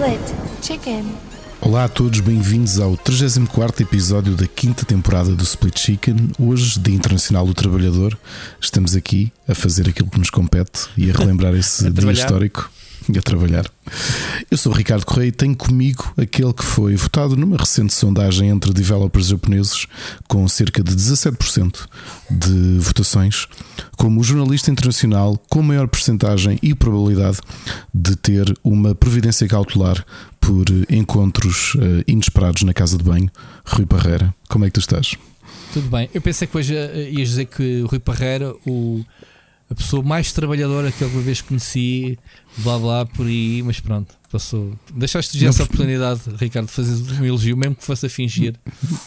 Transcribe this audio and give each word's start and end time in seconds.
Split 0.00 0.34
Chicken. 0.62 1.04
Olá 1.60 1.84
a 1.84 1.88
todos, 1.88 2.20
bem-vindos 2.20 2.80
ao 2.80 2.96
34 2.96 3.82
episódio 3.82 4.34
da 4.34 4.46
quinta 4.46 4.86
temporada 4.86 5.36
do 5.36 5.42
Split 5.42 5.78
Chicken. 5.78 6.30
Hoje, 6.38 6.80
Dia 6.80 6.94
Internacional 6.94 7.44
do 7.44 7.52
Trabalhador, 7.52 8.18
estamos 8.58 8.96
aqui 8.96 9.30
a 9.46 9.54
fazer 9.54 9.90
aquilo 9.90 10.08
que 10.08 10.18
nos 10.18 10.30
compete 10.30 10.88
e 10.96 11.10
a 11.10 11.12
relembrar 11.12 11.54
esse 11.54 11.84
A 11.86 11.90
dia 11.90 12.12
histórico 12.12 12.70
e 13.08 13.18
a 13.18 13.22
trabalhar. 13.22 13.64
Eu 14.50 14.56
sou 14.56 14.72
o 14.72 14.74
Ricardo 14.74 15.04
Correia 15.04 15.28
e 15.28 15.32
tenho 15.32 15.56
comigo 15.56 16.12
aquele 16.16 16.52
que 16.52 16.64
foi 16.64 16.94
votado 16.96 17.36
numa 17.36 17.56
recente 17.56 17.92
sondagem 17.92 18.48
entre 18.48 18.72
developers 18.72 19.28
japoneses 19.28 19.86
com 20.28 20.46
cerca 20.48 20.82
de 20.82 20.94
17% 20.94 21.86
de 22.30 22.78
votações 22.78 23.46
como 23.96 24.20
o 24.20 24.24
jornalista 24.24 24.70
internacional 24.70 25.36
com 25.48 25.62
maior 25.62 25.88
percentagem 25.88 26.58
e 26.62 26.74
probabilidade 26.74 27.38
de 27.92 28.16
ter 28.16 28.52
uma 28.62 28.94
providência 28.94 29.46
cautelar 29.48 30.04
por 30.40 30.64
encontros 30.88 31.76
eh, 31.78 32.04
inesperados 32.06 32.62
na 32.62 32.72
casa 32.72 32.96
de 32.96 33.04
banho. 33.04 33.30
Rui 33.64 33.84
Parreira, 33.86 34.34
como 34.48 34.64
é 34.64 34.68
que 34.68 34.74
tu 34.74 34.80
estás? 34.80 35.16
Tudo 35.72 35.88
bem. 35.88 36.08
Eu 36.12 36.20
pensei 36.20 36.48
que 36.48 36.56
hoje 36.56 36.74
eh, 36.74 37.10
ias 37.10 37.28
dizer 37.28 37.44
que 37.44 37.82
Rui 37.82 37.98
Parreira, 37.98 38.54
o, 38.66 39.04
a 39.70 39.74
pessoa 39.74 40.02
mais 40.02 40.32
trabalhadora 40.32 40.90
que 40.90 41.02
alguma 41.04 41.22
vez 41.22 41.40
conheci, 41.40 42.18
blá 42.58 42.76
blá 42.78 43.06
por 43.06 43.24
aí, 43.26 43.62
mas 43.62 43.78
pronto, 43.80 44.14
passou. 44.30 44.72
Deixaste 44.94 45.38
de 45.38 45.44
Não, 45.44 45.50
essa 45.50 45.62
oportunidade, 45.62 46.20
Ricardo, 46.38 46.66
de 46.66 46.72
fazer 46.72 47.20
um 47.20 47.24
elogio, 47.24 47.56
mesmo 47.56 47.76
que 47.76 47.84
fosse 47.84 48.06
a 48.06 48.10
fingir. 48.10 48.54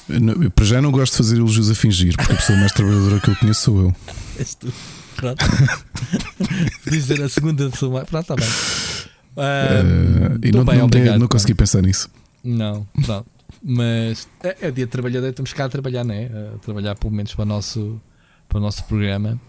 Não- 0.07 0.49
para 0.51 0.65
já 0.65 0.81
não 0.81 0.89
gosto 0.91 1.11
de 1.13 1.17
fazer 1.17 1.35
elogios 1.37 1.69
a 1.69 1.75
fingir, 1.75 2.15
porque 2.15 2.31
a 2.31 2.35
pessoa 2.37 2.57
mais 2.57 2.71
trabalhadora 2.71 3.19
que 3.19 3.29
eu 3.29 3.35
conheço 3.35 3.61
sou 3.61 3.81
eu. 3.81 3.95
És 4.39 4.55
tu. 4.55 4.71
Pronto. 5.17 5.45
Dizer 6.89 7.21
a 7.21 7.29
segunda 7.29 7.69
pessoa 7.69 7.91
mais. 7.93 8.09
Pronto, 8.09 8.21
está 8.23 8.35
bem. 8.35 8.49
Ah, 9.37 9.81
Eh, 10.43 10.47
e 10.47 10.51
tô 10.51 10.59
não, 10.59 10.65
bem, 10.65 10.77
não, 10.77 10.85
obrigado, 10.85 11.19
não 11.19 11.27
consegui 11.27 11.53
pensar 11.55 11.81
nisso. 11.81 12.09
Não, 12.43 12.85
pronto. 13.05 13.25
Mas 13.63 14.27
é, 14.43 14.57
é 14.61 14.71
dia 14.71 14.85
de 14.85 14.91
trabalhador, 14.91 15.29
estamos 15.29 15.53
cá 15.53 15.65
a 15.65 15.69
trabalhar, 15.69 16.03
não 16.03 16.13
é? 16.13 16.25
A 16.55 16.57
trabalhar 16.59 16.95
pelo 16.95 17.13
menos 17.13 17.33
para 17.33 17.43
o 17.43 17.45
nosso, 17.45 17.99
para 18.49 18.57
o 18.57 18.61
nosso 18.61 18.83
programa. 18.85 19.39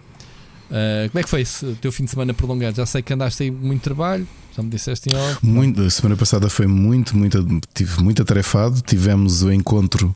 Ah, 0.70 1.08
como 1.08 1.20
é 1.20 1.22
que 1.22 1.28
foi 1.28 1.42
esse 1.42 1.64
o 1.64 1.74
teu 1.76 1.92
fim 1.92 2.04
de 2.04 2.10
semana 2.10 2.34
prolongado? 2.34 2.76
Já 2.76 2.86
sei 2.86 3.02
que 3.02 3.12
andaste 3.12 3.42
aí 3.42 3.50
muito 3.50 3.82
trabalho, 3.82 4.26
já 4.56 4.62
me 4.62 4.70
disseste 4.70 5.10
em 5.10 5.14
off. 5.14 5.38
Muito, 5.42 5.82
a 5.82 5.90
semana 5.90 6.16
passada 6.16 6.48
foi 6.48 6.66
muito, 6.66 7.16
muito, 7.16 7.60
tive 7.74 8.02
muito 8.02 8.22
atarefado. 8.22 8.80
Tivemos 8.80 9.42
o 9.42 9.52
encontro 9.52 10.14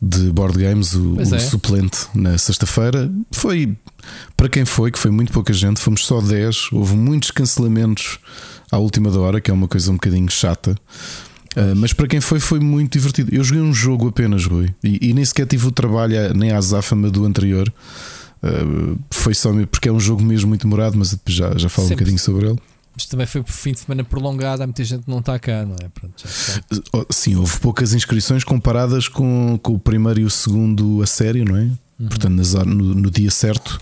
de 0.00 0.30
board 0.30 0.58
games, 0.58 0.94
o, 0.94 1.16
o 1.16 1.20
é. 1.20 1.38
suplente, 1.38 2.06
na 2.14 2.36
sexta-feira. 2.38 3.10
Foi 3.30 3.76
para 4.36 4.48
quem 4.48 4.64
foi, 4.64 4.90
que 4.90 4.98
foi 4.98 5.10
muito 5.10 5.32
pouca 5.32 5.52
gente, 5.52 5.80
fomos 5.80 6.04
só 6.04 6.20
10. 6.20 6.72
Houve 6.72 6.96
muitos 6.96 7.30
cancelamentos 7.30 8.18
à 8.70 8.78
última 8.78 9.10
da 9.10 9.20
hora, 9.20 9.40
que 9.40 9.50
é 9.50 9.54
uma 9.54 9.68
coisa 9.68 9.90
um 9.90 9.94
bocadinho 9.94 10.30
chata. 10.30 10.76
Uh, 11.56 11.76
mas 11.76 11.92
para 11.92 12.08
quem 12.08 12.20
foi, 12.20 12.40
foi 12.40 12.58
muito 12.58 12.92
divertido. 12.92 13.34
Eu 13.34 13.44
joguei 13.44 13.62
um 13.62 13.74
jogo 13.74 14.08
apenas, 14.08 14.46
Rui, 14.46 14.74
e, 14.82 15.10
e 15.10 15.12
nem 15.12 15.24
sequer 15.24 15.46
tive 15.46 15.66
o 15.66 15.70
trabalho, 15.70 16.32
nem 16.34 16.50
a 16.50 16.56
azáfama 16.56 17.10
do 17.10 17.24
anterior. 17.26 17.70
Uh, 18.42 18.98
foi 19.10 19.34
só 19.34 19.52
porque 19.66 19.88
é 19.88 19.92
um 19.92 20.00
jogo 20.00 20.22
mesmo 20.22 20.48
muito 20.48 20.62
demorado, 20.62 20.98
mas 20.98 21.10
depois 21.10 21.36
já, 21.36 21.56
já 21.56 21.68
falo 21.68 21.86
um 21.86 21.88
Sempre. 21.88 22.04
bocadinho 22.04 22.18
sobre 22.18 22.48
ele. 22.48 22.58
Mas 22.94 23.06
também 23.06 23.26
foi 23.26 23.42
por 23.42 23.52
fim 23.52 23.72
de 23.72 23.80
semana 23.80 24.04
prolongado, 24.04 24.62
há 24.62 24.66
muita 24.66 24.84
gente 24.84 25.04
que 25.04 25.10
não 25.10 25.20
está 25.20 25.38
cá, 25.38 25.64
não 25.64 25.76
é? 25.82 25.88
Pronto, 25.88 26.28
sei. 26.28 26.62
Oh, 26.92 27.06
Sim, 27.08 27.36
houve 27.36 27.58
poucas 27.58 27.94
inscrições 27.94 28.44
comparadas 28.44 29.08
com, 29.08 29.58
com 29.62 29.74
o 29.74 29.78
primeiro 29.78 30.20
e 30.20 30.24
o 30.24 30.30
segundo 30.30 31.00
a 31.02 31.06
sério, 31.06 31.44
não 31.44 31.56
é? 31.56 31.70
Uhum. 31.98 32.08
Portanto, 32.08 32.66
no, 32.66 32.94
no 32.94 33.10
dia 33.10 33.30
certo. 33.30 33.78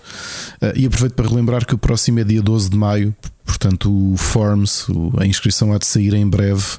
Ah, 0.60 0.72
e 0.76 0.86
aproveito 0.86 1.14
para 1.14 1.28
relembrar 1.28 1.66
que 1.66 1.74
o 1.74 1.78
próximo 1.78 2.20
é 2.20 2.24
dia 2.24 2.40
12 2.40 2.70
de 2.70 2.76
maio, 2.76 3.14
portanto, 3.44 3.90
o 3.90 4.16
Forms, 4.16 4.86
a 5.18 5.26
inscrição 5.26 5.72
há 5.72 5.78
de 5.78 5.86
sair 5.86 6.14
em 6.14 6.28
breve 6.28 6.78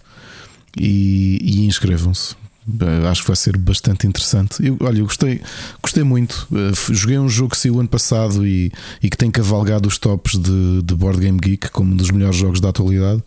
e, 0.79 1.39
e 1.41 1.65
inscrevam-se. 1.65 2.35
Ah, 2.79 3.09
Acho 3.09 3.21
que 3.21 3.27
vai 3.27 3.35
ser 3.35 3.57
bastante 3.57 4.05
interessante. 4.07 4.65
Eu, 4.65 4.77
olha, 4.81 4.99
eu 4.99 5.05
gostei, 5.05 5.41
gostei 5.81 6.03
muito. 6.03 6.47
F- 6.73 6.93
joguei 6.93 7.17
um 7.17 7.27
jogo 7.29 7.51
que 7.51 7.57
saiu 7.57 7.79
ano 7.79 7.89
passado 7.89 8.45
e, 8.45 8.71
e 9.01 9.09
que 9.09 9.17
tem 9.17 9.31
cavalgado 9.31 9.87
os 9.87 9.97
tops 9.97 10.37
de, 10.39 10.81
de 10.83 10.95
Board 10.95 11.19
Game 11.19 11.39
Geek 11.39 11.69
como 11.71 11.91
um 11.93 11.95
dos 11.97 12.11
melhores 12.11 12.35
jogos 12.37 12.59
da 12.61 12.69
atualidade. 12.69 13.23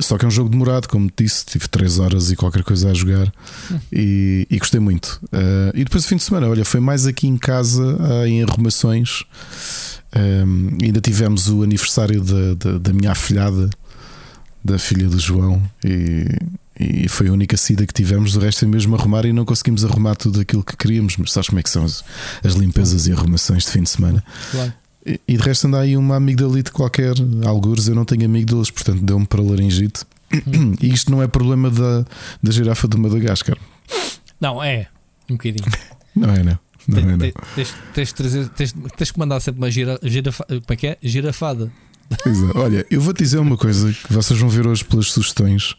Só 0.00 0.18
que 0.18 0.24
é 0.24 0.28
um 0.28 0.30
jogo 0.30 0.50
demorado, 0.50 0.88
como 0.88 1.08
te 1.08 1.22
disse, 1.22 1.46
tive 1.46 1.68
3 1.68 2.00
horas 2.00 2.30
e 2.30 2.36
qualquer 2.36 2.64
coisa 2.64 2.90
a 2.90 2.94
jogar 2.94 3.32
e, 3.92 4.46
e 4.50 4.58
gostei 4.58 4.80
muito. 4.80 5.20
Ah, 5.32 5.70
e 5.74 5.84
depois 5.84 6.04
o 6.04 6.08
fim 6.08 6.16
de 6.16 6.22
semana, 6.24 6.48
olha, 6.48 6.64
foi 6.64 6.80
mais 6.80 7.06
aqui 7.06 7.26
em 7.26 7.36
casa 7.36 7.96
em 8.26 8.42
arrumações. 8.42 9.22
Ahm, 10.16 10.78
ainda 10.82 11.00
tivemos 11.00 11.48
o 11.48 11.62
aniversário 11.62 12.22
da, 12.22 12.54
da, 12.54 12.78
da 12.78 12.92
minha 12.92 13.10
afilhada, 13.12 13.68
da 14.64 14.78
filha 14.78 15.08
do 15.08 15.18
João, 15.18 15.60
e, 15.84 16.26
e 16.78 17.08
foi 17.08 17.28
a 17.28 17.32
única 17.32 17.56
saída 17.56 17.86
que 17.86 17.92
tivemos. 17.94 18.34
O 18.36 18.40
resto 18.40 18.64
é 18.64 18.68
mesmo 18.68 18.96
arrumar 18.96 19.24
e 19.24 19.32
não 19.32 19.44
conseguimos 19.44 19.84
arrumar 19.84 20.16
tudo 20.16 20.40
aquilo 20.40 20.62
que 20.64 20.76
queríamos. 20.76 21.16
Mas 21.16 21.32
sabes 21.32 21.48
como 21.48 21.60
é 21.60 21.62
que 21.62 21.70
são 21.70 21.84
as, 21.84 22.04
as 22.42 22.54
limpezas 22.54 23.06
e 23.06 23.12
arrumações 23.12 23.64
de 23.64 23.70
fim 23.70 23.82
de 23.82 23.90
semana? 23.90 24.24
Claro. 24.50 24.72
E, 25.06 25.20
e 25.28 25.36
de 25.36 25.42
resto 25.42 25.66
anda 25.66 25.80
aí 25.80 25.96
uma 25.96 26.16
amigdalite 26.16 26.70
qualquer, 26.72 27.14
algures. 27.46 27.86
Eu 27.88 27.94
não 27.94 28.04
tenho 28.04 28.24
amígdalas, 28.24 28.70
portanto 28.70 29.00
deu-me 29.02 29.26
para 29.26 29.42
laringite. 29.42 30.02
E 30.80 30.92
isto 30.92 31.10
não 31.12 31.22
é 31.22 31.28
problema 31.28 31.70
da, 31.70 32.04
da 32.42 32.50
girafa 32.50 32.88
do 32.88 32.98
Madagascar. 32.98 33.56
Não, 34.40 34.60
é, 34.62 34.88
um 35.30 35.34
bocadinho. 35.34 35.64
Não 36.16 36.30
é, 36.34 36.42
não. 36.42 36.58
Não 36.88 36.98
é, 36.98 37.02
não. 37.04 37.18
Te- 37.18 37.32
te- 37.32 37.38
Tens, 37.54 37.74
tens, 37.94 38.12
trazer- 38.12 38.48
tens, 38.48 38.74
tens 38.96 39.10
que 39.12 39.18
mandar 39.18 39.38
sempre 39.40 39.60
uma 39.60 39.70
gira, 39.70 39.98
girafa, 40.02 40.44
como 40.46 40.62
é 40.70 40.76
que 40.76 40.86
é? 40.88 40.98
Girafada. 41.02 41.70
É. 42.10 42.58
Olha, 42.58 42.86
eu 42.90 43.00
vou 43.00 43.14
te 43.14 43.22
dizer 43.22 43.38
uma 43.38 43.56
coisa 43.56 43.92
que 43.92 44.12
vocês 44.12 44.38
vão 44.38 44.48
ver 44.48 44.66
hoje 44.66 44.84
pelas 44.84 45.06
sugestões. 45.12 45.74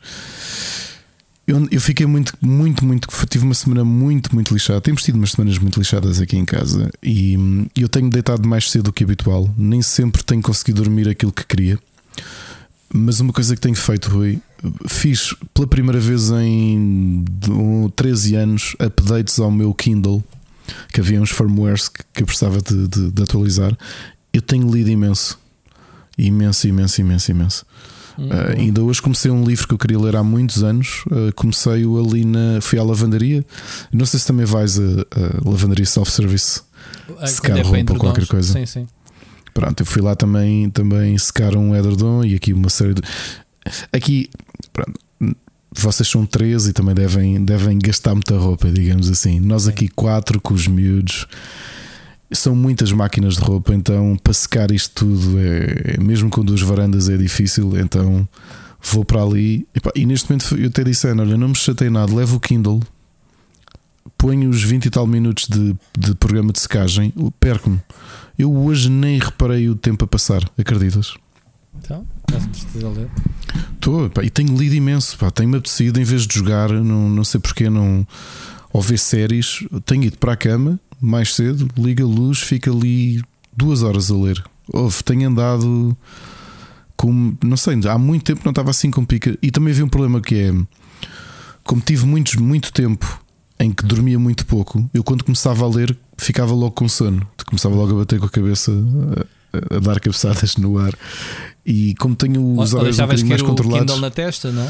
Eu, 1.48 1.68
eu 1.70 1.80
fiquei 1.80 2.06
muito, 2.08 2.34
muito, 2.42 2.84
muito. 2.84 3.08
Tive 3.30 3.46
uma 3.46 3.54
semana 3.54 3.86
muito, 3.86 4.34
muito 4.34 4.52
lixada. 4.54 4.82
Temos 4.82 5.04
tido 5.04 5.16
umas 5.16 5.32
semanas 5.32 5.58
muito 5.60 5.78
lixadas 5.80 6.20
aqui 6.20 6.36
em 6.38 6.46
casa 6.46 6.90
e 7.04 7.38
hum, 7.38 7.68
eu 7.76 7.88
tenho 7.88 8.10
deitado 8.10 8.48
mais 8.48 8.70
cedo 8.72 8.86
do 8.86 8.94
que 8.94 9.04
habitual. 9.04 9.48
Nem 9.56 9.82
sempre 9.82 10.24
tenho 10.24 10.42
conseguido 10.42 10.82
dormir 10.82 11.08
aquilo 11.08 11.32
que 11.32 11.46
queria. 11.46 11.78
Mas 12.92 13.20
uma 13.20 13.32
coisa 13.34 13.54
que 13.56 13.62
tenho 13.62 13.76
feito, 13.76 14.10
Rui, 14.10 14.40
fiz 14.88 15.36
pela 15.54 15.68
primeira 15.68 16.00
vez 16.00 16.32
em 16.32 17.24
um, 17.50 17.92
13 17.96 18.36
anos 18.36 18.76
updates 18.80 19.38
ao 19.40 19.52
meu 19.52 19.74
Kindle, 19.74 20.24
que 20.94 21.00
havia 21.02 21.22
uns 21.22 21.30
firmwares 21.30 21.90
que, 21.90 22.02
que 22.14 22.24
eu 22.24 22.26
precisava 22.26 22.60
de, 22.62 22.88
de- 22.88 23.12
de 23.12 23.24
atualizar. 23.24 23.78
Eu 24.34 24.42
tenho 24.42 24.68
lido 24.72 24.90
imenso. 24.90 25.38
Imenso, 26.18 26.68
imenso, 26.68 27.02
imenso, 27.02 27.32
imenso. 27.32 27.66
Hum, 28.18 28.30
Uh, 28.30 28.60
ainda 28.60 28.82
hoje 28.82 29.02
comecei 29.02 29.30
um 29.30 29.44
livro 29.44 29.68
que 29.68 29.74
eu 29.74 29.78
queria 29.78 30.00
ler 30.00 30.16
há 30.16 30.24
muitos 30.24 30.64
anos. 30.64 31.04
Uh, 31.08 31.34
comecei-o 31.36 32.00
ali 32.00 32.26
na. 32.26 32.60
Fui 32.62 32.80
à 32.80 32.84
lavandaria. 32.84 33.46
Não 33.92 34.06
sei 34.06 34.20
se 34.20 34.28
também 34.28 34.46
vais 34.46 34.80
a, 34.80 34.84
a 34.84 35.50
lavandaria 35.50 35.86
self-service. 35.86 36.62
Secar 37.26 37.62
roupa 37.62 37.94
ou 37.94 38.00
qualquer 38.00 38.28
coisa. 38.28 38.54
Sim, 38.54 38.66
sim. 38.66 38.88
Pronto, 39.54 39.82
eu 39.82 39.86
fui 39.86 40.02
lá 40.02 40.16
também, 40.16 40.70
também 40.70 41.18
secar 41.18 41.56
um 41.56 41.76
edredom 41.76 42.24
e 42.26 42.36
aqui 42.36 42.52
uma 42.52 42.70
série 42.70 42.94
de. 42.94 43.02
Aqui, 43.92 44.30
pronto, 44.74 45.00
vocês 45.72 46.08
são 46.08 46.26
três 46.26 46.68
e 46.68 46.74
também 46.74 46.96
devem, 46.96 47.44
devem 47.44 47.78
gastar 47.80 48.14
muita 48.14 48.38
roupa, 48.38 48.70
digamos 48.72 49.10
assim. 49.10 49.40
Nós 49.40 49.68
aqui 49.68 49.88
quatro 49.90 50.40
com 50.42 50.54
os 50.54 50.68
miúdos. 50.68 51.28
São 52.32 52.56
muitas 52.56 52.92
máquinas 52.92 53.36
de 53.36 53.42
roupa, 53.42 53.74
então 53.74 54.18
para 54.22 54.34
secar 54.34 54.72
isto 54.72 55.06
tudo 55.06 55.40
é, 55.40 55.96
é- 55.96 55.98
mesmo 56.00 56.30
com 56.30 56.44
duas 56.44 56.62
varandas 56.62 57.08
é 57.08 57.18
difícil, 57.18 57.78
então 57.78 58.28
vou 58.82 59.06
para 59.06 59.22
ali 59.22 59.68
Epá, 59.76 59.92
e 59.96 60.06
neste 60.06 60.30
momento 60.30 60.56
eu 60.58 60.68
até 60.68 60.84
disse, 60.84 61.08
Ana, 61.08 61.24
olha, 61.24 61.38
não 61.38 61.50
me 61.50 61.56
chatei 61.56 61.90
nada, 61.90 62.14
levo 62.14 62.38
o 62.38 62.40
Kindle, 62.40 62.82
ponho 64.18 64.50
os 64.50 64.64
20 64.64 64.86
e 64.86 64.90
tal 64.90 65.06
minutos 65.08 65.48
de, 65.48 65.76
de 65.98 66.16
programa 66.16 66.52
de 66.52 66.60
secagem, 66.60 67.14
perco-me. 67.40 67.80
Eu 68.38 68.54
hoje 68.56 68.90
nem 68.90 69.18
reparei 69.20 69.70
o 69.70 69.76
tempo 69.76 70.04
a 70.04 70.08
passar, 70.08 70.44
acreditas? 70.58 71.14
Então, 71.80 72.06
estás 72.54 72.84
a 72.84 72.90
ler. 72.90 73.10
Estou, 73.74 74.10
pá, 74.10 74.24
e 74.24 74.30
tenho 74.30 74.56
lido 74.58 74.76
imenso, 74.76 75.18
pá, 75.18 75.30
tenho-me 75.32 75.58
apetecido 75.58 76.00
em 76.00 76.04
vez 76.04 76.26
de 76.26 76.36
jogar, 76.36 76.70
não, 76.70 77.10
não 77.10 77.24
sei 77.24 77.40
porque 77.40 77.70
não. 77.70 78.06
Ou 78.74 78.82
ver 78.82 78.98
séries, 79.00 79.66
tenho 79.86 80.04
ido 80.04 80.18
para 80.18 80.34
a 80.34 80.36
cama 80.36 80.80
mais 81.02 81.34
cedo, 81.34 81.68
liga 81.78 82.04
a 82.04 82.08
luz, 82.08 82.40
fica 82.40 82.72
ali 82.72 83.22
duas 83.56 83.84
horas 83.84 84.12
a 84.12 84.16
ler. 84.16 84.44
Ouve, 84.74 85.04
tenho 85.04 85.30
andado 85.30 85.96
com. 86.96 87.36
Não 87.44 87.58
sei, 87.58 87.80
há 87.88 87.98
muito 87.98 88.24
tempo 88.24 88.42
não 88.44 88.52
estava 88.52 88.72
assim 88.72 88.90
com 88.90 89.06
pica. 89.06 89.38
E 89.42 89.52
também 89.52 89.72
havia 89.72 89.86
um 89.86 89.90
problema 89.90 90.22
que 90.22 90.36
é. 90.36 90.54
Como 91.64 91.82
tive 91.82 92.06
muitos, 92.06 92.36
muito 92.36 92.72
tempo 92.72 93.22
em 93.60 93.72
que 93.72 93.86
dormia 93.86 94.20
muito 94.20 94.46
pouco, 94.46 94.88
eu 94.94 95.04
quando 95.04 95.24
começava 95.24 95.64
a 95.64 95.68
ler 95.70 95.98
ficava 96.18 96.54
logo 96.54 96.72
com 96.72 96.88
sono. 96.88 97.28
Começava 97.46 97.76
logo 97.76 97.94
a 97.94 98.00
bater 98.00 98.20
com 98.20 98.26
a 98.26 98.30
cabeça, 98.30 98.72
a, 99.72 99.78
a 99.78 99.80
dar 99.80 100.00
cabeçadas 100.00 100.58
no 100.58 100.78
ar. 100.78 100.94
E 101.66 101.96
como 101.96 102.16
tenho 102.16 102.60
os 102.60 102.74
horários 102.74 103.00
um 103.00 103.08
mais 103.08 103.42
o 103.42 103.46
controlados. 103.46 103.94
Kindle 103.94 104.00
na 104.00 104.12
testa, 104.12 104.52
não? 104.52 104.70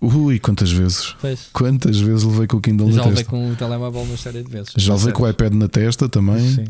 Ui, 0.00 0.38
quantas 0.38 0.70
vezes? 0.72 1.14
Pois. 1.20 1.48
Quantas 1.52 1.98
vezes 2.00 2.24
levei 2.24 2.46
com 2.46 2.56
o 2.56 2.60
Kindle 2.60 2.90
Já 2.90 2.96
na 2.96 3.02
levei 3.04 3.16
testa? 3.24 3.30
com 3.30 3.50
o 3.50 3.56
telemóvel 3.56 4.02
uma 4.02 4.16
série 4.16 4.42
de 4.42 4.50
vezes. 4.50 4.72
Já 4.76 4.94
levei 4.94 5.12
com 5.12 5.22
o 5.22 5.28
iPad 5.28 5.52
na 5.54 5.68
testa 5.68 6.08
também. 6.08 6.54
Sim. 6.54 6.64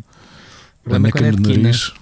A 0.87 0.91
é 0.91 0.91
quando 0.91 1.03
neca 1.03 1.33
no 1.33 1.41
nariz. 1.41 1.93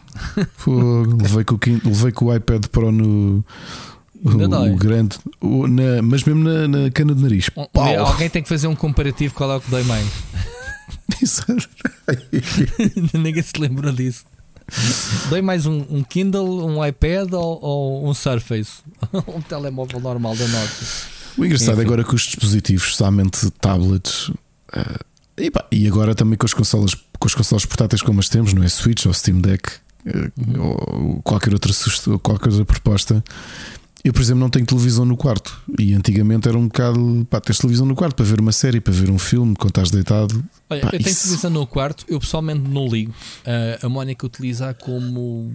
Fogo, 0.57 1.23
levei, 1.23 1.45
com 1.45 1.55
o 1.55 1.59
Kindle- 1.59 1.89
levei 1.91 2.13
com 2.13 2.25
o 2.27 2.35
iPad 2.35 2.67
Pro 2.67 2.91
no, 2.93 3.45
Ainda 4.27 4.49
dói. 4.49 4.71
o 4.73 4.77
grande, 4.77 5.17
o- 5.41 5.67
na- 5.67 6.03
mas 6.03 6.25
mesmo 6.25 6.43
na, 6.45 6.69
na 6.69 6.91
cana 6.91 7.15
de 7.15 7.23
nariz. 7.23 7.49
Um- 7.57 7.67
Pau! 7.73 7.99
Alguém 8.07 8.29
tem 8.29 8.43
que 8.43 8.49
fazer 8.49 8.67
um 8.67 8.75
comparativo 8.77 9.33
qual 9.35 9.53
é 9.53 9.57
o 9.57 9.61
que 9.61 9.71
dói 9.71 9.85
mais. 9.85 10.07
Ninguém 13.15 13.43
se 13.43 13.53
lembrou 13.59 13.93
disso. 13.93 14.25
Dói 15.29 15.43
mais 15.43 15.67
um, 15.67 15.85
um 15.91 16.03
Kindle, 16.03 16.65
um 16.67 16.85
iPad 16.85 17.33
ou, 17.35 17.59
ou 17.63 18.09
um 18.09 18.15
Surface? 18.15 18.81
um 19.29 19.41
telemóvel 19.41 20.01
normal 20.01 20.35
da 20.37 20.47
Nokia. 20.49 21.12
O 21.39 21.45
engraçado 21.45 21.73
Enfim. 21.73 21.83
é 21.83 21.85
agora 21.85 22.05
com 22.05 22.15
os 22.15 22.23
dispositivos, 22.23 22.85
especialmente 22.85 23.51
tablets, 23.53 24.31
eh, 24.73 24.99
e, 25.39 25.51
pá, 25.51 25.67
e 25.73 25.87
agora 25.87 26.15
também 26.15 26.37
com 26.37 26.45
as 26.47 26.53
consolas, 26.55 26.95
com 27.19 27.27
as 27.27 27.35
consolas 27.35 27.65
portáteis 27.65 28.03
como 28.03 28.21
as 28.21 28.29
temos, 28.29 28.53
não 28.53 28.63
é? 28.63 28.69
Switch 28.69 29.07
ou 29.07 29.15
Steam 29.15 29.41
Deck 29.41 29.71
Uhum. 30.05 30.61
ou 30.61 31.23
qualquer 31.23 31.53
outra, 31.53 31.73
qualquer 32.23 32.49
outra 32.51 32.65
proposta. 32.65 33.23
Eu, 34.05 34.13
por 34.13 34.21
exemplo, 34.21 34.41
não 34.41 34.51
tenho 34.51 34.67
televisão 34.67 35.05
no 35.05 35.17
quarto 35.17 35.63
e 35.79 35.95
antigamente 35.95 36.49
era 36.49 36.59
um 36.59 36.67
bocado 36.67 37.25
pá, 37.31 37.41
tens 37.41 37.59
televisão 37.59 37.87
no 37.87 37.95
quarto 37.95 38.17
para 38.17 38.25
ver 38.25 38.41
uma 38.41 38.51
série, 38.51 38.81
para 38.81 38.93
ver 38.93 39.09
um 39.11 39.19
filme 39.19 39.55
quando 39.55 39.69
estás 39.71 39.93
deitado. 39.93 40.43
Olha, 40.69 40.81
Pá, 40.81 40.87
eu 40.89 40.91
tenho 40.91 41.03
isso- 41.09 41.23
televisão 41.23 41.51
no 41.53 41.65
quarto, 41.69 42.05
eu 42.09 42.19
pessoalmente 42.19 42.69
não 42.69 42.89
ligo. 42.89 43.15
Ah, 43.47 43.79
a 43.87 43.89
Mónica 43.89 44.27
utiliza 44.27 44.75
como 44.75 45.53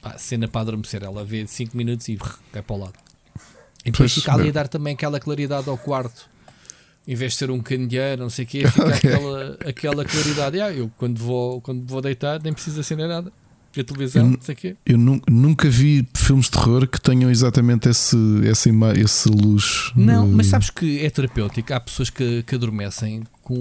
pá, 0.00 0.16
cena 0.16 0.46
para 0.46 0.60
adormecer. 0.60 1.02
Ela 1.02 1.24
vê 1.24 1.44
5 1.48 1.76
minutos 1.76 2.08
e 2.08 2.16
cai 2.52 2.62
para 2.62 2.76
o 2.76 2.78
lado. 2.78 2.94
E 3.84 3.90
depois 3.90 4.12
Pois, 4.12 4.14
fica 4.14 4.32
ali 4.34 4.48
a 4.48 4.52
dar 4.52 4.68
também 4.68 4.94
aquela 4.94 5.18
claridade 5.20 5.68
ao 5.68 5.78
quarto. 5.78 6.28
Em 7.08 7.14
vez 7.14 7.32
de 7.32 7.38
ser 7.38 7.50
um 7.50 7.60
candeeiro, 7.60 8.22
não 8.22 8.30
sei 8.30 8.44
o 8.44 8.48
quê, 8.48 8.66
fica 8.68 8.84
Ok. 8.86 8.94
aquela, 9.10 9.58
aquela 9.66 10.04
claridade. 10.04 10.60
Ah, 10.60 10.70
eu 10.72 10.90
quando 10.96 11.18
vou, 11.18 11.60
quando 11.60 11.86
vou 11.86 12.00
deitar 12.00 12.40
nem 12.42 12.52
preciso 12.52 12.80
acender 12.80 13.08
nada. 13.08 13.32
A 13.78 13.84
televisão, 13.84 14.24
Eu 14.24 14.30
não 14.32 14.40
sei 14.40 14.52
o 14.52 14.58
quê. 14.58 14.76
Eu 14.84 14.98
nu- 14.98 15.22
nunca 15.30 15.70
vi 15.70 16.04
filmes 16.16 16.46
de 16.46 16.50
terror 16.50 16.88
que 16.88 17.00
tenham 17.00 17.30
exatamente 17.30 17.88
esse, 17.88 18.16
essa, 18.44 18.68
esse 18.98 19.28
luz. 19.28 19.92
Não, 19.94 20.24
eh, 20.24 20.32
mas 20.34 20.48
sabes 20.48 20.70
que 20.70 21.04
é 21.04 21.08
terapêutico. 21.08 21.72
Há 21.72 21.78
pessoas 21.78 22.10
que, 22.10 22.42
que 22.42 22.56
adormecem 22.56 23.22
com 23.40 23.54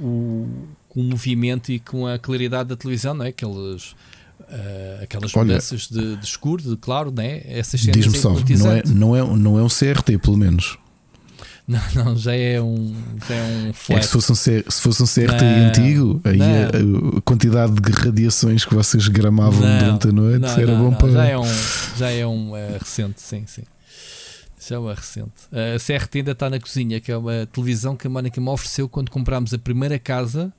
o, 0.00 0.48
com 0.88 1.00
o 1.00 1.04
movimento 1.04 1.72
e 1.72 1.80
com 1.80 2.06
a 2.06 2.20
claridade 2.20 2.68
da 2.68 2.76
televisão, 2.76 3.14
não 3.14 3.24
é? 3.24 3.28
Aqueles, 3.30 3.96
ah, 4.50 5.00
aquelas 5.02 5.34
Olha, 5.34 5.46
mudanças 5.48 5.88
de, 5.88 6.16
de 6.16 6.24
escuro, 6.24 6.62
de 6.62 6.76
claro, 6.76 7.10
não 7.10 7.22
é? 7.22 7.42
Essas 7.46 7.80
cenas 7.80 7.96
Diz-me 7.96 8.18
só, 8.18 8.30
não 8.30 8.72
é, 8.72 8.82
não, 8.86 9.16
é, 9.16 9.36
não 9.36 9.58
é 9.58 9.62
um 9.62 9.68
CRT, 9.68 10.18
pelo 10.18 10.36
menos. 10.36 10.76
Não, 11.68 11.78
não, 11.94 12.16
já 12.16 12.34
é 12.34 12.58
um, 12.62 12.94
já 13.28 13.34
é 13.34 13.42
um 13.42 13.68
É 13.68 13.72
flash. 13.74 14.06
se 14.06 14.12
fosse 14.12 14.32
um, 14.32 14.34
C- 14.34 14.64
se 14.70 14.80
fosse 14.80 15.02
um 15.02 15.06
CRT 15.06 15.44
Não, 15.44 15.66
antigo, 15.68 16.20
aí 16.24 16.40
a, 16.40 17.18
a 17.18 17.20
quantidade 17.20 17.74
de 17.74 17.92
radiações 17.92 18.64
que 18.64 18.74
vocês 18.74 19.06
gramavam 19.08 19.60
Não, 19.60 19.78
durante 19.78 20.08
a 20.08 20.12
noite 20.12 20.46
era 20.62 20.74
bom 20.74 20.94
para. 20.94 21.10
Já 21.12 21.24
é 21.26 21.36
um, 21.38 21.44
já 21.98 22.10
é 22.10 22.26
um 22.26 22.56
eh, 22.56 22.78
recente, 22.80 23.20
sim, 23.20 23.44
sim. 23.46 23.64
Já 24.66 24.76
é 24.76 24.78
uma 24.78 24.94
recente. 24.94 25.30
Eh, 25.52 25.74
a 25.76 25.78
CRT 25.78 26.18
ainda 26.20 26.32
está 26.32 26.48
na 26.48 26.58
cozinha, 26.58 27.02
que 27.02 27.12
é 27.12 27.16
uma 27.18 27.44
televisão 27.52 27.94
que 27.94 28.06
a 28.06 28.10
Mónica 28.10 28.40
me 28.40 28.48
ofereceu 28.48 28.88
quando 28.88 29.10
comprámos 29.10 29.52
a 29.52 29.58
primeira 29.58 29.98
casa 29.98 30.50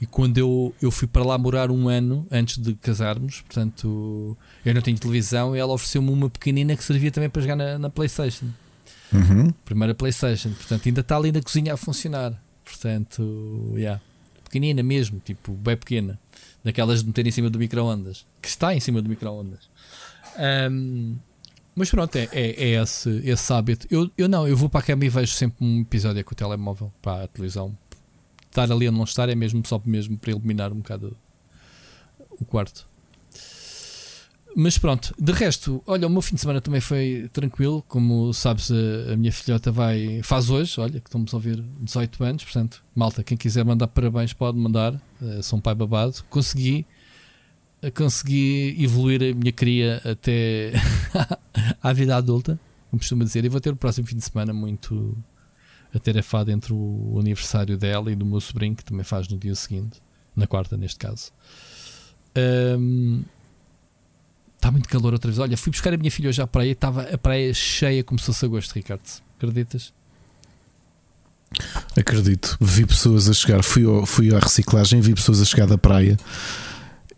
e 0.00 0.06
quando 0.06 0.36
eu, 0.38 0.74
eu 0.80 0.90
fui 0.90 1.08
para 1.08 1.24
lá 1.24 1.38
morar 1.38 1.70
um 1.70 1.88
ano 1.88 2.26
antes 2.30 2.58
de 2.58 2.74
casarmos. 2.74 3.40
Portanto, 3.40 4.36
eu 4.64 4.74
não 4.74 4.82
tinha 4.82 4.96
televisão 4.96 5.56
e 5.56 5.58
ela 5.58 5.72
ofereceu-me 5.72 6.10
uma 6.10 6.28
pequenina 6.28 6.76
que 6.76 6.84
servia 6.84 7.10
também 7.10 7.30
para 7.30 7.40
jogar 7.40 7.56
na, 7.56 7.78
na 7.78 7.90
PlayStation. 7.90 8.46
Uhum. 9.12 9.50
Primeira 9.64 9.94
PlayStation. 9.94 10.50
Portanto, 10.50 10.86
ainda 10.86 11.00
está 11.00 11.16
ali 11.16 11.32
na 11.32 11.40
cozinha 11.40 11.74
a 11.74 11.76
funcionar. 11.76 12.34
Portanto, 12.64 13.72
yeah. 13.74 14.00
pequenina 14.44 14.82
mesmo, 14.82 15.20
tipo, 15.24 15.52
bem 15.52 15.76
pequena. 15.76 16.18
Daquelas 16.62 17.00
de 17.00 17.06
meter 17.06 17.26
em 17.26 17.30
cima 17.30 17.48
do 17.48 17.58
micro-ondas. 17.58 18.26
Que 18.42 18.48
está 18.48 18.74
em 18.74 18.80
cima 18.80 19.00
do 19.00 19.08
micro-ondas. 19.08 19.70
Ahm, 20.36 21.14
mas 21.74 21.90
pronto, 21.90 22.16
é, 22.16 22.28
é, 22.32 22.72
é 22.72 22.82
esse, 22.82 23.20
esse 23.24 23.52
hábito. 23.52 23.86
Eu, 23.90 24.10
eu 24.18 24.28
não, 24.28 24.46
eu 24.46 24.56
vou 24.56 24.68
para 24.68 24.80
a 24.80 24.82
cama 24.82 25.04
e 25.04 25.08
vejo 25.08 25.32
sempre 25.32 25.64
um 25.64 25.80
episódio 25.80 26.24
com 26.24 26.32
o 26.32 26.34
telemóvel 26.34 26.92
para 27.00 27.24
a 27.24 27.28
televisão. 27.28 27.76
Estar 28.56 28.72
ali 28.72 28.86
ou 28.86 28.92
não 28.92 29.04
estar 29.04 29.28
é 29.28 29.34
mesmo 29.34 29.62
só 29.66 29.78
mesmo 29.84 30.16
para 30.16 30.30
iluminar 30.30 30.72
um 30.72 30.76
bocado 30.76 31.14
o 32.40 32.44
quarto. 32.46 32.88
Mas 34.56 34.78
pronto, 34.78 35.14
de 35.18 35.32
resto, 35.32 35.82
olha, 35.86 36.06
o 36.06 36.10
meu 36.10 36.22
fim 36.22 36.36
de 36.36 36.40
semana 36.40 36.62
também 36.62 36.80
foi 36.80 37.28
tranquilo. 37.30 37.84
Como 37.86 38.32
sabes, 38.32 38.70
a, 38.70 39.12
a 39.12 39.16
minha 39.18 39.30
filhota 39.30 39.70
vai, 39.70 40.22
faz 40.22 40.48
hoje, 40.48 40.80
olha, 40.80 40.98
que 40.98 41.06
estamos 41.06 41.34
a 41.34 41.36
ouvir 41.36 41.62
18 41.82 42.24
anos. 42.24 42.44
Portanto, 42.44 42.82
malta, 42.94 43.22
quem 43.22 43.36
quiser 43.36 43.62
mandar 43.62 43.88
parabéns 43.88 44.32
pode 44.32 44.56
mandar. 44.56 44.94
eh, 45.20 45.42
sou 45.42 45.58
um 45.58 45.60
pai 45.60 45.74
babado. 45.74 46.24
Consegui, 46.30 46.86
eh, 47.82 47.90
consegui 47.90 48.74
evoluir 48.82 49.22
a 49.22 49.34
minha 49.34 49.52
cria 49.52 50.00
até 50.02 50.72
à 51.82 51.92
vida 51.92 52.16
adulta, 52.16 52.58
como 52.90 53.00
costuma 53.00 53.22
dizer. 53.22 53.44
E 53.44 53.50
vou 53.50 53.60
ter 53.60 53.74
o 53.74 53.76
próximo 53.76 54.06
fim 54.06 54.16
de 54.16 54.24
semana 54.24 54.54
muito 54.54 55.14
atarefado 55.96 56.50
entre 56.50 56.72
o 56.72 57.16
aniversário 57.18 57.76
dela 57.76 58.10
e 58.12 58.14
do 58.14 58.24
meu 58.26 58.40
sobrinho, 58.40 58.74
que 58.76 58.84
também 58.84 59.04
faz 59.04 59.26
no 59.28 59.36
dia 59.38 59.54
seguinte, 59.54 60.00
na 60.34 60.46
quarta, 60.46 60.76
neste 60.76 60.98
caso. 60.98 61.30
Ahm, 62.36 63.22
Está 64.56 64.70
muito 64.72 64.88
calor 64.88 65.12
outra 65.12 65.30
vez. 65.30 65.38
Olha, 65.38 65.56
fui 65.56 65.70
buscar 65.70 65.92
a 65.92 65.96
minha 65.96 66.10
filha 66.10 66.28
hoje 66.28 66.40
à 66.42 66.46
praia 66.46 66.68
e 66.70 66.72
estava 66.72 67.02
a 67.02 67.18
praia 67.18 67.52
cheia 67.54 68.02
como 68.02 68.18
se 68.18 68.26
fosse 68.26 68.44
agosto, 68.44 68.72
Ricardo. 68.72 69.02
Acreditas? 69.36 69.92
Acredito. 71.96 72.56
Vi 72.60 72.84
pessoas 72.86 73.28
a 73.28 73.32
chegar, 73.34 73.62
fui, 73.62 73.84
ao- 73.84 74.04
fui 74.06 74.34
à 74.34 74.38
reciclagem, 74.38 75.00
vi 75.00 75.14
pessoas 75.14 75.40
a 75.40 75.44
chegar 75.44 75.66
da 75.66 75.78
praia. 75.78 76.16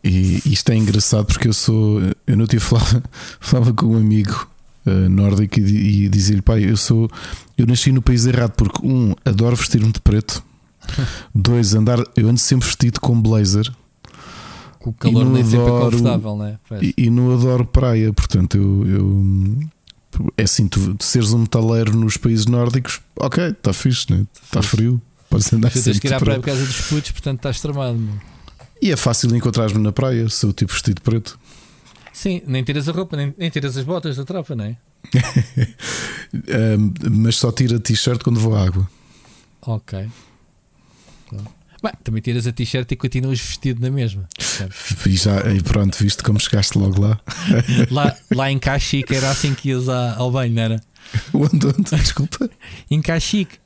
E 0.02 0.42
isto 0.46 0.70
é 0.70 0.76
engraçado 0.76 1.26
porque 1.26 1.48
eu 1.48 1.52
sou. 1.52 2.00
Eu 2.26 2.36
não 2.36 2.46
tive 2.46 2.60
falava, 2.64 3.02
falava 3.40 3.72
com 3.72 3.86
um 3.86 3.96
amigo 3.96 4.48
eh, 4.88 5.08
nórdico 5.08 5.58
e, 5.60 5.62
di- 5.62 6.04
e 6.04 6.08
dizia-lhe: 6.08 6.42
pai, 6.42 6.64
eu 6.70 6.76
sou. 6.76 7.10
Eu 7.56 7.66
nasci 7.66 7.92
no 7.92 8.00
país 8.02 8.26
errado 8.26 8.52
porque, 8.52 8.86
um, 8.86 9.14
adoro 9.24 9.56
vestir-me 9.56 9.92
de 9.92 10.00
preto. 10.00 10.42
Dois, 11.34 11.74
andar. 11.74 11.98
Eu 12.16 12.28
ando 12.28 12.38
sempre 12.40 12.66
vestido 12.66 13.00
com 13.00 13.20
blazer. 13.20 13.70
O 14.80 14.92
calor 14.92 15.24
nem 15.26 15.42
sempre 15.44 15.58
é 15.58 15.62
adoro- 15.68 15.90
confortável, 15.98 16.36
não 16.36 16.46
é? 16.46 16.58
E, 16.80 16.94
e 16.96 17.10
não 17.10 17.34
adoro 17.34 17.66
praia, 17.66 18.10
portanto, 18.12 18.56
eu, 18.56 18.86
eu- 18.86 19.58
é 20.36 20.44
assim, 20.44 20.66
tu, 20.66 20.94
tu 20.94 21.04
seres 21.04 21.32
um 21.32 21.40
metaleiro 21.40 21.94
nos 21.94 22.16
países 22.16 22.46
nórdicos, 22.46 23.00
ok, 23.16 23.48
está 23.48 23.72
fixe, 23.74 24.06
né? 24.10 24.24
está 24.42 24.62
Fixe. 24.62 24.76
frio, 24.76 25.02
podes 25.28 25.52
andar 25.52 25.66
Mas 25.66 25.74
tens 25.74 25.82
sempre 25.84 26.00
que 26.00 26.06
ir 26.08 26.14
à 26.14 26.18
praia 26.20 26.38
por 26.40 26.46
causa 26.46 26.64
dos 26.64 26.80
putos, 26.82 27.10
portanto 27.10 27.36
estás 27.38 27.60
tramado. 27.60 28.00
E 28.80 28.90
é 28.90 28.96
fácil 28.96 29.34
encontrar-me 29.36 29.78
na 29.78 29.92
praia, 29.92 30.26
sou 30.30 30.52
tipo 30.54 30.72
vestido 30.72 31.02
preto. 31.02 31.38
Sim, 32.18 32.42
nem 32.48 32.64
tiras 32.64 32.88
a 32.88 32.92
roupa, 32.92 33.16
nem, 33.16 33.32
nem 33.38 33.48
tiras 33.48 33.76
as 33.76 33.84
botas 33.84 34.16
da 34.16 34.24
tropa, 34.24 34.56
não 34.56 34.64
é? 34.64 34.76
Ahm, 36.74 36.92
mas 37.12 37.36
só 37.36 37.52
tiro 37.52 37.76
a 37.76 37.78
t-shirt 37.78 38.24
quando 38.24 38.40
vou 38.40 38.56
à 38.56 38.64
água. 38.64 38.90
Ok. 39.62 40.08
Bem, 41.80 41.92
também 42.02 42.20
tiras 42.20 42.44
a 42.48 42.50
t-shirt 42.52 42.90
e 42.90 42.96
continuas 42.96 43.38
vestido 43.38 43.80
na 43.80 43.88
mesma. 43.88 44.28
E 45.06 45.10
já, 45.16 45.48
e 45.54 45.62
pronto, 45.62 45.96
viste 45.96 46.24
como 46.24 46.40
chegaste 46.40 46.76
logo 46.76 47.00
lá. 47.00 47.20
lá, 47.88 48.16
lá 48.34 48.50
em 48.50 48.58
Caxique 48.58 49.14
era 49.14 49.30
assim 49.30 49.54
que 49.54 49.68
ias 49.68 49.88
ao 49.88 50.32
banho, 50.32 50.52
não 50.54 50.62
era? 50.62 50.82
Onde, 51.32 51.66
onde? 51.68 51.82
Desculpa. 51.96 52.50
Em 52.90 53.00
Caxique. 53.00 53.58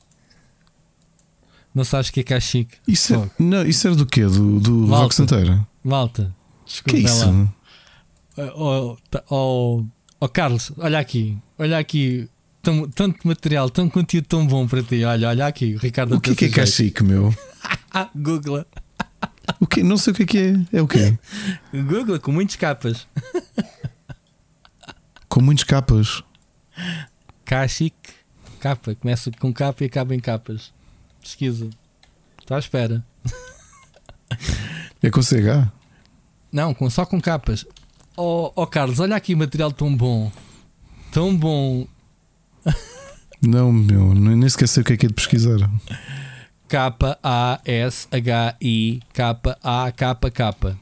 Não 1.73 1.83
sabes 1.83 2.09
o 2.09 2.13
que 2.13 2.19
é 2.19 2.23
Caxique? 2.23 2.75
Isso, 2.87 3.15
é, 3.15 3.29
não, 3.39 3.65
isso 3.65 3.87
era 3.87 3.95
do 3.95 4.05
quê? 4.05 4.25
Do, 4.27 4.59
do 4.59 4.71
Malta. 4.71 5.03
Rock 5.05 5.15
Santeira? 5.15 5.67
Malta, 5.83 6.35
Que 6.67 6.71
desculpa 6.71 6.99
é 6.99 7.01
isso? 7.01 7.25
lá. 7.31 7.53
Oh, 8.37 8.97
tá- 9.11 9.23
oh, 9.29 9.83
oh, 10.19 10.29
Carlos, 10.29 10.71
olha 10.77 10.99
aqui, 10.99 11.37
olha 11.57 11.77
aqui. 11.77 12.29
Tão- 12.61 12.89
tanto 12.89 13.27
material, 13.27 13.69
tanto 13.69 13.91
conteúdo 13.93 14.25
tão 14.25 14.47
bom 14.47 14.65
para 14.67 14.81
ti. 14.81 15.03
Olha, 15.03 15.27
olha 15.29 15.45
aqui, 15.47 15.75
o 15.75 15.79
Ricardo 15.79 16.15
O 16.15 16.21
que 16.21 16.31
é 16.31 16.35
que 16.35 16.45
é 16.45 16.47
Jeito. 16.47 16.55
cachique, 16.55 17.03
meu? 17.03 17.33
Ah, 17.95 18.09
Google. 18.15 18.65
O 19.59 19.67
quê? 19.67 19.83
Não 19.83 19.97
sei 19.97 20.13
o 20.13 20.15
que 20.15 20.23
é 20.23 20.25
que 20.25 20.37
é. 20.39 20.77
É 20.79 20.81
o 20.81 20.87
quê? 20.87 21.15
Google 21.71 22.19
com 22.19 22.31
muitas 22.31 22.55
capas. 22.55 23.07
Com 25.29 25.41
muitos 25.41 25.63
capas. 25.63 26.23
Caxique, 27.45 28.11
capa. 28.59 28.95
Começa 28.95 29.31
com 29.39 29.53
capa 29.53 29.83
e 29.83 29.87
acaba 29.87 30.15
em 30.15 30.19
capas. 30.19 30.71
Pesquisa. 31.21 31.69
Estou 32.39 32.55
à 32.55 32.59
espera. 32.59 33.03
É 35.01 35.09
com 35.09 35.21
CH? 35.21 35.69
Não, 36.51 36.73
com, 36.73 36.89
só 36.89 37.05
com 37.05 37.19
capas. 37.19 37.65
Oh, 38.15 38.51
oh 38.55 38.67
Carlos, 38.67 38.99
olha 38.99 39.15
aqui 39.15 39.33
o 39.33 39.37
material 39.37 39.71
tão 39.71 39.95
bom. 39.95 40.31
Tão 41.11 41.35
bom. 41.35 41.87
Não, 43.41 43.73
meu, 43.73 44.13
nem 44.13 44.47
sei 44.49 44.81
o 44.81 44.85
que 44.85 44.93
é 44.93 44.97
que 44.97 45.05
é 45.05 45.09
de 45.09 45.15
pesquisar. 45.15 45.57
K-A-S-H-I 46.67 47.71
K-A-K-K. 49.13 50.77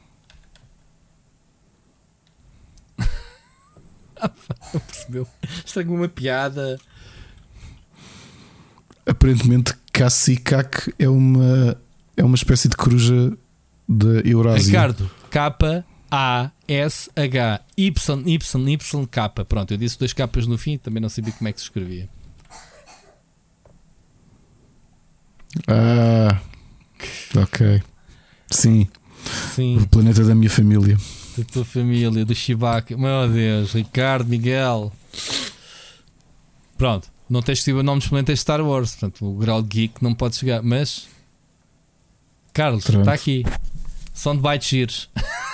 Não 4.72 4.80
percebeu? 4.86 5.26
Estragou 5.64 5.96
uma 5.96 6.08
piada. 6.08 6.78
Aparentemente, 9.04 9.74
Cacicac 9.92 10.94
é 10.98 11.08
uma, 11.08 11.76
é 12.16 12.24
uma 12.24 12.36
espécie 12.36 12.68
de 12.68 12.76
coruja 12.76 13.32
da 13.88 14.20
Eurásia. 14.24 14.66
Ricardo, 14.66 15.10
K 15.30 15.84
A 16.72 16.86
S 16.86 17.10
H 17.16 17.60
Y 17.76 17.90
Y 18.26 18.72
Y 18.72 19.06
K. 19.06 19.28
Pronto, 19.44 19.74
eu 19.74 19.78
disse 19.78 19.98
dois 19.98 20.12
capas 20.12 20.46
no 20.46 20.56
fim, 20.56 20.78
também 20.78 21.00
não 21.00 21.08
sabia 21.08 21.32
como 21.32 21.48
é 21.48 21.52
que 21.52 21.60
se 21.60 21.66
escrevia. 21.66 22.08
Ah, 25.68 26.40
ok. 27.36 27.82
Sim. 28.50 28.88
Sim. 29.54 29.78
O 29.78 29.88
planeta 29.88 30.24
da 30.24 30.34
minha 30.34 30.50
família. 30.50 30.96
Da 31.36 31.44
tua 31.44 31.64
família, 31.64 32.24
do 32.24 32.34
Chewbacca. 32.34 32.96
Meu 32.96 33.28
Deus, 33.28 33.72
Ricardo, 33.72 34.28
Miguel. 34.28 34.92
Pronto, 36.76 37.08
não 37.28 37.42
tens 37.42 37.58
escrito 37.58 37.78
o 37.78 37.82
nome 37.82 38.00
dos 38.00 38.08
planetas 38.08 38.40
Star 38.40 38.60
Wars, 38.60 38.92
portanto 38.94 39.24
o 39.24 39.36
grau 39.36 39.62
de 39.62 39.68
geek 39.68 40.02
não 40.02 40.14
pode 40.14 40.36
chegar, 40.36 40.62
mas. 40.62 41.06
Carlos, 42.52 42.84
Pronto. 42.84 43.00
está 43.00 43.12
aqui. 43.12 43.44
São 44.12 44.34
de 44.34 44.42
bytes 44.42 44.68
giros. 44.68 45.10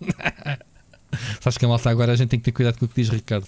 Sabes 1.40 1.56
que 1.58 1.64
a 1.64 1.68
malta 1.68 1.90
agora 1.90 2.12
a 2.12 2.16
gente 2.16 2.28
tem 2.28 2.38
que 2.38 2.44
ter 2.44 2.52
cuidado 2.52 2.78
com 2.78 2.84
o 2.84 2.88
que 2.88 3.00
diz 3.00 3.08
Ricardo. 3.08 3.46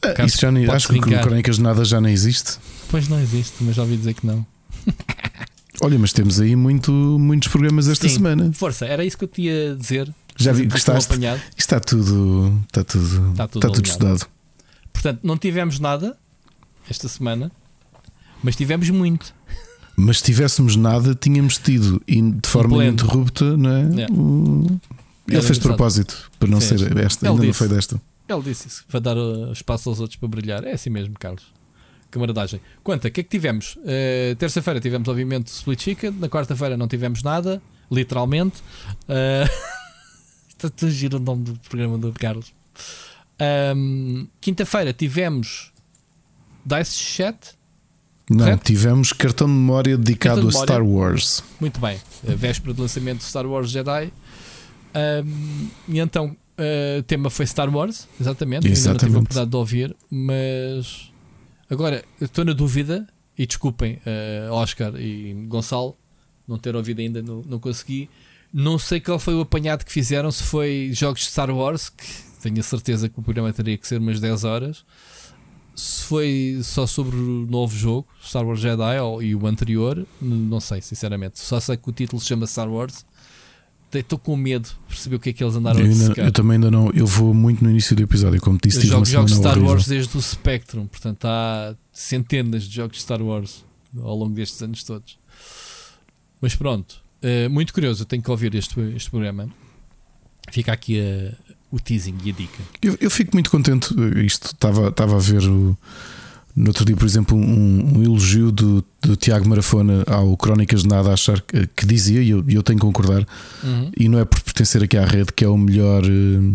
Carlos, 0.00 0.32
isso 0.32 0.40
já 0.40 0.50
nem, 0.50 0.68
acho 0.68 0.88
que 0.88 0.98
o 0.98 1.00
brincar. 1.00 1.22
Crónicas 1.22 1.56
de 1.56 1.62
Nada 1.62 1.84
já 1.84 2.00
nem 2.00 2.12
existe. 2.12 2.58
Pois 2.88 3.08
não 3.08 3.20
existe, 3.20 3.62
mas 3.62 3.76
já 3.76 3.82
ouvi 3.82 3.96
dizer 3.96 4.14
que 4.14 4.26
não. 4.26 4.44
Olha, 5.82 5.98
mas 5.98 6.12
temos 6.12 6.40
aí 6.40 6.56
muito, 6.56 6.90
muitos 6.92 7.48
programas 7.48 7.88
esta 7.88 8.08
Sim. 8.08 8.14
semana. 8.14 8.52
Força, 8.52 8.86
era 8.86 9.04
isso 9.04 9.16
que 9.16 9.24
eu 9.24 9.28
te 9.28 9.42
ia 9.42 9.74
dizer. 9.76 10.12
Já 10.36 10.52
vi, 10.52 10.66
Estás 10.66 11.06
apanhado. 11.06 11.40
Isto 11.50 11.58
Está 11.58 11.80
tudo, 11.80 12.60
está 12.66 12.84
tudo, 12.84 13.30
Está 13.30 13.48
tudo 13.48 13.66
está 13.66 13.74
tudo 13.74 13.86
estudado. 13.86 14.26
Portanto, 14.92 15.20
não 15.22 15.36
tivemos 15.36 15.78
nada 15.78 16.16
esta 16.88 17.08
semana, 17.08 17.50
mas 18.42 18.56
tivemos 18.56 18.90
muito. 18.90 19.34
Mas 20.02 20.18
se 20.18 20.24
tivéssemos 20.24 20.76
nada, 20.76 21.14
tínhamos 21.14 21.58
tido 21.58 22.00
de 22.06 22.48
forma 22.48 22.76
pleno. 22.76 22.88
ininterrupta, 22.92 23.56
não 23.56 23.70
é? 23.70 23.82
Yeah. 23.82 24.14
O- 24.14 24.80
Ele 25.28 25.36
Era 25.36 25.42
fez 25.46 25.58
de 25.58 25.62
propósito 25.64 26.30
para 26.38 26.48
não 26.48 26.60
Fez. 26.60 26.80
ser 26.80 26.96
esta, 26.98 27.24
Ele 27.26 27.30
ainda 27.30 27.42
não 27.42 27.50
disse. 27.50 27.58
foi 27.58 27.68
desta. 27.68 28.00
Ele 28.28 28.42
disse 28.42 28.68
isso, 28.68 28.84
vai 28.88 29.00
dar 29.00 29.16
uh, 29.16 29.52
espaço 29.52 29.88
aos 29.88 30.00
outros 30.00 30.16
para 30.18 30.28
brilhar. 30.28 30.64
É 30.64 30.72
assim 30.72 30.90
mesmo, 30.90 31.14
Carlos. 31.18 31.42
Camaradagem. 32.10 32.60
Quanto, 32.82 33.06
o 33.06 33.10
que 33.10 33.20
é 33.20 33.22
que 33.22 33.28
tivemos? 33.28 33.76
Uh, 33.76 34.34
Terça-feira 34.38 34.80
tivemos, 34.80 35.08
obviamente, 35.08 35.48
Split 35.48 35.80
Chicken. 35.82 36.10
Na 36.12 36.28
quarta-feira 36.28 36.76
não 36.76 36.88
tivemos 36.88 37.22
nada, 37.22 37.60
literalmente. 37.90 38.60
Uh, 39.08 39.48
Está 40.64 40.86
a 40.86 40.90
giro 40.90 41.16
o 41.16 41.20
nome 41.20 41.44
do 41.44 41.58
programa 41.68 41.96
do 41.98 42.12
Carlos. 42.12 42.52
Um, 43.74 44.26
Quinta-feira 44.40 44.92
tivemos 44.92 45.70
Dice 46.64 46.96
Chat. 46.98 47.54
Não, 48.30 48.44
Correto? 48.44 48.64
tivemos 48.64 49.12
cartão 49.12 49.48
de 49.48 49.52
memória 49.52 49.98
dedicado 49.98 50.48
de 50.48 50.56
a 50.56 50.60
Star 50.60 50.86
Wars. 50.86 51.42
Muito 51.60 51.80
bem. 51.80 51.98
A 52.28 52.34
véspera 52.36 52.72
do 52.72 52.80
lançamento 52.82 53.18
de 53.18 53.24
Star 53.24 53.44
Wars 53.44 53.68
Jedi. 53.68 54.12
Um, 54.94 55.68
e 55.88 55.98
então 55.98 56.36
uh, 56.56 57.00
o 57.00 57.02
tema 57.02 57.28
foi 57.28 57.44
Star 57.44 57.68
Wars, 57.74 58.06
exatamente. 58.20 58.68
Ainda 58.68 58.68
não 58.68 58.74
tive 58.76 58.88
a 58.88 58.92
Exatamente. 58.92 59.16
oportunidade 59.16 59.50
de 59.50 59.56
ouvir, 59.56 59.96
mas 60.08 61.10
agora 61.68 62.04
estou 62.20 62.44
na 62.44 62.52
dúvida. 62.52 63.04
E 63.36 63.46
desculpem, 63.46 63.98
uh, 64.48 64.52
Oscar 64.52 64.94
e 64.96 65.32
Gonçalo, 65.48 65.96
não 66.46 66.56
ter 66.58 66.76
ouvido 66.76 67.00
ainda, 67.00 67.20
não, 67.22 67.42
não 67.42 67.58
consegui. 67.58 68.08
Não 68.52 68.78
sei 68.78 69.00
qual 69.00 69.18
foi 69.18 69.34
o 69.34 69.40
apanhado 69.40 69.84
que 69.84 69.90
fizeram, 69.90 70.30
se 70.30 70.42
foi 70.44 70.90
jogos 70.92 71.22
de 71.22 71.28
Star 71.28 71.50
Wars, 71.50 71.88
que 71.88 72.04
tenho 72.42 72.60
a 72.60 72.62
certeza 72.62 73.08
que 73.08 73.18
o 73.18 73.22
programa 73.22 73.52
teria 73.52 73.76
que 73.76 73.88
ser 73.88 73.98
umas 73.98 74.20
10 74.20 74.44
horas. 74.44 74.84
Se 75.80 76.04
foi 76.04 76.60
só 76.62 76.86
sobre 76.86 77.16
o 77.16 77.46
novo 77.46 77.74
jogo, 77.74 78.06
Star 78.22 78.44
Wars 78.46 78.60
Jedi 78.60 78.98
ou, 79.00 79.22
e 79.22 79.34
o 79.34 79.46
anterior, 79.46 80.06
não 80.20 80.60
sei, 80.60 80.82
sinceramente. 80.82 81.38
Só 81.38 81.58
sei 81.58 81.78
que 81.78 81.88
o 81.88 81.92
título 81.92 82.20
se 82.20 82.28
chama 82.28 82.46
Star 82.46 82.70
Wars. 82.70 83.06
Estou 83.90 84.18
com 84.18 84.36
medo 84.36 84.68
de 84.68 84.74
perceber 84.86 85.16
o 85.16 85.18
que 85.18 85.30
é 85.30 85.32
que 85.32 85.42
eles 85.42 85.56
andaram 85.56 85.80
Eu, 85.80 85.86
a 85.86 85.88
dissecar. 85.88 86.26
eu 86.26 86.32
também 86.32 86.56
ainda 86.56 86.70
não. 86.70 86.90
Eu 86.92 87.06
vou 87.06 87.32
muito 87.32 87.64
no 87.64 87.70
início 87.70 87.96
do 87.96 88.02
episódio, 88.02 88.38
como 88.42 88.58
disse, 88.62 88.76
Eu 88.76 88.80
tive 88.82 88.92
jogo 88.92 89.06
jogos 89.06 89.32
Star 89.32 89.52
horrível. 89.52 89.70
Wars 89.70 89.86
desde 89.86 90.18
o 90.18 90.20
Spectrum, 90.20 90.86
portanto 90.86 91.24
há 91.24 91.74
centenas 91.90 92.64
de 92.64 92.76
jogos 92.76 92.98
de 92.98 93.02
Star 93.02 93.22
Wars 93.22 93.64
ao 93.98 94.14
longo 94.14 94.34
destes 94.34 94.60
anos 94.62 94.84
todos. 94.84 95.18
Mas 96.42 96.54
pronto, 96.54 97.02
eh, 97.22 97.48
muito 97.48 97.72
curioso, 97.72 98.02
eu 98.02 98.06
tenho 98.06 98.22
que 98.22 98.30
ouvir 98.30 98.54
este, 98.54 98.78
este 98.94 99.10
programa. 99.10 99.48
Fica 100.52 100.72
aqui 100.72 100.98
eh, 100.98 101.32
o 101.70 101.78
teasing 101.78 102.16
e 102.24 102.30
a 102.30 102.32
dica. 102.32 102.58
Eu, 102.82 102.96
eu 103.00 103.10
fico 103.10 103.30
muito 103.34 103.50
contente. 103.50 103.94
eh, 104.16 104.20
Isto 104.24 104.46
estava, 104.46 104.88
estava 104.88 105.16
a 105.16 105.20
ver 105.20 105.42
o- 105.44 105.76
no 106.56 106.66
outro 106.68 106.84
dia, 106.84 106.96
por 106.96 107.06
exemplo, 107.06 107.36
um, 107.38 107.98
um 107.98 108.02
elogio 108.02 108.50
do, 108.50 108.84
do 109.00 109.14
Tiago 109.16 109.48
Marafona 109.48 110.02
ao 110.06 110.36
Crónicas 110.36 110.82
de 110.82 110.88
Nada, 110.88 111.10
a 111.10 111.12
achar 111.14 111.40
que, 111.40 111.66
que 111.76 111.86
dizia, 111.86 112.20
e 112.22 112.30
eu, 112.30 112.44
eu 112.48 112.62
tenho 112.62 112.78
que 112.78 112.84
concordar, 112.84 113.24
Uhum. 113.62 113.90
e 113.96 114.08
não 114.08 114.18
é 114.18 114.24
por 114.24 114.40
pertencer 114.40 114.82
aqui 114.82 114.96
à 114.96 115.06
rede 115.06 115.32
que 115.32 115.44
é 115.44 115.48
o 115.48 115.56
melhor 115.56 116.02
eh, 116.04 116.52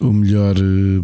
o 0.00 0.12
melhor 0.12 0.56
eh, 0.58 1.02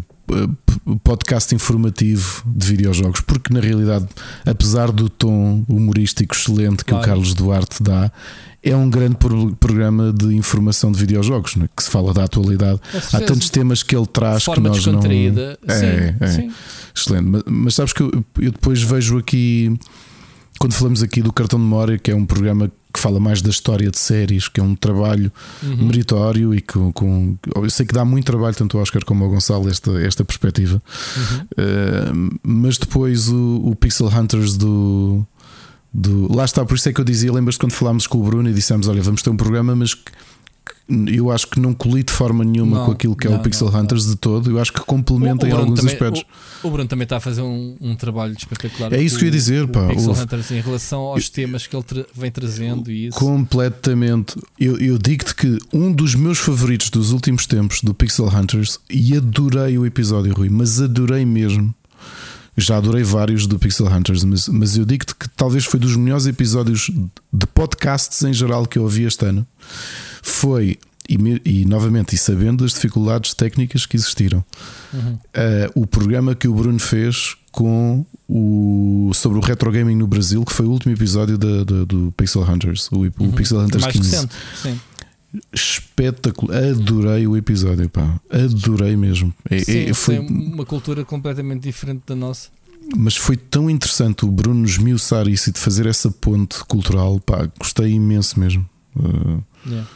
podcast 1.05 1.55
informativo 1.55 2.43
de 2.47 2.67
videojogos, 2.67 3.21
porque 3.21 3.53
na 3.55 3.61
realidade, 3.61 4.07
apesar 4.45 4.91
do 4.91 5.09
tom 5.09 5.65
humorístico 5.69 6.35
excelente 6.35 6.79
que 6.85 6.91
Claro. 6.91 7.05
o 7.05 7.07
Carlos 7.07 7.35
Duarte 7.35 7.83
dá, 7.83 8.11
é 8.63 8.77
um 8.77 8.89
grande 8.89 9.17
pro- 9.17 9.55
programa 9.57 10.13
de 10.13 10.35
informação 10.37 10.93
de 10.93 10.99
videojogos, 10.99 11.57
né? 11.57 11.69
que 11.77 11.83
se 11.83 11.91
fala 11.91 12.15
da 12.15 12.25
atualidade. 12.25 12.81
Há 13.13 13.21
tantos 13.21 13.51
temas 13.51 13.83
que 13.83 13.97
ele 13.97 14.07
traz 14.07 14.45
forma 14.45 14.71
que 14.71 14.77
nós 14.77 14.87
não. 14.87 15.01
É, 15.67 15.75
sim, 15.79 16.17
é. 16.21 16.27
sim. 16.29 16.53
Excelente. 16.95 17.25
Mas, 17.27 17.43
mas 17.47 17.75
sabes 17.75 17.93
que 17.93 18.03
eu, 18.03 18.11
eu 18.41 18.53
depois 18.53 18.81
vejo 18.83 19.19
aqui, 19.19 19.77
quando 20.59 20.75
falamos 20.75 21.03
aqui 21.03 21.21
do 21.23 21.33
cartão 21.33 21.59
de 21.59 21.65
memória, 21.65 21.99
que 21.99 22.11
é 22.11 22.15
um 22.15 22.25
programa 22.27 22.71
que 22.95 23.01
fala 23.01 23.19
mais 23.19 23.41
da 23.41 23.49
história 23.49 23.91
de 23.91 23.99
séries, 23.99 24.49
que 24.49 24.61
é 24.61 24.63
um 24.63 24.75
trabalho 24.77 25.33
Uhum. 25.63 25.87
meritório 25.87 26.55
e 26.55 26.61
com, 26.61 26.93
com- 26.93 27.37
Eu 27.57 27.71
sei 27.71 27.87
que 27.87 27.95
dá 27.95 28.05
muito 28.05 28.27
trabalho, 28.27 28.55
tanto 28.55 28.77
ao 28.77 28.83
Oscar 28.83 29.03
como 29.05 29.25
ao 29.25 29.31
Gonçalo, 29.31 29.67
esta, 29.69 29.91
esta 30.03 30.23
perspectiva. 30.25 30.81
Uhum. 31.17 31.39
Uh, 32.33 32.39
mas 32.43 32.77
depois 32.77 33.29
o, 33.31 33.63
o 33.65 33.75
Pixel 33.75 34.09
Hunters 34.09 34.59
do, 34.59 35.27
do. 35.93 36.33
Lá 36.35 36.45
está, 36.45 36.65
por 36.65 36.77
isso 36.77 36.89
é 36.89 36.93
que 36.93 37.01
eu 37.01 37.05
dizia, 37.05 37.33
lembras-te 37.33 37.59
quando 37.61 37.73
falámos 37.73 38.07
com 38.07 38.19
o 38.19 38.23
Bruno 38.25 38.49
e 38.49 38.53
dissemos: 38.55 38.89
Olha, 38.89 39.03
vamos 39.03 39.23
ter 39.23 39.31
um 39.31 39.37
programa, 39.37 39.75
mas 39.77 39.95
que- 39.95 40.03
que 40.05 41.17
eu 41.17 41.31
acho 41.31 41.49
que 41.49 41.59
não 41.59 41.73
colhi 41.75 42.03
de 42.03 42.13
forma 42.13 42.45
nenhuma 42.45 42.79
Não, 42.79 42.87
com 42.87 42.93
aquilo 42.93 43.17
que 43.17 43.27
é 43.27 43.31
não, 43.31 43.39
o 43.39 43.43
Pixel 43.43 43.71
não. 43.71 43.81
Hunters 43.81 44.07
de 44.07 44.17
todo. 44.17 44.51
Eu 44.51 44.61
acho 44.61 44.73
que 44.73 44.81
complementa 44.81 45.45
O- 45.45 45.49
o 45.49 45.53
em 45.53 45.55
alguns 45.55 45.81
também- 45.81 45.93
aspectos. 45.95 46.25
O, 46.63 46.69
o 46.69 46.71
Bruno 46.71 46.89
também 46.89 47.03
está 47.05 47.17
a 47.17 47.21
fazer 47.21 47.43
um, 47.43 47.77
um 47.81 47.95
trabalho 47.97 48.33
espetacular. 48.37 48.93
É 48.93 49.03
isso 49.03 49.17
que 49.19 49.25
eu 49.25 49.27
ia 49.29 49.33
o- 49.33 49.37
dizer, 49.37 49.65
o 49.65 49.69
pá, 49.69 49.87
Pixel 49.89 50.09
houve- 50.11 50.23
Hunters 50.23 50.51
em 50.51 50.61
relação 50.61 51.01
aos 51.01 51.29
temas 51.29 51.67
que 51.67 51.75
ele 51.77 51.83
tra- 51.83 52.07
vem 52.15 52.31
trazendo 52.31 52.91
e 52.91 53.07
isso. 53.09 53.19
Completamente. 53.19 54.35
Eu, 54.59 54.79
eu 54.79 54.99
digo-te 54.99 55.35
que 55.35 55.59
um 55.73 55.93
dos 55.93 56.15
meus 56.15 56.39
favoritos 56.39 56.91
dos 56.91 57.13
últimos 57.13 57.47
tempos 57.47 57.81
do 57.83 57.93
Pixel 57.95 58.29
Hunters, 58.29 58.79
e 58.91 59.17
adorei 59.17 59.77
o 59.79 59.85
episódio, 59.87 60.33
Rui, 60.35 60.49
mas 60.49 60.81
adorei 60.81 61.25
mesmo. 61.25 61.75
Já 62.57 62.77
adorei 62.77 63.03
vários 63.03 63.47
do 63.47 63.59
Pixel 63.59 63.87
Hunters, 63.87 64.25
mas, 64.25 64.47
mas 64.49 64.77
eu 64.77 64.85
digo-te 64.85 65.15
que 65.15 65.29
talvez 65.31 65.65
foi 65.65 65.81
dos 65.81 65.97
melhores 65.97 66.27
episódios 66.27 66.91
de 67.33 67.47
podcasts 67.47 68.23
em 68.25 68.33
geral 68.35 68.67
que 68.67 68.79
eu 68.79 68.83
ouvi 68.83 69.05
este 69.05 69.25
ano. 69.25 69.47
Foi, 70.23 70.79
e, 71.09 71.17
e 71.45 71.65
novamente, 71.65 72.15
e 72.15 72.19
sabendo 72.19 72.65
as 72.65 72.73
dificuldades 72.73 73.33
técnicas 73.35 73.87
que 73.87 73.97
existiram, 73.97 74.45
Uhum. 74.93 75.19
eh, 75.33 75.71
o 75.75 75.87
programa 75.87 76.35
que 76.35 76.47
o 76.47 76.53
Bruno 76.55 76.79
fez 76.79 77.37
com 77.51 78.05
o, 78.29 79.11
sobre 79.15 79.39
o 79.39 79.41
retro 79.41 79.71
gaming 79.73 79.97
no 79.97 80.07
Brasil, 80.07 80.45
que 80.45 80.53
foi 80.53 80.67
o 80.67 80.71
último 80.71 80.93
episódio 80.95 81.37
da- 81.39 81.65
da- 81.65 81.85
do 81.85 82.13
Pixel 82.17 82.43
Hunters, 82.43 82.89
o, 82.93 82.97
o 83.07 83.13
Uhum. 83.19 83.33
Pixel 83.33 83.59
Hunters 83.61 83.83
mais 83.83 83.97
15. 83.97 84.11
recente. 84.11 84.35
Sim. 84.63 84.81
Espetacular, 85.53 86.57
adorei 86.71 87.27
o 87.27 87.37
episódio, 87.37 87.89
pá, 87.89 88.21
adorei 88.31 88.97
mesmo. 88.97 89.33
É- 89.49 89.59
Sim, 89.61 89.79
é- 89.91 89.95
foi, 89.95 90.17
têm 90.19 90.27
uma 90.29 90.65
cultura 90.67 91.05
completamente 91.05 91.63
diferente 91.63 92.03
da 92.07 92.15
nossa. 92.15 92.49
mas 92.97 93.17
foi 93.17 93.37
tão 93.37 93.71
interessante 93.71 94.25
o 94.25 94.29
Bruno 94.31 94.65
esmiuçar 94.65 95.29
isso 95.29 95.49
e 95.51 95.53
de 95.53 95.59
fazer 95.59 95.87
essa 95.87 96.11
ponte 96.11 96.63
cultural, 96.65 97.19
pá, 97.21 97.49
gostei 97.59 97.93
imenso 97.93 98.39
mesmo. 98.39 98.69
Uh, 98.97 99.43
Yeah. 99.65 99.89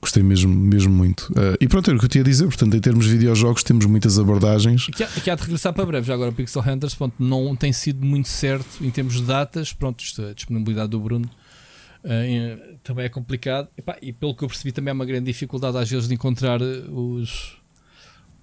gostei 0.00 0.22
mesmo, 0.22 0.52
mesmo 0.52 0.92
muito. 0.92 1.30
Uh, 1.32 1.54
e 1.60 1.68
pronto, 1.68 1.88
era 1.90 1.96
o 1.96 2.00
que 2.00 2.06
eu 2.06 2.08
tinha 2.08 2.22
a 2.22 2.24
dizer. 2.24 2.44
Portanto, 2.46 2.74
em 2.74 2.80
termos 2.80 3.04
de 3.04 3.12
videojogos, 3.12 3.62
temos 3.62 3.84
muitas 3.84 4.18
abordagens. 4.18 4.86
Que 4.86 5.04
há, 5.04 5.06
que 5.06 5.30
há 5.30 5.34
de 5.36 5.42
regressar 5.42 5.72
para 5.74 5.84
breve. 5.86 6.06
Já 6.06 6.14
agora 6.14 6.30
o 6.30 6.32
Pixel 6.32 6.62
Hunters 6.66 6.94
pronto, 6.94 7.14
não 7.20 7.54
tem 7.54 7.72
sido 7.72 8.04
muito 8.04 8.28
certo 8.28 8.66
em 8.84 8.90
termos 8.90 9.14
de 9.16 9.22
datas. 9.22 9.72
Pronto, 9.74 10.02
isto, 10.02 10.22
a 10.22 10.32
disponibilidade 10.32 10.88
do 10.90 10.98
Bruno 10.98 11.28
eh, 12.04 12.76
também 12.82 13.04
é 13.04 13.08
complicado. 13.08 13.68
Epá, 13.76 13.96
e 14.02 14.12
pelo 14.12 14.34
que 14.34 14.42
eu 14.44 14.48
percebi, 14.48 14.72
também 14.72 14.90
é 14.90 14.94
uma 14.94 15.04
grande 15.06 15.26
dificuldade 15.26 15.76
às 15.78 15.88
vezes 15.90 16.08
de 16.08 16.14
encontrar 16.14 16.60
eh, 16.60 16.84
os, 16.90 17.56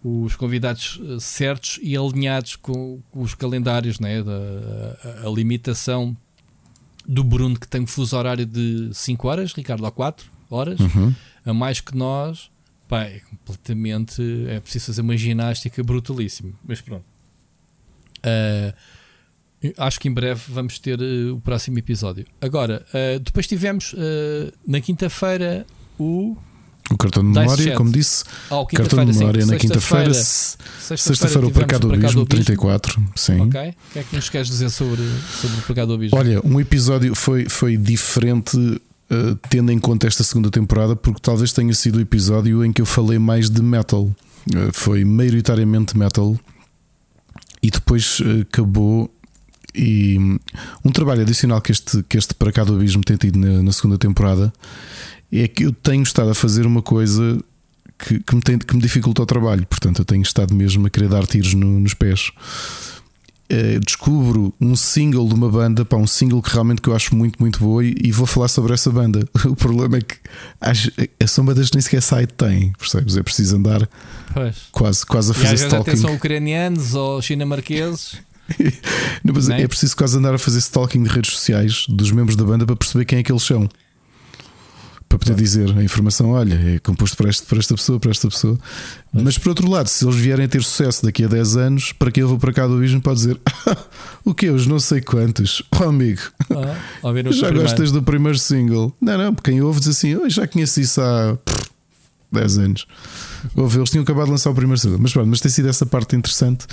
os 0.03 0.35
convidados 0.35 0.99
eh, 1.03 1.17
certos 1.19 1.79
e 1.81 1.95
alinhados 1.97 2.55
com, 2.55 3.01
com 3.11 3.21
os 3.21 3.33
calendários, 3.35 3.99
né? 3.99 4.23
da, 4.23 4.31
a, 5.23 5.27
a 5.27 5.31
limitação 5.31 6.15
do 7.07 7.23
Bruno 7.23 7.59
que 7.59 7.67
tem 7.67 7.81
um 7.81 7.87
fuso 7.87 8.15
horário 8.15 8.45
de 8.45 8.89
5 8.93 9.27
horas, 9.27 9.53
Ricardo, 9.53 9.83
ou 9.83 9.91
4 9.91 10.29
horas 10.49 10.79
Uhum. 10.79 11.13
a 11.45 11.53
mais 11.53 11.81
que 11.81 11.95
nós, 11.97 12.49
pá, 12.87 13.03
é 13.03 13.19
completamente. 13.19 14.21
É 14.47 14.59
preciso 14.59 14.87
fazer 14.87 15.01
uma 15.01 15.17
ginástica 15.17 15.83
brutalíssima. 15.83 16.53
Mas 16.63 16.81
pronto. 16.81 17.03
Ah, 18.23 18.73
acho 19.77 19.99
que 19.99 20.07
em 20.07 20.13
breve 20.13 20.41
vamos 20.49 20.79
ter 20.79 20.99
eh, 21.01 21.31
o 21.31 21.39
próximo 21.39 21.77
episódio. 21.77 22.25
Agora, 22.41 22.85
ah, 22.93 23.19
depois 23.21 23.45
tivemos 23.47 23.93
ah, 23.97 24.51
na 24.67 24.79
quinta-feira 24.81 25.65
o. 25.99 26.37
O 26.91 26.97
cartão 26.97 27.21
de 27.21 27.29
memória, 27.29 27.63
Chat. 27.65 27.75
como 27.77 27.91
disse, 27.91 28.23
Oh, 28.49 28.65
cartão 28.65 29.05
de 29.05 29.13
memória 29.15 29.45
na 29.45 29.57
quinta-feira, 29.57 30.11
se- 30.11 30.57
sexta-feira 30.79 31.45
o 31.45 31.51
Pecado 31.51 31.87
do 31.87 31.93
Abismo, 31.93 32.25
34. 32.25 32.99
Sim. 33.15 33.41
Ok. 33.41 33.69
O 33.69 33.93
que 33.93 33.99
é 33.99 34.03
que 34.03 34.15
nos 34.15 34.27
queres 34.27 34.47
dizer 34.47 34.71
sobre, 34.71 35.03
sobre 35.39 35.59
o 35.59 35.61
Pecado 35.67 35.89
do 35.89 35.93
Abismo? 35.93 36.17
Olha, 36.17 36.41
um 36.43 36.59
episódio 36.59 37.13
foi, 37.13 37.47
foi 37.47 37.77
diferente, 37.77 38.57
uh, 38.57 39.35
tendo 39.51 39.71
em 39.71 39.77
conta 39.77 40.07
esta 40.07 40.23
segunda 40.23 40.49
temporada, 40.49 40.95
porque 40.95 41.19
talvez 41.21 41.53
tenha 41.53 41.75
sido 41.75 41.97
o 41.97 42.01
episódio 42.01 42.65
em 42.65 42.73
que 42.73 42.81
eu 42.81 42.87
falei 42.87 43.19
mais 43.19 43.51
de 43.51 43.61
metal. 43.61 44.05
Uh, 44.05 44.73
foi 44.73 45.05
maioritariamente 45.05 45.95
metal 45.95 46.35
e 47.61 47.69
depois 47.69 48.19
uh, 48.21 48.41
acabou. 48.41 49.13
E 49.75 50.17
um 50.83 50.91
trabalho 50.91 51.21
adicional 51.21 51.61
que 51.61 51.71
este, 51.71 52.03
que 52.03 52.17
este 52.17 52.33
Para 52.33 52.51
Cá 52.51 52.63
do 52.63 52.75
Abismo 52.75 53.03
tem 53.03 53.17
tido 53.17 53.37
na, 53.39 53.61
na 53.63 53.71
segunda 53.71 53.97
temporada 53.97 54.51
é 55.31 55.47
que 55.47 55.63
eu 55.65 55.71
tenho 55.71 56.01
estado 56.03 56.31
a 56.31 56.35
fazer 56.35 56.65
uma 56.65 56.81
coisa 56.81 57.39
que, 57.99 58.19
que, 58.19 58.35
me, 58.35 58.41
tem, 58.41 58.57
que 58.57 58.75
me 58.75 58.81
dificulta 58.81 59.21
o 59.21 59.25
trabalho. 59.25 59.65
Portanto, 59.67 59.99
eu 59.99 60.05
tenho 60.05 60.23
estado 60.23 60.55
mesmo 60.55 60.87
a 60.87 60.89
querer 60.89 61.07
dar 61.09 61.27
tiros 61.27 61.53
no- 61.53 61.79
nos 61.79 61.93
pés. 61.93 62.31
Eh, 63.51 63.79
descubro 63.83 64.53
um 64.61 64.75
single 64.75 65.27
de 65.27 65.33
uma 65.33 65.49
banda, 65.49 65.83
pá, 65.83 65.97
um 65.97 66.05
single 66.05 66.39
que 66.39 66.51
realmente 66.51 66.81
que 66.83 66.87
eu 66.89 66.95
acho 66.95 67.15
muito, 67.15 67.39
muito 67.39 67.57
boa 67.59 67.83
e, 67.83 67.95
e 68.03 68.11
vou 68.11 68.27
falar 68.27 68.47
sobre 68.47 68.73
essa 68.73 68.91
banda. 68.91 69.27
O 69.45 69.55
problema 69.55 69.97
é 69.97 70.01
que 70.01 70.15
as, 70.61 70.87
são 71.27 71.43
bandas 71.43 71.69
que 71.69 71.75
nem 71.75 71.81
sequer 71.81 72.01
site 72.03 72.31
têm, 72.33 72.71
percebes? 72.77 73.17
É 73.17 73.23
preciso 73.23 73.55
andar 73.57 73.89
Pois. 74.33 74.55
quase, 74.71 75.03
quase 75.05 75.31
a 75.31 75.33
E 75.33 75.35
fazer 75.35 75.45
às 75.47 75.61
vezes 75.61 75.65
até 75.73 75.81
stalking. 75.93 76.01
são 76.01 76.15
ucranianos 76.15 76.93
ou 76.93 77.19
chinamarqueses. 77.23 78.17
Mas 79.23 79.49
é? 79.49 79.61
é 79.61 79.67
preciso 79.67 79.95
quase 79.95 80.17
andar 80.17 80.33
a 80.33 80.37
fazer 80.37 80.59
stalking 80.59 81.03
de 81.03 81.09
redes 81.09 81.33
sociais 81.33 81.85
dos 81.87 82.11
membros 82.11 82.35
da 82.35 82.43
banda 82.43 82.65
para 82.65 82.75
perceber 82.75 83.05
quem 83.05 83.19
é 83.19 83.23
que 83.23 83.31
eles 83.31 83.43
são. 83.43 83.69
Para 85.07 85.17
poder 85.17 85.33
dizer 85.35 85.75
a 85.75 85.83
informação, 85.83 86.29
olha, 86.29 86.53
é 86.53 86.79
composto 86.79 87.17
por 87.17 87.27
esta, 87.27 87.43
por 87.43 87.57
esta 87.57 87.73
pessoa, 87.73 87.99
por 87.99 88.11
esta 88.11 88.27
pessoa. 88.27 88.59
Mas 89.11 89.39
por 89.39 89.49
outro 89.49 89.67
lado, 89.67 89.87
se 89.87 90.05
eles 90.05 90.15
vierem 90.15 90.45
a 90.45 90.47
ter 90.47 90.63
sucesso 90.63 91.03
daqui 91.03 91.23
a 91.23 91.27
10 91.27 91.57
anos, 91.57 91.91
para 91.91 92.11
que 92.11 92.21
eu 92.21 92.27
vou 92.27 92.37
para 92.37 92.53
cá 92.53 92.67
do 92.67 92.75
Abismo 92.75 93.01
pode 93.01 93.17
dizer 93.17 93.39
o 94.23 94.35
que 94.35 94.51
Os 94.51 94.67
não 94.67 94.79
sei 94.79 95.01
quantos. 95.01 95.63
Oh 95.79 95.85
amigo, 95.85 96.21
Ah, 96.51 97.31
já 97.31 97.49
gostas 97.49 97.91
do 97.91 98.03
primeiro 98.03 98.37
single? 98.37 98.95
Não, 99.01 99.17
não, 99.17 99.33
porque 99.33 99.49
quem 99.49 99.61
ouve 99.61 99.79
diz 99.79 99.89
assim, 99.89 100.09
eu 100.09 100.29
já 100.29 100.47
conheço 100.47 100.79
isso 100.79 101.01
há 101.01 101.35
pff, 101.43 101.69
10 102.31 102.57
anos. 102.59 102.87
Ouve, 103.55 103.79
eles 103.79 103.89
tinham 103.89 104.03
acabado 104.03 104.25
de 104.25 104.31
lançar 104.31 104.51
o 104.51 104.53
primeiro 104.53 104.79
single. 104.79 104.99
Mas 105.01 105.11
pronto, 105.11 105.27
mas 105.27 105.39
tem 105.41 105.49
sido 105.49 105.69
essa 105.69 105.87
parte 105.87 106.15
interessante 106.15 106.67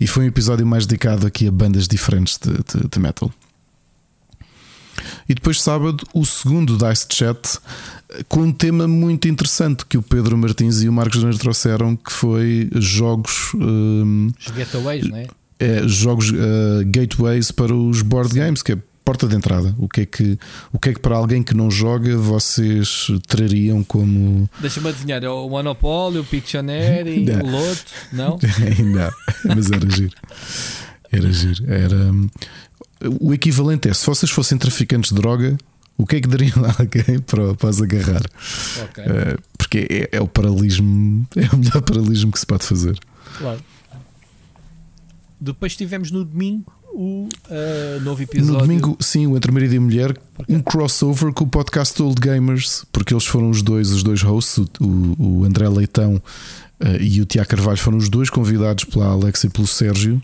e 0.00 0.06
foi 0.06 0.24
um 0.24 0.28
episódio 0.28 0.66
mais 0.66 0.86
dedicado 0.86 1.26
aqui 1.26 1.46
a 1.48 1.50
bandas 1.50 1.86
diferentes 1.88 2.38
de, 2.38 2.50
de- 2.52 2.88
de 2.88 2.98
metal. 2.98 3.32
E 5.28 5.34
depois 5.34 5.60
sábado, 5.60 6.06
o 6.14 6.24
segundo 6.24 6.76
Dice 6.78 7.06
Chat 7.12 7.58
com 8.28 8.42
um 8.42 8.52
tema 8.52 8.86
muito 8.88 9.28
interessante 9.28 9.84
que 9.84 9.98
o 9.98 10.02
Pedro 10.02 10.38
Martins 10.38 10.80
e 10.82 10.88
o 10.88 10.92
Marcos 10.92 11.20
Dones 11.20 11.38
trouxeram, 11.38 11.96
que 11.96 12.12
foi 12.12 12.70
jogos. 12.76 13.52
hum, 13.54 14.30
Os 14.38 14.54
getaways, 14.54 15.06
não 15.08 15.16
é? 15.16 15.26
é, 15.58 15.86
jogos 15.88 16.30
uh, 16.30 16.34
gateways 16.86 17.50
para 17.50 17.74
os 17.74 18.02
board 18.02 18.32
games, 18.34 18.62
que 18.62 18.72
é 18.72 18.78
porta 19.06 19.28
de 19.28 19.36
entrada. 19.36 19.72
O 19.78 19.88
que 19.88 20.00
é 20.00 20.06
que, 20.06 20.36
o 20.72 20.80
que 20.80 20.88
é 20.88 20.92
que 20.94 20.98
para 20.98 21.14
alguém 21.16 21.40
que 21.40 21.54
não 21.54 21.70
joga 21.70 22.18
vocês 22.18 23.06
trariam 23.28 23.84
como. 23.84 24.50
Deixa-me 24.60 24.88
adivinhar, 24.88 25.22
é 25.22 25.28
o 25.28 25.48
Monopólio, 25.48 26.22
o 26.22 26.24
Pictionary, 26.24 27.24
Não. 27.24 27.40
o 27.40 27.50
Loto, 27.52 27.84
não? 28.12 28.38
Ainda, 28.76 29.14
mas 29.44 29.70
era 29.70 29.88
giro. 29.88 30.12
Era 31.12 31.32
giro. 31.32 31.72
Era. 31.72 32.10
O 33.20 33.32
equivalente 33.32 33.88
é 33.88 33.94
se 33.94 34.04
vocês 34.04 34.30
fossem 34.30 34.58
traficantes 34.58 35.10
de 35.12 35.16
droga, 35.16 35.56
o 35.96 36.04
que 36.04 36.16
é 36.16 36.20
que 36.20 36.26
dariam 36.28 36.64
a 36.66 36.74
alguém 36.82 37.20
para, 37.20 37.54
para 37.54 37.68
os 37.70 37.80
agarrar? 37.80 38.22
Ok, 38.82 39.04
Uh, 39.04 39.40
porque 39.56 39.86
é, 39.88 40.16
é 40.16 40.20
o 40.20 40.26
paralelismo, 40.26 41.24
é 41.36 41.54
o 41.54 41.58
melhor 41.58 41.80
paralelismo 41.82 42.32
que 42.32 42.40
se 42.40 42.46
pode 42.46 42.64
fazer. 42.64 42.98
claro. 43.38 43.60
Depois 45.38 45.76
tivemos 45.76 46.10
no 46.10 46.24
domingo 46.24 46.72
o 46.96 47.28
ah, 47.50 48.00
novo 48.00 48.22
episódio. 48.22 48.54
No 48.54 48.58
domingo, 48.58 48.96
sim, 48.98 49.26
o 49.26 49.36
Entre 49.36 49.52
Marido 49.52 49.74
e 49.74 49.78
Mulher, 49.78 50.18
um 50.48 50.60
crossover 50.62 51.30
com 51.32 51.44
o 51.44 51.46
podcast 51.46 52.00
Old 52.02 52.18
Gamers, 52.18 52.86
porque 52.90 53.12
eles 53.12 53.26
foram 53.26 53.50
os 53.50 53.60
dois, 53.62 53.90
os 53.90 54.02
dois 54.02 54.22
hosts, 54.22 54.58
o, 54.80 55.14
o- 55.18 55.44
André 55.44 55.68
Leitão 55.68 56.20
eh, 56.80 56.98
e 57.02 57.20
o 57.20 57.26
Tiago 57.26 57.50
Carvalho 57.50 57.76
foram 57.76 57.98
os 57.98 58.08
dois 58.08 58.30
convidados 58.30 58.84
pela 58.84 59.08
Alexa 59.08 59.46
e 59.46 59.50
pelo 59.50 59.66
Sérgio 59.66 60.22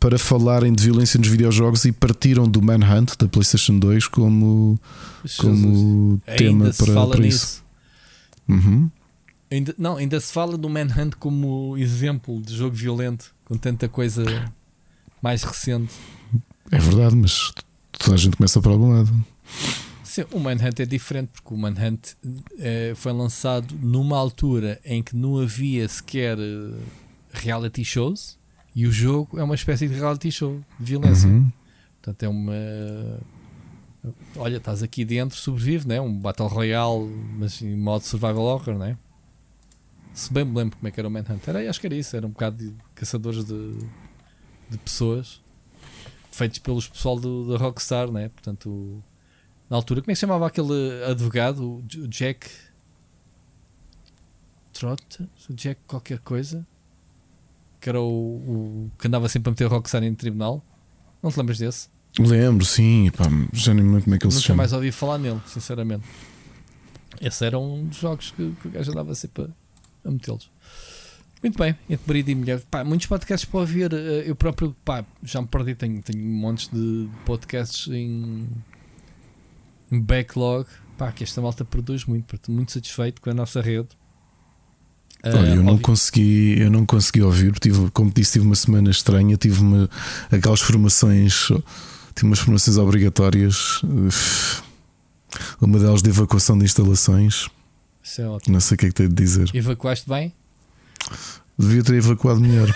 para 0.00 0.18
falarem 0.18 0.72
de 0.72 0.82
violência 0.82 1.18
nos 1.18 1.28
videojogos 1.28 1.84
e 1.84 1.92
partiram 1.92 2.48
do 2.48 2.60
Manhunt 2.60 3.16
da 3.18 3.28
PlayStation 3.28 3.78
2 3.78 4.08
como, 4.08 4.80
Jesus. 5.24 5.38
como 5.38 6.20
tema 6.36 6.64
Ainda 6.64 6.72
se 6.72 6.84
para, 6.84 7.06
para 7.06 7.26
isso. 7.26 7.62
Uhum. 8.48 8.90
Ainda, 9.50 9.74
não, 9.78 9.96
ainda 9.96 10.18
se 10.18 10.32
fala 10.32 10.56
do 10.56 10.68
Manhunt 10.68 11.14
como 11.18 11.76
exemplo 11.76 12.40
de 12.40 12.56
jogo 12.56 12.74
violento, 12.74 13.26
com 13.44 13.56
tanta 13.56 13.88
coisa 13.88 14.24
mais 15.22 15.42
recente. 15.42 15.92
É 16.70 16.78
verdade, 16.78 17.16
mas 17.16 17.52
toda 17.92 18.14
a 18.14 18.18
gente 18.18 18.36
começa 18.36 18.60
por 18.60 18.72
algum 18.72 18.92
lado. 18.92 19.12
Sim, 20.04 20.24
o 20.32 20.40
Manhunt 20.40 20.80
é 20.80 20.86
diferente 20.86 21.28
porque 21.32 21.54
o 21.54 21.56
Manhunt 21.56 22.14
eh, 22.58 22.92
foi 22.96 23.12
lançado 23.12 23.74
numa 23.80 24.16
altura 24.16 24.80
em 24.84 25.02
que 25.02 25.14
não 25.14 25.38
havia 25.38 25.88
sequer 25.88 26.36
eh, 26.38 26.74
reality 27.32 27.84
shows 27.84 28.36
e 28.74 28.86
o 28.86 28.92
jogo 28.92 29.38
é 29.38 29.42
uma 29.42 29.54
espécie 29.54 29.86
de 29.88 29.94
reality 29.94 30.30
show 30.30 30.60
de 30.78 30.86
violência. 30.86 31.28
Uhum. 31.28 31.50
Portanto, 32.00 32.22
é 32.22 32.28
uma. 32.28 33.20
Olha, 34.36 34.56
estás 34.56 34.82
aqui 34.82 35.04
dentro, 35.04 35.36
sobrevive, 35.36 35.86
né? 35.86 36.00
Um 36.00 36.18
Battle 36.18 36.48
Royale, 36.48 37.08
mas 37.38 37.60
em 37.60 37.76
modo 37.76 38.02
Survival 38.02 38.42
Horror, 38.42 38.78
né? 38.78 38.96
Se 40.12 40.32
bem 40.32 40.44
me 40.44 40.56
lembro 40.56 40.76
como 40.76 40.88
é 40.88 40.90
que 40.90 40.98
era 40.98 41.08
o 41.08 41.10
Manhunt, 41.10 41.46
era, 41.46 41.68
acho 41.68 41.80
que 41.80 41.86
era 41.86 41.94
isso, 41.94 42.16
era 42.16 42.26
um 42.26 42.30
bocado 42.30 42.56
de 42.56 42.74
caçadores 42.94 43.44
de, 43.44 43.78
de 44.70 44.78
pessoas 44.78 45.40
feitos 46.30 46.58
pelos 46.60 46.88
pessoal 46.88 47.18
do, 47.18 47.52
da 47.52 47.58
Rockstar, 47.58 48.10
né? 48.10 48.28
Portanto, 48.30 48.68
o- 48.70 49.02
na 49.68 49.76
altura, 49.76 50.00
como 50.00 50.10
é 50.10 50.14
que 50.14 50.16
se 50.16 50.20
chamava 50.22 50.46
aquele 50.46 51.04
advogado? 51.04 51.76
O 51.78 52.08
Jack 52.08 52.48
Trott? 54.72 55.22
O 55.48 55.54
Jack 55.54 55.80
qualquer 55.86 56.18
coisa? 56.20 56.66
Que 57.80 57.88
era 57.88 58.00
o, 58.00 58.06
o 58.06 58.90
que 58.98 59.06
andava 59.06 59.28
sempre 59.28 59.48
a 59.48 59.52
meter 59.52 59.66
o 59.66 59.68
Rockstar 59.68 60.02
em 60.02 60.14
tribunal? 60.14 60.62
Não 61.22 61.30
te 61.30 61.38
lembras 61.38 61.58
desse? 61.58 61.88
Lembro, 62.18 62.64
sim, 62.64 63.10
pá, 63.16 63.24
já 63.52 63.72
nem 63.72 63.84
lembro 63.84 64.02
como 64.02 64.16
é 64.16 64.18
que 64.18 64.24
ele 64.26 64.32
se 64.32 64.38
Nunca 64.38 64.46
chama. 64.48 64.56
mais 64.58 64.72
ouvi 64.72 64.90
falar 64.90 65.18
nele, 65.18 65.40
sinceramente. 65.46 66.04
Esse 67.20 67.44
era 67.44 67.58
um 67.58 67.84
dos 67.86 67.98
jogos 67.98 68.30
que, 68.32 68.52
que 68.60 68.68
o 68.68 68.70
gajo 68.70 68.90
andava 68.90 69.14
sempre 69.14 69.44
a, 69.44 70.08
a 70.08 70.10
metê-los. 70.10 70.50
Muito 71.42 71.58
bem, 71.58 71.74
entre 71.88 72.06
marido 72.06 72.28
e 72.28 72.34
mulher. 72.34 72.62
Pá, 72.70 72.84
muitos 72.84 73.06
podcasts 73.06 73.48
para 73.48 73.60
ouvir. 73.60 73.92
eh, 73.92 74.24
Eu 74.26 74.36
próprio 74.36 74.76
pá, 74.84 75.04
já 75.22 75.40
me 75.40 75.46
perdi, 75.48 75.74
tenho, 75.74 76.02
tenho 76.02 76.22
montes 76.22 76.68
de 76.68 77.08
podcasts 77.24 77.88
em, 77.88 78.46
em 79.90 80.00
backlog. 80.00 80.66
Pá, 80.98 81.10
que 81.12 81.24
esta 81.24 81.40
malta 81.40 81.64
produz 81.64 82.04
muito, 82.04 82.26
portanto, 82.26 82.52
muito 82.52 82.72
satisfeito 82.72 83.22
com 83.22 83.30
a 83.30 83.34
nossa 83.34 83.60
rede. 83.62 83.88
Olha, 85.24 85.48
Eh, 85.50 85.56
eu 85.56 85.62
não 85.62 85.78
consegui, 85.78 86.58
eu 86.60 86.70
não 86.70 86.84
consegui 86.84 87.22
ouvir, 87.22 87.52
tive, 87.58 87.90
como 87.90 88.10
disse, 88.10 88.32
tive 88.32 88.44
uma 88.46 88.54
semana 88.54 88.90
estranha, 88.90 89.36
tive 89.36 89.60
uma, 89.60 89.88
aquelas 90.30 90.60
formações, 90.60 91.44
tive 92.14 92.24
umas 92.26 92.38
formações 92.38 92.76
obrigatórias, 92.78 93.80
uma 95.60 95.78
delas 95.78 96.02
de 96.02 96.08
evacuação 96.10 96.58
de 96.58 96.64
instalações, 96.64 97.48
Isso 98.02 98.20
é 98.22 98.28
ótimo. 98.28 98.52
não 98.54 98.60
sei 98.60 98.74
o 98.74 98.78
que 98.78 98.86
é 98.86 98.88
que 98.88 98.94
tenho 98.94 99.08
de 99.10 99.14
dizer. 99.14 99.50
Evacuaste 99.54 100.08
bem? 100.08 100.32
Devia 101.58 101.82
ter 101.82 101.94
evacuado 101.94 102.40
melhor. 102.40 102.74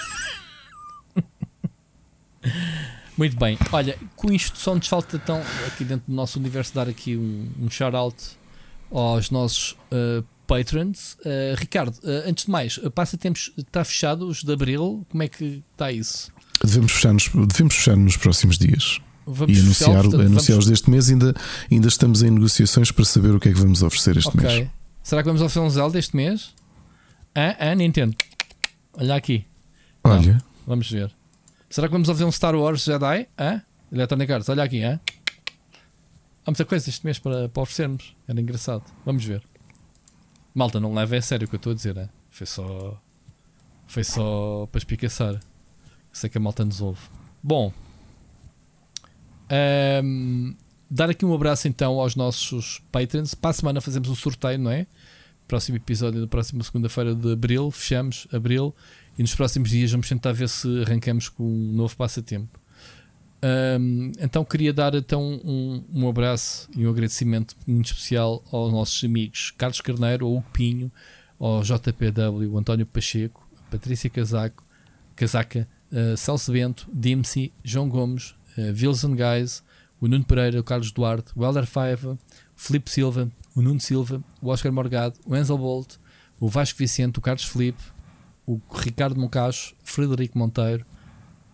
Muito 3.17 3.37
bem. 3.37 3.57
Olha, 3.73 3.97
com 4.17 4.33
isto 4.33 4.59
só 4.59 4.75
nos 4.75 4.89
falta 4.89 5.17
então, 5.17 5.41
aqui 5.67 5.85
dentro 5.85 6.05
do 6.09 6.15
nosso 6.15 6.39
universo, 6.39 6.75
dar 6.75 6.89
aqui 6.89 7.17
um, 7.17 7.49
um 7.61 7.71
shout-out 7.71 8.17
aos 8.91 9.31
nossos 9.31 9.73
uh, 9.93 10.25
patrons. 10.47 11.15
Uh, 11.21 11.55
Ricardo, 11.57 11.95
uh, 11.99 12.29
antes 12.29 12.47
de 12.47 12.51
mais, 12.51 12.79
passatempos 12.95 13.53
está 13.57 13.85
fechado, 13.85 14.27
os 14.29 14.43
de 14.43 14.53
Abril, 14.53 15.07
como 15.11 15.23
é 15.23 15.29
que 15.29 15.63
está 15.73 15.93
isso? 15.93 16.31
Devemos 16.63 16.93
fechar 16.93 17.13
nos, 17.13 17.29
devemos 17.29 17.75
fechar 17.77 17.97
nos 17.97 18.17
próximos 18.17 18.59
dias 18.59 19.01
Vamos 19.27 19.57
e 19.57 19.61
anunciar, 19.61 20.03
portanto, 20.03 20.21
anunciar 20.21 20.57
vamos- 20.57 20.65
os 20.65 20.71
deste 20.71 20.91
mês. 20.91 21.09
Ainda, 21.09 21.35
ainda 21.71 21.89
estamos 21.89 22.23
em 22.23 22.31
negociações 22.31 22.91
para 22.91 23.05
saber 23.05 23.35
o 23.35 23.41
que 23.41 23.49
é 23.49 23.53
que 23.53 23.59
vamos 23.59 23.83
oferecer 23.83 24.17
este 24.17 24.29
Ok. 24.29 24.43
mês. 24.43 24.69
Será 25.03 25.23
que 25.23 25.29
vamos 25.29 25.41
oferecer 25.41 25.61
um 25.61 25.71
Zelda 25.71 25.99
este 25.99 26.17
mês? 26.17 26.53
Ah, 27.35 27.57
ah, 27.59 27.75
Nintendo. 27.75 28.17
Olha 28.95 29.17
aqui. 29.17 29.45
Não. 30.05 30.13
Olha, 30.13 30.45
Vamos 30.67 30.91
ver. 30.91 31.11
Será 31.69 31.89
que 31.89 31.93
vamos 31.93 32.09
ouvir 32.09 32.25
um 32.25 32.31
Star 32.33 32.55
Wars 32.55 32.85
Jedi? 32.85 33.27
Hã? 33.39 33.63
Electronic 33.93 34.33
Arts, 34.33 34.49
olha 34.49 34.63
aqui, 34.63 34.83
hã? 34.83 35.01
Há 36.47 36.51
muita 36.51 36.65
coisa 36.65 36.89
este 36.89 37.05
mês 37.05 37.19
para, 37.19 37.49
para 37.49 37.63
oferecermos. 37.63 38.15
Era 38.29 38.41
engraçado. 38.41 38.85
Vamos 39.05 39.25
ver. 39.25 39.43
Malta, 40.55 40.79
não 40.79 40.95
leva 40.95 41.17
a 41.17 41.23
sério 41.23 41.47
o 41.47 41.49
que 41.51 41.57
eu 41.57 41.59
estou 41.59 41.73
a 41.73 41.75
dizer, 41.75 41.99
hã? 41.99 42.09
Foi 42.31 42.47
só. 42.47 43.01
Foi 43.87 44.05
só 44.05 44.69
para 44.71 44.79
espicaçar. 44.79 45.41
Sei 46.13 46.31
que 46.31 46.39
a 46.39 46.41
malta 46.41 46.65
nos 46.65 46.81
ouve. 46.81 47.01
Bom. 47.43 47.73
ahm, 49.51 50.55
dar 50.91 51.11
aqui 51.11 51.25
um 51.25 51.35
abraço 51.35 51.67
então 51.67 51.99
aos 51.99 52.15
nossos 52.15 52.81
patrons. 52.93 53.35
Para 53.35 53.51
a 53.51 53.53
semana 53.53 53.81
fazemos 53.81 54.09
um 54.09 54.15
sorteio, 54.15 54.59
não 54.59 54.71
é? 54.71 54.87
Próximo 55.47 55.77
episódio 55.77 56.21
da 56.21 56.27
próxima 56.27 56.63
segunda-feira 56.65 57.15
de 57.15 57.33
abril, 57.33 57.71
fechamos 57.71 58.27
abril 58.33 58.75
e 59.19 59.23
nos 59.23 59.35
próximos 59.35 59.71
dias 59.71 59.91
vamos 59.91 60.09
tentar 60.09 60.33
ver 60.33 60.49
se 60.49 60.83
arrancamos 60.83 61.29
com 61.29 61.45
um 61.45 61.73
novo 61.73 61.95
passatempo. 61.97 62.59
Um, 63.45 64.11
então 64.19 64.43
queria 64.43 64.73
dar 64.73 64.95
então 64.95 65.23
um, 65.45 65.85
um, 65.93 66.09
abraço 66.09 66.67
e 66.75 66.87
um 66.87 66.91
agradecimento 66.91 67.55
muito 67.67 67.93
especial 67.93 68.43
aos 68.51 68.73
nossos 68.73 69.05
amigos 69.05 69.53
Carlos 69.59 69.83
Carneiro, 69.83 70.25
ao 70.25 70.37
Hugo 70.37 70.47
Pinho, 70.51 70.91
ao 71.39 71.63
JPW, 71.63 72.57
António 72.57 72.87
Pacheco, 72.87 73.47
Patrícia 73.71 74.09
Casaco, 74.09 74.65
Casaca, 75.15 75.69
uh, 75.93 76.17
Celso 76.17 76.53
Bento, 76.53 76.89
Dimsey, 76.91 77.53
João 77.63 77.87
Gomes, 77.87 78.35
uh, 78.57 78.73
Wilson 78.73 79.15
Guys, 79.15 79.63
o 80.01 80.09
Nuno 80.09 80.25
Pereira, 80.25 80.59
o 80.59 80.65
Carlos 80.65 80.91
Duarte, 80.91 81.31
o 81.37 81.45
Helder 81.45 81.67
Faiva, 81.67 82.19
Felipe 82.57 82.91
Silva, 82.91 83.31
o 83.55 83.63
Nuno 83.63 83.81
Silva, 83.81 84.23
o 84.43 84.49
Oscar 84.49 84.73
Morgado, 84.73 85.19
o 85.25 85.37
Enzo 85.37 85.57
Bolt, 85.57 85.97
o 86.41 86.49
Vasco 86.49 86.79
Vicente, 86.79 87.19
o 87.19 87.23
Carlos 87.23 87.45
Felipe, 87.45 87.83
o 88.47 88.61
Ricardo 88.73 89.19
Moncacho, 89.19 89.75
Frederico 89.83 90.39
Monteiro, 90.39 90.85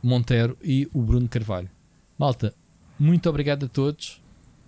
Monteiro 0.03 0.57
e 0.63 0.89
o 0.93 1.03
Bruno 1.03 1.29
Carvalho. 1.29 1.71
Malta, 2.19 2.55
muito 2.99 3.29
obrigado 3.29 3.67
a 3.67 3.69
todos. 3.69 4.21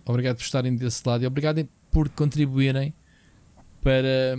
Obrigado 0.04 0.36
por 0.36 0.42
estarem 0.42 0.74
desse 0.76 1.06
lado 1.06 1.22
e 1.22 1.26
obrigado 1.26 1.66
por 1.90 2.08
contribuírem 2.08 2.92
para 3.80 4.36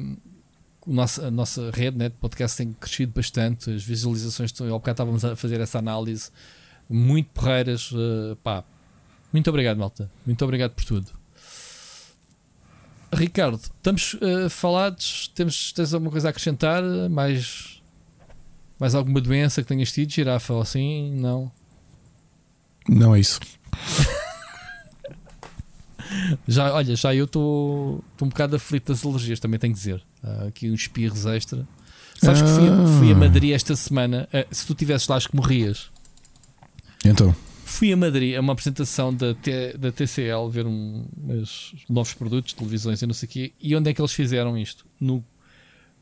o 0.86 0.94
nosso, 0.94 1.24
a 1.24 1.32
nossa 1.32 1.72
rede 1.72 1.98
né, 1.98 2.10
de 2.10 2.16
podcast 2.16 2.58
tem 2.58 2.74
crescido 2.74 3.14
bastante. 3.14 3.72
As 3.72 3.84
visualizações, 3.84 4.54
ao 4.62 4.68
bocado 4.80 4.96
estávamos 4.96 5.26
a 5.26 5.36
fazer 5.36 5.60
essa 5.62 5.80
análise, 5.80 6.30
muito 6.90 7.30
porreiras. 7.30 7.92
Uh, 7.92 8.36
pá, 8.44 8.64
muito 9.32 9.50
obrigado, 9.50 9.78
malta. 9.78 10.10
Muito 10.26 10.44
obrigado 10.44 10.72
por 10.72 10.84
tudo. 10.84 11.23
Ricardo, 13.14 13.56
estamos 13.58 14.14
uh, 14.16 14.50
falados. 14.50 15.32
Temos, 15.36 15.72
tens 15.72 15.94
alguma 15.94 16.12
coisa 16.12 16.30
a 16.30 16.32
acrescentar? 16.32 16.84
Mais, 17.10 17.82
mais 18.80 18.96
alguma 18.96 19.22
doença 19.22 19.62
que 19.62 19.68
tenhas 19.68 19.92
tido, 19.92 20.12
girafa 20.12 20.54
ou 20.54 20.62
assim? 20.62 21.12
Não? 21.16 21.52
Não 22.88 23.16
é 23.16 23.20
isso. 23.20 23.40
já, 26.48 26.74
olha, 26.74 26.96
já 26.96 27.14
eu 27.16 27.26
estou 27.26 28.04
um 28.22 28.28
bocado 28.28 28.56
aflito 28.56 28.92
das 28.92 29.06
alergias, 29.06 29.40
também 29.40 29.60
tenho 29.60 29.74
que 29.74 29.80
dizer. 29.80 30.04
Há 30.24 30.48
aqui 30.48 30.70
uns 30.70 30.82
espirros 30.82 31.26
extra. 31.26 31.68
Sabes 32.22 32.42
ah. 32.42 32.46
que 32.46 32.52
fui, 32.52 32.70
a, 32.70 33.00
fui 33.00 33.12
a 33.12 33.16
Madrid 33.16 33.52
esta 33.52 33.76
semana. 33.76 34.28
Uh, 34.34 34.46
se 34.54 34.66
tu 34.66 34.74
tivesses 34.74 35.08
lá, 35.08 35.16
acho 35.18 35.30
que 35.30 35.36
morrias. 35.36 35.90
Então. 37.06 37.36
Fui 37.74 37.92
a 37.92 37.98
Madrid 37.98 38.36
a 38.36 38.40
uma 38.40 38.54
apresentação 38.54 39.12
da, 39.12 39.34
T, 39.34 39.76
da 39.76 39.92
TCL, 39.92 40.48
ver 40.48 40.68
um, 40.68 41.08
novos 41.90 42.14
produtos, 42.14 42.54
televisões 42.54 43.02
e 43.02 43.08
não 43.08 43.16
sei 43.16 43.28
o 43.28 43.32
quê. 43.32 43.54
E 43.60 43.76
onde 43.76 43.90
é 43.90 43.94
que 43.96 44.00
eles 44.00 44.14
fizeram 44.14 44.56
isto? 44.56 44.86
No, 45.00 45.26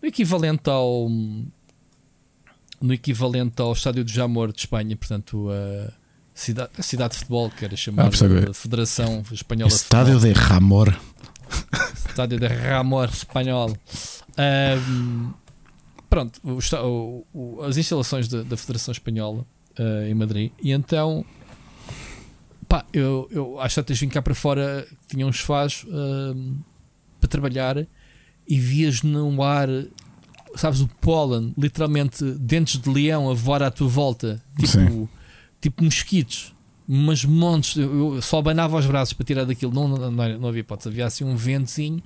no 0.01 0.07
equivalente 0.09 0.69
ao. 0.69 1.09
No 2.81 2.93
equivalente 2.93 3.61
ao 3.61 3.71
Estádio 3.71 4.03
de 4.03 4.13
Jamor 4.13 4.51
de 4.51 4.59
Espanha, 4.59 4.97
portanto, 4.97 5.47
uh, 5.47 5.89
cidade, 6.33 6.71
a 6.77 6.83
cidade 6.83 7.13
de 7.13 7.19
futebol, 7.19 7.49
que 7.49 7.63
era 7.63 7.75
chamada 7.77 8.09
ah, 8.09 8.53
Federação 8.53 9.23
Espanhola 9.31 9.71
Estádio 9.71 10.19
de, 10.19 10.33
de 10.33 10.39
Ramor. 10.39 10.93
Estádio 12.05 12.37
de 12.37 12.47
Ramor 12.47 13.07
Espanhol. 13.07 13.77
Um, 14.37 15.31
pronto, 16.09 16.37
o, 16.43 17.25
o, 17.33 17.61
as 17.63 17.77
instalações 17.77 18.27
da, 18.27 18.43
da 18.43 18.57
Federação 18.57 18.91
Espanhola 18.91 19.45
uh, 19.79 20.05
em 20.09 20.13
Madrid. 20.13 20.51
E 20.61 20.73
então, 20.73 21.25
pá, 22.71 22.85
eu, 22.93 23.27
eu 23.31 23.59
às 23.59 23.75
tantas 23.75 23.99
vim 23.99 24.07
cá 24.07 24.21
para 24.21 24.33
fora, 24.35 24.87
tinha 25.07 25.27
uns 25.27 25.39
faz 25.39 25.83
uh, 25.83 26.55
para 27.19 27.27
trabalhar 27.27 27.85
e 28.47 28.59
vias 28.59 29.03
no 29.03 29.43
ar, 29.43 29.67
sabes, 30.55 30.81
o 30.81 30.87
pólen, 30.87 31.53
literalmente 31.57 32.23
dentes 32.39 32.79
de 32.79 32.89
leão 32.89 33.29
a 33.29 33.33
voar 33.33 33.63
à 33.63 33.71
tua 33.71 33.87
volta. 33.87 34.41
Tipo. 34.57 34.67
Sim 34.67 35.07
tipo 35.61 35.83
mosquitos, 35.83 36.53
mas 36.87 37.23
montes. 37.23 37.77
Eu, 37.77 38.21
só 38.21 38.39
abanava 38.39 38.77
os 38.77 38.85
braços 38.85 39.13
para 39.13 39.25
tirar 39.25 39.45
daquilo, 39.45 39.71
não, 39.71 39.87
não, 39.87 40.11
não, 40.11 40.39
não 40.39 40.49
havia 40.49 40.61
hipótese. 40.61 40.89
Havia 40.89 41.05
assim 41.05 41.23
um 41.23 41.35
ventozinho 41.35 42.01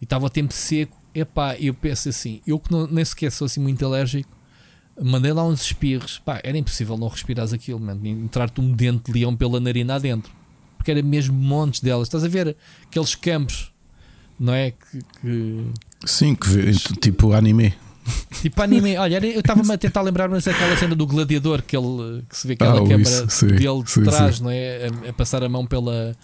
e 0.00 0.04
estava 0.04 0.26
o 0.26 0.30
tempo 0.30 0.52
seco. 0.52 1.00
Epá, 1.14 1.56
eu 1.56 1.72
penso 1.72 2.10
assim, 2.10 2.42
eu 2.46 2.58
que 2.58 2.70
não, 2.70 2.86
nem 2.86 3.02
sequer 3.02 3.32
sou 3.32 3.46
assim 3.46 3.60
muito 3.60 3.86
alérgico, 3.86 4.35
mandei 5.02 5.32
lá 5.32 5.44
uns 5.44 5.62
espirros. 5.62 6.18
Pá, 6.18 6.40
era 6.42 6.56
impossível 6.56 6.96
não 6.96 7.08
respirares 7.08 7.52
aquilo, 7.52 7.80
entrar-te 8.04 8.60
um 8.60 8.72
dente 8.72 9.10
de 9.10 9.18
leão 9.18 9.36
pela 9.36 9.60
narina 9.60 9.94
adentro, 9.94 10.32
porque 10.76 10.90
era 10.90 11.02
mesmo 11.02 11.34
montes 11.34 11.80
delas. 11.80 12.08
Estás 12.08 12.24
a 12.24 12.28
ver 12.28 12.56
aqueles 12.86 13.14
campos, 13.14 13.72
não 14.38 14.52
é? 14.52 14.72
Que, 14.72 14.98
que... 15.20 15.72
Sim, 16.04 16.34
que 16.34 16.72
tipo 17.00 17.32
anime. 17.32 17.74
Tipo 18.40 18.62
anime, 18.62 18.96
olha, 18.96 19.24
eu 19.26 19.40
estava-me 19.40 19.72
a 19.72 19.78
tentar 19.78 20.00
lembrar-me 20.02 20.38
daquela 20.40 20.76
cena 20.76 20.94
do 20.94 21.06
gladiador 21.06 21.62
que, 21.62 21.76
ele, 21.76 22.22
que 22.28 22.36
se 22.36 22.46
vê 22.46 22.52
aquela 22.52 22.74
ah, 22.78 22.88
câmara 22.88 23.02
isso, 23.02 23.26
sim, 23.28 23.46
dele 23.48 23.82
de 23.82 23.90
sim, 23.90 24.02
trás, 24.04 24.36
sim. 24.36 24.44
não 24.44 24.50
é? 24.50 24.86
A, 24.86 25.10
a, 25.10 25.12
passar 25.12 25.42
a 25.42 25.48
mão 25.48 25.66
pela 25.66 26.16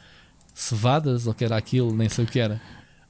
cevadas, 0.55 1.27
ou 1.27 1.35
que 1.35 1.45
era 1.45 1.57
aquilo, 1.57 1.93
nem 1.93 2.09
sei 2.09 2.25
o 2.25 2.29
que 2.29 2.39
era. 2.39 2.61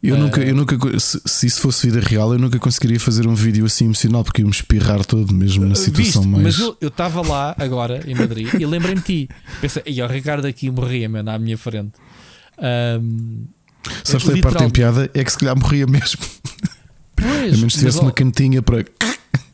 Eu 0.03 0.17
uh, 0.17 0.19
nunca, 0.19 0.41
eu 0.41 0.55
nunca 0.55 0.77
se, 0.99 1.21
se, 1.25 1.47
isso 1.47 1.61
fosse 1.61 1.89
vida 1.89 2.01
real, 2.01 2.33
eu 2.33 2.39
nunca 2.39 2.59
conseguiria 2.59 2.99
fazer 2.99 3.25
um 3.27 3.35
vídeo 3.35 3.65
assim 3.65 3.85
emocional 3.85 4.25
porque 4.25 4.43
ia-me 4.43 4.51
espirrar 4.51 5.05
todo, 5.05 5.33
mesmo 5.33 5.65
na 5.65 5.77
situação 5.77 6.23
Viste, 6.23 6.27
mais. 6.27 6.59
Mas 6.59 6.59
eu 6.81 6.89
estava 6.89 7.23
lá 7.23 7.55
agora 7.57 8.03
em 8.07 8.15
Madrid 8.15 8.53
e 8.55 8.67
lembrei-me 8.67 9.01
de 9.01 9.27
ti. 9.27 9.29
Pensei, 9.61 9.83
e 9.87 10.03
o 10.03 10.07
Ricardo 10.09 10.45
aqui 10.47 10.71
morria, 10.71 11.09
mano, 11.09 11.31
à 11.31 11.39
minha 11.39 11.57
frente. 11.57 11.93
Um, 12.59 13.45
Sabes 14.03 14.29
que 14.29 14.39
a 14.39 14.43
parte 14.43 14.65
em 14.65 14.71
piada 14.71 15.09
é 15.15 15.23
que 15.23 15.31
se 15.31 15.39
calhar 15.39 15.57
morria 15.57 15.87
mesmo. 15.87 16.21
Pois, 17.15 17.55
a 17.55 17.57
menos 17.57 17.75
tivesse 17.75 18.01
uma 18.01 18.11
cantinha 18.11 18.61
para. 18.61 18.85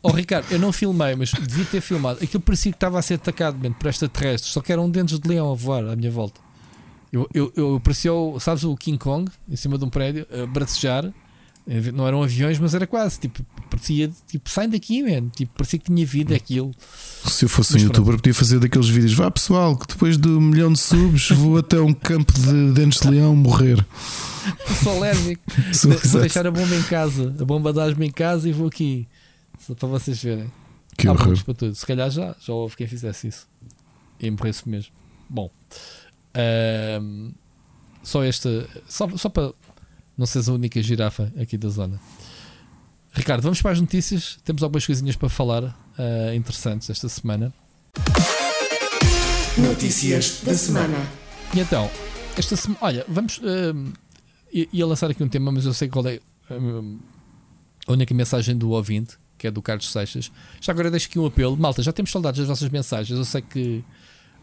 Oh 0.01 0.11
Ricardo, 0.11 0.47
eu 0.49 0.57
não 0.57 0.71
filmei, 0.71 1.13
mas 1.15 1.31
devia 1.31 1.65
ter 1.65 1.81
filmado. 1.81 2.23
Aquilo 2.23 2.41
parecia 2.41 2.71
que 2.71 2.75
estava 2.77 2.97
a 2.97 3.01
ser 3.01 3.15
atacado 3.15 3.59
mesmo, 3.59 3.75
por 3.75 3.87
extraterrestres, 3.87 4.51
só 4.51 4.61
que 4.61 4.71
eram 4.71 4.89
dentes 4.89 5.19
de 5.19 5.27
leão 5.27 5.51
a 5.51 5.55
voar 5.55 5.85
à 5.85 5.95
minha 5.95 6.09
volta. 6.09 6.39
Eu, 7.11 7.27
eu, 7.33 7.51
eu 7.55 7.81
parecia, 7.83 8.11
sabes, 8.39 8.63
o 8.63 8.75
King 8.75 8.97
Kong 8.97 9.31
em 9.49 9.55
cima 9.55 9.77
de 9.77 9.85
um 9.85 9.89
prédio, 9.89 10.27
a 10.31 10.45
bracejar. 10.45 11.11
Não 11.93 12.07
eram 12.07 12.23
aviões, 12.23 12.57
mas 12.57 12.73
era 12.73 12.87
quase. 12.87 13.19
Tipo, 13.19 13.45
parecia, 13.69 14.11
tipo, 14.27 14.49
saem 14.49 14.69
daqui, 14.69 15.03
man. 15.03 15.29
Tipo, 15.29 15.53
parecia 15.53 15.77
que 15.77 15.85
tinha 15.85 16.03
vida 16.03 16.35
aquilo. 16.35 16.71
Se 17.25 17.45
eu 17.45 17.49
fosse 17.49 17.73
mas 17.73 17.83
um 17.83 17.85
pronto. 17.85 17.97
youtuber, 17.99 18.15
podia 18.15 18.33
fazer 18.33 18.59
daqueles 18.59 18.89
vídeos. 18.89 19.13
Vá 19.13 19.29
pessoal, 19.29 19.77
que 19.77 19.85
depois 19.85 20.17
de 20.17 20.27
um 20.27 20.41
milhão 20.41 20.73
de 20.73 20.79
subs 20.79 21.29
vou 21.29 21.57
até 21.57 21.79
um 21.79 21.93
campo 21.93 22.33
de 22.33 22.71
dentes 22.71 22.99
de 22.99 23.09
leão 23.09 23.35
morrer. 23.35 23.85
Sou 24.83 24.97
alérgico. 24.97 25.43
Sou 25.71 25.91
vou 25.91 26.21
deixar 26.21 26.47
a 26.47 26.51
bomba 26.51 26.75
em 26.75 26.83
casa, 26.83 27.35
a 27.39 27.45
bomba 27.45 27.71
dá-me 27.71 28.07
em 28.07 28.11
casa 28.11 28.49
e 28.49 28.51
vou 28.51 28.67
aqui. 28.67 29.07
Só 29.59 29.75
para 29.75 29.89
vocês 29.89 30.23
verem. 30.23 30.51
Que 30.97 31.07
Há 31.07 31.11
horror. 31.11 31.43
para 31.43 31.53
tudo. 31.53 31.75
Se 31.75 31.85
calhar 31.85 32.09
já, 32.09 32.35
já 32.41 32.53
houve 32.53 32.75
quem 32.75 32.87
fizesse 32.87 33.27
isso. 33.27 33.47
E 34.19 34.31
morresse 34.31 34.67
mesmo. 34.67 34.91
Bom. 35.29 35.51
Só 38.03 38.23
esta. 38.23 38.67
Só, 38.87 39.07
só 39.17 39.29
para 39.29 39.53
não 40.17 40.25
seres 40.25 40.49
a 40.49 40.53
única 40.53 40.81
girafa 40.81 41.31
aqui 41.39 41.57
da 41.57 41.69
zona. 41.69 41.99
Ricardo, 43.13 43.41
vamos 43.41 43.61
para 43.61 43.71
as 43.71 43.81
notícias. 43.81 44.37
Temos 44.43 44.61
algumas 44.61 44.85
coisinhas 44.85 45.15
para 45.15 45.29
falar 45.29 45.63
uh, 45.63 46.33
interessantes 46.35 46.89
esta 46.89 47.09
semana. 47.09 47.53
Notícias 49.57 50.41
da 50.43 50.53
semana. 50.53 50.97
E 51.53 51.59
então, 51.59 51.89
esta 52.37 52.55
semana, 52.55 52.79
olha, 52.81 53.05
vamos. 53.07 53.39
Uh, 53.39 53.93
ia 54.51 54.85
lançar 54.85 55.09
aqui 55.09 55.23
um 55.23 55.29
tema, 55.29 55.51
mas 55.51 55.65
eu 55.65 55.73
sei 55.73 55.87
qual 55.87 56.05
é 56.07 56.19
hum, 56.51 56.99
a 57.87 57.91
única 57.91 58.13
mensagem 58.13 58.57
do 58.57 58.71
ouvinte, 58.71 59.17
que 59.37 59.47
é 59.47 59.51
do 59.51 59.61
Carlos 59.61 59.91
Seixas. 59.91 60.31
Já 60.59 60.71
agora 60.73 60.89
deixo 60.89 61.07
aqui 61.07 61.19
um 61.19 61.25
apelo. 61.25 61.55
Malta, 61.55 61.81
já 61.81 61.91
temos 61.91 62.11
saudades 62.11 62.39
das 62.39 62.47
vossas 62.47 62.69
mensagens. 62.69 63.17
Eu 63.17 63.25
sei 63.25 63.41
que 63.41 63.83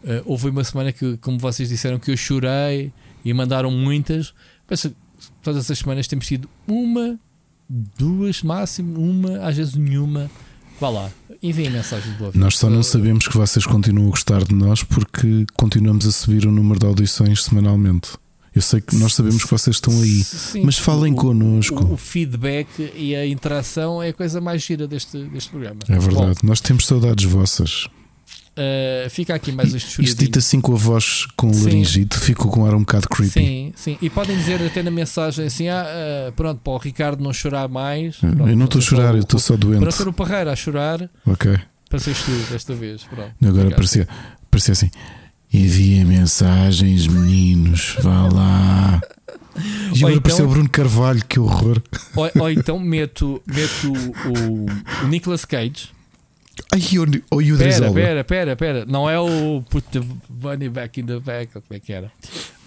uh, 0.03 0.21
houve 0.25 0.49
uma 0.49 0.63
semana 0.63 0.91
que, 0.91 1.17
como 1.17 1.37
vocês 1.37 1.69
disseram, 1.69 1.99
que 1.99 2.11
eu 2.11 2.17
chorei 2.17 2.91
e 3.23 3.33
mandaram 3.33 3.71
muitas. 3.71 4.33
Penso, 4.67 4.93
todas 5.41 5.69
as 5.69 5.79
semanas 5.79 6.07
temos 6.07 6.25
tido 6.25 6.49
uma, 6.67 7.19
duas 7.69 8.41
máximo, 8.43 8.99
uma, 8.99 9.39
às 9.39 9.57
vezes 9.57 9.75
nenhuma. 9.75 10.29
Vá 10.79 10.89
lá, 10.89 11.11
enviem 11.41 11.71
mensagem 11.71 12.13
do 12.13 12.25
ouvinte. 12.25 12.37
Nós 12.37 12.57
só 12.57 12.69
não 12.69 12.83
sabemos 12.83 13.27
que 13.27 13.35
vocês 13.35 13.65
continuam 13.65 14.07
a 14.07 14.11
gostar 14.11 14.43
de 14.43 14.53
nós 14.53 14.83
porque 14.83 15.45
continuamos 15.55 16.05
a 16.05 16.11
subir 16.11 16.45
o 16.45 16.51
número 16.51 16.79
de 16.79 16.85
audições 16.85 17.43
semanalmente. 17.43 18.11
Eu 18.53 18.61
sei 18.61 18.81
que 18.81 18.95
nós 18.95 19.13
sabemos 19.13 19.43
que 19.43 19.51
vocês 19.51 19.75
estão 19.75 19.93
aí, 20.01 20.23
Sim, 20.23 20.63
mas 20.63 20.79
falem 20.79 21.13
o, 21.13 21.15
connosco. 21.15 21.83
O, 21.83 21.93
o, 21.93 21.97
feedback 21.97 22.91
e 22.95 23.15
a 23.15 23.25
interação 23.25 24.01
é 24.01 24.09
a 24.09 24.13
coisa 24.13 24.41
mais 24.41 24.63
gira 24.63 24.87
deste, 24.87 25.25
deste 25.25 25.51
programa. 25.51 25.79
É 25.87 25.99
verdade, 25.99 26.39
Bom, 26.41 26.47
nós 26.47 26.59
temos 26.59 26.87
saudades 26.87 27.25
vossas. 27.25 27.87
Uh, 28.57 29.07
fica 29.11 29.35
aqui 29.35 29.51
mais 29.51 29.71
este 29.71 29.89
choradinho. 29.91 30.09
Isto 30.09 30.19
dito 30.19 30.39
assim 30.39 30.59
com 30.59 30.73
a 30.73 30.75
voz 30.75 31.27
com 31.37 31.53
sim. 31.53 31.63
laringite, 31.63 32.17
fico 32.17 32.49
com 32.49 32.61
um 32.61 32.65
ar 32.65 32.73
um 32.73 32.79
bocado 32.79 33.07
creepy. 33.07 33.31
Sim, 33.31 33.73
sim. 33.75 33.97
E 34.01 34.09
podem 34.09 34.35
dizer 34.35 34.59
até 34.65 34.81
na 34.81 34.89
mensagem 34.89 35.45
assim: 35.45 35.67
ah, 35.69 35.85
uh, 35.85 36.31
pronto, 36.31 36.59
para 36.61 36.73
o 36.73 36.77
Ricardo 36.77 37.23
não 37.23 37.31
chorar 37.31 37.67
mais. 37.67 38.17
Pronto, 38.17 38.47
eu 38.47 38.57
não 38.57 38.65
estou 38.65 38.79
a 38.79 38.81
chorar, 38.81 39.13
eu 39.13 39.21
estou 39.21 39.39
só 39.39 39.55
doente. 39.55 39.81
Para 39.81 39.91
ser 39.91 40.07
o 40.07 40.13
Parreira 40.13 40.51
a 40.51 40.55
chorar. 40.55 41.07
Ok. 41.25 41.55
Para 41.87 41.99
seres 41.99 42.19
tu 42.23 42.31
desta 42.51 42.73
vez. 42.73 43.03
Pronto, 43.03 43.31
Agora 43.45 43.69
parecia, 43.69 44.07
parecia 44.49 44.71
assim. 44.71 44.89
Enviem 45.53 46.03
mensagens, 46.03 47.07
meninos. 47.07 47.95
Vá 48.01 48.27
lá. 48.27 49.01
E 49.93 49.99
agora 49.99 50.13
então- 50.13 50.17
apareceu 50.17 50.45
o 50.45 50.49
Bruno 50.49 50.69
Carvalho, 50.69 51.23
que 51.27 51.39
horror. 51.39 51.81
Ou, 52.15 52.31
ou 52.39 52.51
então 52.51 52.79
meto, 52.79 53.41
meto 53.45 53.93
o, 53.93 55.05
o 55.05 55.07
Nicolas 55.07 55.45
Cage. 55.45 55.95
Ai, 56.71 56.79
e 56.91 56.99
o, 56.99 57.05
o 57.31 57.41
Idris 57.41 57.79
Pera, 57.79 57.93
pera, 57.93 58.23
pera, 58.23 58.55
pera. 58.55 58.85
Não 58.85 59.09
é 59.09 59.19
o 59.19 59.61
Put 59.69 59.87
the 59.89 59.99
bunny 60.29 60.69
back 60.69 60.99
in 60.99 61.05
the 61.05 61.19
bag. 61.19 61.49
ou 61.55 61.61
Como 61.61 61.75
é 61.77 61.79
que 61.79 61.93
era? 61.93 62.11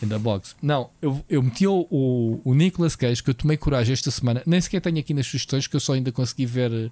In 0.03 0.09
the 0.09 0.19
box. 0.19 0.57
Não, 0.63 0.91
eu, 1.03 1.25
eu 1.29 1.43
meti 1.43 1.67
o, 1.67 1.87
o, 1.91 2.41
o 2.45 2.55
Nicolas 2.55 2.97
Cage, 2.97 3.23
que 3.23 3.31
eu 3.31 3.35
tomei 3.35 3.57
coragem 3.57 3.93
esta 3.93 4.11
semana. 4.11 4.43
Nem 4.47 4.61
sequer 4.61 4.81
tenho 4.81 4.99
aqui 4.99 5.13
nas 5.13 5.27
sugestões, 5.27 5.67
que 5.67 5.77
eu 5.77 5.81
só 5.81 5.93
ainda 5.95 6.11
consegui 6.11 6.47
ver 6.47 6.73
eh, 6.73 6.91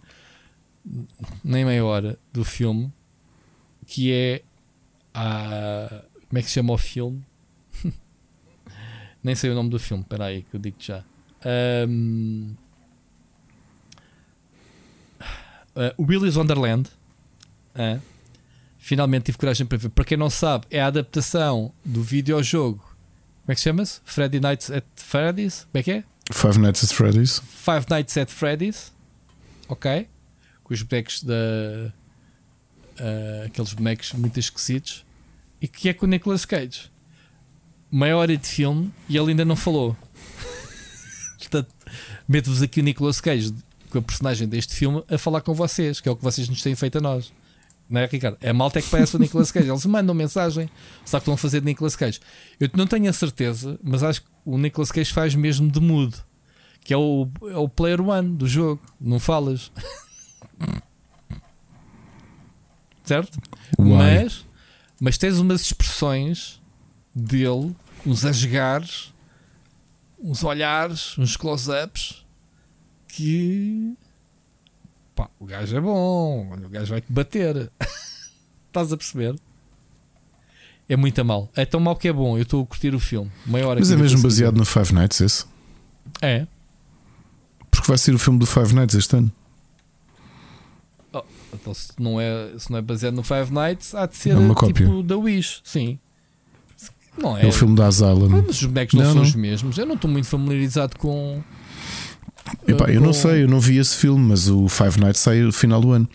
nem 1.42 1.64
meia 1.64 1.84
hora 1.84 2.18
do 2.32 2.44
filme. 2.44 2.92
Que 3.86 4.12
é. 4.12 4.42
A, 5.14 6.04
como 6.28 6.38
é 6.38 6.42
que 6.42 6.48
se 6.48 6.54
chama 6.54 6.72
o 6.74 6.78
filme? 6.78 7.22
nem 9.22 9.34
sei 9.34 9.50
o 9.50 9.54
nome 9.54 9.70
do 9.70 9.78
filme. 9.78 10.02
Espera 10.02 10.26
aí, 10.26 10.42
que 10.42 10.56
eu 10.56 10.60
digo 10.60 10.76
já. 10.78 11.02
Ahm, 11.44 12.54
Uh, 15.78 15.94
o 15.96 16.02
Willy's 16.02 16.36
Wonderland. 16.36 16.90
uh, 17.76 18.00
finalmente 18.80 19.26
tive 19.26 19.38
coragem 19.38 19.64
para 19.64 19.78
ver. 19.78 19.90
Para 19.90 20.04
quem 20.04 20.16
não 20.18 20.28
sabe, 20.28 20.66
é 20.72 20.80
a 20.80 20.88
adaptação 20.88 21.72
do 21.84 22.02
videojogo. 22.02 22.78
Como 22.78 23.52
é 23.52 23.54
que 23.54 23.60
se 23.60 23.64
chama-se? 23.64 24.00
Freddy 24.04 24.40
Nights 24.40 24.72
at 24.72 24.84
Freddy's? 24.96 25.68
Como 25.70 25.80
é 25.80 25.82
que 25.84 25.92
é? 25.92 26.04
Five 26.32 26.58
Nights 26.58 26.82
at 26.82 26.92
Freddy's. 26.92 27.38
Five 27.38 27.86
Nights 27.88 28.16
at 28.16 28.28
Freddy's. 28.28 28.92
Ok. 29.68 30.08
Com 30.64 30.74
os 30.74 30.82
bonecos 30.82 31.22
da. 31.22 31.34
uh, 31.34 31.92
aqueles 33.46 33.72
bonecos 33.72 34.12
muito 34.14 34.40
esquisitos. 34.40 35.04
E 35.62 35.68
que 35.68 35.88
é 35.88 35.94
com 35.94 36.06
o 36.06 36.08
Nicolas 36.08 36.44
Cage. 36.44 36.90
Meia 37.90 38.16
hora 38.16 38.36
de 38.36 38.46
filme 38.48 38.92
e 39.08 39.16
ele 39.16 39.30
ainda 39.30 39.44
não 39.44 39.54
falou. 39.56 39.96
Portanto, 41.38 41.72
meto-vos 42.26 42.62
aqui 42.62 42.80
o 42.80 42.82
Nicolas 42.82 43.20
Cage 43.20 43.54
com 43.88 43.98
a 43.98 44.02
personagem 44.02 44.48
deste 44.48 44.74
filme 44.74 45.02
a 45.08 45.18
falar 45.18 45.40
com 45.40 45.54
vocês, 45.54 46.00
que 46.00 46.08
é 46.08 46.12
o 46.12 46.16
que 46.16 46.22
vocês 46.22 46.48
nos 46.48 46.62
têm 46.62 46.74
feito 46.74 46.98
a 46.98 47.00
nós. 47.00 47.32
Não 47.88 48.00
é, 48.00 48.06
Ricardo? 48.06 48.36
É 48.40 48.52
malta 48.52 48.78
é 48.78 48.82
que 48.82 48.90
parece 48.90 49.16
o 49.16 49.18
Nicolas 49.18 49.50
Cage. 49.50 49.70
Eles 49.70 49.86
mandam 49.86 50.14
mensagem, 50.14 50.68
sabe 51.04 51.22
que 51.22 51.30
estão 51.30 51.34
a 51.34 51.38
fazer 51.38 51.60
de 51.60 51.66
Nicolas 51.66 51.96
Cage. 51.96 52.20
Eu 52.60 52.68
não 52.74 52.86
tenho 52.86 53.08
a 53.08 53.12
certeza, 53.12 53.78
mas 53.82 54.02
acho 54.02 54.20
que 54.20 54.28
o 54.44 54.58
Nicolas 54.58 54.92
Cage 54.92 55.12
faz 55.12 55.34
mesmo 55.34 55.70
de 55.70 55.80
mudo, 55.80 56.18
que 56.82 56.92
é 56.92 56.96
o, 56.96 57.26
é 57.50 57.56
o 57.56 57.68
player 57.68 58.00
one 58.00 58.36
do 58.36 58.46
jogo. 58.46 58.82
Não 59.00 59.18
falas, 59.18 59.72
certo? 63.04 63.40
Uai. 63.78 64.24
Mas, 64.24 64.46
mas 65.00 65.16
tens 65.16 65.38
umas 65.38 65.62
expressões 65.62 66.60
dele, 67.14 67.74
uns 68.04 68.24
asgares, 68.26 69.14
uns 70.20 70.44
olhares, 70.44 71.16
uns 71.16 71.38
close-ups 71.38 72.27
que 73.08 73.94
pá, 75.14 75.28
o 75.38 75.44
gajo 75.46 75.76
é 75.76 75.80
bom, 75.80 76.52
o 76.64 76.68
gajo 76.68 76.90
vai 76.90 77.00
te 77.00 77.12
bater. 77.12 77.70
Estás 78.68 78.92
a 78.92 78.96
perceber? 78.96 79.34
É 80.88 80.96
muito 80.96 81.20
a 81.20 81.24
mal. 81.24 81.50
É 81.54 81.64
tão 81.66 81.80
mal 81.80 81.96
que 81.96 82.08
é 82.08 82.12
bom. 82.12 82.36
Eu 82.38 82.42
estou 82.42 82.62
a 82.62 82.66
curtir 82.66 82.94
o 82.94 83.00
filme. 83.00 83.30
Meia 83.44 83.66
hora 83.66 83.80
Mas 83.80 83.90
é 83.90 83.96
mesmo 83.96 84.22
baseado 84.22 84.56
no 84.56 84.64
Five 84.64 84.94
Nights 84.94 85.20
esse? 85.20 85.44
É. 86.22 86.46
Porque 87.70 87.86
vai 87.86 87.98
ser 87.98 88.14
o 88.14 88.18
filme 88.18 88.38
do 88.38 88.46
Five 88.46 88.74
Nights 88.74 88.94
este 88.94 89.16
ano. 89.16 89.32
Então, 91.52 91.72
se 91.74 91.92
não 91.98 92.20
é, 92.20 92.52
se 92.58 92.70
não 92.70 92.78
é 92.78 92.82
baseado 92.82 93.14
no 93.14 93.22
Five 93.22 93.52
Nights, 93.52 93.94
há 93.94 94.06
de 94.06 94.16
ser 94.16 94.30
É 94.30 94.34
uma 94.36 94.54
tipo 94.54 94.84
cópia. 94.84 95.02
da 95.02 95.16
Wish. 95.16 95.60
Sim. 95.64 95.98
Não 97.16 97.36
É, 97.36 97.46
o 97.46 97.52
filme 97.52 97.74
da. 97.74 97.86
Ah, 97.86 97.88
mas 98.46 98.62
os 98.62 98.64
bonecos 98.64 98.94
não, 98.94 99.02
Não, 99.02 99.06
são 99.12 99.14
não. 99.16 99.22
os 99.28 99.34
mesmos. 99.34 99.78
Eu 99.78 99.86
não 99.86 99.94
estou 99.94 100.10
muito 100.10 100.26
familiarizado 100.28 100.96
com. 100.98 101.42
Epá, 102.66 102.90
eu 102.90 103.00
não 103.00 103.12
sei, 103.12 103.44
eu 103.44 103.48
não 103.48 103.60
vi 103.60 103.78
esse 103.78 103.96
filme, 103.96 104.24
mas 104.28 104.48
o 104.48 104.68
Five 104.68 105.00
Nights 105.00 105.20
sai 105.20 105.40
no 105.40 105.52
final 105.52 105.80
do 105.80 105.92
ano. 105.92 106.08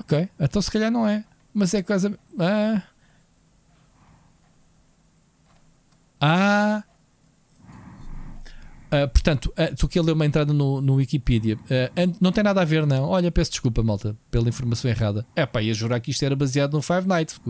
Ok, 0.00 0.28
então 0.38 0.60
se 0.60 0.70
calhar 0.70 0.90
não 0.90 1.06
é. 1.06 1.24
Mas 1.54 1.74
é 1.74 1.82
coisa. 1.82 2.18
Ah. 2.38 2.82
Ah. 6.20 6.82
Ah, 8.94 9.08
portanto, 9.08 9.50
ah, 9.56 9.74
tu 9.74 9.88
que 9.88 9.98
leu 9.98 10.14
uma 10.14 10.26
entrada 10.26 10.52
no, 10.52 10.82
no 10.82 10.96
Wikipedia, 10.96 11.58
Ah, 11.70 12.02
não 12.20 12.30
tem 12.30 12.44
nada 12.44 12.60
a 12.60 12.64
ver, 12.64 12.86
não. 12.86 13.04
Olha, 13.04 13.32
peço 13.32 13.50
desculpa, 13.52 13.82
malta, 13.82 14.14
pela 14.30 14.48
informação 14.50 14.90
errada. 14.90 15.26
É 15.34 15.46
pá, 15.46 15.62
ia 15.62 15.72
jurar 15.72 15.98
que 15.98 16.10
isto 16.10 16.22
era 16.22 16.36
baseado 16.36 16.74
no 16.74 16.82
Five 16.82 17.08
Nights. 17.08 17.40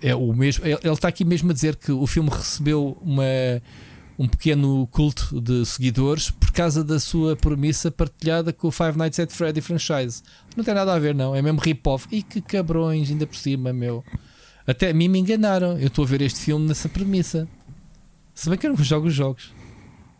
É 0.00 0.14
o 0.14 0.32
mesmo, 0.32 0.64
ele 0.64 0.78
ele 0.82 0.92
está 0.94 1.08
aqui 1.08 1.26
mesmo 1.26 1.50
a 1.50 1.54
dizer 1.54 1.76
que 1.76 1.92
o 1.92 2.06
filme 2.06 2.30
recebeu 2.30 2.96
uma, 3.02 3.22
um 4.18 4.26
pequeno 4.26 4.86
culto 4.90 5.40
de 5.40 5.64
seguidores 5.64 6.30
por 6.30 6.50
causa 6.50 6.82
da 6.82 6.98
sua 6.98 7.36
premissa 7.36 7.88
partilhada 7.90 8.52
com 8.52 8.66
o 8.68 8.70
Five 8.72 8.98
Nights 8.98 9.18
at 9.20 9.30
Freddy 9.30 9.60
franchise. 9.60 10.22
Não 10.56 10.64
tem 10.64 10.74
nada 10.74 10.92
a 10.92 10.98
ver, 10.98 11.14
não. 11.14 11.36
É 11.36 11.40
mesmo 11.40 11.60
rip-off. 11.60 12.06
E 12.10 12.22
que 12.22 12.40
cabrões, 12.40 13.10
ainda 13.10 13.26
por 13.26 13.36
cima, 13.36 13.72
meu. 13.72 14.04
Até 14.66 14.90
a 14.90 14.94
mim 14.94 15.06
me 15.08 15.20
enganaram. 15.20 15.78
Eu 15.78 15.86
estou 15.86 16.04
a 16.04 16.08
ver 16.08 16.20
este 16.20 16.40
filme 16.40 16.66
nessa 16.66 16.88
premissa. 16.88 17.46
Se 18.34 18.48
bem 18.50 18.58
que 18.58 18.66
eu 18.66 18.70
não 18.74 18.82
jogo 18.84 19.06
os 19.06 19.14
jogos. 19.14 19.52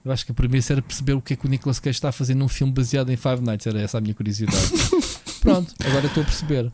Eu 0.05 0.13
acho 0.13 0.25
que 0.25 0.31
a 0.31 0.35
premissa 0.35 0.73
era 0.75 0.81
perceber 0.81 1.15
o 1.15 1.21
que 1.21 1.33
é 1.35 1.37
que 1.37 1.45
o 1.45 1.49
Nicolas 1.51 1.81
Cage 1.81 1.97
está 1.97 2.11
a 2.11 2.13
fazer 2.13 2.35
num 2.35 2.49
filme 2.49 2.73
baseado 2.73 3.11
em 3.11 3.17
Five 3.17 3.43
Nights. 3.43 3.67
Era 3.67 3.81
essa 3.81 3.99
a 3.99 4.01
minha 4.01 4.15
curiosidade. 4.15 4.57
Pronto, 5.43 5.75
agora 5.85 6.07
estou 6.07 6.23
a 6.23 6.27
perceber. 6.27 6.71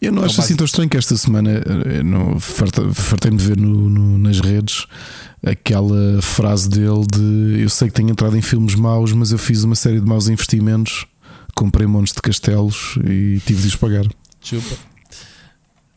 Eu 0.00 0.10
não 0.10 0.22
Não 0.22 0.26
acho 0.28 0.40
assim 0.40 0.56
tão 0.56 0.64
estranho 0.64 0.90
que 0.90 0.96
esta 0.96 1.16
semana 1.16 1.50
eh, 1.52 2.02
fartei-me 2.92 3.36
de 3.36 3.44
ver 3.46 3.56
no- 3.56 3.88
no- 3.88 4.18
nas 4.18 4.40
redes 4.40 4.86
aquela 5.44 6.20
frase 6.22 6.68
dele 6.68 7.04
de 7.06 7.60
eu 7.62 7.68
sei 7.68 7.88
que 7.88 7.94
tenho 7.94 8.10
entrado 8.10 8.36
em 8.36 8.42
filmes 8.42 8.74
maus, 8.74 9.12
mas 9.12 9.32
eu 9.32 9.38
fiz 9.38 9.64
uma 9.64 9.74
série 9.74 10.00
de 10.00 10.06
maus 10.06 10.28
investimentos, 10.28 11.06
comprei 11.54 11.86
montes 11.86 12.12
de 12.14 12.22
castelos 12.22 12.96
e 13.04 13.40
tive 13.44 13.62
de 13.62 13.68
os 13.68 13.76
pagar. 13.76 14.04
Chupa. 14.40 14.76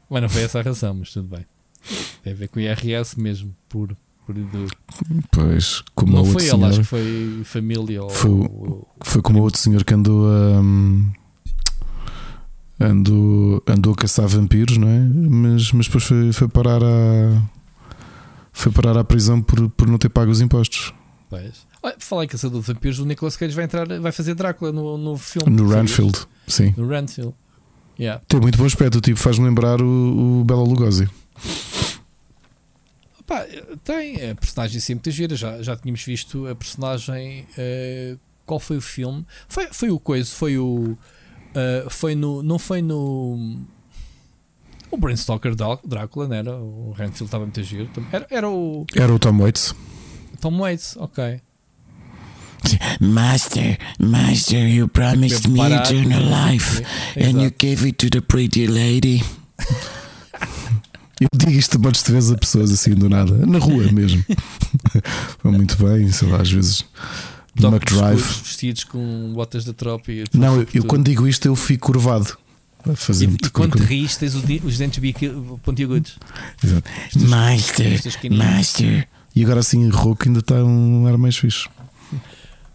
Mas 0.10 0.22
não 0.22 0.30
foi 0.30 0.44
essa 0.44 0.60
a 0.60 0.62
razão, 0.62 0.94
mas 0.96 1.12
tudo 1.12 1.28
bem. 1.28 1.46
Tem 2.24 2.34
a 2.34 2.36
ver 2.36 2.48
com 2.48 2.60
o 2.60 2.62
IRS 2.62 3.20
mesmo, 3.20 3.56
puro 3.70 3.96
do- 4.28 4.68
Pois, 5.32 5.84
como 5.94 6.14
Não 6.14 6.22
a 6.22 6.26
foi 6.26 6.48
ele, 6.48 6.64
acho 6.66 6.80
que 6.80 6.84
foi 6.86 7.42
família 7.44 8.02
ou. 8.04 8.10
Foi 8.10 8.32
ou- 8.32 8.88
foi 9.04 9.22
como 9.22 9.40
o 9.40 9.42
outro 9.44 9.60
senhor 9.60 9.84
que 9.84 9.94
andou 9.94 10.28
a 10.28 10.60
hum, 10.62 11.12
andou, 12.80 13.64
andou 13.68 13.94
a 13.94 13.96
caçar 13.96 14.28
vampiros, 14.28 14.78
não 14.78 14.88
é? 14.88 15.00
Mas, 15.00 15.72
mas 15.72 15.86
depois 15.86 16.04
foi, 16.04 16.34
foi 16.34 16.48
parar 16.48 16.82
à 16.84 17.42
foi 18.56 18.72
parar 18.72 18.98
à 18.98 19.04
prisão 19.04 19.42
por, 19.42 19.70
por 19.70 19.88
não 19.88 19.98
ter 19.98 20.10
pago 20.10 20.32
os 20.32 20.40
impostos. 20.42 20.94
Pois. 21.30 21.68
Olha, 21.84 21.96
falar 22.00 22.24
em 22.24 22.28
Caçador 22.28 22.62
de 22.62 22.68
Vampiros, 22.68 23.00
o 23.00 23.06
Nicolas 23.06 23.36
Cage 23.38 23.54
vai 23.54 23.66
entrar, 23.66 23.86
vai 24.00 24.12
fazer 24.12 24.34
Drácula 24.34 24.72
no, 24.72 24.98
no 24.98 25.18
filme. 25.18 25.52
No? 25.52 25.70
Ranfield, 25.70 26.26
sim. 26.48 26.74
No 26.78 26.88
Ranfield. 26.88 27.34
Yeah. 28.00 28.22
Tem 28.28 28.40
muito 28.40 28.58
bom 28.58 28.66
aspecto, 28.66 28.98
o 28.98 29.02
tipo 29.02 29.20
faz-me 29.20 29.46
lembrar 29.46 29.82
o, 29.82 30.40
o 30.42 30.44
Bela 30.44 30.64
Lugosi. 30.64 31.08
Tem 33.84 34.30
a 34.30 34.36
personagem 34.36 34.80
sempre 34.80 35.12
gira. 35.12 35.36
Já, 35.36 35.62
já 35.62 35.76
tínhamos 35.76 36.04
visto 36.04 36.48
a 36.48 36.56
personagem. 36.56 37.46
eh, 37.58 38.16
qual 38.46 38.60
foi 38.60 38.78
o 38.78 38.82
filme? 38.82 39.26
Foi, 39.48 39.68
foi 39.72 39.90
o 39.90 40.00
coisa, 40.00 40.30
foi 40.30 40.58
o. 40.58 40.98
eh, 41.54 41.86
foi 41.90 42.16
no. 42.16 42.42
Não 42.44 42.60
foi 42.60 42.82
no. 42.82 43.66
O 44.98 45.18
Stoker 45.18 45.56
Drá- 45.56 45.80
Drácula, 45.86 46.28
não 46.28 46.36
era? 46.36 46.56
O 46.56 46.92
Renfield 46.98 47.26
estava 47.26 47.44
muito 47.46 47.62
giro. 47.64 47.90
Era, 48.12 48.28
era 48.30 48.50
o 48.50 48.86
Era 48.96 49.14
o 49.14 49.20
Tom 49.20 49.38
Waits. 49.40 49.74
Tom 50.42 50.58
Waits, 50.60 50.96
ok. 50.98 51.42
Master, 53.00 53.78
Master, 54.00 54.68
you 54.68 54.88
promised 54.88 55.48
me 55.48 55.60
eternal 55.62 56.22
life, 56.24 56.82
and 57.16 57.42
you 57.42 57.52
gave 57.60 57.86
it 57.86 57.98
to 57.98 58.10
the 58.10 58.22
pretty 58.22 58.68
lady. 58.68 59.24
Eu 61.22 61.30
digo 61.34 61.52
isto 61.52 61.78
de 61.80 62.12
vezes 62.12 62.30
a 62.30 62.38
pessoas 62.38 62.72
assim 62.72 62.94
do 62.94 63.08
nada, 63.08 63.46
na 63.46 63.58
rua 63.58 63.90
mesmo. 63.90 64.22
Foi 65.40 65.50
muito 65.52 65.78
bem, 65.82 66.12
sei 66.12 66.28
lá, 66.30 66.42
às 66.42 66.52
vezes. 66.52 66.84
De 67.54 67.66
McDrive. 67.66 68.22
vestidos 68.22 68.84
com 68.84 69.32
botas 69.34 69.64
da 69.64 69.72
tropa 69.72 70.12
e 70.12 70.26
Não, 70.34 70.58
eu, 70.60 70.68
eu 70.74 70.84
quando 70.84 71.06
digo 71.06 71.26
isto 71.26 71.46
eu 71.46 71.56
fico 71.56 71.88
curvado. 71.88 72.38
Fazer 72.94 73.30
E, 73.30 73.34
e 73.34 73.50
quando 73.50 73.72
te 73.72 73.78
curva. 73.78 73.88
rires, 73.88 74.18
tens 74.18 74.36
os, 74.36 74.44
dentes 74.78 75.02
pontiagudos. 75.64 76.20
Exato. 76.64 76.90
Master. 77.28 78.00
Master. 78.32 79.08
E 79.36 79.44
agora 79.44 79.60
assim, 79.60 79.90
rouco 79.90 80.28
ainda 80.28 80.40
está 80.40 80.56
um 80.64 81.08
ar 81.08 81.18
mais 81.18 81.36
fixe. 81.38 81.68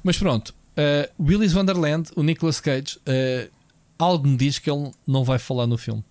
Mas 0.03 0.19
pronto, 0.19 0.49
uh, 0.49 1.23
Willy's 1.23 1.55
Wonderland, 1.55 2.11
o 2.17 2.23
Nicolas 2.23 2.61
Cage, 2.61 2.99
uh, 2.99 3.51
algo 3.99 4.27
me 4.27 4.37
diz 4.37 4.59
que 4.59 4.71
ele 4.71 4.91
não 5.07 5.23
vai 5.25 5.39
falar 5.39 5.67
no 5.67 5.79
filme. 5.79 6.05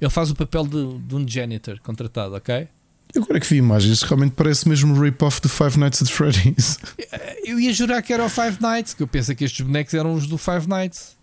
Ele 0.00 0.10
faz 0.10 0.30
o 0.30 0.34
papel 0.34 0.66
de, 0.66 0.98
de 0.98 1.14
um 1.14 1.26
janitor 1.26 1.78
contratado, 1.80 2.34
ok? 2.34 2.68
Eu 3.14 3.22
agora 3.22 3.38
que 3.38 3.46
vi 3.46 3.56
imagens, 3.56 4.02
realmente 4.02 4.32
parece 4.32 4.68
mesmo 4.68 4.92
um 4.92 5.00
rip-off 5.00 5.40
de 5.40 5.48
Five 5.48 5.78
Nights 5.78 6.02
at 6.02 6.08
Freddy's. 6.08 6.78
Eu 7.46 7.60
ia 7.60 7.72
jurar 7.72 8.02
que 8.02 8.12
era 8.12 8.24
o 8.24 8.28
Five 8.28 8.60
Nights, 8.60 8.94
que 8.94 9.02
eu 9.02 9.06
penso 9.06 9.34
que 9.34 9.44
estes 9.44 9.64
bonecos 9.64 9.92
eram 9.92 10.14
os 10.14 10.26
do 10.26 10.38
Five 10.38 10.66
Nights. 10.66 11.13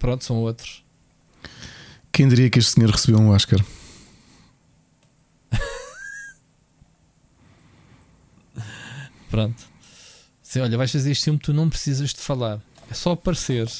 Pronto, 0.00 0.24
são 0.24 0.38
outros. 0.38 0.82
Quem 2.10 2.26
diria 2.26 2.48
que 2.48 2.58
este 2.58 2.72
senhor 2.72 2.90
recebeu 2.90 3.20
um 3.20 3.28
Oscar? 3.28 3.62
Pronto. 9.30 9.62
Sim, 10.42 10.60
olha, 10.60 10.78
vais 10.78 10.90
fazer 10.90 11.10
este 11.12 11.24
filme, 11.24 11.38
tu 11.38 11.52
não 11.52 11.68
precisas 11.68 12.14
de 12.14 12.20
falar. 12.20 12.62
É 12.90 12.94
só 12.94 13.12
aparecer. 13.12 13.70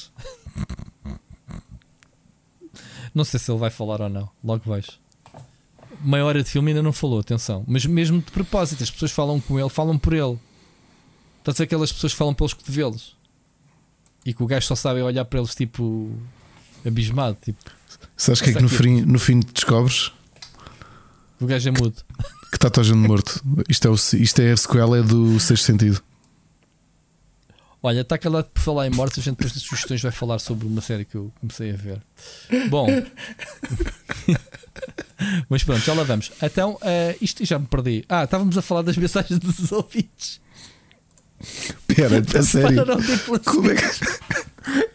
não 3.13 3.25
sei 3.25 3.39
se 3.39 3.51
ele 3.51 3.59
vai 3.59 3.71
falar 3.71 3.99
ou 3.99 4.09
não. 4.09 4.29
Logo 4.43 4.61
vais. 4.65 4.99
Meia 6.01 6.23
hora 6.23 6.43
de 6.43 6.49
filme 6.49 6.69
ainda 6.69 6.83
não 6.83 6.93
falou, 6.93 7.19
atenção. 7.19 7.65
Mas 7.67 7.83
mesmo 7.83 8.21
de 8.21 8.31
propósito, 8.31 8.83
as 8.83 8.91
pessoas 8.91 9.11
falam 9.11 9.41
com 9.41 9.59
ele, 9.59 9.69
falam 9.69 9.97
por 9.97 10.13
ele. 10.13 10.39
Estás 11.39 11.55
a 11.55 11.57
ser 11.57 11.63
aquelas 11.63 11.91
pessoas 11.91 12.13
que 12.13 12.19
falam 12.19 12.35
pelos 12.35 12.53
cotovelos. 12.53 13.19
E 14.25 14.33
que 14.33 14.43
o 14.43 14.45
gajo 14.45 14.67
só 14.67 14.75
sabe 14.75 15.01
olhar 15.01 15.25
para 15.25 15.39
eles 15.39 15.55
tipo 15.55 16.11
abismado. 16.85 17.37
Tipo, 17.43 17.59
Sabes 18.15 18.41
o 18.41 18.43
que 18.43 18.49
é 18.51 18.53
que 18.53 18.61
no 18.61 18.69
fim, 18.69 19.01
no 19.01 19.19
fim 19.19 19.39
descobres? 19.39 20.11
o 21.39 21.45
gajo 21.45 21.69
é 21.69 21.71
mudo. 21.71 21.95
Que 22.51 22.57
está 22.57 22.69
toda 22.69 22.85
a 22.85 22.89
gente 22.89 23.07
morto. 23.07 23.41
Isto 23.67 23.87
é, 23.87 23.91
o, 23.91 23.95
isto 23.95 24.41
é 24.41 24.51
a 24.51 24.57
sequela 24.57 25.01
do 25.01 25.39
sexto 25.39 25.65
sentido. 25.65 26.01
Olha, 27.83 28.01
está 28.01 28.15
calado 28.15 28.47
por 28.53 28.61
falar 28.61 28.85
em 28.85 28.91
mortes, 28.91 29.17
a 29.17 29.21
gente 29.23 29.37
depois 29.37 29.53
das 29.53 29.63
sugestões 29.63 30.03
vai 30.03 30.11
falar 30.11 30.37
sobre 30.37 30.67
uma 30.67 30.81
série 30.81 31.03
que 31.03 31.15
eu 31.15 31.31
comecei 31.39 31.71
a 31.71 31.75
ver. 31.75 31.99
Bom, 32.69 32.85
mas 35.49 35.63
pronto, 35.63 35.81
já 35.81 35.95
lá 35.95 36.03
vamos. 36.03 36.31
Então, 36.43 36.73
uh, 36.73 37.17
isto 37.19 37.43
já 37.43 37.57
me 37.57 37.65
perdi. 37.65 38.05
Ah, 38.07 38.25
estávamos 38.25 38.55
a 38.55 38.61
falar 38.61 38.83
das 38.83 38.95
mensagens 38.97 39.39
dos 39.39 39.69
ouvintes. 39.73 40.39
Pera, 41.87 42.23
a 42.39 42.43
sério. 42.43 42.83
Como 43.45 43.71
é 43.71 43.75
que 43.75 43.83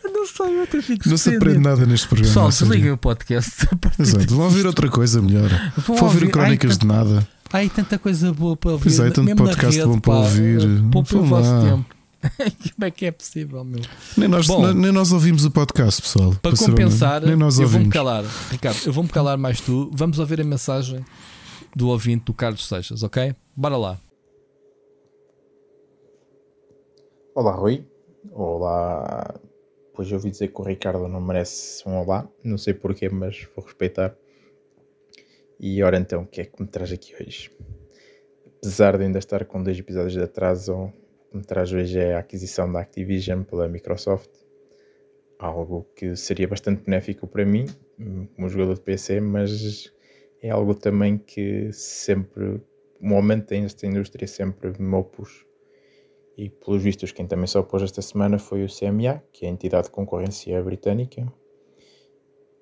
Eu 0.04 0.12
não 0.12 0.26
sei, 0.26 0.60
eu 0.78 0.82
fico 0.82 1.08
não 1.08 1.16
se 1.16 1.34
aprende 1.36 1.58
nada 1.58 1.84
neste 1.86 2.06
programa? 2.06 2.28
Pessoal, 2.28 2.48
desliguem 2.48 2.90
o 2.92 2.96
podcast. 2.96 3.68
Exato, 3.98 4.34
vão 4.34 4.44
ouvir 4.44 4.66
outra 4.66 4.88
coisa 4.88 5.20
melhor. 5.20 5.48
Vão 5.76 5.96
ouvir 5.96 6.04
ouvir- 6.22 6.30
crónicas 6.30 6.72
Ai, 6.72 6.78
de 6.78 6.86
nada. 6.86 7.28
Ai, 7.52 7.68
tanta 7.68 7.98
coisa 7.98 8.32
boa 8.32 8.56
para 8.56 8.72
ouvir. 8.72 8.84
Pois 8.84 8.98
é, 9.00 9.10
tanto 9.10 9.36
podcast 9.36 9.78
rede, 9.78 9.88
bom 9.88 9.98
para 10.00 10.12
pá. 10.12 10.18
ouvir. 10.20 10.60
Poupem 10.90 11.18
o 11.18 11.24
vosso 11.24 11.50
tempo. 11.62 11.96
Como 12.74 12.84
é 12.84 12.90
que 12.90 13.06
é 13.06 13.10
possível, 13.12 13.62
meu? 13.62 13.80
Nem 14.16 14.28
nós, 14.28 14.46
Bom. 14.48 14.72
nem 14.72 14.90
nós 14.90 15.12
ouvimos 15.12 15.44
o 15.44 15.50
podcast, 15.50 16.02
pessoal. 16.02 16.34
Para 16.42 16.56
compensar, 16.56 17.22
nem 17.22 17.36
nós 17.36 17.58
eu 17.58 17.68
vou-me 17.68 17.88
calar. 17.88 18.24
Ricardo, 18.50 18.78
eu 18.84 18.92
vou-me 18.92 19.08
calar 19.08 19.38
mais 19.38 19.60
tu. 19.60 19.90
Vamos 19.94 20.18
ouvir 20.18 20.40
a 20.40 20.44
mensagem 20.44 21.04
do 21.74 21.88
ouvinte 21.88 22.24
do 22.24 22.34
Carlos 22.34 22.66
Seixas, 22.66 23.02
ok? 23.04 23.32
Bora 23.56 23.76
lá. 23.76 23.98
Olá, 27.38 27.52
Rui. 27.52 27.84
Olá. 28.32 29.38
Pois 29.92 30.10
eu 30.10 30.16
ouvi 30.16 30.30
dizer 30.30 30.48
que 30.48 30.58
o 30.58 30.64
Ricardo 30.64 31.06
não 31.06 31.20
merece 31.20 31.86
um 31.86 31.98
olá. 31.98 32.26
Não 32.42 32.56
sei 32.56 32.72
porquê, 32.72 33.10
mas 33.10 33.46
vou 33.54 33.62
respeitar. 33.62 34.16
E 35.60 35.82
ora 35.82 35.98
então, 35.98 36.22
o 36.22 36.26
que 36.26 36.40
é 36.40 36.46
que 36.46 36.62
me 36.62 36.66
traz 36.66 36.90
aqui 36.90 37.14
hoje? 37.14 37.50
Apesar 38.56 38.96
de 38.96 39.04
ainda 39.04 39.18
estar 39.18 39.44
com 39.44 39.62
dois 39.62 39.78
episódios 39.78 40.14
de 40.14 40.22
atraso, 40.22 40.74
o 40.74 40.92
que 41.30 41.36
me 41.36 41.44
traz 41.44 41.70
hoje 41.70 41.98
é 41.98 42.14
a 42.14 42.20
aquisição 42.20 42.72
da 42.72 42.80
Activision 42.80 43.42
pela 43.42 43.68
Microsoft. 43.68 44.30
Algo 45.38 45.86
que 45.94 46.16
seria 46.16 46.48
bastante 46.48 46.84
benéfico 46.84 47.26
para 47.26 47.44
mim, 47.44 47.66
como 48.34 48.48
jogador 48.48 48.76
de 48.76 48.80
PC, 48.80 49.20
mas 49.20 49.92
é 50.40 50.48
algo 50.48 50.74
também 50.74 51.18
que 51.18 51.70
sempre, 51.70 52.62
o 52.98 53.06
momento 53.06 53.48
desta 53.48 53.86
indústria 53.86 54.26
sempre 54.26 54.72
me 54.80 54.94
opus 54.96 55.44
e 56.36 56.50
pelos 56.50 56.82
vistos 56.82 57.12
quem 57.12 57.26
também 57.26 57.46
se 57.46 57.56
opôs 57.56 57.82
esta 57.82 58.02
semana 58.02 58.38
foi 58.38 58.64
o 58.64 58.68
CMA, 58.68 59.22
que 59.32 59.46
é 59.46 59.48
a 59.48 59.52
entidade 59.52 59.86
de 59.86 59.92
concorrência 59.92 60.62
britânica, 60.62 61.26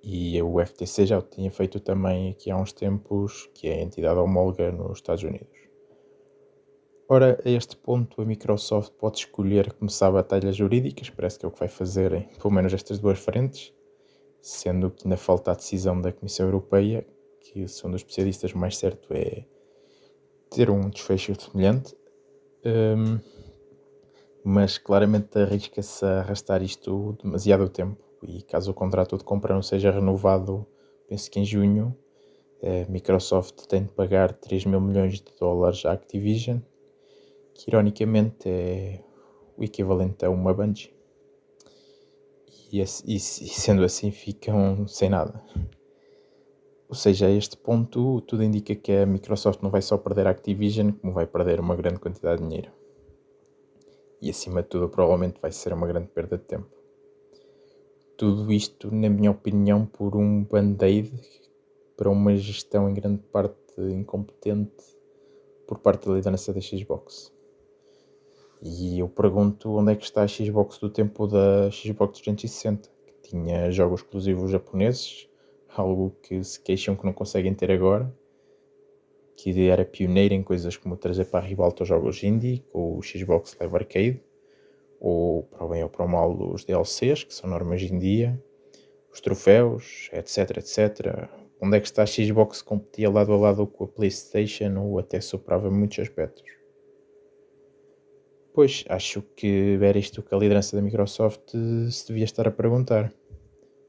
e 0.03 0.41
o 0.43 0.65
FTC 0.65 1.07
já 1.07 1.19
o 1.19 1.23
tinha 1.23 1.51
feito 1.51 1.81
também 1.81 2.31
aqui 2.31 2.51
há 2.51 2.57
uns 2.57 2.73
tempos, 2.73 3.49
que 3.55 3.69
é 3.69 3.75
a 3.75 3.83
entidade 3.83 4.19
homóloga 4.19 4.71
nos 4.71 4.99
Estados 4.99 5.25
Unidos. 5.25 5.65
Ora, 7.09 7.41
a 7.45 7.51
este 7.51 7.77
ponto 7.77 8.21
a 8.21 8.25
Microsoft 8.25 8.93
pode 8.99 9.19
escolher 9.19 9.73
começar 9.73 10.11
batalhas 10.11 10.57
jurídicas, 10.57 11.11
parece 11.11 11.39
que 11.39 11.47
é 11.47 11.49
o 11.49 11.51
que 11.51 11.59
vai 11.59 11.69
fazer 11.69 12.13
em 12.13 12.29
pelo 12.39 12.53
menos 12.53 12.73
estas 12.73 12.99
duas 12.99 13.19
frentes, 13.19 13.75
sendo 14.43 14.91
que 14.91 15.07
ainda 15.07 15.17
falta 15.17 15.53
a 15.53 15.55
decisão 15.55 16.01
da 16.01 16.13
Comissão 16.13 16.47
Europeia, 16.47 17.07
que 17.41 17.67
segundo 17.67 17.95
os 17.95 18.01
especialistas 18.01 18.53
mais 18.53 18.77
certo 18.77 19.13
é 19.13 19.45
ter 20.51 20.71
um 20.71 20.89
desfecho 20.89 21.39
semelhante. 21.41 21.97
Hum, 22.65 23.19
mas 24.45 24.77
claramente 24.77 25.39
arrisca-se 25.39 26.05
a 26.05 26.21
arrastar 26.21 26.63
isto 26.63 27.17
demasiado 27.23 27.67
tempo 27.71 28.05
e 28.23 28.43
caso 28.43 28.71
o 28.71 28.75
contrato 28.75 29.17
de 29.17 29.25
compra 29.25 29.55
não 29.55 29.63
seja 29.63 29.91
renovado, 29.91 30.67
penso 31.09 31.31
que 31.31 31.41
em 31.41 31.45
junho, 31.45 31.97
a 32.63 32.91
Microsoft 32.91 33.67
tem 33.67 33.85
de 33.85 33.93
pagar 33.93 34.35
3 34.35 34.67
mil 34.67 34.81
milhões 34.81 35.15
de 35.15 35.33
dólares 35.41 35.85
à 35.87 35.93
Activision, 35.93 36.59
que 37.55 37.71
ironicamente 37.71 38.49
é 38.49 39.03
o 39.57 39.65
equivalente 39.65 40.25
a 40.25 40.31
uma 40.31 40.53
Bungie. 40.53 40.93
E, 42.71 42.81
e 42.81 42.85
e 43.15 43.21
sendo 43.21 43.85
assim 43.85 44.11
ficam 44.11 44.87
sem 44.87 45.09
nada. 45.09 45.43
Ou 46.89 46.95
seja, 46.95 47.27
a 47.27 47.31
este 47.31 47.57
ponto 47.57 48.21
tudo 48.23 48.43
indica 48.43 48.75
que 48.75 48.93
a 48.93 49.07
Microsoft 49.07 49.63
não 49.63 49.71
vai 49.71 49.83
só 49.83 49.97
perder 49.97 50.27
a 50.27 50.31
Activision, 50.31 50.93
como 50.93 51.13
vai 51.13 51.27
perder 51.27 51.61
uma 51.61 51.77
grande 51.77 52.01
quantidade 52.01 52.43
de 52.43 52.49
dinheiro 52.49 52.84
e 54.25 54.31
acima 54.31 54.63
de 54.63 54.69
tudo 54.69 54.89
provavelmente 54.89 55.39
vai 55.39 55.53
ser 55.53 55.75
uma 55.75 55.87
grande 55.87 56.09
perda 56.09 56.39
de 56.39 56.45
tempo. 56.45 56.67
Tudo 58.17 58.51
isto, 58.51 58.91
na 58.91 59.11
minha 59.11 59.31
opinião, 59.31 59.85
por 59.85 60.17
um 60.17 60.43
band-aid 60.45 61.13
para 61.95 62.09
uma 62.09 62.35
gestão 62.35 62.89
em 62.89 62.95
grande 62.95 63.23
parte 63.25 63.79
incompetente 63.79 64.83
por 65.69 65.79
parte 65.79 66.09
da 66.09 66.15
liderança 66.15 66.55
da 66.55 66.61
Xbox. 66.61 67.31
E 68.63 68.99
eu 68.99 69.11
pergunto 69.11 69.71
onde 69.73 69.93
é 69.93 69.97
que 69.97 70.05
está 70.05 70.23
a 70.23 70.29
Xbox 70.29 70.79
do 70.79 70.89
tempo 70.89 71.27
da 71.27 71.71
Xbox 71.71 72.21
360, 72.21 72.89
que 73.05 73.29
tinha 73.29 73.71
jogos 73.71 74.01
exclusivos 74.01 74.51
japoneses, 74.51 75.29
algo 75.69 76.17
que 76.23 76.43
se 76.43 76.59
queixam 76.63 76.97
que 76.97 77.05
não 77.05 77.13
conseguem 77.13 77.53
ter 77.53 77.71
agora, 77.71 78.11
que 79.37 79.69
era 79.69 79.85
pioneiro 79.85 80.35
em 80.35 80.43
coisas 80.43 80.77
como 80.77 80.97
trazer 80.97 81.27
para 81.27 81.45
a 81.45 81.49
ribalta 81.49 81.83
os 81.83 81.89
jogos 81.89 82.23
indie, 82.23 82.65
com 82.73 82.99
o 82.99 83.03
Xbox 83.03 83.57
Live 83.61 83.75
Arcade, 83.75 84.23
ou 85.01 85.43
para 85.45 85.65
o 85.65 85.69
bem 85.69 85.83
ou 85.83 85.89
para 85.89 86.05
o 86.05 86.09
mal 86.09 86.33
os 86.53 86.65
DLCs, 86.65 87.25
que 87.25 87.35
são 87.35 87.51
normas 87.51 87.83
em 87.83 87.99
dia, 87.99 88.43
os 89.13 89.21
troféus, 89.21 90.09
etc, 90.13 90.59
etc. 90.59 91.29
Onde 91.61 91.77
é 91.77 91.81
que 91.81 91.87
está 91.87 92.03
a 92.03 92.07
Xbox 92.07 92.63
competia 92.63 93.11
lado 93.11 93.33
a 93.33 93.37
lado 93.37 93.67
com 93.67 93.85
a 93.85 93.89
Playstation 93.89 94.77
ou 94.79 94.99
até 94.99 95.21
superava 95.21 95.71
muitos 95.71 95.99
aspectos? 95.99 96.45
Pois, 98.53 98.85
acho 98.89 99.21
que 99.35 99.79
era 99.83 99.99
isto 99.99 100.23
que 100.23 100.35
a 100.35 100.39
liderança 100.39 100.77
da 100.77 100.83
Microsoft 100.83 101.51
se 101.91 102.07
devia 102.07 102.25
estar 102.25 102.47
a 102.47 102.53
perguntar, 102.53 103.13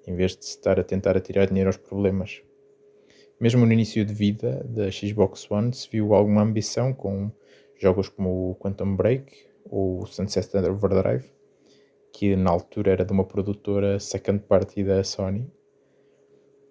em 0.07 0.15
vez 0.15 0.35
de 0.35 0.43
estar 0.45 0.79
a 0.79 0.83
tentar 0.83 1.15
atirar 1.15 1.47
dinheiro 1.47 1.69
aos 1.69 1.77
problemas. 1.77 2.41
Mesmo 3.39 3.65
no 3.65 3.73
início 3.73 4.05
de 4.05 4.13
vida 4.13 4.65
da 4.69 4.89
Xbox 4.89 5.49
One 5.51 5.73
se 5.73 5.89
viu 5.91 6.13
alguma 6.13 6.41
ambição 6.41 6.93
com 6.93 7.29
jogos 7.77 8.07
como 8.07 8.51
o 8.51 8.55
Quantum 8.55 8.95
Break 8.95 9.45
ou 9.65 10.05
Sunset 10.05 10.55
Overdrive, 10.57 11.25
que 12.13 12.35
na 12.37 12.49
altura 12.49 12.91
era 12.91 13.05
de 13.05 13.11
uma 13.11 13.25
produtora 13.25 13.99
second 13.99 14.39
party 14.47 14.85
da 14.85 15.03
Sony. 15.03 15.51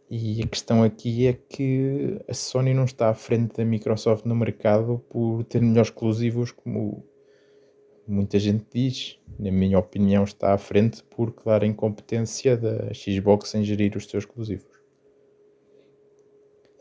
E 0.09 0.43
a 0.43 0.47
questão 0.47 0.83
aqui 0.83 1.27
é 1.27 1.35
que 1.35 2.19
a 2.29 2.33
Sony 2.33 2.73
não 2.73 2.85
está 2.85 3.11
à 3.11 3.15
frente 3.15 3.57
da 3.57 3.65
Microsoft 3.65 4.25
no 4.25 4.35
mercado 4.35 5.05
por 5.11 5.45
ter 5.45 5.61
melhores 5.61 5.89
exclusivos, 5.89 6.51
como 6.51 7.05
muita 8.07 8.39
gente 8.39 8.65
diz. 8.73 9.19
Na 9.39 9.51
minha 9.51 9.79
opinião, 9.79 10.25
está 10.25 10.55
à 10.55 10.59
frente 10.59 11.03
por 11.05 11.33
clara 11.33 11.67
incompetência 11.67 12.57
da 12.57 12.93
Xbox 12.95 13.55
em 13.55 13.65
gerir 13.65 13.97
os 13.97 14.07
seus 14.07 14.25
exclusivos. 14.25 14.74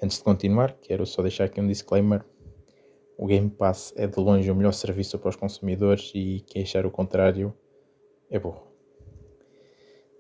Antes 0.03 0.17
de 0.17 0.23
continuar, 0.25 0.77
quero 0.81 1.05
só 1.05 1.21
deixar 1.21 1.45
aqui 1.45 1.61
um 1.61 1.67
disclaimer. 1.67 2.25
O 3.17 3.25
Game 3.25 3.49
Pass 3.49 3.93
é 3.95 4.05
de 4.05 4.19
longe 4.19 4.51
o 4.51 4.55
melhor 4.55 4.73
serviço 4.73 5.17
para 5.17 5.29
os 5.29 5.37
consumidores 5.37 6.11
e 6.13 6.43
quem 6.45 6.63
achar 6.63 6.85
o 6.85 6.91
contrário 6.91 7.53
é 8.29 8.37
burro. 8.37 8.67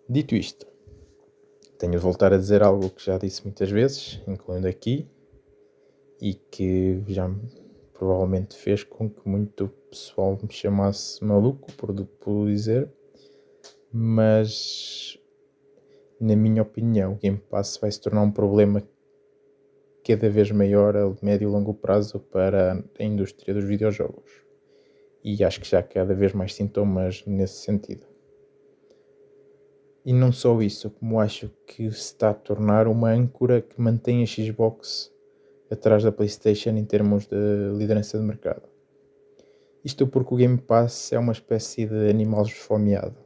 Dito 0.07 0.35
isto, 0.35 0.65
tenho 1.77 1.91
de 1.91 1.97
voltar 1.97 2.31
a 2.31 2.37
dizer 2.37 2.63
algo 2.63 2.89
que 2.91 3.03
já 3.03 3.17
disse 3.17 3.43
muitas 3.43 3.69
vezes, 3.69 4.21
incluindo 4.25 4.69
aqui, 4.69 5.05
e 6.21 6.33
que 6.33 7.03
já 7.09 7.29
provavelmente 7.91 8.55
fez 8.55 8.85
com 8.85 9.09
que 9.09 9.27
muito 9.27 9.67
pessoal 9.89 10.39
me 10.41 10.49
chamasse 10.49 11.21
maluco 11.21 11.69
por, 11.73 11.93
por 11.93 12.47
dizer, 12.47 12.89
mas 13.91 15.19
na 16.21 16.37
minha 16.37 16.61
opinião, 16.61 17.11
o 17.11 17.17
Game 17.17 17.37
Pass 17.37 17.77
vai 17.81 17.91
se 17.91 17.99
tornar 17.99 18.21
um 18.21 18.31
problema 18.31 18.81
cada 20.03 20.29
vez 20.29 20.51
maior 20.51 20.95
a 20.97 21.13
médio 21.21 21.49
e 21.49 21.51
longo 21.51 21.73
prazo 21.73 22.19
para 22.19 22.83
a 22.99 23.03
indústria 23.03 23.53
dos 23.53 23.63
videojogos. 23.63 24.31
E 25.23 25.43
acho 25.43 25.61
que 25.61 25.67
já 25.67 25.79
há 25.79 25.83
cada 25.83 26.13
vez 26.13 26.33
mais 26.33 26.53
sintomas 26.53 27.23
nesse 27.25 27.63
sentido. 27.63 28.05
E 30.05 30.11
não 30.11 30.33
só 30.33 30.61
isso, 30.61 30.89
como 30.89 31.19
acho 31.19 31.49
que 31.65 31.89
se 31.89 31.97
está 31.97 32.31
a 32.31 32.33
tornar 32.33 32.87
uma 32.87 33.11
âncora 33.11 33.61
que 33.61 33.79
mantém 33.79 34.21
a 34.21 34.25
Xbox 34.25 35.09
atrás 35.71 36.03
da 36.03 36.11
PlayStation 36.11 36.71
em 36.71 36.83
termos 36.83 37.25
de 37.25 37.71
liderança 37.77 38.17
de 38.17 38.23
mercado. 38.25 38.63
Isto 39.83 40.05
porque 40.05 40.33
o 40.33 40.37
Game 40.37 40.57
Pass 40.57 41.13
é 41.13 41.19
uma 41.19 41.31
espécie 41.31 41.85
de 41.85 42.09
animal 42.09 42.43
esfomeado. 42.43 43.17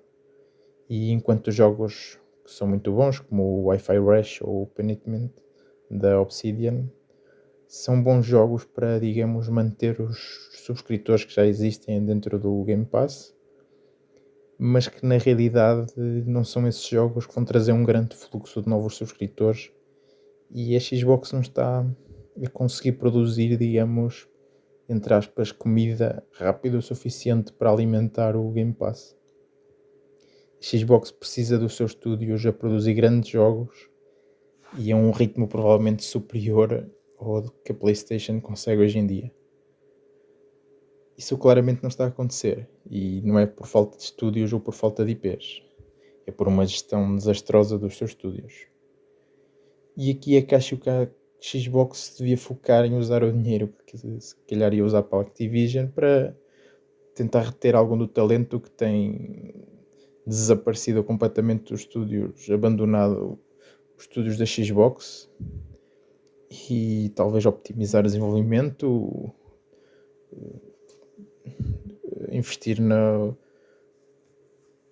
E 0.87 1.11
enquanto 1.11 1.51
jogos 1.51 2.19
que 2.45 2.51
são 2.51 2.67
muito 2.67 2.91
bons, 2.91 3.19
como 3.19 3.43
o 3.43 3.63
Wi-Fi 3.65 3.97
Rush 3.97 4.41
ou 4.41 4.63
o 4.63 4.67
Penitment 4.67 5.31
da 5.89 6.19
Obsidian, 6.19 6.89
são 7.67 8.01
bons 8.01 8.25
jogos 8.25 8.63
para, 8.63 8.99
digamos, 8.99 9.49
manter 9.49 9.99
os 9.99 10.49
subscritores 10.53 11.25
que 11.25 11.33
já 11.33 11.45
existem 11.45 12.03
dentro 12.03 12.39
do 12.39 12.63
Game 12.63 12.85
Pass, 12.85 13.35
mas 14.57 14.87
que 14.87 15.05
na 15.05 15.17
realidade 15.17 15.93
não 16.25 16.43
são 16.43 16.67
esses 16.67 16.87
jogos 16.87 17.25
que 17.27 17.35
vão 17.35 17.43
trazer 17.45 17.73
um 17.73 17.83
grande 17.83 18.15
fluxo 18.15 18.61
de 18.61 18.69
novos 18.69 18.95
subscritores 18.95 19.71
e 20.49 20.75
a 20.75 20.79
Xbox 20.79 21.33
não 21.33 21.41
está 21.41 21.85
a 22.43 22.49
conseguir 22.49 22.93
produzir, 22.93 23.57
digamos, 23.57 24.27
entre 24.87 25.13
aspas, 25.13 25.51
comida 25.51 26.23
rápida 26.31 26.77
o 26.77 26.81
suficiente 26.81 27.51
para 27.51 27.69
alimentar 27.69 28.35
o 28.35 28.49
Game 28.51 28.73
Pass. 28.73 29.15
A 30.59 30.65
Xbox 30.65 31.11
precisa 31.11 31.59
dos 31.59 31.75
seus 31.75 31.91
estúdios 31.91 32.45
a 32.45 32.53
produzir 32.53 32.93
grandes 32.93 33.29
jogos 33.29 33.89
e 34.75 34.91
a 34.91 34.95
um 34.95 35.11
ritmo 35.11 35.47
provavelmente 35.47 36.03
superior 36.03 36.89
ao 37.19 37.43
que 37.63 37.71
a 37.71 37.75
PlayStation 37.75 38.39
consegue 38.41 38.81
hoje 38.81 38.99
em 38.99 39.07
dia. 39.07 39.31
Isso 41.17 41.37
claramente 41.37 41.81
não 41.81 41.87
está 41.87 42.05
a 42.05 42.09
acontecer 42.09 42.69
e 42.89 43.21
não 43.21 43.39
é 43.39 43.45
por 43.45 43.65
falta 43.65 43.97
de 43.97 44.03
estúdios 44.03 44.53
ou 44.53 44.59
por 44.59 44.73
falta 44.73 45.03
de 45.03 45.11
IPs, 45.13 45.63
é 46.27 46.31
por 46.31 46.47
uma 46.47 46.65
gestão 46.65 47.15
desastrosa 47.15 47.77
dos 47.77 47.97
seus 47.97 48.11
estúdios. 48.11 48.67
E 49.95 50.11
aqui 50.11 50.37
é 50.37 50.41
que 50.43 50.53
acho 50.53 50.77
que 50.77 50.89
a 50.89 51.09
Xbox 51.41 52.15
devia 52.17 52.37
focar 52.37 52.85
em 52.85 52.95
usar 52.95 53.23
o 53.23 53.31
dinheiro 53.31 53.73
que 53.85 53.97
se 53.97 54.35
calhar 54.47 54.73
ia 54.73 54.85
usar 54.85 55.03
para 55.03 55.19
a 55.19 55.21
Activision 55.21 55.87
para 55.87 56.37
tentar 57.15 57.41
reter 57.41 57.75
algum 57.75 57.97
do 57.97 58.07
talento 58.07 58.59
que 58.59 58.69
tem 58.69 59.65
desaparecido 60.25 61.03
completamente 61.03 61.71
dos 61.71 61.81
estúdios, 61.81 62.47
abandonado 62.51 63.39
os 63.97 64.03
estúdios 64.03 64.37
da 64.37 64.45
Xbox 64.45 65.29
e 66.69 67.11
talvez 67.15 67.45
optimizar 67.45 68.01
o 68.01 68.07
desenvolvimento, 68.07 69.33
investir 72.31 72.79
na, 72.79 73.35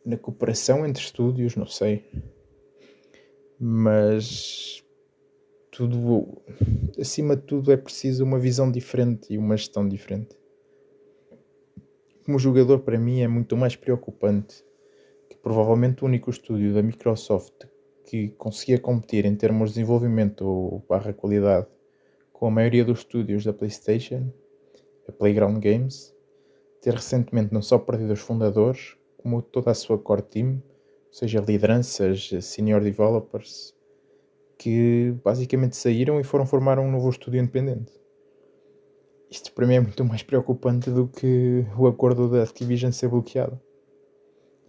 na 0.03 0.18
cooperação 0.18 0.86
entre 0.86 1.03
estúdios, 1.03 1.56
não 1.56 1.68
sei. 1.68 2.03
Mas 3.60 4.84
tudo, 5.72 6.41
acima 6.99 7.36
de 7.36 7.43
tudo, 7.43 7.72
é 7.72 7.78
preciso 7.78 8.24
uma 8.24 8.39
visão 8.39 8.72
diferente 8.72 9.34
e 9.34 9.38
uma 9.38 9.56
gestão 9.56 9.88
diferente. 9.88 10.36
Como 12.26 12.39
jogador, 12.39 12.80
para 12.80 12.97
mim, 12.97 13.22
é 13.22 13.28
muito 13.28 13.56
mais 13.56 13.76
preocupante 13.76 14.66
que 15.30 15.38
provavelmente 15.38 16.03
o 16.03 16.08
único 16.08 16.30
estúdio 16.30 16.74
da 16.74 16.82
Microsoft 16.82 17.66
que 18.06 18.30
conseguia 18.30 18.80
competir 18.80 19.26
em 19.26 19.36
termos 19.36 19.70
de 19.70 19.76
desenvolvimento 19.76 20.45
ou 20.45 20.86
barra 20.88 21.12
qualidade 21.12 21.68
com 22.32 22.47
a 22.47 22.51
maioria 22.51 22.86
dos 22.86 22.99
estúdios 22.99 23.43
da 23.43 23.53
PlayStation, 23.53 24.32
a 25.08 25.12
Playground 25.12 25.58
Games, 25.58 26.14
ter 26.82 26.93
recentemente 26.93 27.53
não 27.53 27.62
só 27.62 27.80
perdido 27.80 28.14
os 28.14 28.20
fundadores, 28.20 28.95
como 29.18 29.41
toda 29.41 29.72
a 29.72 29.74
sua 29.74 29.97
core 29.97 30.22
team, 30.22 30.62
ou 31.08 31.14
seja, 31.14 31.39
lideranças, 31.39 32.30
senior 32.41 32.82
developers, 32.82 33.74
que 34.58 35.16
basicamente 35.24 35.76
saíram 35.76 36.20
e 36.20 36.24
foram 36.24 36.45
formar 36.45 36.78
um 36.78 36.91
novo 36.91 37.10
estúdio 37.10 37.39
independente. 37.39 37.91
Isto 39.32 39.51
para 39.53 39.66
mim 39.66 39.76
é 39.76 39.80
muito 39.80 40.06
mais 40.06 40.22
preocupante 40.22 40.91
do 40.91 41.08
que 41.08 41.66
o 41.78 41.88
acordo 41.88 42.30
da 42.30 42.43
Activision 42.43 42.91
ser 42.91 43.08
bloqueado. 43.08 43.60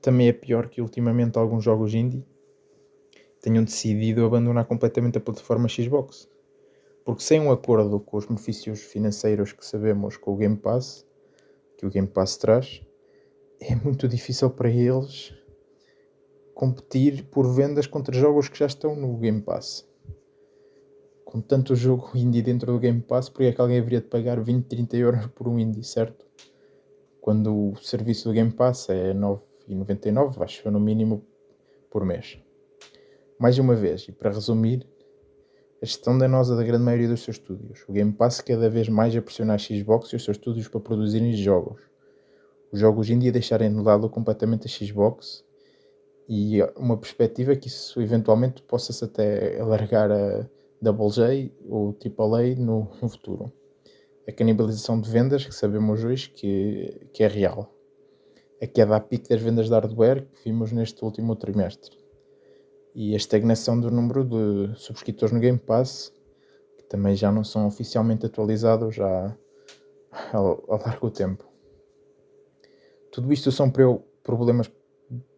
Também 0.01 0.29
é 0.29 0.33
pior 0.33 0.69
que 0.69 0.81
ultimamente 0.81 1.37
alguns 1.39 1.63
jogos 1.63 1.95
indie 1.95 2.25
tenham 3.41 3.65
decidido 3.65 4.25
abandonar 4.25 4.65
completamente 4.65 5.19
a 5.19 5.21
plataforma 5.21 5.69
Xbox. 5.69 6.29
Porque 7.05 7.23
sem 7.23 7.41
um 7.41 7.53
acordo 7.53 8.01
com 8.01 8.17
os 8.17 8.27
benefícios 8.27 8.81
financeiros 8.83 9.53
que 9.53 9.65
sabemos 9.65 10.17
com 10.17 10.35
o 10.35 10.37
Game 10.37 10.57
Pass, 10.57 11.07
que 11.77 11.87
o 11.87 11.91
Game 11.91 12.09
Pass 12.09 12.37
traz, 12.37 12.83
é 13.61 13.75
muito 13.77 14.09
difícil 14.09 14.51
para 14.51 14.69
eles 14.69 15.33
competir 16.55 17.25
por 17.25 17.47
vendas 17.47 17.87
contra 17.87 18.17
jogos 18.17 18.49
que 18.49 18.59
já 18.59 18.67
estão 18.67 18.97
no 18.97 19.17
Game 19.19 19.43
Pass. 19.43 19.87
Com 21.25 21.41
tanto 21.41 21.77
jogo 21.77 22.11
indie 22.15 22.41
dentro 22.41 22.73
do 22.73 22.79
Game 22.79 23.01
Pass, 23.01 23.29
porque 23.29 23.45
é 23.45 23.53
que 23.53 23.61
alguém 23.61 23.79
haveria 23.79 24.01
de 24.01 24.07
pagar 24.07 24.41
20, 24.41 24.65
30 24.67 24.97
euros 24.97 25.27
por 25.29 25.49
um 25.49 25.59
indie, 25.59 25.85
certo? 25.85 26.27
Quando 27.21 27.73
o 27.73 27.77
serviço 27.77 28.29
do 28.29 28.35
Game 28.35 28.53
Pass 28.53 28.89
é 28.89 29.13
9,99, 29.13 30.43
acho 30.43 30.63
que 30.63 30.71
no 30.71 30.81
mínimo 30.81 31.25
por 31.91 32.05
mês. 32.05 32.39
Mais 33.39 33.59
uma 33.59 33.75
vez, 33.75 34.07
e 34.09 34.13
para 34.13 34.31
resumir, 34.31 34.89
a 35.83 35.85
gestão 35.85 36.17
danosa 36.17 36.57
da 36.57 36.65
grande 36.65 36.83
maioria 36.83 37.07
dos 37.07 37.21
seus 37.21 37.37
estúdios. 37.37 37.85
O 37.87 37.93
Game 37.93 38.11
Pass 38.11 38.41
cada 38.41 38.71
vez 38.71 38.89
mais 38.89 39.15
a 39.15 39.21
pressionar 39.21 39.57
a 39.57 39.59
Xbox 39.59 40.09
e 40.09 40.17
os 40.17 40.25
seus 40.25 40.39
estúdios 40.39 40.69
para 40.69 40.81
produzirem 40.81 41.35
jogos. 41.35 41.83
Os 42.73 42.81
jogos 42.81 43.11
indie 43.11 43.31
deixarem 43.31 43.71
de 43.71 43.83
lado 43.83 44.09
completamente 44.09 44.67
a 44.67 44.71
Xbox 44.71 45.45
e 46.27 46.63
uma 46.77 46.97
perspectiva 46.97 47.55
que 47.55 47.69
isso 47.69 48.01
eventualmente 48.01 48.63
possa-se 48.63 49.05
até 49.05 49.61
alargar 49.61 50.11
a 50.11 50.49
Double 50.81 51.11
J 51.11 51.53
ou 51.69 51.95
AAA 51.95 52.55
no, 52.57 52.91
no 53.03 53.09
futuro. 53.11 53.53
A 54.27 54.33
canibalização 54.33 54.99
de 54.99 55.11
vendas 55.11 55.45
que 55.45 55.55
sabemos 55.55 56.03
hoje 56.03 56.31
que, 56.31 57.07
que 57.13 57.23
é 57.23 57.29
real. 57.29 57.71
A 58.63 58.67
queda 58.67 58.97
a 58.97 59.01
pique 59.01 59.29
das 59.29 59.43
vendas 59.43 59.67
de 59.67 59.73
hardware 59.73 60.27
que 60.27 60.45
vimos 60.45 60.73
neste 60.73 61.05
último 61.05 61.37
trimestre 61.37 62.06
e 62.97 63.13
a 63.13 63.17
estagnação 63.19 63.79
do 63.79 63.91
número 63.91 64.25
de 64.25 64.75
subscritores 64.75 65.31
no 65.31 65.39
Game 65.39 65.59
Pass, 65.59 66.11
que 66.79 66.85
também 66.85 67.15
já 67.15 67.31
não 67.31 67.45
são 67.45 67.67
oficialmente 67.67 68.25
atualizados 68.25 68.95
já 68.95 69.37
há, 70.33 70.41
largo 70.41 71.11
tempo. 71.11 71.45
Tudo 73.13 73.31
isto 73.35 73.53
são 73.53 73.71
problemas 74.23 74.73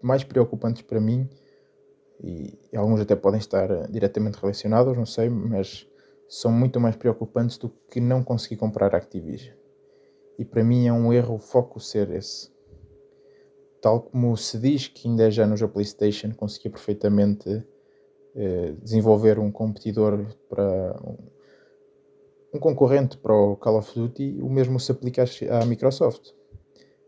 mais 0.01 0.23
preocupantes 0.23 0.83
para 0.83 1.01
mim 1.01 1.29
e 2.23 2.57
alguns 2.77 3.01
até 3.01 3.17
podem 3.17 3.41
estar 3.41 3.89
diretamente 3.89 4.39
relacionados, 4.39 4.97
não 4.97 5.07
sei, 5.07 5.29
mas 5.29 5.85
são 6.29 6.53
muito 6.53 6.79
mais 6.79 6.95
preocupantes 6.95 7.59
do 7.59 7.71
que 7.91 8.01
não 8.01 8.23
conseguir 8.23 8.57
comprar 8.57 8.95
Activision. 8.95 9.57
E 10.39 10.45
para 10.45 10.63
mim 10.63 10.87
é 10.87 10.93
um 10.93 11.13
erro 11.13 11.35
o 11.35 11.41
foco 11.41 11.81
ser 11.81 12.09
esse 12.13 12.53
tal 13.81 14.03
como 14.03 14.37
se 14.37 14.59
diz 14.59 14.89
que 14.89 15.09
em 15.09 15.17
10 15.17 15.39
anos 15.41 15.63
a 15.63 15.69
PlayStation 15.69 16.33
conseguia 16.35 16.71
perfeitamente 16.71 17.65
eh, 18.35 18.75
desenvolver 18.83 19.39
um 19.39 19.51
competidor 19.51 20.27
para 20.49 20.97
um, 21.05 21.17
um, 22.55 22.61
concorrente 22.61 23.17
para 23.19 23.35
o 23.35 23.57
Call 23.57 23.79
of 23.79 23.93
Duty, 23.95 24.39
o 24.41 24.49
mesmo 24.49 24.79
se 24.79 24.93
aplica 24.93 25.25
à 25.51 25.65
Microsoft, 25.65 26.33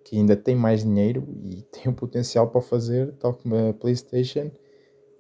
que 0.05 0.17
ainda 0.17 0.37
tem 0.37 0.57
mais 0.57 0.83
dinheiro 0.83 1.27
e 1.45 1.63
tem 1.71 1.91
o 1.91 1.95
potencial 1.95 2.49
para 2.51 2.61
fazer, 2.61 3.13
tal 3.15 3.35
como 3.35 3.55
a 3.55 3.73
PlayStation, 3.73 4.51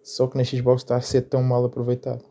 só 0.02 0.26
que 0.26 0.36
na 0.36 0.44
Xbox 0.44 0.82
está 0.82 0.96
a 0.96 1.00
ser 1.00 1.22
tão 1.22 1.42
mal 1.42 1.64
aproveitado. 1.64 2.24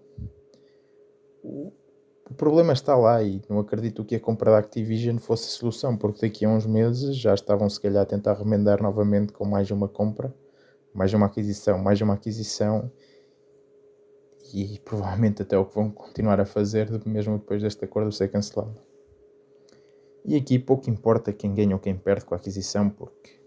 Problema 2.36 2.74
está 2.74 2.96
lá 2.96 3.24
e 3.24 3.42
não 3.50 3.60
acredito 3.60 4.06
que 4.06 4.16
a 4.16 4.20
compra 4.20 4.52
da 4.52 4.60
Activision 4.60 5.18
fosse 5.18 5.48
a 5.48 5.52
solução, 5.52 5.98
porque 5.98 6.28
daqui 6.28 6.46
a 6.46 6.50
uns 6.50 6.66
meses 6.66 7.16
já 7.16 7.34
estavam 7.34 7.70
se 7.70 7.80
calhar 7.80 8.04
a 8.04 8.06
tentar 8.06 8.34
remendar 8.34 8.82
novamente 8.84 9.34
com 9.34 9.46
mais 9.46 9.72
uma 9.72 9.88
compra, 9.88 10.34
mais 10.94 11.14
uma 11.14 11.26
aquisição, 11.26 11.80
mais 11.80 12.00
uma 12.02 12.14
aquisição 12.14 12.92
e 14.54 14.80
provavelmente 14.86 15.42
até 15.42 15.58
o 15.58 15.66
que 15.66 15.76
vão 15.76 15.90
continuar 15.90 16.40
a 16.40 16.46
fazer 16.46 16.90
mesmo 17.06 17.38
depois 17.38 17.62
deste 17.62 17.84
acordo 17.84 18.12
ser 18.12 18.30
cancelado. 18.30 18.80
E 20.24 20.36
aqui 20.36 20.60
pouco 20.60 20.90
importa 20.90 21.34
quem 21.34 21.54
ganha 21.54 21.76
ou 21.76 21.80
quem 21.80 21.98
perde 21.98 22.26
com 22.26 22.36
a 22.36 22.38
aquisição, 22.38 22.90
porque 22.90 23.40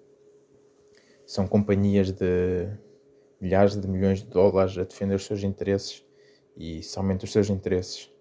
são 1.25 1.47
companhias 1.47 2.11
de 2.11 2.69
milhares 3.41 3.77
de 3.77 3.87
milhões 3.87 4.21
de 4.21 4.27
dólares 4.27 4.77
a 4.77 4.85
defender 4.85 5.15
os 5.15 5.25
seus 5.25 5.43
interesses 5.43 6.05
e 6.57 6.83
somente 6.83 7.25
os 7.25 7.33
seus 7.33 7.49
interesses 7.49 8.12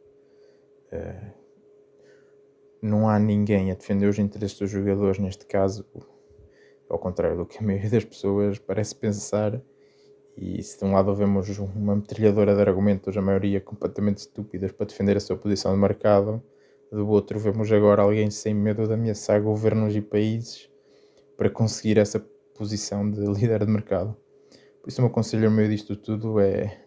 não 2.81 3.07
há 3.07 3.19
ninguém 3.19 3.71
a 3.71 3.75
defender 3.75 4.07
os 4.07 4.17
interesses 4.17 4.57
dos 4.57 4.69
jogadores, 4.69 5.19
neste 5.19 5.45
caso, 5.45 5.85
ao 6.89 6.97
contrário 6.97 7.37
do 7.37 7.45
que 7.45 7.59
a 7.59 7.61
maioria 7.61 7.89
das 7.89 8.03
pessoas 8.03 8.57
parece 8.57 8.95
pensar. 8.95 9.61
E 10.35 10.63
se 10.63 10.79
de 10.79 10.85
um 10.85 10.93
lado 10.93 11.13
vemos 11.13 11.59
uma 11.59 11.95
metralhadora 11.95 12.55
de 12.55 12.61
argumentos, 12.61 13.15
a 13.15 13.21
maioria 13.21 13.61
completamente 13.61 14.19
estúpidas, 14.19 14.71
para 14.71 14.87
defender 14.87 15.17
a 15.17 15.19
sua 15.19 15.35
posição 15.35 15.73
de 15.73 15.79
mercado, 15.79 16.41
do 16.91 17.07
outro 17.07 17.39
vemos 17.39 17.71
agora 17.71 18.01
alguém 18.01 18.29
sem 18.29 18.53
medo 18.53 18.87
de 18.87 18.93
ameaçar 18.93 19.41
governos 19.41 19.95
e 19.95 20.01
países 20.01 20.69
para 21.37 21.49
conseguir 21.49 21.97
essa 21.97 22.19
posição 22.53 23.09
de 23.09 23.21
líder 23.21 23.65
de 23.65 23.71
mercado. 23.71 24.15
Por 24.81 24.89
isso, 24.89 25.01
o 25.01 25.05
meu 25.05 25.11
conselho 25.11 25.45
ao 25.45 25.51
meio 25.51 25.69
disto 25.69 25.95
tudo 25.95 26.39
é 26.39 26.81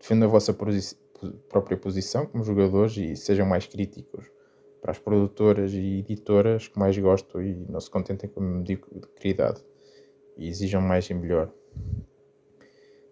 defendam 0.00 0.28
a 0.28 0.32
vossa 0.32 0.52
própria 1.48 1.76
posição 1.76 2.26
como 2.26 2.44
jogadores 2.44 2.96
e 2.96 3.16
sejam 3.16 3.46
mais 3.46 3.66
críticos 3.66 4.30
para 4.80 4.92
as 4.92 4.98
produtoras 4.98 5.72
e 5.72 5.98
editoras 5.98 6.68
que 6.68 6.78
mais 6.78 6.96
gostam 6.96 7.42
e 7.42 7.66
não 7.68 7.80
se 7.80 7.90
contentem 7.90 8.28
com 8.28 8.40
a 8.40 8.44
mediocridade 8.44 9.64
e 10.36 10.48
exijam 10.48 10.80
mais 10.80 11.08
e 11.10 11.14
melhor. 11.14 11.52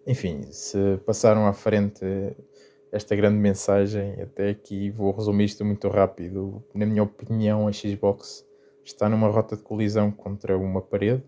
Enfim, 0.05 0.43
se 0.51 0.97
passaram 1.05 1.45
à 1.45 1.53
frente 1.53 2.05
esta 2.91 3.15
grande 3.15 3.37
mensagem 3.37 4.21
até 4.21 4.49
aqui, 4.49 4.89
vou 4.89 5.11
resumir 5.11 5.45
isto 5.45 5.65
muito 5.65 5.89
rápido. 5.89 6.63
Na 6.73 6.85
minha 6.85 7.03
opinião, 7.03 7.67
a 7.67 7.71
Xbox 7.71 8.47
está 8.83 9.09
numa 9.09 9.27
rota 9.27 9.57
de 9.57 9.63
colisão 9.63 10.09
contra 10.09 10.57
uma 10.57 10.81
parede 10.81 11.23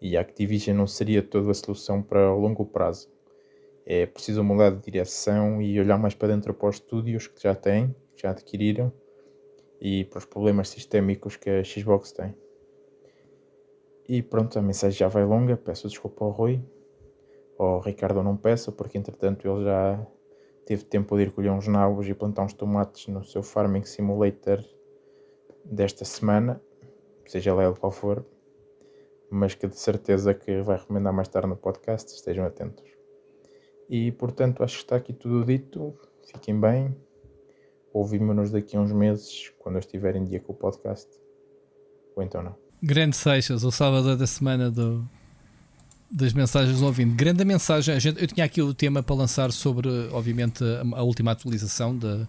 e 0.00 0.16
a 0.16 0.22
Activision 0.22 0.76
não 0.76 0.86
seria 0.86 1.22
toda 1.22 1.50
a 1.50 1.54
solução 1.54 2.02
para 2.02 2.34
o 2.34 2.38
longo 2.38 2.64
prazo. 2.64 3.13
É 3.86 4.06
preciso 4.06 4.42
mudar 4.42 4.70
de 4.70 4.80
direção 4.80 5.60
e 5.60 5.78
olhar 5.78 5.98
mais 5.98 6.14
para 6.14 6.28
dentro 6.28 6.54
para 6.54 6.68
os 6.68 6.76
estúdios 6.76 7.26
que 7.26 7.42
já 7.42 7.54
têm, 7.54 7.94
que 8.16 8.22
já 8.22 8.30
adquiriram 8.30 8.92
e 9.80 10.04
para 10.04 10.18
os 10.18 10.24
problemas 10.24 10.70
sistémicos 10.70 11.36
que 11.36 11.50
a 11.50 11.62
Xbox 11.62 12.12
tem. 12.12 12.34
E 14.08 14.22
pronto, 14.22 14.58
a 14.58 14.62
mensagem 14.62 14.98
já 14.98 15.08
vai 15.08 15.24
longa, 15.24 15.56
peço 15.56 15.88
desculpa 15.88 16.24
ao 16.24 16.30
Rui, 16.30 16.62
ao 17.58 17.80
Ricardo 17.80 18.22
não 18.22 18.36
peço, 18.36 18.72
porque 18.72 18.98
entretanto 18.98 19.46
ele 19.46 19.64
já 19.64 20.06
teve 20.64 20.84
tempo 20.84 21.16
de 21.16 21.24
ir 21.24 21.32
colher 21.32 21.52
uns 21.52 21.68
nabos 21.68 22.08
e 22.08 22.14
plantar 22.14 22.44
uns 22.44 22.54
tomates 22.54 23.06
no 23.08 23.24
seu 23.24 23.42
Farming 23.42 23.84
Simulator 23.84 24.64
desta 25.64 26.04
semana, 26.04 26.60
seja 27.26 27.54
lá 27.54 27.64
ele 27.64 27.76
qual 27.76 27.92
for, 27.92 28.24
mas 29.30 29.54
que 29.54 29.66
de 29.66 29.78
certeza 29.78 30.32
que 30.34 30.62
vai 30.62 30.78
recomendar 30.78 31.12
mais 31.12 31.28
tarde 31.28 31.48
no 31.48 31.56
podcast, 31.56 32.14
estejam 32.14 32.44
atentos. 32.44 33.03
E 33.88 34.12
portanto 34.12 34.62
acho 34.62 34.76
que 34.76 34.82
está 34.84 34.96
aqui 34.96 35.12
tudo 35.12 35.44
dito, 35.44 35.94
fiquem 36.32 36.58
bem, 36.58 36.96
ouvimos-nos 37.92 38.50
daqui 38.50 38.76
a 38.76 38.80
uns 38.80 38.92
meses, 38.92 39.52
quando 39.58 39.76
eu 39.76 39.80
estiver 39.80 40.16
em 40.16 40.24
dia 40.24 40.40
com 40.40 40.52
o 40.52 40.56
podcast, 40.56 41.08
ou 42.16 42.22
então 42.22 42.42
não. 42.42 42.56
Grande 42.82 43.16
Seixas, 43.16 43.64
o 43.64 43.70
sábado 43.70 44.16
da 44.16 44.26
semana 44.26 44.70
do, 44.70 45.08
das 46.10 46.32
mensagens 46.32 46.78
do 46.80 46.86
ouvinte. 46.86 47.14
Grande 47.14 47.44
mensagem. 47.44 47.98
Gente, 47.98 48.20
eu 48.20 48.26
tinha 48.26 48.44
aqui 48.44 48.60
o 48.60 48.74
tema 48.74 49.02
para 49.02 49.14
lançar 49.14 49.50
sobre, 49.52 49.88
obviamente, 50.12 50.62
a, 50.62 50.98
a 50.98 51.02
última 51.02 51.30
atualização 51.30 51.96
da, 51.96 52.28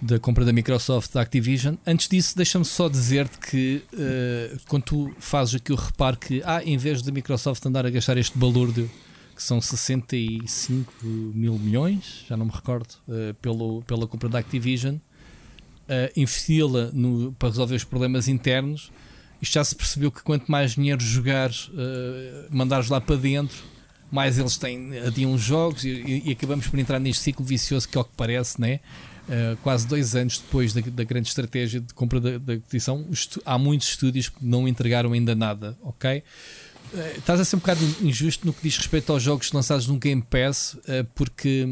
da 0.00 0.18
compra 0.18 0.44
da 0.44 0.52
Microsoft 0.52 1.12
da 1.12 1.22
Activision. 1.22 1.76
Antes 1.86 2.08
disso, 2.08 2.36
deixa-me 2.36 2.64
só 2.64 2.88
dizer-te 2.88 3.38
que 3.38 3.82
uh, 3.92 4.58
quando 4.68 4.82
tu 4.84 5.14
fazes 5.18 5.54
aqui 5.54 5.72
o 5.72 5.76
reparo 5.76 6.16
que, 6.16 6.42
ah, 6.44 6.62
em 6.62 6.76
vez 6.76 7.02
da 7.02 7.10
Microsoft 7.10 7.64
andar 7.66 7.86
a 7.86 7.90
gastar 7.90 8.16
este 8.18 8.36
balúrdio, 8.36 8.90
que 9.36 9.42
são 9.42 9.60
65 9.60 10.92
mil 11.04 11.58
milhões, 11.58 12.24
já 12.26 12.36
não 12.36 12.46
me 12.46 12.52
recordo, 12.52 12.94
uh, 13.06 13.34
pelo, 13.34 13.82
pela 13.82 14.06
compra 14.06 14.28
da 14.28 14.38
Activision, 14.38 14.94
uh, 14.96 15.00
investi-la 16.16 16.90
para 17.38 17.50
resolver 17.50 17.76
os 17.76 17.84
problemas 17.84 18.26
internos 18.26 18.90
isto 19.40 19.54
já 19.54 19.64
se 19.64 19.74
percebeu 19.74 20.10
que 20.10 20.22
quanto 20.22 20.50
mais 20.50 20.72
dinheiro 20.72 21.02
jogares, 21.02 21.68
uh, 21.68 21.72
mandares 22.50 22.88
lá 22.88 23.00
para 23.00 23.16
dentro, 23.16 23.56
mais 24.10 24.38
eles 24.38 24.56
têm 24.56 24.98
adiam 24.98 25.36
jogos 25.36 25.84
e, 25.84 26.22
e, 26.24 26.32
acabamos 26.32 26.68
por 26.68 26.78
entrar 26.78 26.98
neste 26.98 27.22
ciclo 27.22 27.44
vicioso 27.44 27.88
que 27.88 27.98
é 27.98 28.00
o 28.00 28.04
que 28.04 28.14
parece, 28.16 28.60
né? 28.60 28.80
Uh, 29.28 29.56
quase 29.58 29.86
dois 29.86 30.14
anos 30.14 30.38
depois 30.38 30.72
da, 30.72 30.80
da 30.80 31.02
grande 31.02 31.28
estratégia 31.28 31.80
de 31.80 31.92
compra 31.92 32.20
da, 32.20 32.38
da 32.38 32.52
aquisição, 32.54 33.04
há 33.44 33.58
muitos 33.58 33.88
estúdios 33.88 34.28
que 34.28 34.44
não 34.44 34.68
entregaram 34.68 35.12
ainda 35.12 35.34
nada, 35.34 35.76
ok? 35.82 36.22
Uh, 36.92 37.18
estás 37.18 37.40
a 37.40 37.44
ser 37.44 37.56
um 37.56 37.58
bocado 37.58 37.80
injusto 38.00 38.46
no 38.46 38.52
que 38.52 38.62
diz 38.62 38.76
respeito 38.76 39.12
aos 39.12 39.22
jogos 39.22 39.50
lançados 39.52 39.86
no 39.86 39.98
Game 39.98 40.22
Pass, 40.22 40.74
uh, 40.74 41.04
porque 41.14 41.66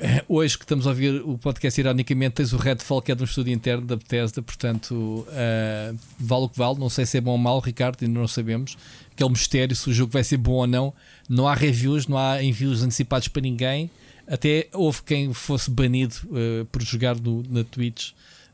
é, 0.00 0.24
hoje 0.28 0.56
que 0.56 0.64
estamos 0.64 0.86
a 0.86 0.90
ouvir 0.90 1.20
o 1.22 1.36
podcast, 1.36 1.80
ironicamente, 1.80 2.36
tens 2.36 2.52
o 2.52 2.56
Redfall, 2.56 3.02
que 3.02 3.10
é 3.10 3.16
de 3.16 3.22
um 3.22 3.24
estúdio 3.24 3.52
interno 3.52 3.84
da 3.84 3.96
Bethesda, 3.96 4.40
portanto, 4.40 4.94
uh, 4.94 5.98
vale 6.20 6.44
o 6.44 6.48
que 6.48 6.56
vale. 6.56 6.78
Não 6.78 6.88
sei 6.88 7.04
se 7.04 7.18
é 7.18 7.20
bom 7.20 7.32
ou 7.32 7.38
mau, 7.38 7.58
Ricardo, 7.58 8.04
ainda 8.04 8.18
não 8.18 8.28
sabemos. 8.28 8.78
Aquele 9.12 9.30
mistério 9.30 9.74
se 9.74 9.90
o 9.90 9.92
jogo 9.92 10.12
vai 10.12 10.22
ser 10.22 10.36
bom 10.36 10.52
ou 10.52 10.66
não. 10.68 10.94
Não 11.28 11.48
há 11.48 11.54
reviews, 11.54 12.06
não 12.06 12.16
há 12.16 12.40
envios 12.42 12.82
antecipados 12.82 13.26
para 13.26 13.42
ninguém. 13.42 13.90
Até 14.24 14.68
houve 14.72 15.02
quem 15.02 15.32
fosse 15.32 15.68
banido 15.68 16.14
uh, 16.26 16.64
por 16.66 16.80
jogar 16.82 17.16
no, 17.16 17.42
na 17.48 17.64
Twitch 17.64 18.12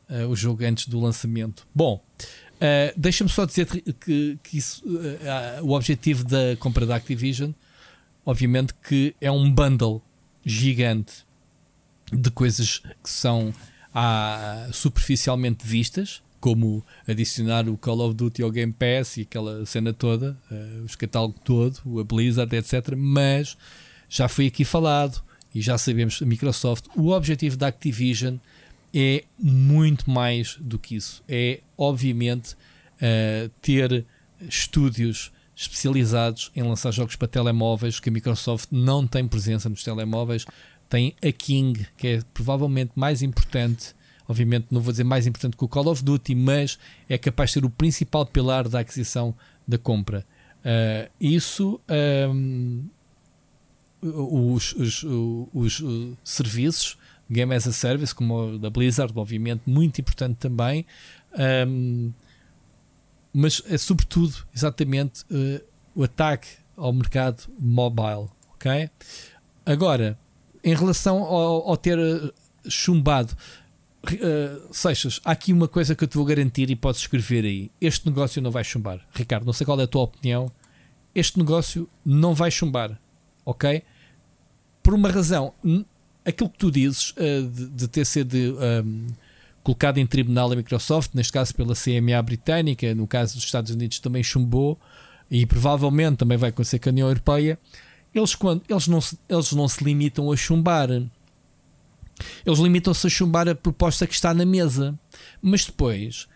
uh, 0.09 0.27
o 0.27 0.35
jogo 0.35 0.65
antes 0.65 0.87
do 0.87 0.99
lançamento. 0.99 1.67
Bom, 1.75 2.01
deixa-me 2.95 3.29
só 3.29 3.45
dizer 3.45 3.65
que, 3.65 4.37
que 4.43 4.57
isso, 4.57 4.83
o 5.61 5.71
objetivo 5.71 6.23
da 6.23 6.55
compra 6.59 6.85
da 6.85 6.95
Activision, 6.95 7.51
obviamente, 8.25 8.73
que 8.87 9.15
é 9.19 9.31
um 9.31 9.51
bundle 9.51 10.01
gigante 10.45 11.25
de 12.11 12.29
coisas 12.31 12.79
que 13.03 13.09
são 13.09 13.53
ah, 13.93 14.67
superficialmente 14.71 15.65
vistas, 15.65 16.21
como 16.45 16.85
adicionar 17.07 17.67
o 17.67 17.75
Call 17.75 18.01
of 18.01 18.13
Duty 18.13 18.43
ao 18.43 18.51
Game 18.51 18.71
Pass 18.71 19.17
e 19.17 19.21
aquela 19.21 19.65
cena 19.65 19.91
toda, 19.91 20.37
uh, 20.51 20.85
o 20.85 20.97
catálogo 20.97 21.39
todo, 21.43 21.99
a 21.99 22.03
Blizzard, 22.03 22.55
etc. 22.55 22.93
Mas 22.95 23.57
já 24.07 24.27
foi 24.27 24.45
aqui 24.45 24.63
falado 24.63 25.23
e 25.55 25.59
já 25.59 25.75
sabemos, 25.75 26.21
a 26.21 26.25
Microsoft, 26.25 26.85
o 26.95 27.09
objetivo 27.09 27.57
da 27.57 27.67
Activision 27.67 28.35
é 28.95 29.25
muito 29.37 30.09
mais 30.09 30.55
do 30.59 30.79
que 30.79 30.95
isso. 30.95 31.21
É, 31.27 31.59
obviamente, 31.77 32.53
uh, 32.53 33.49
ter 33.61 34.05
estúdios 34.47 35.31
especializados 35.55 36.51
em 36.55 36.63
lançar 36.63 36.91
jogos 36.91 37.15
para 37.15 37.27
telemóveis, 37.27 37.99
que 37.99 38.09
a 38.09 38.11
Microsoft 38.11 38.69
não 38.71 39.05
tem 39.05 39.27
presença 39.27 39.69
nos 39.69 39.83
telemóveis 39.83 40.45
tem 40.89 41.15
a 41.23 41.31
King, 41.31 41.87
que 41.97 42.07
é 42.07 42.21
provavelmente 42.33 42.91
mais 42.95 43.21
importante. 43.21 43.95
Obviamente, 44.27 44.67
não 44.71 44.81
vou 44.81 44.91
dizer 44.91 45.03
mais 45.03 45.27
importante 45.27 45.55
que 45.57 45.63
o 45.63 45.67
Call 45.67 45.87
of 45.87 46.03
Duty, 46.03 46.33
mas 46.33 46.79
é 47.07 47.17
capaz 47.17 47.49
de 47.49 47.53
ser 47.55 47.65
o 47.65 47.69
principal 47.69 48.25
pilar 48.25 48.67
da 48.67 48.79
aquisição 48.79 49.35
da 49.67 49.77
compra. 49.77 50.25
Uh, 50.61 51.11
isso, 51.19 51.79
um, 52.31 52.85
os, 54.01 54.73
os, 54.73 55.03
os, 55.03 55.79
os, 55.79 56.17
serviços, 56.23 56.97
Game 57.29 57.53
as 57.53 57.67
a 57.67 57.73
Service, 57.73 58.13
como 58.13 58.55
o 58.55 58.59
da 58.59 58.69
Blizzard, 58.69 59.11
obviamente, 59.15 59.63
muito 59.65 59.99
importante 59.99 60.37
também. 60.37 60.85
Um, 61.67 62.11
mas 63.33 63.61
é 63.67 63.77
sobretudo, 63.77 64.33
exatamente, 64.55 65.23
uh, 65.23 65.61
o 65.93 66.03
ataque 66.03 66.47
ao 66.77 66.93
mercado 66.93 67.43
mobile. 67.59 68.29
Ok? 68.53 68.89
Agora, 69.65 70.17
em 70.63 70.73
relação 70.73 71.23
ao, 71.23 71.69
ao 71.69 71.77
ter 71.77 71.97
eh, 71.99 72.31
chumbado, 72.67 73.35
uh, 74.03 74.73
Seixas, 74.73 75.19
há 75.25 75.31
aqui 75.31 75.51
uma 75.51 75.67
coisa 75.67 75.95
que 75.95 76.03
eu 76.03 76.07
te 76.07 76.15
vou 76.15 76.25
garantir 76.25 76.69
e 76.69 76.75
podes 76.75 77.01
escrever 77.01 77.43
aí. 77.45 77.71
Este 77.81 78.05
negócio 78.07 78.41
não 78.41 78.51
vai 78.51 78.63
chumbar. 78.63 79.05
Ricardo, 79.13 79.45
não 79.45 79.53
sei 79.53 79.65
qual 79.65 79.79
é 79.79 79.83
a 79.83 79.87
tua 79.87 80.03
opinião. 80.03 80.51
Este 81.13 81.37
negócio 81.37 81.89
não 82.05 82.33
vai 82.33 82.49
chumbar. 82.51 82.99
Ok? 83.43 83.83
Por 84.81 84.93
uma 84.93 85.09
razão. 85.09 85.53
Aquilo 86.25 86.49
que 86.49 86.57
tu 86.57 86.71
dizes 86.71 87.11
uh, 87.11 87.47
de, 87.47 87.67
de, 87.67 87.87
ter 87.87 88.05
sido 88.05 88.33
um, 88.35 88.61
ehm, 88.61 89.07
colocado 89.63 89.99
em 89.99 90.07
tribunal 90.07 90.51
a 90.51 90.55
Microsoft, 90.55 91.11
neste 91.13 91.31
caso 91.31 91.53
pela 91.53 91.75
CMA 91.75 92.21
britânica, 92.23 92.95
no 92.95 93.05
caso 93.05 93.35
dos 93.35 93.43
Estados 93.43 93.71
Unidos 93.71 93.99
também 93.99 94.23
chumbou, 94.23 94.79
e 95.29 95.45
provavelmente 95.45 96.17
também 96.17 96.37
vai 96.37 96.49
acontecer 96.49 96.79
com 96.79 96.89
a 96.89 96.91
União 96.91 97.07
Europeia 97.07 97.59
eles, 98.15 98.33
quando, 98.33 98.63
eles, 98.69 98.87
não 98.87 99.01
se, 99.01 99.19
eles 99.27 99.51
não 99.51 99.67
se 99.67 99.83
limitam 99.83 100.31
a 100.31 100.37
chumbar. 100.37 100.89
Eles 100.89 102.59
limitam-se 102.59 103.05
a 103.05 103.09
chumbar 103.09 103.49
a 103.49 103.53
proposta 103.53 104.07
que 104.07 104.13
está 104.13 104.33
na 104.33 104.45
mesa. 104.45 104.97
Mas 105.41 105.65
depois, 105.65 106.27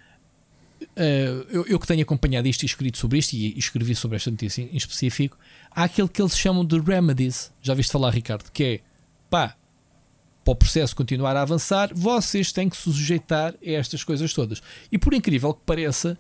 uh, 0.82 1.46
eu, 1.50 1.66
eu, 1.68 1.80
que 1.80 1.88
tenho 1.88 2.02
acompanhado 2.02 2.50
isto 2.50 2.64
e 2.64 2.66
escrito 2.66 2.98
sobre 2.98 3.20
isto, 3.20 3.34
e, 3.34 3.58
escrevi 3.58 3.96
sobre 3.96 4.18
esta 4.18 4.30
notícia 4.30 4.62
em 4.62 4.76
específico, 4.76 5.38
há 5.72 5.86
aquele 5.86 6.10
que 6.10 6.22
eles 6.22 6.38
chamam 6.38 6.66
de 6.66 6.78
remedies. 6.78 7.52
Já 7.62 7.74
viste 7.74 7.94
falar, 7.94 8.10
Ricardo? 8.10 8.52
Que 8.52 8.64
é 8.64 8.80
pá, 9.30 9.56
para 10.44 10.52
o 10.54 10.56
processo 10.56 10.96
continuar 10.96 11.36
a 11.36 11.42
avançar, 11.42 11.92
vocês 11.94 12.52
têm 12.52 12.70
que 12.70 12.78
se 12.78 12.84
sujeitar 12.84 13.54
a 13.54 13.70
estas 13.72 14.04
coisas 14.04 14.34
todas. 14.34 14.62
E 14.92 14.98
por 14.98 15.14
incrível 15.14 15.54
que 15.54 15.62
pareça, 15.66 16.18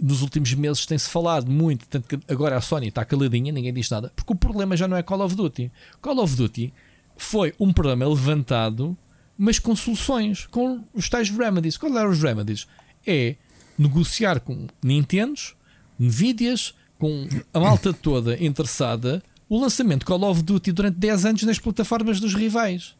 nos 0.00 0.22
últimos 0.22 0.52
meses 0.54 0.86
tem-se 0.86 1.08
falado 1.08 1.50
muito, 1.50 1.86
tanto 1.88 2.08
que 2.08 2.32
agora 2.32 2.56
a 2.56 2.60
Sony 2.60 2.88
está 2.88 3.04
caladinha, 3.04 3.52
ninguém 3.52 3.72
diz 3.72 3.90
nada, 3.90 4.12
porque 4.14 4.32
o 4.32 4.36
problema 4.36 4.76
já 4.76 4.86
não 4.86 4.96
é 4.96 5.02
Call 5.02 5.20
of 5.20 5.34
Duty. 5.34 5.70
Call 6.00 6.18
of 6.18 6.36
Duty 6.36 6.72
foi 7.16 7.52
um 7.58 7.72
problema 7.72 8.08
levantado, 8.08 8.96
mas 9.36 9.58
com 9.58 9.74
soluções, 9.74 10.46
com 10.46 10.84
os 10.94 11.08
tais 11.08 11.30
remedies. 11.30 11.76
Qual 11.76 11.96
eram 11.96 12.10
os 12.10 12.22
remedies? 12.22 12.66
É 13.06 13.36
negociar 13.76 14.40
com 14.40 14.66
Nintendos, 14.82 15.54
Nvidias, 15.98 16.74
com 16.98 17.28
a 17.54 17.60
malta 17.60 17.92
toda 17.92 18.42
interessada, 18.42 19.22
o 19.48 19.60
lançamento 19.60 20.00
de 20.00 20.06
Call 20.06 20.24
of 20.24 20.42
Duty 20.42 20.72
durante 20.72 20.96
10 20.98 21.24
anos 21.24 21.42
nas 21.44 21.58
plataformas 21.58 22.20
dos 22.20 22.34
rivais. 22.34 22.97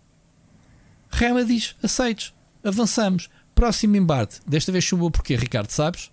Remedies 1.11 1.75
aceitos. 1.83 2.35
Avançamos. 2.63 3.29
Próximo 3.55 3.97
embate. 3.97 4.41
Desta 4.47 4.71
vez 4.71 4.85
chumbou 4.85 5.11
porque, 5.11 5.35
Ricardo, 5.37 5.71
sabes? 5.71 6.11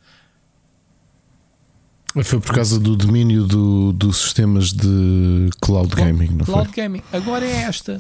Foi 2.23 2.39
por 2.39 2.55
causa 2.55 2.79
do 2.79 2.95
domínio 2.95 3.43
do, 3.43 3.91
dos 3.91 4.17
sistemas 4.17 4.71
de 4.71 5.49
cloud 5.61 5.93
gaming, 5.93 6.29
não 6.29 6.45
Cloud 6.45 6.69
foi? 6.69 6.83
Gaming. 6.83 7.01
Agora 7.11 7.45
é 7.45 7.63
esta. 7.63 7.99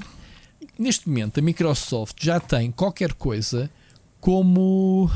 Neste 0.79 1.07
momento, 1.09 1.39
a 1.39 1.43
Microsoft 1.43 2.15
já 2.21 2.39
tem 2.39 2.71
qualquer 2.71 3.13
coisa 3.13 3.69
como. 4.21 5.11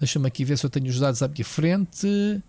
Deixa-me 0.00 0.26
aqui 0.26 0.44
ver 0.44 0.58
se 0.58 0.66
eu 0.66 0.70
tenho 0.70 0.88
os 0.88 0.98
dados 0.98 1.22
à 1.22 1.28
minha 1.28 1.44
frente. 1.44 2.42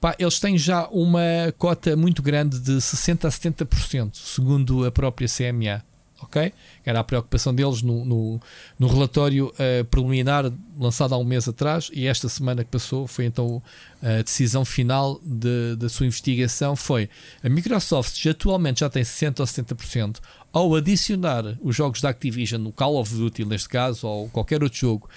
Pá, 0.00 0.14
eles 0.18 0.40
têm 0.40 0.56
já 0.56 0.86
uma 0.88 1.20
cota 1.58 1.94
muito 1.96 2.22
grande 2.22 2.58
de 2.58 2.72
60% 2.72 3.26
a 3.26 3.28
70%, 3.28 4.14
segundo 4.14 4.84
a 4.84 4.90
própria 4.90 5.28
CMA. 5.28 5.82
Ok? 6.22 6.50
Que 6.82 6.88
era 6.88 7.00
a 7.00 7.04
preocupação 7.04 7.54
deles 7.54 7.82
no, 7.82 8.02
no, 8.04 8.40
no 8.78 8.88
relatório 8.88 9.52
eh, 9.58 9.82
preliminar 9.84 10.50
lançado 10.78 11.14
há 11.14 11.18
um 11.18 11.24
mês 11.24 11.46
atrás 11.46 11.90
e 11.92 12.06
esta 12.06 12.26
semana 12.28 12.64
que 12.64 12.70
passou 12.70 13.06
foi 13.06 13.26
então 13.26 13.62
a 14.02 14.22
decisão 14.22 14.64
final 14.64 15.20
de- 15.22 15.76
da 15.76 15.90
sua 15.90 16.06
investigação. 16.06 16.74
Foi 16.74 17.10
a 17.44 17.48
Microsoft 17.50 18.16
já 18.18 18.30
atualmente 18.30 18.80
já 18.80 18.88
tem 18.88 19.02
60% 19.02 19.40
ou 19.40 19.46
70% 19.46 20.16
ao 20.52 20.74
adicionar 20.74 21.44
os 21.60 21.76
jogos 21.76 22.00
da 22.00 22.08
Activision 22.08 22.62
no 22.62 22.72
Call 22.72 22.96
of 22.98 23.14
Duty 23.14 23.44
neste 23.44 23.68
caso 23.68 24.06
ou 24.06 24.28
qualquer 24.30 24.62
outro 24.62 24.78
jogo 24.78 25.10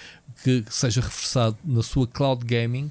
que 0.44 0.62
seja 0.68 1.00
reforçado 1.00 1.56
na 1.64 1.82
sua 1.82 2.06
cloud 2.06 2.44
gaming 2.44 2.90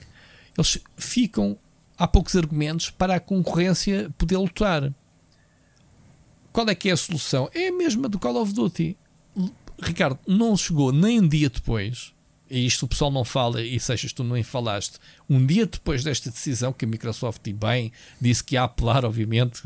eles 0.57 0.79
ficam 0.97 1.55
há 1.97 2.07
poucos 2.07 2.35
argumentos 2.35 2.89
para 2.89 3.15
a 3.15 3.19
concorrência 3.19 4.09
poder 4.17 4.37
lutar 4.37 4.91
qual 6.51 6.67
é 6.69 6.75
que 6.75 6.89
é 6.89 6.93
a 6.93 6.97
solução? 6.97 7.49
É 7.53 7.67
a 7.67 7.71
mesma 7.71 8.07
do 8.09 8.19
Call 8.19 8.41
of 8.41 8.53
Duty. 8.53 8.97
Ricardo, 9.81 10.19
não 10.27 10.57
chegou 10.57 10.91
nem 10.91 11.19
um 11.19 11.27
dia 11.27 11.49
depois, 11.49 12.11
e 12.49 12.65
isto 12.65 12.83
o 12.83 12.87
pessoal 12.87 13.11
não 13.11 13.23
fala, 13.23 13.61
e 13.61 13.79
Seixas, 13.79 14.11
tu 14.11 14.23
nem 14.23 14.43
falaste, 14.43 14.99
um 15.29 15.45
dia 15.45 15.65
depois 15.65 16.03
desta 16.03 16.29
decisão, 16.29 16.73
que 16.73 16.83
a 16.83 16.87
Microsoft, 16.87 17.45
e 17.47 17.53
bem, 17.53 17.91
disse 18.19 18.43
que 18.43 18.55
ia 18.55 18.63
apelar, 18.63 19.05
obviamente, 19.05 19.61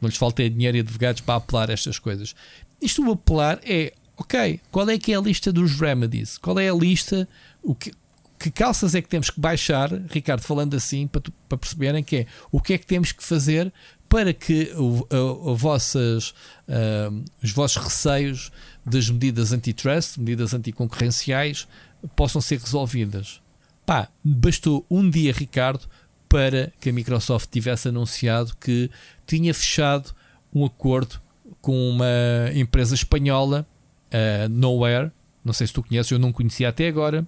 não 0.00 0.08
lhes 0.08 0.16
falta 0.16 0.48
dinheiro 0.48 0.76
e 0.78 0.80
advogados 0.80 1.20
para 1.20 1.34
apelar 1.34 1.68
estas 1.68 1.98
coisas. 1.98 2.34
Isto 2.80 3.06
o 3.06 3.12
apelar 3.12 3.60
é, 3.62 3.92
ok, 4.16 4.60
qual 4.70 4.88
é 4.88 4.98
que 4.98 5.12
é 5.12 5.16
a 5.16 5.20
lista 5.20 5.52
dos 5.52 5.78
remedies? 5.78 6.38
Qual 6.38 6.58
é 6.58 6.70
a 6.70 6.74
lista, 6.74 7.28
o 7.62 7.74
que, 7.74 7.92
que 8.38 8.50
calças 8.50 8.94
é 8.94 9.02
que 9.02 9.08
temos 9.08 9.28
que 9.28 9.40
baixar, 9.40 9.90
Ricardo, 10.10 10.42
falando 10.42 10.74
assim, 10.74 11.06
para, 11.06 11.20
tu- 11.20 11.32
para 11.48 11.58
perceberem 11.58 12.02
que 12.04 12.16
é 12.16 12.26
o 12.52 12.60
que 12.60 12.72
é 12.74 12.78
que 12.78 12.86
temos 12.86 13.10
que 13.12 13.24
fazer 13.24 13.72
para 14.08 14.32
que 14.32 14.72
o, 14.76 15.06
a- 15.10 15.54
vossas, 15.54 16.34
ah, 16.68 17.10
os 17.42 17.50
vossos 17.52 17.82
receios 17.82 18.52
das 18.84 19.08
medidas 19.10 19.52
antitrust, 19.52 20.18
medidas 20.18 20.54
anticoncorrenciais, 20.54 21.66
possam 22.14 22.40
ser 22.40 22.60
resolvidas. 22.60 23.40
Pá, 23.84 24.08
bastou 24.24 24.84
um 24.90 25.08
dia, 25.08 25.32
Ricardo, 25.32 25.86
para 26.28 26.72
que 26.80 26.90
a 26.90 26.92
Microsoft 26.92 27.48
tivesse 27.50 27.88
anunciado 27.88 28.56
que 28.60 28.90
tinha 29.26 29.52
fechado 29.54 30.12
um 30.54 30.64
acordo 30.64 31.20
com 31.60 31.88
uma 31.90 32.06
empresa 32.54 32.94
espanhola, 32.94 33.66
a 34.10 34.48
Nowhere, 34.48 35.10
não 35.44 35.52
sei 35.52 35.66
se 35.66 35.72
tu 35.72 35.82
conheces, 35.82 36.10
eu 36.10 36.18
não 36.18 36.32
conhecia 36.32 36.68
até 36.68 36.88
agora, 36.88 37.26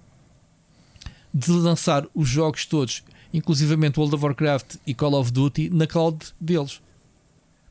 de 1.33 1.51
lançar 1.51 2.05
os 2.13 2.27
jogos 2.27 2.65
todos, 2.65 3.03
inclusivamente 3.33 3.99
World 3.99 4.15
of 4.15 4.23
Warcraft 4.23 4.75
e 4.85 4.93
Call 4.93 5.13
of 5.13 5.31
Duty, 5.31 5.69
na 5.69 5.87
cloud 5.87 6.17
deles. 6.39 6.81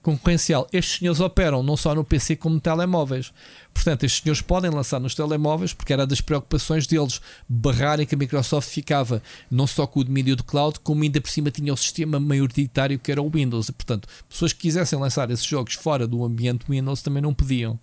Concorrencial. 0.00 0.66
Estes 0.72 0.98
senhores 0.98 1.20
operam 1.20 1.62
não 1.62 1.76
só 1.76 1.94
no 1.94 2.04
PC 2.04 2.36
como 2.36 2.60
telemóveis. 2.60 3.32
Portanto, 3.74 4.04
estes 4.04 4.22
senhores 4.22 4.40
podem 4.40 4.70
lançar 4.70 5.00
nos 5.00 5.14
telemóveis, 5.14 5.74
porque 5.74 5.92
era 5.92 6.06
das 6.06 6.20
preocupações 6.20 6.86
deles 6.86 7.20
barrarem 7.48 8.06
que 8.06 8.14
a 8.14 8.18
Microsoft 8.18 8.70
ficava 8.70 9.22
não 9.50 9.66
só 9.66 9.86
com 9.86 10.00
o 10.00 10.04
domínio 10.04 10.36
do 10.36 10.44
cloud, 10.44 10.78
como 10.80 11.02
ainda 11.02 11.20
por 11.20 11.28
cima 11.28 11.50
tinha 11.50 11.74
o 11.74 11.76
sistema 11.76 12.18
maioritário 12.18 12.98
que 12.98 13.10
era 13.10 13.20
o 13.20 13.28
Windows. 13.28 13.70
Portanto, 13.70 14.08
pessoas 14.28 14.52
que 14.52 14.60
quisessem 14.60 14.98
lançar 14.98 15.30
esses 15.30 15.44
jogos 15.44 15.74
fora 15.74 16.06
do 16.06 16.24
ambiente 16.24 16.64
Windows 16.68 17.02
também 17.02 17.22
não 17.22 17.34
podiam 17.34 17.78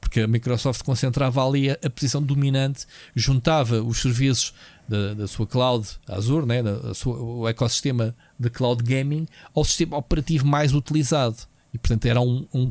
porque 0.00 0.20
a 0.20 0.28
Microsoft 0.28 0.82
concentrava 0.82 1.44
ali 1.44 1.70
a, 1.70 1.78
a 1.84 1.90
posição 1.90 2.22
dominante, 2.22 2.86
juntava 3.14 3.82
os 3.82 4.00
serviços 4.00 4.54
da, 4.88 5.14
da 5.14 5.26
sua 5.26 5.46
cloud 5.46 5.88
Azure, 6.06 6.46
né, 6.46 6.62
da, 6.62 6.94
sua, 6.94 7.18
o 7.18 7.48
ecossistema 7.48 8.14
de 8.38 8.50
cloud 8.50 8.82
gaming, 8.82 9.26
ao 9.54 9.64
sistema 9.64 9.96
operativo 9.96 10.46
mais 10.46 10.74
utilizado. 10.74 11.36
E 11.72 11.78
portanto 11.78 12.06
era 12.06 12.20
um, 12.20 12.46
um 12.54 12.70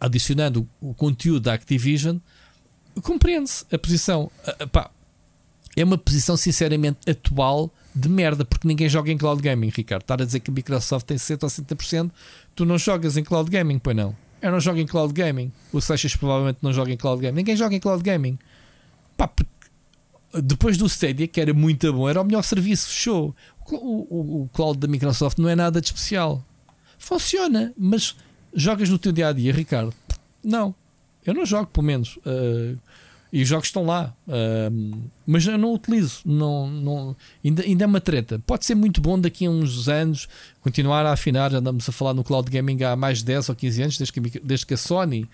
adicionando 0.00 0.68
o, 0.80 0.90
o 0.90 0.94
conteúdo 0.94 1.40
da 1.40 1.54
Activision, 1.54 2.18
compreende-se 3.02 3.64
a 3.72 3.78
posição. 3.78 4.30
É 5.76 5.84
uma 5.84 5.96
posição 5.96 6.36
sinceramente 6.36 7.08
atual 7.08 7.72
de 7.94 8.08
merda, 8.08 8.44
porque 8.44 8.66
ninguém 8.66 8.88
joga 8.88 9.10
em 9.10 9.18
cloud 9.18 9.40
gaming, 9.40 9.70
Ricardo. 9.70 10.02
Estar 10.02 10.20
a 10.20 10.24
dizer 10.24 10.40
que 10.40 10.50
a 10.50 10.54
Microsoft 10.54 11.06
tem 11.06 11.16
60 11.16 11.46
ou 11.46 11.50
70%, 11.50 12.10
tu 12.54 12.64
não 12.64 12.78
jogas 12.78 13.16
em 13.16 13.24
cloud 13.24 13.50
gaming, 13.50 13.78
pois 13.78 13.96
não? 13.96 14.14
Eu 14.40 14.52
não 14.52 14.60
jogo 14.60 14.78
em 14.78 14.86
cloud 14.86 15.12
gaming. 15.12 15.52
O 15.72 15.80
Seixas 15.80 16.14
provavelmente 16.14 16.58
não 16.62 16.72
joga 16.72 16.92
em 16.92 16.96
cloud 16.96 17.20
gaming. 17.20 17.36
Ninguém 17.36 17.56
joga 17.56 17.74
em 17.74 17.80
cloud 17.80 18.02
gaming. 18.02 18.38
Depois 20.42 20.76
do 20.76 20.86
Stadia, 20.86 21.26
que 21.26 21.40
era 21.40 21.54
muito 21.54 21.92
bom, 21.92 22.08
era 22.08 22.20
o 22.20 22.24
melhor 22.24 22.42
serviço, 22.42 22.88
fechou. 22.88 23.34
O, 23.70 23.76
o- 23.76 24.42
o 24.44 24.48
cloud 24.52 24.78
da 24.78 24.88
Microsoft 24.88 25.38
não 25.38 25.48
é 25.48 25.54
nada 25.56 25.80
de 25.80 25.86
especial. 25.86 26.44
Funciona, 26.98 27.72
mas 27.76 28.14
jogas 28.54 28.88
no 28.88 28.98
teu 28.98 29.12
dia 29.12 29.28
a 29.28 29.32
dia, 29.32 29.52
Ricardo? 29.52 29.92
Não, 30.42 30.74
eu 31.24 31.34
não 31.34 31.44
jogo, 31.46 31.66
pelo 31.66 31.86
menos. 31.86 32.16
Uh, 32.18 32.78
e 33.30 33.42
os 33.42 33.48
jogos 33.48 33.66
estão 33.68 33.84
lá, 33.84 34.14
uh, 34.26 34.98
mas 35.26 35.46
eu 35.46 35.58
não 35.58 35.74
utilizo. 35.74 36.20
Não, 36.24 36.66
não, 36.68 37.16
ainda, 37.44 37.62
ainda 37.62 37.84
é 37.84 37.86
uma 37.86 38.00
treta. 38.00 38.42
Pode 38.46 38.64
ser 38.64 38.74
muito 38.74 39.00
bom 39.02 39.20
daqui 39.20 39.44
a 39.44 39.50
uns 39.50 39.86
anos 39.88 40.26
continuar 40.62 41.04
a 41.04 41.12
afinar. 41.12 41.54
Andamos 41.54 41.86
a 41.88 41.92
falar 41.92 42.14
no 42.14 42.24
cloud 42.24 42.50
gaming 42.50 42.82
há 42.84 42.96
mais 42.96 43.18
de 43.18 43.26
10 43.26 43.50
ou 43.50 43.54
15 43.54 43.82
anos, 43.82 43.98
desde 43.98 44.12
que, 44.12 44.40
desde 44.40 44.64
que 44.66 44.72
a 44.74 44.78
Sony, 44.78 45.28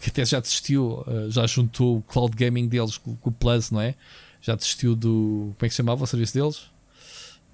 que 0.00 0.10
até 0.10 0.24
já 0.24 0.38
desistiu, 0.38 1.04
uh, 1.06 1.28
já 1.30 1.44
juntou 1.46 1.98
o 1.98 2.02
cloud 2.02 2.36
gaming 2.36 2.68
deles 2.68 2.96
com, 2.96 3.16
com 3.16 3.30
o 3.30 3.32
Plus, 3.32 3.70
não 3.72 3.80
é? 3.80 3.94
Já 4.40 4.54
desistiu 4.54 4.96
do. 4.96 5.52
Como 5.56 5.56
é 5.60 5.68
que 5.68 5.70
se 5.70 5.76
chamava 5.76 6.02
o 6.02 6.06
serviço 6.06 6.34
deles? 6.34 6.62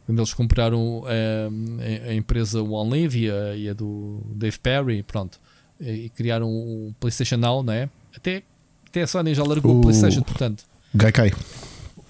Quando 0.06 0.20
eles 0.20 0.32
compraram 0.32 1.00
um, 1.00 1.02
a, 1.04 2.10
a 2.10 2.14
empresa 2.14 2.62
One 2.62 2.90
Live 2.90 3.24
e 3.24 3.30
a, 3.30 3.56
e 3.56 3.68
a 3.68 3.72
do 3.74 4.20
Dave 4.36 4.56
Perry, 4.60 5.02
pronto, 5.02 5.38
e, 5.80 6.08
criaram 6.10 6.48
o 6.48 6.94
PlayStation 7.00 7.36
Now, 7.36 7.62
não 7.64 7.72
é? 7.72 7.88
Até, 8.16 8.44
até 8.88 9.02
a 9.02 9.06
Sony 9.06 9.34
já 9.34 9.42
largou 9.42 9.74
o, 9.74 9.78
O- 9.78 9.82
PlayStation, 9.82 10.22
portanto. 10.22 10.64
Gaikai. 10.94 11.32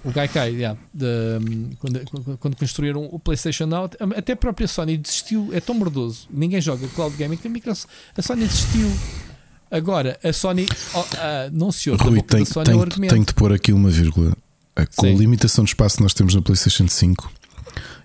O 0.04 0.10
Gaikai, 0.10 0.50
yeah, 0.50 0.78
de, 0.92 1.06
um, 1.06 1.70
quando, 1.80 2.36
quando- 2.38 2.56
construíram 2.56 3.08
o 3.10 3.18
PlayStation 3.18 3.64
Now, 3.64 3.90
até 4.14 4.34
a 4.34 4.36
própria 4.36 4.68
Sony 4.68 4.98
desistiu. 4.98 5.48
É 5.54 5.60
tão 5.60 5.74
mordoso. 5.74 6.28
Ninguém 6.30 6.60
joga 6.60 6.86
cloud 6.88 7.16
gaming 7.16 7.38
que 7.38 7.46
a, 7.46 7.50
Microsoft, 7.50 7.88
a 8.14 8.20
Sony 8.20 8.46
desistiu. 8.46 8.92
Agora, 9.70 10.18
a 10.22 10.32
Sony 10.34 10.66
oh, 10.94 11.04
ah, 11.18 11.48
não 11.50 11.72
se 11.72 11.90
ouve 11.90 12.04
da 12.04 12.10
Rui, 12.10 12.18
o 12.20 12.22
tenho, 12.22 12.46
argumento. 12.82 13.14
tenho 13.14 13.24
de 13.24 13.34
pôr 13.34 13.52
aqui 13.52 13.72
uma 13.72 13.88
vírgula. 13.90 14.36
Eh, 14.76 14.86
Com 14.96 15.06
a 15.06 15.10
limitação 15.10 15.64
de 15.64 15.70
espaço 15.70 15.96
que 15.96 16.02
nós 16.02 16.12
temos 16.14 16.34
na 16.34 16.42
PlayStation 16.42 16.86
5 16.88 17.30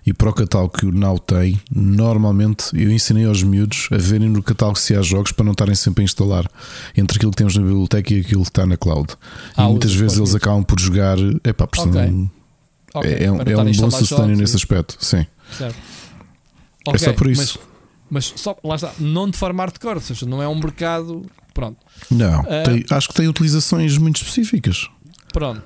e 0.04 0.12
para 0.12 0.28
o 0.30 0.32
catálogo 0.32 0.76
que 0.76 0.84
o 0.86 0.90
Now 0.92 1.18
tem, 1.18 1.60
normalmente 1.70 2.64
eu 2.74 2.90
ensinei 2.90 3.24
aos 3.24 3.42
miúdos 3.42 3.88
a 3.92 3.96
verem 3.96 4.28
no 4.28 4.42
catálogo 4.42 4.78
se 4.78 4.94
há 4.96 5.02
jogos 5.02 5.30
para 5.32 5.44
não 5.44 5.52
estarem 5.52 5.74
sempre 5.74 6.02
a 6.02 6.04
instalar 6.04 6.50
entre 6.96 7.16
aquilo 7.16 7.30
que 7.30 7.36
temos 7.36 7.54
na 7.56 7.62
biblioteca 7.62 8.12
e 8.12 8.20
aquilo 8.20 8.42
que 8.42 8.48
está 8.48 8.66
na 8.66 8.76
cloud. 8.76 9.12
Ah, 9.56 9.64
e 9.64 9.68
muitas 9.68 9.94
vezes 9.94 10.18
eles 10.18 10.34
acabam 10.34 10.64
por 10.64 10.80
jogar. 10.80 11.16
Epá, 11.44 11.66
porque 11.66 11.80
Ok. 11.88 11.92
senão 11.92 12.30
Ok, 12.94 13.10
é, 13.10 13.24
é 13.24 13.30
um, 13.32 13.36
é 13.40 13.56
um 13.56 13.64
bom 13.64 13.72
jogos 13.72 14.10
nesse 14.36 14.56
aspecto. 14.56 14.96
Sim. 15.00 15.24
Certo. 15.56 15.76
É 16.92 16.98
só 16.98 17.12
por 17.12 17.30
isso. 17.30 17.58
Mas, 18.10 18.24
mas 18.32 18.40
só, 18.40 18.56
lá 18.64 18.74
está, 18.74 18.92
não 18.98 19.30
de 19.30 19.36
forma 19.38 19.62
hardcore, 19.62 19.94
ou 19.94 20.00
seja, 20.00 20.26
não 20.26 20.42
é 20.42 20.48
um 20.48 20.54
mercado. 20.58 21.24
Pronto, 21.54 21.76
Não, 22.10 22.40
Ah. 22.40 22.62
tem- 22.64 22.84
acho 22.90 23.08
que 23.08 23.14
tem 23.14 23.28
utilizações 23.28 23.96
muito 23.98 24.16
específicas. 24.16 24.88
pronto. 25.32 25.62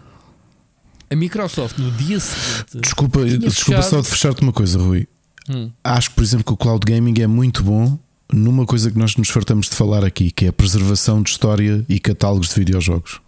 A 1.10 1.14
Microsoft 1.16 1.78
no 1.78 1.90
dia 1.92 2.18
seguinte. 2.20 2.78
Desculpa, 2.80 3.24
desculpa 3.24 3.82
só 3.82 4.00
de 4.00 4.08
fechar-te 4.08 4.42
uma 4.42 4.52
coisa, 4.52 4.78
Rui. 4.78 5.06
Hum, 5.48 5.70
Acho, 5.84 6.10
por 6.10 6.22
exemplo, 6.24 6.44
que 6.44 6.52
o 6.52 6.56
cloud 6.56 6.84
gaming 6.84 7.20
é 7.20 7.26
muito 7.26 7.62
bom 7.62 7.98
numa 8.32 8.66
coisa 8.66 8.90
que 8.90 8.98
nós 8.98 9.14
nos 9.16 9.28
fartamos 9.30 9.68
de 9.70 9.76
falar 9.76 10.04
aqui, 10.04 10.32
que 10.32 10.46
é 10.46 10.48
a 10.48 10.52
preservação 10.52 11.22
de 11.22 11.30
história 11.30 11.84
e 11.88 12.00
catálogos 12.00 12.48
de 12.48 12.54
videojogos. 12.56 13.20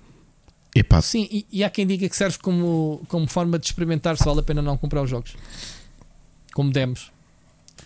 Epá, 0.74 1.00
sim, 1.00 1.28
e, 1.30 1.46
e 1.52 1.64
há 1.64 1.70
quem 1.70 1.86
diga 1.86 2.08
que 2.08 2.16
serve 2.16 2.38
como, 2.38 3.00
como 3.08 3.26
forma 3.28 3.58
de 3.58 3.66
experimentar 3.66 4.16
se 4.16 4.24
vale 4.24 4.40
a 4.40 4.42
pena 4.42 4.60
não 4.60 4.76
comprar 4.76 5.02
os 5.02 5.08
jogos. 5.10 5.34
Como 6.52 6.72
demos. 6.72 7.12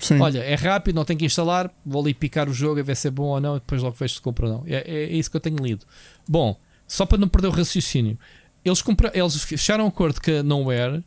sim. 0.00 0.18
Olha, 0.18 0.38
é 0.38 0.54
rápido, 0.54 0.94
não 0.96 1.04
tenho 1.04 1.18
que 1.18 1.26
instalar, 1.26 1.70
vou 1.84 2.00
ali 2.02 2.14
picar 2.14 2.48
o 2.48 2.54
jogo 2.54 2.80
a 2.80 2.82
ver 2.82 2.96
se 2.96 3.08
é 3.08 3.10
bom 3.10 3.24
ou 3.24 3.40
não, 3.40 3.56
e 3.56 3.60
depois 3.60 3.82
logo 3.82 3.94
vejo 3.98 4.14
se 4.14 4.20
compra 4.20 4.46
ou 4.46 4.52
não. 4.54 4.64
É, 4.66 4.76
é- 4.90 5.04
é 5.04 5.12
isso 5.12 5.30
que 5.30 5.36
eu 5.36 5.40
tenho 5.40 5.56
lido. 5.58 5.84
Bom, 6.26 6.58
só 6.88 7.04
para 7.04 7.18
não 7.18 7.28
perder 7.28 7.48
o 7.48 7.50
raciocínio, 7.50 8.18
eles, 8.64 8.82
compra, 8.82 9.10
eles 9.14 9.42
fecharam 9.42 9.84
um 9.84 9.88
acordo 9.88 10.20
com 10.20 10.30
a 10.30 10.42
Nowhere, 10.42 11.04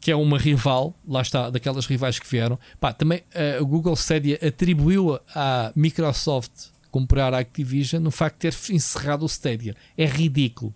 que 0.00 0.10
é 0.10 0.16
uma 0.16 0.38
rival, 0.38 0.94
lá 1.06 1.22
está, 1.22 1.50
daquelas 1.50 1.86
rivais 1.86 2.18
que 2.18 2.28
vieram. 2.28 2.58
Pá, 2.80 2.92
também 2.92 3.22
eh, 3.34 3.58
o 3.60 3.66
Google 3.66 3.94
Stadia 3.94 4.38
atribuiu 4.46 5.18
à 5.34 5.72
Microsoft 5.74 6.68
comprar 6.90 7.34
a 7.34 7.38
Activision 7.38 8.02
no 8.02 8.10
facto 8.10 8.36
de 8.36 8.50
ter 8.50 8.72
encerrado 8.72 9.24
o 9.24 9.28
Stadia. 9.28 9.74
É 9.96 10.06
ridículo 10.06 10.72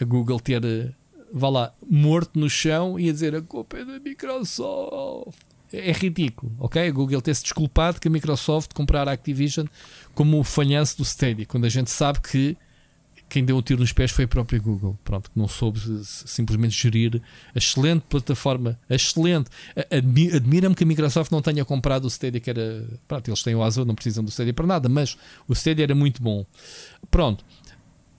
a 0.00 0.04
Google 0.04 0.40
ter 0.40 0.64
eh, 0.64 0.92
vá 1.32 1.48
lá, 1.48 1.74
morto 1.88 2.38
no 2.38 2.48
chão 2.48 2.98
e 2.98 3.08
a 3.08 3.12
dizer 3.12 3.34
a 3.34 3.42
culpa 3.42 3.78
é 3.78 3.84
da 3.84 3.98
Microsoft. 4.00 5.38
É 5.72 5.92
ridículo, 5.92 6.52
ok? 6.58 6.88
A 6.88 6.90
Google 6.90 7.22
ter-se 7.22 7.44
desculpado 7.44 8.00
que 8.00 8.08
a 8.08 8.10
Microsoft 8.10 8.72
comprar 8.74 9.08
a 9.08 9.12
Activision 9.12 9.66
como 10.14 10.40
o 10.40 10.44
falhanço 10.44 10.96
do 10.96 11.04
Stadia, 11.04 11.46
quando 11.46 11.64
a 11.64 11.68
gente 11.68 11.90
sabe 11.90 12.20
que 12.20 12.56
quem 13.30 13.44
deu 13.44 13.56
o 13.56 13.62
tiro 13.62 13.80
nos 13.80 13.92
pés 13.92 14.10
foi 14.10 14.24
a 14.24 14.28
própria 14.28 14.58
Google. 14.58 14.98
Pronto, 15.04 15.30
que 15.30 15.38
não 15.38 15.48
soube 15.48 15.80
simplesmente 16.04 16.76
gerir 16.76 17.22
a 17.54 17.58
excelente 17.58 18.02
plataforma, 18.08 18.78
a 18.88 18.94
excelente. 18.94 19.48
Admira-me 20.36 20.74
que 20.74 20.82
a 20.82 20.86
Microsoft 20.86 21.30
não 21.30 21.40
tenha 21.40 21.64
comprado 21.64 22.04
o 22.04 22.08
Stadia, 22.08 22.40
que 22.40 22.50
era. 22.50 22.86
Pronto, 23.06 23.28
eles 23.28 23.42
têm 23.42 23.54
o 23.54 23.62
Azure, 23.62 23.86
não 23.86 23.94
precisam 23.94 24.24
do 24.24 24.30
Stadia 24.30 24.52
para 24.52 24.66
nada, 24.66 24.88
mas 24.88 25.16
o 25.48 25.52
Stadia 25.52 25.84
era 25.84 25.94
muito 25.94 26.20
bom. 26.20 26.44
Pronto, 27.10 27.44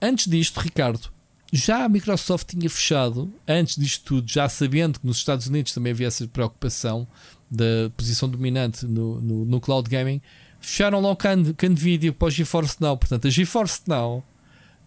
antes 0.00 0.26
disto, 0.26 0.58
Ricardo, 0.58 1.12
já 1.52 1.84
a 1.84 1.88
Microsoft 1.88 2.48
tinha 2.48 2.70
fechado, 2.70 3.30
antes 3.46 3.76
disto 3.76 4.04
tudo, 4.04 4.30
já 4.30 4.48
sabendo 4.48 4.98
que 4.98 5.06
nos 5.06 5.18
Estados 5.18 5.46
Unidos 5.46 5.74
também 5.74 5.92
havia 5.92 6.06
essa 6.06 6.26
preocupação 6.26 7.06
da 7.50 7.90
posição 7.94 8.26
dominante 8.30 8.86
no, 8.86 9.20
no, 9.20 9.44
no 9.44 9.60
cloud 9.60 9.88
gaming, 9.90 10.22
fecharam 10.58 11.00
logo 11.00 11.20
com 11.20 11.28
a 11.28 11.68
Nvidia 11.68 12.12
para 12.12 12.28
o 12.28 12.30
GeForce 12.30 12.76
Now. 12.80 12.96
Portanto, 12.96 13.26
a 13.26 13.30
GeForce 13.30 13.82
Now 13.86 14.24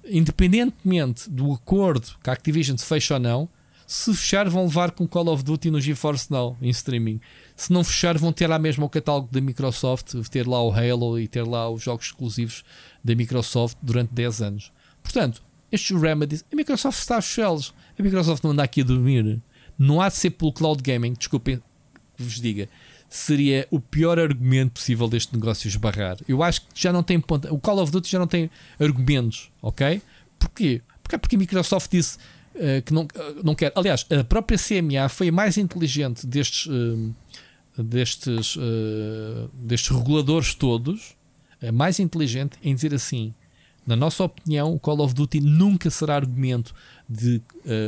independentemente 0.07 1.29
do 1.29 1.51
acordo 1.53 2.07
que 2.23 2.29
a 2.29 2.33
Activision 2.33 2.77
se 2.77 2.85
fecha 2.85 3.15
ou 3.15 3.19
não, 3.19 3.49
se 3.87 4.13
fechar 4.13 4.49
vão 4.49 4.63
levar 4.63 4.91
com 4.91 5.07
Call 5.07 5.27
of 5.27 5.43
Duty 5.43 5.69
no 5.69 5.79
GeForce 5.79 6.31
Now 6.31 6.57
em 6.61 6.69
streaming. 6.69 7.21
Se 7.55 7.71
não 7.71 7.83
fechar 7.83 8.17
vão 8.17 8.33
ter 8.33 8.47
lá 8.47 8.57
mesmo 8.57 8.85
o 8.85 8.89
catálogo 8.89 9.29
da 9.31 9.39
Microsoft, 9.39 10.13
ter 10.29 10.47
lá 10.47 10.61
o 10.61 10.71
Halo 10.71 11.19
e 11.19 11.27
ter 11.27 11.43
lá 11.43 11.69
os 11.69 11.83
jogos 11.83 12.07
exclusivos 12.07 12.63
da 13.03 13.13
Microsoft 13.13 13.77
durante 13.81 14.13
10 14.13 14.41
anos. 14.41 14.71
Portanto, 15.03 15.43
estes 15.71 15.99
remedies, 15.99 16.43
a 16.51 16.55
Microsoft 16.55 16.97
está 16.99 17.17
a 17.17 17.21
fechá-los. 17.21 17.73
A 17.97 18.01
Microsoft 18.01 18.43
não 18.43 18.51
anda 18.51 18.63
aqui 18.63 18.81
a 18.81 18.83
dormir. 18.83 19.41
Não 19.77 20.01
há 20.01 20.09
de 20.09 20.15
ser 20.15 20.31
pelo 20.31 20.51
cloud 20.51 20.81
gaming, 20.81 21.13
desculpem 21.13 21.61
que 22.15 22.23
vos 22.23 22.35
diga 22.35 22.67
seria 23.16 23.66
o 23.72 23.80
pior 23.80 24.20
argumento 24.20 24.74
possível 24.74 25.07
deste 25.07 25.34
negócio 25.34 25.68
esbarrar. 25.68 26.18
Eu 26.28 26.43
acho 26.43 26.61
que 26.61 26.68
já 26.76 26.91
não 26.91 27.01
tem 27.01 27.20
ponta. 27.20 27.53
O 27.53 27.57
Call 27.57 27.80
of 27.80 27.91
Duty 27.91 28.09
já 28.09 28.20
não 28.20 28.28
tem 28.28 28.49
argumentos, 28.80 29.49
ok? 29.61 30.01
Porquê? 30.38 30.82
Porque, 31.01 31.18
porque 31.18 31.36
a 31.36 31.39
Microsoft 31.39 31.89
disse 31.89 32.18
uh, 32.55 32.82
que 32.84 32.93
não, 32.93 33.03
uh, 33.03 33.43
não 33.43 33.55
quer. 33.55 33.72
Aliás, 33.76 34.05
a 34.09 34.24
própria 34.24 34.57
CMA 34.57 35.07
foi 35.07 35.30
a 35.30 35.32
mais 35.32 35.57
inteligente 35.57 36.26
destes, 36.28 36.66
uh, 36.66 37.16
destes, 37.82 38.57
destes 39.53 39.89
reguladores 39.95 40.53
todos, 40.53 41.16
a 41.66 41.72
mais 41.72 41.99
inteligente 41.99 42.57
em 42.61 42.76
dizer 42.76 42.93
assim. 42.93 43.34
Na 43.88 43.95
nossa 43.95 44.24
opinião, 44.24 44.74
o 44.74 44.80
Call 44.80 44.99
of 44.99 45.13
Duty 45.13 45.39
nunca 45.39 45.91
será 45.91 46.16
argumento 46.16 46.74
de 47.07 47.39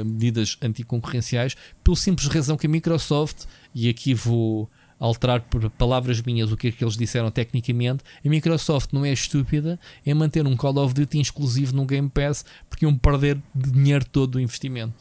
medidas 0.06 0.56
anticoncorrenciais, 0.62 1.56
pelo 1.84 1.98
simples 1.98 2.28
razão 2.28 2.56
que 2.56 2.68
a 2.68 2.70
Microsoft, 2.70 3.46
e 3.74 3.90
aqui 3.90 4.14
vou 4.14 4.70
alterar 5.00 5.41
por 5.41 5.70
palavras 5.72 6.22
minhas 6.22 6.52
o 6.52 6.58
que 6.58 6.68
é 6.68 6.72
que 6.72 6.84
eles 6.84 6.98
disseram 6.98 7.30
tecnicamente, 7.30 8.04
a 8.26 8.30
Microsoft 8.30 8.93
não 8.93 9.06
é 9.06 9.12
estúpida 9.12 9.80
em 10.06 10.14
manter 10.14 10.45
um 10.45 10.56
Call 10.56 10.78
of 10.78 10.93
Duty 10.93 11.20
exclusivo 11.20 11.76
no 11.76 11.86
Game 11.86 12.10
Pass 12.10 12.45
porque 12.70 12.86
iam 12.86 12.98
perder 12.98 13.41
dinheiro 13.54 14.06
todo 14.06 14.32
do 14.34 14.39
investimento. 14.39 14.93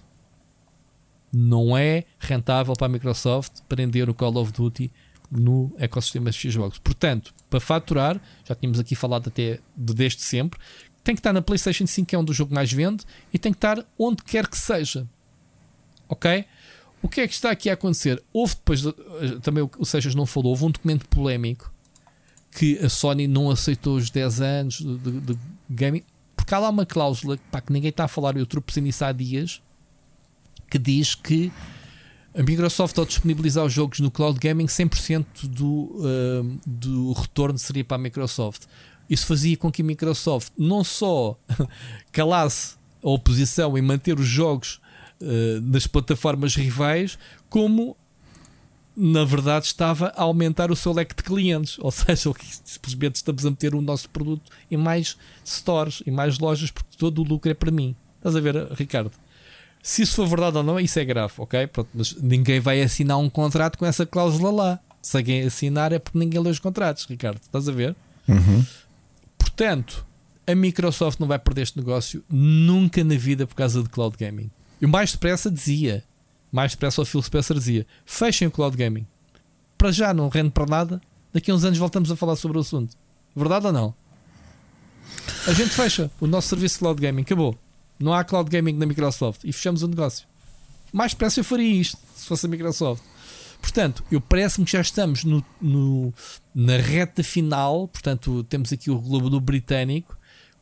Não 1.32 1.76
é 1.76 2.04
rentável 2.18 2.74
para 2.74 2.86
a 2.86 2.90
Microsoft 2.90 3.60
prender 3.68 4.08
o 4.08 4.14
Call 4.14 4.36
of 4.36 4.52
Duty 4.52 4.90
no 5.30 5.74
ecossistema 5.78 6.30
de 6.30 6.52
Xbox. 6.52 6.78
Portanto, 6.78 7.34
para 7.50 7.60
faturar, 7.60 8.20
já 8.44 8.54
tínhamos 8.54 8.78
aqui 8.78 8.94
falado 8.94 9.28
até 9.28 9.58
de 9.76 9.94
desde 9.94 10.22
sempre, 10.22 10.58
tem 11.02 11.14
que 11.14 11.20
estar 11.20 11.32
na 11.32 11.42
PlayStation 11.42 11.86
5, 11.86 12.08
que 12.08 12.16
é 12.16 12.18
onde 12.18 12.30
o 12.30 12.34
jogo 12.34 12.54
mais 12.54 12.72
vende, 12.72 13.04
e 13.32 13.38
tem 13.38 13.52
que 13.52 13.58
estar 13.58 13.84
onde 13.98 14.22
quer 14.22 14.46
que 14.48 14.58
seja. 14.58 15.06
Ok? 16.08 16.44
O 17.06 17.08
que 17.08 17.20
é 17.20 17.28
que 17.28 17.34
está 17.34 17.52
aqui 17.52 17.70
a 17.70 17.74
acontecer? 17.74 18.20
Houve 18.32 18.56
depois, 18.56 18.84
eh, 18.84 18.92
também 19.40 19.62
o 19.78 19.84
Seixas 19.84 20.12
não 20.16 20.26
falou, 20.26 20.50
houve 20.50 20.64
um 20.64 20.72
documento 20.72 21.06
polémico 21.06 21.72
que 22.50 22.80
a 22.80 22.88
Sony 22.88 23.28
não 23.28 23.48
aceitou 23.48 23.94
os 23.94 24.10
10 24.10 24.40
anos 24.40 24.78
de, 24.78 24.96
de, 24.98 25.20
de 25.20 25.38
gaming, 25.70 26.02
porque 26.34 26.52
há 26.52 26.58
lá 26.58 26.68
uma 26.68 26.84
cláusula 26.84 27.38
pá, 27.48 27.60
que 27.60 27.72
ninguém 27.72 27.90
está 27.90 28.06
a 28.06 28.08
falar, 28.08 28.36
eu 28.36 28.44
tropeçei 28.44 28.82
nisso 28.82 29.04
há 29.04 29.12
dias, 29.12 29.62
que 30.68 30.80
diz 30.80 31.14
que 31.14 31.52
a 32.36 32.42
Microsoft, 32.42 32.98
ao 32.98 33.06
disponibilizar 33.06 33.64
os 33.64 33.72
jogos 33.72 34.00
no 34.00 34.10
cloud 34.10 34.36
gaming, 34.40 34.66
100% 34.66 35.24
do, 35.44 35.68
uh, 35.68 36.60
do 36.66 37.12
retorno 37.12 37.56
seria 37.56 37.84
para 37.84 37.98
a 37.98 38.00
Microsoft. 38.00 38.62
Isso 39.08 39.26
fazia 39.26 39.56
com 39.56 39.70
que 39.70 39.80
a 39.80 39.84
Microsoft 39.84 40.50
não 40.58 40.82
só 40.82 41.38
calasse 42.10 42.74
a 43.00 43.08
oposição 43.08 43.78
em 43.78 43.82
manter 43.82 44.18
os 44.18 44.26
jogos 44.26 44.80
uh, 45.20 45.60
nas 45.60 45.86
plataformas 45.86 46.54
rivais, 46.54 47.18
como 47.48 47.96
na 48.96 49.24
verdade 49.24 49.66
estava 49.66 50.08
a 50.16 50.22
aumentar 50.22 50.70
o 50.70 50.76
seu 50.76 50.92
leque 50.92 51.14
de 51.14 51.22
clientes. 51.22 51.78
Ou 51.82 51.90
seja, 51.90 52.32
simplesmente 52.64 53.16
estamos 53.16 53.44
a 53.44 53.50
meter 53.50 53.74
o 53.74 53.82
nosso 53.82 54.08
produto 54.08 54.50
em 54.70 54.76
mais 54.76 55.16
stores, 55.44 56.02
em 56.06 56.10
mais 56.10 56.38
lojas, 56.38 56.70
porque 56.70 56.96
todo 56.96 57.20
o 57.20 57.24
lucro 57.24 57.50
é 57.50 57.54
para 57.54 57.70
mim. 57.70 57.94
Estás 58.18 58.34
a 58.34 58.40
ver, 58.40 58.72
Ricardo? 58.72 59.12
Se 59.82 60.02
isso 60.02 60.16
for 60.16 60.26
verdade 60.26 60.56
ou 60.56 60.64
não, 60.64 60.80
isso 60.80 60.98
é 60.98 61.04
grave, 61.04 61.34
ok? 61.38 61.64
Pronto, 61.68 61.88
mas 61.94 62.12
ninguém 62.20 62.58
vai 62.58 62.82
assinar 62.82 63.18
um 63.18 63.30
contrato 63.30 63.78
com 63.78 63.86
essa 63.86 64.04
cláusula 64.04 64.50
lá. 64.50 64.80
Se 65.00 65.16
alguém 65.16 65.42
assinar 65.42 65.92
é 65.92 66.00
porque 66.00 66.18
ninguém 66.18 66.40
lê 66.40 66.50
os 66.50 66.58
contratos, 66.58 67.06
Ricardo. 67.08 67.38
Estás 67.40 67.68
a 67.68 67.72
ver? 67.72 67.94
Uhum. 68.26 68.64
Portanto, 69.38 70.04
a 70.44 70.54
Microsoft 70.56 71.20
não 71.20 71.28
vai 71.28 71.38
perder 71.38 71.62
este 71.62 71.78
negócio 71.78 72.24
nunca 72.28 73.04
na 73.04 73.14
vida 73.14 73.46
por 73.46 73.54
causa 73.54 73.80
de 73.80 73.88
cloud 73.88 74.16
gaming. 74.18 74.50
E 74.80 74.86
mais 74.86 75.12
depressa 75.12 75.50
dizia, 75.50 76.04
mais 76.52 76.72
depressa 76.72 77.02
o 77.02 77.04
Phil 77.04 77.22
Spencer 77.22 77.56
dizia: 77.56 77.86
fechem 78.04 78.48
o 78.48 78.50
cloud 78.50 78.76
gaming. 78.76 79.06
Para 79.76 79.92
já 79.92 80.14
não 80.14 80.28
rende 80.28 80.50
para 80.50 80.66
nada. 80.66 81.00
Daqui 81.32 81.50
a 81.50 81.54
uns 81.54 81.64
anos 81.64 81.78
voltamos 81.78 82.10
a 82.10 82.16
falar 82.16 82.36
sobre 82.36 82.56
o 82.56 82.60
assunto. 82.60 82.96
Verdade 83.34 83.66
ou 83.66 83.72
não? 83.72 83.94
A 85.46 85.52
gente 85.52 85.70
fecha 85.70 86.10
o 86.20 86.26
nosso 86.26 86.48
serviço 86.48 86.76
de 86.76 86.78
cloud 86.80 87.00
gaming. 87.00 87.22
Acabou. 87.22 87.58
Não 87.98 88.12
há 88.12 88.24
cloud 88.24 88.50
gaming 88.50 88.72
na 88.72 88.86
Microsoft. 88.86 89.42
E 89.44 89.52
fechamos 89.52 89.82
o 89.82 89.88
negócio. 89.88 90.26
Mais 90.92 91.12
depressa 91.12 91.40
eu 91.40 91.44
faria 91.44 91.80
isto 91.80 91.98
se 92.14 92.26
fosse 92.26 92.46
a 92.46 92.48
Microsoft. 92.48 93.02
Portanto, 93.60 94.02
eu 94.10 94.20
parece-me 94.20 94.64
que 94.64 94.72
já 94.72 94.80
estamos 94.80 95.24
no, 95.24 95.44
no, 95.60 96.12
na 96.54 96.76
reta 96.78 97.22
final. 97.22 97.88
Portanto, 97.88 98.44
temos 98.44 98.72
aqui 98.72 98.90
o 98.90 98.98
globo 98.98 99.28
do 99.28 99.40
britânico. 99.40 100.16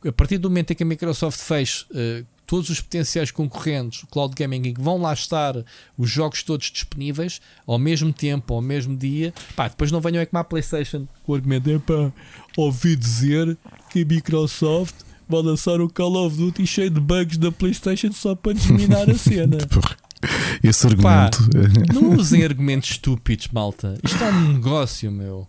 A 0.05 0.11
partir 0.11 0.37
do 0.37 0.49
momento 0.49 0.71
em 0.71 0.75
que 0.75 0.83
a 0.83 0.85
Microsoft 0.85 1.39
fez 1.39 1.85
uh, 1.91 2.25
todos 2.45 2.69
os 2.69 2.79
potenciais 2.79 3.31
concorrentes, 3.31 4.03
o 4.03 4.07
cloud 4.07 4.33
gaming, 4.35 4.73
que 4.73 4.81
vão 4.81 4.97
lá 4.97 5.13
estar 5.13 5.55
os 5.97 6.09
jogos 6.09 6.43
todos 6.43 6.71
disponíveis 6.71 7.41
ao 7.65 7.79
mesmo 7.79 8.13
tempo, 8.13 8.53
ao 8.53 8.61
mesmo 8.61 8.95
dia. 8.95 9.33
Pá, 9.55 9.67
depois 9.67 9.91
não 9.91 10.01
venham 10.01 10.21
é 10.21 10.25
como 10.25 10.39
a 10.39 10.43
PlayStation 10.43 11.07
com 11.23 11.31
o 11.31 11.35
argumento: 11.35 11.69
é 11.69 11.79
pá, 11.79 12.11
ouvi 12.57 12.95
dizer 12.95 13.57
que 13.89 14.01
a 14.01 14.05
Microsoft 14.05 14.95
vai 15.27 15.41
lançar 15.41 15.81
o 15.81 15.89
Call 15.89 16.25
of 16.25 16.37
Duty 16.37 16.65
cheio 16.67 16.89
de 16.89 16.99
bugs 16.99 17.37
da 17.37 17.51
PlayStation 17.51 18.11
só 18.11 18.35
para 18.35 18.55
terminar 18.55 19.09
a 19.09 19.17
cena. 19.17 19.57
Esse 20.63 20.87
argumento. 20.87 21.37
Pá, 21.49 21.93
não 21.93 22.15
usem 22.15 22.43
argumentos 22.43 22.91
estúpidos, 22.91 23.47
malta. 23.49 23.97
Isto 24.03 24.23
é 24.23 24.31
um 24.31 24.53
negócio, 24.53 25.11
meu. 25.11 25.47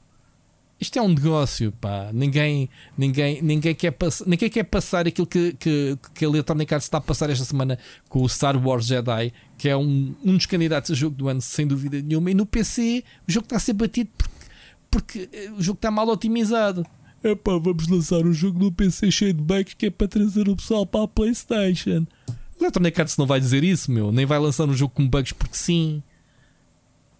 Isto 0.78 0.98
é 0.98 1.02
um 1.02 1.08
negócio, 1.08 1.72
pá. 1.72 2.10
Ninguém, 2.12 2.68
ninguém, 2.98 3.40
ninguém, 3.40 3.74
quer, 3.74 3.92
pass 3.92 4.22
ninguém 4.26 4.50
quer 4.50 4.64
passar 4.64 5.06
aquilo 5.06 5.26
que, 5.26 5.54
que, 5.54 5.98
que 6.14 6.24
a 6.24 6.28
Electronic 6.28 6.74
Arts 6.74 6.86
está 6.86 6.98
a 6.98 7.00
passar 7.00 7.30
esta 7.30 7.46
semana 7.46 7.78
com 8.10 8.22
o 8.22 8.28
Star 8.28 8.62
Wars 8.62 8.86
Jedi, 8.86 9.32
que 9.56 9.70
é 9.70 9.76
um, 9.76 10.14
um 10.22 10.36
dos 10.36 10.44
candidatos 10.44 10.90
a 10.90 10.94
jogo 10.94 11.16
do 11.16 11.28
ano, 11.28 11.40
sem 11.40 11.66
dúvida 11.66 12.02
nenhuma. 12.02 12.30
E 12.30 12.34
no 12.34 12.44
PC 12.44 13.02
o 13.26 13.32
jogo 13.32 13.46
está 13.46 13.56
a 13.56 13.60
ser 13.60 13.72
batido 13.72 14.10
porque, 14.18 14.50
porque 14.90 15.28
eh, 15.32 15.50
o 15.52 15.62
jogo 15.62 15.78
está 15.78 15.90
mal 15.90 16.06
otimizado. 16.08 16.84
É 17.24 17.34
pá, 17.34 17.52
vamos 17.52 17.88
lançar 17.88 18.26
um 18.26 18.32
jogo 18.34 18.58
no 18.58 18.70
PC 18.70 19.10
cheio 19.10 19.32
de 19.32 19.42
bugs 19.42 19.72
que 19.72 19.86
é 19.86 19.90
para 19.90 20.06
trazer 20.06 20.46
o 20.46 20.56
pessoal 20.56 20.84
para 20.84 21.04
a 21.04 21.08
PlayStation. 21.08 22.06
A 22.28 22.34
Electronic 22.60 23.00
Arts 23.00 23.16
não 23.16 23.26
vai 23.26 23.40
dizer 23.40 23.64
isso, 23.64 23.90
meu. 23.90 24.12
Nem 24.12 24.26
vai 24.26 24.38
lançar 24.38 24.68
um 24.68 24.74
jogo 24.74 24.92
com 24.92 25.08
bugs 25.08 25.32
porque 25.32 25.56
sim. 25.56 26.02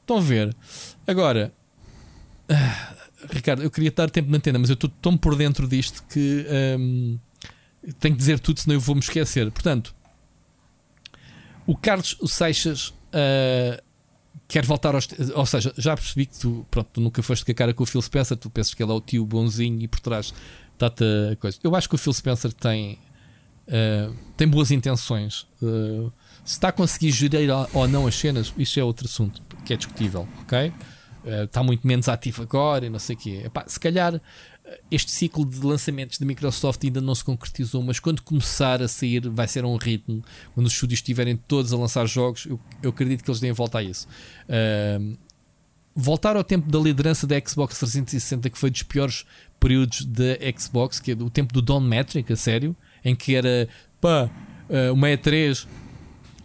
Estão 0.03 0.19
a 0.19 0.21
ver? 0.21 0.55
Agora. 1.07 1.55
Ah, 2.49 2.96
Ricardo, 3.31 3.63
eu 3.63 3.71
queria 3.71 3.89
estar 3.89 4.11
tempo 4.11 4.31
na 4.31 4.37
antena, 4.37 4.59
mas 4.59 4.69
eu 4.69 4.75
estou 4.75 4.91
tão 5.01 5.17
por 5.17 5.37
dentro 5.37 5.67
disto 5.67 6.05
que 6.09 6.47
um, 6.79 7.19
tenho 7.99 8.15
que 8.15 8.19
dizer 8.19 8.39
tudo, 8.41 8.61
senão 8.61 8.75
eu 8.77 8.81
vou-me 8.81 9.01
esquecer. 9.01 9.51
Portanto, 9.51 9.95
o 11.67 11.77
Carlos 11.77 12.17
o 12.21 12.29
Seixas 12.29 12.89
uh, 12.89 13.83
quer 14.47 14.65
voltar 14.65 14.95
aos. 14.95 15.09
Ou 15.35 15.47
seja, 15.47 15.73
já 15.77 15.97
percebi 15.97 16.27
que 16.27 16.39
tu, 16.39 16.67
pronto, 16.71 16.89
tu 16.93 17.01
nunca 17.01 17.23
foste 17.23 17.45
com 17.45 17.53
a 17.53 17.55
cara 17.55 17.75
com 17.75 17.83
o 17.83 17.87
Phil 17.87 18.03
Spencer, 18.03 18.37
tu 18.37 18.51
pensas 18.51 18.75
que 18.75 18.83
ele 18.83 18.93
é 18.93 18.95
o 18.95 19.01
tio 19.01 19.25
bonzinho 19.25 19.81
e 19.83 19.89
por 19.89 20.01
trás 20.01 20.33
está-te 20.73 21.05
a 21.33 21.37
coisa. 21.37 21.59
Eu 21.63 21.75
acho 21.75 21.89
que 21.89 21.95
o 21.95 21.99
Phil 21.99 22.13
Spencer 22.13 22.53
tem, 22.53 22.99
uh, 23.69 24.15
tem 24.37 24.47
boas 24.47 24.71
intenções. 24.71 25.47
Uh, 25.63 26.13
se 26.45 26.53
está 26.53 26.69
a 26.69 26.73
conseguir 26.73 27.11
gerir 27.11 27.51
ou 27.73 27.89
não 27.89 28.07
as 28.07 28.15
cenas, 28.15 28.53
isso 28.57 28.79
é 28.79 28.85
outro 28.85 29.07
assunto 29.07 29.43
que 29.65 29.73
é 29.73 29.77
discutível, 29.77 30.29
ok? 30.43 30.73
Está 31.45 31.61
eh, 31.61 31.65
muito 31.65 31.87
menos 31.87 32.09
ativo 32.09 32.43
agora 32.43 32.87
e 32.87 32.91
não 32.91 32.99
sei 32.99 33.17
o 33.17 33.19
quê. 33.19 33.43
Epá, 33.45 33.65
se 33.67 33.81
calhar 33.81 34.21
este 34.91 35.11
ciclo 35.11 35.45
de 35.45 35.61
lançamentos 35.61 36.19
da 36.19 36.27
Microsoft 36.27 36.83
ainda 36.85 37.01
não 37.01 37.15
se 37.15 37.25
concretizou, 37.25 37.83
mas 37.83 38.01
quando 38.01 38.23
começar 38.23 38.83
a 38.83 38.89
sair 38.89 39.29
vai 39.29 39.47
ser 39.47 39.65
um 39.65 39.77
ritmo. 39.77 40.25
Quando 40.55 40.67
os 40.67 40.73
estúdios 40.73 40.99
estiverem 40.99 41.37
todos 41.37 41.73
a 41.73 41.77
lançar 41.77 42.07
jogos, 42.07 42.47
eu, 42.47 42.59
eu 42.83 42.91
acredito 42.91 43.23
que 43.23 43.31
eles 43.31 43.41
deem 43.41 43.53
volta 43.53 43.79
a 43.79 43.83
isso. 43.83 44.09
Uh, 44.49 45.17
voltar 45.95 46.37
ao 46.37 46.45
tempo 46.45 46.71
da 46.71 46.79
liderança 46.79 47.27
da 47.27 47.41
Xbox 47.41 47.79
360, 47.79 48.51
que 48.51 48.59
foi 48.59 48.71
dos 48.71 48.83
piores 48.83 49.25
períodos 49.61 50.05
da 50.05 50.37
Xbox, 50.59 51.01
que 51.01 51.13
é 51.13 51.15
o 51.15 51.31
tempo 51.31 51.53
do 51.53 51.63
Don 51.63 51.81
Metric, 51.81 52.33
a 52.33 52.37
sério, 52.37 52.77
em 53.05 53.15
que 53.15 53.35
era 53.35 53.69
pá, 54.01 54.29
uh, 54.69 54.93
uma 54.93 55.09
E3. 55.09 55.67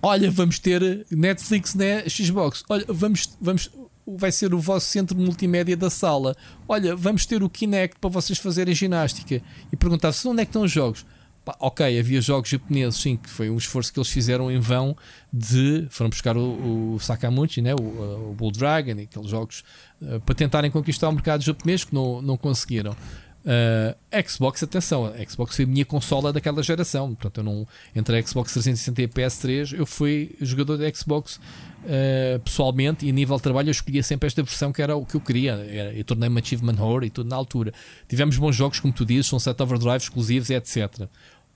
Olha, 0.04 0.32
vamos 0.32 0.58
ter 0.58 1.06
Netflix 1.12 1.76
né, 1.76 2.08
Xbox. 2.08 2.64
Olha, 2.70 2.86
vamos, 2.88 3.38
vamos, 3.40 3.70
vai 4.18 4.32
ser 4.32 4.54
o 4.54 4.60
vosso 4.60 4.88
centro 4.88 5.18
multimédia 5.18 5.76
da 5.76 5.90
sala. 5.90 6.36
Olha, 6.68 6.96
vamos 6.96 7.26
ter 7.26 7.44
o 7.44 7.50
Kinect 7.50 7.98
para 8.00 8.10
vocês 8.10 8.40
fazerem 8.40 8.74
ginástica. 8.74 9.42
E 9.72 9.76
perguntava-se 9.76 10.28
onde 10.28 10.42
é 10.42 10.46
que 10.46 10.50
estão 10.50 10.64
os 10.64 10.72
jogos. 10.72 11.06
Pá, 11.44 11.56
ok, 11.60 12.00
havia 12.00 12.22
jogos 12.22 12.50
japoneses, 12.50 13.02
sim, 13.02 13.18
que 13.18 13.28
foi 13.28 13.50
um 13.50 13.58
esforço 13.58 13.92
que 13.92 14.00
eles 14.00 14.10
fizeram 14.10 14.52
em 14.52 14.60
vão 14.60 14.96
de. 15.34 15.88
Foram 15.90 16.10
buscar 16.12 16.38
o, 16.38 16.94
o 16.94 17.00
Sakamuchi, 17.00 17.62
né, 17.62 17.74
o, 17.74 18.30
o 18.32 18.36
Bull 18.38 18.52
Dragon 18.52 18.92
e 18.92 19.04
aqueles 19.04 19.30
jogos 19.30 19.64
uh, 20.02 20.20
para 20.20 20.36
tentarem 20.36 20.70
conquistar 20.70 21.10
o 21.10 21.12
mercado 21.12 21.44
japonês 21.44 21.84
que 21.84 21.96
não, 21.96 22.22
não 22.22 22.38
conseguiram. 22.38 22.96
Uh, 23.42 24.30
Xbox, 24.30 24.62
atenção, 24.62 25.08
a 25.08 25.28
Xbox 25.28 25.56
foi 25.56 25.66
a 25.66 25.68
minha 25.68 25.86
consola 25.86 26.32
daquela 26.32 26.62
geração. 26.62 27.16
Portanto, 27.16 27.40
eu 27.40 27.44
não, 27.44 27.68
entre 27.96 28.20
a 28.20 28.22
Xbox 28.22 28.54
360 28.54 29.02
e 29.02 29.06
a 29.06 29.08
PS3, 29.08 29.80
eu 29.80 29.86
fui 29.86 30.36
jogador 30.42 30.78
da 30.78 30.94
Xbox 30.94 31.40
uh, 31.84 32.40
pessoalmente 32.40 33.06
e 33.06 33.10
a 33.10 33.14
nível 33.14 33.36
de 33.38 33.44
trabalho 33.44 33.70
eu 33.70 33.72
escolhia 33.72 34.04
sempre 34.04 34.28
esta 34.28 34.42
versão 34.44 34.72
que 34.72 34.82
era 34.82 34.96
o 34.96 35.06
que 35.06 35.16
eu 35.16 35.22
queria. 35.22 35.54
Eu 35.96 36.04
tornei-me 36.04 36.40
Achievement 36.40 36.80
Horror 36.80 37.04
e 37.04 37.10
tudo 37.10 37.30
na 37.30 37.36
altura. 37.36 37.74
Tivemos 38.08 38.38
bons 38.38 38.56
jogos, 38.56 38.80
como 38.80 38.94
tu 38.94 39.06
dizes, 39.06 39.28
são 39.28 39.40
set 39.40 39.62
overdrive 39.62 39.98
exclusivos, 39.98 40.50
etc. 40.50 41.08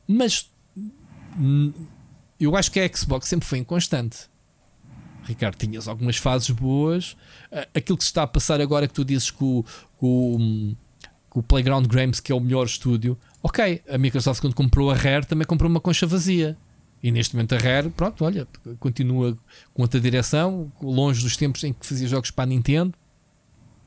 Mas 0.07 0.49
hum, 1.38 1.73
eu 2.39 2.55
acho 2.55 2.71
que 2.71 2.80
a 2.80 2.88
Xbox 2.93 3.28
sempre 3.28 3.47
foi 3.47 3.59
inconstante. 3.59 4.30
Ricardo, 5.23 5.55
tinhas 5.57 5.88
algumas 5.88 6.17
fases 6.17 6.49
boas. 6.51 7.13
Uh, 7.51 7.67
aquilo 7.73 7.97
que 7.97 8.03
se 8.03 8.09
está 8.09 8.23
a 8.23 8.28
passar 8.28 8.61
agora 8.61 8.88
que 8.88 8.93
tu 8.93 9.03
dizes 9.03 9.34
o, 9.39 9.65
o, 9.99 10.38
hum, 10.38 10.76
o 11.34 11.43
Playground 11.43 11.88
Games, 11.88 12.19
que 12.19 12.32
é 12.32 12.36
o 12.36 12.39
melhor 12.39 12.65
estúdio, 12.65 13.17
ok, 13.41 13.82
a 13.89 13.97
Microsoft 13.97 14.41
quando 14.41 14.55
comprou 14.55 14.89
a 14.91 14.95
Rare 14.95 15.26
também 15.26 15.45
comprou 15.45 15.69
uma 15.69 15.80
concha 15.80 16.05
vazia. 16.05 16.57
E 17.06 17.12
neste 17.12 17.36
momento 17.36 17.53
a 17.53 17.60
Rare, 17.60 17.91
pronto, 17.91 18.26
olha, 18.26 18.47
continua 18.80 19.38
com 19.76 19.84
outra 19.84 19.99
direção, 19.99 20.72
longe 20.82 21.22
dos 21.22 21.38
tempos 21.38 21.64
em 21.64 21.72
que 21.72 21.86
fazia 21.86 22.08
jogos 22.08 22.32
para 22.32 22.45
a 22.45 22.47
Nintendo, 22.47 22.95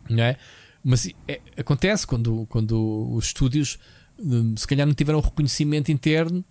não 0.09 0.23
é? 0.23 0.37
Mas 0.85 1.11
é, 1.27 1.41
acontece 1.57 2.07
quando, 2.07 2.47
quando 2.49 3.11
os 3.13 3.27
estúdios 3.27 3.77
hum, 4.21 4.55
se 4.57 4.65
calhar 4.69 4.87
não 4.87 4.95
tiveram 4.95 5.19
reconhecimento 5.19 5.91
interno, 5.91 6.45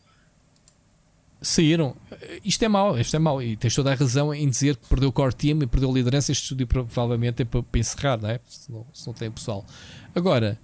saíram. 1.42 1.96
Isto 2.44 2.66
é 2.66 2.68
mau, 2.68 3.00
isto 3.00 3.16
é 3.16 3.20
mau. 3.20 3.42
E 3.42 3.56
tens 3.56 3.74
toda 3.74 3.94
a 3.94 3.96
razão 3.96 4.34
em 4.34 4.50
dizer 4.50 4.76
que 4.76 4.90
perdeu 4.90 5.08
o 5.08 5.14
core 5.14 5.34
team 5.34 5.64
e 5.64 5.68
perdeu 5.68 5.90
a 5.90 5.94
liderança. 5.94 6.34
Este 6.34 6.44
estúdio 6.44 6.68
provavelmente 6.68 7.44
é 7.44 7.46
para, 7.46 7.64
para 7.64 7.80
encerrar, 7.80 8.22
não 8.22 8.30
é? 8.30 8.42
Se 8.46 8.70
não, 8.70 8.86
se 8.94 9.08
não 9.08 9.14
tem 9.14 9.32
pessoal. 9.32 9.66
Agora, 10.14 10.60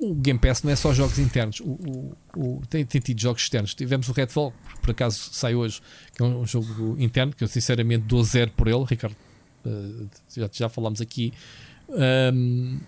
o 0.00 0.14
Game 0.14 0.38
Pass 0.38 0.62
não 0.62 0.72
é 0.72 0.76
só 0.76 0.94
jogos 0.94 1.18
internos, 1.18 1.60
o, 1.60 1.72
o, 1.72 2.16
o 2.36 2.62
tem, 2.68 2.84
tem, 2.86 3.00
tido 3.00 3.20
jogos 3.20 3.42
externos. 3.42 3.74
Tivemos 3.74 4.08
o 4.08 4.12
Redfall, 4.12 4.52
por 4.80 4.90
acaso 4.92 5.28
sai 5.32 5.54
hoje, 5.54 5.82
que 6.16 6.22
é 6.22 6.24
um, 6.24 6.40
um 6.40 6.46
jogo 6.46 6.96
interno, 6.98 7.34
que 7.34 7.44
eu 7.44 7.48
sinceramente 7.48 8.04
dou 8.06 8.24
zero 8.24 8.50
por 8.52 8.66
ele, 8.66 8.84
Ricardo. 8.84 9.16
Uh, 9.64 10.08
já, 10.34 10.48
já 10.50 10.68
falámos 10.70 11.02
aqui. 11.02 11.34
Um, 11.88 12.80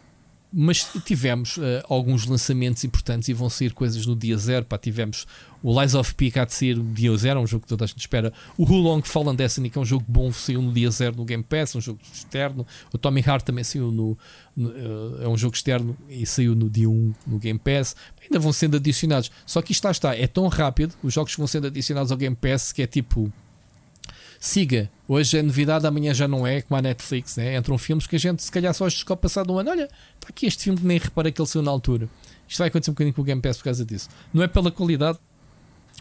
mas 0.53 0.87
tivemos 1.05 1.57
uh, 1.57 1.63
alguns 1.89 2.27
lançamentos 2.27 2.85
importantes 2.85 3.29
e 3.29 3.33
vão 3.33 3.49
sair 3.49 3.73
coisas 3.73 4.05
no 4.05 4.15
dia 4.15 4.37
zero. 4.37 4.67
Pá, 4.67 4.77
tivemos 4.77 5.27
o 5.63 5.81
Lies 5.81 5.95
of 5.95 6.15
P 6.15 6.31
que 6.31 6.39
há 6.39 6.45
de 6.45 6.53
sair 6.53 6.77
no 6.77 6.93
dia 6.93 7.17
zero, 7.17 7.41
é 7.41 7.43
um 7.43 7.47
jogo 7.47 7.63
que 7.63 7.69
toda 7.69 7.85
a 7.85 7.87
gente 7.87 8.01
espera. 8.01 8.33
O 8.59 8.65
Who 8.65 8.77
Long 8.77 9.01
Fallen 9.03 9.35
Destiny, 9.35 9.71
que 9.71 9.79
é 9.79 9.81
um 9.81 9.85
jogo 9.85 10.05
bom, 10.07 10.31
saiu 10.33 10.61
no 10.61 10.73
dia 10.73 10.91
zero 10.91 11.17
no 11.17 11.25
Game 11.25 11.43
Pass, 11.43 11.75
um 11.75 11.81
jogo 11.81 12.01
externo. 12.13 12.67
O 12.93 12.99
Tommy 12.99 13.23
Heart 13.27 13.45
também 13.45 13.65
saiu 13.65 13.91
no. 13.91 14.19
no 14.55 14.69
uh, 14.71 15.23
é 15.23 15.29
um 15.29 15.37
jogo 15.37 15.55
externo 15.55 15.97
e 16.09 16.27
saiu 16.27 16.55
no 16.55 16.69
dia 16.69 16.91
1 16.91 17.15
no 17.27 17.39
Game 17.39 17.59
Pass. 17.59 17.97
Ainda 18.23 18.39
vão 18.39 18.53
sendo 18.53 18.77
adicionados. 18.77 19.31
Só 19.47 19.63
que 19.63 19.73
isto 19.73 19.85
lá 19.85 19.91
está, 19.91 20.15
é 20.15 20.27
tão 20.27 20.49
rápido, 20.49 20.95
os 21.03 21.15
jogos 21.15 21.35
vão 21.37 21.47
sendo 21.47 21.69
adicionados 21.69 22.11
ao 22.13 22.19
Game 22.19 22.37
Pass 22.37 22.73
que 22.73 22.83
é 22.83 22.87
tipo 22.87 23.33
siga. 24.43 24.91
Hoje 25.07 25.39
é 25.39 25.43
novidade, 25.43 25.87
amanhã 25.87 26.13
já 26.13 26.27
não 26.27 26.45
é, 26.45 26.63
como 26.63 26.77
a 26.77 26.83
Netflix, 26.83 27.37
né? 27.37 27.57
Entram 27.57 27.79
filmes 27.79 28.09
que 28.09 28.17
a 28.17 28.19
gente 28.19 28.43
se 28.43 28.51
calhar 28.51 28.75
só 28.75 28.89
descobre 28.89 29.23
passado 29.23 29.53
um 29.53 29.59
ano. 29.59 29.71
Olha, 29.71 29.85
está 29.85 30.29
aqui 30.29 30.47
este 30.47 30.65
filme 30.65 30.81
que 30.81 30.85
nem 30.85 30.99
repara 30.99 31.31
que 31.31 31.41
ele 31.41 31.49
saiu 31.49 31.63
na 31.63 31.71
altura. 31.71 32.09
Isto 32.49 32.59
vai 32.59 32.67
acontecer 32.67 32.91
um 32.91 32.95
bocadinho 32.95 33.15
com 33.15 33.23
o 33.23 33.25
Game 33.25 33.41
Pass 33.41 33.59
por 33.59 33.65
causa 33.65 33.85
disso. 33.85 34.09
Não 34.35 34.43
é 34.43 34.49
pela 34.49 34.73
qualidade, 34.73 35.17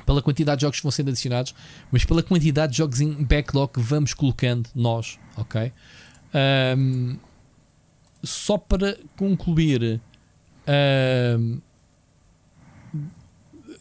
pela 0.07 0.23
quantidade 0.23 0.57
de 0.57 0.61
jogos 0.63 0.79
que 0.79 0.83
vão 0.83 0.91
sendo 0.91 1.09
adicionados, 1.09 1.53
mas 1.91 2.03
pela 2.03 2.23
quantidade 2.23 2.71
de 2.71 2.79
jogos 2.79 2.99
em 2.99 3.23
backlog 3.23 3.73
que 3.73 3.79
vamos 3.79 4.15
colocando 4.15 4.67
nós, 4.73 5.19
ok? 5.37 5.71
Um, 6.75 7.17
só 8.23 8.57
para 8.57 8.97
concluir, 9.17 10.01
um, 11.37 11.59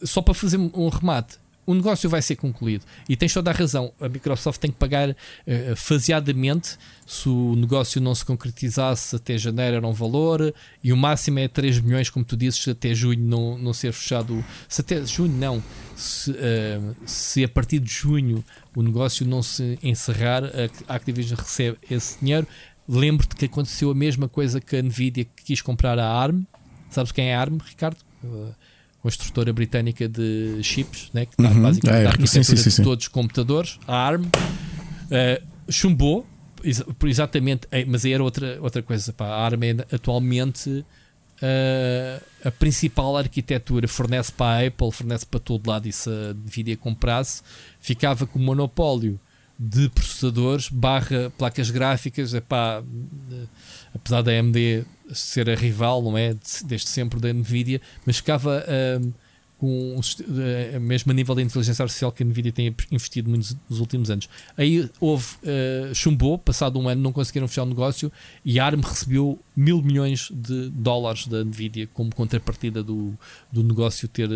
só 0.03 0.21
para 0.21 0.35
fazer 0.35 0.57
um 0.57 0.89
remate, 0.89 1.39
o 1.65 1.73
negócio 1.73 2.09
vai 2.09 2.21
ser 2.21 2.35
concluído. 2.35 2.83
E 3.07 3.15
tens 3.15 3.33
toda 3.33 3.51
a 3.51 3.53
razão. 3.53 3.93
A 3.99 4.09
Microsoft 4.09 4.59
tem 4.59 4.71
que 4.71 4.77
pagar 4.77 5.09
uh, 5.09 5.15
faseadamente. 5.75 6.77
Se 7.05 7.29
o 7.29 7.55
negócio 7.55 8.01
não 8.01 8.15
se 8.15 8.25
concretizasse 8.25 9.15
até 9.15 9.37
janeiro 9.37 9.77
era 9.77 9.87
um 9.87 9.93
valor, 9.93 10.53
e 10.83 10.91
o 10.91 10.97
máximo 10.97 11.39
é 11.39 11.47
3 11.47 11.79
milhões, 11.81 12.09
como 12.09 12.25
tu 12.25 12.35
dizes, 12.35 12.67
até 12.67 12.93
junho 12.93 13.19
não, 13.19 13.57
não 13.57 13.73
ser 13.73 13.91
fechado. 13.91 14.43
Se 14.67 14.81
até 14.81 15.05
junho 15.05 15.33
não. 15.33 15.63
Se, 15.95 16.31
uh, 16.31 16.95
se 17.05 17.43
a 17.43 17.49
partir 17.49 17.79
de 17.79 17.91
junho 17.91 18.43
o 18.75 18.81
negócio 18.81 19.25
não 19.25 19.43
se 19.43 19.77
encerrar, 19.83 20.43
a 20.87 20.95
Activision 20.95 21.39
recebe 21.39 21.77
esse 21.89 22.19
dinheiro. 22.19 22.47
Lembro-te 22.87 23.35
que 23.35 23.45
aconteceu 23.45 23.91
a 23.91 23.95
mesma 23.95 24.27
coisa 24.27 24.59
que 24.59 24.75
a 24.75 24.81
Nvidia 24.81 25.25
que 25.25 25.43
quis 25.43 25.61
comprar 25.61 25.99
a 25.99 26.07
ARM. 26.07 26.43
Sabes 26.89 27.11
quem 27.11 27.29
é 27.29 27.35
a 27.35 27.41
ARM, 27.41 27.57
Ricardo? 27.63 27.97
Uh, 28.23 28.53
construtora 29.01 29.51
britânica 29.51 30.07
de 30.07 30.59
chips, 30.61 31.09
né, 31.13 31.25
que 31.25 31.33
está 31.33 31.53
uhum. 31.53 31.63
basicamente 31.63 32.03
é, 32.03 32.05
a 32.05 32.09
arquitetura 32.09 32.43
sim, 32.43 32.55
sim, 32.55 32.69
sim, 32.69 32.81
de 32.81 32.83
todos 32.83 33.05
os 33.05 33.07
computadores, 33.09 33.79
a 33.87 33.95
ARM, 33.95 34.23
uh, 34.25 35.71
chumbou, 35.71 36.25
exatamente, 37.05 37.67
mas 37.87 38.05
aí 38.05 38.13
era 38.13 38.23
outra, 38.23 38.59
outra 38.61 38.83
coisa. 38.83 39.11
Pá, 39.11 39.25
a 39.25 39.45
ARM 39.45 39.63
é 39.63 39.95
atualmente 39.95 40.69
uh, 40.69 42.23
a 42.43 42.51
principal 42.51 43.17
arquitetura, 43.17 43.87
fornece 43.87 44.31
para 44.31 44.63
a 44.63 44.67
Apple, 44.67 44.91
fornece 44.91 45.25
para 45.25 45.39
todo 45.39 45.67
lado, 45.67 45.87
e 45.87 45.91
se 45.91 46.09
a 46.09 46.33
Nvidia 46.33 46.77
comprasse, 46.77 47.41
ficava 47.79 48.27
com 48.27 48.37
o 48.37 48.41
monopólio 48.41 49.19
de 49.57 49.89
processadores 49.89 50.69
barra 50.69 51.31
placas 51.37 51.69
gráficas, 51.69 52.33
epá, 52.33 52.83
apesar 53.93 54.21
da 54.21 54.31
AMD 54.31 54.85
ser 55.13 55.49
a 55.49 55.55
rival, 55.55 56.01
não 56.01 56.17
é? 56.17 56.35
Desde 56.65 56.87
sempre 56.87 57.19
da 57.19 57.31
Nvidia, 57.33 57.81
mas 58.05 58.17
ficava 58.17 58.63
um, 59.01 59.11
com 59.61 59.95
uh, 59.95 60.79
mesmo 60.79 61.11
a 61.11 61.13
nível 61.13 61.35
da 61.35 61.41
inteligência 61.41 61.83
artificial 61.83 62.11
que 62.11 62.23
a 62.23 62.25
Nvidia 62.25 62.51
tem 62.51 62.75
investido 62.91 63.29
muito 63.29 63.55
nos 63.69 63.79
últimos 63.79 64.09
anos. 64.09 64.27
Aí 64.57 64.89
houve 64.99 65.35
uh, 65.43 65.93
chumbou, 65.93 66.39
passado 66.39 66.79
um 66.79 66.89
ano 66.89 66.99
não 66.99 67.11
conseguiram 67.11 67.47
fechar 67.47 67.61
o 67.61 67.67
negócio 67.67 68.11
e 68.43 68.59
a 68.59 68.65
ARM 68.65 68.81
recebeu 68.81 69.39
mil 69.55 69.79
milhões 69.83 70.31
de 70.33 70.67
dólares 70.69 71.27
da 71.27 71.43
Nvidia 71.43 71.87
como 71.93 72.13
contrapartida 72.15 72.81
do, 72.81 73.13
do 73.51 73.63
negócio 73.63 74.07
ter, 74.07 74.29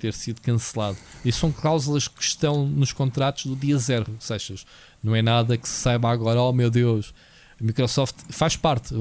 ter 0.00 0.12
sido 0.12 0.40
cancelado. 0.40 0.98
E 1.24 1.30
são 1.30 1.52
cláusulas 1.52 2.08
que 2.08 2.20
estão 2.20 2.66
nos 2.66 2.92
contratos 2.92 3.46
do 3.46 3.54
dia 3.54 3.78
zero, 3.78 4.06
seja, 4.18 4.56
não 5.00 5.14
é 5.14 5.22
nada 5.22 5.56
que 5.56 5.68
se 5.68 5.74
saiba 5.74 6.10
agora, 6.10 6.42
oh 6.42 6.52
meu 6.52 6.70
Deus, 6.70 7.14
a 7.62 7.66
Microsoft 7.66 8.16
faz 8.30 8.56
parte. 8.56 8.94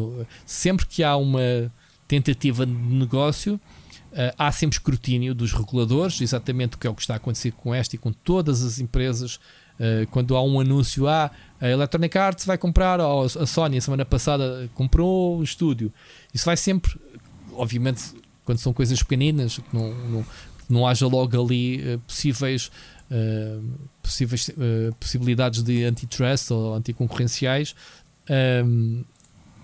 Sempre 0.45 0.86
que 0.86 1.03
há 1.03 1.16
uma 1.16 1.72
tentativa 2.07 2.66
de 2.66 2.72
negócio, 2.72 3.59
Uh, 4.12 4.28
há 4.38 4.51
sempre 4.51 4.76
escrutínio 4.76 5.34
dos 5.34 5.53
reguladores, 5.53 6.20
exatamente 6.20 6.76
o 6.76 6.78
que 6.78 6.86
é 6.86 6.89
o 6.89 6.93
que 6.93 7.01
está 7.01 7.14
a 7.14 7.18
acontecer 7.18 7.53
com 7.53 7.74
esta 7.74 7.95
e 7.95 7.99
com 7.99 8.12
todas 8.12 8.62
as 8.62 8.78
empresas. 8.78 9.39
Uh, 9.80 10.05
quando 10.12 10.36
há 10.36 10.43
um 10.43 10.59
anúncio, 10.59 11.07
ah, 11.07 11.32
a 11.62 11.70
Electronic 11.70 12.18
Arts 12.18 12.45
vai 12.45 12.57
comprar, 12.57 12.99
ou 12.99 13.24
a 13.24 13.47
Sony, 13.47 13.78
a 13.78 13.82
semana 13.82 14.03
passada, 14.03 14.70
comprou 14.76 15.38
o 15.38 15.43
estúdio. 15.43 15.93
Isso 16.34 16.43
vai 16.43 16.57
sempre, 16.57 16.93
obviamente, 17.53 18.03
quando 18.43 18.57
são 18.57 18.74
coisas 18.74 19.01
pequeninas, 19.01 19.57
que 19.57 19.74
não, 19.74 19.93
não, 19.93 20.26
não 20.70 20.88
haja 20.88 21.07
logo 21.07 21.41
ali 21.41 21.95
uh, 21.95 21.99
possíveis, 21.99 22.70
possíveis 24.01 24.49
possibilidades 24.97 25.62
de 25.64 25.84
antitrust 25.84 26.49
ou 26.51 26.76
anticoncorrenciais, 26.76 27.76
um, 28.65 29.03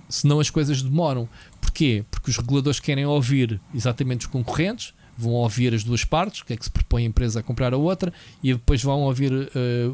senão 0.10 0.40
as 0.40 0.50
coisas 0.50 0.82
demoram. 0.82 1.28
Porquê? 1.62 2.04
Porque 2.10 2.30
os 2.30 2.38
reguladores 2.38 2.80
querem 2.80 3.06
ouvir 3.06 3.60
exatamente 3.74 4.26
os 4.26 4.32
concorrentes, 4.32 4.94
vão 5.18 5.34
ouvir 5.34 5.74
as 5.74 5.84
duas 5.84 6.04
partes, 6.04 6.42
o 6.42 6.46
que 6.46 6.54
é 6.54 6.58
que 6.58 6.64
se 6.64 6.72
propõe 6.72 7.04
a 7.04 7.08
empresa 7.08 7.40
a 7.40 7.44
comprar 7.44 7.74
a 7.74 7.78
outra, 7.78 8.14
e 8.44 8.54
depois 8.54 8.84
vão 8.84 9.02
ouvir 9.02 9.32
uh, 9.32 9.48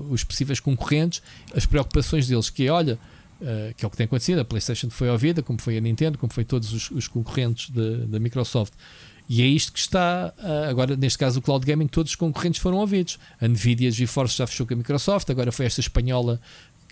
os 0.10 0.24
possíveis 0.24 0.60
concorrentes, 0.60 1.22
as 1.56 1.66
preocupações 1.66 2.28
deles, 2.28 2.50
que 2.50 2.68
é, 2.68 2.72
olha, 2.72 3.00
uh, 3.42 3.74
que 3.76 3.86
é 3.86 3.88
o 3.88 3.92
que 3.92 3.98
tem 3.98 4.06
acontecido. 4.06 4.40
A 4.40 4.46
PlayStation 4.46 4.90
foi 4.90 5.10
ouvida, 5.10 5.42
como 5.42 5.62
foi 5.62 5.78
a 5.78 5.82
Nintendo, 5.82 6.18
como 6.18 6.34
foi 6.34 6.44
todos 6.44 6.74
os, 6.74 6.92
os 6.92 7.08
concorrentes 7.08 7.70
da 8.08 8.20
Microsoft. 8.20 8.74
E 9.30 9.42
é 9.42 9.46
isto 9.46 9.72
que 9.72 9.80
está, 9.80 10.34
uh, 10.38 10.70
agora 10.70 10.98
neste 10.98 11.18
caso 11.18 11.40
o 11.40 11.42
Cloud 11.42 11.66
Gaming, 11.66 11.88
todos 11.88 12.12
os 12.12 12.16
concorrentes 12.16 12.62
foram 12.62 12.78
ouvidos. 12.78 13.18
A 13.40 13.48
Nvidia 13.48 13.90
GeForce 13.90 14.38
já 14.38 14.46
fechou 14.46 14.68
com 14.68 14.74
a 14.74 14.78
Microsoft, 14.78 15.30
agora 15.30 15.52
foi 15.52 15.66
esta 15.66 15.80
espanhola 15.80 16.42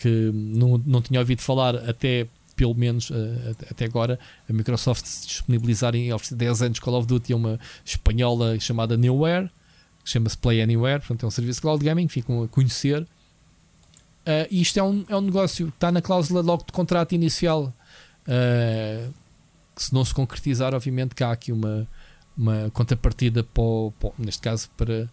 que 0.01 0.31
não, 0.33 0.81
não 0.85 1.01
tinha 1.01 1.19
ouvido 1.19 1.41
falar 1.41 1.75
até 1.75 2.27
pelo 2.55 2.75
menos 2.75 3.09
uh, 3.09 3.55
até 3.69 3.85
agora, 3.85 4.19
a 4.47 4.53
Microsoft 4.53 5.05
se 5.05 5.27
disponibilizar 5.27 5.95
em 5.95 6.13
oferecer 6.13 6.35
10 6.35 6.61
anos 6.61 6.79
Call 6.79 6.95
of 6.95 7.07
Duty 7.07 7.33
a 7.33 7.35
uma 7.35 7.59
espanhola 7.83 8.59
chamada 8.59 8.95
Newware, 8.97 9.49
que 10.03 10.09
chama-se 10.09 10.37
Play 10.37 10.61
Anywhere, 10.61 10.99
portanto 10.99 11.23
é 11.23 11.27
um 11.27 11.31
serviço 11.31 11.57
de 11.57 11.61
cloud 11.61 11.83
gaming, 11.83 12.07
ficam 12.07 12.43
a 12.43 12.47
conhecer. 12.47 13.01
Uh, 13.01 14.45
e 14.51 14.61
isto 14.61 14.77
é 14.77 14.83
um, 14.83 15.03
é 15.09 15.15
um 15.15 15.21
negócio 15.21 15.67
que 15.67 15.73
está 15.73 15.91
na 15.91 16.01
cláusula 16.01 16.41
logo 16.41 16.63
de 16.65 16.71
contrato 16.71 17.13
inicial. 17.15 17.73
Uh, 18.27 19.11
que 19.75 19.83
se 19.83 19.93
não 19.93 20.05
se 20.05 20.13
concretizar, 20.13 20.75
obviamente 20.75 21.15
que 21.15 21.23
há 21.23 21.31
aqui 21.31 21.51
uma, 21.51 21.87
uma 22.37 22.69
contrapartida 22.71 23.43
para, 23.43 23.63
para, 23.99 24.11
neste 24.19 24.41
caso 24.41 24.69
para, 24.77 25.09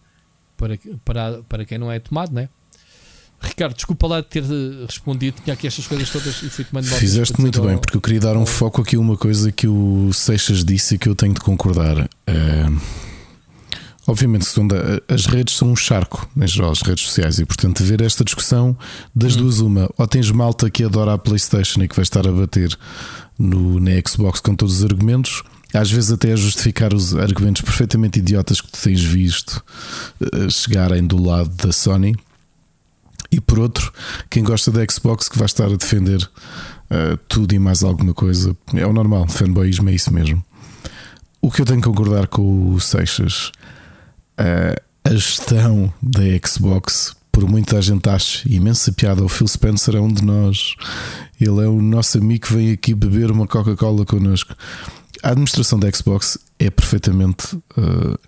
para, 0.56 0.78
para, 1.04 1.42
para 1.44 1.64
quem 1.64 1.78
não 1.78 1.90
é 1.90 1.98
tomado, 1.98 2.32
né? 2.32 2.48
Ricardo, 3.40 3.74
desculpa 3.74 4.06
lá 4.06 4.20
de 4.20 4.26
ter 4.26 4.42
respondido, 4.86 5.40
tinha 5.42 5.54
aqui 5.54 5.66
estas 5.66 5.86
coisas 5.86 6.10
todas 6.10 6.42
e 6.42 6.50
fui 6.50 6.64
tomando. 6.64 6.86
Fizeste 6.86 7.40
muito 7.40 7.62
bem, 7.62 7.78
porque 7.78 7.96
eu 7.96 8.00
queria 8.00 8.20
dar 8.20 8.36
um 8.36 8.44
foco 8.44 8.82
aqui 8.82 8.96
a 8.96 9.00
uma 9.00 9.16
coisa 9.16 9.52
que 9.52 9.68
o 9.68 10.12
Seixas 10.12 10.64
disse 10.64 10.96
e 10.96 10.98
que 10.98 11.08
eu 11.08 11.14
tenho 11.14 11.34
de 11.34 11.40
concordar. 11.40 12.08
É... 12.26 12.66
Obviamente, 14.08 14.46
segunda, 14.46 15.02
as 15.06 15.26
redes 15.26 15.54
são 15.54 15.70
um 15.70 15.76
charco, 15.76 16.26
em 16.36 16.46
geral, 16.46 16.70
as 16.70 16.80
redes 16.80 17.04
sociais, 17.04 17.38
e 17.38 17.44
portanto, 17.44 17.84
ver 17.84 18.00
esta 18.00 18.24
discussão 18.24 18.76
das 19.14 19.36
hum. 19.36 19.40
duas, 19.40 19.60
uma, 19.60 19.88
ou 19.96 20.06
tens 20.06 20.30
malta 20.30 20.68
que 20.70 20.82
adora 20.82 21.12
a 21.12 21.18
PlayStation 21.18 21.82
e 21.82 21.88
que 21.88 21.94
vai 21.94 22.02
estar 22.02 22.26
a 22.26 22.32
bater 22.32 22.76
no, 23.38 23.78
na 23.78 23.90
Xbox 24.06 24.40
com 24.40 24.54
todos 24.54 24.78
os 24.78 24.84
argumentos, 24.84 25.42
às 25.74 25.90
vezes 25.90 26.10
até 26.10 26.32
a 26.32 26.36
justificar 26.36 26.94
os 26.94 27.14
argumentos 27.14 27.60
perfeitamente 27.60 28.18
idiotas 28.18 28.60
que 28.60 28.72
tu 28.72 28.80
tens 28.80 29.02
visto 29.02 29.62
chegarem 30.50 31.06
do 31.06 31.22
lado 31.22 31.50
da 31.50 31.70
Sony 31.70 32.16
e 33.30 33.40
por 33.40 33.58
outro, 33.58 33.92
quem 34.30 34.42
gosta 34.42 34.70
da 34.70 34.84
Xbox 34.90 35.28
que 35.28 35.38
vai 35.38 35.46
estar 35.46 35.66
a 35.66 35.76
defender 35.76 36.22
uh, 36.22 37.16
tudo 37.28 37.54
e 37.54 37.58
mais 37.58 37.82
alguma 37.82 38.14
coisa. 38.14 38.56
É 38.74 38.86
o 38.86 38.92
normal, 38.92 39.28
fanboyismo 39.28 39.90
é 39.90 39.94
isso 39.94 40.12
mesmo. 40.12 40.42
O 41.40 41.50
que 41.50 41.62
eu 41.62 41.66
tenho 41.66 41.80
que 41.80 41.88
concordar 41.88 42.26
com 42.26 42.72
o 42.72 42.80
Seixas, 42.80 43.52
uh, 44.40 44.80
a 45.04 45.10
gestão 45.10 45.92
da 46.02 46.22
Xbox, 46.46 47.14
por 47.30 47.48
muita 47.48 47.80
gente 47.80 48.08
acha 48.08 48.48
imensa 48.48 48.92
piada, 48.92 49.22
o 49.22 49.28
Phil 49.28 49.46
Spencer 49.46 49.94
é 49.94 50.00
um 50.00 50.12
de 50.12 50.24
nós. 50.24 50.74
Ele 51.40 51.64
é 51.64 51.68
o 51.68 51.80
nosso 51.80 52.18
amigo 52.18 52.46
que 52.46 52.52
vem 52.52 52.72
aqui 52.72 52.94
beber 52.94 53.30
uma 53.30 53.46
Coca-Cola 53.46 54.04
connosco. 54.04 54.54
A 55.22 55.30
administração 55.30 55.78
da 55.78 55.90
Xbox 55.90 56.38
é 56.58 56.70
perfeitamente. 56.70 57.54
Uh, 57.76 58.18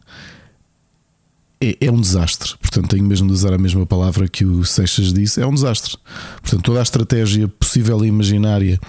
é, 1.63 1.77
é, 1.81 1.91
um 1.91 2.01
desastre. 2.01 2.57
Portanto, 2.59 2.89
tenho 2.89 3.05
mesmo 3.05 3.27
de 3.29 3.35
usar 3.35 3.53
a 3.53 3.59
mesma 3.59 3.85
palavra 3.85 4.29
que 4.29 4.45
o 4.45 4.65
Seixas 4.65 5.13
disse: 5.13 5.41
é 5.41 5.47
um 5.47 5.55
desastre. 5.55 5.97
Portanto, 6.41 6.63
toda 6.63 6.81
a 6.81 6.83
estratégia 6.83 7.47
possível 7.49 8.05
e 8.05 8.09
imaginária 8.09 8.81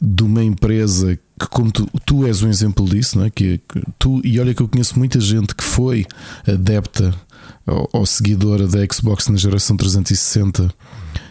de 0.00 0.22
uma 0.24 0.42
empresa 0.42 1.16
que, 1.38 1.46
como 1.48 1.70
tu, 1.70 1.88
tu 2.04 2.26
és 2.26 2.42
um 2.42 2.48
exemplo 2.48 2.84
disso, 2.88 3.18
não 3.18 3.24
é? 3.24 3.30
que, 3.30 3.58
que, 3.58 3.82
tu, 3.98 4.20
e 4.24 4.40
olha 4.40 4.52
que 4.52 4.60
eu 4.60 4.68
conheço 4.68 4.98
muita 4.98 5.20
gente 5.20 5.54
que 5.54 5.62
foi 5.62 6.04
adepta 6.46 7.14
ou, 7.66 7.88
ou 7.92 8.06
seguidora 8.06 8.66
da 8.66 8.80
Xbox 8.92 9.28
na 9.28 9.36
geração 9.36 9.76
360 9.76 10.74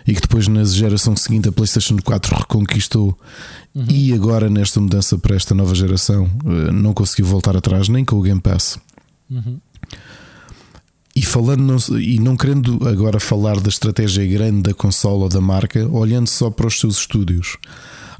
e 0.07 0.15
que 0.15 0.21
depois 0.21 0.47
na 0.47 0.63
geração 0.63 1.15
seguinte 1.15 1.49
a 1.49 1.51
PlayStation 1.51 1.97
4 1.97 2.35
reconquistou 2.35 3.17
uhum. 3.75 3.85
e 3.89 4.13
agora 4.13 4.49
nesta 4.49 4.79
mudança 4.79 5.17
para 5.17 5.35
esta 5.35 5.53
nova 5.53 5.75
geração 5.75 6.29
eh, 6.45 6.71
não 6.71 6.93
conseguiu 6.93 7.25
voltar 7.25 7.55
atrás 7.55 7.87
nem 7.87 8.03
com 8.03 8.17
o 8.17 8.21
Game 8.21 8.41
Pass. 8.41 8.79
Uhum. 9.29 9.59
E 11.15 11.21
falando 11.21 11.61
não, 11.61 11.99
e 11.99 12.19
não 12.19 12.37
querendo 12.37 12.87
agora 12.87 13.19
falar 13.19 13.59
da 13.59 13.69
estratégia 13.69 14.25
grande 14.25 14.63
da 14.63 14.73
consola 14.73 15.23
ou 15.23 15.29
da 15.29 15.41
marca, 15.41 15.87
olhando 15.89 16.27
só 16.27 16.49
para 16.49 16.67
os 16.67 16.79
seus 16.79 16.97
estúdios, 16.99 17.57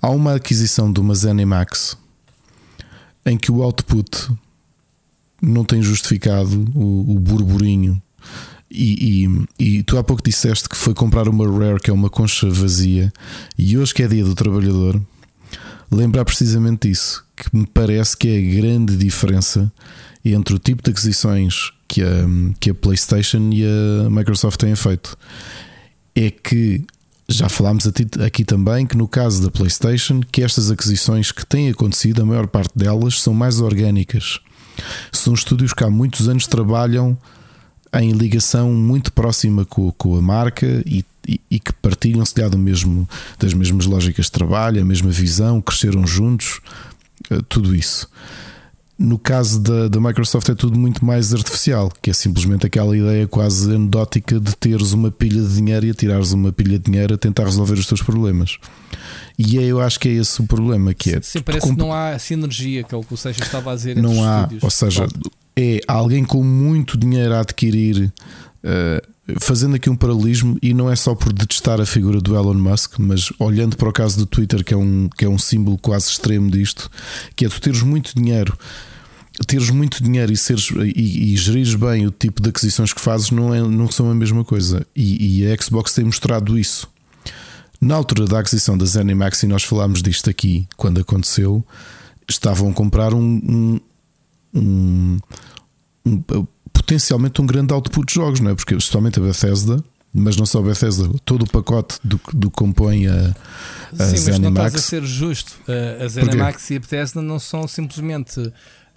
há 0.02 0.10
uma 0.10 0.36
aquisição 0.36 0.92
de 0.92 1.00
uma 1.00 1.16
ZeniMax 1.16 1.98
em 3.26 3.38
que 3.38 3.52
o 3.52 3.64
output 3.64 4.30
não 5.42 5.64
tem 5.64 5.82
justificado 5.82 6.66
o, 6.76 7.16
o 7.16 7.20
burburinho. 7.20 8.02
E, 8.70 9.26
e, 9.60 9.78
e, 9.78 9.84
tu 9.84 9.98
há 9.98 10.04
pouco 10.04 10.24
disseste 10.24 10.70
que 10.70 10.78
foi 10.78 10.94
comprar 10.94 11.28
uma 11.28 11.46
Rare, 11.46 11.80
que 11.80 11.90
é 11.90 11.94
uma 11.94 12.10
concha 12.10 12.50
vazia, 12.50 13.12
e 13.58 13.78
hoje 13.78 13.94
que 13.94 14.04
é 14.04 14.08
dia 14.08 14.24
do 14.24 14.34
trabalhador, 14.34 15.02
lembrar 15.92 16.24
precisamente 16.24 16.90
isso, 16.90 17.26
que 17.36 17.56
me 17.56 17.66
parece 17.66 18.16
que 18.16 18.30
é 18.30 18.38
a 18.38 18.62
grande 18.62 18.96
diferença 18.96 19.72
entre 20.24 20.56
o 20.56 20.60
tipo 20.60 20.82
de 20.84 20.92
aquisições 20.92 21.74
que 21.92 22.02
a, 22.02 22.08
que 22.58 22.70
a 22.70 22.74
PlayStation 22.74 23.50
e 23.52 23.66
a 23.66 24.10
Microsoft 24.10 24.58
têm 24.58 24.74
feito. 24.78 25.18
É 26.16 26.32
que 26.32 26.86
já 27.28 27.50
falámos 27.50 27.86
aqui 28.26 28.46
também 28.46 28.86
que 28.86 28.96
no 28.96 29.10
caso 29.10 29.44
da 29.44 29.52
PlayStation, 29.52 30.22
que 30.32 30.42
estas 30.42 30.72
aquisições 30.72 31.34
que 31.34 31.46
têm 31.46 31.70
acontecido, 31.70 32.22
a 32.22 32.26
maior 32.26 32.48
parte 32.48 32.72
delas 32.78 33.22
são 33.22 33.34
mais 33.34 33.60
orgânicas. 33.60 34.40
São 35.12 35.34
estúdios 35.34 35.74
que 35.74 35.84
há 35.84 35.90
muitos 35.90 36.30
anos 36.30 36.48
trabalham 36.48 37.18
em 37.94 38.12
ligação 38.12 38.72
muito 38.74 39.12
próxima 39.12 39.66
com, 39.66 39.92
com 39.92 40.16
a 40.16 40.22
marca 40.22 40.66
e, 40.86 41.04
e, 41.28 41.42
e 41.52 41.60
que 41.60 41.74
partilham 41.74 42.24
se 42.24 42.34
do 42.50 42.58
mesmo, 42.58 43.08
das 43.38 43.54
mesmas 43.54 43.86
lógicas 43.86 44.28
de 44.28 44.32
trabalho, 44.32 44.82
a 44.82 44.86
mesma 44.86 45.10
visão, 45.12 45.62
cresceram 45.62 46.08
juntos, 46.08 46.62
eh, 47.30 47.40
tudo 47.50 47.76
isso. 47.76 48.10
No 49.02 49.18
caso 49.18 49.60
da, 49.60 49.88
da 49.88 50.00
Microsoft 50.00 50.48
é 50.50 50.54
tudo 50.54 50.78
muito 50.78 51.04
mais 51.04 51.34
artificial, 51.34 51.92
que 52.04 52.12
é 52.12 52.14
simplesmente 52.14 52.68
aquela 52.68 52.96
ideia 52.96 53.28
quase 53.28 53.74
anedótica 53.74 54.40
de 54.40 54.56
teres 54.56 54.92
uma 54.92 55.10
pilha 55.10 55.42
de 55.42 55.56
dinheiro 55.56 55.88
e 55.88 55.90
atirares 55.90 56.32
uma 56.34 56.52
pilha 56.52 56.78
de 56.78 56.86
dinheiro 56.86 57.16
a 57.16 57.18
tentar 57.18 57.46
resolver 57.46 57.74
os 57.74 57.88
teus 57.88 58.04
problemas. 58.04 58.60
E 59.40 59.58
é, 59.58 59.64
eu 59.64 59.82
acho 59.82 60.00
que 60.00 60.08
é 60.08 60.12
esse 60.12 60.40
o 60.40 60.46
problema 60.46 60.94
que 60.94 61.16
é. 61.16 61.22
Sim, 61.22 61.42
parece 61.42 61.68
que 61.68 61.76
não 61.76 61.92
há 61.92 62.20
sinergia, 62.20 62.84
que 62.84 62.94
é 62.94 62.98
o 62.98 63.02
que 63.02 63.12
o 63.12 63.18
Seixas 63.18 63.48
estava 63.48 63.72
a 63.72 63.76
dizer. 63.76 63.96
Não 63.96 64.24
há, 64.24 64.48
ou 64.62 64.70
seja, 64.70 65.08
é 65.58 65.80
alguém 65.88 66.24
com 66.24 66.44
muito 66.44 66.96
dinheiro 66.96 67.34
a 67.34 67.40
adquirir. 67.40 68.14
Uh, 68.64 69.12
fazendo 69.40 69.76
aqui 69.76 69.90
um 69.90 69.96
paralelismo, 69.96 70.60
e 70.62 70.76
não 70.76 70.92
é 70.92 70.96
só 70.96 71.16
por 71.16 71.34
detestar 71.34 71.82
a 71.82 71.86
figura 71.88 72.22
do 72.22 72.36
Elon 72.36 72.54
Musk, 72.54 73.00
mas 73.00 73.32
olhando 73.40 73.76
para 73.78 73.90
o 73.90 73.92
caso 73.92 74.18
do 74.18 74.26
Twitter, 74.28 74.64
que 74.64 74.76
é 74.76 74.78
um, 74.78 75.10
que 75.18 75.26
é 75.26 75.30
um 75.30 75.40
símbolo 75.40 75.78
quase 75.80 76.10
extremo 76.10 76.52
disto, 76.52 76.90
que 77.36 77.46
é 77.46 77.50
tu 77.50 77.60
teres 77.60 77.82
muito 77.82 78.14
dinheiro 78.16 78.56
teres 79.48 79.70
muito 79.70 80.04
dinheiro 80.04 80.32
e, 80.32 80.38
seres, 80.38 80.70
e, 80.96 81.34
e 81.34 81.38
gerires 81.38 81.76
bem 81.76 82.06
o 82.06 82.12
tipo 82.12 82.42
de 82.42 82.50
aquisições 82.50 82.94
que 82.94 83.02
fazes 83.02 83.32
não, 83.32 83.54
é, 83.54 83.62
não 83.62 83.90
são 83.90 84.10
a 84.10 84.16
mesma 84.16 84.44
coisa. 84.44 84.86
E, 84.96 85.42
e 85.42 85.52
a 85.52 85.62
Xbox 85.62 85.94
tem 85.94 86.06
mostrado 86.06 86.58
isso. 86.58 86.88
Na 87.80 87.96
altura 87.96 88.26
da 88.26 88.40
aquisição 88.40 88.78
da 88.78 88.86
ZeniMax, 88.86 89.44
e 89.44 89.48
nós 89.48 89.64
falámos 89.64 90.04
disto 90.04 90.30
aqui 90.30 90.68
quando 90.78 91.02
aconteceu, 91.02 91.66
estavam 92.30 92.70
a 92.70 92.74
comprar 92.74 93.14
um, 93.14 93.20
um, 93.24 93.80
um, 94.54 95.20
um 96.06 96.48
potencialmente 96.72 97.42
um 97.42 97.46
grande 97.46 97.74
output 97.74 98.06
de 98.08 98.14
jogos, 98.14 98.40
não 98.40 98.52
é? 98.52 98.56
Porque 98.56 98.76
especialmente 98.76 99.20
a 99.20 99.24
Bethesda, 99.24 99.84
mas 100.14 100.36
não 100.36 100.46
só 100.46 100.60
a 100.60 100.64
Bethesda, 100.64 101.10
todo 101.26 101.44
o 101.44 101.48
pacote 101.48 101.98
do 102.04 102.20
que 102.20 102.50
compõe 102.52 103.08
a, 103.08 103.36
a 103.98 104.06
Sim, 104.06 104.18
Zenimax. 104.18 104.28
mas 104.28 104.40
não 104.40 104.50
estás 104.50 104.76
a 104.76 104.78
ser 104.80 105.04
justo. 105.04 105.58
A 106.04 106.08
Zenimax 106.08 106.70
e 106.70 106.76
a 106.76 106.80
Bethesda 106.80 107.22
não 107.22 107.40
são 107.40 107.68
simplesmente 107.68 108.52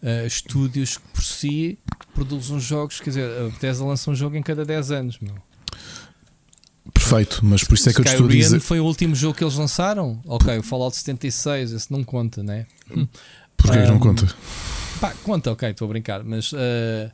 uh, 0.04 0.26
estúdios 0.26 0.98
que 0.98 1.08
por 1.08 1.24
si 1.24 1.78
produzem 2.14 2.60
jogos, 2.60 3.00
quer 3.00 3.10
dizer, 3.10 3.40
a 3.40 3.44
Bethesda 3.44 3.84
lança 3.84 4.10
um 4.10 4.14
jogo 4.14 4.36
em 4.36 4.42
cada 4.42 4.64
10 4.64 4.90
anos, 4.92 5.18
meu. 5.18 5.34
Perfeito, 6.92 7.40
mas 7.42 7.64
por 7.64 7.74
isso 7.74 7.88
é 7.88 7.92
que 7.92 8.00
eu 8.00 8.04
estou 8.04 8.26
a 8.26 8.30
dizer. 8.30 8.60
foi 8.60 8.78
o 8.78 8.84
último 8.84 9.14
jogo 9.14 9.36
que 9.36 9.42
eles 9.42 9.56
lançaram? 9.56 10.20
Ok, 10.26 10.58
o 10.58 10.62
Fallout 10.62 10.94
76, 10.96 11.72
esse 11.72 11.90
não 11.90 12.04
conta, 12.04 12.42
né? 12.42 12.66
Porquê 13.56 13.78
um, 13.78 13.86
não 13.88 13.98
conta? 13.98 14.26
Pá, 15.00 15.14
conta, 15.24 15.50
ok, 15.50 15.70
estou 15.70 15.86
a 15.86 15.88
brincar, 15.88 16.22
mas 16.22 16.52
uh, 16.52 17.10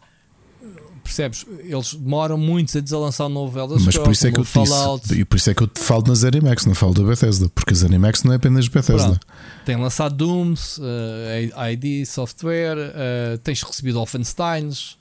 percebes? 1.10 1.44
Eles 1.60 1.94
demoram 1.94 2.38
muito 2.38 2.76
a 2.76 2.98
lançar 2.98 3.26
um 3.26 3.28
novo 3.28 3.58
Elder 3.58 3.78
Mas 3.80 3.98
por 3.98 4.12
isso 4.12 4.26
é 4.26 4.30
que 4.30 4.38
eu 4.38 4.44
Fallout. 4.44 5.02
Disse, 5.02 5.20
e 5.20 5.24
por 5.24 5.36
isso 5.36 5.50
é 5.50 5.54
que 5.54 5.62
eu 5.62 5.66
te 5.66 5.80
falo 5.80 6.04
na 6.06 6.14
ZeniMax, 6.14 6.66
não 6.66 6.74
falo 6.74 6.94
da 6.94 7.02
Bethesda, 7.02 7.48
porque 7.48 7.72
a 7.72 7.76
ZeniMax 7.76 8.22
não 8.22 8.32
é 8.32 8.36
apenas 8.36 8.68
Bethesda. 8.68 9.08
Pronto. 9.08 9.26
Tem 9.64 9.76
lançado 9.76 10.14
Dooms, 10.14 10.78
uh, 10.78 11.70
ID 11.72 12.06
Software, 12.06 12.76
uh, 12.76 13.38
tens 13.38 13.62
recebido 13.62 13.96
Wolfensteins. 13.96 14.96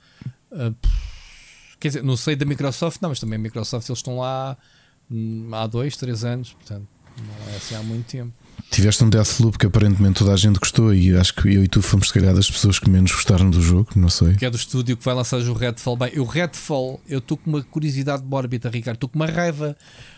Uh, 0.50 0.74
quer 1.78 1.88
dizer, 1.88 2.02
não 2.02 2.16
sei 2.16 2.36
da 2.36 2.44
Microsoft, 2.44 3.00
não, 3.00 3.08
mas 3.08 3.20
também 3.20 3.38
a 3.38 3.42
Microsoft 3.42 3.88
eles 3.88 3.98
estão 3.98 4.18
lá 4.18 4.56
hum, 5.10 5.48
há 5.52 5.66
dois, 5.66 5.96
três 5.96 6.24
anos, 6.24 6.52
portanto, 6.52 6.86
não 7.18 7.52
é 7.52 7.56
assim 7.56 7.74
há 7.74 7.82
muito 7.82 8.06
tempo. 8.06 8.32
Tiveste 8.70 9.02
um 9.02 9.10
Deathloop 9.10 9.58
que 9.58 9.66
aparentemente 9.66 10.20
toda 10.20 10.32
a 10.32 10.36
gente 10.36 10.58
gostou 10.58 10.94
e 10.94 11.16
acho 11.16 11.34
que 11.34 11.48
eu 11.48 11.64
e 11.64 11.68
tu 11.68 11.82
fomos 11.82 12.08
se 12.08 12.14
calhar 12.14 12.32
das 12.32 12.48
pessoas 12.48 12.78
que 12.78 12.88
menos 12.88 13.10
gostaram 13.10 13.50
do 13.50 13.60
jogo, 13.60 13.90
não 13.96 14.08
sei. 14.08 14.34
Que 14.34 14.46
é 14.46 14.50
do 14.50 14.56
estúdio 14.56 14.96
que 14.96 15.04
vai 15.04 15.14
lançar 15.14 15.40
o 15.40 15.52
Redfall. 15.52 15.96
Bem, 15.96 16.18
o 16.18 16.24
Redfall, 16.24 17.00
eu 17.08 17.18
estou 17.18 17.36
com 17.36 17.50
uma 17.50 17.62
curiosidade 17.62 18.22
mórbida, 18.22 18.70
Ricardo. 18.70 18.96
Estou 18.96 19.08
com 19.08 19.18
uma 19.18 19.26
raiva 19.26 19.76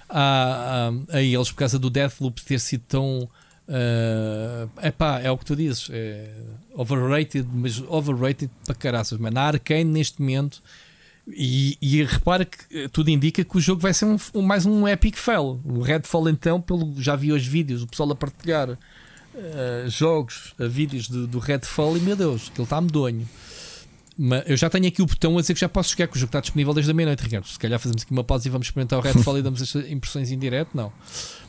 a, 0.09 0.91
a, 1.11 1.17
a 1.17 1.23
eles 1.23 1.51
por 1.51 1.57
causa 1.57 1.79
do 1.79 1.89
Deathloop 1.89 2.43
ter 2.43 2.61
sido 2.61 2.83
tão. 2.87 3.29
Uh, 3.69 4.87
epá, 4.87 5.21
é 5.21 5.31
o 5.31 5.39
que 5.39 5.45
tu 5.47 5.57
dizes, 5.57 5.89
é 5.91 6.29
overrated, 6.75 7.49
mas 7.53 7.83
overrated 7.89 8.51
para 8.67 8.75
caraças. 8.75 9.19
Mas 9.19 9.33
na 9.33 9.43
Arcane, 9.43 9.85
neste 9.85 10.21
momento, 10.21 10.63
e, 11.29 11.79
e 11.81 12.03
repara 12.05 12.45
que 12.45 12.89
tudo 12.89 13.11
indica 13.11 13.45
que 13.45 13.57
o 13.57 13.61
jogo 13.61 13.81
vai 13.81 13.95
ser 13.95 14.05
um, 14.05 14.17
um, 14.35 14.43
mais 14.43 14.67
um 14.67 14.87
epic 14.89 15.17
fail. 15.17 15.61
O 15.65 15.81
Redfall, 15.81 16.29
então, 16.29 16.61
pelo, 16.61 17.01
já 17.01 17.15
vi 17.15 17.33
os 17.33 17.47
vídeos, 17.47 17.83
o 17.83 17.87
pessoal 17.87 18.11
a 18.11 18.17
partilhar 18.17 18.71
uh, 18.71 18.79
jogos, 19.89 20.55
uh, 20.59 20.69
vídeos 20.69 21.09
do, 21.09 21.27
do 21.27 21.39
Redfall, 21.39 21.97
e 21.97 22.01
meu 22.01 22.17
Deus, 22.17 22.49
que 22.49 22.61
ele 22.61 22.65
está 22.65 22.81
medonho. 22.81 23.29
Mas 24.19 24.43
eu 24.47 24.57
já 24.57 24.69
tenho 24.69 24.87
aqui 24.87 25.01
o 25.01 25.07
botão 25.07 25.39
a 25.39 25.41
dizer 25.41 25.55
que 25.55 25.61
já 25.61 25.69
posso 25.69 25.91
chegar, 25.91 26.07
que 26.07 26.17
o 26.17 26.19
jogo 26.19 26.29
está 26.29 26.41
disponível 26.41 26.75
desde 26.75 26.91
a 26.91 26.95
meia-noite, 26.95 27.23
Ricardo. 27.23 27.47
Se 27.47 27.59
calhar 27.59 27.79
fazemos 27.79 28.03
aqui 28.03 28.13
uma 28.13 28.25
pausa 28.25 28.47
e 28.47 28.51
vamos 28.51 28.67
experimentar 28.67 28.99
o 28.99 29.03
Redfall 29.03 29.39
e 29.39 29.43
damos 29.43 29.63
as 29.63 29.75
impressões 29.89 30.31
em 30.31 30.39
direto, 30.39 30.71
não. 30.75 30.93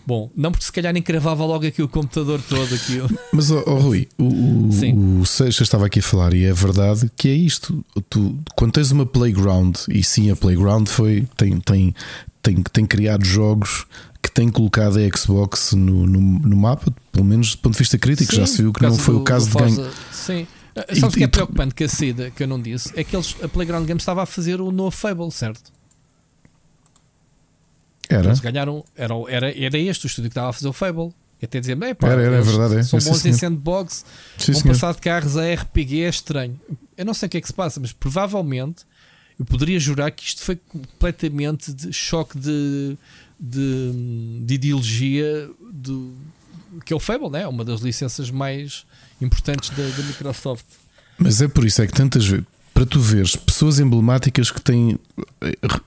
Bom, 0.06 0.30
não 0.36 0.52
porque 0.52 0.66
se 0.66 0.72
calhar 0.72 0.94
nem 0.94 1.02
cravava 1.02 1.46
logo 1.46 1.66
aqui 1.66 1.82
o 1.82 1.88
computador 1.88 2.42
todo 2.42 2.76
aqui. 2.76 3.02
Mas 3.32 3.50
oh, 3.52 3.64
oh 3.66 3.76
Rui, 3.76 4.08
o, 4.18 4.24
o, 4.24 5.22
o 5.22 5.26
Seixas 5.26 5.68
estava 5.68 5.86
aqui 5.86 6.00
a 6.00 6.04
falar 6.04 6.34
e 6.34 6.44
é 6.44 6.54
verdade 6.54 7.10
que 7.16 7.30
é 7.30 7.34
isto. 7.34 7.84
Tu, 8.10 8.38
quando 8.56 8.74
tens 8.74 8.92
uma 8.92 9.06
playground, 9.06 9.78
e 9.90 10.04
sim 10.04 10.30
a 10.30 10.36
playground 10.36 10.88
foi, 10.88 11.28
tem, 11.38 11.60
tem, 11.60 11.96
tem, 12.42 12.62
tem 12.62 12.86
criado 12.86 13.24
jogos 13.24 13.86
que 14.22 14.32
tem 14.32 14.50
colocado 14.50 14.98
a 14.98 15.18
Xbox 15.18 15.74
no, 15.74 16.06
no, 16.06 16.20
no 16.20 16.56
mapa, 16.56 16.94
pelo 17.12 17.26
menos 17.26 17.52
do 17.52 17.58
ponto 17.60 17.74
de 17.74 17.80
vista 17.80 17.98
crítico, 17.98 18.32
sim, 18.32 18.40
já 18.40 18.48
se 18.48 18.62
viu 18.62 18.72
que 18.72 18.82
não 18.82 18.98
foi 18.98 19.16
do, 19.16 19.22
o 19.22 19.24
caso 19.24 19.50
de 19.50 19.58
ganho. 19.58 19.92
Sim. 20.12 20.48
Sabes 21.00 21.16
o 21.16 21.18
que 21.18 21.24
é 21.24 21.28
preocupante 21.28 21.76
que 21.76 21.84
a 21.84 21.90
SIDA, 21.90 22.32
que 22.32 22.42
eu 22.42 22.48
não 22.48 22.60
disse, 22.60 22.92
é 22.96 23.04
que 23.04 23.16
eles, 23.16 23.36
a 23.44 23.48
Playground 23.48 23.86
Games 23.86 24.02
estava 24.02 24.24
a 24.24 24.26
fazer 24.26 24.60
o 24.60 24.72
novo 24.72 24.92
Fable, 24.92 25.30
certo? 25.32 25.73
Era. 28.14 28.28
Eles 28.28 28.40
ganharam. 28.40 28.86
Era, 28.96 29.14
era, 29.28 29.66
era 29.66 29.78
este 29.78 30.06
o 30.06 30.08
estúdio 30.08 30.30
que 30.30 30.34
estava 30.34 30.50
a 30.50 30.54
fazer 30.54 30.68
o 30.68 30.74
Fable. 30.74 31.14
E 31.42 31.46
até 31.46 31.60
dizer, 31.60 31.76
pá, 31.76 32.08
era, 32.08 32.22
era, 32.22 32.36
é 32.38 32.42
verdade, 32.42 32.78
é. 32.78 32.84
são 32.84 32.98
é, 32.98 33.02
bons 33.02 33.26
em 33.26 33.34
sandbox, 33.34 34.06
sim, 34.38 34.54
vão 34.54 34.62
senhor. 34.62 34.74
passar 34.74 34.94
de 34.94 35.02
carros 35.02 35.36
a 35.36 35.54
RPG, 35.54 36.04
é 36.04 36.10
estranho. 36.10 36.58
Eu 36.96 37.04
não 37.04 37.14
sei 37.14 37.28
o 37.28 37.30
que 37.30 37.38
é 37.38 37.42
que 37.42 37.48
se 37.48 37.54
passa, 37.54 37.82
mas 37.82 37.92
provavelmente 37.92 38.86
eu 39.38 39.46
poderia 39.46 39.78
jurar 39.78 40.10
que 40.12 40.24
isto 40.24 40.42
foi 40.42 40.56
completamente 40.56 41.74
de 41.74 41.92
choque 41.92 42.40
de, 42.40 42.98
de, 43.38 43.92
de 44.46 44.54
ideologia 44.54 45.50
do, 45.70 46.14
que 46.86 46.94
é 46.94 46.96
o 46.96 47.00
Fable, 47.00 47.30
né? 47.30 47.48
uma 47.48 47.66
das 47.66 47.82
licenças 47.82 48.32
mais 48.32 48.86
importantes 49.22 49.70
da, 49.72 49.84
da 49.84 50.04
Microsoft. 50.04 50.66
Mas 51.18 51.42
é 51.42 51.48
por 51.48 51.66
isso 51.66 51.82
é 51.82 51.88
que 51.88 51.94
tantas 51.94 52.26
vezes 52.26 52.46
para 52.74 52.86
tu 52.86 53.00
veres 53.00 53.36
pessoas 53.36 53.80
emblemáticas 53.80 54.50
que 54.50 54.62
têm. 54.62 54.98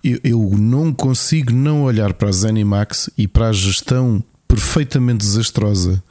Eu, 0.04 0.20
eu 0.22 0.50
não 0.58 0.92
consigo 0.92 1.52
não 1.52 1.82
olhar 1.82 2.14
para 2.14 2.28
a 2.28 2.32
Zenimax 2.32 3.10
e 3.18 3.26
para 3.26 3.48
a 3.48 3.52
gestão 3.52 4.22
perfeitamente 4.46 5.18
desastrosa 5.18 6.02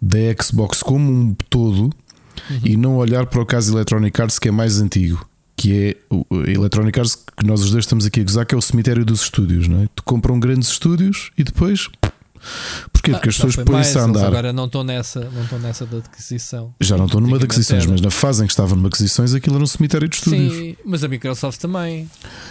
da 0.00 0.18
Xbox 0.42 0.82
como 0.82 1.10
um 1.10 1.34
todo 1.48 1.84
uhum. 1.84 2.60
e 2.64 2.76
não 2.76 2.96
olhar 2.96 3.26
para 3.26 3.40
o 3.40 3.46
caso 3.46 3.74
Electronic 3.74 4.20
Arts 4.20 4.38
que 4.38 4.48
é 4.48 4.50
mais 4.50 4.80
antigo. 4.80 5.24
Que 5.56 5.72
é 5.72 5.96
o 6.10 6.26
Electronic 6.46 6.98
Arts 6.98 7.14
que 7.14 7.46
nós 7.46 7.62
os 7.62 7.70
dois 7.70 7.84
estamos 7.84 8.04
aqui 8.04 8.20
a 8.20 8.24
gozar, 8.24 8.44
que 8.44 8.54
é 8.54 8.58
o 8.58 8.62
cemitério 8.62 9.04
dos 9.04 9.22
estúdios, 9.22 9.68
não 9.68 9.82
é? 9.82 9.88
Tu 9.94 10.02
compram 10.02 10.38
grandes 10.40 10.68
estúdios 10.68 11.30
e 11.38 11.44
depois 11.44 11.88
Porquê? 12.92 13.12
Porque 13.12 13.28
as 13.28 13.36
pessoas 13.36 13.56
põem-se 13.56 13.98
a 13.98 14.02
andar. 14.02 14.26
Agora 14.26 14.52
não 14.52 14.66
estão 14.66 14.84
nessa, 14.84 15.20
não 15.30 15.42
estão 15.42 15.58
nessa 15.58 15.86
da 15.86 15.98
aquisição. 15.98 16.74
Já 16.80 16.96
não 16.96 17.06
estão 17.06 17.20
numa 17.20 17.38
de 17.38 17.44
aquisições, 17.44 17.86
mas 17.86 18.00
na 18.00 18.10
fase 18.10 18.42
em 18.42 18.46
que 18.46 18.52
estavam 18.52 18.76
numa 18.76 18.88
aquisições, 18.88 19.34
aquilo 19.34 19.56
era 19.56 19.64
um 19.64 19.66
cemitério 19.66 20.08
de 20.08 20.16
estúdios. 20.16 20.52
Sim, 20.54 20.76
mas 20.84 21.04
a 21.04 21.08
Microsoft 21.08 21.60
também. 21.60 22.08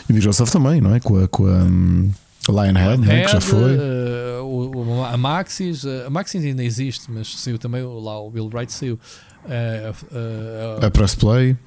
E 0.10 0.12
a 0.12 0.16
Microsoft 0.16 0.52
também, 0.52 0.82
não 0.82 0.94
é? 0.96 1.00
Com 1.00 1.24
a, 1.24 1.28
com 1.28 1.48
a 1.48 1.64
um, 1.64 2.12
Lionhead, 2.50 3.02
né? 3.02 3.24
que 3.24 3.32
já 3.32 3.42
foi. 3.42 3.78
Uh, 3.78 4.44
o, 4.44 5.04
a 5.04 5.18
Maxis, 5.18 5.84
uh, 5.84 6.08
a 6.08 6.10
Maxis 6.10 6.44
ainda 6.44 6.64
existe, 6.64 7.12
mas 7.12 7.40
saiu 7.40 7.58
também 7.58 7.84
lá, 7.84 8.20
o 8.20 8.30
Bill 8.30 8.50
Wright 8.54 8.72
saiu. 8.72 9.00
Uh, 9.46 10.86
a 10.86 10.92
Press 10.92 11.16
Play. 11.16 11.58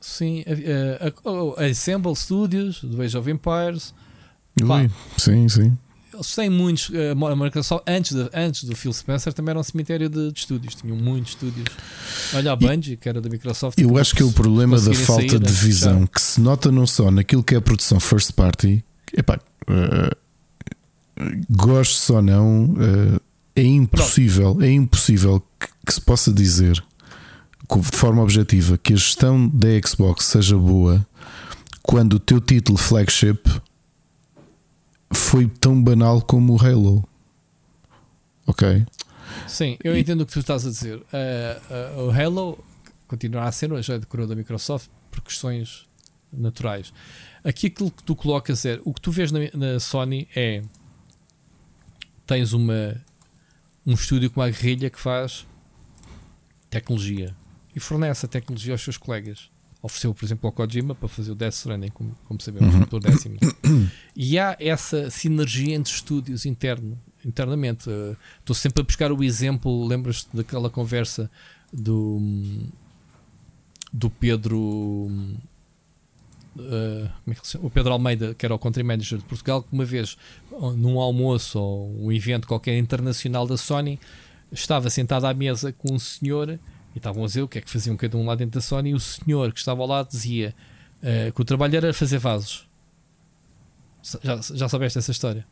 Sim, 0.00 0.44
a, 0.46 1.60
a, 1.60 1.62
a, 1.62 1.66
Assemble 1.66 2.16
Studios, 2.16 2.82
do 2.82 3.02
Age 3.02 3.16
of 3.16 3.30
Empires. 3.30 3.94
Ui, 4.60 4.90
sim, 5.16 5.48
sim 5.48 5.76
têm 6.28 6.50
muitos. 6.50 6.90
Eh, 6.92 7.12
a 7.12 7.36
Microsoft, 7.36 7.84
antes, 7.86 8.12
de, 8.14 8.28
antes 8.34 8.64
do 8.64 8.76
Phil 8.76 8.92
Spencer, 8.92 9.32
também 9.32 9.50
era 9.50 9.58
um 9.58 9.62
cemitério 9.62 10.08
de, 10.08 10.32
de 10.32 10.38
estúdios. 10.38 10.74
Tinham 10.74 10.96
muitos 10.96 11.30
estúdios. 11.30 11.66
Olha 12.34 12.52
a 12.52 12.56
Bungie, 12.56 12.96
que 12.96 13.08
era 13.08 13.20
da 13.20 13.28
Microsoft. 13.28 13.78
Eu 13.78 13.96
acho 13.98 14.14
que 14.14 14.22
é 14.22 14.24
o 14.24 14.32
problema 14.32 14.78
da 14.80 14.94
falta 14.94 15.28
sair, 15.28 15.38
de 15.40 15.52
visão 15.52 16.06
que 16.06 16.20
se 16.20 16.40
nota 16.40 16.70
não 16.70 16.86
só 16.86 17.10
naquilo 17.10 17.42
que 17.42 17.54
é 17.54 17.58
a 17.58 17.60
produção 17.60 17.98
first 17.98 18.32
party. 18.32 18.84
Epá, 19.16 19.40
uh, 19.68 20.16
gosto 21.50 22.14
ou 22.14 22.22
não, 22.22 22.64
uh, 22.64 23.20
é 23.56 23.62
impossível, 23.62 24.54
Pronto. 24.54 24.62
é 24.62 24.70
impossível 24.70 25.42
que, 25.58 25.68
que 25.86 25.94
se 25.94 26.00
possa 26.00 26.32
dizer 26.32 26.82
de 27.78 27.96
forma 27.96 28.22
objetiva 28.22 28.76
que 28.76 28.92
a 28.92 28.96
gestão 28.96 29.46
da 29.48 29.68
Xbox 29.86 30.24
seja 30.24 30.56
boa 30.56 31.06
quando 31.82 32.14
o 32.14 32.18
teu 32.18 32.40
título 32.40 32.76
flagship 32.76 33.38
foi 35.12 35.48
tão 35.48 35.82
banal 35.82 36.20
como 36.22 36.54
o 36.54 36.64
Halo. 36.64 37.08
Ok? 38.46 38.86
Sim, 39.46 39.76
eu 39.82 39.96
entendo 39.96 40.22
o 40.22 40.26
que 40.26 40.32
tu 40.32 40.40
estás 40.40 40.66
a 40.66 40.70
dizer. 40.70 40.96
Uh, 40.98 42.00
uh, 42.00 42.06
o 42.06 42.10
Halo 42.10 42.64
continuará 43.06 43.48
a 43.48 43.52
ser 43.52 43.70
já 43.82 43.96
decorou 43.96 44.26
da 44.26 44.34
Microsoft 44.34 44.88
por 45.10 45.20
questões 45.20 45.86
naturais. 46.32 46.92
Aqui 47.42 47.68
aquilo 47.68 47.90
que 47.90 48.02
tu 48.02 48.14
colocas 48.14 48.64
é 48.64 48.80
o 48.84 48.92
que 48.92 49.00
tu 49.00 49.10
vês 49.10 49.32
na, 49.32 49.40
na 49.54 49.80
Sony 49.80 50.28
é 50.34 50.62
tens 52.26 52.52
uma 52.52 53.00
um 53.84 53.94
estúdio 53.94 54.30
com 54.30 54.40
uma 54.40 54.50
guerrilha 54.50 54.90
que 54.90 55.00
faz 55.00 55.46
tecnologia 56.68 57.34
e 57.74 57.80
fornece 57.80 58.26
a 58.26 58.28
tecnologia 58.28 58.74
aos 58.74 58.82
seus 58.82 58.96
colegas 58.96 59.50
ofereceu, 59.82 60.14
por 60.14 60.24
exemplo, 60.24 60.46
ao 60.46 60.52
Kojima 60.52 60.94
para 60.94 61.08
fazer 61.08 61.32
o 61.32 61.34
Death 61.34 61.54
Stranding, 61.54 61.88
como, 61.88 62.16
como 62.26 62.40
sabemos, 62.40 62.74
uhum. 62.74 62.82
por 62.82 63.00
décimo. 63.00 63.38
E 64.14 64.38
há 64.38 64.56
essa 64.60 65.08
sinergia 65.08 65.74
entre 65.74 65.92
estúdios 65.92 66.44
interno, 66.44 66.98
internamente. 67.24 67.88
Uh, 67.88 68.14
estou 68.40 68.54
sempre 68.54 68.82
a 68.82 68.84
buscar 68.84 69.10
o 69.10 69.24
exemplo, 69.24 69.86
lembras-te 69.86 70.36
daquela 70.36 70.68
conversa 70.68 71.30
do, 71.72 72.20
do 73.90 74.10
Pedro. 74.10 74.58
Uh, 74.58 75.40
como 77.24 77.28
é 77.28 77.34
que? 77.34 77.56
O 77.58 77.70
Pedro 77.70 77.92
Almeida, 77.92 78.34
que 78.34 78.44
era 78.44 78.54
o 78.54 78.58
country 78.58 78.82
manager 78.82 79.18
de 79.18 79.24
Portugal, 79.24 79.62
que 79.62 79.72
uma 79.72 79.84
vez 79.84 80.18
num 80.76 81.00
almoço 81.00 81.58
ou 81.58 82.06
um 82.06 82.12
evento 82.12 82.46
qualquer 82.46 82.76
internacional 82.76 83.46
da 83.46 83.56
Sony 83.56 83.98
estava 84.52 84.90
sentado 84.90 85.26
à 85.26 85.32
mesa 85.32 85.72
com 85.72 85.94
um 85.94 85.98
senhor 85.98 86.58
e 86.94 86.98
estavam 86.98 87.22
a 87.22 87.26
dizer 87.26 87.42
o 87.42 87.48
que 87.48 87.58
é 87.58 87.60
que 87.60 87.70
faziam 87.70 87.96
cada 87.96 88.16
um 88.16 88.26
lá 88.26 88.34
dentro 88.34 88.58
da 88.58 88.60
Sony. 88.60 88.90
E 88.90 88.94
o 88.94 89.00
senhor 89.00 89.52
que 89.52 89.58
estava 89.58 89.84
lá 89.84 90.02
dizia 90.02 90.54
uh, 91.02 91.32
que 91.32 91.40
o 91.40 91.44
trabalho 91.44 91.76
era 91.76 91.94
fazer 91.94 92.18
vasos. 92.18 92.66
Já, 94.22 94.40
já 94.54 94.68
soubeste 94.68 94.98
essa 94.98 95.10
história? 95.10 95.46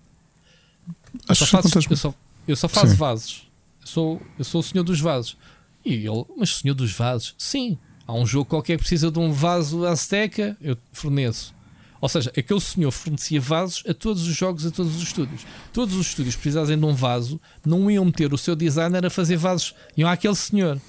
Eu 1.28 1.34
só, 1.34 1.46
faço, 1.46 1.68
eu, 1.90 1.96
só, 1.96 2.14
eu 2.46 2.56
só 2.56 2.68
faço 2.68 2.92
Sim. 2.92 2.96
vasos. 2.96 3.50
Eu 3.80 3.86
sou, 3.86 4.22
eu 4.38 4.44
sou 4.44 4.60
o 4.60 4.64
senhor 4.64 4.84
dos 4.84 5.00
vasos. 5.00 5.36
E 5.84 5.94
ele, 5.94 6.24
mas 6.36 6.56
senhor 6.56 6.74
dos 6.74 6.92
vasos? 6.92 7.34
Sim. 7.38 7.78
Há 8.06 8.14
um 8.14 8.26
jogo 8.26 8.46
qualquer 8.46 8.76
que 8.76 8.78
precisa 8.78 9.10
de 9.10 9.18
um 9.18 9.32
vaso 9.32 9.84
Azteca, 9.84 10.56
eu 10.60 10.76
forneço. 10.92 11.54
Ou 12.00 12.08
seja, 12.08 12.32
aquele 12.36 12.60
senhor 12.60 12.90
fornecia 12.90 13.40
vasos 13.40 13.82
a 13.86 13.92
todos 13.92 14.26
os 14.26 14.34
jogos, 14.34 14.64
a 14.64 14.70
todos 14.70 14.96
os 14.96 15.02
estúdios. 15.02 15.44
Todos 15.72 15.94
os 15.94 16.06
estúdios 16.06 16.36
precisassem 16.36 16.78
de 16.78 16.84
um 16.84 16.94
vaso, 16.94 17.40
não 17.66 17.90
iam 17.90 18.04
meter 18.04 18.32
o 18.32 18.38
seu 18.38 18.54
designer 18.54 19.04
a 19.04 19.10
fazer 19.10 19.36
vasos, 19.36 19.74
iam 19.96 20.08
àquele 20.08 20.36
senhor. 20.36 20.80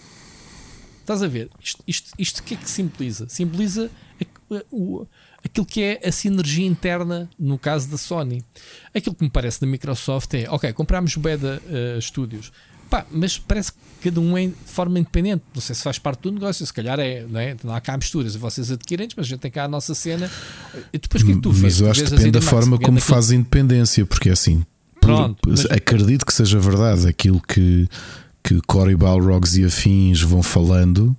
Estás 1.09 1.23
a 1.23 1.27
ver? 1.27 1.49
Isto, 1.59 1.83
isto, 1.87 2.11
isto 2.19 2.43
que 2.43 2.53
é 2.53 2.57
que 2.57 2.69
simboliza? 2.69 3.27
Simboliza 3.27 3.89
o, 4.71 5.07
aquilo 5.43 5.65
que 5.65 5.81
é 5.81 6.07
a 6.07 6.11
sinergia 6.11 6.67
interna 6.67 7.27
no 7.39 7.57
caso 7.57 7.89
da 7.89 7.97
Sony. 7.97 8.43
Aquilo 8.93 9.15
que 9.15 9.23
me 9.23 9.29
parece 9.31 9.59
da 9.59 9.65
Microsoft 9.65 10.31
é, 10.35 10.47
ok, 10.47 10.71
comprámos 10.71 11.15
Beda 11.15 11.59
uh, 11.65 11.99
Studios, 11.99 12.51
pá, 12.91 13.07
mas 13.09 13.39
parece 13.39 13.73
que 13.73 13.79
cada 14.03 14.21
um 14.21 14.37
é 14.37 14.49
de 14.49 14.53
forma 14.67 14.99
independente. 14.99 15.41
Não 15.51 15.61
sei 15.63 15.73
se 15.73 15.81
faz 15.81 15.97
parte 15.97 16.21
do 16.21 16.31
negócio, 16.31 16.63
se 16.63 16.71
calhar 16.71 16.99
é, 16.99 17.25
não, 17.27 17.39
é? 17.39 17.57
não 17.63 17.73
há 17.73 17.81
cá 17.81 17.97
misturas, 17.97 18.35
vocês 18.35 18.71
adquirentes, 18.71 19.15
mas 19.17 19.25
a 19.25 19.29
gente 19.29 19.39
tem 19.39 19.49
cá 19.49 19.63
a 19.63 19.67
nossa 19.67 19.95
cena. 19.95 20.29
E 20.93 20.99
depois 20.99 21.23
o 21.23 21.25
que 21.25 21.31
é 21.31 21.35
que 21.35 21.41
tu 21.41 21.51
Mas 21.55 21.81
eu 21.81 21.89
acho 21.89 22.03
que 22.03 22.11
depende 22.11 22.31
da 22.33 22.41
forma 22.41 22.77
como 22.77 23.01
faz 23.01 23.31
a 23.31 23.35
independência, 23.35 24.05
porque 24.05 24.29
é 24.29 24.33
assim, 24.33 24.63
Pronto, 25.01 25.41
por, 25.41 25.49
mas... 25.49 25.65
acredito 25.65 26.23
que 26.23 26.33
seja 26.33 26.59
verdade 26.59 27.07
aquilo 27.07 27.41
que 27.41 27.89
que 28.43 28.59
Cory 28.67 28.95
Balrogs 28.95 29.57
e 29.57 29.65
afins 29.65 30.21
vão 30.21 30.41
falando 30.41 31.15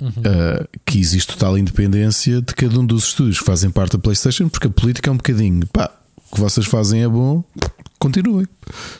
uhum. 0.00 0.08
uh, 0.08 0.68
que 0.84 0.98
existe 0.98 1.32
total 1.32 1.56
independência 1.58 2.40
de 2.40 2.54
cada 2.54 2.78
um 2.78 2.84
dos 2.86 3.04
estúdios 3.04 3.38
que 3.38 3.44
fazem 3.44 3.70
parte 3.70 3.92
da 3.92 3.98
PlayStation, 3.98 4.48
porque 4.48 4.66
a 4.66 4.70
política 4.70 5.10
é 5.10 5.12
um 5.12 5.16
bocadinho 5.16 5.66
pá, 5.68 5.90
o 6.30 6.34
que 6.34 6.40
vocês 6.40 6.66
fazem 6.66 7.02
é 7.02 7.08
bom, 7.08 7.44
continuem. 7.98 8.46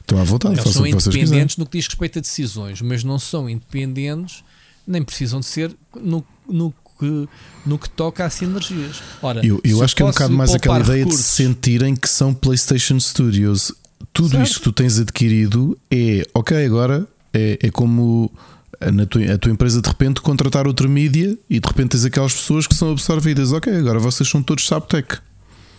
Estão 0.01 0.21
à 0.21 0.25
vontade, 0.25 0.55
Eles 0.55 0.65
façam 0.65 0.73
são 0.73 0.83
o 0.83 0.87
que 0.87 0.93
vocês 0.95 1.17
independentes 1.17 1.57
no 1.57 1.67
que 1.67 1.79
diz 1.79 1.87
respeito 1.87 2.19
a 2.19 2.23
decisões, 2.23 2.81
mas 2.81 3.03
não 3.03 3.19
são 3.19 3.49
independentes, 3.51 4.45
nem 4.87 5.03
precisam 5.03 5.41
de 5.41 5.47
ser 5.47 5.75
no, 6.01 6.25
no, 6.49 6.73
que, 6.99 7.29
no 7.67 7.79
que 7.79 7.91
toca 7.91 8.25
a 8.25 8.31
sinergias. 8.31 9.03
Ora, 9.21 9.45
Eu, 9.45 9.61
eu 9.65 9.83
acho 9.83 9.97
que 9.97 10.03
é 10.03 10.05
um 10.05 10.11
bocado 10.11 10.33
mais 10.35 10.55
aquela 10.55 10.79
ideia 10.79 10.99
de 10.99 11.11
recursos- 11.11 11.27
sentirem 11.27 11.97
que 11.97 12.09
são 12.09 12.33
PlayStation 12.33 13.01
Studios. 13.01 13.73
Tudo 14.13 14.31
Certo. 14.31 14.45
isto 14.45 14.59
que 14.59 14.65
tu 14.65 14.73
tens 14.73 14.99
adquirido 15.01 15.77
é 15.91 16.23
ok, 16.33 16.65
agora 16.65 17.09
é, 17.35 17.59
é 17.67 17.71
como 17.71 18.33
a, 18.81 18.91
na 18.91 19.05
tua, 19.07 19.35
a 19.35 19.39
tua 19.39 19.53
empresa 19.53 19.83
de 19.83 19.89
repente 19.89 20.21
contratar 20.21 20.67
outra 20.67 20.89
mídia 20.89 21.37
e 21.51 21.61
de 21.61 21.69
repente 21.69 21.91
tens 21.91 22.05
aquelas 22.05 22.33
pessoas 22.33 22.67
que 22.67 22.75
são 22.75 22.91
absorvidas. 22.93 23.53
Ok, 23.53 23.75
agora 23.77 23.99
vocês 23.99 24.29
são 24.29 24.43
todos 24.43 24.67
Saptec. 24.67 25.19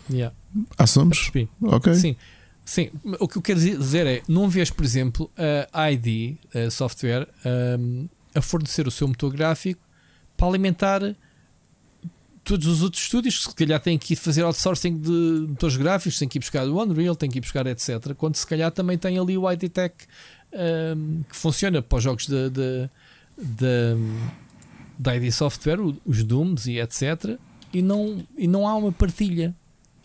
Yeah, 0.09 0.35
Ah, 0.77 0.85
somos? 0.85 1.31
Ok. 1.61 1.95
Sim, 1.95 2.15
sim. 2.63 2.89
O 3.19 3.27
que 3.27 3.37
eu 3.37 3.41
quero 3.41 3.59
dizer 3.59 4.05
é: 4.05 4.21
não 4.27 4.47
vês, 4.47 4.69
por 4.69 4.85
exemplo, 4.85 5.31
a 5.73 5.91
ID 5.91 6.35
a 6.53 6.69
Software 6.69 7.27
um, 7.79 8.07
a 8.35 8.41
fornecer 8.41 8.87
o 8.87 8.91
seu 8.91 9.07
motor 9.07 9.31
gráfico 9.31 9.81
para 10.37 10.47
alimentar 10.47 11.15
todos 12.43 12.67
os 12.67 12.83
outros 12.83 13.01
estúdios 13.01 13.39
que 13.39 13.49
se 13.49 13.55
calhar 13.55 13.79
têm 13.79 13.97
que 13.97 14.13
ir 14.13 14.15
fazer 14.17 14.43
outsourcing 14.43 14.95
de 14.99 15.47
motores 15.49 15.75
gráficos, 15.77 16.19
têm 16.19 16.27
que 16.27 16.37
ir 16.37 16.41
buscar 16.41 16.67
o 16.67 16.79
Unreal, 16.79 17.15
têm 17.15 17.29
que 17.31 17.39
ir 17.39 17.41
buscar 17.41 17.65
etc. 17.65 18.13
Quando 18.15 18.35
se 18.35 18.45
calhar 18.45 18.71
também 18.71 18.97
tem 18.99 19.17
ali 19.17 19.35
o 19.35 19.51
ID 19.51 19.63
Tech 19.71 19.95
um, 20.55 21.23
que 21.29 21.35
funciona 21.35 21.81
para 21.81 21.97
os 21.97 22.03
jogos 22.03 22.27
da 22.27 22.49
da- 22.49 22.89
da- 24.97 25.15
ID 25.15 25.31
Software, 25.31 25.79
os 26.05 26.23
Dooms 26.23 26.67
e 26.67 26.79
etc. 26.79 27.37
E 27.73 27.81
não, 27.81 28.25
e 28.37 28.47
não 28.47 28.67
há 28.67 28.75
uma 28.75 28.91
partilha. 28.91 29.53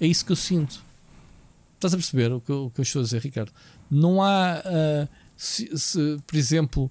É 0.01 0.07
isso 0.07 0.25
que 0.25 0.33
eu 0.33 0.37
sinto. 0.37 0.83
Estás 1.77 1.95
a 1.95 1.97
perceber 1.97 2.33
o 2.33 2.41
que, 2.41 2.51
o 2.53 2.71
que 2.71 2.81
eu 2.81 2.83
estou 2.83 3.01
a 3.01 3.05
dizer, 3.05 3.21
Ricardo? 3.23 3.53
Não 3.91 4.23
há, 4.23 4.55
ah, 4.65 5.09
se, 5.37 5.71
se, 5.79 6.21
por 6.27 6.37
exemplo, 6.37 6.91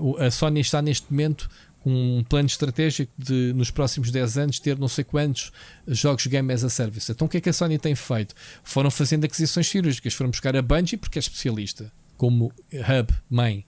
o- 0.00 0.16
a 0.18 0.30
Sony 0.30 0.60
está 0.60 0.82
neste 0.82 1.06
momento 1.10 1.48
com 1.80 2.18
um 2.18 2.24
plano 2.24 2.46
estratégico 2.46 3.12
de 3.16 3.52
nos 3.54 3.70
próximos 3.70 4.10
10 4.10 4.36
anos 4.38 4.58
ter 4.58 4.76
não 4.76 4.88
sei 4.88 5.04
quantos 5.04 5.52
jogos 5.86 6.26
Game 6.26 6.52
as 6.52 6.64
a 6.64 6.68
Service. 6.68 7.10
Então 7.12 7.26
o 7.26 7.30
que 7.30 7.36
é 7.36 7.40
que 7.40 7.48
a 7.48 7.52
Sony 7.52 7.78
tem 7.78 7.94
feito? 7.94 8.34
Foram 8.64 8.90
fazendo 8.90 9.24
aquisições 9.24 9.68
cirúrgicas, 9.68 10.12
foram 10.12 10.30
buscar 10.30 10.56
a 10.56 10.62
Bungie 10.62 10.96
porque 10.96 11.16
é 11.18 11.20
especialista, 11.20 11.92
como 12.16 12.52
hub, 12.72 13.14
mãe. 13.28 13.64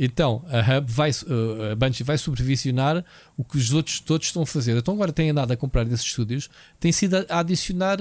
Então 0.00 0.44
a 0.48 0.78
Hub 0.78 0.92
vai, 0.92 1.10
uh, 1.10 1.72
a 1.72 1.74
Bungie 1.74 2.04
vai 2.04 2.16
supervisionar 2.16 3.04
o 3.36 3.42
que 3.42 3.56
os 3.58 3.72
outros 3.72 3.98
todos 3.98 4.28
estão 4.28 4.42
a 4.42 4.46
fazer. 4.46 4.76
Então 4.76 4.94
agora 4.94 5.12
têm 5.12 5.30
andado 5.30 5.50
a 5.50 5.56
comprar 5.56 5.84
desses 5.84 6.06
estúdios, 6.06 6.48
tem 6.78 6.92
sido 6.92 7.16
a 7.28 7.40
adicionar 7.40 7.98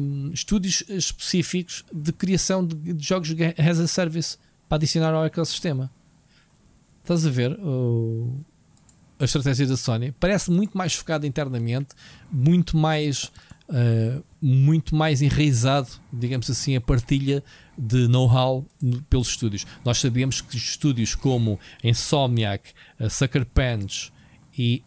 um, 0.00 0.30
estúdios 0.32 0.82
específicos 0.88 1.84
de 1.92 2.12
criação 2.12 2.66
de, 2.66 2.94
de 2.94 3.06
jogos 3.06 3.30
as 3.58 3.78
a 3.78 3.86
service 3.86 4.38
para 4.68 4.76
adicionar 4.76 5.12
ao 5.12 5.24
ecossistema. 5.26 5.90
Estás 7.02 7.26
a 7.26 7.30
ver 7.30 7.52
o- 7.60 8.40
a 9.18 9.24
estratégia 9.24 9.66
da 9.66 9.76
Sony? 9.76 10.12
Parece 10.12 10.50
muito 10.50 10.76
mais 10.76 10.94
focada 10.94 11.26
internamente, 11.26 11.88
muito 12.30 12.76
mais, 12.76 13.24
uh, 13.68 14.22
muito 14.40 14.94
mais 14.94 15.20
enraizado, 15.20 15.88
digamos 16.12 16.48
assim, 16.48 16.76
a 16.76 16.80
partilha 16.80 17.42
de 17.78 18.08
know-how 18.08 18.66
no- 18.82 19.00
pelos 19.02 19.28
estúdios. 19.28 19.64
Nós 19.84 19.98
sabemos 19.98 20.40
que 20.40 20.56
estúdios 20.56 21.14
como 21.14 21.58
Insomniac, 21.84 22.72
a 22.98 23.08
Sucker 23.08 23.46
Punch 23.46 24.12
e 24.58 24.82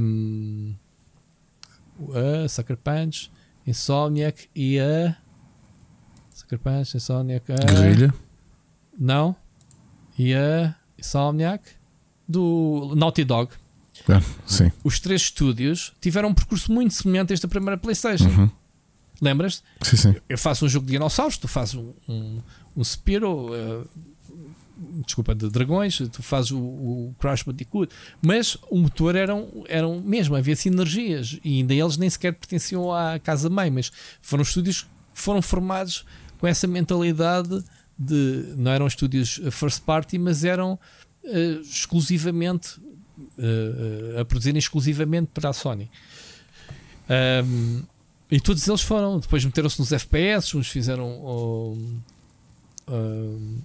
um, 0.00 0.74
a 2.44 2.48
Sucker 2.48 2.76
Punch, 2.76 3.30
Insomniac 3.66 4.48
e 4.54 4.78
a 4.78 5.16
Sucker 6.32 6.58
Punch, 6.58 6.96
Insomniac, 6.96 7.50
a... 7.52 7.56
Guerrilha. 7.56 8.14
Não. 8.96 9.34
E 10.18 10.34
a 10.34 10.74
Insomniac 10.98 11.64
do 12.28 12.92
Naughty 12.96 13.24
Dog. 13.24 13.52
Ah, 14.08 14.22
sim. 14.46 14.70
Os 14.84 15.00
três 15.00 15.22
estúdios 15.22 15.92
tiveram 16.00 16.28
um 16.28 16.34
percurso 16.34 16.72
muito 16.72 16.94
semelhante 16.94 17.32
a 17.32 17.34
esta 17.34 17.48
primeira 17.48 17.76
PlayStation. 17.76 18.28
Uhum. 18.28 18.50
Lembras? 19.20 19.62
Sim, 19.82 19.96
sim. 19.96 20.14
Eu 20.28 20.38
faço 20.38 20.64
um 20.64 20.68
jogo 20.68 20.86
de 20.86 20.92
dinossauros, 20.92 21.36
tu 21.36 21.48
fazes 21.48 21.74
um, 21.74 21.92
um, 22.08 22.40
um 22.76 22.84
Spyro, 22.84 23.50
eh, 23.54 23.84
desculpa, 25.04 25.34
de 25.34 25.48
dragões, 25.50 25.98
tu 26.12 26.22
fazes 26.22 26.52
o, 26.52 26.58
o 26.58 27.14
Crash 27.18 27.42
Bandicoot, 27.42 27.92
mas 28.22 28.56
o 28.70 28.78
motor 28.78 29.16
eram, 29.16 29.64
eram 29.68 30.00
mesmo, 30.00 30.36
havia 30.36 30.54
sinergias 30.54 31.38
e 31.44 31.58
ainda 31.58 31.74
eles 31.74 31.96
nem 31.96 32.08
sequer 32.08 32.32
pertenciam 32.32 32.92
à 32.92 33.18
casa-mãe, 33.18 33.70
mas 33.70 33.90
foram 34.20 34.42
estúdios 34.42 34.82
que 34.82 34.88
foram 35.14 35.42
formados 35.42 36.04
com 36.38 36.46
essa 36.46 36.66
mentalidade 36.66 37.64
de 37.98 38.54
não 38.56 38.70
eram 38.70 38.86
estúdios 38.86 39.40
first 39.50 39.82
party, 39.82 40.18
mas 40.18 40.44
eram 40.44 40.78
eh, 41.24 41.58
exclusivamente 41.62 42.80
eh, 43.38 44.14
eh, 44.16 44.20
a 44.20 44.24
produzirem 44.24 44.58
exclusivamente 44.58 45.30
para 45.34 45.48
a 45.48 45.52
Sony. 45.52 45.90
Ahm, 47.08 47.82
e 48.30 48.40
todos 48.40 48.66
eles 48.68 48.82
foram, 48.82 49.18
depois 49.18 49.44
meteram-se 49.44 49.78
nos 49.78 49.92
FPS, 49.92 50.56
uns 50.56 50.68
fizeram 50.68 51.06
o, 51.06 51.78
ahm, 52.86 53.58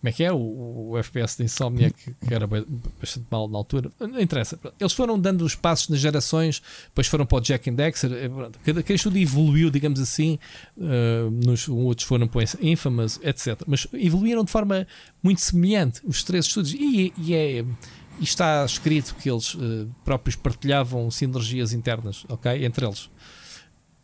como 0.00 0.08
é 0.08 0.12
que 0.12 0.22
é? 0.22 0.32
O, 0.32 0.90
o 0.90 0.98
FPS 0.98 1.36
da 1.36 1.44
Insomnia 1.44 1.90
que, 1.90 2.14
que 2.14 2.32
era 2.32 2.46
ba- 2.46 2.64
bastante 3.00 3.26
mal 3.28 3.48
na 3.48 3.58
altura. 3.58 3.90
Não 3.98 4.20
interessa. 4.20 4.56
Eles 4.78 4.92
foram 4.92 5.18
dando 5.18 5.44
os 5.44 5.56
passos 5.56 5.88
nas 5.88 5.98
gerações, 5.98 6.62
depois 6.84 7.08
foram 7.08 7.26
para 7.26 7.38
o 7.38 7.40
Jack 7.40 7.68
and 7.68 7.74
Dexter. 7.74 8.30
pronto. 8.30 8.58
Cada, 8.64 8.82
cada 8.82 9.18
evoluiu, 9.18 9.70
digamos 9.70 9.98
assim. 9.98 10.38
ah, 10.80 11.28
nos, 11.44 11.68
outros 11.68 12.06
foram 12.06 12.28
para 12.28 12.38
o 12.38 12.42
Infamous, 12.64 13.18
etc. 13.24 13.60
Mas 13.66 13.88
evoluíram 13.92 14.44
de 14.44 14.52
forma 14.52 14.86
muito 15.20 15.40
semelhante, 15.40 16.00
os 16.04 16.22
três 16.22 16.46
estúdios. 16.46 16.80
E, 16.80 17.12
e 17.18 17.34
é. 17.34 17.64
E 18.20 18.24
está 18.24 18.64
escrito 18.64 19.14
que 19.14 19.30
eles 19.30 19.56
eh, 19.60 19.86
próprios 20.04 20.34
partilhavam 20.34 21.08
sinergias 21.10 21.72
internas, 21.72 22.24
ok? 22.28 22.64
Entre 22.64 22.84
eles. 22.84 23.08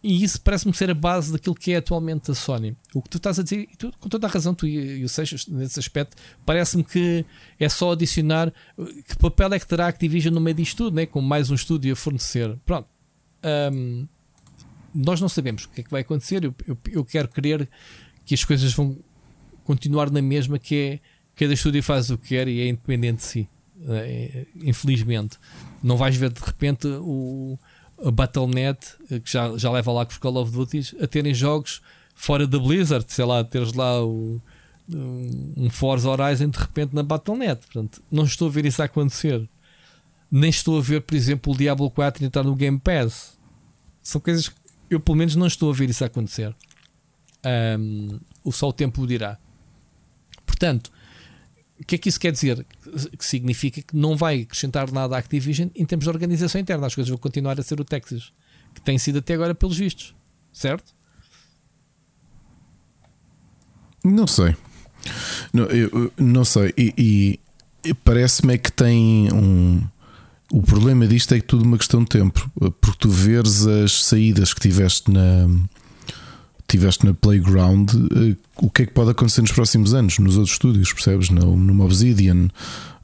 E 0.02 0.22
isso 0.22 0.40
parece-me 0.42 0.74
ser 0.74 0.90
a 0.90 0.94
base 0.94 1.32
daquilo 1.32 1.54
que 1.54 1.72
é 1.72 1.76
atualmente 1.78 2.30
a 2.30 2.34
Sony. 2.34 2.76
O 2.94 3.00
que 3.00 3.08
tu 3.08 3.16
estás 3.16 3.38
a 3.38 3.42
dizer, 3.42 3.66
tu, 3.78 3.90
com 3.98 4.08
toda 4.08 4.26
a 4.26 4.30
razão, 4.30 4.54
tu 4.54 4.66
e, 4.66 4.98
e 5.00 5.04
o 5.04 5.08
Seixas, 5.08 5.46
nesse 5.48 5.80
aspecto, 5.80 6.14
parece-me 6.44 6.84
que 6.84 7.24
é 7.58 7.68
só 7.68 7.92
adicionar. 7.92 8.52
eh, 8.78 8.84
Que 9.08 9.16
papel 9.18 9.52
é 9.54 9.58
que 9.58 9.66
terá 9.66 9.86
a 9.86 9.88
Activision 9.88 10.32
no 10.32 10.40
meio 10.40 10.54
disto 10.54 10.76
tudo, 10.84 10.94
né? 10.94 11.06
com 11.06 11.20
mais 11.20 11.50
um 11.50 11.54
estúdio 11.54 11.92
a 11.92 11.96
fornecer? 11.96 12.56
Pronto. 12.64 12.86
Ahm, 13.42 14.06
nós 14.94 15.20
não 15.20 15.28
sabemos 15.28 15.64
o 15.64 15.70
que 15.70 15.80
é 15.80 15.84
que 15.84 15.90
vai 15.90 16.02
acontecer. 16.02 16.44
Eu, 16.44 16.54
eu, 16.68 16.78
eu 16.92 17.04
quero 17.04 17.26
crer 17.28 17.68
que 18.24 18.34
as 18.34 18.44
coisas 18.44 18.72
vão 18.74 18.96
continuar 19.64 20.10
na 20.10 20.22
mesma, 20.22 20.58
que 20.58 20.76
é 20.76 21.00
cada 21.34 21.52
estúdio 21.54 21.82
faz 21.82 22.10
o 22.10 22.18
que 22.18 22.28
quer 22.28 22.46
e 22.46 22.60
é 22.60 22.68
independente 22.68 23.16
de 23.16 23.22
si. 23.24 23.48
Eh, 23.86 24.46
infelizmente, 24.56 25.38
não 25.82 25.96
vais 25.96 26.16
ver 26.16 26.30
de 26.30 26.40
repente 26.40 26.86
o 26.86 27.58
Battle.net 28.12 28.78
eh, 29.10 29.20
que 29.20 29.30
já, 29.30 29.56
já 29.58 29.70
leva 29.70 29.92
lá 29.92 30.06
com 30.06 30.12
os 30.12 30.18
Call 30.18 30.36
of 30.36 30.50
Duty 30.50 30.96
a 31.02 31.06
terem 31.06 31.34
jogos 31.34 31.82
fora 32.14 32.46
da 32.46 32.58
Blizzard, 32.58 33.04
sei 33.08 33.24
lá, 33.24 33.44
teres 33.44 33.72
lá 33.74 34.02
o, 34.02 34.40
um 34.88 35.54
um 35.56 35.70
Forza 35.70 36.08
Horizon 36.08 36.48
de 36.48 36.58
repente 36.58 36.94
na 36.94 37.02
Battle.net. 37.02 37.66
Portanto, 37.66 38.02
não 38.10 38.24
estou 38.24 38.48
a 38.48 38.50
ver 38.50 38.64
isso 38.64 38.80
a 38.80 38.86
acontecer. 38.86 39.46
Nem 40.30 40.50
estou 40.50 40.78
a 40.78 40.82
ver, 40.82 41.02
por 41.02 41.14
exemplo, 41.14 41.52
o 41.52 41.56
Diablo 41.56 41.90
4 41.90 42.24
entrar 42.24 42.42
no 42.42 42.56
Game 42.56 42.78
Pass. 42.78 43.36
São 44.02 44.20
coisas 44.20 44.48
que 44.48 44.56
eu, 44.90 45.00
pelo 45.00 45.16
menos, 45.16 45.36
não 45.36 45.46
estou 45.46 45.70
a 45.70 45.74
ver 45.74 45.90
isso 45.90 46.02
a 46.04 46.06
acontecer. 46.06 46.54
O 48.42 48.52
só 48.52 48.68
o 48.68 48.72
tempo 48.72 49.02
o 49.02 49.06
dirá. 49.06 49.38
Portanto, 50.44 50.90
o 51.80 51.84
que 51.84 51.96
é 51.96 51.98
que 51.98 52.08
isso 52.08 52.20
quer 52.20 52.32
dizer? 52.32 52.64
Que 53.18 53.24
significa 53.24 53.82
que 53.82 53.96
não 53.96 54.16
vai 54.16 54.42
acrescentar 54.42 54.90
nada 54.92 55.16
à 55.16 55.18
Activision 55.18 55.68
em 55.74 55.84
termos 55.84 56.04
de 56.04 56.10
organização 56.10 56.60
interna. 56.60 56.86
As 56.86 56.94
coisas 56.94 57.08
vão 57.08 57.18
continuar 57.18 57.58
a 57.58 57.62
ser 57.62 57.80
o 57.80 57.84
Texas, 57.84 58.32
que 58.74 58.80
tem 58.80 58.96
sido 58.98 59.18
até 59.18 59.34
agora 59.34 59.54
pelos 59.54 59.76
vistos, 59.76 60.14
certo? 60.52 60.94
Não 64.04 64.26
sei. 64.26 64.54
Não, 65.52 65.64
eu, 65.64 66.12
não 66.16 66.44
sei. 66.44 66.72
E, 66.76 67.40
e 67.84 67.94
parece-me 67.94 68.54
é 68.54 68.58
que 68.58 68.70
tem 68.70 69.32
um. 69.32 69.82
O 70.52 70.62
problema 70.62 71.06
disto 71.06 71.34
é 71.34 71.40
que 71.40 71.46
tudo 71.46 71.64
uma 71.64 71.78
questão 71.78 72.02
de 72.02 72.08
tempo. 72.08 72.50
Porque 72.80 72.98
tu 72.98 73.10
veres 73.10 73.66
as 73.66 74.04
saídas 74.04 74.54
que 74.54 74.60
tiveste 74.60 75.10
na. 75.10 75.48
Tiveste 76.66 77.06
na 77.06 77.14
Playground, 77.14 77.90
eh, 77.90 78.36
o 78.56 78.70
que 78.70 78.82
é 78.82 78.86
que 78.86 78.92
pode 78.92 79.10
acontecer 79.10 79.42
nos 79.42 79.52
próximos 79.52 79.94
anos, 79.94 80.18
nos 80.18 80.36
outros 80.36 80.54
estúdios, 80.54 80.92
percebes? 80.92 81.30
No, 81.30 81.56
numa 81.56 81.84
Obsidian, 81.84 82.48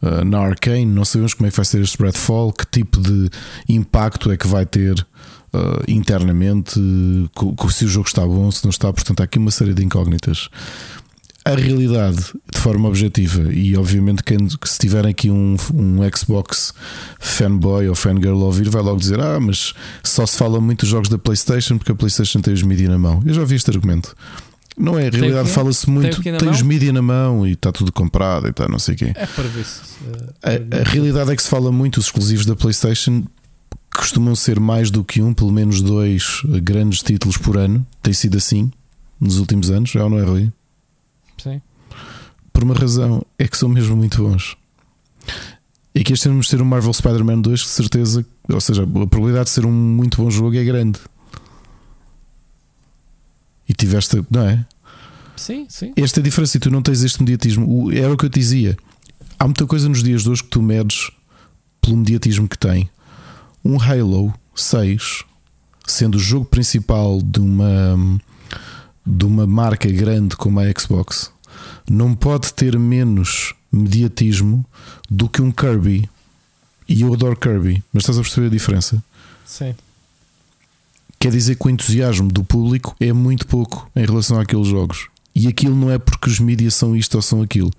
eh, 0.02 0.24
na 0.24 0.38
Arcane, 0.38 0.86
não 0.86 1.04
sabemos 1.04 1.34
como 1.34 1.46
é 1.46 1.50
que 1.50 1.56
vai 1.56 1.64
ser 1.64 1.82
este 1.82 2.02
Redfall, 2.02 2.52
que 2.52 2.66
tipo 2.66 3.00
de 3.00 3.30
impacto 3.68 4.30
é 4.30 4.36
que 4.36 4.46
vai 4.46 4.64
ter 4.64 5.06
eh, 5.52 5.84
internamente, 5.88 6.74
se 6.74 7.84
o 7.84 7.88
jogo 7.88 8.06
está 8.06 8.24
bom, 8.24 8.50
se 8.50 8.64
não 8.64 8.70
está. 8.70 8.92
Portanto, 8.92 9.20
há 9.20 9.24
aqui 9.24 9.38
uma 9.38 9.50
série 9.50 9.74
de 9.74 9.84
incógnitas 9.84 10.48
a 11.44 11.54
realidade 11.54 12.18
de 12.52 12.58
forma 12.60 12.88
objetiva 12.88 13.52
e 13.52 13.76
obviamente 13.76 14.22
quem, 14.22 14.38
que 14.46 14.68
se 14.68 14.78
tiver 14.78 15.06
aqui 15.06 15.30
um, 15.30 15.56
um 15.74 15.98
Xbox 16.14 16.72
fanboy 17.18 17.88
ou 17.88 17.94
fangirl 17.94 18.40
a 18.42 18.44
ouvir 18.44 18.68
vai 18.68 18.82
logo 18.82 18.98
dizer 19.00 19.18
ah 19.20 19.40
mas 19.40 19.72
só 20.04 20.26
se 20.26 20.36
fala 20.36 20.60
muito 20.60 20.80
dos 20.80 20.88
jogos 20.90 21.08
da 21.08 21.18
Playstation 21.18 21.78
porque 21.78 21.92
a 21.92 21.94
Playstation 21.94 22.40
tem 22.40 22.52
os 22.52 22.62
mídia 22.62 22.88
na 22.90 22.98
mão 22.98 23.22
eu 23.24 23.32
já 23.32 23.42
vi 23.44 23.54
este 23.56 23.70
argumento 23.70 24.14
Não 24.76 24.98
é, 24.98 25.08
a 25.08 25.10
realidade 25.10 25.48
fala-se 25.48 25.86
Tem 25.86 25.94
muito. 25.94 26.18
o 26.20 26.22
quê 26.22 26.30
na 26.32 26.38
Tens 26.38 26.58
mão? 26.60 26.68
mídia 26.68 26.92
na 26.92 27.02
mão 27.02 27.46
e 27.46 27.52
está 27.52 27.72
tudo 27.72 27.90
comprado 27.90 28.46
e 28.46 28.50
está 28.50 28.68
não 28.68 28.78
sei 28.78 28.94
o 28.94 28.98
quê. 28.98 29.12
É 29.14 29.26
para 29.26 29.44
ver 29.48 29.64
se. 29.64 29.80
eh, 30.42 30.62
A, 30.72 30.80
a 30.80 30.82
realidade 30.84 31.30
é 31.32 31.36
que 31.36 31.42
se 31.42 31.48
fala 31.48 31.70
muito, 31.72 31.98
os 31.98 32.06
exclusivos 32.06 32.46
da 32.46 32.54
PlayStation 32.56 33.24
costumam 33.94 34.34
ser 34.36 34.60
mais 34.60 34.90
do 34.90 35.02
que 35.04 35.20
um, 35.20 35.34
pelo 35.34 35.50
menos 35.52 35.82
dois 35.82 36.42
grandes 36.62 37.02
títulos 37.02 37.36
por 37.36 37.56
ano. 37.58 37.84
Tem 38.02 38.12
sido 38.14 38.38
assim 38.38 38.70
nos 39.20 39.38
últimos 39.38 39.70
anos, 39.70 39.90
já 39.90 40.04
ou 40.04 40.10
não 40.10 40.18
é, 40.18 40.22
Rui? 40.24 40.52
Sim. 41.42 41.60
Por 42.52 42.64
uma 42.64 42.74
razão, 42.74 43.24
é 43.38 43.46
que 43.46 43.56
são 43.56 43.68
mesmo 43.68 43.96
muito 43.96 44.22
bons. 44.22 44.56
E 45.94 46.04
que 46.04 46.12
este 46.12 46.26
ano 46.26 46.34
vamos 46.34 46.48
ter 46.48 46.60
um 46.62 46.64
Marvel 46.64 46.92
Spider-Man 46.92 47.40
2, 47.40 47.60
de 47.60 47.66
certeza, 47.66 48.26
ou 48.48 48.60
seja, 48.60 48.84
a 48.84 48.86
probabilidade 48.86 49.46
de 49.46 49.50
ser 49.50 49.66
um 49.66 49.72
muito 49.72 50.22
bom 50.22 50.30
jogo 50.30 50.56
é 50.56 50.64
grande. 50.64 51.00
E 53.68 53.74
tiveste, 53.74 54.24
não 54.30 54.42
é? 54.42 54.66
Sim, 55.36 55.66
sim. 55.68 55.92
Esta 55.96 56.20
é 56.20 56.22
a 56.22 56.24
diferença 56.24 56.56
e 56.56 56.60
tu 56.60 56.70
não 56.70 56.82
tens 56.82 57.02
este 57.02 57.20
mediatismo. 57.20 57.90
Era 57.92 58.12
o 58.12 58.16
que 58.16 58.26
eu 58.26 58.30
te 58.30 58.38
dizia. 58.38 58.76
Há 59.38 59.44
muita 59.46 59.66
coisa 59.66 59.88
nos 59.88 60.02
dias 60.02 60.22
de 60.22 60.30
hoje 60.30 60.42
que 60.42 60.50
tu 60.50 60.60
medes 60.60 61.10
pelo 61.80 61.96
mediatismo 61.96 62.46
que 62.46 62.58
tem. 62.58 62.90
Um 63.64 63.80
Halo 63.80 64.34
6, 64.54 65.24
sendo 65.86 66.16
o 66.16 66.18
jogo 66.20 66.44
principal 66.44 67.20
de 67.22 67.40
uma, 67.40 68.20
de 69.06 69.24
uma 69.24 69.46
marca 69.46 69.90
grande 69.90 70.36
como 70.36 70.60
a 70.60 70.64
Xbox, 70.78 71.32
não 71.88 72.14
pode 72.14 72.52
ter 72.54 72.78
menos 72.78 73.54
mediatismo 73.72 74.64
do 75.08 75.28
que 75.28 75.42
um 75.42 75.50
Kirby. 75.50 76.08
E 76.88 77.02
eu 77.02 77.12
adoro 77.12 77.36
Kirby, 77.36 77.82
mas 77.92 78.02
estás 78.02 78.18
a 78.18 78.22
perceber 78.22 78.48
a 78.48 78.50
diferença? 78.50 79.02
Sim. 79.44 79.74
Quer 81.18 81.32
dizer 81.32 81.56
que 81.56 81.66
o 81.66 81.70
entusiasmo 81.70 82.32
do 82.32 82.42
público 82.42 82.96
é 82.98 83.12
muito 83.12 83.46
pouco 83.46 83.90
em 83.94 84.04
relação 84.04 84.40
àqueles 84.40 84.66
jogos. 84.66 85.08
E 85.34 85.46
aquilo 85.46 85.76
não 85.76 85.90
é 85.90 85.98
porque 85.98 86.28
os 86.28 86.40
mídias 86.40 86.74
são 86.74 86.96
isto 86.96 87.14
ou 87.14 87.22
são 87.22 87.42
aquilo, 87.42 87.70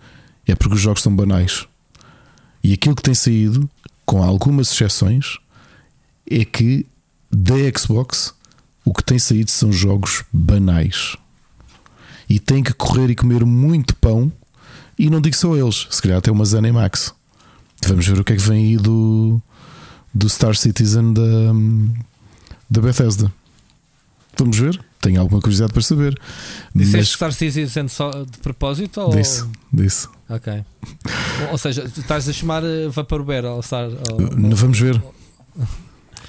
é 0.48 0.56
porque 0.56 0.76
os 0.76 0.81
jogos 0.81 1.02
são 1.02 1.14
banais. 1.14 1.65
E 2.64 2.73
aquilo 2.73 2.95
que 2.95 3.02
tem 3.02 3.14
saído, 3.14 3.69
com 4.06 4.23
algumas 4.23 4.72
exceções, 4.72 5.38
é 6.30 6.45
que 6.45 6.85
da 7.31 7.56
Xbox 7.77 8.34
o 8.92 8.94
que 8.94 9.06
tem 9.06 9.18
saído 9.18 9.50
são 9.50 9.72
jogos 9.72 10.26
banais. 10.34 11.16
E 12.28 12.40
tem 12.40 12.62
que 12.62 12.74
correr 12.74 13.10
e 13.10 13.16
comer 13.16 13.46
muito 13.46 13.96
pão. 13.96 14.30
E 15.00 15.10
não 15.10 15.22
digo 15.22 15.36
só 15.36 15.56
eles, 15.56 15.88
se 15.90 16.02
calhar 16.02 16.18
até 16.18 16.30
uma 16.30 16.44
Zenimax. 16.44 17.14
Vamos 17.88 18.06
ver 18.06 18.20
o 18.20 18.24
que 18.24 18.34
é 18.34 18.36
que 18.36 18.42
vem 18.42 18.66
aí 18.66 18.78
do, 18.78 19.42
do 20.14 20.28
Star 20.28 20.54
Citizen 20.56 21.14
da, 21.14 21.22
da 22.70 22.82
Bethesda. 22.82 23.32
Vamos 24.38 24.58
ver. 24.58 24.78
Tenho 25.00 25.22
alguma 25.22 25.40
curiosidade 25.40 25.72
para 25.72 25.82
saber. 25.82 26.20
Disseste 26.76 27.16
Star 27.16 27.32
Citizen 27.32 27.88
só 27.88 28.12
de 28.12 28.40
propósito? 28.40 29.00
Ou... 29.00 29.16
Disse, 29.16 29.46
disse. 29.72 30.10
Ok. 30.28 30.66
ou, 31.50 31.58
seja, 31.58 31.86
estás 31.86 32.28
a 32.28 32.34
chamar 32.34 32.62
eh, 32.66 32.90
Vaporware 32.90 33.46
ao 33.46 33.64
Star. 33.64 33.86
Ao, 33.86 34.56
Vamos 34.56 34.80
ver. 34.80 35.02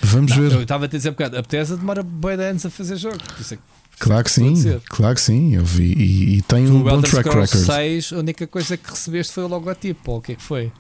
Vamos 0.03 0.33
Não, 0.33 0.39
ver. 0.43 0.53
Eu 0.53 0.63
estava 0.63 0.85
a 0.85 0.89
dizer 0.89 1.11
um 1.11 1.13
bocado. 1.13 1.39
A 1.39 1.43
Bethesda 1.43 1.77
demora 1.77 2.03
bem 2.03 2.37
de 2.37 2.43
anos 2.45 2.67
a 2.67 2.71
fazer 2.71 2.97
jogo. 2.97 3.17
É 3.53 3.59
Claro 3.99 4.25
que 4.25 4.31
sim. 4.31 4.81
Claro 4.89 5.15
que 5.15 5.21
sim. 5.21 5.55
Eu 5.55 5.65
vi. 5.65 5.93
E, 5.93 6.39
e 6.39 6.43
tem 6.43 6.69
um 6.69 6.83
bom 6.83 6.91
Elder 6.91 7.11
track 7.11 7.29
Scrolls 7.29 7.57
record. 7.57 7.77
6, 7.77 8.13
a 8.13 8.19
única 8.19 8.47
coisa 8.47 8.77
que 8.77 8.91
recebeste 8.91 9.33
foi 9.33 9.45
o 9.45 9.49
logotipo. 9.49 10.11
Ou 10.11 10.19
o 10.19 10.21
que 10.21 10.33
é 10.33 10.35
que 10.35 10.43
foi? 10.43 10.73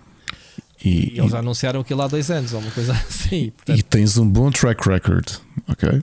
E, 0.84 1.14
E 1.14 1.18
eles 1.20 1.32
anunciaram 1.32 1.80
aquilo 1.80 2.02
há 2.02 2.08
dois 2.08 2.30
anos, 2.30 2.52
ou 2.52 2.60
uma 2.60 2.70
coisa 2.72 2.92
assim. 3.08 3.52
Portanto, 3.56 3.78
e 3.78 3.82
tens 3.82 4.16
um 4.18 4.28
bom 4.28 4.50
track 4.50 4.88
record. 4.88 5.28
Ok? 5.68 6.02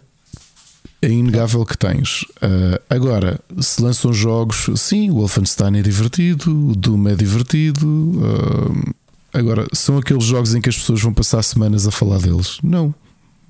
É 1.02 1.08
inegável 1.10 1.66
que 1.66 1.78
tens. 1.78 2.26
Ah, 2.42 2.80
agora, 2.90 3.40
se 3.60 3.82
lançam 3.82 4.14
jogos, 4.14 4.70
sim, 4.78 5.10
o 5.10 5.16
Wolfenstein 5.16 5.78
é 5.78 5.82
divertido, 5.82 6.70
o 6.70 6.76
Doom 6.76 7.10
é 7.10 7.16
divertido. 7.16 8.20
ah, 9.34 9.38
agora, 9.38 9.66
são 9.74 9.98
aqueles 9.98 10.24
jogos 10.24 10.56
em 10.56 10.62
que 10.62 10.70
as 10.70 10.78
pessoas 10.78 11.02
vão 11.02 11.14
passar 11.14 11.42
semanas 11.44 11.86
a 11.88 11.92
falar 11.92 12.20
deles? 12.20 12.60
Não, 12.64 12.94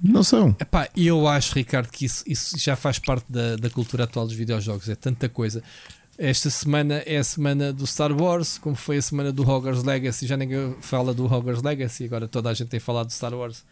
não 0.02 0.24
são. 0.24 0.56
Epá, 0.60 0.90
eu 0.96 1.28
acho, 1.28 1.56
Ricardo, 1.56 1.90
que 1.90 2.06
isso, 2.06 2.24
isso 2.26 2.58
já 2.58 2.76
faz 2.76 3.00
parte 3.00 3.26
da, 3.30 3.56
da 3.56 3.70
cultura 3.70 4.06
atual 4.06 4.26
dos 4.26 4.36
videojogos. 4.36 4.88
É 4.88 4.96
tanta 4.96 5.28
coisa. 5.28 5.62
Esta 6.18 6.50
semana 6.50 6.96
é 7.06 7.18
a 7.18 7.24
semana 7.24 7.72
do 7.72 7.88
Star 7.88 8.12
Wars, 8.12 8.58
como 8.58 8.76
foi 8.76 8.98
a 8.98 9.02
semana 9.02 9.32
do 9.32 9.42
Hogwarts 9.50 9.84
Legacy. 9.84 10.28
Já 10.28 10.36
ninguém 10.36 10.76
fala 10.82 11.14
do 11.14 11.26
Hogwarts 11.26 11.64
Legacy, 11.64 12.06
agora 12.06 12.28
toda 12.28 12.50
a 12.50 12.54
gente 12.54 12.68
tem 12.68 12.80
falado 12.80 13.08
do 13.08 13.14
Star 13.14 13.34
Wars 13.34 13.64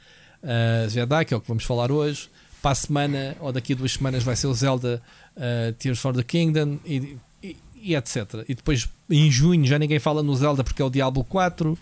uh, 0.43 0.89
Jedi, 0.89 1.25
que 1.25 1.33
é 1.33 1.37
o 1.37 1.41
que 1.41 1.47
vamos 1.47 1.65
falar 1.65 1.91
hoje. 1.91 2.29
Para 2.61 2.71
a 2.71 2.75
semana, 2.75 3.35
ou 3.39 3.51
daqui 3.51 3.73
a 3.73 3.75
duas 3.75 3.93
semanas, 3.93 4.23
vai 4.23 4.35
ser 4.35 4.47
o 4.47 4.53
Zelda 4.53 5.01
uh, 5.35 5.73
Tears 5.73 5.99
for 5.99 6.15
the 6.15 6.23
Kingdom 6.23 6.79
e, 6.85 7.17
e, 7.43 7.57
e 7.75 7.95
etc. 7.95 8.45
E 8.47 8.55
depois 8.55 8.87
em 9.09 9.29
junho 9.29 9.65
já 9.65 9.77
ninguém 9.77 9.99
fala 9.99 10.23
no 10.23 10.33
Zelda 10.33 10.63
porque 10.63 10.81
é 10.81 10.85
o 10.85 10.89
Diablo 10.89 11.25
4. 11.25 11.77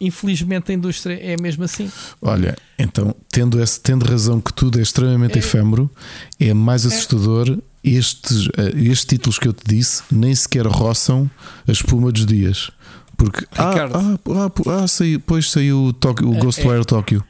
Infelizmente 0.00 0.72
a 0.72 0.74
indústria 0.74 1.14
é 1.20 1.36
mesmo 1.40 1.62
assim. 1.64 1.90
Olha, 2.22 2.56
então, 2.78 3.14
tendo, 3.30 3.62
esse, 3.62 3.78
tendo 3.80 4.04
razão 4.06 4.40
que 4.40 4.52
tudo 4.52 4.78
é 4.78 4.82
extremamente 4.82 5.36
É. 5.36 5.38
efêmero, 5.38 5.90
é 6.38 6.54
mais 6.54 6.86
assustador. 6.86 7.58
Estes, 7.84 8.48
eh, 8.58 8.72
estes 8.76 9.04
títulos 9.04 9.38
que 9.38 9.48
eu 9.48 9.52
te 9.52 9.62
disse 9.66 10.02
nem 10.10 10.34
sequer 10.34 10.66
roçam 10.66 11.30
a 11.66 11.72
espuma 11.72 12.10
dos 12.12 12.24
dias. 12.26 12.70
Porque, 13.16 13.46
ah, 13.52 13.70
Ricardo. 13.70 13.96
ah, 13.96 14.50
ah, 14.66 14.82
ah, 14.84 14.88
saiu, 14.88 15.18
depois 15.18 15.50
saiu 15.50 15.84
o, 15.84 15.92
Tóquio- 15.92 16.28
o 16.30 16.34
É, 16.34 16.38
Ghostwire 16.40 16.84
Tokyo. 16.84 17.22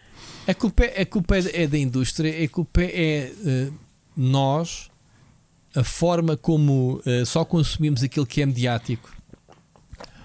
A 0.46 0.54
culpa, 0.54 0.84
é- 0.84 1.02
a 1.02 1.06
culpa 1.06 1.36
é 1.36 1.62
é 1.62 1.66
da 1.66 1.78
indústria, 1.78 2.44
a 2.44 2.48
culpa 2.48 2.82
é 2.82 3.32
eh, 3.46 3.68
nós, 4.16 4.88
a 5.74 5.82
forma 5.84 6.36
como 6.36 7.00
eh, 7.06 7.24
só 7.24 7.44
consumimos 7.44 8.02
aquilo 8.02 8.26
que 8.26 8.40
é 8.42 8.46
mediático. 8.46 9.10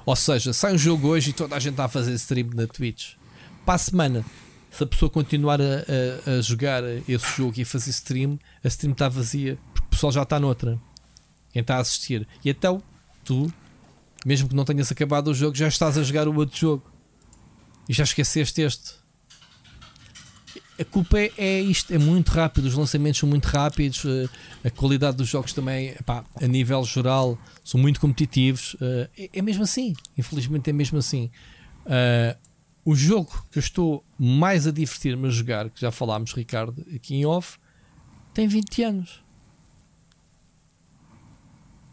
Ou 0.06 0.16
seja, 0.16 0.54
sai 0.54 0.74
um 0.74 0.78
jogo 0.78 1.08
hoje 1.08 1.32
e 1.32 1.34
toda 1.34 1.56
a 1.56 1.60
gente 1.60 1.72
está 1.74 1.86
a 1.86 1.90
fazer 1.90 2.14
stream 2.14 2.50
na 2.54 2.68
Twitch. 2.68 3.14
Para 3.66 3.74
a 3.76 3.78
semana, 3.78 4.24
se 4.70 4.84
a 4.84 4.86
pessoa 4.88 5.10
continuar 5.10 5.60
a, 5.60 5.64
a- 5.66 6.38
a 6.38 6.42
jogar 6.42 6.84
esse 7.08 7.38
jogo 7.38 7.54
e 7.58 7.64
a 7.64 7.66
fazer 7.66 7.90
stream, 7.90 8.38
a 8.64 8.68
stream 8.68 8.92
está 8.94 9.10
vazia, 9.10 9.58
porque 9.74 9.88
o 9.88 9.90
pessoal 9.90 10.12
já 10.12 10.22
está 10.24 10.40
noutra. 10.40 10.80
Quem 11.52 11.62
está 11.62 11.78
a 11.78 11.80
assistir. 11.80 12.28
E 12.44 12.50
então, 12.50 12.84
tu, 13.24 13.52
mesmo 14.26 14.48
que 14.50 14.56
não 14.56 14.66
tenhas 14.66 14.92
acabado 14.92 15.30
o 15.30 15.34
jogo, 15.34 15.56
já 15.56 15.68
estás 15.68 15.98
a 15.98 16.04
jogar 16.04 16.28
o 16.28 16.36
outro 16.36 16.56
jogo. 16.58 16.84
E 17.90 17.94
já 17.94 18.04
esqueceste 18.04 18.62
este. 18.62 18.94
A 20.78 20.84
culpa 20.84 21.18
é, 21.18 21.32
é 21.38 21.62
isto, 21.62 21.94
é 21.94 21.98
muito 21.98 22.30
rápido, 22.30 22.66
os 22.66 22.74
lançamentos 22.74 23.20
são 23.20 23.30
muito 23.30 23.46
rápidos, 23.46 24.04
eh, 24.06 24.28
a 24.68 24.70
qualidade 24.70 25.16
dos 25.16 25.28
jogos 25.28 25.54
também, 25.54 25.96
a 26.42 26.48
nível 26.48 26.84
geral, 26.84 27.38
são 27.64 27.80
muito 27.80 28.00
competitivos. 28.00 28.76
eh, 28.82 29.10
é, 29.18 29.30
é 29.40 29.42
mesmo 29.42 29.64
assim, 29.64 29.94
infelizmente 30.18 30.70
é 30.70 30.74
mesmo 30.74 30.98
assim. 30.98 31.32
Eh, 31.86 32.36
o 32.84 32.94
jogo 32.94 33.46
que 33.50 33.58
eu 33.58 33.62
estou 33.62 34.04
mais 34.20 34.68
a 34.68 34.72
divertir-me 34.72 35.28
a 35.28 35.32
jogar, 35.32 35.70
que 35.70 35.80
já 35.80 35.92
falámos, 35.92 36.34
Ricardo, 36.34 36.86
aqui 36.94 37.16
em 37.16 37.26
off, 37.26 37.58
tem 38.34 38.48
20 38.48 38.84
anos. 38.84 39.24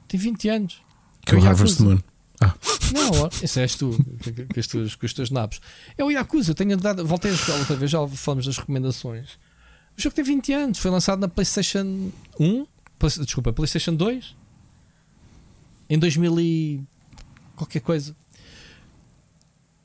Tem 0.09 0.19
20 0.19 0.49
anos. 0.49 0.83
Que 1.25 1.35
é 1.35 1.39
o 1.39 1.47
Harvest 1.47 1.81
Yakuza. 1.81 2.05
Moon. 2.47 3.11
Não, 3.21 3.31
esse 3.43 3.61
és 3.61 3.75
tu, 3.75 3.91
com- 4.23 4.61
os 4.61 4.67
teus, 4.67 4.95
com 4.95 5.07
os 5.07 5.13
teus 5.15 5.31
nabos. 5.31 5.61
É 5.97 6.05
o 6.05 6.11
Yakuza, 6.11 6.55
tenho 6.55 6.77
dado, 6.77 7.07
voltei 7.07 7.31
a 7.31 7.35
jogar 7.35 7.59
outra 7.59 7.77
vez, 7.77 7.91
já 7.91 8.07
falamos 8.09 8.47
das 8.47 8.57
recomendações. 8.59 9.31
O 9.97 10.01
jogo 10.01 10.15
tem 10.15 10.25
20 10.25 10.53
anos, 10.53 10.79
foi 10.79 10.91
lançado 10.91 11.21
na 11.21 11.29
PlayStation 11.29 12.11
1, 12.39 12.67
Play- 12.99 13.13
desculpa, 13.25 13.53
PlayStation 13.53 13.95
2, 13.95 14.35
em 15.89 15.99
2000 15.99 16.41
e 16.41 16.83
qualquer 17.57 17.81
coisa. 17.81 18.15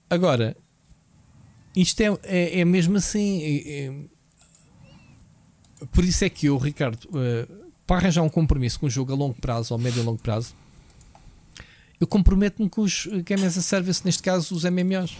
Agora, 0.09 0.55
isto 1.75 1.99
é, 2.01 2.17
é, 2.23 2.59
é 2.61 2.65
mesmo 2.65 2.97
assim. 2.97 3.41
é- 3.41 3.85
é- 3.87 3.93
por 5.91 6.03
isso 6.03 6.23
é 6.23 6.29
que 6.29 6.47
eu, 6.47 6.57
Ricardo, 6.57 7.07
eh, 7.15 7.47
para 7.85 7.97
arranjar 7.97 8.23
um 8.23 8.29
compromisso 8.29 8.79
com 8.79 8.87
um 8.87 8.89
jogo 8.89 9.11
a 9.13 9.15
longo 9.15 9.35
prazo 9.39 9.73
ou 9.73 9.79
médio 9.79 10.01
e 10.01 10.03
longo 10.05 10.17
prazo, 10.21 10.53
eu 11.99 12.07
comprometo-me 12.07 12.69
com 12.69 12.81
os 12.81 13.07
Game 13.25 13.43
as 13.45 13.57
a 13.57 13.61
Service, 13.61 14.01
neste 14.05 14.21
caso 14.23 14.53
os 14.55 14.63
MMOs. 14.63 15.11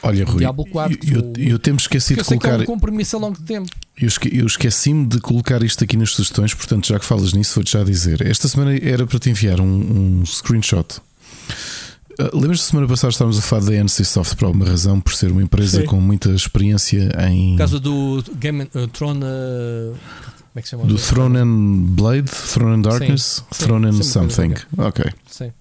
Olha, 0.00 0.24
Rui, 0.24 0.38
Diablo 0.38 0.64
4, 0.70 0.98
eu, 1.12 1.20
eu, 1.36 1.44
eu 1.52 1.58
temos 1.58 1.82
esquecido 1.82 2.18
de 2.22 2.24
que 2.28 2.34
é 2.34 2.38
colocar. 2.38 2.60
um 2.62 2.64
compromisso 2.66 3.16
a 3.16 3.18
longo 3.18 3.42
tempo. 3.42 3.68
Eu, 4.00 4.06
esque- 4.06 4.30
eu 4.32 4.46
esqueci-me 4.46 5.04
de 5.06 5.18
colocar 5.20 5.60
isto 5.64 5.82
aqui 5.82 5.96
nas 5.96 6.10
sugestões, 6.10 6.54
portanto, 6.54 6.86
já 6.86 7.00
que 7.00 7.04
falas 7.04 7.32
nisso, 7.32 7.56
vou-te 7.56 7.72
já 7.72 7.82
dizer. 7.82 8.24
Esta 8.24 8.46
semana 8.46 8.76
era 8.76 9.04
para 9.06 9.18
te 9.18 9.28
enviar 9.28 9.60
um, 9.60 10.20
um 10.20 10.24
screenshot. 10.24 11.00
Uh, 12.20 12.30
Lembras-te 12.36 12.62
da 12.64 12.70
semana 12.70 12.86
passada 12.88 13.10
estávamos 13.10 13.38
a 13.38 13.42
falar 13.42 13.64
da 13.64 13.74
NC 13.74 14.04
Soft 14.04 14.36
por 14.36 14.46
alguma 14.46 14.66
razão, 14.66 15.00
por 15.00 15.12
ser 15.14 15.32
uma 15.32 15.42
empresa 15.42 15.80
Sim. 15.80 15.86
com 15.86 16.00
muita 16.00 16.30
experiência 16.30 17.10
em. 17.28 17.50
Por 17.52 17.58
causa 17.58 17.80
do 17.80 18.24
Game 18.36 18.62
uh, 18.74 18.86
Throne. 18.88 19.20
uh, 19.24 19.94
como 19.94 19.98
é 20.56 20.62
que 20.62 20.68
se 20.68 20.70
chama? 20.70 20.84
do 20.84 20.96
Throne 20.96 21.38
and 21.38 21.82
Blade, 21.94 22.28
Throne 22.30 22.74
and 22.76 22.82
Darkness, 22.82 23.44
Sim, 23.50 23.64
Throne 23.64 23.86
and 23.88 23.92
sim, 23.94 24.02
Something. 24.04 24.54
Ok. 24.76 25.04
Sim. 25.28 25.52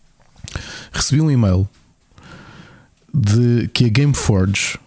Recebi 0.92 1.22
um 1.22 1.30
e-mail 1.30 1.68
de 3.14 3.70
que 3.74 3.86
a 3.86 3.90
Gameforge, 3.90 4.78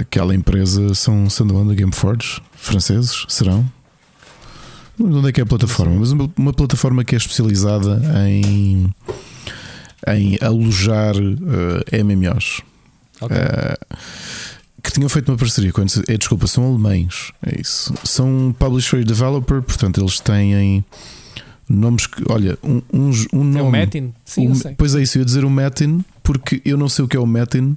aquela 0.00 0.34
empresa, 0.34 0.94
são, 0.94 1.28
são 1.28 1.46
de 1.46 1.52
onde 1.52 1.72
a 1.72 1.74
Gameforge? 1.74 2.40
Franceses? 2.54 3.24
Serão? 3.28 3.70
onde 5.00 5.28
é 5.28 5.32
que 5.32 5.40
é 5.40 5.44
a 5.44 5.46
plataforma, 5.46 5.94
mas 5.94 6.10
uma, 6.12 6.30
uma 6.36 6.52
plataforma 6.52 7.04
que 7.04 7.14
é 7.14 7.18
especializada 7.18 8.00
em, 8.28 8.92
em 10.08 10.38
alojar 10.40 11.14
uh, 11.16 12.04
MMOs. 12.04 12.62
Ok. 13.20 13.36
Uh, 13.36 13.96
que 14.82 14.92
tinham 14.92 15.08
feito 15.08 15.30
uma 15.30 15.36
parceria 15.36 15.72
com. 15.72 15.82
É, 15.82 16.16
desculpa, 16.16 16.46
são 16.46 16.64
alemães. 16.64 17.32
É 17.44 17.60
isso. 17.60 17.92
São 18.04 18.54
publisher 18.58 19.00
e 19.00 19.04
developer, 19.04 19.60
portanto, 19.60 20.00
eles 20.00 20.20
têm 20.20 20.84
nomes 21.68 22.06
que. 22.06 22.22
Olha, 22.28 22.58
um, 22.62 22.80
um, 22.92 23.10
um 23.32 23.44
nome. 23.44 23.58
é 23.58 23.62
o 23.62 23.70
Metin? 23.70 24.12
Sim, 24.24 24.54
sei. 24.54 24.74
Pois 24.76 24.94
é, 24.94 25.02
isso, 25.02 25.18
eu 25.18 25.20
ia 25.20 25.26
dizer 25.26 25.44
o 25.44 25.50
Metin, 25.50 26.04
porque 26.22 26.62
eu 26.64 26.76
não 26.76 26.88
sei 26.88 27.04
o 27.04 27.08
que 27.08 27.16
é 27.16 27.20
o 27.20 27.26
Metin, 27.26 27.76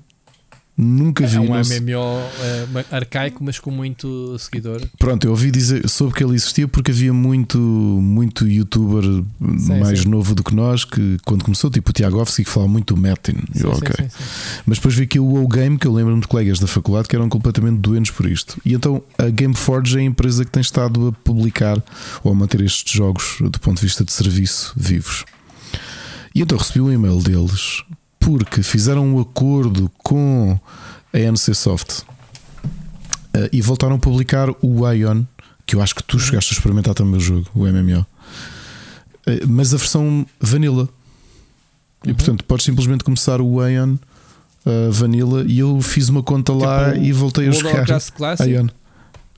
nunca 0.78 1.26
vi. 1.26 1.38
É 1.38 1.40
um 1.40 1.46
não 1.46 1.62
MMO 1.62 2.84
arcaico, 2.92 3.44
mas 3.44 3.60
com 3.60 3.72
muito 3.72 4.38
seguidor. 4.40 4.82
Pronto, 4.98 5.26
eu 5.26 5.32
ouvi 5.32 5.52
dizer, 5.52 5.88
soube 5.88 6.14
que 6.14 6.24
ele 6.24 6.36
existia 6.36 6.68
porque 6.68 6.92
havia 6.92 7.14
muito, 7.14 7.58
muito 7.58 8.48
youtuber 8.48 9.04
mais 9.40 10.02
sim. 10.02 10.10
novo 10.10 10.34
do 10.34 10.44
que 10.44 10.56
nós 10.56 10.86
que 10.86 11.18
quando 11.26 11.44
começou, 11.44 11.70
tipo 11.70 11.90
o 11.90 11.94
Tiagovski, 11.94 12.44
que 12.44 12.50
falava 12.50 12.72
muito 12.72 12.94
do 12.94 13.02
Metin. 13.02 13.34
Sim, 13.54 13.64
Eu, 13.64 13.76
sim, 13.76 13.82
ok. 13.82 13.96
sim, 13.98 14.10
sim. 14.10 14.62
Mas 14.66 14.78
depois 14.78 14.96
vi 14.96 15.08
que 15.08 15.20
o 15.20 15.26
WoW 15.26 15.48
Game, 15.48 15.78
que 15.78 15.88
eu 15.88 15.94
lembro-me 15.94 16.22
de 16.22 16.28
colegas 16.28 16.60
da 16.60 16.68
faculdade 16.68 17.08
que 17.08 17.16
eram 17.16 17.30
completamente 17.30 17.80
doentes 17.80 18.12
por 18.12 18.26
isto. 18.26 18.60
E 18.66 18.74
então 18.74 19.04
a 19.18 19.30
Gameforge 19.30 19.98
é 19.98 20.02
a 20.02 20.04
empresa 20.04 20.46
que 20.46 20.52
tem 20.52 20.62
estado 20.62 21.08
a 21.08 21.12
publicar 21.12 21.82
ou 22.24 22.32
a 22.32 22.36
manter 22.36 22.62
estes 22.62 22.92
jogos 22.92 23.38
do 23.40 23.60
ponto 23.60 23.78
de 23.78 23.86
vista 23.86 24.04
de 24.04 24.12
serviço 24.12 24.74
vivos. 24.76 25.26
E 26.34 26.42
então 26.42 26.58
recebi 26.58 26.82
um 26.82 26.92
e-mail 26.92 27.20
deles 27.20 27.84
porque 28.22 28.64
fizeram 28.64 29.06
um 29.06 29.20
acordo 29.20 29.92
com 29.98 30.58
a 31.14 31.18
NC 31.20 31.54
Soft 31.54 32.04
eh, 33.34 33.50
e 33.52 33.62
voltaram 33.62 33.96
a 33.96 34.00
publicar 34.00 34.48
o 34.62 34.90
Ion, 34.90 35.24
que 35.66 35.76
eu 35.76 35.82
acho 35.82 35.94
que 35.96 36.04
tu 36.04 36.18
chegaste 36.20 36.54
a 36.54 36.56
experimentar 36.58 36.94
também 36.94 37.16
o 37.18 37.20
jogo, 37.20 37.48
o 37.54 37.66
MMO. 37.66 38.06
Eh, 39.28 39.46
Mas 39.48 39.74
a 39.74 39.78
versão 39.78 40.26
vanilla. 40.40 40.88
E 42.04 42.10
Uhum. 42.10 42.16
portanto, 42.16 42.44
podes 42.46 42.66
simplesmente 42.66 43.04
começar 43.04 43.42
o 43.42 43.68
Ion 43.68 43.96
uh, 44.66 44.92
Vanilla 44.92 45.44
e 45.48 45.60
eu 45.60 45.80
fiz 45.82 46.10
uma 46.10 46.24
conta 46.24 46.52
lá 46.52 46.94
Tipo 46.94 47.06
e 47.06 47.12
voltei 47.12 47.44
a 47.46 47.50
World 47.50 47.58
of 47.60 47.70
jogar 47.70 47.80
Warcraft 47.80 48.12
Classic? 48.14 48.50
Ion. 48.50 48.68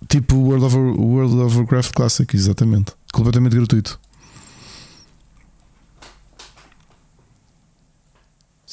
Tipo 0.07 0.35
World 0.38 0.65
of, 0.65 0.76
World 0.77 1.35
of 1.41 1.57
Warcraft 1.57 1.91
Classic, 1.93 2.35
exatamente. 2.35 2.93
Completamente 3.11 3.55
gratuito. 3.55 3.99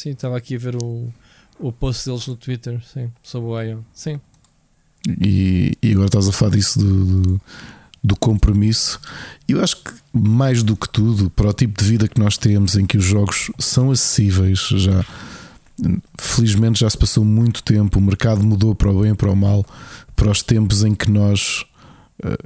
Sim, 0.01 0.13
estava 0.13 0.35
aqui 0.35 0.55
a 0.55 0.59
ver 0.59 0.77
o, 0.77 1.13
o 1.59 1.71
post 1.71 2.09
deles 2.09 2.27
no 2.27 2.35
Twitter, 2.35 2.81
sim, 2.91 3.13
sobre 3.23 3.51
o 3.51 3.61
Ion. 3.61 3.81
Sim. 3.93 4.19
E, 5.21 5.77
e 5.83 5.93
agora 5.93 6.07
estás 6.07 6.27
a 6.27 6.33
falar 6.33 6.53
disso 6.53 6.79
do, 6.79 7.05
do, 7.05 7.41
do 8.03 8.17
compromisso. 8.17 8.99
Eu 9.47 9.63
acho 9.63 9.77
que 9.77 9.93
mais 10.11 10.63
do 10.63 10.75
que 10.75 10.89
tudo, 10.89 11.29
para 11.29 11.51
o 11.51 11.53
tipo 11.53 11.79
de 11.79 11.87
vida 11.87 12.09
que 12.09 12.19
nós 12.19 12.39
temos, 12.39 12.77
em 12.77 12.87
que 12.87 12.97
os 12.97 13.05
jogos 13.05 13.51
são 13.59 13.91
acessíveis, 13.91 14.61
já 14.69 15.05
felizmente 16.19 16.81
já 16.81 16.89
se 16.89 16.97
passou 16.97 17.23
muito 17.23 17.63
tempo, 17.63 17.99
o 17.99 18.03
mercado 18.03 18.43
mudou 18.43 18.75
para 18.75 18.91
o 18.91 19.03
bem 19.03 19.15
para 19.15 19.31
o 19.31 19.37
mal, 19.37 19.67
para 20.17 20.31
os 20.31 20.43
tempos 20.43 20.83
em 20.83 20.95
que 20.95 21.11
nós, 21.11 21.63
eh, 22.25 22.39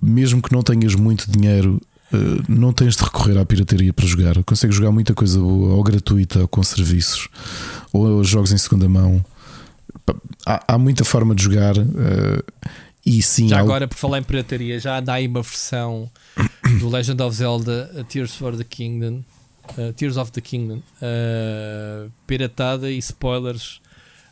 mesmo 0.00 0.40
que 0.40 0.52
não 0.52 0.62
tenhas 0.62 0.94
muito 0.94 1.28
dinheiro, 1.28 1.80
não 2.48 2.72
tens 2.72 2.96
de 2.96 3.02
recorrer 3.02 3.38
à 3.38 3.44
pirataria 3.44 3.92
para 3.92 4.06
jogar. 4.06 4.42
Consegues 4.44 4.76
jogar 4.76 4.90
muita 4.90 5.14
coisa 5.14 5.38
boa, 5.38 5.74
ou 5.74 5.82
gratuita, 5.82 6.40
ou 6.40 6.48
com 6.48 6.62
serviços, 6.62 7.28
ou 7.92 8.22
jogos 8.24 8.52
em 8.52 8.58
segunda 8.58 8.88
mão. 8.88 9.24
Há, 10.46 10.74
há 10.74 10.78
muita 10.78 11.04
forma 11.04 11.34
de 11.34 11.42
jogar. 11.42 11.76
eh, 11.76 12.42
e 13.04 13.22
sim, 13.22 13.48
Já 13.48 13.58
agora, 13.58 13.88
por 13.88 13.96
falar 13.96 14.18
em 14.18 14.22
pirataria, 14.22 14.78
já 14.78 14.98
anda 14.98 15.14
aí 15.14 15.26
uma 15.26 15.42
versão 15.42 16.10
do 16.78 16.88
Legend 16.88 17.22
of 17.22 17.34
Zelda 17.34 18.04
Tears 18.08 18.34
for 18.34 18.54
the 18.56 18.64
Kingdom, 18.64 19.22
uh, 19.78 19.92
Tears 19.94 20.16
of 20.18 20.30
the 20.32 20.40
Kingdom, 20.40 20.82
uh, 21.00 22.10
piratada 22.26 22.90
e 22.90 22.98
spoilers 22.98 23.80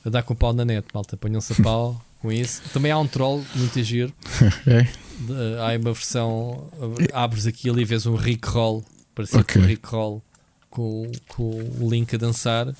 a 0.05 0.11
dar 0.11 0.23
com 0.23 0.35
pau 0.35 0.53
na 0.53 0.65
net, 0.65 0.87
malta. 0.93 1.17
Ponham-se 1.17 1.55
a 1.55 1.63
pau 1.63 2.05
com 2.21 2.31
isso. 2.33 2.63
Também 2.73 2.91
há 2.93 2.99
um 2.99 3.07
troll 3.07 3.45
muito 3.55 3.83
giro. 3.83 4.13
É? 4.67 4.83
De- 5.21 5.59
há 5.59 5.77
uma 5.77 5.93
versão, 5.93 6.71
abres 7.13 7.45
aqui 7.47 7.69
ali 7.69 7.83
e 7.83 7.85
vês 7.85 8.07
um 8.07 8.15
Rickroll, 8.15 8.85
parecido 9.17 9.41
Ok. 9.41 9.55
com 9.61 9.67
o 9.67 9.69
Rickroll 9.69 10.23
com, 10.71 11.13
com 11.29 11.51
o 11.81 11.91
Link 11.91 12.15
a 12.15 12.19
dançar. 12.19 12.73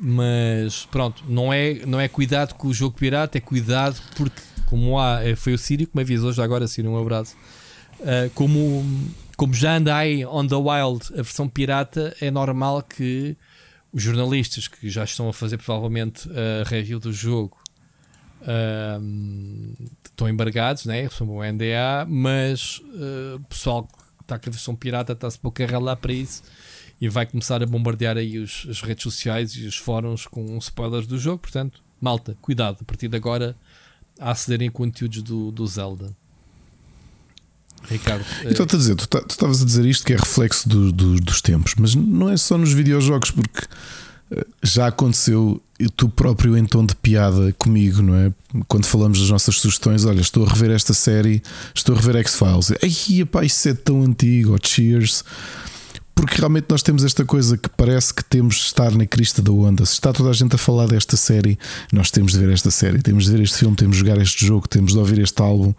Mas 0.00 0.86
pronto, 0.90 1.22
não 1.28 1.52
é, 1.52 1.74
não 1.86 2.00
é 2.00 2.08
cuidado 2.08 2.54
com 2.54 2.66
o 2.68 2.74
jogo 2.74 2.96
pirata, 2.98 3.38
é 3.38 3.40
cuidado 3.40 4.00
porque, 4.16 4.40
como 4.66 4.98
há, 4.98 5.22
eh, 5.24 5.36
foi 5.36 5.52
o 5.52 5.58
Sírio 5.58 5.86
que 5.86 5.94
me 5.94 6.02
avisou, 6.02 6.32
já 6.32 6.42
agora, 6.42 6.66
Sírio, 6.66 6.90
um 6.90 6.98
abraço. 7.00 7.36
Uh, 8.00 8.28
como, 8.34 8.84
como 9.36 9.54
já 9.54 9.76
anda 9.76 9.94
aí 9.94 10.26
on 10.26 10.46
the 10.48 10.56
wild 10.56 11.06
a 11.12 11.22
versão 11.22 11.48
pirata, 11.48 12.16
é 12.20 12.30
normal 12.30 12.82
que 12.82 13.36
os 13.92 14.02
jornalistas 14.02 14.66
que 14.66 14.88
já 14.90 15.04
estão 15.04 15.28
a 15.28 15.32
fazer 15.32 15.58
provavelmente 15.58 16.28
a 16.30 16.68
review 16.68 16.98
do 16.98 17.12
jogo 17.12 17.56
um, 19.00 19.72
estão 20.04 20.28
embargados, 20.28 20.84
né? 20.86 21.08
são 21.10 21.28
o 21.28 21.42
NDA, 21.42 22.06
mas 22.08 22.78
uh, 22.94 23.36
o 23.36 23.40
pessoal 23.48 23.84
que 23.84 24.22
está 24.22 24.38
com 24.38 24.48
a 24.48 24.52
versão 24.52 24.74
pirata 24.74 25.12
está-se 25.12 25.38
pouco 25.38 25.62
a 25.62 25.66
ralar 25.66 25.96
para 25.96 26.12
isso 26.12 26.42
e 27.00 27.08
vai 27.08 27.26
começar 27.26 27.62
a 27.62 27.66
bombardear 27.66 28.16
aí 28.16 28.38
os, 28.38 28.66
as 28.70 28.80
redes 28.80 29.02
sociais 29.02 29.52
e 29.56 29.66
os 29.66 29.76
fóruns 29.76 30.26
com 30.26 30.56
spoilers 30.58 31.06
do 31.06 31.18
jogo. 31.18 31.38
Portanto, 31.38 31.80
malta, 32.00 32.36
cuidado 32.40 32.78
a 32.80 32.84
partir 32.84 33.08
de 33.08 33.16
agora 33.16 33.56
a 34.20 34.30
acederem 34.30 34.68
a 34.68 34.70
conteúdos 34.70 35.22
do, 35.22 35.50
do 35.50 35.66
Zelda. 35.66 36.14
Ricardo, 37.84 38.24
eh, 38.44 38.50
Então, 38.52 38.64
a 38.64 38.76
dizer, 38.76 38.94
tu 38.94 39.08
ta- 39.08 39.22
tu 39.22 39.30
estavas 39.30 39.60
a 39.60 39.64
dizer 39.64 39.84
isto 39.86 40.06
que 40.06 40.12
é 40.12 40.16
reflexo 40.16 40.68
do- 40.68 40.92
do- 40.92 41.20
dos 41.20 41.42
tempos, 41.42 41.74
mas 41.76 41.94
não 41.96 42.28
é 42.28 42.36
só 42.36 42.56
nos 42.56 42.72
videojogos, 42.72 43.30
porque 43.32 43.66
eh, 44.30 44.46
já 44.62 44.86
aconteceu 44.86 45.60
tu 45.90 46.08
próprio 46.08 46.56
em 46.56 46.64
tom 46.64 46.84
de 46.84 46.94
piada 46.96 47.52
comigo, 47.58 48.02
não 48.02 48.14
é? 48.14 48.32
Quando 48.68 48.86
falamos 48.86 49.20
das 49.20 49.30
nossas 49.30 49.56
sugestões, 49.56 50.04
olha, 50.04 50.20
estou 50.20 50.44
a 50.44 50.48
rever 50.48 50.70
esta 50.70 50.92
série, 50.92 51.42
estou 51.74 51.94
a 51.94 51.98
rever 51.98 52.16
X-Files, 52.16 52.72
ai, 52.82 53.24
pá, 53.24 53.44
isso 53.44 53.68
é 53.68 53.74
tão 53.74 54.02
antigo, 54.02 54.52
ou 54.52 54.58
Cheers. 54.62 55.24
Porque 56.14 56.36
realmente 56.36 56.66
nós 56.68 56.82
temos 56.82 57.04
esta 57.04 57.24
coisa 57.24 57.56
que 57.56 57.68
parece 57.70 58.12
que 58.12 58.24
temos 58.24 58.56
de 58.56 58.62
estar 58.62 58.92
na 58.92 59.06
crista 59.06 59.40
da 59.40 59.50
onda. 59.50 59.84
Se 59.86 59.94
está 59.94 60.12
toda 60.12 60.30
a 60.30 60.32
gente 60.32 60.54
a 60.54 60.58
falar 60.58 60.86
desta 60.86 61.16
série, 61.16 61.58
nós 61.92 62.10
temos 62.10 62.32
de 62.32 62.38
ver 62.38 62.52
esta 62.52 62.70
série, 62.70 63.00
temos 63.00 63.24
de 63.24 63.32
ver 63.32 63.40
este 63.42 63.58
filme, 63.58 63.74
temos 63.74 63.96
de 63.96 64.00
jogar 64.00 64.20
este 64.20 64.46
jogo, 64.46 64.68
temos 64.68 64.92
de 64.92 64.98
ouvir 64.98 65.18
este 65.18 65.40
álbum. 65.40 65.74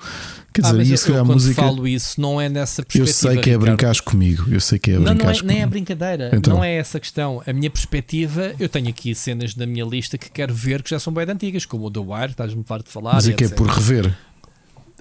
Quer 0.54 0.66
ah, 0.66 0.72
dizer, 0.72 0.78
mas 0.78 1.06
e 1.06 1.10
eu, 1.10 1.16
eu 1.16 1.22
a 1.22 1.26
música. 1.26 1.62
falo 1.62 1.88
isso 1.88 2.22
não 2.22 2.40
é 2.40 2.48
nessa 2.48 2.82
Eu 2.82 2.86
perspectiva. 2.86 3.34
sei 3.34 3.42
que 3.42 3.50
é 3.50 3.58
brincares 3.58 4.00
comigo. 4.00 4.46
Eu 4.50 4.60
sei 4.60 4.78
que 4.78 4.92
é 4.92 5.00
Não, 5.00 5.16
não 5.16 5.30
é, 5.30 5.34
nem 5.44 5.62
é 5.62 5.66
brincadeira. 5.66 6.30
Então. 6.32 6.56
Não 6.56 6.64
é 6.64 6.76
essa 6.76 7.00
questão. 7.00 7.42
A 7.46 7.52
minha 7.52 7.70
perspectiva, 7.70 8.54
eu 8.60 8.70
tenho 8.70 8.90
aqui 8.90 9.16
cenas 9.16 9.56
na 9.56 9.66
minha 9.66 9.84
lista 9.84 10.18
que 10.18 10.30
quero 10.30 10.54
ver 10.54 10.84
que 10.84 10.92
já 10.92 11.00
são 11.00 11.12
bem 11.12 11.26
antigas, 11.28 11.66
como 11.66 11.86
o 11.86 11.92
The 11.92 12.00
Wire, 12.00 12.32
estás-me 12.32 12.64
farto 12.64 12.86
de 12.86 12.92
falar. 12.92 13.14
Mas 13.14 13.28
é 13.28 13.34
que 13.34 13.46
é 13.46 13.50
por 13.50 13.68
rever. 13.68 14.16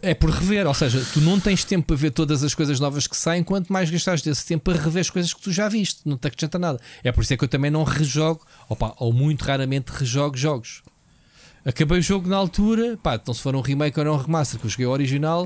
É 0.04 0.14
por 0.14 0.30
rever, 0.30 0.66
ou 0.66 0.74
seja, 0.74 1.00
tu 1.12 1.20
não 1.20 1.38
tens 1.38 1.62
tempo 1.62 1.86
para 1.86 1.96
ver 1.96 2.10
todas 2.10 2.42
as 2.42 2.54
coisas 2.54 2.80
novas 2.80 3.06
que 3.06 3.16
saem, 3.16 3.44
quanto 3.44 3.72
mais 3.72 3.88
gastares 3.88 4.20
desse 4.20 4.44
tempo 4.44 4.64
para 4.64 4.82
rever 4.82 5.00
as 5.00 5.08
coisas 5.08 5.32
que 5.32 5.40
tu 5.40 5.52
já 5.52 5.68
viste, 5.68 6.00
não 6.04 6.18
te 6.18 6.26
acrescenta 6.26 6.58
nada. 6.58 6.80
É 7.04 7.12
por 7.12 7.22
isso 7.22 7.32
é 7.32 7.36
que 7.36 7.44
eu 7.44 7.48
também 7.48 7.70
não 7.70 7.84
rejogo, 7.84 8.44
opa, 8.68 8.94
ou 8.98 9.12
muito 9.12 9.42
raramente 9.44 9.92
rejogo 9.92 10.36
jogos. 10.36 10.82
Acabei 11.64 12.00
o 12.00 12.02
jogo 12.02 12.28
na 12.28 12.36
altura, 12.36 12.98
pá, 13.00 13.14
então 13.14 13.32
se 13.32 13.40
for 13.40 13.54
um 13.54 13.60
remake 13.60 13.96
ou 13.96 14.04
não 14.04 14.14
um 14.14 14.16
remaster, 14.16 14.58
que 14.58 14.66
eu 14.66 14.70
joguei 14.70 14.86
o 14.86 14.90
original, 14.90 15.44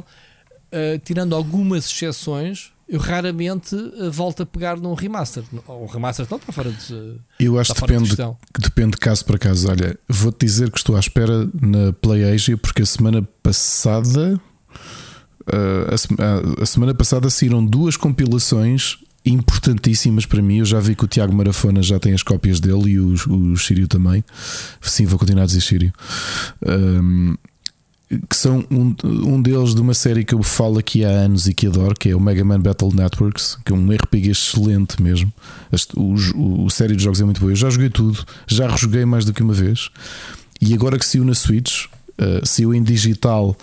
uh, 0.72 0.98
tirando 1.04 1.34
algumas 1.34 1.84
exceções, 1.84 2.72
eu 2.88 3.00
raramente 3.00 3.74
uh, 3.74 4.10
volto 4.10 4.42
a 4.42 4.46
pegar 4.46 4.76
num 4.76 4.94
remaster. 4.94 5.42
Ou 5.66 5.84
um 5.84 5.86
remaster 5.86 6.26
não 6.30 6.38
está 6.38 6.52
fora 6.52 6.70
de. 6.70 7.14
Eu 7.40 7.58
acho 7.58 7.72
que 7.74 7.80
fora 7.80 7.96
de 7.98 8.10
depende, 8.10 8.36
que 8.54 8.60
depende 8.60 8.96
caso 8.96 9.24
para 9.24 9.38
caso. 9.38 9.68
Olha, 9.68 9.98
vou-te 10.08 10.46
dizer 10.46 10.70
que 10.70 10.78
estou 10.78 10.96
à 10.96 11.00
espera 11.00 11.48
na 11.60 11.92
PlayAsia 11.94 12.56
porque 12.56 12.82
a 12.82 12.86
semana 12.86 13.22
passada. 13.42 14.40
uh, 15.48 15.94
a, 16.18 16.24
a- 16.24 16.62
a 16.62 16.66
semana 16.66 16.94
passada 16.94 17.28
saíram 17.30 17.64
duas 17.64 17.96
compilações 17.96 18.98
importantíssimas 19.24 20.24
para 20.24 20.40
mim. 20.40 20.58
Eu 20.58 20.64
já 20.64 20.78
vi 20.78 20.94
que 20.94 21.04
o 21.04 21.08
Tiago 21.08 21.34
Marafona 21.34 21.82
já 21.82 21.98
tem 21.98 22.12
as 22.14 22.22
cópias 22.22 22.60
dele 22.60 22.90
e 22.92 23.00
o, 23.00 23.12
o 23.52 23.56
Sírio 23.56 23.88
também. 23.88 24.24
Sim, 24.80 25.04
vou 25.06 25.18
continuar 25.18 25.42
a 25.42 25.46
dizer 25.46 25.60
Sírio. 25.62 25.92
Um, 26.64 27.34
que 28.08 28.36
são 28.36 28.64
um, 28.70 28.94
um 29.04 29.42
deles 29.42 29.74
de 29.74 29.80
uma 29.80 29.92
série 29.92 30.24
que 30.24 30.34
eu 30.34 30.42
falo 30.42 30.78
aqui 30.78 31.04
há 31.04 31.08
anos 31.08 31.48
e 31.48 31.54
que 31.54 31.66
adoro, 31.66 31.94
que 31.94 32.10
é 32.10 32.14
o 32.14 32.20
Mega 32.20 32.44
Man 32.44 32.60
Battle 32.60 32.94
Networks, 32.94 33.58
que 33.64 33.72
é 33.72 33.74
um 33.74 33.90
RPG 33.90 34.30
excelente 34.30 35.02
mesmo. 35.02 35.32
O, 35.96 36.64
o, 36.64 36.70
série 36.70 36.94
de 36.94 37.02
jogos 37.02 37.20
é 37.20 37.24
muito 37.24 37.40
boa. 37.40 37.50
Eu 37.50 37.56
já 37.56 37.68
joguei 37.68 37.90
tudo, 37.90 38.24
já 38.46 38.68
rejoguei 38.68 39.04
mais 39.04 39.24
do 39.24 39.32
que 39.32 39.42
uma 39.42 39.52
vez. 39.52 39.90
E 40.60 40.72
agora 40.72 40.98
que 40.98 41.04
saiu 41.04 41.24
na 41.24 41.34
Switch, 41.34 41.86
uh, 41.86 42.46
saiu 42.46 42.72
em 42.72 42.82
digital 42.82 43.56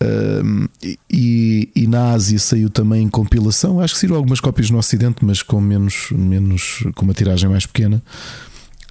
um, 0.00 0.68
e, 1.10 1.70
e 1.74 1.86
na 1.86 2.12
Ásia 2.12 2.38
saiu 2.38 2.68
também 2.68 3.02
em 3.02 3.08
compilação. 3.08 3.80
Acho 3.80 3.94
que 3.94 4.00
saíram 4.00 4.16
algumas 4.16 4.40
cópias 4.40 4.70
no 4.70 4.78
Ocidente, 4.78 5.24
mas 5.24 5.42
com 5.42 5.58
menos, 5.58 6.10
menos 6.12 6.84
com 6.94 7.04
uma 7.04 7.14
tiragem 7.14 7.48
mais 7.48 7.64
pequena. 7.64 8.02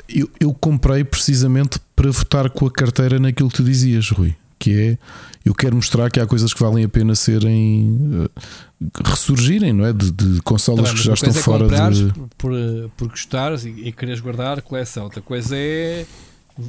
Eu, 0.09 0.29
eu 0.39 0.53
comprei 0.53 1.03
precisamente 1.03 1.79
para 1.95 2.09
votar 2.09 2.49
com 2.49 2.65
a 2.65 2.71
carteira 2.71 3.19
naquilo 3.19 3.49
que 3.49 3.57
tu 3.57 3.63
dizias, 3.63 4.09
Rui. 4.09 4.35
Que 4.59 4.73
é 4.73 4.97
eu 5.45 5.53
quero 5.55 5.75
mostrar 5.75 6.09
que 6.11 6.19
há 6.19 6.25
coisas 6.27 6.53
que 6.53 6.59
valem 6.59 6.84
a 6.84 6.89
pena 6.89 7.15
serem 7.15 7.97
uh, 8.25 8.29
ressurgirem, 9.05 9.71
não 9.71 9.85
é? 9.85 9.93
De, 9.93 10.11
de 10.11 10.41
consolas 10.41 10.91
que 10.91 11.01
já 11.03 11.13
estão 11.13 11.29
é 11.29 11.34
fora 11.34 11.67
de. 11.91 12.11
por, 12.11 12.29
por, 12.38 12.53
eh, 12.53 12.89
por 12.97 13.07
gostares 13.07 13.63
e, 13.63 13.69
e 13.69 13.91
quereres 13.91 14.19
guardar 14.19 14.59
a 14.59 14.61
coleção. 14.61 15.05
Outra 15.05 15.21
coisa 15.21 15.55
é 15.55 16.05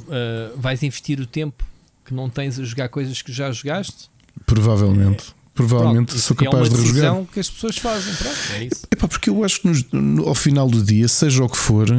eh, 0.09 0.51
vais 0.55 0.81
investir 0.83 1.19
o 1.19 1.25
tempo 1.25 1.63
que 2.05 2.13
não 2.13 2.29
tens 2.29 2.57
a 2.59 2.63
jogar 2.63 2.89
coisas 2.89 3.21
que 3.21 3.31
já 3.31 3.51
jogaste. 3.51 4.09
Provavelmente. 4.45 5.25
Provavelmente 5.53 6.07
Pronto, 6.07 6.21
sou 6.21 6.35
capaz 6.37 6.67
é 6.67 6.69
uma 6.69 6.77
de 6.77 6.89
rejogar. 6.89 7.25
que 7.33 7.39
as 7.39 7.49
pessoas 7.49 7.77
fazem. 7.77 8.13
Pronto, 8.15 8.37
é 8.53 8.63
isso. 8.63 8.87
Epá, 8.89 9.07
porque 9.09 9.29
eu 9.29 9.43
acho 9.43 9.61
que 9.61 9.67
nos- 9.67 9.85
no- 9.91 10.27
ao 10.27 10.33
final 10.35 10.69
do 10.69 10.81
dia, 10.81 11.07
seja 11.09 11.43
o 11.43 11.49
que 11.49 11.57
for, 11.57 11.89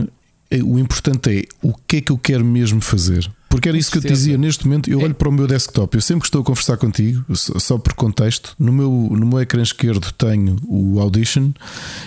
eh, 0.50 0.62
o 0.62 0.78
importante 0.78 1.30
é 1.40 1.44
o 1.62 1.74
que 1.86 1.96
é 1.96 2.00
que 2.00 2.10
eu 2.10 2.16
quero 2.16 2.42
mesmo 2.44 2.80
fazer. 2.80 3.30
Porque 3.50 3.68
era 3.68 3.76
isso 3.76 3.90
que 3.90 3.98
eu 3.98 4.02
te 4.02 4.08
dizia. 4.08 4.38
Neste 4.38 4.64
momento, 4.64 4.88
eu 4.88 5.00
É. 5.00 5.04
olho 5.04 5.14
para 5.14 5.28
o 5.28 5.32
meu 5.32 5.46
desktop. 5.46 5.94
Eu 5.96 6.00
sempre 6.00 6.20
que 6.22 6.28
estou 6.28 6.40
a 6.40 6.44
conversar 6.44 6.76
contigo, 6.76 7.24
só 7.34 7.76
por 7.76 7.92
contexto, 7.94 8.54
no 8.58 8.72
meu, 8.72 8.88
no 9.10 9.26
meu 9.26 9.40
ecrã 9.40 9.60
esquerdo 9.60 10.10
tenho 10.12 10.56
o 10.68 11.00
Audition 11.00 11.50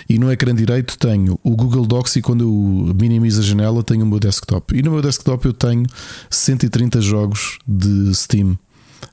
e 0.08 0.18
no 0.18 0.32
ecrã 0.32 0.54
direito 0.54 0.96
tenho 0.98 1.38
o 1.44 1.50
Google 1.54 1.84
Docs. 1.86 2.16
E 2.16 2.22
quando 2.22 2.40
eu 2.44 2.94
minimizo 2.98 3.40
a 3.40 3.44
janela, 3.44 3.84
tenho 3.84 4.04
o 4.04 4.08
meu 4.08 4.18
desktop. 4.18 4.74
E 4.76 4.82
no 4.82 4.90
meu 4.90 5.02
desktop 5.02 5.44
eu 5.44 5.52
tenho 5.52 5.84
130 6.30 7.00
jogos 7.02 7.58
de 7.68 8.14
Steam. 8.14 8.58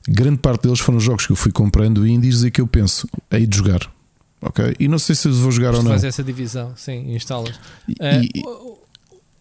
Grande 0.08 0.38
parte 0.38 0.62
deles 0.62 0.80
foram 0.80 0.98
jogos 0.98 1.26
que 1.26 1.32
eu 1.32 1.36
fui 1.36 1.52
comprando 1.52 2.06
indies 2.06 2.42
e 2.44 2.50
que 2.50 2.60
eu 2.62 2.66
penso, 2.66 3.06
hei 3.30 3.46
de 3.46 3.58
jogar. 3.58 3.80
Ok? 4.40 4.74
E 4.80 4.88
não 4.88 4.98
sei 4.98 5.14
se 5.14 5.28
eu 5.28 5.34
vou 5.34 5.52
jogar 5.52 5.70
ou 5.74 5.80
Tu 5.80 5.84
não. 5.84 5.90
fazes 5.92 6.04
essa 6.04 6.24
divisão, 6.24 6.72
sim, 6.74 7.14
instalas. 7.14 7.54
E- 7.88 7.94
e- 8.34 8.42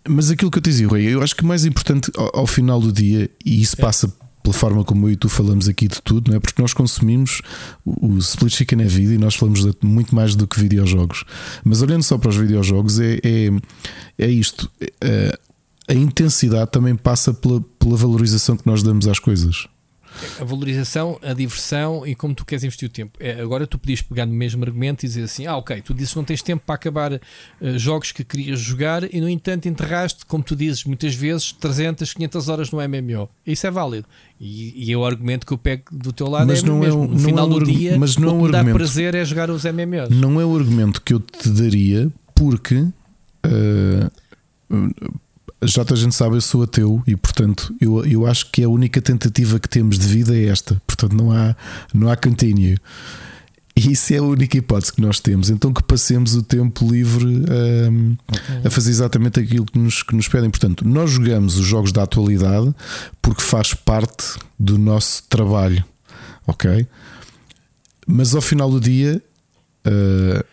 mas 0.07 0.31
aquilo 0.31 0.49
que 0.49 0.57
eu 0.57 0.61
te 0.61 0.69
dizia, 0.69 0.87
Rui, 0.87 1.03
eu 1.03 1.21
acho 1.21 1.35
que 1.35 1.45
mais 1.45 1.65
importante 1.65 2.11
ao, 2.15 2.39
ao 2.39 2.47
final 2.47 2.79
do 2.79 2.91
dia, 2.91 3.29
e 3.45 3.61
isso 3.61 3.77
passa 3.77 4.11
pela 4.41 4.53
forma 4.53 4.83
como 4.83 5.07
eu 5.07 5.11
e 5.11 5.15
tu 5.15 5.29
falamos 5.29 5.67
aqui 5.67 5.87
de 5.87 6.01
tudo, 6.01 6.31
não 6.31 6.37
é? 6.37 6.39
Porque 6.39 6.61
nós 6.61 6.73
consumimos 6.73 7.41
o, 7.85 8.13
o 8.13 8.17
Split 8.17 8.55
Chicken 8.55 8.81
é 8.81 8.85
vida 8.85 9.13
e 9.13 9.17
nós 9.17 9.35
falamos 9.35 9.63
de 9.63 9.75
muito 9.83 10.15
mais 10.15 10.35
do 10.35 10.47
que 10.47 10.59
videojogos. 10.59 11.23
Mas 11.63 11.81
olhando 11.81 12.03
só 12.03 12.17
para 12.17 12.29
os 12.29 12.35
videojogos, 12.35 12.99
é, 12.99 13.19
é, 13.23 13.51
é 14.17 14.27
isto. 14.27 14.69
É, 14.99 15.37
a 15.87 15.93
intensidade 15.93 16.71
também 16.71 16.95
passa 16.95 17.33
pela, 17.33 17.61
pela 17.77 17.95
valorização 17.95 18.57
que 18.57 18.65
nós 18.65 18.81
damos 18.81 19.07
às 19.07 19.19
coisas. 19.19 19.67
A 20.39 20.43
valorização, 20.43 21.19
a 21.21 21.33
diversão 21.33 22.05
e 22.05 22.13
como 22.15 22.33
tu 22.35 22.45
queres 22.45 22.63
investir 22.63 22.87
o 22.89 22.91
tempo. 22.91 23.17
É, 23.19 23.39
agora 23.41 23.65
tu 23.67 23.77
podias 23.77 24.01
pegar 24.01 24.25
no 24.25 24.33
mesmo 24.33 24.63
argumento 24.63 25.03
e 25.03 25.07
dizer 25.07 25.23
assim: 25.23 25.45
ah, 25.47 25.57
ok, 25.57 25.81
tu 25.81 25.93
dizes 25.93 26.11
que 26.13 26.17
não 26.17 26.23
tens 26.25 26.41
tempo 26.41 26.63
para 26.65 26.75
acabar 26.75 27.13
eh, 27.13 27.19
jogos 27.77 28.11
que 28.11 28.23
querias 28.23 28.59
jogar 28.59 29.03
e 29.13 29.19
no 29.21 29.29
entanto 29.29 29.67
enterraste, 29.67 30.25
como 30.25 30.43
tu 30.43 30.55
dizes 30.55 30.83
muitas 30.83 31.13
vezes, 31.15 31.51
300, 31.53 32.13
500 32.13 32.49
horas 32.49 32.71
no 32.71 32.79
MMO. 32.79 33.29
Isso 33.45 33.65
é 33.67 33.71
válido. 33.71 34.05
E, 34.39 34.87
e 34.87 34.91
é 34.91 34.97
o 34.97 35.05
argumento 35.05 35.45
que 35.45 35.53
eu 35.53 35.57
pego 35.57 35.83
do 35.91 36.11
teu 36.11 36.27
lado. 36.27 36.47
Mas 36.47 36.63
é 36.63 36.65
não 36.67 36.77
é 36.77 36.79
mesmo. 36.87 37.01
um- 37.01 37.07
no 37.07 37.13
não 37.13 37.19
final 37.19 37.45
é 37.45 37.49
um 37.55 37.59
do 37.59 37.65
dia, 37.65 37.97
mas 37.99 38.17
não 38.17 38.29
é 38.29 38.31
o 38.31 38.35
um 38.35 38.39
que 38.39 38.45
me 38.45 38.51
dá 38.51 38.57
argumento. 38.59 38.77
prazer 38.77 39.15
é 39.15 39.23
jogar 39.23 39.49
os 39.49 39.63
MMOs. 39.65 40.09
Não 40.09 40.41
é 40.41 40.45
o 40.45 40.55
argumento 40.55 41.01
que 41.01 41.13
eu 41.13 41.19
te 41.19 41.49
daria, 41.49 42.11
porque 42.35 42.85
eh, 43.43 44.09
já 45.63 45.85
toda 45.85 45.99
a 45.99 46.03
gente 46.03 46.15
sabe, 46.15 46.35
eu 46.35 46.41
sou 46.41 46.63
ateu 46.63 47.03
e, 47.05 47.15
portanto, 47.15 47.73
eu, 47.79 48.03
eu 48.05 48.25
acho 48.25 48.49
que 48.51 48.63
a 48.63 48.69
única 48.69 49.01
tentativa 49.01 49.59
que 49.59 49.69
temos 49.69 49.99
de 49.99 50.07
vida 50.07 50.35
é 50.35 50.45
esta. 50.45 50.81
Portanto, 50.87 51.15
não 51.15 51.31
há, 51.31 51.55
não 51.93 52.09
há 52.09 52.15
continue. 52.15 52.77
E 53.75 53.91
isso 53.91 54.13
é 54.13 54.17
a 54.17 54.23
única 54.23 54.57
hipótese 54.57 54.91
que 54.91 55.01
nós 55.01 55.19
temos. 55.19 55.49
Então, 55.49 55.71
que 55.71 55.83
passemos 55.83 56.35
o 56.35 56.43
tempo 56.43 56.85
livre 56.91 57.43
ehm, 57.49 58.17
a 58.65 58.69
fazer 58.69 58.89
exatamente 58.89 59.39
aquilo 59.39 59.65
que 59.65 59.77
nos, 59.77 60.03
que 60.03 60.15
nos 60.15 60.27
pedem. 60.27 60.49
Portanto, 60.49 60.85
nós 60.87 61.11
jogamos 61.11 61.57
os 61.57 61.65
jogos 61.65 61.91
da 61.91 62.03
atualidade 62.03 62.73
porque 63.21 63.41
faz 63.41 63.73
parte 63.73 64.39
do 64.59 64.77
nosso 64.77 65.23
trabalho, 65.29 65.85
ok? 66.45 66.85
Mas 68.05 68.35
ao 68.35 68.41
final 68.41 68.69
do 68.69 68.79
dia, 68.79 69.21
no 69.85 70.43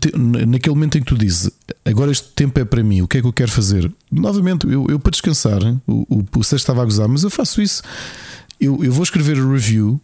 te- 0.00 0.12
naquele 0.16 0.74
momento 0.74 0.96
em 0.98 1.00
que 1.00 1.06
tu 1.06 1.18
dizes 1.18 1.50
agora 1.84 2.10
este 2.10 2.28
tempo 2.34 2.58
é 2.60 2.64
para 2.64 2.82
mim, 2.82 3.00
o 3.02 3.08
que 3.08 3.18
é 3.18 3.20
que 3.20 3.26
eu 3.26 3.32
quero 3.32 3.50
fazer? 3.50 3.90
Novamente, 4.10 4.66
eu, 4.66 4.86
eu 4.88 4.98
para 4.98 5.10
descansar, 5.10 5.60
o, 5.86 6.06
o, 6.08 6.24
o 6.36 6.44
Sérgio 6.44 6.62
estava 6.62 6.82
a 6.82 6.84
gozar, 6.84 7.08
mas 7.08 7.22
eu 7.22 7.30
faço 7.30 7.60
isso. 7.62 7.82
Eu, 8.60 8.82
eu 8.84 8.92
vou 8.92 9.02
escrever 9.02 9.38
o 9.38 9.52
review 9.52 10.00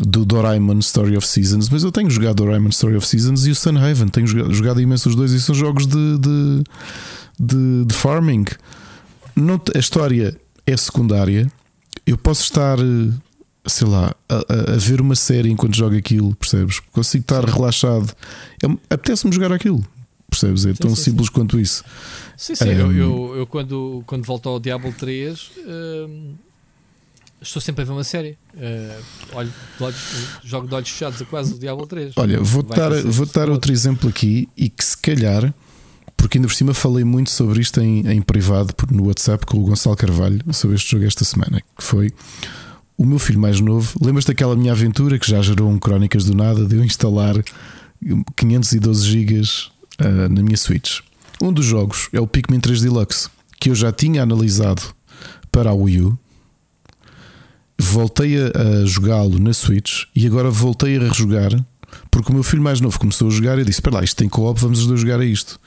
do 0.00 0.24
Doraemon 0.24 0.78
Story 0.78 1.16
of 1.16 1.26
Seasons, 1.26 1.68
mas 1.68 1.82
eu 1.82 1.92
tenho 1.92 2.08
jogado 2.08 2.36
Doraemon 2.36 2.70
Story 2.70 2.96
of 2.96 3.06
Seasons 3.06 3.46
e 3.46 3.50
o 3.50 3.54
Sunhaven, 3.54 4.08
tenho 4.08 4.26
jogado, 4.26 4.54
jogado 4.54 4.80
imenso 4.80 5.08
os 5.08 5.14
dois 5.14 5.32
e 5.32 5.40
são 5.40 5.54
jogos 5.54 5.86
de, 5.86 6.18
de, 6.18 6.62
de, 7.38 7.84
de 7.84 7.94
farming. 7.94 8.44
Não, 9.36 9.60
a 9.74 9.78
história 9.78 10.36
é 10.66 10.76
secundária. 10.76 11.50
Eu 12.06 12.16
posso 12.16 12.42
estar, 12.44 12.78
eh, 12.78 13.12
sei 13.66 13.86
lá, 13.86 14.14
a, 14.28 14.72
a- 14.74 14.76
ver 14.76 15.00
uma 15.00 15.14
série 15.14 15.50
enquanto 15.50 15.76
jogo 15.76 15.96
aquilo, 15.96 16.34
percebes? 16.34 16.80
Consigo 16.92 17.22
estar 17.22 17.44
relaxado. 17.44 18.12
É- 18.62 18.94
Apetece-me 18.94 19.32
jogar 19.32 19.52
aquilo, 19.52 19.84
percebes? 20.30 20.64
É 20.66 20.72
tão 20.72 20.94
sim, 20.96 21.02
simples 21.10 21.28
quanto 21.28 21.58
isso. 21.60 21.84
Sim, 22.36 22.54
sim. 22.54 22.68
eu, 22.68 22.86
Um, 22.86 22.92
eu, 22.92 23.36
eu 23.38 23.46
quando, 23.46 24.02
quando 24.06 24.24
volto 24.24 24.48
ao 24.48 24.58
Diablo 24.58 24.92
3 24.98 25.50
hum, 25.66 26.34
estou 27.40 27.60
sempre 27.60 27.82
a 27.82 27.84
ver 27.84 27.92
uma 27.92 28.04
série. 28.04 28.36
Uh, 28.54 29.02
olho, 29.36 29.52
de 29.78 29.84
olhos- 29.84 30.26
jogo 30.44 30.66
de 30.68 30.74
olhos 30.74 30.88
fechados 30.88 31.20
a 31.20 31.24
quase 31.26 31.54
o 31.54 31.58
Diablo 31.58 31.86
3. 31.86 32.12
Olha, 32.16 32.40
vou 32.40 32.62
dar, 32.62 32.90
vou 33.04 33.26
dar 33.26 33.48
outro 33.50 33.72
exemplo 33.72 34.08
aqui 34.08 34.48
e 34.56 34.68
que 34.70 34.84
se 34.84 34.96
calhar, 34.96 35.52
porque 36.16 36.38
ainda 36.38 36.48
por 36.48 36.54
cima 36.54 36.72
falei 36.74 37.04
muito 37.04 37.30
sobre 37.30 37.60
isto 37.60 37.80
em, 37.80 38.06
em 38.10 38.20
privado 38.22 38.74
no 38.90 39.06
WhatsApp 39.06 39.44
com 39.46 39.58
o 39.58 39.62
Gonçalo 39.62 39.96
Carvalho 39.96 40.40
sobre 40.52 40.76
este 40.76 40.90
jogo 40.92 41.04
esta 41.06 41.24
semana, 41.24 41.60
que 41.76 41.82
foi 41.84 42.10
o 43.00 43.06
meu 43.06 43.18
filho 43.18 43.40
mais 43.40 43.58
novo. 43.60 43.98
Lembras 43.98 44.26
daquela 44.26 44.54
minha 44.54 44.72
aventura 44.72 45.18
que 45.18 45.26
já 45.26 45.40
gerou 45.40 45.70
um 45.70 45.78
Crónicas 45.78 46.26
do 46.26 46.34
Nada 46.34 46.66
de 46.66 46.76
eu 46.76 46.84
instalar 46.84 47.34
512 48.36 49.08
GB 49.08 49.42
ah, 49.98 50.28
na 50.28 50.42
minha 50.42 50.56
Switch? 50.58 51.00
Um 51.40 51.50
dos 51.50 51.64
jogos 51.64 52.10
é 52.12 52.20
o 52.20 52.26
Pikmin 52.26 52.60
3 52.60 52.82
Deluxe, 52.82 53.30
que 53.58 53.70
eu 53.70 53.74
já 53.74 53.90
tinha 53.90 54.22
analisado 54.22 54.82
para 55.50 55.70
a 55.70 55.72
Wii 55.72 56.02
U. 56.02 56.18
Voltei 57.78 58.36
a, 58.36 58.82
a 58.82 58.84
jogá-lo 58.84 59.38
na 59.38 59.54
Switch 59.54 60.02
e 60.14 60.26
agora 60.26 60.50
voltei 60.50 60.98
a 60.98 61.00
rejogar 61.00 61.52
porque 62.10 62.30
o 62.30 62.34
meu 62.34 62.42
filho 62.42 62.62
mais 62.62 62.82
novo 62.82 62.98
começou 62.98 63.28
a 63.28 63.30
jogar 63.30 63.58
e 63.58 63.64
disse: 63.64 63.78
Espera 63.78 63.96
lá, 63.96 64.04
isto 64.04 64.18
tem 64.18 64.28
co-op, 64.28 64.60
vamos 64.60 64.80
os 64.80 64.86
dois 64.86 65.00
jogar 65.00 65.20
a 65.20 65.24
isto. 65.24 65.58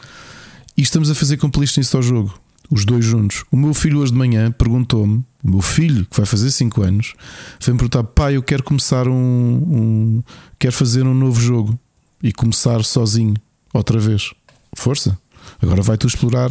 E 0.78 0.84
estamos 0.84 1.10
a 1.10 1.16
fazer 1.16 1.38
completion 1.38 1.82
ao 1.96 2.04
jogo, 2.04 2.40
os 2.74 2.86
dois 2.86 3.06
juntos. 3.06 3.44
O 3.52 3.58
meu 3.58 3.74
filho 3.74 4.00
hoje 4.00 4.12
de 4.12 4.18
manhã 4.18 4.52
perguntou-me, 4.52 5.24
o 5.44 5.50
meu 5.52 5.62
filho, 5.62 6.06
que 6.06 6.18
vai 6.18 6.26
fazer 6.26 6.50
5 6.52 6.82
anos, 6.82 7.14
veio-me 7.62 7.80
perguntar: 7.80 8.04
Pai, 8.04 8.36
eu 8.36 8.44
quero 8.44 8.64
começar 8.64 9.08
um, 9.08 9.14
um. 9.14 10.24
Quero 10.58 10.74
fazer 10.74 11.04
um 11.06 11.14
novo 11.14 11.40
jogo 11.40 11.78
e 12.22 12.32
começar 12.32 12.84
sozinho, 12.84 13.36
outra 13.74 14.00
vez. 14.00 14.32
Força, 14.76 15.18
agora 15.62 15.82
vai 15.82 15.98
tu 15.98 16.08
explorar 16.08 16.50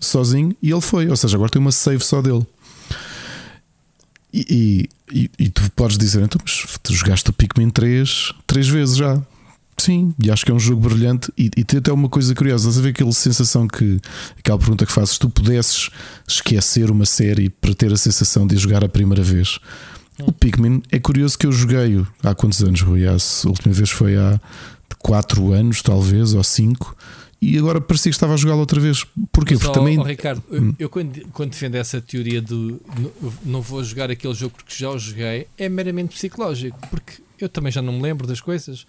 sozinho 0.00 0.54
e 0.62 0.70
ele 0.70 0.80
foi, 0.80 1.08
ou 1.08 1.16
seja, 1.16 1.36
agora 1.36 1.50
tem 1.50 1.60
uma 1.60 1.72
save 1.72 2.04
só 2.04 2.20
dele. 2.22 2.46
E, 4.34 4.88
e, 5.12 5.20
e- 5.24 5.30
e 5.38 5.48
tu 5.50 5.70
podes 5.72 5.98
dizer, 5.98 6.22
então, 6.22 6.40
mas 6.44 6.78
tu 6.82 6.94
jogaste 6.94 7.28
o 7.28 7.32
Pikmin 7.32 7.68
3 7.70 8.32
três 8.46 8.68
vezes 8.68 8.96
já. 8.96 9.20
Sim, 9.78 10.14
e 10.22 10.30
acho 10.30 10.44
que 10.44 10.52
é 10.52 10.54
um 10.54 10.60
jogo 10.60 10.88
brilhante. 10.88 11.32
E, 11.36 11.50
e 11.56 11.64
tem 11.64 11.78
até 11.78 11.92
uma 11.92 12.08
coisa 12.08 12.34
curiosa: 12.34 12.68
estás 12.68 12.78
a 12.78 12.82
ver 12.82 12.90
aquela 12.90 13.12
sensação 13.12 13.66
que, 13.66 13.98
aquela 14.38 14.58
pergunta 14.58 14.86
que 14.86 14.92
fazes, 14.92 15.18
tu 15.18 15.28
pudesses 15.28 15.90
esquecer 16.28 16.90
uma 16.90 17.04
série 17.06 17.48
para 17.50 17.74
ter 17.74 17.92
a 17.92 17.96
sensação 17.96 18.46
de 18.46 18.56
jogar 18.56 18.84
a 18.84 18.88
primeira 18.88 19.22
vez. 19.22 19.58
O 20.20 20.30
Pikmin 20.30 20.82
é 20.92 21.00
curioso 21.00 21.36
que 21.38 21.46
eu 21.46 21.52
joguei 21.52 22.04
há 22.22 22.34
quantos 22.34 22.62
anos, 22.62 22.80
Rui? 22.82 23.06
A 23.08 23.16
última 23.46 23.74
vez 23.74 23.90
foi 23.90 24.16
há 24.16 24.38
4 24.98 25.52
anos, 25.52 25.82
talvez, 25.82 26.32
ou 26.34 26.44
5, 26.44 26.94
e 27.40 27.58
agora 27.58 27.80
parecia 27.80 28.10
que 28.10 28.14
estava 28.14 28.34
a 28.34 28.36
jogá-lo 28.36 28.60
outra 28.60 28.78
vez. 28.78 29.04
Porquê? 29.32 29.54
Mas, 29.54 29.62
Porque 29.64 29.66
ó, 29.66 29.72
também. 29.72 29.98
ó, 29.98 30.02
Ricardo, 30.04 30.42
eu, 30.50 30.62
Hum. 30.62 30.74
eu 30.78 30.88
quando, 30.88 31.20
quando 31.32 31.50
defendo 31.50 31.74
essa 31.74 32.00
teoria 32.00 32.40
do 32.40 32.80
não, 32.96 33.32
não 33.44 33.62
vou 33.62 33.82
jogar 33.82 34.10
aquele 34.12 34.34
jogo 34.34 34.54
porque 34.56 34.74
já 34.76 34.90
o 34.90 34.98
joguei, 34.98 35.48
é 35.58 35.68
meramente 35.68 36.14
psicológico, 36.14 36.78
porque 36.88 37.14
eu 37.40 37.48
também 37.48 37.72
já 37.72 37.82
não 37.82 37.94
me 37.94 38.02
lembro 38.02 38.26
das 38.28 38.40
coisas. 38.40 38.86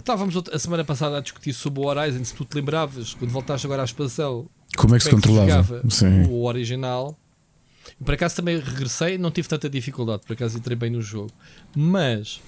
Estávamos 0.00 0.34
a 0.50 0.58
semana 0.58 0.82
passada 0.82 1.18
a 1.18 1.20
discutir 1.20 1.52
sobre 1.52 1.78
o 1.80 1.84
Horizon, 1.84 2.24
se 2.24 2.34
tu 2.34 2.42
te 2.46 2.54
lembravas, 2.54 3.12
quando 3.12 3.30
voltaste 3.30 3.66
agora 3.66 3.82
à 3.82 3.84
expansão, 3.84 4.48
Como 4.74 4.94
é 4.94 4.98
que 4.98 5.04
se 5.04 5.10
como 5.10 5.22
controlava? 5.22 5.82
o 6.30 6.44
original. 6.46 7.18
Por 8.02 8.14
acaso 8.14 8.36
também 8.36 8.58
regressei, 8.58 9.18
não 9.18 9.30
tive 9.30 9.46
tanta 9.46 9.68
dificuldade, 9.68 10.22
por 10.26 10.32
acaso 10.32 10.56
entrei 10.56 10.74
bem 10.74 10.88
no 10.88 11.02
jogo. 11.02 11.30
Mas, 11.76 12.40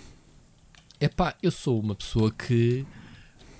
é 0.99 1.09
pá, 1.09 1.35
eu 1.43 1.51
sou 1.51 1.79
uma 1.79 1.95
pessoa 1.95 2.31
que 2.33 2.87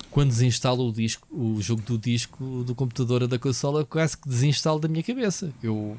quando 0.09 0.29
desinstalo 0.29 0.89
o 0.89 0.91
disco, 0.91 1.27
o 1.31 1.61
jogo 1.61 1.83
do 1.83 1.95
disco 1.95 2.63
do 2.63 2.73
computador 2.73 3.21
ou 3.21 3.27
da 3.27 3.37
consola, 3.37 3.85
quase 3.85 4.17
que 4.17 4.27
desinstalo 4.27 4.79
da 4.79 4.87
minha 4.87 5.03
cabeça. 5.03 5.53
Eu, 5.61 5.95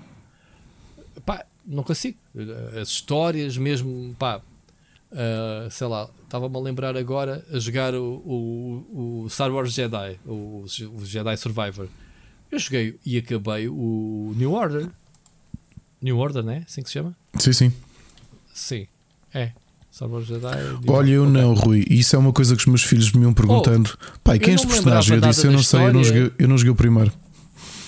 pá, 1.24 1.46
não 1.64 1.84
consigo. 1.84 2.18
As 2.80 2.88
histórias 2.88 3.56
mesmo, 3.56 4.16
pá, 4.18 4.40
ah, 5.14 5.68
sei 5.70 5.86
lá, 5.86 6.08
estava-me 6.24 6.56
a 6.56 6.60
lembrar 6.60 6.96
agora 6.96 7.44
a 7.52 7.58
jogar 7.58 7.94
o, 7.94 8.04
o, 8.04 9.22
o 9.24 9.30
Star 9.30 9.52
Wars 9.52 9.72
Jedi, 9.72 10.18
o, 10.26 10.64
o 10.64 11.04
Jedi 11.04 11.36
Survivor. 11.36 11.86
Eu 12.50 12.58
joguei 12.58 12.98
e 13.06 13.18
acabei 13.18 13.68
o 13.68 14.34
New 14.36 14.52
Order. 14.52 14.88
New 16.02 16.18
Order, 16.18 16.42
né? 16.42 16.64
Assim 16.66 16.82
que 16.82 16.88
se 16.88 16.94
chama? 16.94 17.16
Sim, 17.38 17.52
sim. 17.52 17.72
sim, 18.52 18.86
é. 19.32 19.52
Star 19.92 20.10
Wars 20.10 20.26
Jedi. 20.26 20.48
Olha, 20.88 21.10
eu 21.10 21.30
não, 21.30 21.54
Rui. 21.54 21.84
Isso 21.88 22.16
é 22.16 22.18
uma 22.18 22.32
coisa 22.32 22.56
que 22.56 22.60
os 22.60 22.66
meus 22.66 22.82
filhos 22.82 23.12
me 23.12 23.22
iam 23.22 23.32
perguntando. 23.32 23.96
Pai, 24.24 24.40
quem 24.40 24.52
é 24.52 24.54
este 24.56 24.66
personagem? 24.66 25.16
Eu 25.16 25.20
disse, 25.20 25.46
eu 25.46 25.52
não 25.52 25.62
sei, 25.62 25.80
eu 25.80 25.92
não, 25.92 26.02
joguei, 26.02 26.32
eu 26.36 26.48
não 26.48 26.58
joguei 26.58 26.72
o 26.72 26.76
primeiro. 26.76 27.12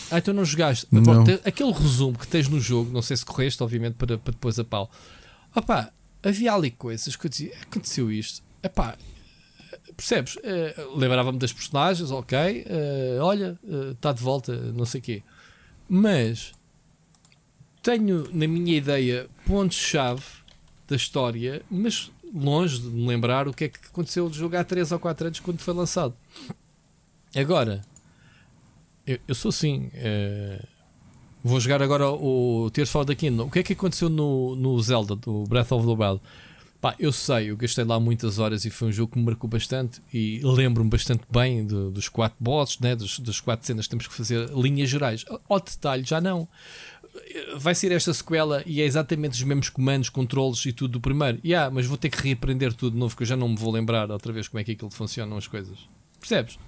Ah, 0.09 0.19
então 0.19 0.33
não 0.33 0.45
jogaste. 0.45 0.87
Não. 0.93 1.03
Bom, 1.03 1.25
aquele 1.45 1.73
resumo 1.73 2.17
que 2.17 2.29
tens 2.29 2.49
no 2.49 2.61
jogo, 2.61 2.93
não 2.93 3.03
sei 3.03 3.17
se 3.17 3.27
correste, 3.27 3.61
obviamente, 3.61 3.95
para, 3.95 4.17
para 4.17 4.31
depois 4.31 4.57
a 4.57 4.65
pau. 4.65 4.89
Opá, 5.55 5.91
havia 6.27 6.53
ali 6.53 6.71
coisas 6.71 7.15
que 7.17 7.27
eu 7.27 7.31
dizia, 7.31 7.53
aconteceu 7.63 8.11
isto. 8.11 8.43
Epá, 8.63 8.97
percebes? 9.97 10.37
Eh, 10.43 10.75
Lembrava-me 10.95 11.39
das 11.39 11.53
personagens, 11.53 12.11
ok. 12.11 12.37
eh, 12.67 13.19
olha, 13.21 13.59
está 13.93 14.13
de 14.13 14.23
volta, 14.23 14.55
não 14.73 14.85
sei 14.85 15.01
o 15.01 15.05
quê. 15.05 15.23
Mas 15.89 16.53
tenho 17.83 18.29
na 18.33 18.47
minha 18.49 18.77
ideia 18.77 19.29
pontos-chave 19.47 20.23
da 20.89 20.97
história, 20.97 21.63
mas 21.71 22.11
longe 22.35 22.81
de 22.81 22.89
me 22.89 23.07
lembrar 23.07 23.47
o 23.49 23.55
que 23.55 23.65
é 23.65 23.69
que 23.69 23.79
aconteceu 23.87 24.29
de 24.29 24.37
jogar 24.37 24.61
há 24.61 24.65
3 24.65 24.91
ou 24.93 24.99
4 24.99 25.27
anos 25.29 25.41
quando 25.41 25.61
foi 25.61 25.73
lançado. 25.75 26.15
Agora, 27.35 27.85
eu, 29.07 29.19
eu 29.29 29.35
sou 29.35 29.51
assim. 29.51 29.91
eh, 29.95 30.63
vou 31.47 31.61
jogar 31.61 31.83
agora 31.83 32.09
o 32.11 32.69
Tears 32.73 32.95
of 32.95 33.07
the. 33.15 33.31
O 33.43 33.51
que 33.51 33.59
é 33.61 33.63
que 33.63 33.73
aconteceu 33.73 34.09
no, 34.09 34.55
no 34.57 34.81
Zelda, 34.81 35.17
do 35.17 35.45
Breath 35.45 35.73
of 35.73 35.87
the 35.87 35.93
Wild? 35.93 36.21
Pá, 36.81 36.95
eu 36.99 37.11
sei, 37.11 37.51
eu 37.51 37.57
gastei 37.57 37.85
lá 37.85 37.99
muitas 37.99 38.39
horas 38.39 38.65
e 38.67 38.71
foi 38.71 38.89
um 38.89 38.93
jogo 38.93 39.13
que 39.13 39.19
me 39.19 39.25
marcou 39.25 39.49
bastante 39.49 40.01
e 40.13 40.41
lembro-me 40.45 40.91
bastante 40.91 41.23
bem 41.31 41.67
do- 41.67 41.91
dos 41.91 42.09
quatro 42.09 42.37
bosses, 42.39 42.79
né, 42.81 42.95
dos, 42.95 43.19
das 43.19 43.41
quatro 43.41 43.67
cenas 43.67 43.87
que 43.87 43.91
temos 43.91 44.07
que 44.07 44.15
fazer, 44.15 44.51
linhas 44.51 44.91
gerais. 44.91 45.25
Ao 45.49 45.59
detalhe, 45.59 46.05
já 46.05 46.21
não. 46.21 46.47
Vai 47.57 47.75
ser 47.75 47.93
esta 47.93 48.13
sequela 48.13 48.63
e 48.67 48.83
é 48.83 48.85
exatamente 48.85 49.33
os 49.33 49.43
mesmos 49.43 49.71
comandos, 49.71 50.11
controles 50.11 50.65
e 50.67 50.73
tudo 50.73 50.93
do 50.93 51.01
primeiro. 51.01 51.39
Yeah, 51.43 51.75
mas 51.75 51.87
vou 51.87 51.97
ter 51.97 52.11
que 52.11 52.23
reaprender 52.23 52.75
tudo 52.75 52.93
de 52.93 52.99
novo, 52.99 53.17
que 53.17 53.23
eu 53.23 53.27
já 53.27 53.37
não 53.37 53.49
me 53.49 53.57
vou 53.57 53.73
lembrar 53.73 54.11
outra 54.11 54.31
vez 54.33 54.47
como 54.47 54.61
é 54.61 54.65
que 54.65 54.73
aquilo 54.73 54.91
funcionam 54.91 55.37
as 55.39 55.47
coisas. 55.47 55.79
Percebes? 56.21 56.59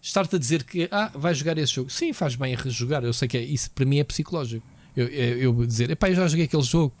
Estar-te 0.00 0.36
a 0.36 0.38
dizer 0.38 0.64
que 0.64 0.88
ah, 0.90 1.10
vai 1.14 1.34
jogar 1.34 1.58
esse 1.58 1.74
jogo. 1.74 1.90
Sim, 1.90 2.12
faz 2.12 2.34
bem 2.34 2.54
a 2.54 2.58
rejogar. 2.58 3.04
Eu 3.04 3.12
sei 3.12 3.28
que 3.28 3.36
é, 3.36 3.42
isso 3.42 3.70
para 3.70 3.84
mim 3.84 3.98
é 3.98 4.04
psicológico. 4.04 4.66
Eu, 4.96 5.06
eu, 5.06 5.54
eu 5.54 5.66
dizer, 5.66 5.90
epá, 5.90 6.08
eu 6.08 6.14
já 6.14 6.26
joguei 6.26 6.44
aquele 6.46 6.62
jogo. 6.62 6.94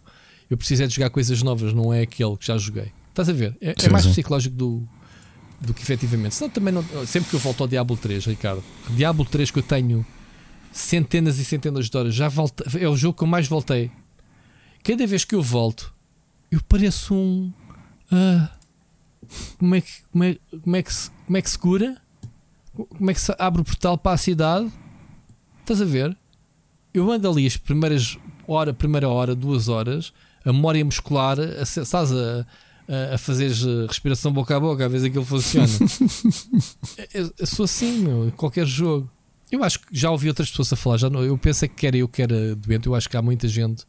Eu 0.50 0.56
preciso 0.56 0.82
é 0.82 0.86
de 0.86 0.94
jogar 0.94 1.10
coisas 1.10 1.42
novas, 1.42 1.72
não 1.72 1.92
é 1.92 2.02
aquele 2.02 2.36
que 2.36 2.46
já 2.46 2.56
joguei. 2.56 2.92
Estás 3.10 3.28
a 3.28 3.32
ver? 3.32 3.56
É, 3.60 3.70
é 3.70 3.74
Sim, 3.78 3.90
mais 3.90 4.04
sim. 4.04 4.10
psicológico 4.10 4.54
do, 4.54 4.88
do 5.60 5.74
que 5.74 5.82
efetivamente. 5.82 6.34
Senão 6.34 6.50
também 6.50 6.72
não. 6.72 6.82
Sempre 7.06 7.30
que 7.30 7.36
eu 7.36 7.40
volto 7.40 7.62
ao 7.62 7.68
Diablo 7.68 7.96
3, 7.96 8.26
Ricardo, 8.26 8.62
Diablo 8.90 9.24
3 9.24 9.50
que 9.50 9.58
eu 9.58 9.62
tenho 9.62 10.06
centenas 10.72 11.38
e 11.38 11.44
centenas 11.44 11.88
de 11.88 11.96
horas, 11.96 12.14
já 12.14 12.28
voltei, 12.28 12.82
é 12.82 12.88
o 12.88 12.96
jogo 12.96 13.18
que 13.18 13.24
eu 13.24 13.28
mais 13.28 13.48
voltei. 13.48 13.90
Cada 14.82 15.06
vez 15.06 15.24
que 15.24 15.34
eu 15.34 15.42
volto, 15.42 15.92
eu 16.50 16.60
pareço 16.62 17.14
um. 17.14 17.52
ah, 18.10 18.50
como, 19.58 19.74
é 19.74 19.80
que, 19.80 19.92
como, 20.12 20.24
é, 20.24 20.36
como, 20.62 20.76
é 20.76 20.82
que 20.82 20.94
se, 20.94 21.10
como 21.26 21.36
é 21.36 21.42
que 21.42 21.50
se 21.50 21.58
cura? 21.58 22.00
Como 22.86 23.10
é 23.10 23.14
que 23.14 23.20
se 23.20 23.34
abre 23.38 23.60
o 23.60 23.64
portal 23.64 23.98
para 23.98 24.12
a 24.12 24.16
cidade? 24.16 24.70
Estás 25.60 25.82
a 25.82 25.84
ver? 25.84 26.16
Eu 26.94 27.10
ando 27.10 27.28
ali 27.28 27.46
as 27.46 27.56
primeiras 27.56 28.16
hora, 28.46 28.72
primeira 28.72 29.08
hora, 29.08 29.34
duas 29.34 29.68
horas, 29.68 30.12
a 30.44 30.52
memória 30.52 30.84
muscular, 30.84 31.38
a, 31.38 31.62
estás 31.62 32.12
a, 32.12 32.46
a, 32.88 33.14
a 33.14 33.18
fazer 33.18 33.50
respiração 33.86 34.32
boca 34.32 34.56
a 34.56 34.60
boca, 34.60 34.88
ver 34.88 35.00
se 35.00 35.06
aquilo 35.06 35.24
funciona. 35.24 35.68
eu, 37.12 37.32
eu 37.38 37.46
sou 37.46 37.64
assim, 37.64 37.98
meu, 37.98 38.28
em 38.28 38.30
qualquer 38.30 38.66
jogo. 38.66 39.10
Eu 39.50 39.64
acho 39.64 39.80
que 39.80 39.86
já 39.92 40.10
ouvi 40.10 40.28
outras 40.28 40.50
pessoas 40.50 40.72
a 40.72 40.76
falar, 40.76 40.98
já 40.98 41.10
não, 41.10 41.22
eu 41.22 41.36
penso 41.36 41.64
é 41.64 41.68
que 41.68 41.74
quer 41.74 41.94
eu, 41.94 42.06
quer 42.06 42.32
a 42.32 42.54
doente, 42.54 42.86
eu 42.86 42.94
acho 42.94 43.08
que 43.08 43.16
há 43.16 43.22
muita 43.22 43.48
gente, 43.48 43.84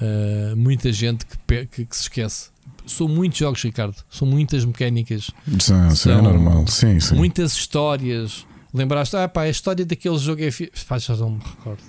ah, 0.00 0.54
muita 0.56 0.92
gente 0.92 1.26
que, 1.26 1.66
que, 1.66 1.86
que 1.86 1.96
se 1.96 2.02
esquece. 2.02 2.53
São 2.86 3.08
muitos 3.08 3.38
jogos, 3.38 3.62
Ricardo, 3.62 3.96
são 4.10 4.28
muitas 4.28 4.64
mecânicas, 4.64 5.30
Sim, 5.58 5.90
sim, 5.94 6.10
é 6.10 6.20
normal. 6.20 6.66
Sim, 6.66 7.00
sim. 7.00 7.14
muitas 7.14 7.52
histórias. 7.54 8.46
Lembraste, 8.72 9.16
ah 9.16 9.28
pá, 9.28 9.42
a 9.42 9.48
história 9.48 9.86
daquele 9.86 10.18
jogo 10.18 10.42
é 10.42 10.50
fi... 10.50 10.70
Pá, 10.88 10.98
já 10.98 11.16
não 11.16 11.30
me 11.30 11.38
recordo. 11.38 11.82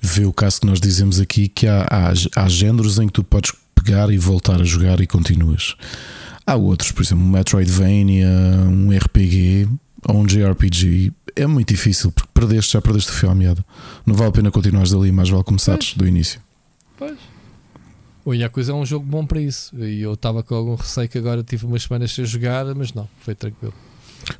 Vê 0.00 0.24
o 0.24 0.32
caso 0.32 0.60
que 0.60 0.66
nós 0.66 0.80
dizemos 0.80 1.20
aqui 1.20 1.48
que 1.48 1.66
há, 1.66 1.86
há, 1.90 2.42
há 2.42 2.48
géneros 2.48 2.98
em 2.98 3.06
que 3.06 3.12
tu 3.12 3.24
podes 3.24 3.52
pegar 3.74 4.10
e 4.10 4.16
voltar 4.16 4.60
a 4.60 4.64
jogar 4.64 5.00
e 5.00 5.06
continuas. 5.06 5.76
Há 6.46 6.56
outros, 6.56 6.92
por 6.92 7.02
exemplo, 7.02 7.24
um 7.24 7.28
Metroidvania, 7.28 8.28
um 8.68 8.96
RPG 8.96 9.68
ou 10.08 10.16
um 10.18 10.26
JRPG. 10.26 11.12
É 11.36 11.46
muito 11.46 11.68
difícil 11.68 12.12
porque 12.12 12.28
perdeste, 12.32 12.72
já 12.72 12.82
perdeste 12.82 13.10
o 13.10 13.14
fio 13.14 13.30
à 13.30 13.34
meada. 13.34 13.64
Não 14.06 14.14
vale 14.14 14.28
a 14.28 14.32
pena 14.32 14.50
continuares 14.50 14.92
dali, 14.92 15.10
mais 15.10 15.28
vale 15.28 15.42
começares 15.42 15.94
do 15.94 16.06
início. 16.06 16.40
Pois. 16.96 17.18
O 18.24 18.32
Yakuza 18.32 18.72
é 18.72 18.74
um 18.74 18.86
jogo 18.86 19.04
bom 19.04 19.26
para 19.26 19.40
isso. 19.40 19.74
E 19.78 20.00
eu 20.00 20.14
estava 20.14 20.42
com 20.42 20.54
algum 20.54 20.74
receio 20.74 21.08
que 21.08 21.18
agora 21.18 21.42
tive 21.42 21.66
umas 21.66 21.82
semanas 21.82 22.12
sem 22.12 22.24
jogar, 22.24 22.64
mas 22.74 22.92
não, 22.94 23.08
foi 23.20 23.34
tranquilo. 23.34 23.74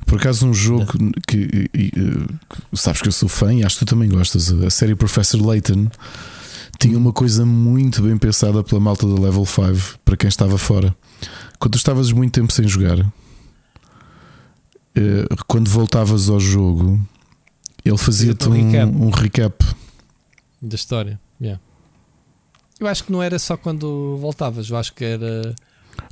Por 0.07 0.17
acaso, 0.19 0.47
um 0.47 0.53
jogo 0.53 0.87
que, 1.27 1.37
e- 1.37 1.69
e, 1.73 1.91
eh, 1.95 2.35
sabes 2.73 3.01
que 3.03 3.07
eu 3.07 3.11
sou 3.11 3.29
fã 3.29 3.53
e 3.53 3.63
acho 3.63 3.77
que 3.77 3.85
tu 3.85 3.89
também 3.89 4.09
gostas, 4.09 4.51
a 4.51 4.69
série 4.71 4.95
Professor 4.95 5.39
Layton 5.39 5.87
tinha 6.79 6.97
uma 6.97 7.13
coisa 7.13 7.45
muito 7.45 8.01
bem 8.01 8.17
pensada 8.17 8.63
pela 8.63 8.81
malta 8.81 9.05
da 9.07 9.13
Level 9.21 9.45
5 9.45 9.99
para 10.03 10.17
quem 10.17 10.27
estava 10.27 10.57
fora. 10.57 10.95
Quando 11.59 11.73
tu 11.73 11.77
estavas 11.77 12.11
muito 12.11 12.33
tempo 12.33 12.51
sem 12.51 12.67
jogar, 12.67 12.97
eh, 14.95 15.27
quando 15.47 15.69
voltavas 15.69 16.29
ao 16.29 16.39
jogo, 16.39 16.99
ele 17.83 17.97
fazia-te 17.97 18.45
Fazia-te 18.45 18.49
um 18.49 18.71
recap. 18.71 18.91
um, 18.97 19.05
um 19.05 19.09
recap. 19.11 19.65
Da 20.61 20.75
história. 20.75 21.19
Yeah. 21.39 21.61
Eu 22.79 22.87
acho 22.87 23.03
que 23.05 23.11
não 23.11 23.23
era 23.23 23.39
só 23.39 23.55
quando 23.55 24.17
voltavas, 24.17 24.69
eu 24.69 24.77
acho 24.77 24.93
que 24.93 25.03
era 25.05 25.55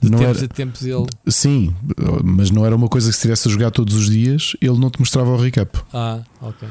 de 0.01 0.09
Não 0.09 0.17
tempos 0.19 0.37
era- 0.37 0.45
a 0.45 0.47
tempos 0.47 0.81
ele. 0.85 1.05
Sim, 1.27 1.75
mas 2.23 2.49
não 2.51 2.65
era 2.65 2.75
uma 2.75 2.87
coisa 2.87 3.07
que 3.07 3.13
se 3.13 3.19
estivesse 3.19 3.47
a 3.47 3.51
jogar 3.51 3.71
todos 3.71 3.93
os 3.95 4.09
dias, 4.09 4.55
ele 4.61 4.79
não 4.79 4.89
te 4.89 4.99
mostrava 4.99 5.29
o 5.29 5.37
recap. 5.37 5.77
Ah, 5.93 6.21
ok. 6.41 6.67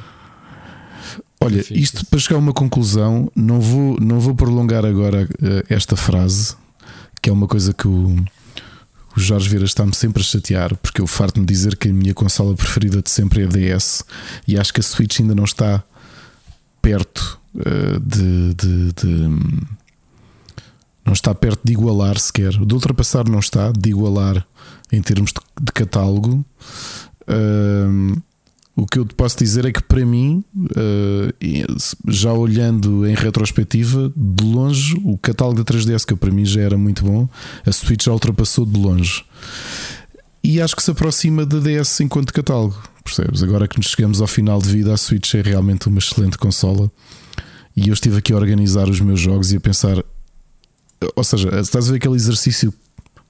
Olha, 1.40 1.64
isto 1.72 2.06
para 2.06 2.18
chegar 2.20 2.36
a 2.36 2.38
uma 2.38 2.52
conclusão, 2.52 3.30
não 3.34 3.60
vou, 3.60 3.98
não 4.00 4.20
vou 4.20 4.34
prolongar 4.34 4.86
agora 4.86 5.28
eh, 5.42 5.64
esta 5.68 5.96
frase, 5.96 6.54
que 7.20 7.28
é 7.28 7.32
uma 7.32 7.48
coisa 7.48 7.72
que 7.74 7.88
o, 7.88 8.14
o 9.16 9.20
Jorge 9.20 9.48
Vieira 9.48 9.64
está-me 9.66 9.92
sempre 9.94 10.22
a 10.22 10.24
chatear, 10.24 10.76
porque 10.76 11.00
eu 11.00 11.06
farto-me 11.06 11.44
dizer 11.44 11.76
que 11.76 11.88
a 11.88 11.92
minha 11.92 12.14
consola 12.14 12.54
preferida 12.54 13.02
de 13.02 13.10
sempre 13.10 13.42
é 13.42 13.44
a 13.44 13.48
DS 13.48 14.04
e 14.46 14.56
acho 14.56 14.72
que 14.72 14.78
a 14.80 14.82
Switch 14.84 15.18
ainda 15.20 15.34
não 15.34 15.42
está 15.44 15.82
perto 16.80 17.40
eh, 17.58 17.98
de, 18.00 18.54
de- 18.54 18.92
de- 18.92 19.66
não 21.04 21.12
está 21.12 21.34
perto 21.34 21.60
de 21.64 21.72
igualar 21.72 22.18
sequer. 22.18 22.52
De 22.52 22.74
ultrapassar 22.74 23.28
não 23.28 23.38
está, 23.38 23.72
de 23.72 23.90
igualar 23.90 24.46
em 24.92 25.02
termos 25.02 25.32
de, 25.32 25.40
de 25.64 25.72
catálogo. 25.72 26.44
O 28.74 28.86
que 28.86 28.98
eu 28.98 29.04
te 29.04 29.14
posso 29.14 29.36
dizer 29.36 29.66
é 29.66 29.72
que 29.72 29.82
para 29.82 30.04
mim, 30.04 30.42
e 31.40 31.64
já 32.08 32.32
olhando 32.32 33.06
em 33.06 33.14
retrospectiva, 33.14 34.10
de 34.16 34.44
longe, 34.44 34.98
o 35.04 35.18
catálogo 35.18 35.62
da 35.62 35.72
3DS, 35.72 36.06
que 36.06 36.16
para 36.16 36.30
mim 36.30 36.44
já 36.44 36.62
era 36.62 36.78
muito 36.78 37.04
bom, 37.04 37.28
a 37.66 37.72
Switch 37.72 38.04
já 38.04 38.12
ultrapassou 38.12 38.64
de 38.64 38.78
longe. 38.78 39.24
E 40.42 40.60
acho 40.60 40.74
que 40.74 40.82
se 40.82 40.90
aproxima 40.90 41.44
da 41.44 41.58
DS 41.58 42.00
enquanto 42.00 42.32
catálogo, 42.32 42.82
percebes? 43.04 43.42
Agora 43.42 43.68
que 43.68 43.76
nos 43.76 43.88
chegamos 43.88 44.20
ao 44.20 44.26
final 44.26 44.60
de 44.60 44.68
vida, 44.68 44.92
a 44.92 44.96
Switch 44.96 45.34
é 45.34 45.42
realmente 45.42 45.88
uma 45.88 45.98
excelente 45.98 46.38
consola. 46.38 46.90
E 47.76 47.88
eu 47.88 47.94
estive 47.94 48.18
aqui 48.18 48.32
a 48.32 48.36
organizar 48.36 48.88
os 48.88 49.00
meus 49.00 49.20
jogos 49.20 49.52
e 49.52 49.56
a 49.56 49.60
pensar, 49.60 50.02
ou 51.16 51.24
seja, 51.24 51.48
estás 51.60 51.88
a 51.88 51.90
ver 51.92 51.96
aquele 51.98 52.14
exercício 52.16 52.72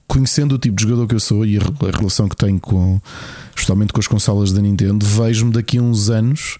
conhecendo 0.07 0.55
o 0.55 0.57
tipo 0.59 0.75
de 0.75 0.83
jogador 0.83 1.07
que 1.07 1.15
eu 1.15 1.19
sou 1.19 1.45
e 1.45 1.57
a 1.57 1.61
re- 1.61 1.89
a 1.93 1.97
relação 1.97 2.27
que 2.27 2.35
tenho 2.35 2.59
com, 2.59 3.01
especialmente 3.55 3.93
com 3.93 3.99
as 3.99 4.07
consolas 4.07 4.51
da 4.51 4.61
Nintendo, 4.61 5.05
vejo-me 5.05 5.51
daqui 5.51 5.77
a 5.77 5.81
uns 5.81 6.09
anos 6.09 6.57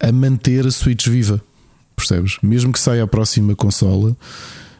a 0.00 0.10
manter 0.10 0.66
a 0.66 0.70
Switch 0.70 1.06
viva. 1.08 1.40
Percebes? 1.94 2.38
Mesmo 2.42 2.72
que 2.72 2.80
saia 2.80 3.04
a 3.04 3.06
próxima 3.06 3.54
consola, 3.54 4.16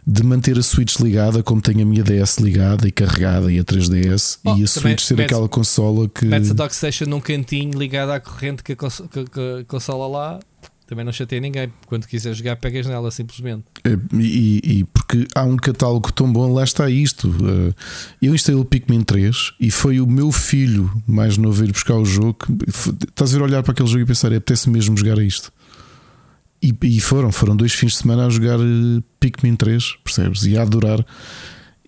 de 0.05 0.25
manter 0.25 0.59
a 0.59 0.63
Switch 0.63 0.97
ligada, 0.99 1.43
como 1.45 1.61
tenho 1.61 1.83
a 1.83 1.85
minha 1.85 2.03
DS 2.03 2.39
ligada 2.39 2.89
e 2.89 2.91
carregada 2.91 3.53
e 3.53 3.61
a 3.61 3.65
3DS, 3.65 4.39
Oh, 4.45 4.57
e 4.57 4.65
a 4.65 4.67
Switch 4.67 5.01
ser 5.03 5.21
aquela 5.21 5.49
consola 5.49 6.09
que. 6.09 6.25
Metes 6.25 6.51
a 6.51 6.55
Dockstation 6.55 7.05
num 7.05 7.21
cantinho 7.21 7.79
ligado 7.79 8.11
à 8.11 8.19
corrente 8.19 8.65
que 8.65 8.73
a, 8.73 8.77
cons- 8.77 9.03
que- 9.13 9.25
que 9.27 9.61
a 9.61 9.65
consola 9.69 10.09
lá 10.09 10.41
também 10.87 11.05
não 11.05 11.13
chateia 11.13 11.41
ninguém. 11.41 11.73
Quando 11.87 12.07
quiser 12.07 12.35
jogar, 12.35 12.57
pegas 12.57 12.87
nela 12.87 13.11
simplesmente. 13.11 13.65
Eh, 13.85 13.97
E, 14.15 14.61
e 14.65 14.85
porque 14.85 15.27
há 15.35 15.43
um 15.45 15.57
catálogo 15.57 16.13
tão 16.13 16.31
bom, 16.33 16.53
lá 16.53 16.65
está 16.65 16.89
isto. 16.91 17.35
Eh, 17.43 17.75
Eu 18.21 18.35
instalei 18.35 18.61
o 18.61 18.65
Pikmin 18.65 19.03
3 19.03 19.53
e 19.61 19.71
foi 19.71 20.01
o 20.01 20.07
meu 20.07 20.31
filho 20.33 20.91
mais 21.07 21.37
novo 21.37 21.63
a 21.63 21.65
ir 21.67 21.73
buscar 21.73 21.95
o 21.97 22.05
jogo. 22.05 22.39
Estás 23.09 23.35
a 23.35 23.39
ver 23.39 23.45
olhar 23.45 23.63
para 23.63 23.73
aquele 23.73 23.89
jogo 23.89 24.03
e 24.03 24.07
pensar, 24.07 24.29
apetece 24.29 24.69
mesmo 24.69 24.97
jogar 24.97 25.19
a 25.19 25.25
isto. 25.25 25.53
E, 26.63 26.73
e 26.83 27.01
foram, 27.01 27.33
foram 27.33 27.57
dois 27.57 27.73
fins 27.73 27.93
de 27.93 27.99
semana 27.99 28.27
a 28.27 28.31
jogar 28.31 28.59
eh, 28.61 29.03
Pikmin 29.19 29.57
3, 29.57 29.97
percebes? 30.05 30.45
E 30.45 30.57
a 30.57 30.63
adorar. 30.63 31.05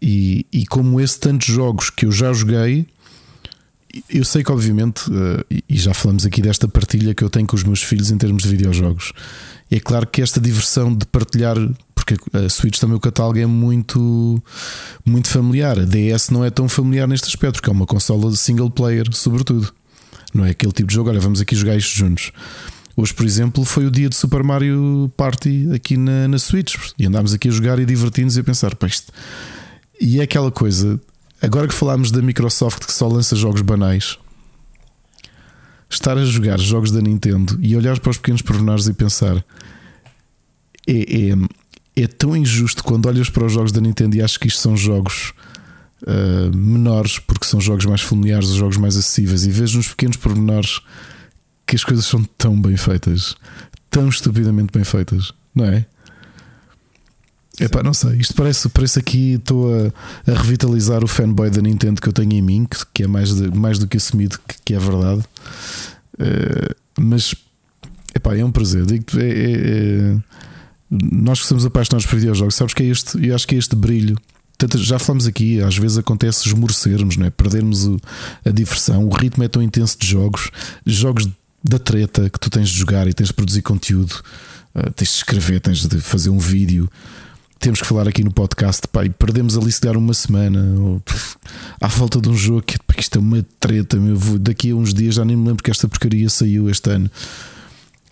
E, 0.03 0.47
e 0.53 0.67
como 0.67 1.01
esse, 1.01 1.19
tantos 1.19 1.47
jogos 1.47 1.91
que 1.91 2.07
eu 2.07 2.13
já 2.13 2.33
joguei. 2.33 2.87
Eu 4.09 4.25
sei 4.25 4.43
que, 4.43 4.51
obviamente, 4.51 5.05
eh, 5.11 5.63
e- 5.69 5.77
já 5.79 5.95
falamos 5.95 6.27
aqui 6.27 6.41
desta 6.43 6.67
partilha 6.67 7.15
que 7.15 7.23
eu 7.23 7.31
tenho 7.31 7.47
com 7.47 7.57
os 7.57 7.63
meus 7.63 7.83
filhos 7.83 8.11
em 8.11 8.19
termos 8.19 8.43
de 8.43 8.49
videojogos. 8.49 9.13
É 9.71 9.79
claro 9.81 10.07
que 10.07 10.21
esta 10.23 10.41
diversão 10.41 10.95
de 10.95 11.07
partilhar, 11.07 11.57
por 11.95 12.05
porque 12.05 12.17
a 12.37 12.49
Switch 12.51 12.79
também 12.79 12.97
o 12.97 13.01
catálogo 13.01 13.39
é 13.39 13.47
muito, 13.47 14.43
muito 15.05 15.29
familiar. 15.29 15.79
A 15.79 15.85
DS 15.85 16.31
não 16.31 16.45
é 16.45 16.51
tão 16.51 16.69
familiar 16.69 17.09
neste 17.09 17.29
aspecto, 17.29 17.55
porque 17.55 17.71
é 17.71 17.73
uma 17.73 17.87
consola 17.87 18.31
de 18.31 18.37
single 18.37 18.71
player, 18.71 19.07
sobretudo. 19.13 19.73
Não 20.35 20.45
é 20.45 20.51
aquele 20.51 20.73
tipo 20.73 20.89
de 20.89 20.95
jogo, 20.95 21.09
olha, 21.09 21.21
vamos 21.21 21.41
aqui 21.41 21.57
jogar 21.57 21.77
isto 21.77 21.97
juntos. 21.97 22.31
Hoje, 22.97 23.15
por 23.15 23.25
exemplo, 23.25 23.65
foi 23.65 23.87
o 23.87 23.91
dia 23.91 24.09
de 24.09 24.17
Super 24.17 24.43
Mario 24.45 25.11
Party 25.17 25.69
aqui 25.75 25.97
na, 25.97 26.29
na 26.29 26.39
Switch 26.39 26.77
e 26.99 27.07
andámos 27.07 27.33
aqui 27.33 27.49
a 27.49 27.51
jogar 27.51 27.79
e 27.79 27.87
divertir-nos 27.87 28.37
e 28.37 28.41
a 28.41 28.45
pensar, 28.45 28.75
pá, 28.77 28.87
isto. 28.87 29.13
E 30.01 30.21
é 30.21 30.23
aquela 30.25 30.51
coisa, 30.51 31.01
agora 31.45 31.69
que 31.69 31.75
falámos 31.75 32.11
da 32.11 32.23
Microsoft 32.23 32.87
que 32.87 32.93
só 32.93 33.07
lança 33.07 33.37
jogos 33.37 33.61
banais, 33.61 34.19
estar 35.91 36.17
a 36.17 36.25
jogar 36.25 36.59
jogos 36.59 36.91
da 36.91 37.01
Nintendo 37.01 37.59
e 37.61 37.77
olhar 37.77 37.99
para 38.01 38.11
os 38.11 38.17
pequenos 38.17 38.43
pormenores 38.43 38.87
e 38.87 38.95
pensar 38.95 39.45
é, 40.87 40.93
é, 40.93 42.03
é, 42.03 42.07
tão 42.07 42.37
injusto 42.37 42.83
quando 42.83 43.07
olhas 43.07 43.29
para 43.29 43.45
os 43.45 43.53
jogos 43.53 43.73
da 43.73 43.81
Nintendo 43.81 44.17
e 44.17 44.23
achas 44.23 44.37
que 44.37 44.49
isto 44.49 44.61
são 44.61 44.77
jogos 44.77 45.33
uh, 46.03 46.57
menores 46.57 47.19
porque 47.19 47.47
são 47.47 47.61
jogos 47.61 47.85
mais 47.85 48.01
familiares, 48.01 48.49
os 48.49 48.57
jogos 48.57 48.77
mais 48.77 48.97
acessíveis, 48.97 49.45
e 49.45 49.51
vês 49.51 49.75
nos 49.75 49.89
pequenos 49.89 50.17
pormenores 50.17 50.81
que 51.67 51.77
as 51.77 51.85
coisas 51.85 52.05
são 52.07 52.25
tão 52.37 52.61
bem 52.61 52.77
feitas, 52.77 53.37
tão 53.91 54.09
estupidamente 54.09 54.73
bem 54.73 54.85
feitas, 54.85 55.33
não 55.55 55.65
é? 55.67 55.87
É 57.61 57.69
pá, 57.69 57.83
não 57.83 57.95
sei. 57.95 58.17
Isto 58.17 58.35
parece, 58.35 58.69
parece 58.69 58.99
aqui 58.99 59.35
estou 59.35 59.73
a, 59.73 59.93
a, 60.31 60.35
revitalizar 60.35 61.05
o 61.05 61.07
fanboy 61.07 61.51
da 61.51 61.63
Nintendo 61.63 62.01
que 62.01 62.09
eu 62.09 62.13
tenho 62.13 62.33
em 62.33 62.43
mim, 62.43 62.65
que, 62.65 62.79
que 62.93 63.03
é 63.05 63.07
mais, 63.07 63.35
de, 63.35 63.57
mais 63.57 63.79
do 63.79 63.87
que 63.87 63.97
assumido, 63.97 64.39
que, 64.49 64.57
que 64.65 64.75
é 64.75 64.79
verdade. 64.79 65.23
Uh, 66.15 66.75
mas 66.99 67.35
epá, 68.15 68.37
é 68.37 68.45
um 68.45 68.51
prazer. 68.51 68.85
Digo 68.87 69.05
é, 69.17 69.29
é, 69.29 69.53
é, 69.53 70.17
nós 70.91 71.41
que 71.41 71.47
somos 71.47 71.65
apaixonados 71.65 72.07
por 72.07 72.17
videojogos, 72.17 72.55
sabes 72.55 72.75
que 72.75 72.83
é 72.83 72.87
este, 72.87 73.25
eu 73.25 73.35
acho 73.35 73.47
que 73.47 73.55
é 73.55 73.59
este 73.59 73.77
brilho. 73.77 74.17
Tanto, 74.59 74.79
já 74.79 74.99
falamos 74.99 75.27
aqui, 75.27 75.61
às 75.61 75.77
vezes 75.77 75.99
acontece 75.99 76.47
esmorecermos, 76.47 77.17
não 77.17 77.27
é? 77.27 77.31
perdermos 77.31 77.87
o, 77.87 78.01
a 78.45 78.51
diversão. 78.51 79.05
O 79.05 79.11
ritmo 79.11 79.43
é 79.45 79.49
tão 79.49 79.63
intenso 79.63 79.97
de 79.99 80.07
jogos, 80.07 80.51
jogos 80.87 81.29
da 81.63 81.79
treta 81.79 82.29
que 82.31 82.39
tu 82.39 82.51
tens 82.51 82.69
de 82.69 82.79
jogar 82.79 83.09
e 83.09 83.13
tens 83.13 83.29
de 83.29 83.33
produzir 83.33 83.63
conteúdo, 83.63 84.13
uh, 84.75 84.91
tens 84.93 85.09
de 85.09 85.17
escrever, 85.17 85.61
tens 85.61 85.87
de 85.87 86.01
fazer 86.01 86.31
um 86.31 86.39
vídeo. 86.39 86.89
Temos 87.65 87.81
que 87.81 87.87
falar 87.87 88.07
aqui 88.07 88.23
no 88.23 88.31
podcast, 88.31 88.87
pá, 88.89 89.07
e 89.07 89.09
perdemos 89.09 89.57
ali 89.57 89.73
se 89.73 89.81
dar 89.81 89.97
uma 89.97 90.13
semana 90.13 90.79
ou, 90.79 91.01
pff, 91.01 91.35
à 91.81 91.89
falta 91.89 92.21
de 92.21 92.29
um 92.29 92.37
jogo 92.37 92.61
que 92.61 92.79
pá, 92.79 92.95
isto 92.99 93.17
é 93.17 93.19
uma 93.19 93.43
treta. 93.59 93.97
Meu, 93.97 94.19
vou, 94.19 94.39
daqui 94.39 94.73
a 94.73 94.75
uns 94.75 94.93
dias 94.93 95.15
já 95.15 95.25
nem 95.25 95.35
me 95.35 95.49
lembro 95.49 95.65
que 95.65 95.71
esta 95.71 95.89
porcaria 95.89 96.29
saiu 96.29 96.69
este 96.69 96.91
ano. 96.91 97.11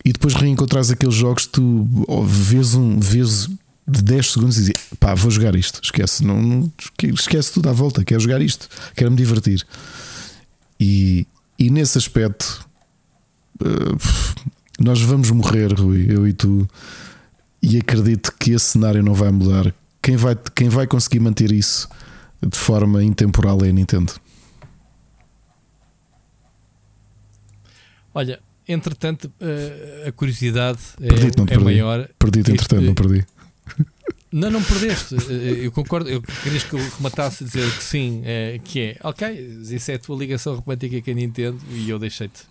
E 0.03 0.11
depois 0.11 0.33
reencontrares 0.33 0.89
aqueles 0.89 1.13
jogos, 1.13 1.45
tu 1.45 1.87
oh, 2.07 2.23
vês 2.23 2.73
um, 2.73 2.99
vês 2.99 3.47
de 3.87 4.01
10 4.01 4.31
segundos 4.31 4.57
e 4.57 4.59
dizes 4.61 4.75
pá, 4.99 5.13
vou 5.13 5.29
jogar 5.29 5.53
isto. 5.53 5.79
Esquece, 5.83 6.25
não, 6.25 6.41
não, 6.41 6.73
esquece 7.13 7.53
tudo 7.53 7.69
à 7.69 7.73
volta. 7.73 8.03
Quero 8.03 8.21
jogar 8.21 8.41
isto, 8.41 8.67
quero 8.95 9.11
me 9.11 9.17
divertir. 9.17 9.63
E, 10.79 11.27
e 11.59 11.69
nesse 11.69 11.95
aspecto, 11.95 12.67
uh, 13.61 13.97
nós 14.79 14.99
vamos 14.99 15.29
morrer, 15.29 15.71
Rui, 15.73 16.07
eu 16.09 16.27
e 16.27 16.33
tu. 16.33 16.67
E 17.63 17.77
acredito 17.77 18.33
que 18.37 18.51
esse 18.51 18.65
cenário 18.65 19.01
não 19.01 19.13
vai 19.13 19.31
mudar. 19.31 19.73
Quem 20.01 20.17
vai, 20.17 20.37
quem 20.53 20.67
vai 20.67 20.85
conseguir 20.85 21.21
manter 21.21 21.49
isso 21.49 21.87
de 22.45 22.57
forma 22.57 23.01
intemporal 23.01 23.63
é 23.63 23.69
a 23.69 23.71
Nintendo. 23.71 24.11
Olha, 28.13 28.41
entretanto, 28.67 29.31
uh, 29.39 30.09
a 30.09 30.11
curiosidade 30.11 30.79
perdi 30.99 31.27
é, 31.27 31.31
não 31.37 31.43
é 31.45 31.47
perdi. 31.47 31.63
maior. 31.63 32.09
Perdi-te, 32.19 32.51
entretanto, 32.51 32.83
não 32.83 32.93
perdi. 32.93 33.25
Não, 34.33 34.49
não 34.49 34.63
perdeste. 34.63 35.15
Eu 35.61 35.71
concordo. 35.71 36.09
Eu 36.09 36.19
querias 36.19 36.63
que 36.63 36.73
eu 36.73 36.79
rematasse 36.97 37.43
a 37.43 37.47
dizer 37.47 37.71
que 37.71 37.83
sim, 37.83 38.23
é, 38.25 38.59
que 38.63 38.79
é 38.79 38.97
ok. 39.03 39.29
Isso 39.69 39.91
é 39.91 39.93
a 39.93 39.99
tua 39.99 40.17
ligação 40.17 40.55
romântica 40.55 40.99
com 41.03 41.11
a 41.11 41.13
Nintendo 41.13 41.59
e 41.69 41.87
eu 41.87 41.99
deixei-te 41.99 42.41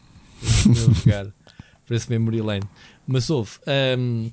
jogar 1.04 1.26
para 1.84 1.96
esse 1.96 2.08
memory 2.08 2.40
lane. 2.40 2.62
Mas 3.04 3.28
houve. 3.30 3.50
Um, 3.98 4.30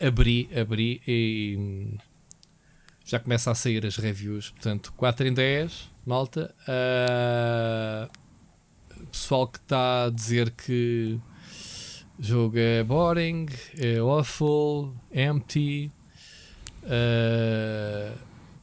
abri, 0.00 0.48
abri 0.58 1.00
e 1.06 1.98
já 3.04 3.18
começa 3.18 3.50
a 3.50 3.54
sair 3.54 3.84
as 3.84 3.96
reviews. 3.96 4.50
Portanto, 4.50 4.92
4 4.96 5.28
em 5.28 5.34
10, 5.34 5.90
malta. 6.06 6.54
Uh, 6.62 8.10
pessoal 9.10 9.46
que 9.46 9.58
está 9.58 10.04
a 10.06 10.10
dizer 10.10 10.50
que 10.50 11.18
o 12.18 12.22
jogo 12.22 12.58
é 12.58 12.82
boring, 12.82 13.46
é 13.78 13.98
awful, 13.98 14.94
empty. 15.12 15.92
Uh, 16.82 18.16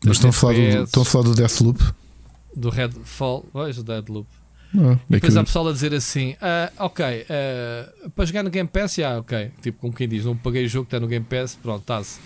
Mas 0.05 0.17
estão 0.17 0.29
a, 0.29 0.33
falar 0.33 0.53
do, 0.53 0.83
estão 0.83 1.03
a 1.03 1.05
falar 1.05 1.23
do 1.25 1.35
Deathloop? 1.35 1.79
Do 2.55 2.69
Redfall, 2.69 3.45
o 3.53 3.59
Ah, 4.77 4.97
e 5.09 5.13
depois 5.13 5.35
há 5.35 5.43
pessoal 5.43 5.67
a 5.67 5.73
dizer 5.73 5.93
assim: 5.93 6.35
ah, 6.41 6.71
Ok, 6.79 7.05
uh, 7.05 8.09
para 8.11 8.25
jogar 8.25 8.43
no 8.43 8.49
Game 8.49 8.69
Pass, 8.69 8.95
já, 8.95 9.17
ok. 9.19 9.51
Tipo, 9.61 9.79
como 9.79 9.93
quem 9.93 10.07
diz, 10.07 10.25
não 10.25 10.35
paguei 10.35 10.65
o 10.65 10.69
jogo 10.69 10.85
que 10.85 10.95
está 10.95 10.99
no 10.99 11.07
Game 11.07 11.25
Pass, 11.25 11.57
pronto, 11.61 11.81
está-se. 11.81 12.19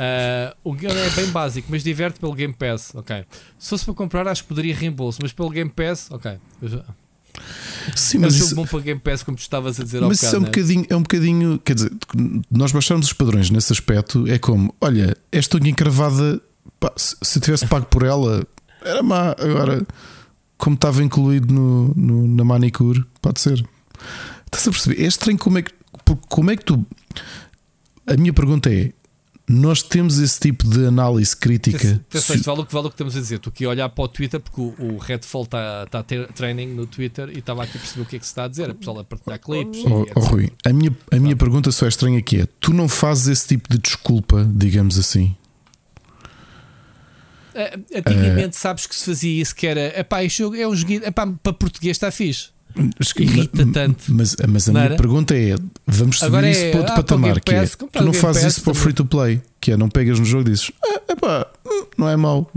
Uh, 0.00 0.56
o 0.64 0.72
game 0.72 0.94
é 0.94 1.10
bem 1.10 1.26
básico, 1.26 1.68
mas 1.70 1.82
diverte 1.82 2.18
pelo 2.18 2.32
Game 2.32 2.54
Pass, 2.54 2.94
ok. 2.94 3.24
Se 3.58 3.68
fosse 3.68 3.84
para 3.84 3.92
comprar, 3.92 4.26
acho 4.28 4.42
que 4.42 4.48
poderia 4.48 4.74
reembolso, 4.74 5.18
mas 5.20 5.30
pelo 5.30 5.50
Game 5.50 5.68
Pass, 5.68 6.08
ok. 6.10 6.38
Sim, 7.94 8.18
é 8.18 8.20
mas 8.22 8.34
um 8.34 8.38
isso, 8.38 8.54
bom 8.54 8.66
para 8.66 8.80
Game 8.80 9.00
Pass, 9.00 9.22
como 9.22 9.36
tu 9.36 9.40
estavas 9.40 9.78
a 9.78 9.84
dizer 9.84 10.00
mas 10.00 10.22
ao 10.22 10.28
isso 10.28 10.36
é 10.36 10.38
um, 10.38 10.42
né? 10.42 10.46
bocadinho, 10.46 10.86
é 10.88 10.96
um 10.96 11.02
bocadinho. 11.02 11.58
Quer 11.58 11.74
dizer, 11.74 11.92
nós 12.50 12.72
baixarmos 12.72 13.06
os 13.06 13.12
padrões 13.12 13.50
nesse 13.50 13.72
aspecto 13.72 14.26
é 14.26 14.38
como: 14.38 14.74
olha, 14.80 15.14
esta 15.30 15.58
unha 15.58 15.70
encravada, 15.70 16.40
pá, 16.78 16.92
se, 16.96 17.16
se 17.22 17.38
tivesse 17.40 17.66
pago 17.66 17.86
por 17.86 18.02
ela, 18.02 18.46
era 18.82 19.02
má. 19.02 19.32
Agora, 19.38 19.86
como 20.60 20.74
estava 20.74 21.02
incluído 21.02 21.52
no, 21.52 21.94
no, 21.96 22.28
na 22.28 22.44
manicure, 22.44 23.02
pode 23.20 23.40
ser. 23.40 23.66
Estás 24.44 24.68
a 24.68 24.70
perceber? 24.70 25.02
É 25.02 25.06
estranho 25.06 25.38
como 25.38 25.58
é 25.58 25.62
que, 25.62 25.72
como 26.28 26.50
é 26.50 26.56
que 26.56 26.64
tu. 26.64 26.86
A 28.06 28.14
minha 28.16 28.32
pergunta 28.32 28.72
é: 28.72 28.92
nós 29.48 29.82
temos 29.82 30.18
esse 30.18 30.38
tipo 30.38 30.68
de 30.68 30.86
análise 30.86 31.34
crítica. 31.34 32.02
Atenção, 32.08 32.36
isto 32.36 32.44
vale 32.44 32.60
o 32.60 32.66
que 32.66 32.72
vale 32.72 32.86
o 32.86 32.90
que 32.90 32.94
estamos 32.94 33.16
a 33.16 33.20
dizer. 33.20 33.40
Aqui 33.44 33.64
a 33.64 33.70
olhar 33.70 33.88
para 33.88 34.04
o 34.04 34.08
Twitter 34.08 34.38
porque 34.38 34.60
o, 34.60 34.74
o 34.78 34.98
Redfall 34.98 35.44
está 35.44 35.86
tá 35.86 35.98
a 36.00 36.02
ter 36.02 36.30
training 36.32 36.68
no 36.68 36.86
Twitter 36.86 37.30
e 37.30 37.38
estava 37.38 37.64
aqui 37.64 37.78
a 37.78 37.80
perceber 37.80 38.02
o 38.02 38.06
que 38.06 38.16
é 38.16 38.18
que 38.18 38.26
se 38.26 38.30
está 38.30 38.44
a 38.44 38.48
dizer. 38.48 38.70
A 38.70 38.74
pessoa 38.74 39.00
a 39.00 39.04
partilhar 39.04 39.40
clipes. 39.40 39.82
Oh, 39.86 40.04
oh, 40.14 40.20
Rui, 40.20 40.52
a 40.64 40.72
minha, 40.72 40.94
a 41.10 41.16
minha 41.16 41.34
pergunta 41.34 41.72
só 41.72 41.86
é 41.86 41.88
estranha 41.88 42.20
que 42.20 42.42
é: 42.42 42.46
tu 42.60 42.74
não 42.74 42.88
fazes 42.88 43.28
esse 43.28 43.48
tipo 43.48 43.68
de 43.68 43.78
desculpa, 43.78 44.46
digamos 44.54 44.98
assim. 44.98 45.34
Uh, 47.68 47.98
antigamente 47.98 48.56
sabes 48.56 48.86
que 48.86 48.94
se 48.94 49.04
fazia 49.04 49.42
isso 49.42 49.54
que 49.54 49.66
era 49.66 49.98
epá, 49.98 50.24
este 50.24 50.38
jogo 50.38 50.56
é 50.56 50.66
um 50.66 50.74
joguinho 50.74 51.04
epá, 51.04 51.26
para 51.26 51.52
português 51.52 51.96
está 51.96 52.10
fixe. 52.10 52.50
Irrita 53.18 53.66
tanto. 53.72 54.04
Mas, 54.08 54.36
mas 54.48 54.68
a 54.68 54.72
Não 54.72 54.80
minha 54.80 54.92
era? 54.92 54.96
pergunta 54.96 55.34
é: 55.36 55.56
vamos 55.86 56.18
subir 56.18 56.28
Agora 56.28 56.50
isso 56.50 56.64
é, 56.64 56.70
para 56.70 56.80
outro 56.80 56.92
ah, 56.92 56.96
patamar? 56.96 57.40
Que 57.40 57.54
é, 57.54 57.66
tu 57.66 58.04
não 58.04 58.12
fazes 58.12 58.44
isso 58.44 58.62
para 58.62 58.70
o 58.70 58.74
free 58.74 58.92
to 58.92 59.04
play, 59.04 59.42
que 59.60 59.72
é 59.72 59.76
não 59.76 59.88
pegas 59.88 60.18
no 60.18 60.24
jogo 60.24 60.48
e 60.48 60.52
dizes: 60.52 60.70
ah, 60.84 61.00
epá, 61.08 61.46
hum, 61.66 61.86
não 61.98 62.08
é 62.08 62.16
mau. 62.16 62.50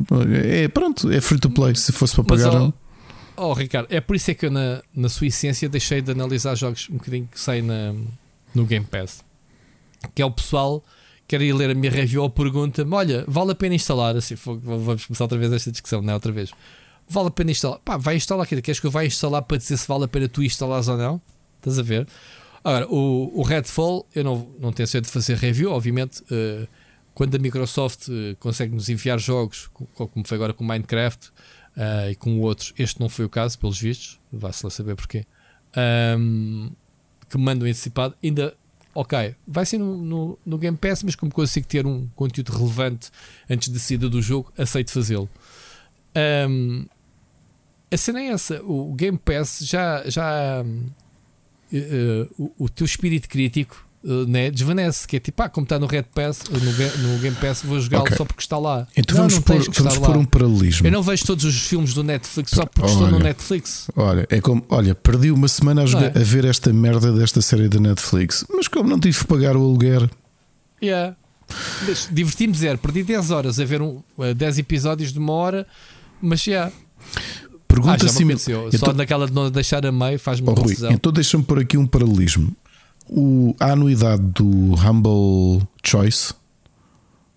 É 0.44 0.68
pronto, 0.68 1.12
é 1.12 1.20
free 1.20 1.40
to 1.40 1.50
play. 1.50 1.76
Se 1.76 1.92
fosse 1.92 2.16
para 2.16 2.26
Mas, 2.28 2.44
pagar, 2.44 2.56
ó, 2.56 2.60
não. 2.60 2.74
Oh, 3.36 3.54
Ricardo, 3.54 3.88
é 3.90 4.00
por 4.00 4.16
isso 4.16 4.30
é 4.30 4.34
que 4.36 4.46
eu, 4.46 4.52
na, 4.52 4.82
na 4.96 5.10
sua 5.10 5.28
essência, 5.28 5.68
deixei 5.68 6.02
de 6.02 6.12
analisar 6.12 6.54
jogos 6.56 6.88
um 6.92 6.98
bocadinho 6.98 7.28
que 7.32 7.40
saem 7.40 7.64
na, 7.64 7.94
no 8.54 8.66
Game 8.66 8.86
Pass. 8.86 9.24
Que 10.14 10.22
é 10.22 10.26
o 10.26 10.32
pessoal 10.32 10.84
quer 11.38 11.42
ir 11.42 11.54
ler 11.54 11.72
a 11.72 11.74
minha 11.74 11.92
review 11.92 12.22
ou 12.22 12.30
pergunta-me: 12.30 12.94
olha, 12.94 13.26
vale 13.28 13.52
a 13.52 13.56
pena 13.56 13.74
instalar? 13.76 14.16
Assim, 14.16 14.36
vamos 14.36 15.06
começar 15.06 15.24
outra 15.24 15.38
vez 15.38 15.52
esta 15.52 15.72
discussão, 15.72 16.02
não 16.02 16.12
é? 16.12 16.14
Outra 16.14 16.32
vez. 16.32 16.52
Vale 17.10 17.28
a 17.30 17.32
pena 17.32 17.52
instalar? 17.52 17.80
Pá, 17.80 17.98
vai 17.98 18.16
instalar 18.16 18.44
aqui. 18.46 18.62
Queres 18.62 18.80
que 18.80 18.86
eu 18.88 18.92
vá 18.92 19.04
instalar 19.06 19.42
para 19.42 19.58
dizer 19.58 19.78
se 19.78 19.88
vale 19.88 20.04
a 20.04 20.08
pena 20.08 20.28
tu 20.30 20.44
instalares 20.44 20.88
ou 20.88 20.98
não? 20.98 21.22
Estás 21.58 21.80
a 21.80 21.82
ver? 21.82 22.08
Agora, 22.64 22.88
o, 22.88 23.40
o 23.40 23.44
Redfall, 23.44 24.08
eu 24.16 24.24
não, 24.24 24.48
não 24.60 24.72
tenho 24.72 24.88
certeza 24.88 25.10
de 25.10 25.14
fazer 25.14 25.36
review, 25.38 25.72
obviamente. 25.72 26.24
eh, 26.32 26.68
quando 27.14 27.36
a 27.36 27.40
Microsoft 27.40 28.08
eh, 28.10 28.36
consegue 28.40 28.74
nos 28.74 28.88
enviar 28.90 29.20
jogos, 29.20 29.68
co- 29.74 30.08
como 30.08 30.26
foi 30.28 30.36
agora 30.36 30.54
com 30.54 30.64
Minecraft 30.64 31.30
eh, 31.76 32.12
e 32.12 32.16
com 32.16 32.40
outros, 32.40 32.74
este 32.78 33.00
não 33.00 33.10
foi 33.10 33.26
o 33.26 33.30
caso, 33.30 33.60
pelos 33.60 33.80
vistos, 33.80 34.20
vá-se 34.32 34.66
lá 34.66 34.70
saber 34.70 34.96
porquê, 34.96 35.26
ahm, 35.76 36.70
que 37.30 37.38
me 37.38 37.44
mandam 37.44 37.68
antecipado, 37.68 38.16
ainda 38.24 38.56
ok, 38.94 39.36
vai 39.48 39.66
ser 39.66 39.78
no, 39.78 39.98
no, 39.98 40.40
no 40.46 40.58
Game 40.58 40.78
Pass, 40.78 41.04
mas 41.04 41.16
como 41.16 41.32
consigo 41.32 41.68
ter 41.68 41.86
um 41.86 42.08
conteúdo 42.16 42.52
relevante 42.52 43.10
antes 43.50 43.70
da 43.70 43.80
saída 43.80 44.10
do 44.10 44.22
jogo, 44.22 44.52
aceito 44.58 44.92
fazê-lo. 44.92 45.30
Ahm, 46.16 46.86
a 47.92 47.98
cena 47.98 48.22
é 48.22 48.28
essa, 48.28 48.62
o 48.64 48.94
Game 48.94 49.18
Pass 49.18 49.60
já, 49.62 50.04
já 50.10 50.64
eh, 51.72 52.28
o, 52.38 52.52
o 52.60 52.70
teu 52.70 52.86
espírito 52.86 53.28
crítico 53.30 53.88
eh, 54.06 54.26
né, 54.28 54.52
desvanece, 54.52 55.08
que 55.08 55.16
é 55.18 55.20
tipo, 55.20 55.42
ah, 55.42 55.50
como 55.50 55.64
está 55.66 55.80
no 55.80 55.86
Red 55.88 56.04
Pass, 56.14 56.42
eh, 56.52 56.58
no, 56.58 57.14
no 57.14 57.20
Game 57.20 57.36
Pass, 57.38 57.62
vou 57.64 57.80
jogá-lo 57.80 58.04
Ok. 58.04 58.18
só 58.18 58.26
porque 58.26 58.42
está 58.42 58.58
lá. 58.58 58.88
Então 58.96 59.16
não, 59.18 59.24
vamos, 59.30 59.36
não 59.36 59.42
pôr, 59.42 59.72
vamos 59.84 59.98
pôr 59.98 60.18
um 60.18 60.26
paralelismo. 60.26 60.88
Eu 60.88 60.92
não 60.92 61.02
vejo 61.02 61.26
todos 61.26 61.46
os 61.46 61.56
filmes 61.68 61.94
do 61.94 62.04
Netflix 62.04 62.52
só 62.52 62.66
porque 62.66 62.88
estou 62.90 63.08
no 63.08 63.16
Olha. 63.16 63.24
Netflix. 63.26 63.90
Olha, 63.96 64.28
é 64.30 64.42
como, 64.42 64.64
olha, 64.70 64.94
perdi 64.94 65.32
uma 65.32 65.48
semana 65.48 65.84
a, 65.84 65.86
jogar- 65.86 66.16
é? 66.16 66.20
a 66.20 66.24
ver 66.24 66.46
esta 66.46 66.72
merda 66.74 67.12
desta 67.14 67.42
série 67.42 67.68
da 67.70 67.80
Netflix, 67.80 68.46
mas 68.54 68.68
como 68.68 68.90
não 68.90 69.00
tive 69.00 69.18
que 69.20 69.26
pagar 69.28 69.56
o 69.56 69.60
aluguer, 69.62 70.10
Yeah. 70.82 71.16
Mas 71.88 72.10
Diverti-me 72.12 72.54
zero, 72.54 72.78
perdi 72.78 73.04
10 73.04 73.32
horas 73.32 73.60
a 73.60 73.64
ver 73.66 73.82
um, 73.82 74.02
uh, 74.18 74.34
10 74.36 74.58
episódios 74.60 75.14
de 75.14 75.20
uma 75.20 75.32
hora, 75.34 75.68
mas 76.22 76.42
já. 76.42 76.68
Ah, 76.68 76.72
Pergunta 77.68 78.00
já 78.00 78.06
assim 78.12 78.24
me 78.26 78.34
aconteceu. 78.34 78.70
Só 78.72 78.78
Então, 78.78 78.94
naquela 78.94 79.26
de 79.28 79.34
não 79.34 79.50
deixar 79.50 79.86
a 79.86 79.92
meio 79.92 80.20
faz-me 80.20 80.48
oh, 80.50 80.54
Rui, 80.54 80.64
confusão. 80.64 80.92
então 80.92 81.12
deixa-me 81.12 81.44
pôr 81.44 81.60
aqui 81.60 81.78
um 81.78 81.88
paralelismo. 81.88 82.56
O, 83.10 83.56
a 83.60 83.72
anuidade 83.74 84.22
do 84.24 84.74
Humble 84.76 85.68
Choice 85.86 86.34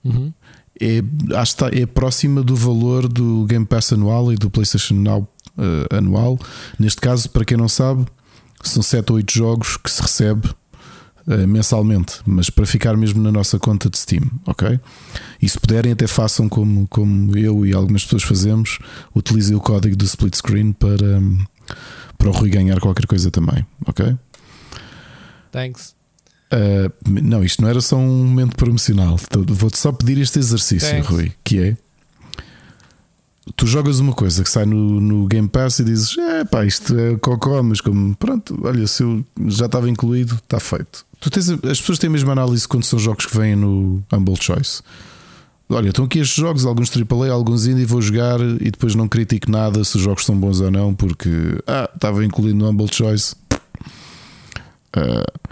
Uhum. 0.05 0.33
é, 0.81 1.03
acho 1.37 1.57
que 1.57 1.65
está- 1.65 1.71
é 1.77 1.85
próxima 1.87 2.43
do 2.43 2.55
valor 2.55 3.09
do 3.09 3.45
Game 3.47 3.67
Pass 3.67 3.93
anual 3.93 4.33
e 4.33 4.37
do 4.37 4.49
PlayStation 4.49 4.95
Now 4.95 5.29
eh, 5.59 5.97
anual. 5.97 6.39
Neste 6.79 7.01
caso, 7.01 7.31
para 7.31 7.45
quem 7.45 7.57
não 7.57 7.67
sabe, 7.69 8.05
são 8.63 8.83
7 8.83 9.11
ou 9.11 9.17
8 9.17 9.33
jogos 9.33 9.77
que 9.79 9.91
se 9.91 10.01
recebe 10.03 10.49
eh, 11.29 11.47
mensalmente, 11.47 12.21
mas 12.27 12.49
para 12.51 12.65
ficar 12.67 12.97
mesmo 12.97 13.21
na 13.23 13.33
nossa 13.33 13.59
conta 13.59 13.89
de 13.91 13.99
Steam, 13.99 14.23
ok? 14.47 14.79
E 15.43 15.49
se 15.49 15.59
puderem, 15.59 15.93
até 15.93 16.07
façam 16.07 16.49
como, 16.49 16.87
como 16.89 17.37
eu 17.37 17.67
e 17.67 17.73
algumas 17.75 18.05
pessoas 18.05 18.23
fazemos, 18.23 18.79
utilizem 19.15 19.57
o 19.57 19.61
código 19.61 19.97
do 19.97 20.05
split 20.05 20.37
screen 20.37 20.73
para, 20.73 21.19
hum, 21.19 21.43
para 22.19 22.29
o 22.29 22.33
Rui 22.33 22.51
ganhar 22.51 22.79
qualquer 22.79 23.07
coisa 23.07 23.31
também, 23.31 23.67
ok? 23.87 24.15
Thanks. 25.57 25.95
Uh, 26.53 26.93
não, 27.09 27.43
isto 27.43 27.63
não 27.63 27.69
era 27.69 27.81
só 27.81 27.97
um 27.97 28.25
momento 28.25 28.55
promocional. 28.57 29.17
Vou-te 29.49 29.79
só 29.79 29.91
pedir 29.91 30.19
este 30.19 30.39
exercício, 30.39 30.89
Thanks. 30.89 31.09
Rui, 31.09 31.33
que 31.43 31.59
é 31.61 31.77
tu 33.55 33.67
jogas 33.67 34.01
uma 34.01 34.13
coisa 34.13 34.43
que 34.43 34.51
sai 34.51 34.67
no, 34.67 35.01
no 35.01 35.27
Game 35.27 35.49
Pass 35.49 35.79
e 35.79 35.85
dizes: 35.85 36.17
É 36.19 36.45
pá, 36.45 36.65
isto 36.65 36.99
é 36.99 37.17
cocó, 37.17 37.63
mas 37.63 37.81
como 37.81 38.15
pronto, 38.17 38.59
olha, 38.63 38.87
se 38.87 39.03
eu 39.03 39.25
já 39.47 39.67
estava 39.67 39.89
incluído, 39.89 40.35
está 40.35 40.59
feito. 40.59 41.05
Tu 41.21 41.31
tens, 41.31 41.49
as 41.49 41.81
pessoas 41.81 41.99
têm 41.99 42.09
a 42.09 42.13
mesma 42.13 42.33
análise 42.33 42.67
quando 42.67 42.85
são 42.85 42.99
jogos 42.99 43.27
que 43.27 43.37
vêm 43.37 43.57
no 43.57 44.05
Humble 44.13 44.37
Choice. 44.41 44.83
Olha, 45.69 45.89
estão 45.89 46.05
aqui 46.05 46.21
estes 46.21 46.37
jogos, 46.37 46.65
alguns 46.65 46.91
AAA, 46.95 47.33
alguns 47.33 47.67
indie, 47.67 47.85
vou 47.85 48.01
jogar 48.01 48.41
e 48.41 48.71
depois 48.71 48.95
não 48.95 49.09
critico 49.09 49.51
nada 49.51 49.83
se 49.83 49.97
os 49.97 50.03
jogos 50.03 50.25
são 50.25 50.39
bons 50.39 50.61
ou 50.61 50.71
não, 50.71 50.95
porque 50.95 51.29
ah, 51.67 51.91
estava 51.93 52.25
incluído 52.25 52.57
no 52.57 52.69
Humble 52.69 52.93
Choice. 52.93 53.35
Uh, 54.97 55.46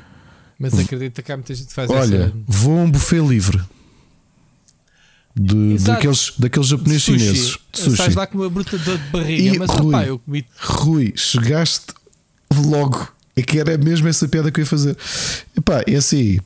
Mas 0.71 0.79
acredita 0.79 1.23
que 1.23 1.33
há 1.33 1.37
muita 1.37 1.55
gente 1.55 1.67
que 1.69 1.73
faz 1.75 1.91
Olha, 1.91 2.17
essa. 2.17 2.33
vou 2.47 2.79
a 2.79 2.83
um 2.83 2.91
buffet 2.91 3.21
livre 3.21 3.61
de, 5.37 5.79
daqueles, 5.79 6.33
daqueles 6.39 6.69
japoneses 6.69 7.03
chineses 7.03 7.59
de 7.73 7.79
sushi. 7.81 7.93
Estás 7.93 8.15
lá 8.15 8.27
com 8.27 8.39
uma 8.39 8.49
bruta 8.51 8.79
dor 8.79 8.99
de 8.99 9.05
barriga, 9.11 9.57
E, 9.57 9.59
mas 9.59 9.71
Rui, 9.71 9.89
opá, 9.89 10.05
eu 10.07 10.19
comi. 10.19 10.47
Rui, 10.61 11.13
chegaste 11.17 11.87
logo. 12.55 13.09
É 13.37 13.43
que 13.43 13.59
era 13.59 13.77
mesmo 13.77 14.07
essa 14.07 14.29
piada 14.29 14.51
que 14.53 14.61
eu 14.61 14.63
ia 14.63 14.67
fazer. 14.67 14.97
Epá, 15.57 15.83
é 15.89 15.97
assim. 15.97 16.39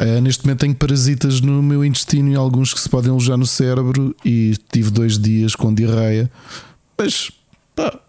eh, 0.00 0.20
neste 0.20 0.44
momento 0.44 0.60
tenho 0.60 0.74
parasitas 0.74 1.40
no 1.40 1.62
meu 1.62 1.84
intestino 1.84 2.28
e 2.32 2.34
alguns 2.34 2.74
que 2.74 2.80
se 2.80 2.88
podem 2.88 3.12
alojar 3.12 3.38
no 3.38 3.46
cérebro. 3.46 4.16
E 4.24 4.56
tive 4.72 4.90
dois 4.90 5.16
dias 5.16 5.54
com 5.54 5.72
diarreia. 5.72 6.28
Mas, 6.98 7.30
pá, 7.76 8.00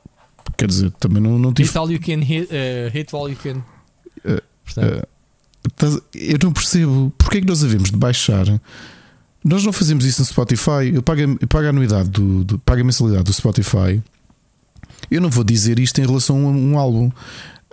quer 0.57 0.67
dizer, 0.67 0.89
também 0.99 1.21
não, 1.21 1.37
não 1.37 1.53
tive 1.53 1.67
Hit 1.69 1.77
all 1.77 1.91
you 1.91 1.99
can 1.99 2.19
hit, 2.23 2.49
uh, 2.51 2.89
hit 2.91 3.13
all 3.15 3.29
you 3.29 3.37
can. 3.37 3.61
Eh, 4.23 4.41
Portanto, 4.63 5.07
Eu 6.13 6.37
não 6.43 6.51
percebo 6.53 7.13
porque 7.17 7.37
é 7.37 7.41
que 7.41 7.47
nós 7.47 7.63
havemos 7.63 7.89
de 7.91 7.97
baixar. 7.97 8.45
Nós 9.43 9.63
não 9.63 9.71
fazemos 9.73 10.05
isso 10.05 10.21
no 10.21 10.25
Spotify. 10.25 10.91
Eu 10.93 11.03
pago, 11.03 11.21
eu 11.21 11.47
pago 11.47 11.65
a 11.67 11.69
anuidade, 11.69 12.09
do, 12.09 12.43
do- 12.43 12.59
pago 12.59 12.81
a 12.81 12.83
mensalidade 12.83 13.23
do 13.23 13.33
Spotify. 13.33 14.01
Eu 15.11 15.21
não 15.21 15.29
vou 15.29 15.43
dizer 15.43 15.79
isto 15.79 15.99
em 16.01 16.05
relação 16.05 16.35
a 16.47 16.49
um 16.49 16.77
álbum. 16.77 17.11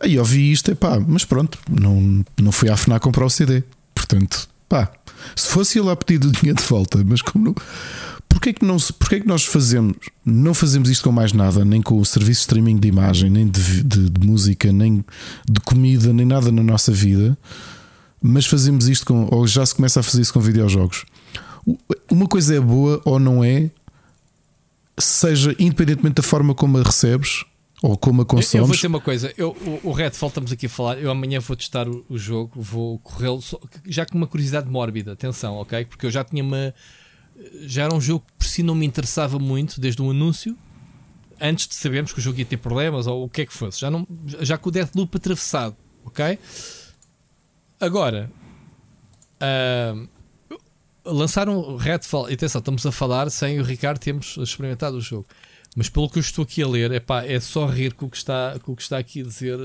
Aí 0.00 0.18
ouvi 0.18 0.50
isto, 0.52 0.70
é 0.70 0.74
pá, 0.74 0.98
mas 1.00 1.24
pronto, 1.24 1.58
não, 1.70 2.24
não 2.40 2.52
fui 2.52 2.68
à 2.68 2.76
FNAC 2.76 3.02
comprar 3.02 3.24
o 3.24 3.30
CD. 3.30 3.62
Portanto, 3.94 4.48
pá, 4.68 4.90
se 5.36 5.48
fosse 5.48 5.78
eu 5.78 5.84
lá 5.84 5.94
pedir 5.96 6.26
o 6.26 6.32
dinheiro 6.32 6.60
de 6.60 6.66
volta, 6.68 7.02
mas 7.06 7.22
como 7.22 7.44
não. 7.46 7.54
Porquê 8.28 8.48
é 8.50 8.52
que, 8.54 8.64
não, 8.64 8.76
porquê 8.98 9.16
é 9.16 9.20
que 9.20 9.26
nós 9.28 9.44
fazemos, 9.44 9.96
não 10.24 10.52
fazemos 10.54 10.90
isto 10.90 11.04
com 11.04 11.12
mais 11.12 11.32
nada, 11.32 11.64
nem 11.64 11.80
com 11.80 11.98
o 12.00 12.04
serviço 12.04 12.40
de 12.40 12.44
streaming 12.44 12.76
de 12.78 12.88
imagem, 12.88 13.30
nem 13.30 13.46
de, 13.46 13.82
de- 13.84 14.10
de 14.10 14.26
música, 14.26 14.72
nem 14.72 15.04
de 15.48 15.60
comida, 15.60 16.12
nem 16.12 16.26
nada 16.26 16.50
na 16.50 16.62
nossa 16.62 16.90
vida, 16.90 17.36
mas 18.22 18.46
fazemos 18.46 18.88
isto 18.88 19.04
com, 19.04 19.28
ou 19.30 19.46
já 19.46 19.66
se 19.66 19.74
começa 19.74 20.00
a 20.00 20.02
fazer 20.02 20.22
isso 20.22 20.32
com 20.32 20.40
videojogos. 20.40 21.04
Uma 22.10 22.26
coisa 22.28 22.54
é 22.54 22.60
boa 22.60 23.00
ou 23.04 23.18
não 23.18 23.42
é, 23.42 23.70
seja 24.98 25.54
independentemente 25.58 26.16
da 26.16 26.22
forma 26.22 26.54
como 26.54 26.78
a 26.78 26.82
recebes 26.82 27.44
ou 27.82 27.96
como 27.96 28.22
a 28.22 28.24
eu, 28.24 28.24
eu 28.24 28.28
vou 28.28 28.36
consomes. 28.36 28.76
dizer 28.76 28.86
uma 28.86 29.00
coisa: 29.00 29.34
eu, 29.36 29.50
o, 29.50 29.88
o 29.88 29.92
Redfall 29.92 30.28
estamos 30.28 30.52
aqui 30.52 30.66
a 30.66 30.68
falar. 30.68 30.98
Eu 30.98 31.10
amanhã 31.10 31.40
vou 31.40 31.56
testar 31.56 31.88
o, 31.88 32.04
o 32.08 32.16
jogo, 32.16 32.52
vou 32.54 32.98
corrê-lo 33.00 33.42
já 33.86 34.06
com 34.06 34.16
uma 34.16 34.26
curiosidade 34.26 34.70
mórbida. 34.70 35.12
Atenção, 35.12 35.54
ok? 35.56 35.84
Porque 35.84 36.06
eu 36.06 36.10
já 36.10 36.22
tinha 36.22 36.44
uma. 36.44 36.72
Já 37.62 37.84
era 37.84 37.94
um 37.94 38.00
jogo 38.00 38.24
que 38.26 38.32
por 38.38 38.46
si 38.46 38.62
não 38.62 38.74
me 38.74 38.86
interessava 38.86 39.38
muito 39.38 39.80
desde 39.80 40.00
o 40.00 40.10
anúncio. 40.10 40.56
Antes 41.40 41.66
de 41.66 41.74
sabermos 41.74 42.12
que 42.12 42.20
o 42.20 42.22
jogo 42.22 42.38
ia 42.38 42.44
ter 42.44 42.56
problemas 42.56 43.08
ou 43.08 43.24
o 43.24 43.28
que 43.28 43.40
é 43.42 43.46
que 43.46 43.52
fosse, 43.52 43.80
já, 43.80 43.90
não, 43.90 44.06
já 44.42 44.56
com 44.56 44.68
o 44.68 44.72
Deathloop 44.72 45.16
atravessado, 45.16 45.74
ok? 46.04 46.38
Agora, 47.82 48.30
ahm, 49.40 50.06
lançaram 51.04 51.74
Redfall. 51.76 52.30
E 52.30 52.34
atenção, 52.34 52.60
estamos 52.60 52.86
a 52.86 52.92
falar 52.92 53.28
sem 53.28 53.58
o 53.58 53.64
Ricardo 53.64 53.98
termos 53.98 54.36
experimentado 54.36 54.98
o 54.98 55.00
jogo. 55.00 55.26
Mas 55.74 55.88
pelo 55.88 56.08
que 56.08 56.18
eu 56.18 56.20
estou 56.20 56.44
aqui 56.44 56.62
a 56.62 56.68
ler, 56.68 56.92
epá, 56.92 57.24
é 57.24 57.40
só 57.40 57.66
rir 57.66 57.94
com 57.94 58.06
o 58.06 58.08
que 58.10 58.16
está, 58.16 58.56
com 58.62 58.70
o 58.70 58.76
que 58.76 58.82
está 58.82 58.98
aqui 58.98 59.22
a 59.22 59.24
dizer. 59.24 59.58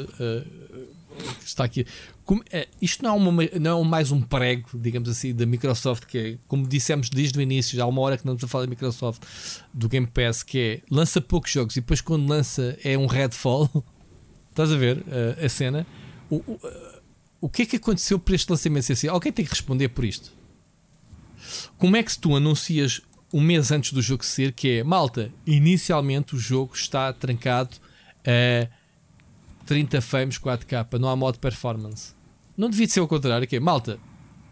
que 1.40 1.46
está 1.46 1.64
aqui. 1.64 1.86
Como- 2.26 2.44
é, 2.52 2.68
isto 2.82 3.04
não 3.04 3.12
é, 3.12 3.14
uma, 3.14 3.44
não 3.62 3.82
é 3.82 3.86
mais 3.86 4.12
um 4.12 4.20
prego, 4.20 4.70
digamos 4.74 5.10
assim, 5.10 5.32
da 5.32 5.46
Microsoft, 5.46 6.06
que 6.06 6.18
é, 6.18 6.38
como 6.48 6.66
dissemos 6.68 7.12
desde 7.12 7.38
o 7.38 7.42
início, 7.42 7.78
já 7.78 7.84
há 7.84 7.88
uma 7.88 8.02
hora 8.02 8.18
que 8.18 8.26
não 8.26 8.34
estamos 8.34 8.50
a 8.50 8.52
falar 8.52 8.64
da 8.66 8.70
Microsoft, 8.72 9.22
do 9.72 9.88
Game 9.88 10.08
Pass, 10.08 10.42
que 10.42 10.60
é 10.60 10.82
lança 10.90 11.22
poucos 11.22 11.52
jogos 11.52 11.78
e 11.78 11.82
depois 11.82 12.02
quando 12.02 12.28
lança 12.28 12.76
é 12.84 12.98
um 12.98 13.06
Redfall. 13.06 13.70
Estás 14.50 14.72
a 14.72 14.76
ver 14.76 15.04
eh, 15.08 15.46
a 15.46 15.50
cena? 15.50 15.86
O, 16.32 16.38
o, 16.38 16.60
o 17.40 17.50
que 17.50 17.64
é 17.64 17.66
que 17.66 17.76
aconteceu 17.76 18.18
para 18.18 18.36
este 18.36 18.50
lançamento 18.50 18.84
ser 18.84 18.94
assim? 18.94 19.08
Alguém 19.08 19.32
tem 19.32 19.46
que 19.46 19.52
responder 19.52 19.90
por 19.90 20.04
isto. 20.06 20.32
Como 21.78 21.96
é 21.96 22.04
que 22.04 22.12
se 22.12 22.20
tu 22.20 22.36
anuncias 22.36 23.02
um 23.34 23.42
mês 23.42 23.72
antes 23.72 23.94
do 23.94 24.02
jogo 24.02 24.24
ser 24.24 24.54
que 24.54 24.80
é 24.80 24.84
malta, 24.84 25.32
inicialmente 25.46 26.36
o 26.36 26.40
jogo 26.40 26.74
está 26.74 27.12
trancado 27.14 27.78
a 28.26 28.68
30 29.66 30.02
frames 30.02 30.40
4K, 30.40 30.98
não 30.98 31.10
há 31.10 31.16
modo 31.16 31.40
performance. 31.40 32.14
Não 32.56 32.70
devia 32.70 32.88
ser 32.88 33.02
o 33.02 33.08
contrário, 33.08 33.48
que 33.48 33.58
é 33.58 33.60
malta. 33.60 34.00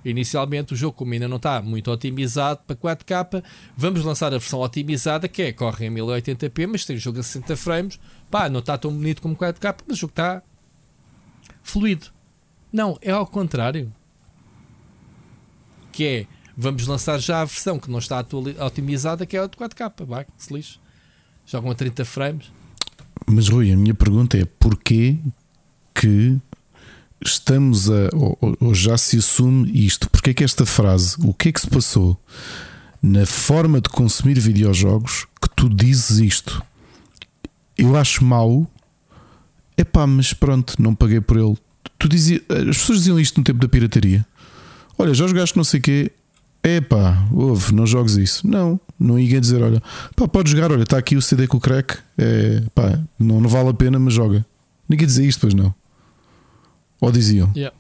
Inicialmente 0.04 0.74
o 0.74 0.78
jogo 0.78 0.96
como 0.96 1.14
ainda 1.14 1.28
não 1.28 1.38
está 1.38 1.60
muito 1.64 1.90
otimizado 1.90 2.62
para 2.68 2.76
4K, 2.76 3.44
vamos 3.76 4.04
lançar 4.04 4.28
a 4.28 4.38
versão 4.38 4.60
otimizada 4.60 5.28
que 5.28 5.42
é 5.42 5.52
corre 5.52 5.88
em 5.88 5.92
1080p, 5.92 6.68
mas 6.68 6.86
tem 6.86 6.96
o 6.96 7.00
jogo 7.00 7.20
a 7.20 7.24
60 7.24 7.58
frames. 7.58 8.00
Pá, 8.30 8.48
não 8.48 8.60
está 8.60 8.78
tão 8.78 8.92
bonito 8.92 9.22
como 9.22 9.36
4K, 9.36 9.78
mas 9.88 9.98
o 9.98 10.00
jogo 10.02 10.12
está 10.12 10.44
fluido. 11.64 12.15
Não, 12.76 12.98
é 13.02 13.10
ao 13.12 13.26
contrário. 13.26 13.90
Que 15.94 16.04
é, 16.04 16.28
vamos 16.58 16.86
lançar 16.86 17.20
já 17.20 17.40
a 17.40 17.46
versão 17.46 17.80
que 17.80 17.90
não 17.90 18.00
está 18.00 18.20
otimizada, 18.66 19.26
que 19.26 19.38
é 19.38 19.40
a 19.42 19.48
de 19.48 19.56
4K. 19.56 20.06
Vai, 20.06 20.26
que 20.26 20.32
se 20.38 20.54
lixe. 20.54 20.78
Jogam 21.48 21.72
a 21.72 21.76
30 21.76 22.04
frames. 22.04 22.52
Mas 23.26 23.48
Rui, 23.48 23.72
a 23.72 23.78
minha 23.78 23.94
pergunta 23.94 24.38
é 24.38 24.44
porquê 24.44 25.18
que 25.94 26.36
estamos 27.24 27.90
a 27.90 28.10
ou- 28.14 28.38
ou 28.60 28.74
já 28.76 28.98
se 28.98 29.20
assume 29.20 29.72
isto? 29.86 30.10
Porquê 30.10 30.34
que 30.34 30.44
esta 30.44 30.66
frase, 30.66 31.16
o 31.24 31.34
que 31.34 31.48
é 31.48 31.52
que 31.54 31.62
se 31.62 31.70
passou 31.70 32.20
na 33.02 33.26
forma 33.26 33.80
de 33.80 33.88
consumir 33.88 34.38
videojogos 34.38 35.26
que 35.42 35.50
tu 35.56 35.70
dizes 35.70 36.18
isto? 36.18 36.62
Eu 37.78 37.96
acho 37.96 38.22
mau. 38.26 38.70
Epá, 39.78 40.06
mas 40.06 40.34
pronto, 40.34 40.76
não 40.82 40.94
paguei 40.94 41.22
por 41.22 41.38
ele. 41.38 41.58
Tu 42.06 42.10
dizia, 42.10 42.40
as 42.50 42.78
pessoas 42.78 43.00
diziam 43.00 43.20
isto 43.20 43.40
no 43.40 43.44
tempo 43.44 43.58
da 43.58 43.68
pirataria. 43.68 44.24
Olha, 44.96 45.12
já 45.12 45.26
jogaste 45.26 45.58
não 45.58 45.64
sei 45.64 45.80
o 45.80 45.84
quê. 45.84 46.12
Epá, 46.64 47.28
ouve, 47.32 47.74
não 47.74 47.88
jogues 47.88 48.16
isso. 48.16 48.48
Não, 48.48 48.80
não 49.00 49.18
ia 49.18 49.42
dizer, 49.42 49.60
olha, 49.64 49.82
pá, 50.16 50.28
pode 50.28 50.52
jogar, 50.52 50.72
olha, 50.72 50.84
está 50.84 51.00
aqui 51.00 51.16
o 51.16 51.22
CD 51.22 51.48
com 51.48 51.58
o 51.58 51.60
crack. 51.60 51.98
É, 52.16 52.62
pá, 52.76 53.00
não, 53.18 53.42
não 53.42 53.50
vale 53.50 53.70
a 53.70 53.74
pena, 53.74 53.98
mas 53.98 54.14
joga. 54.14 54.46
Ninguém 54.88 55.08
dizia 55.08 55.26
isto, 55.26 55.42
pois 55.42 55.56
não. 55.56 55.74
Ou 57.02 57.12
diziam. 57.12 57.52
Yeah. 57.56 57.76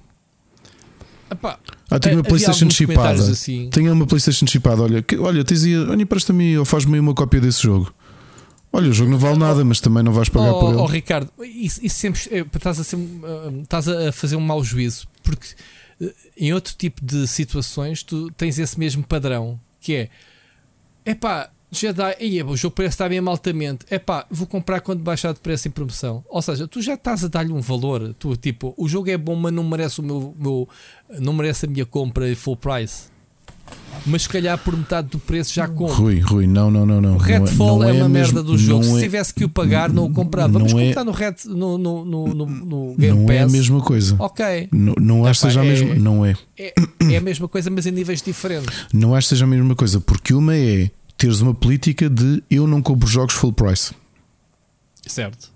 Epá, 1.29 1.59
Ah, 1.91 1.99
tenho 1.99 2.15
uma 2.15 2.23
PlayStation 2.23 2.67
chipada. 2.71 3.21
Assim, 3.29 3.69
Tenho 3.69 3.93
uma 3.93 4.07
PlayStation 4.07 4.47
chipada. 4.47 4.81
Olha, 4.81 5.03
que, 5.03 5.17
olha, 5.17 5.45
aí, 5.47 5.77
olha, 5.77 6.01
empresta-me 6.01 6.57
ou 6.57 6.65
faz-me 6.65 6.97
uma 6.97 7.13
cópia 7.13 7.39
desse 7.39 7.61
jogo. 7.61 7.93
Olha, 8.75 8.89
o 8.89 8.93
jogo 8.93 9.09
não 9.09 9.17
vale 9.17 9.39
nada, 9.39 9.63
mas 9.63 9.79
também 9.79 10.03
não 10.03 10.11
vais 10.11 10.27
pagar 10.27 10.51
oh, 10.51 10.59
por 10.59 10.69
ele. 10.71 10.77
oh, 10.79 10.85
Ricardo, 10.85 11.31
isso, 11.39 11.79
isso 11.81 11.95
sempre 11.95 12.19
é, 12.29 12.39
estás, 12.39 12.77
a 12.77 12.83
ser, 12.83 12.97
uh, 12.97 13.61
estás 13.63 13.87
a 13.87 14.11
fazer 14.11 14.35
um 14.35 14.41
mau 14.41 14.61
juízo, 14.61 15.07
porque 15.23 15.47
uh, 16.01 16.13
em 16.35 16.51
outro 16.51 16.75
tipo 16.77 16.99
de 17.01 17.25
situações 17.25 18.03
tu 18.03 18.29
tens 18.31 18.59
esse 18.59 18.77
mesmo 18.77 19.01
padrão 19.01 19.57
que 19.79 19.95
é 19.95 20.09
epá, 21.05 21.49
Jedi, 21.71 22.17
aí, 22.19 22.43
o 22.43 22.53
jogo 22.57 22.75
parece 22.75 22.95
estar 22.95 23.07
bem 23.07 23.19
altamente, 23.19 23.85
epá, 23.89 24.25
vou 24.29 24.45
comprar 24.45 24.81
quando 24.81 25.01
baixar 25.01 25.33
de 25.33 25.39
preço 25.39 25.69
em 25.69 25.71
promoção. 25.71 26.25
Ou 26.27 26.41
seja, 26.41 26.67
tu 26.67 26.81
já 26.81 26.95
estás 26.95 27.23
a 27.23 27.29
dar-lhe 27.29 27.53
um 27.53 27.61
valor, 27.61 28.13
tu 28.19 28.35
tipo, 28.35 28.73
o 28.75 28.89
jogo 28.89 29.09
é 29.09 29.17
bom, 29.17 29.37
mas 29.37 29.53
não 29.53 29.63
merece 29.63 30.01
o 30.01 30.03
meu, 30.03 30.35
meu 30.37 30.67
não 31.17 31.31
merece 31.31 31.65
a 31.65 31.69
minha 31.69 31.85
compra 31.85 32.35
full 32.35 32.57
price. 32.57 33.14
Mas 34.05 34.23
se 34.23 34.29
calhar 34.29 34.57
por 34.57 34.77
metade 34.77 35.07
do 35.09 35.17
preço 35.19 35.53
já 35.53 35.67
compro. 35.67 35.95
Rui, 35.95 36.19
Rui, 36.19 36.45
não, 36.47 36.69
não, 36.69 36.85
não, 36.85 37.01
não. 37.01 37.15
O 37.15 37.17
Redfall 37.17 37.79
não 37.79 37.89
é, 37.89 37.93
uma 37.93 38.07
mesmo- 38.09 38.33
merda 38.35 38.43
do 38.43 38.57
jogo. 38.57 38.83
não 38.85 38.93
Se 38.93 38.99
é- 38.99 39.03
tivesse 39.03 39.33
que 39.33 39.43
o 39.43 39.49
pagar, 39.49 39.89
não 39.91 40.05
o 40.05 40.13
comprava. 40.13 40.53
Mas 40.59 40.63
não 40.63 40.69
como 40.69 40.81
é- 40.81 40.89
está 40.89 41.03
no, 41.03 41.11
Red, 41.11 41.33
no, 41.45 41.77
no, 41.77 42.05
no, 42.05 42.27
no, 42.27 42.45
no 42.45 42.95
Game 42.97 43.17
Não 43.19 43.25
Pass, 43.25 43.35
é 43.35 43.41
a 43.41 43.47
mesma 43.47 43.81
coisa. 43.81 44.15
ok. 44.19 44.69
Não, 44.71 44.93
não 44.99 45.25
acho 45.25 45.41
que 45.41 45.47
seja 45.47 45.61
a 45.61 45.65
é- 45.65 45.67
mesma. 45.69 45.95
Não 45.95 46.25
é. 46.25 46.35
É, 46.57 46.73
é 47.11 47.17
a 47.17 47.21
mesma 47.21 47.47
coisa, 47.47 47.69
mas 47.71 47.85
em 47.87 47.91
níveis 47.91 48.21
diferentes. 48.21 48.85
Não 48.93 49.15
acho 49.15 49.27
que 49.27 49.29
seja 49.29 49.45
a 49.45 49.47
mesma 49.47 49.75
coisa. 49.75 49.99
Porque 49.99 50.33
uma 50.33 50.55
é 50.55 50.91
teres 51.17 51.39
uma 51.41 51.53
política 51.55 52.09
de 52.09 52.43
eu 52.51 52.67
não 52.67 52.81
compro 52.81 53.07
jogos 53.07 53.33
full 53.33 53.53
price. 53.53 53.91
Certo. 55.07 55.54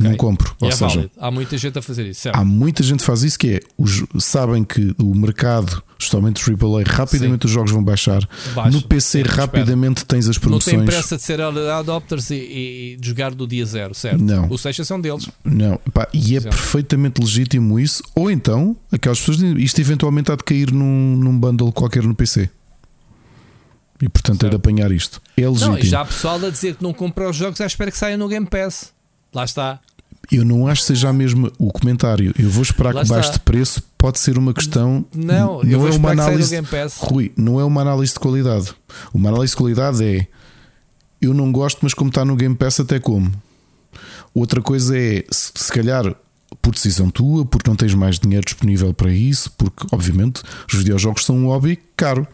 Não 0.00 0.08
Ok. 0.10 0.16
compro. 0.18 0.56
E 0.60 0.64
Ou 0.64 0.68
é 0.68 0.72
seja, 0.72 0.86
válido. 0.88 1.10
Há 1.18 1.30
muita 1.30 1.56
gente 1.56 1.78
a 1.78 1.82
fazer 1.82 2.06
isso, 2.06 2.22
certo? 2.22 2.36
há 2.36 2.44
muita 2.44 2.82
gente 2.82 2.98
que 3.00 3.04
faz 3.04 3.22
isso 3.22 3.38
que 3.38 3.48
é 3.54 3.60
os, 3.78 4.02
sabem 4.18 4.64
que 4.64 4.94
o 4.98 5.14
mercado, 5.14 5.82
especialmente 5.98 6.42
AAA, 6.42 6.82
rapidamente 6.84 7.46
os 7.46 7.52
jogos 7.52 7.70
vão 7.70 7.82
baixar. 7.82 8.28
Baixa. 8.54 8.70
No 8.70 8.82
PC 8.82 9.22
Sim, 9.22 9.28
rapidamente 9.28 10.04
tens 10.04 10.28
as 10.28 10.36
Não 10.36 10.40
promoções. 10.42 10.76
tem 10.76 10.84
pressa 10.84 11.16
de 11.16 11.22
ser 11.22 11.40
adopters 11.40 12.30
e, 12.30 12.34
e- 12.34 12.96
de 13.00 13.06
jogar 13.08 13.32
do 13.34 13.46
dia 13.46 13.64
zero, 13.64 13.94
certo? 13.94 14.20
Não. 14.22 14.48
O 14.50 14.58
Seixas 14.58 14.86
são 14.88 15.00
deles. 15.00 15.28
Não, 15.44 15.78
pá, 15.92 16.08
e 16.12 16.36
é 16.36 16.40
Sim. 16.40 16.48
perfeitamente 16.48 17.20
legítimo 17.20 17.78
isso. 17.78 18.02
Ou 18.16 18.30
então, 18.30 18.76
aquelas 18.90 19.18
pessoas 19.20 19.36
dizem, 19.38 19.60
isto 19.62 19.80
eventualmente 19.80 20.32
há 20.32 20.36
de 20.36 20.42
cair 20.42 20.72
num, 20.72 21.16
num 21.16 21.38
bundle 21.38 21.70
qualquer 21.72 22.02
no 22.02 22.14
PC. 22.14 22.50
E 24.02 24.08
portanto 24.08 24.44
é 24.46 24.48
de 24.50 24.56
apanhar 24.56 24.90
isto. 24.90 25.22
É 25.36 25.48
legítimo. 25.48 25.72
Não, 25.72 25.78
e 25.78 25.86
já 25.86 26.00
há 26.00 26.04
pessoal 26.04 26.44
a 26.44 26.50
dizer 26.50 26.74
que 26.74 26.82
não 26.82 26.92
compra 26.92 27.30
os 27.30 27.36
jogos 27.36 27.60
à 27.60 27.66
espera 27.66 27.90
que 27.90 27.96
saia 27.96 28.16
no 28.16 28.28
Game 28.28 28.44
Pass. 28.46 28.92
Lá 29.34 29.44
está. 29.44 29.80
Eu 30.32 30.44
não 30.44 30.66
acho 30.66 30.80
que 30.82 30.86
seja 30.88 31.08
a 31.10 31.12
mesma 31.12 31.52
o 31.58 31.70
comentário. 31.70 32.32
Eu 32.38 32.48
vou 32.48 32.62
esperar 32.62 32.94
Lá 32.94 33.02
que 33.02 33.08
baixe 33.08 33.32
de 33.32 33.40
preço. 33.40 33.82
Pode 33.98 34.18
ser 34.18 34.38
uma 34.38 34.54
questão. 34.54 35.04
Não, 35.14 35.62
não 35.62 35.86
é 35.86 35.90
uma 35.90 36.10
análise. 36.12 36.56
Rui, 36.98 37.32
não 37.36 37.60
é 37.60 37.64
uma 37.64 37.82
análise 37.82 38.14
de 38.14 38.20
qualidade. 38.20 38.72
Uma 39.12 39.28
análise 39.28 39.50
de 39.52 39.56
qualidade 39.56 40.02
é 40.04 40.26
eu 41.20 41.32
não 41.34 41.50
gosto, 41.52 41.80
mas 41.82 41.92
como 41.94 42.08
está 42.08 42.24
no 42.24 42.36
Game 42.36 42.54
Pass, 42.54 42.80
até 42.80 42.98
como. 42.98 43.30
Outra 44.34 44.60
coisa 44.62 44.98
é 44.98 45.24
se, 45.30 45.52
se 45.54 45.72
calhar 45.72 46.14
por 46.62 46.72
decisão 46.72 47.10
tua, 47.10 47.44
porque 47.44 47.68
não 47.68 47.76
tens 47.76 47.94
mais 47.94 48.18
dinheiro 48.18 48.44
disponível 48.44 48.92
para 48.94 49.10
isso, 49.10 49.50
porque 49.58 49.86
obviamente 49.92 50.42
os 50.68 50.74
videojogos 50.78 51.24
são 51.24 51.36
um 51.36 51.46
hobby 51.46 51.78
caro. 51.96 52.26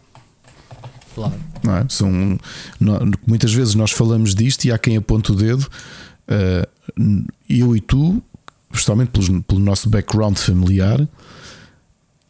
Claro. 1.14 1.34
não 1.62 1.76
é? 1.76 1.86
São, 1.88 2.38
nó- 2.78 3.00
muitas 3.26 3.52
vezes 3.52 3.74
nós 3.74 3.90
falamos 3.90 4.34
disto 4.34 4.64
e 4.64 4.72
há 4.72 4.78
quem 4.78 4.96
aponte 4.96 5.32
o 5.32 5.34
dedo. 5.34 5.66
eh, 6.28 6.68
eu 7.48 7.76
e 7.76 7.80
tu, 7.80 8.22
justamente 8.72 9.08
pelos- 9.10 9.28
pelo 9.46 9.60
nosso 9.60 9.88
background 9.88 10.36
familiar 10.36 11.06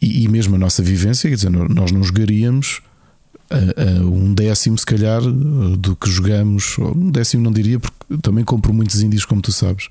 e, 0.01 0.25
e 0.25 0.29
mesmo 0.29 0.57
a 0.57 0.59
nossa 0.59 0.83
vivência, 0.83 1.29
quer 1.29 1.37
dizer, 1.37 1.51
nó- 1.51 1.69
nós 1.69 1.93
não 1.93 2.03
jogaríamos 2.03 2.81
a- 3.51 4.01
a 4.01 4.07
um 4.07 4.33
décimo, 4.33 4.79
se 4.79 4.87
calhar, 4.87 5.21
do 5.23 5.97
que 5.97 6.09
jogamos. 6.11 6.77
Um 6.79 7.11
décimo 7.11 7.43
não 7.43 7.51
diria, 7.53 7.79
porque 7.81 8.17
também 8.23 8.45
compro 8.45 8.73
muitos 8.73 9.03
indies, 9.03 9.25
como 9.25 9.43
tu 9.43 9.51
sabes. 9.53 9.89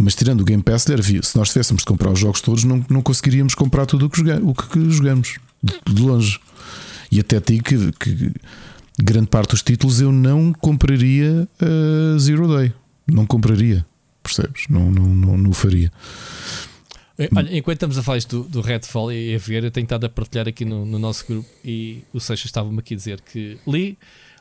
Mas 0.00 0.14
tirando 0.14 0.40
o 0.40 0.44
Game 0.44 0.62
Pass, 0.62 0.82
se 1.22 1.36
nós 1.36 1.48
tivéssemos 1.50 1.82
de 1.82 1.86
comprar 1.86 2.10
os 2.10 2.18
jogos 2.18 2.40
todos, 2.40 2.64
não, 2.64 2.84
não 2.88 3.02
conseguiríamos 3.02 3.54
comprar 3.54 3.86
tudo 3.86 4.06
o 4.06 4.10
que, 4.10 4.18
joga- 4.18 4.40
o 4.42 4.54
que 4.54 4.90
jogamos 4.90 5.38
de, 5.62 5.74
de 5.92 6.02
longe. 6.02 6.38
E 7.12 7.20
até 7.20 7.38
ti 7.40 7.60
que, 7.60 7.92
que 7.92 8.32
grande 9.00 9.26
parte 9.28 9.50
dos 9.50 9.62
títulos 9.62 10.00
eu 10.00 10.10
não 10.10 10.52
compraria 10.52 11.48
a 11.60 12.18
Zero 12.18 12.48
Day. 12.56 12.72
Não 13.06 13.26
compraria, 13.26 13.84
percebes? 14.24 14.64
Não, 14.68 14.90
não, 14.90 15.06
não, 15.06 15.38
não 15.38 15.52
faria. 15.52 15.92
Eh, 17.18 17.28
Olha, 17.34 17.56
enquanto 17.56 17.76
estamos 17.76 17.98
a 17.98 18.02
falar 18.02 18.18
isto 18.18 18.42
do, 18.42 18.48
do 18.48 18.60
Redfall 18.60 19.12
e 19.12 19.34
a 19.34 19.38
ver, 19.38 19.64
eu 19.64 19.70
tenho 19.70 19.84
estado 19.84 20.04
a 20.04 20.08
partilhar 20.08 20.48
aqui 20.48 20.64
no, 20.64 20.84
no 20.84 20.98
nosso 20.98 21.24
grupo 21.26 21.48
e 21.64 22.02
o 22.12 22.18
Seixas 22.18 22.46
estava-me 22.46 22.78
aqui 22.78 22.94
a 22.94 22.96
dizer 22.96 23.20
que 23.20 23.58
li, 23.66 23.96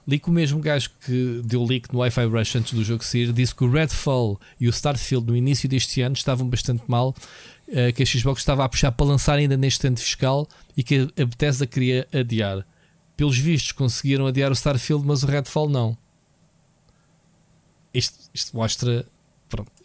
li 0.08 0.20
que 0.20 0.30
o 0.30 0.32
mesmo 0.32 0.60
gajo 0.60 0.90
que 1.06 1.42
deu 1.46 1.64
leak 1.64 1.94
no 1.94 2.00
Wi-Fi 2.00 2.26
Rush 2.26 2.56
antes 2.56 2.74
do 2.74 2.84
jogo 2.84 3.04
sair 3.04 3.32
disse 3.32 3.54
que 3.54 3.64
o 3.64 3.70
Redfall 3.70 4.40
e 4.60 4.68
o 4.68 4.72
Starfield 4.72 5.28
no 5.28 5.36
início 5.36 5.70
deste 5.70 6.02
ano 6.02 6.16
estavam 6.16 6.48
bastante 6.50 6.84
mal, 6.88 7.16
eh, 7.68 7.92
que 7.92 8.02
a 8.02 8.06
Xbox 8.06 8.42
estava 8.42 8.66
a 8.66 8.70
puxar 8.70 8.92
para 8.92 9.06
lançar 9.06 9.36
ainda 9.36 9.56
neste 9.56 9.86
ano 9.86 9.98
fiscal 9.98 10.48
e 10.76 10.84
que 10.84 11.08
a 11.20 11.26
Bethesda 11.26 11.68
queria 11.68 12.08
adiar. 12.12 12.66
Pelos 13.16 13.38
vistos, 13.38 13.72
conseguiram 13.72 14.26
adiar 14.26 14.50
o 14.50 14.54
Starfield, 14.54 15.06
mas 15.06 15.22
o 15.22 15.28
Redfall 15.28 15.70
não. 15.70 15.96
Isto, 17.94 18.18
isto 18.34 18.58
mostra 18.58 19.06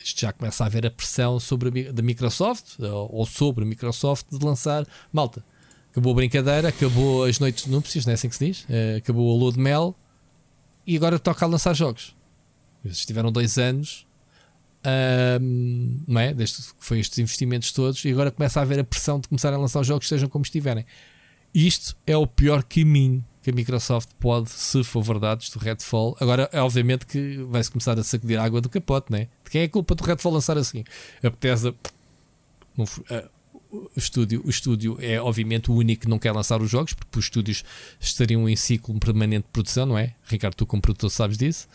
isto 0.03 0.21
já 0.21 0.33
começa 0.33 0.65
a 0.65 0.67
haver 0.67 0.87
a 0.87 0.91
pressão 0.91 1.39
sobre 1.41 1.93
da 1.93 2.03
Microsoft 2.03 2.79
ou, 2.81 3.27
sobre 3.27 3.65
a 3.65 3.67
Microsoft 3.67 4.27
de 4.31 4.45
lançar 4.45 4.87
malta. 5.13 5.45
Acabou 5.91 6.13
a 6.13 6.17
brincadeira, 6.17 6.69
acabou 6.69 7.25
as 7.25 7.39
noites 7.39 7.65
de 7.65 7.71
núpcias, 7.71 8.07
não 8.07 8.13
é 8.13 8.15
assim 8.15 8.29
que 8.29 8.37
se 8.37 8.47
diz? 8.47 8.67
Eh, 8.69 8.97
acabou 8.99 9.35
a 9.35 9.39
lua 9.39 9.53
de 9.53 9.59
mel 9.59 9.97
e 10.87 10.97
agora 10.97 11.19
toca 11.19 11.45
a 11.45 11.49
lançar 11.49 11.75
jogos. 11.75 12.15
Eles 12.85 13.05
tiveram 13.05 13.33
dois 13.33 13.59
anos, 13.59 14.07
não 16.07 16.21
é? 16.21 16.33
Desde 16.33 16.57
que 16.57 16.63
foi 16.79 17.01
estes 17.01 17.19
investimentos 17.19 17.73
todos, 17.73 18.05
e 18.05 18.11
agora 18.11 18.31
começa 18.31 18.61
a 18.61 18.63
haver 18.63 18.79
a 18.79 18.85
pressão 18.85 19.19
de 19.21 19.29
começar 19.29 19.53
a 19.53 19.59
lançar 19.59 19.81
os 19.81 19.87
jogos, 19.87 20.09
sejam 20.09 20.29
como 20.29 20.45
estiverem. 20.45 20.87
Isto 21.55 21.97
é 22.07 22.17
o 22.17 22.27
pior 22.27 22.63
caminho 22.63 23.25
que 23.49 23.51
a 23.51 23.55
Microsoft 23.55 24.11
pode, 24.21 24.51
se 24.51 24.85
for 24.85 25.03
verdade, 25.03 25.45
isto 25.45 25.59
do 25.59 25.65
Redfall. 25.65 26.17
Agora, 26.21 26.49
é 26.53 26.61
obviamente 26.61 27.07
que 27.07 27.39
vai-se 27.51 27.71
começar 27.71 27.99
a 27.99 28.05
sacudir 28.05 28.39
a 28.39 28.45
água 28.45 28.61
do 28.61 28.69
capote, 28.69 29.11
né? 29.11 29.29
De 29.45 29.51
quem 29.51 29.63
é 29.63 29.65
a 29.65 29.69
culpa 29.69 29.95
do 29.95 30.05
Redfall 30.05 30.33
lançar 30.33 30.59
assim? 30.59 30.85
A 31.23 31.31
Bethesda, 31.31 31.75
não 32.77 32.85
f- 32.87 33.03
ah, 33.11 33.25
o 33.71 33.89
estúdio, 33.97 34.43
o 34.45 34.51
estúdio 34.51 34.97
é 35.01 35.21
obviamente 35.21 35.71
o 35.71 35.75
único 35.75 36.03
que 36.03 36.09
não 36.09 36.19
quer 36.19 36.33
lançar 36.33 36.61
os 36.61 36.71
jogos, 36.71 36.93
porque 36.95 37.19
os 37.19 37.25
estúdios 37.27 37.65
estariam 38.01 38.49
em 38.49 38.57
ciclo 38.57 38.99
permanente 38.99 39.45
de 39.47 39.53
produção, 39.53 39.87
não 39.87 39.97
é? 39.99 40.15
Ricardo, 40.27 40.55
tu 40.55 40.67
como 40.67 40.81
produtor 40.83 41.11
sabes 41.11 41.37
disso. 41.39 41.67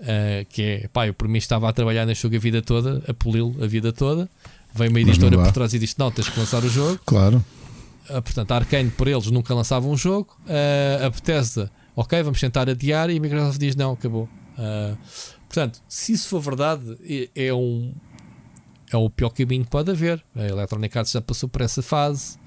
Ah, 0.00 0.44
que 0.48 0.62
é, 0.62 0.88
pá, 0.88 1.06
eu 1.06 1.14
por 1.14 1.28
mim 1.28 1.38
estava 1.38 1.68
a 1.68 1.72
trabalhar 1.72 2.04
neste 2.06 2.22
jogo 2.22 2.36
a 2.36 2.38
vida 2.38 2.60
toda, 2.62 3.02
a 3.08 3.14
poli-lo 3.14 3.56
a 3.62 3.66
vida 3.66 3.92
toda. 3.92 4.28
Vem 4.74 4.88
uma 4.88 5.00
editora 5.00 5.36
por 5.44 5.52
trás 5.52 5.74
e 5.74 5.78
diz: 5.78 5.96
Não, 5.96 6.10
tens 6.10 6.28
que 6.28 6.38
lançar 6.40 6.64
o 6.64 6.68
jogo. 6.68 6.98
Claro. 7.04 7.44
Ah, 8.12 8.22
portanto, 8.22 8.52
a 8.52 8.56
Arkane 8.56 8.90
por 8.90 9.08
eles 9.08 9.26
nunca 9.30 9.54
lançava 9.54 9.86
um 9.86 9.96
jogo. 9.96 10.36
Ah, 10.46 11.06
a 11.06 11.10
Bethesda, 11.10 11.70
ok, 11.96 12.22
vamos 12.22 12.40
tentar 12.40 12.68
adiar. 12.68 13.10
E 13.10 13.16
a 13.16 13.20
Microsoft 13.20 13.58
diz: 13.58 13.74
não, 13.76 13.92
acabou. 13.92 14.28
Ah, 14.58 14.96
portanto, 15.48 15.82
se 15.88 16.12
isso 16.12 16.28
for 16.28 16.40
verdade, 16.40 16.98
é, 17.34 17.52
um 17.52 17.92
é 18.92 18.96
o 18.96 19.08
pior 19.08 19.30
caminho 19.30 19.64
que 19.64 19.70
pode 19.70 19.90
haver. 19.90 20.22
A 20.34 20.46
Electronic 20.46 20.96
Arts 20.96 21.12
já 21.12 21.20
passou 21.20 21.48
por 21.48 21.62
essa 21.62 21.82
fase 21.82 22.38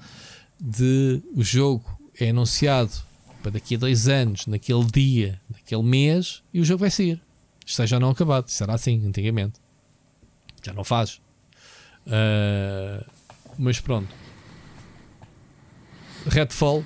de 0.60 1.22
o 1.34 1.42
jogo 1.42 1.84
é 2.18 2.30
anunciado 2.30 2.92
para 3.42 3.52
daqui 3.52 3.74
a 3.74 3.78
dois 3.78 4.08
anos, 4.08 4.46
naquele 4.46 4.84
dia, 4.84 5.40
naquele 5.52 5.82
mês, 5.82 6.42
e 6.52 6.60
o 6.60 6.64
jogo 6.64 6.80
vai 6.80 6.90
sair. 6.90 7.20
Esteja 7.64 7.96
ou 7.96 8.00
não 8.00 8.10
acabado. 8.10 8.50
Era 8.60 8.74
assim 8.74 9.06
antigamente. 9.06 9.60
Já 10.62 10.72
não 10.72 10.84
faz. 10.84 11.20
Ah, 12.06 13.04
mas 13.58 13.80
pronto. 13.80 14.08
Redfall 16.28 16.84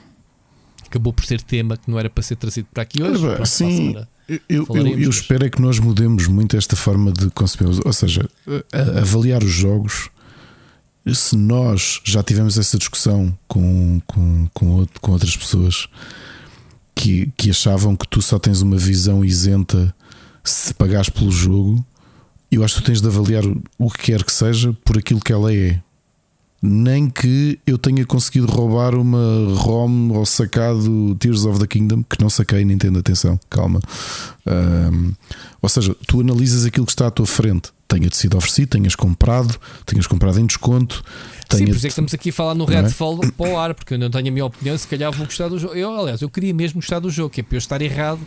acabou 0.86 1.12
por 1.12 1.24
ser 1.24 1.40
tema 1.40 1.76
que 1.76 1.90
não 1.90 1.98
era 1.98 2.10
para 2.10 2.22
ser 2.22 2.36
trazido 2.36 2.66
para 2.72 2.82
aqui 2.82 3.02
hoje. 3.02 3.20
Pronto, 3.36 3.46
sim. 3.46 3.94
Eu, 4.48 4.64
eu, 4.76 4.86
eu 5.04 5.10
espero 5.10 5.44
é 5.46 5.50
que 5.50 5.60
nós 5.60 5.78
mudemos 5.78 6.26
muito 6.26 6.56
esta 6.56 6.76
forma 6.76 7.12
de 7.12 7.30
consumir, 7.30 7.80
ou 7.84 7.92
seja, 7.92 8.28
a- 8.72 9.00
avaliar 9.00 9.42
os 9.42 9.50
jogos. 9.50 10.08
Se 11.12 11.34
nós 11.36 12.00
já 12.04 12.22
tivemos 12.22 12.58
essa 12.58 12.76
discussão 12.78 13.36
com, 13.48 14.00
com, 14.06 14.48
com, 14.52 14.66
outro- 14.72 15.00
com 15.00 15.12
outras 15.12 15.36
pessoas 15.36 15.88
que, 16.94 17.32
que 17.36 17.50
achavam 17.50 17.96
que 17.96 18.06
tu 18.06 18.20
só 18.20 18.38
tens 18.38 18.60
uma 18.60 18.76
visão 18.76 19.24
isenta 19.24 19.94
se 20.44 20.72
pagares 20.74 21.08
pelo 21.08 21.30
jogo, 21.30 21.84
eu 22.50 22.62
acho 22.64 22.76
que 22.76 22.82
tu 22.82 22.86
tens 22.86 23.00
de 23.00 23.06
avaliar 23.08 23.42
o 23.78 23.90
que 23.90 24.02
quer 24.12 24.22
que 24.24 24.32
seja 24.32 24.72
por 24.84 24.98
aquilo 24.98 25.20
que 25.20 25.32
ela 25.32 25.52
é. 25.54 25.80
Nem 26.62 27.08
que 27.08 27.58
eu 27.66 27.78
tenha 27.78 28.04
conseguido 28.04 28.46
roubar 28.46 28.94
uma 28.94 29.54
ROM 29.54 30.10
ou 30.12 30.26
sacado 30.26 31.14
Tears 31.18 31.46
of 31.46 31.58
the 31.58 31.66
Kingdom, 31.66 32.02
que 32.02 32.20
não 32.20 32.28
saquei, 32.28 32.64
Nintendo, 32.64 32.98
atenção, 32.98 33.40
calma. 33.48 33.80
Ahm, 34.46 35.12
ou 35.62 35.68
seja, 35.68 35.96
tu 36.06 36.20
analisas 36.20 36.66
aquilo 36.66 36.84
que 36.84 36.92
está 36.92 37.06
à 37.06 37.10
tua 37.10 37.26
frente. 37.26 37.70
Tenha-te 37.88 38.16
sido 38.16 38.36
oferecido, 38.36 38.68
tenhas 38.68 38.94
comprado, 38.94 39.58
tenhas 39.86 40.06
comprado 40.06 40.38
em 40.38 40.46
desconto. 40.46 41.02
Sim, 41.50 41.64
por 41.64 41.76
isso 41.76 41.78
é 41.78 41.80
que 41.80 41.86
estamos 41.88 42.14
aqui 42.14 42.28
a 42.30 42.32
falar 42.32 42.54
no 42.54 42.70
é? 42.70 42.82
Redfall 42.82 43.18
para 43.36 43.50
o 43.50 43.58
ar, 43.58 43.74
porque 43.74 43.94
eu 43.94 43.98
não 43.98 44.10
tenho 44.10 44.28
a 44.28 44.30
minha 44.30 44.44
opinião, 44.44 44.76
se 44.76 44.86
calhar 44.86 45.10
vou 45.10 45.26
gostar 45.26 45.48
do 45.48 45.58
jogo. 45.58 45.74
Eu, 45.74 45.98
aliás, 45.98 46.20
eu 46.20 46.28
queria 46.28 46.54
mesmo 46.54 46.80
gostar 46.80 47.00
do 47.00 47.10
jogo, 47.10 47.30
que 47.30 47.40
é 47.40 47.42
para 47.42 47.56
eu 47.56 47.58
estar 47.58 47.82
errado 47.82 48.20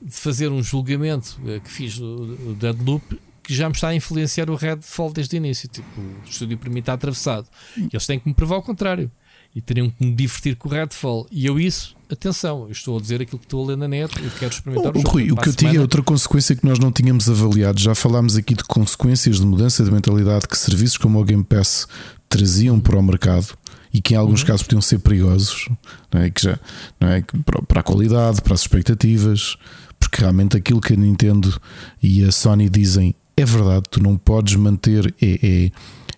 de 0.00 0.14
fazer 0.14 0.48
um 0.48 0.62
julgamento 0.62 1.38
eh, 1.46 1.60
que 1.60 1.70
fiz 1.70 1.98
do 1.98 2.54
Deadloop 2.58 3.18
que 3.42 3.54
já 3.54 3.68
me 3.68 3.74
está 3.74 3.88
a 3.88 3.94
influenciar 3.94 4.48
o 4.50 4.54
Redfall 4.54 5.12
desde 5.12 5.36
o 5.36 5.38
início. 5.38 5.68
Tipo, 5.68 6.00
o 6.00 6.28
estúdio 6.28 6.56
para 6.56 6.70
mim 6.70 6.80
está 6.80 6.92
atravessado. 6.92 7.46
Eles 7.76 8.06
têm 8.06 8.18
que 8.18 8.28
me 8.28 8.34
provar 8.34 8.56
o 8.56 8.62
contrário. 8.62 9.10
E 9.54 9.60
teriam 9.60 9.90
que 9.90 10.04
me 10.04 10.14
divertir 10.14 10.56
com 10.56 10.68
o 10.68 10.72
Redfall. 10.72 11.26
E 11.30 11.44
eu, 11.44 11.60
isso, 11.60 11.94
atenção, 12.10 12.64
eu 12.64 12.72
estou 12.72 12.96
a 12.96 13.00
dizer 13.00 13.20
aquilo 13.20 13.38
que 13.38 13.44
estou 13.44 13.64
a 13.64 13.68
ler 13.68 13.76
na 13.76 13.86
net, 13.86 14.10
eu 14.22 14.30
quero 14.38 14.50
experimentar 14.50 14.92
o, 14.94 14.98
O, 14.98 15.02
jogo. 15.02 15.10
Rui, 15.10 15.30
o 15.30 15.36
que 15.36 15.48
eu 15.50 15.52
digo 15.52 15.76
é 15.76 15.80
outra 15.80 16.02
consequência 16.02 16.56
que 16.56 16.64
nós 16.66 16.78
não 16.78 16.90
tínhamos 16.90 17.28
avaliado. 17.28 17.78
Já 17.78 17.94
falámos 17.94 18.36
aqui 18.36 18.54
de 18.54 18.64
consequências 18.64 19.40
de 19.40 19.46
mudança 19.46 19.84
de 19.84 19.90
mentalidade 19.90 20.48
que 20.48 20.56
serviços 20.56 20.96
como 20.96 21.20
o 21.20 21.24
Game 21.24 21.44
Pass 21.44 21.86
traziam 22.30 22.80
para 22.80 22.98
o 22.98 23.02
mercado 23.02 23.54
e 23.92 24.00
que 24.00 24.14
em 24.14 24.16
alguns 24.16 24.42
casos 24.42 24.62
podiam 24.62 24.80
ser 24.80 25.00
perigosos, 25.00 25.68
não 26.10 26.22
é? 26.22 26.30
Que 26.30 26.42
já, 26.42 26.58
não 26.98 27.08
é? 27.08 27.22
Para 27.68 27.80
a 27.80 27.82
qualidade, 27.82 28.40
para 28.40 28.54
as 28.54 28.60
expectativas, 28.60 29.56
porque 30.00 30.20
realmente 30.20 30.56
aquilo 30.56 30.80
que 30.80 30.94
a 30.94 30.96
Nintendo 30.96 31.60
e 32.02 32.24
a 32.24 32.32
Sony 32.32 32.70
dizem 32.70 33.14
é 33.36 33.44
verdade, 33.44 33.84
tu 33.90 34.02
não 34.02 34.16
podes 34.16 34.56
manter, 34.56 35.14
é, 35.20 35.38
é, 35.42 35.72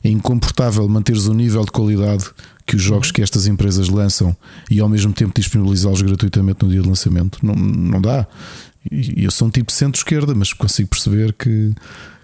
é 0.04 0.10
incomportável 0.10 0.88
manteres 0.88 1.26
o 1.26 1.34
nível 1.34 1.64
de 1.64 1.70
qualidade 1.70 2.24
que 2.66 2.76
os 2.76 2.82
jogos 2.82 3.10
que 3.10 3.22
estas 3.22 3.46
empresas 3.46 3.88
lançam 3.88 4.36
e 4.70 4.80
ao 4.80 4.88
mesmo 4.88 5.12
tempo 5.12 5.32
disponibilizá-los 5.34 6.02
gratuitamente 6.02 6.64
no 6.64 6.70
dia 6.70 6.82
de 6.82 6.88
lançamento. 6.88 7.44
Não, 7.44 7.54
não 7.54 8.00
dá. 8.00 8.26
E 8.90 9.24
eu 9.24 9.30
sou 9.30 9.48
um 9.48 9.50
tipo 9.50 9.66
de 9.66 9.74
centro-esquerda, 9.74 10.34
mas 10.34 10.52
consigo 10.52 10.88
perceber 10.88 11.32
que, 11.34 11.72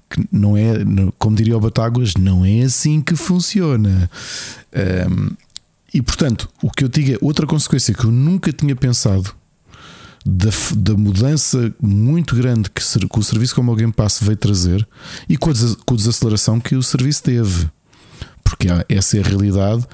que 0.08 0.26
não 0.32 0.56
é, 0.56 0.72
como 1.18 1.36
diria 1.36 1.56
o 1.56 1.60
Batáguas, 1.60 2.14
não 2.14 2.44
é 2.44 2.62
assim 2.62 3.00
que 3.00 3.16
funciona. 3.16 4.10
Um, 5.08 5.30
e 5.92 6.00
portanto, 6.00 6.48
o 6.62 6.70
que 6.70 6.84
eu 6.84 6.88
digo 6.88 7.12
é 7.12 7.18
outra 7.20 7.46
consequência 7.46 7.94
que 7.94 8.04
eu 8.04 8.12
nunca 8.12 8.52
tinha 8.52 8.76
pensado 8.76 9.34
da, 10.24 10.50
da 10.76 10.94
mudança 10.94 11.74
muito 11.80 12.36
grande 12.36 12.70
que, 12.70 12.82
que 12.82 13.18
o 13.18 13.22
serviço 13.22 13.54
como 13.54 13.72
o 13.72 13.76
Game 13.76 13.92
Pass 13.92 14.20
veio 14.20 14.36
trazer 14.36 14.86
e 15.28 15.36
com 15.36 15.50
a, 15.50 15.54
com 15.86 15.94
a 15.94 15.96
desaceleração 15.96 16.60
que 16.60 16.74
o 16.74 16.82
serviço 16.82 17.22
teve. 17.22 17.68
Porque 18.44 18.68
essa 18.88 19.16
é 19.16 19.20
a 19.20 19.24
realidade. 19.24 19.86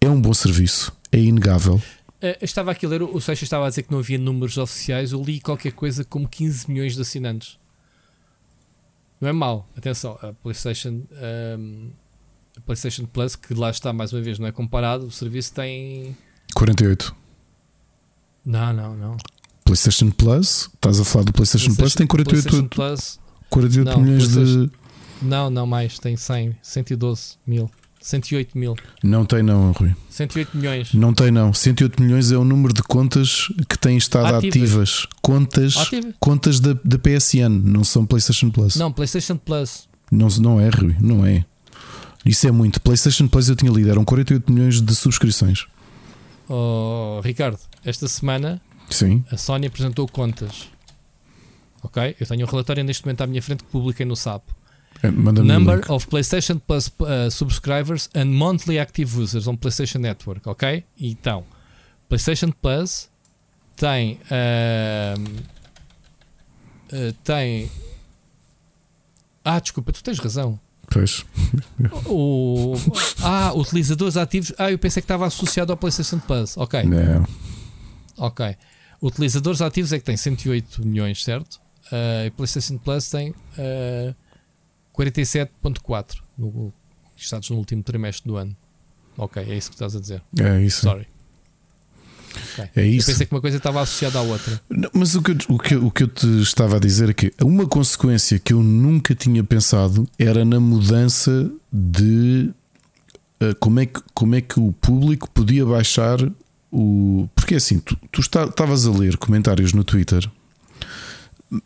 É 0.00 0.08
um 0.08 0.20
bom 0.20 0.34
serviço, 0.34 0.92
é 1.12 1.18
inegável. 1.18 1.80
Eh, 2.20 2.38
eu 2.40 2.44
estava 2.44 2.70
aqui 2.70 2.86
a 2.86 2.88
ler, 2.88 3.02
o 3.02 3.20
Seixas 3.20 3.42
estava 3.42 3.66
a 3.66 3.68
dizer 3.68 3.82
que 3.82 3.92
não 3.92 3.98
havia 3.98 4.18
números 4.18 4.56
oficiais. 4.58 5.12
Eu 5.12 5.22
li 5.22 5.40
qualquer 5.40 5.72
coisa 5.72 6.04
como 6.04 6.28
15 6.28 6.70
milhões 6.70 6.94
de 6.94 7.02
assinantes. 7.02 7.58
Não 9.20 9.28
é 9.28 9.32
mau, 9.32 9.68
atenção. 9.76 10.18
A 10.22 10.32
PlayStation, 10.32 11.02
ehm, 11.12 11.90
a 12.56 12.60
PlayStation 12.60 13.06
Plus, 13.06 13.36
que 13.36 13.54
lá 13.54 13.70
está 13.70 13.92
mais 13.92 14.12
uma 14.12 14.20
vez, 14.20 14.38
não 14.38 14.46
é 14.46 14.52
comparado. 14.52 15.06
O 15.06 15.10
serviço 15.10 15.54
tem. 15.54 16.16
48. 16.54 17.14
Não, 18.44 18.72
não, 18.72 18.96
não. 18.96 19.16
PlayStation 19.66 20.10
Plus, 20.10 20.70
estás 20.74 20.98
a 21.00 21.04
falar 21.04 21.24
do 21.24 21.32
PlayStation, 21.32 21.74
Plus, 21.74 21.94
tem 21.94 22.06
48, 22.06 22.48
PlayStation 22.48 22.68
Plus, 22.68 23.18
48 23.50 23.90
Não, 23.90 24.00
milhões 24.00 24.28
de. 24.28 24.34
PlayStation- 24.34 24.70
não, 25.22 25.50
não 25.50 25.66
mais, 25.66 25.98
tem 25.98 26.16
100, 26.16 26.54
112 26.62 27.34
mil, 27.46 27.70
108 28.00 28.56
mil, 28.56 28.76
Não 29.02 29.24
tem, 29.24 29.42
não, 29.42 29.72
Rui. 29.72 29.94
108 30.08 30.56
milhões. 30.56 30.94
Não 30.94 31.12
tem, 31.12 31.30
não. 31.32 31.52
108 31.52 32.00
milhões 32.00 32.30
é 32.30 32.36
o 32.36 32.44
número 32.44 32.72
de 32.72 32.82
contas 32.82 33.48
que 33.68 33.76
têm 33.76 33.96
estado 33.96 34.36
Ativas. 34.36 34.54
ativas. 34.54 35.06
Contas, 35.20 35.76
Ativa? 35.76 36.14
contas 36.20 36.60
da, 36.60 36.74
da 36.84 36.98
PSN, 36.98 37.48
não 37.64 37.82
são 37.82 38.06
PlayStation 38.06 38.50
Plus. 38.50 38.76
Não, 38.76 38.92
PlayStation 38.92 39.36
Plus. 39.36 39.88
Não, 40.12 40.28
não 40.40 40.60
é, 40.60 40.68
Rui, 40.68 40.94
não 41.00 41.26
é. 41.26 41.44
Isso 42.24 42.46
é 42.46 42.52
muito. 42.52 42.80
PlayStation 42.80 43.26
Plus 43.26 43.48
eu 43.48 43.56
tinha 43.56 43.72
lido, 43.72 43.90
eram 43.90 44.04
48 44.04 44.52
milhões 44.52 44.80
de 44.80 44.94
subscrições. 44.94 45.66
Oh, 46.48 47.20
Ricardo, 47.24 47.58
esta 47.84 48.06
semana 48.06 48.60
Sim. 48.90 49.24
a 49.30 49.36
Sony 49.36 49.66
apresentou 49.66 50.06
contas. 50.08 50.68
Ok? 51.82 52.16
Eu 52.18 52.26
tenho 52.26 52.46
um 52.46 52.50
relatório 52.50 52.82
neste 52.84 53.04
momento 53.04 53.20
à 53.22 53.26
minha 53.26 53.42
frente 53.42 53.62
que 53.64 53.70
publiquei 53.70 54.04
no 54.06 54.16
SAP. 54.16 54.42
É, 55.02 55.10
Number 55.10 55.90
of 55.92 56.06
PlayStation 56.08 56.58
Plus 56.58 56.88
uh, 57.00 57.30
subscribers 57.30 58.08
and 58.14 58.26
monthly 58.26 58.78
active 58.78 59.20
users 59.20 59.46
on 59.46 59.56
PlayStation 59.56 59.98
Network. 59.98 60.48
Ok? 60.48 60.84
Então, 60.98 61.44
PlayStation 62.08 62.50
Plus 62.50 63.08
tem. 63.76 64.18
ahm, 64.30 65.24
uh, 66.92 67.12
tem. 67.24 67.70
Ah, 69.44 69.60
desculpa, 69.60 69.92
tu 69.92 70.02
tens 70.02 70.18
razão. 70.18 70.58
Pois. 70.90 71.24
O, 72.06 72.74
ah, 73.22 73.52
utilizadores 73.54 74.16
ativos. 74.16 74.52
Ah, 74.56 74.70
eu 74.70 74.78
pensei 74.78 75.00
que 75.02 75.04
estava 75.04 75.26
associado 75.26 75.72
ao 75.72 75.76
PlayStation 75.76 76.18
Plus. 76.20 76.56
Ok, 76.56 76.82
Não. 76.84 77.26
ok. 78.16 78.56
Utilizadores 79.02 79.60
ativos 79.60 79.92
é 79.92 79.98
que 79.98 80.04
tem 80.04 80.16
108 80.16 80.86
milhões, 80.86 81.22
certo? 81.22 81.60
Ah, 81.92 82.24
e 82.26 82.30
PlayStation 82.30 82.78
Plus 82.78 83.08
tem 83.10 83.34
ah, 83.58 84.14
47,4 84.96 86.16
no, 86.38 86.72
estados 87.16 87.50
no 87.50 87.56
último 87.56 87.82
trimestre 87.82 88.28
do 88.28 88.36
ano. 88.36 88.56
Ok, 89.18 89.42
é 89.42 89.54
isso 89.56 89.70
que 89.70 89.74
estás 89.76 89.94
a 89.96 90.00
dizer. 90.00 90.22
É 90.38 90.60
isso. 90.62 90.82
Sorry. 90.82 91.06
Ok. 92.52 92.64
É 92.76 92.80
Eu 92.82 92.84
isso. 92.86 93.06
pensei 93.10 93.26
que 93.26 93.34
uma 93.34 93.40
coisa 93.40 93.56
estava 93.56 93.80
associada 93.80 94.18
à 94.18 94.22
outra. 94.22 94.60
Não, 94.68 94.90
mas 94.92 95.14
o 95.14 95.22
que, 95.22 95.30
eu, 95.30 95.36
o, 95.48 95.58
que, 95.58 95.74
eu- 95.74 95.86
o 95.86 95.90
que 95.90 96.02
eu 96.02 96.08
te 96.08 96.26
estava 96.42 96.76
a 96.76 96.78
dizer 96.78 97.08
é 97.10 97.14
que 97.14 97.32
uma 97.42 97.66
consequência 97.66 98.38
que 98.38 98.52
eu 98.52 98.62
nunca 98.62 99.14
tinha 99.14 99.42
pensado 99.42 100.06
era 100.18 100.44
na 100.44 100.60
mudança 100.60 101.50
de 101.72 102.50
eh, 103.40 103.54
como, 103.58 103.80
é 103.80 103.86
que, 103.86 104.00
como 104.12 104.34
é 104.34 104.40
que 104.42 104.60
o 104.60 104.70
público 104.72 105.30
podia 105.30 105.64
baixar 105.64 106.18
o. 106.78 107.28
Porque 107.34 107.54
assim, 107.54 107.78
tu 107.78 107.96
tu 108.12 108.20
estavas 108.20 108.86
a 108.86 108.90
ler 108.90 109.16
comentários 109.16 109.72
no 109.72 109.82
Twitter, 109.84 110.28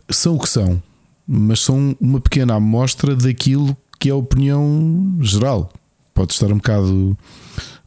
são 0.09 0.37
o 0.37 0.39
que 0.41 0.49
são, 0.49 0.83
mas 1.27 1.61
são 1.61 1.97
uma 2.01 2.21
pequena 2.21 2.55
amostra 2.55 3.15
daquilo 3.17 3.77
que 3.99 4.09
é 4.09 4.13
a 4.13 4.17
opinião 4.17 5.17
geral. 5.21 5.73
Pode 6.15 6.33
estar 6.33 6.47
um 6.53 6.57
bocado, 6.57 7.17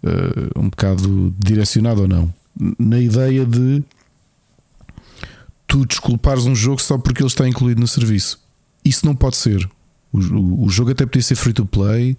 eh, 0.04 0.50
um 0.60 0.70
bocado 0.70 1.34
direcionado 1.40 2.02
ou 2.02 2.08
não. 2.08 2.34
Na 2.80 3.00
ideia 3.00 3.46
de 3.46 3.84
tu 5.68 5.86
desculpares 5.86 6.46
um 6.46 6.56
jogo 6.56 6.82
só 6.82 6.98
porque 6.98 7.22
ele 7.22 7.28
está 7.28 7.48
incluído 7.48 7.82
no 7.82 7.88
serviço. 7.88 8.40
Isso 8.86 9.06
não 9.06 9.16
pode 9.16 9.38
ser. 9.38 9.68
O, 10.12 10.20
o- 10.20 10.66
o 10.66 10.70
jogo 10.70 10.92
até 10.92 11.06
podia 11.06 11.22
ser 11.22 11.36
free 11.36 11.54
to 11.54 11.66
play, 11.66 12.16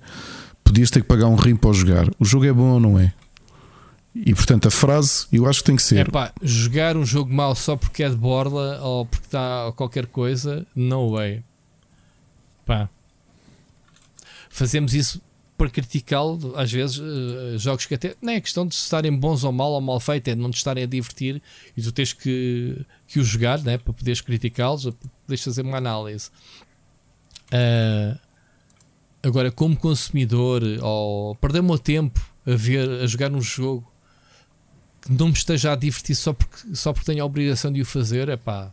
podias 0.64 0.90
ter 0.90 1.01
que 1.02 1.06
pagar 1.09 1.26
um 1.28 1.36
rim 1.36 1.55
para 1.56 1.72
jogar. 1.72 2.09
O 2.18 2.24
jogo 2.24 2.44
é 2.47 2.52
bom 2.52 2.72
ou 2.72 2.81
não 2.81 2.98
é? 2.98 3.12
E 4.15 4.32
portanto 4.35 4.69
a 4.69 4.70
frase 4.70 5.27
eu 5.32 5.47
acho 5.49 5.61
que 5.61 5.66
tem 5.66 5.77
que 5.77 5.82
É 5.82 5.85
ser. 5.85 6.11
pá, 6.11 6.32
jogar 6.41 6.97
um 6.97 7.05
jogo 7.05 7.32
mau 7.35 7.55
só 7.55 7.77
porque 7.77 8.03
é 8.05 8.09
de 8.09 8.16
borla 8.16 8.81
ou 8.81 9.07
porque 9.07 9.27
está 9.27 9.73
qualquer 9.77 10.07
coisa, 10.07 10.65
no 10.74 11.11
way. 11.12 11.43
Pá. 12.65 12.89
Fazemos 14.49 14.95
isso 14.95 15.20
para 15.59 15.69
criticá-lo, 15.70 16.53
às 16.57 16.70
vezes, 16.70 17.01
eh, 17.01 17.59
jogos 17.59 17.86
que 17.86 17.95
até. 17.95 18.15
Não 18.23 18.32
é 18.32 18.41
questão 18.41 18.66
de 18.66 18.74
estarem 18.74 19.15
bons 19.16 19.45
ou 19.45 19.53
mal 19.53 19.73
ou 19.73 19.81
mal 19.81 19.99
feitos, 20.01 20.32
é 20.32 20.35
de 20.36 20.41
não 20.41 20.51
te 20.51 20.57
estarem 20.59 20.85
a 20.85 20.86
divertir 20.86 21.43
e 21.77 21.82
tu 21.82 21.91
tens 21.93 22.12
que, 22.12 22.85
que 23.07 23.19
os 23.20 23.27
jogar 23.27 23.61
né, 23.61 23.78
para 23.78 23.93
poderes 23.93 24.20
criticá-los, 24.20 24.85
para 24.85 24.93
poderes 25.27 25.45
fazer 25.45 25.62
uma 25.62 25.78
análise. 25.78 26.31
Ah, 27.53 28.16
agora, 29.23 29.51
como 29.51 29.77
consumidor, 29.77 30.62
ou 30.82 31.35
perder 31.36 31.61
o 31.61 31.65
meu 31.65 31.78
tempo 31.78 32.20
a 32.47 32.55
ver, 32.55 32.89
a 33.03 33.07
jogar 33.07 33.31
um 33.32 33.41
jogo 33.41 33.91
que 35.05 35.12
não 35.12 35.28
me 35.28 35.32
esteja 35.35 35.72
a 35.72 35.76
divertir 35.76 36.14
só 36.16 36.32
porque, 36.32 36.74
só 36.74 36.93
porque 36.93 37.06
tenho 37.06 37.22
a 37.22 37.26
obrigação 37.26 37.72
de 37.72 37.81
o 37.81 37.85
fazer, 37.86 38.28
é 38.28 38.36
pá, 38.36 38.70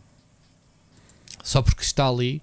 só 1.42 1.60
porque 1.62 1.82
está 1.82 2.08
ali. 2.08 2.40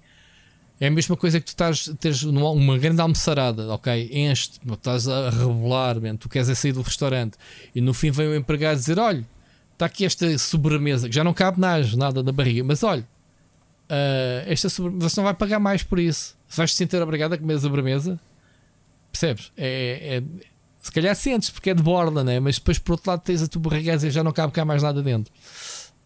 É 0.80 0.86
a 0.86 0.90
mesma 0.90 1.14
coisa 1.16 1.38
que 1.38 1.44
tu 1.46 1.48
estás 1.50 2.22
numa- 2.22 2.50
uma 2.50 2.78
grande 2.78 3.02
almoçarada, 3.02 3.68
ok? 3.74 4.08
Enche, 4.12 4.50
estás 4.72 5.06
a 5.06 5.28
rebolar, 5.28 6.00
man, 6.00 6.16
tu 6.16 6.26
queres 6.28 6.48
é 6.48 6.54
sair 6.54 6.72
do 6.72 6.80
restaurante 6.80 7.36
e 7.74 7.80
no 7.82 7.92
fim 7.92 8.10
vem 8.10 8.28
o 8.28 8.34
empregado 8.34 8.78
dizer: 8.78 8.98
olha, 8.98 9.22
está 9.74 9.84
aqui 9.86 10.06
esta 10.06 10.38
sobremesa 10.38 11.06
que 11.08 11.14
já 11.14 11.22
não 11.22 11.34
cabe 11.34 11.60
nada, 11.60 12.22
na 12.22 12.32
barriga, 12.32 12.64
mas 12.64 12.82
olha, 12.82 13.06
ah, 13.90 14.42
esta 14.46 14.70
sobremesa, 14.70 15.08
você 15.10 15.20
não 15.20 15.24
vai 15.24 15.34
pagar 15.34 15.58
mais 15.58 15.82
por 15.82 15.98
isso. 15.98 16.34
Vais 16.48 16.70
te 16.70 16.76
sentir 16.78 17.00
obrigado 17.02 17.34
a 17.34 17.38
comer 17.38 17.54
a 17.54 17.60
sobremesa, 17.60 18.18
percebes? 19.12 19.52
É, 19.58 20.16
é- 20.16 20.49
se 20.80 20.90
calhar 20.90 21.14
sentes 21.14 21.50
porque 21.50 21.70
é 21.70 21.74
de 21.74 21.82
borda, 21.82 22.24
né? 22.24 22.40
mas 22.40 22.56
depois 22.58 22.78
por 22.78 22.92
outro 22.92 23.10
lado 23.10 23.20
tens 23.20 23.42
a 23.42 23.46
a 23.92 23.96
dizer 23.96 24.10
já 24.10 24.24
não 24.24 24.32
cabe 24.32 24.52
cá 24.52 24.64
mais 24.64 24.82
nada 24.82 25.02
dentro. 25.02 25.32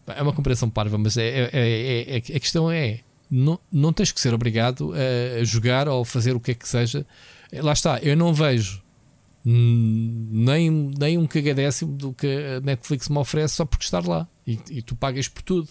É 0.07 0.21
uma 0.21 0.33
comparação 0.33 0.69
parva, 0.69 0.97
mas 0.97 1.17
é, 1.17 1.27
é- 1.27 1.49
é- 1.53 2.15
é- 2.17 2.17
a 2.17 2.39
questão 2.39 2.69
é: 2.69 2.99
não, 3.31 3.59
não 3.71 3.91
tens 3.91 4.11
que 4.11 4.21
ser 4.21 4.33
obrigado 4.33 4.93
a, 4.93 5.43
jogar 5.43 5.87
ou 5.87 6.05
fazer 6.05 6.35
o 6.35 6.39
que 6.39 6.51
é 6.51 6.53
que 6.53 6.67
seja. 6.67 7.05
Lá 7.53 7.73
está, 7.73 7.99
eu 7.99 8.15
não 8.15 8.33
vejo 8.33 8.83
nem, 9.45 10.69
nem 10.69 11.17
um 11.17 11.27
cagadécimo 11.27 11.93
do 11.95 12.13
que 12.13 12.27
a 12.27 12.59
Netflix 12.61 13.09
me 13.09 13.17
oferece 13.17 13.55
só 13.55 13.65
porque 13.65 13.85
estar 13.85 14.05
lá 14.05 14.27
e, 14.45 14.59
e 14.69 14.81
tu 14.81 14.95
pagas 14.95 15.27
por 15.27 15.41
tudo. 15.43 15.69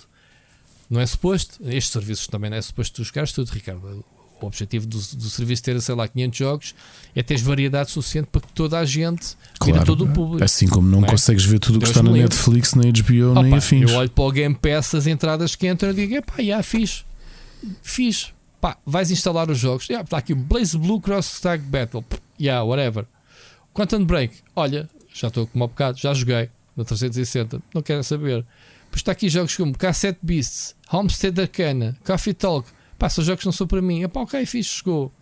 Não 0.89 1.01
é 1.01 1.07
suposto, 1.07 1.59
estes 1.69 1.93
serviços 1.93 2.27
também 2.27 2.51
não 2.51 2.57
é 2.57 2.63
suposto 2.63 2.97
tu 2.97 3.05
jogares 3.05 3.33
tudo, 3.33 3.49
Ricardo. 3.51 4.05
O 4.41 4.47
objetivo 4.47 4.87
do, 4.87 4.99
do 4.99 5.31
serviço 5.31 5.63
ter, 5.63 5.81
sei 5.81 5.95
lá, 5.95 6.07
500 6.09 6.39
jogos 6.39 6.75
é 7.15 7.23
teres 7.23 7.43
variedade 7.43 7.91
suficiente 7.91 8.29
para 8.31 8.41
que 8.43 8.53
toda 8.53 8.79
a 8.79 8.85
gente 8.85 9.37
vira 9.65 9.79
Claro, 9.79 9.85
todo 9.87 10.05
o 10.05 10.09
público. 10.13 10.45
assim 10.45 10.67
como 10.69 10.89
não 10.89 11.01
Não 11.01 11.09
é? 11.09 11.11
consegues 11.11 11.45
ver 11.45 11.59
tudo 11.61 11.77
o 11.77 11.81
que 11.81 11.87
está 11.87 12.03
na 12.03 12.11
livre. 12.11 12.25
Netflix, 12.25 12.75
nem 12.75 12.93
HBO, 12.93 13.35
nem 13.41 13.47
Opa, 13.53 13.57
afins. 13.59 13.91
eu 13.91 13.97
olho 13.97 14.11
para 14.11 14.25
o 14.25 14.31
Game 14.33 14.55
Pass, 14.55 14.95
as 14.95 15.07
entradas 15.07 15.55
que 15.57 15.67
entram 15.69 15.91
e 15.91 15.95
digo: 15.95 16.15
epá, 16.17 16.43
já 16.43 16.63
fiz, 16.63 17.05
fiz. 17.83 18.33
Pá, 18.61 18.77
vais 18.85 19.11
instalar 19.11 19.51
os 19.51 19.59
jogos. 19.59 19.89
Yeah, 19.89 20.05
está 20.05 20.19
aqui 20.19 20.33
o 20.33 20.37
Blaze 20.37 20.77
Blue 20.77 21.01
Cross 21.01 21.41
Tag 21.41 21.63
Battle. 21.63 22.05
Yeah, 22.41 22.65
whatever. 22.65 23.07
Quantum 23.73 24.05
Break, 24.05 24.35
olha, 24.57 24.89
já 25.13 25.29
estou 25.29 25.47
como 25.47 25.65
há 25.65 25.67
bocado, 25.67 25.99
já 25.99 26.15
joguei 26.15 26.49
na 26.77 26.85
360, 26.85 27.61
não 27.75 27.83
quero 27.83 28.03
saber. 28.05 28.45
Depois 28.85 28.97
está 29.01 29.13
aqui 29.13 29.29
jogos 29.29 29.57
como 29.57 29.77
Cassette 29.77 30.19
Beasts, 30.23 30.75
Homestead 30.91 31.41
Arcana, 31.41 31.97
Coffee 32.05 32.35
Talk. 32.35 32.69
Pá, 33.05 33.11
são 33.11 33.23
jogos 33.23 33.41
que 33.41 33.47
não 33.47 33.53
são 33.53 33.67
para 33.67 33.83
mim. 33.83 34.03
Epá, 34.03 34.21
ok, 34.21 34.47
fixe, 34.47 34.79
chegou. 34.79 35.13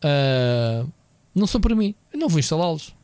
Ah, 0.00 0.86
não 1.34 1.48
são 1.48 1.60
para 1.60 1.74
mim. 1.74 1.92
Eu 2.12 2.20
não 2.20 2.28
vou 2.28 2.38
instalá-los. 2.38 2.94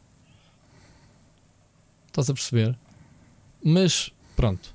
Estás 2.06 2.30
a 2.30 2.32
perceber? 2.32 2.78
Mas 3.60 4.12
pronto. 4.36 4.72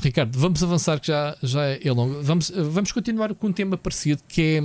Ricardo, 0.00 0.38
vamos 0.38 0.62
avançar 0.62 0.98
que 0.98 1.08
já, 1.08 1.36
já 1.42 1.66
é 1.66 1.92
longo. 1.92 2.22
Vamos, 2.22 2.48
vamos 2.48 2.92
continuar 2.92 3.34
com 3.34 3.48
um 3.48 3.52
tema 3.52 3.76
parecido 3.76 4.22
que 4.26 4.40
é 4.40 4.62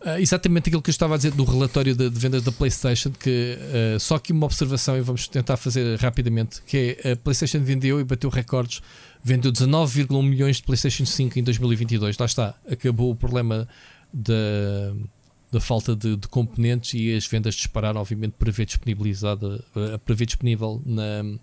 ah, 0.00 0.20
exatamente 0.20 0.68
aquilo 0.68 0.80
que 0.80 0.90
eu 0.90 0.92
estava 0.92 1.14
a 1.14 1.16
dizer 1.16 1.32
do 1.32 1.44
relatório 1.44 1.94
de, 1.94 2.08
de 2.08 2.18
vendas 2.18 2.42
da 2.42 2.52
PlayStation. 2.52 3.10
Que 3.10 3.58
uh, 3.96 3.98
só 3.98 4.16
aqui 4.16 4.32
uma 4.32 4.46
observação 4.46 4.96
e 4.96 5.00
vamos 5.00 5.26
tentar 5.26 5.56
fazer 5.56 5.98
rapidamente: 5.98 6.62
que 6.62 6.98
é 7.02 7.12
a 7.12 7.16
PlayStation 7.16 7.60
vendeu 7.60 7.98
e 7.98 8.04
bateu 8.04 8.30
recordes, 8.30 8.80
vendeu 9.22 9.52
19,1 9.52 10.22
milhões 10.22 10.56
de 10.56 10.62
PlayStation 10.62 11.04
5 11.04 11.38
em 11.38 11.42
2022. 11.42 12.18
Lá 12.18 12.26
está, 12.26 12.54
acabou 12.70 13.10
o 13.10 13.16
problema 13.16 13.68
da, 14.12 15.60
falta 15.60 15.94
de, 15.94 16.16
de 16.16 16.28
componentes 16.28 16.94
e 16.94 17.14
as 17.14 17.26
vendas 17.26 17.54
dispararam, 17.54 18.00
obviamente, 18.00 18.32
para 18.32 18.50
ver 18.50 18.66
disponibilizada, 18.66 19.64
uh, 19.74 19.98
para 19.98 20.14
ver 20.14 20.26
disponível 20.26 20.82
na 20.84 21.38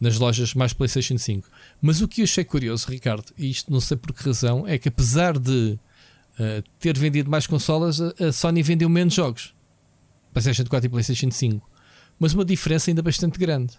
nas 0.00 0.18
lojas 0.18 0.54
mais 0.54 0.72
PlayStation 0.72 1.18
5. 1.18 1.46
Mas 1.80 2.00
o 2.00 2.08
que 2.08 2.22
eu 2.22 2.24
achei 2.24 2.42
curioso, 2.42 2.90
Ricardo, 2.90 3.32
e 3.36 3.50
isto 3.50 3.70
não 3.70 3.80
sei 3.80 3.96
por 3.96 4.14
que 4.14 4.24
razão, 4.24 4.66
é 4.66 4.78
que 4.78 4.88
apesar 4.88 5.38
de 5.38 5.78
uh, 6.38 6.62
ter 6.78 6.96
vendido 6.98 7.30
mais 7.30 7.46
consolas, 7.46 8.00
a, 8.00 8.32
Sony 8.32 8.62
vendeu 8.62 8.88
menos 8.88 9.12
jogos. 9.12 9.54
PlayStation 10.32 10.64
4 10.64 10.86
e 10.86 10.88
PlayStation 10.88 11.30
5. 11.30 11.70
Mas 12.18 12.32
uma 12.32 12.44
diferença 12.44 12.90
ainda 12.90 13.02
bastante 13.02 13.38
grande. 13.38 13.74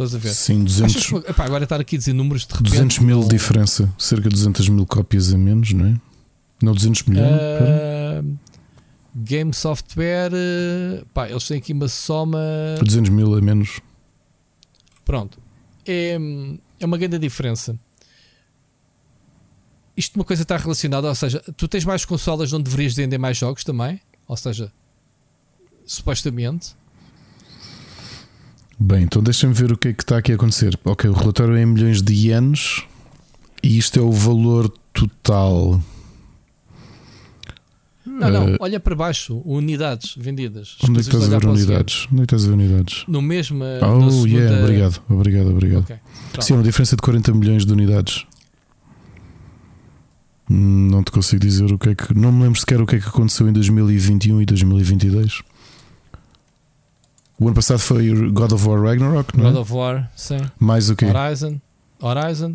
Estás 0.00 0.14
a 0.14 0.18
ver? 0.18 0.32
Sim, 0.32 0.64
200. 0.64 0.96
Achas, 0.96 1.24
epá, 1.28 1.44
agora 1.44 1.64
estar 1.64 1.78
aqui 1.78 1.96
a 1.96 1.98
dizer 1.98 2.14
números 2.14 2.46
de 2.46 2.54
repente, 2.54 2.70
200 2.70 2.98
mil 3.00 3.20
diferença. 3.28 3.92
Cerca 3.98 4.30
de 4.30 4.34
200 4.34 4.70
mil 4.70 4.86
cópias 4.86 5.34
a 5.34 5.36
menos, 5.36 5.74
não 5.74 5.84
é? 5.84 6.00
Não 6.62 6.72
200 6.72 7.02
milhões? 7.02 7.30
Uh, 7.30 8.38
Game 9.14 9.52
Software. 9.52 10.32
Uh, 10.32 11.04
pá, 11.12 11.28
eles 11.28 11.46
têm 11.46 11.58
aqui 11.58 11.74
uma 11.74 11.86
soma. 11.86 12.38
200 12.82 13.10
mil 13.10 13.34
a 13.36 13.42
menos. 13.42 13.80
Pronto. 15.04 15.38
É, 15.86 16.18
é 16.78 16.86
uma 16.86 16.96
grande 16.96 17.18
diferença. 17.18 17.78
Isto 19.94 20.16
uma 20.16 20.24
coisa 20.24 20.44
está 20.44 20.56
relacionada, 20.56 21.08
ou 21.08 21.14
seja, 21.14 21.40
tu 21.58 21.68
tens 21.68 21.84
mais 21.84 22.06
consolas 22.06 22.54
onde 22.54 22.64
deverias 22.64 22.94
vender 22.94 23.18
mais 23.18 23.36
jogos 23.36 23.64
também? 23.64 24.00
Ou 24.26 24.36
seja, 24.36 24.72
supostamente. 25.84 26.79
Bem, 28.82 29.02
então 29.02 29.22
deixa-me 29.22 29.52
ver 29.52 29.70
o 29.70 29.76
que 29.76 29.88
é 29.88 29.92
que 29.92 30.02
está 30.02 30.16
aqui 30.16 30.32
a 30.32 30.36
acontecer. 30.36 30.78
Ok, 30.86 31.08
o 31.10 31.12
relatório 31.12 31.54
é 31.54 31.62
em 31.62 31.66
milhões 31.66 32.00
de 32.00 32.14
ienes 32.14 32.82
e 33.62 33.76
isto 33.76 33.98
é 33.98 34.02
o 34.02 34.10
valor 34.10 34.72
total. 34.94 35.82
Não, 38.06 38.30
não, 38.30 38.54
uh, 38.54 38.56
olha 38.58 38.80
para 38.80 38.94
baixo, 38.94 39.42
unidades 39.44 40.14
vendidas. 40.16 40.78
Onde 40.82 41.00
é 41.00 41.02
que 41.02 41.08
estás 41.10 41.24
a 41.24 41.38
ver 41.38 41.46
unidades? 41.46 42.06
Onde 42.10 42.22
é 42.22 42.26
que 42.26 42.34
estás 42.34 42.44
a 42.44 42.48
ver 42.48 42.54
unidades? 42.54 43.04
No 43.06 43.20
mesmo. 43.20 43.62
Oh, 43.62 44.10
segunda... 44.10 44.28
yeah, 44.28 44.62
obrigado, 44.62 45.02
obrigado, 45.10 45.50
obrigado. 45.50 45.82
Okay. 45.82 45.96
Sim, 46.40 46.54
uma 46.54 46.62
diferença 46.62 46.96
de 46.96 47.02
40 47.02 47.34
milhões 47.34 47.66
de 47.66 47.72
unidades. 47.72 48.24
Hum, 50.50 50.88
não 50.90 51.04
te 51.04 51.12
consigo 51.12 51.40
dizer 51.40 51.70
o 51.70 51.78
que 51.78 51.90
é 51.90 51.94
que. 51.94 52.14
Não 52.14 52.32
me 52.32 52.44
lembro 52.44 52.58
sequer 52.58 52.80
o 52.80 52.86
que 52.86 52.96
é 52.96 52.98
que 52.98 53.08
aconteceu 53.08 53.46
em 53.46 53.52
2021 53.52 54.40
e 54.40 54.46
2022. 54.46 55.42
O 57.40 57.46
ano 57.46 57.54
passado 57.54 57.78
foi 57.78 58.10
God 58.30 58.52
of 58.52 58.68
War 58.68 58.82
Ragnarok, 58.82 59.34
não 59.34 59.46
é? 59.46 59.50
God 59.50 59.60
of 59.62 59.72
War, 59.72 60.12
sim. 60.14 60.38
Mais 60.58 60.90
o 60.90 60.94
quê? 60.94 61.06
Horizon. 61.06 61.58
Horizon. 61.98 62.54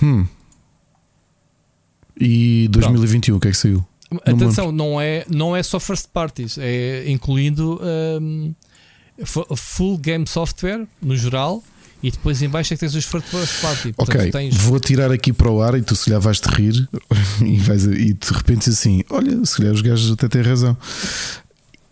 Hum. 0.00 0.26
E 2.18 2.68
2021, 2.68 3.20
Pronto. 3.20 3.36
o 3.36 3.40
que 3.40 3.48
é 3.48 3.50
que 3.50 3.56
saiu? 3.56 3.84
Atenção, 4.24 4.70
não 4.70 5.00
é, 5.00 5.24
não 5.28 5.56
é 5.56 5.62
só 5.62 5.80
first 5.80 6.08
parties, 6.12 6.56
é 6.58 7.10
incluindo 7.10 7.80
um, 8.20 8.54
full 9.56 9.98
game 9.98 10.26
software 10.26 10.86
no 11.02 11.16
geral. 11.16 11.62
E 12.02 12.10
depois 12.10 12.40
em 12.40 12.48
baixo 12.48 12.72
é 12.72 12.76
que 12.76 12.80
tens 12.80 12.94
os 12.94 13.04
first 13.04 13.26
party. 13.60 13.92
Portanto, 13.92 14.16
ok, 14.16 14.30
tens... 14.30 14.56
vou 14.56 14.80
tirar 14.80 15.12
aqui 15.12 15.34
para 15.34 15.50
o 15.50 15.60
ar 15.60 15.74
e 15.74 15.82
tu 15.82 15.94
se 15.94 16.06
calhar 16.06 16.20
vais 16.20 16.40
te 16.40 16.48
rir 16.48 16.88
e, 17.44 17.58
vais, 17.58 17.84
e 17.84 18.14
de 18.14 18.32
repente 18.32 18.70
assim: 18.70 19.02
olha, 19.10 19.44
se 19.44 19.56
calhar 19.58 19.74
os 19.74 19.82
gajos 19.82 20.10
até 20.12 20.26
têm 20.26 20.40
razão. 20.40 20.76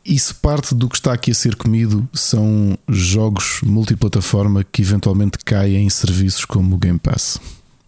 Isso 0.09 0.36
parte 0.36 0.74
do 0.74 0.89
que 0.89 0.97
está 0.97 1.12
aqui 1.12 1.32
a 1.32 1.35
ser 1.35 1.55
comido 1.55 2.09
são 2.14 2.78
jogos 2.89 3.60
multiplataforma 3.62 4.64
que 4.64 4.80
eventualmente 4.80 5.36
caem 5.44 5.85
em 5.85 5.90
serviços 5.90 6.47
como 6.47 6.76
o 6.76 6.78
Game 6.78 6.98
Pass. 6.98 7.39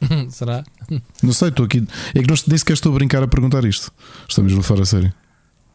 Será? 0.28 0.62
Não 1.22 1.32
sei, 1.32 1.48
estou 1.48 1.64
aqui. 1.64 1.82
É 2.14 2.20
que 2.20 2.28
não, 2.28 2.36
nem 2.46 2.58
sequer 2.58 2.74
estou 2.74 2.92
a 2.92 2.94
brincar 2.94 3.22
a 3.22 3.26
perguntar 3.26 3.64
isto. 3.64 3.90
Estamos 4.28 4.52
a 4.52 4.62
falar 4.62 4.82
a 4.82 4.84
sério. 4.84 5.14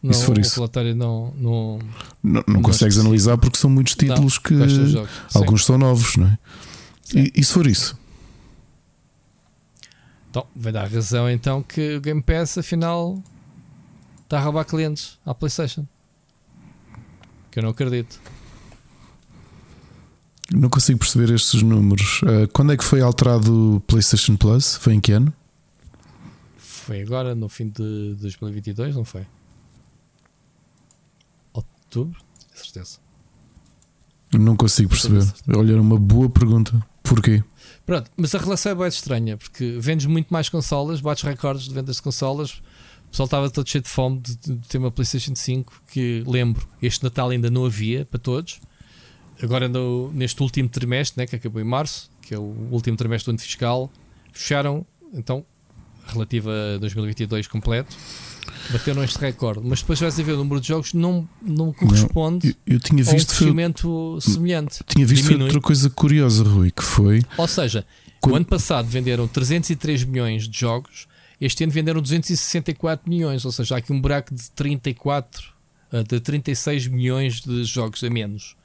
Não, 0.04 0.12
e 0.12 0.14
se 0.14 0.24
for 0.24 0.38
isso? 0.38 0.62
não, 0.96 1.34
não, 1.36 1.80
não, 2.22 2.44
não 2.48 2.62
consegues 2.62 3.00
analisar 3.00 3.40
porque 3.40 3.58
são 3.58 3.72
muitos 3.72 3.96
títulos 3.96 4.38
que 4.38 4.54
alguns 5.34 5.62
Sim. 5.62 5.66
são 5.66 5.78
novos, 5.80 6.16
não 6.16 6.28
é? 6.28 6.38
E, 7.16 7.32
e, 7.38 7.44
se 7.44 7.54
for 7.54 7.66
isso? 7.66 7.98
Então, 10.30 10.46
vai 10.56 10.72
dar 10.72 10.88
razão 10.88 11.28
então 11.28 11.64
que 11.64 11.96
o 11.96 12.02
Game 12.02 12.22
Pass 12.22 12.56
afinal 12.60 13.20
está 14.26 14.38
a 14.38 14.42
roubar 14.42 14.66
clientes 14.66 15.18
à 15.26 15.34
PlayStation. 15.34 15.88
Que 17.56 17.60
eu 17.60 17.64
não 17.64 17.70
acredito. 17.70 18.20
Não 20.54 20.70
consigo 20.70 21.00
perceber 21.00 21.34
estes 21.34 21.62
números. 21.62 22.22
Uh, 22.24 22.52
quando 22.52 22.74
é 22.74 22.78
que 22.78 22.84
foi 22.84 23.00
alterado 23.00 23.78
o 23.78 23.80
PlayStation 23.80 24.36
Plus? 24.36 24.76
Foi 24.76 24.94
em 24.94 25.00
que 25.00 25.14
ano? 25.14 25.34
Foi 26.58 27.02
agora, 27.02 27.34
no 27.34 27.48
fim 27.48 27.70
de 27.70 28.18
2022, 28.20 28.98
não 28.98 29.06
foi? 29.06 29.26
Outubro? 31.54 32.20
Com 32.20 32.58
certeza. 32.62 32.98
Não 34.34 34.58
consigo 34.58 34.90
perceber. 34.90 35.24
Olha, 35.56 35.72
era 35.72 35.82
uma 35.82 35.98
boa 35.98 36.30
pergunta. 36.30 36.86
Porquê? 37.04 37.42
Pronto, 37.86 38.12
mas 38.18 38.36
a 38.36 38.38
relação 38.38 38.74
é 38.74 38.76
bem 38.76 38.88
estranha 38.90 39.38
porque 39.38 39.78
vendes 39.80 40.08
muito 40.08 40.28
mais 40.28 40.50
consolas, 40.50 41.00
bates 41.00 41.24
recordes 41.24 41.70
de 41.70 41.74
vendas 41.74 41.96
de 41.96 42.02
consolas. 42.02 42.62
Pessoal 43.16 43.28
estava 43.28 43.50
todo 43.50 43.70
cheio 43.70 43.82
de 43.82 43.90
fome 43.90 44.20
de, 44.20 44.36
de 44.36 44.68
ter 44.68 44.78
uma 44.78 44.92
PlayStation 44.92 45.34
5 45.34 45.84
que 45.90 46.22
lembro, 46.28 46.68
este 46.82 47.02
Natal 47.02 47.30
ainda 47.30 47.50
não 47.50 47.66
havia 47.66 48.04
para 48.04 48.20
todos 48.20 48.60
agora 49.42 49.70
no, 49.70 50.12
neste 50.12 50.42
último 50.42 50.70
trimestre, 50.70 51.22
né, 51.22 51.26
que 51.26 51.36
acabou 51.36 51.62
em 51.62 51.66
março, 51.66 52.10
que 52.22 52.34
é 52.34 52.38
o 52.38 52.56
último 52.72 52.98
trimestre 52.98 53.32
do 53.32 53.36
ano 53.36 53.40
fiscal, 53.40 53.90
fecharam, 54.32 54.86
então, 55.14 55.46
relativa 56.08 56.52
a 56.76 56.78
2022 56.78 57.48
completo, 57.48 57.96
bateram 58.70 59.02
este 59.02 59.18
recorde. 59.18 59.66
Mas 59.66 59.80
depois 59.80 59.98
vais 60.00 60.20
a 60.20 60.24
ver 60.24 60.34
o 60.34 60.38
número 60.38 60.60
de 60.60 60.68
jogos 60.68 60.94
não, 60.94 61.26
não 61.42 61.72
corresponde 61.72 62.48
não, 62.48 62.56
eu, 62.68 62.76
eu, 62.76 62.80
tinha 62.80 63.02
visto 63.02 63.32
a 63.32 63.34
um 63.34 63.38
crescimento 63.38 64.20
foi, 64.20 64.34
semelhante. 64.34 64.84
Tinha 64.88 65.06
visto 65.06 65.42
outra 65.42 65.62
coisa 65.62 65.90
curiosa, 65.90 66.44
Rui, 66.44 66.70
que 66.70 66.84
foi. 66.84 67.24
Ou 67.38 67.48
seja, 67.48 67.86
quando... 68.20 68.34
o 68.34 68.36
ano 68.36 68.46
passado 68.46 68.88
venderam 68.88 69.28
303 69.28 70.04
milhões 70.04 70.48
de 70.48 70.60
jogos, 70.60 71.08
este 71.40 71.64
ano 71.64 71.74
venderam 71.74 72.02
264 72.02 73.10
milhões, 73.10 73.46
ou 73.46 73.52
seja, 73.52 73.76
há 73.76 73.78
aqui 73.80 73.92
um 73.92 74.00
buraco 74.00 74.34
de 74.34 74.50
34 74.52 75.54
eh, 75.92 76.04
de 76.04 76.20
36 76.20 76.88
milhões 76.88 77.42
de 77.42 77.64
jogos 77.64 78.04
a 78.04 78.10
menos. 78.10 78.56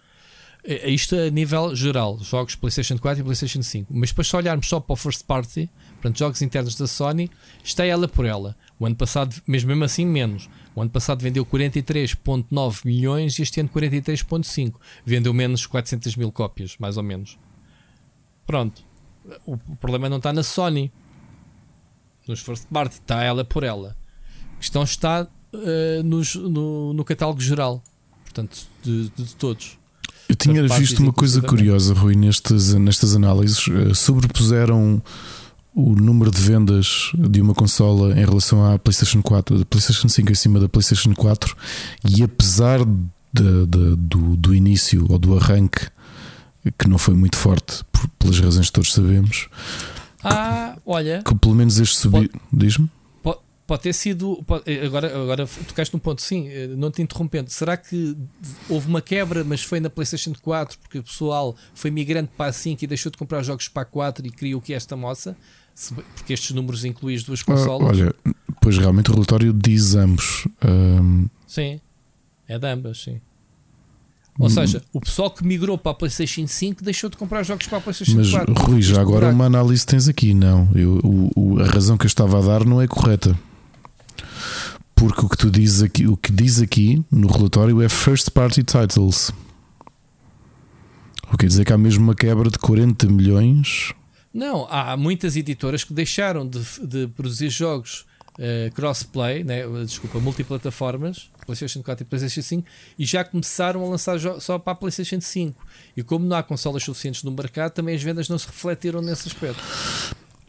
É, 0.65 0.89
é 0.89 0.91
isto 0.91 1.17
a 1.17 1.31
nível 1.31 1.75
geral, 1.75 2.19
jogos 2.19 2.55
PlayStation 2.55 2.99
4 2.99 3.21
e 3.21 3.25
PlayStation 3.25 3.63
5. 3.63 3.93
Mas 3.93 4.11
depois, 4.11 4.29
se 4.29 4.37
olharmos 4.37 4.69
só 4.69 4.81
para 4.81 4.93
o 4.93 4.97
first 4.97 5.25
party, 5.25 5.69
portanto, 5.95 6.19
jogos 6.19 6.43
internos 6.43 6.75
da 6.75 6.87
Sony, 6.87 7.31
está 7.65 7.85
ela 7.85 8.09
por 8.09 8.25
ela. 8.25 8.57
O 8.79 8.87
ano 8.87 8.97
passado, 8.97 9.35
mesmo 9.47 9.85
assim, 9.85 10.07
menos. 10.07 10.49
O 10.75 10.83
ano 10.83 10.91
passado 10.91 11.21
vendeu 11.21 11.45
43,9 11.45 12.85
milhões 12.85 13.39
e 13.39 13.43
este 13.43 13.61
ano 13.61 13.69
43,5. 13.69 14.75
Vendeu 15.05 15.35
menos 15.35 15.67
400 15.67 16.17
mil 16.17 16.31
cópias, 16.31 16.77
mais 16.79 16.97
ou 16.97 17.03
menos. 17.03 17.39
Pronto. 18.47 18.83
O 19.47 19.57
problema 19.77 20.09
não 20.09 20.17
está 20.17 20.33
na 20.33 20.43
Sony, 20.43 20.91
nos 22.31 22.41
first 22.41 22.67
party, 22.73 22.97
está 22.97 23.23
ela 23.23 23.45
por 23.45 23.63
ela. 23.63 23.97
A 24.55 24.57
questão 24.57 24.83
está 24.83 25.27
uh, 25.53 26.03
nos, 26.03 26.35
no, 26.35 26.93
no 26.95 27.05
catálogo 27.05 27.41
geral, 27.41 27.83
portanto, 28.25 28.67
de, 28.83 29.11
de, 29.11 29.25
de 29.25 29.35
todos. 29.37 29.79
Eu 30.29 30.37
tinha 30.37 30.67
visto 30.69 31.01
uma 31.01 31.13
coisa 31.13 31.43
curiosa, 31.43 31.93
Rui, 31.93 32.15
nestas, 32.15 32.73
nestas 32.75 33.17
análises. 33.17 33.67
Uh, 33.67 33.95
sobrepuseram 33.95 35.03
o 35.75 35.95
número 35.95 36.31
de 36.31 36.41
vendas 36.41 37.11
de 37.15 37.41
uma 37.41 37.55
consola 37.55 38.13
em 38.13 38.25
relação 38.25 38.65
à 38.65 38.79
PlayStation 38.79 39.23
4, 39.23 39.59
da 39.59 39.65
PlayStation 39.65 40.09
5 40.09 40.33
em 40.33 40.35
cima 40.35 40.61
da 40.61 40.69
PlayStation 40.69 41.15
4, 41.15 41.57
e 42.09 42.23
apesar 42.23 42.81
de, 43.33 43.67
de, 43.67 43.97
do, 43.97 44.37
do 44.37 44.55
início 44.55 45.07
ou 45.09 45.19
do 45.19 45.37
arranque, 45.37 45.87
que 46.79 46.89
não 46.89 46.99
foi 46.99 47.15
muito 47.15 47.37
forte, 47.37 47.85
por, 47.91 48.09
pelas 48.19 48.39
razões 48.41 48.67
que 48.67 48.73
todos 48.73 48.93
sabemos, 48.93 49.49
ah, 50.23 50.77
olha, 50.85 51.23
que 51.23 51.35
pelo 51.35 51.55
menos 51.55 51.79
este 51.79 51.97
subiu. 51.97 52.29
Diz-me? 52.53 52.89
Pode 53.71 53.83
ter 53.85 53.93
sido. 53.93 54.43
Pode, 54.45 54.65
eh, 54.67 54.85
agora, 54.85 55.23
agora 55.23 55.47
tocaste 55.69 55.95
num 55.95 56.01
ponto, 56.01 56.21
sim, 56.21 56.49
eh, 56.49 56.67
não 56.67 56.91
te 56.91 57.03
interrompendo. 57.03 57.51
Será 57.51 57.77
que 57.77 58.17
houve 58.69 58.89
uma 58.89 59.01
quebra, 59.01 59.45
mas 59.45 59.63
foi 59.63 59.79
na 59.79 59.89
PlayStation 59.89 60.33
4 60.43 60.77
porque 60.77 60.99
o 60.99 61.05
pessoal 61.05 61.55
foi 61.73 61.89
migrante 61.89 62.33
para 62.37 62.47
a 62.47 62.53
5 62.53 62.83
e 62.83 62.87
deixou 62.89 63.13
de 63.13 63.17
comprar 63.17 63.45
jogos 63.45 63.69
para 63.69 63.83
a 63.83 63.85
4 63.85 64.27
e 64.27 64.31
criou 64.31 64.61
que 64.61 64.75
esta 64.75 64.97
moça? 64.97 65.37
Porque 66.17 66.33
estes 66.33 66.51
números 66.51 66.85
incluem 66.85 67.15
as 67.15 67.23
duas 67.23 67.45
consolas. 67.45 67.97
Ah, 67.97 68.03
olha, 68.03 68.15
pois 68.61 68.77
realmente 68.77 69.09
o 69.09 69.15
relatório 69.15 69.53
diz 69.53 69.95
ambos. 69.95 70.49
Um... 70.65 71.29
Sim, 71.47 71.81
é 72.49 72.59
de 72.59 72.67
ambas, 72.67 73.01
sim. 73.01 73.21
Ou 74.41 74.49
seja, 74.51 74.83
o 74.93 75.01
pessoal 75.01 75.31
que 75.31 75.45
migrou 75.47 75.77
para 75.77 75.93
a 75.93 75.95
PlayStation 75.95 76.47
5 76.47 76.83
deixou 76.83 77.11
de 77.11 77.17
comprar 77.17 77.43
jogos 77.43 77.67
para 77.67 77.79
a 77.79 77.81
PlayStation 77.81 78.17
Mas 78.17 78.31
4. 78.31 78.55
Rui, 78.55 78.81
já 78.83 79.01
agora 79.01 79.29
uma 79.29 79.45
análise 79.45 79.85
tens 79.85 80.09
aqui, 80.09 80.33
não. 80.35 80.69
Eu, 80.75 80.99
o- 81.05 81.31
o- 81.37 81.61
a 81.61 81.67
razão 81.67 81.97
que 81.99 82.05
eu 82.07 82.09
estava 82.09 82.39
a 82.39 82.41
dar 82.43 82.65
não 82.65 82.81
é 82.81 82.87
correta. 82.89 83.39
Porque 84.95 85.25
o 85.25 85.29
que 85.29 85.37
tu 85.37 85.51
dizes 85.51 85.83
aqui, 85.83 86.07
o 86.07 86.17
que 86.17 86.33
diz 86.33 86.61
aqui 86.61 87.03
no 87.11 87.29
relatório 87.31 87.81
é 87.83 87.89
first 87.89 88.31
party 88.31 88.63
titles. 88.63 89.31
O 91.29 91.31
que 91.33 91.39
quer 91.39 91.47
dizer 91.47 91.65
que 91.65 91.73
há 91.73 91.79
mesmo 91.79 92.03
uma 92.05 92.15
quebra 92.15 92.51
de 92.51 92.59
40 92.59 93.07
milhões. 93.07 93.93
Não, 94.33 94.67
há 94.71 94.97
muitas 94.97 95.37
editoras 95.37 95.85
que 95.85 95.93
deixaram 95.93 96.47
de, 96.47 96.61
de 96.87 97.07
produzir 97.09 97.49
jogos 97.51 98.05
eh, 98.39 98.71
crossplay, 98.75 99.43
né, 99.45 99.63
desculpa, 99.85 100.19
multiplataformas, 100.21 101.29
PlayStation 101.51 101.83
4 101.83 102.05
e 102.05 102.07
PlayStation 102.07 102.43
5, 102.43 102.69
e 102.99 103.05
já 103.05 103.25
começaram 103.25 103.85
a 103.85 103.89
lançar 103.89 104.19
só 104.41 104.59
para 104.59 104.73
a 104.73 104.77
PlayStation 104.77 105.21
5. 105.21 105.67
E 105.97 106.03
como 106.03 106.25
não 106.25 106.37
há 106.37 106.43
consolas 106.43 106.83
suficientes 106.85 107.23
no 107.25 107.33
mercado, 107.33 107.73
também 107.73 107.95
as 107.95 108.03
vendas 108.03 108.29
não 108.29 108.39
se 108.39 108.47
refletiram 108.47 109.03
nesse 109.03 109.29
aspecto. 109.29 109.63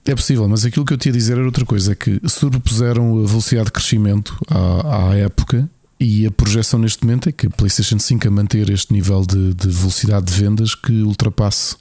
É 0.06 0.16
possível, 0.16 0.48
mas 0.48 0.66
aquilo 0.66 0.86
que 0.86 0.94
eu 0.94 0.98
tinha 0.98 1.12
a 1.12 1.18
dizer 1.18 1.34
era 1.34 1.46
outra 1.46 1.66
coisa: 1.66 1.94
é 1.94 1.96
que 1.96 2.20
sobrepuseram 2.28 3.24
a 3.24 3.28
velocidade 3.28 3.66
de 3.66 3.72
crescimento 3.72 4.38
à, 4.48 5.10
à 5.10 5.18
época 5.18 5.70
e 6.00 6.26
a 6.26 6.32
projeção 6.32 6.80
neste 6.80 7.04
momento 7.04 7.30
é 7.30 7.32
que 7.32 7.46
a 7.46 7.50
PlayStation 7.50 8.00
5 8.00 8.28
a 8.28 8.32
manter 8.32 8.70
este 8.70 8.92
nível 8.92 9.24
de, 9.24 9.54
de 9.54 9.70
velocidade 9.70 10.26
de 10.26 10.34
vendas 10.34 10.74
que 10.74 11.04
ultrapasse 11.04 11.76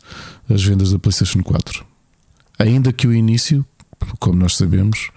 as 0.49 0.63
vendas 0.63 0.93
da 0.93 0.99
PlayStation 0.99 1.43
4. 1.43 1.85
Ainda 2.59 2.93
que 2.93 3.07
o 3.07 3.15
início, 3.15 3.65
como 4.19 4.39
nós 4.39 4.57
sabemos, 4.57 5.11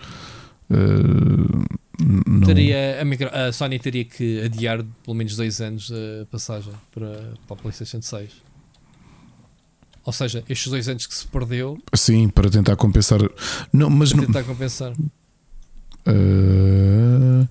eh, 0.70 1.78
não, 2.00 2.42
Teria, 2.48 3.02
a, 3.02 3.06
micro- 3.06 3.30
a 3.34 3.52
Sony 3.52 3.78
teria 3.80 4.04
que 4.06 4.42
adiar 4.42 4.84
pelo 5.04 5.16
menos 5.16 5.36
dois 5.36 5.62
anos 5.62 5.92
a 5.92 6.26
passagem 6.26 6.74
para, 6.94 7.34
para 7.48 7.56
a 7.56 7.60
PlayStation 7.60 8.02
6. 8.02 8.32
Ou 10.06 10.12
seja, 10.12 10.44
estes 10.50 10.70
dois 10.70 10.90
anos 10.90 11.06
que 11.08 11.14
se 11.16 11.26
perdeu, 11.28 11.78
sim, 11.96 12.28
para 12.28 12.50
tentar 12.50 12.76
compensar. 12.76 13.20
Não, 13.72 13.90
mas 13.90 14.10
para 14.12 14.18
não. 14.22 14.26
tentar 14.28 14.44
compensar. 14.44 14.92
eh, 16.06 17.48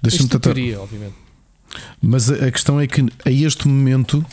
Deixa-me 0.00 0.24
Isto 0.24 0.28
tentar. 0.38 0.40
teoria, 0.54 0.80
obviamente. 0.80 1.14
Mas 2.00 2.30
a, 2.30 2.46
a 2.46 2.50
questão 2.52 2.80
é 2.80 2.86
que 2.86 3.02
a 3.24 3.30
este 3.30 3.66
momento. 3.68 4.24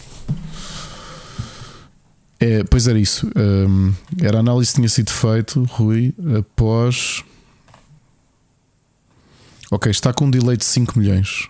É, 2.40 2.64
pois 2.64 2.88
era 2.88 3.00
isso. 3.00 3.28
hum, 3.36 3.94
era 4.20 4.38
a 4.38 4.40
análise 4.40 4.72
que 4.72 4.76
tinha 4.78 4.90
sido 4.90 5.12
feito, 5.12 5.64
Rui, 5.66 6.14
após. 6.38 7.24
Ok, 9.74 9.90
está 9.90 10.14
com 10.14 10.26
um 10.26 10.30
delay 10.30 10.58
de 10.58 10.66
5 10.66 11.00
milhões. 11.00 11.50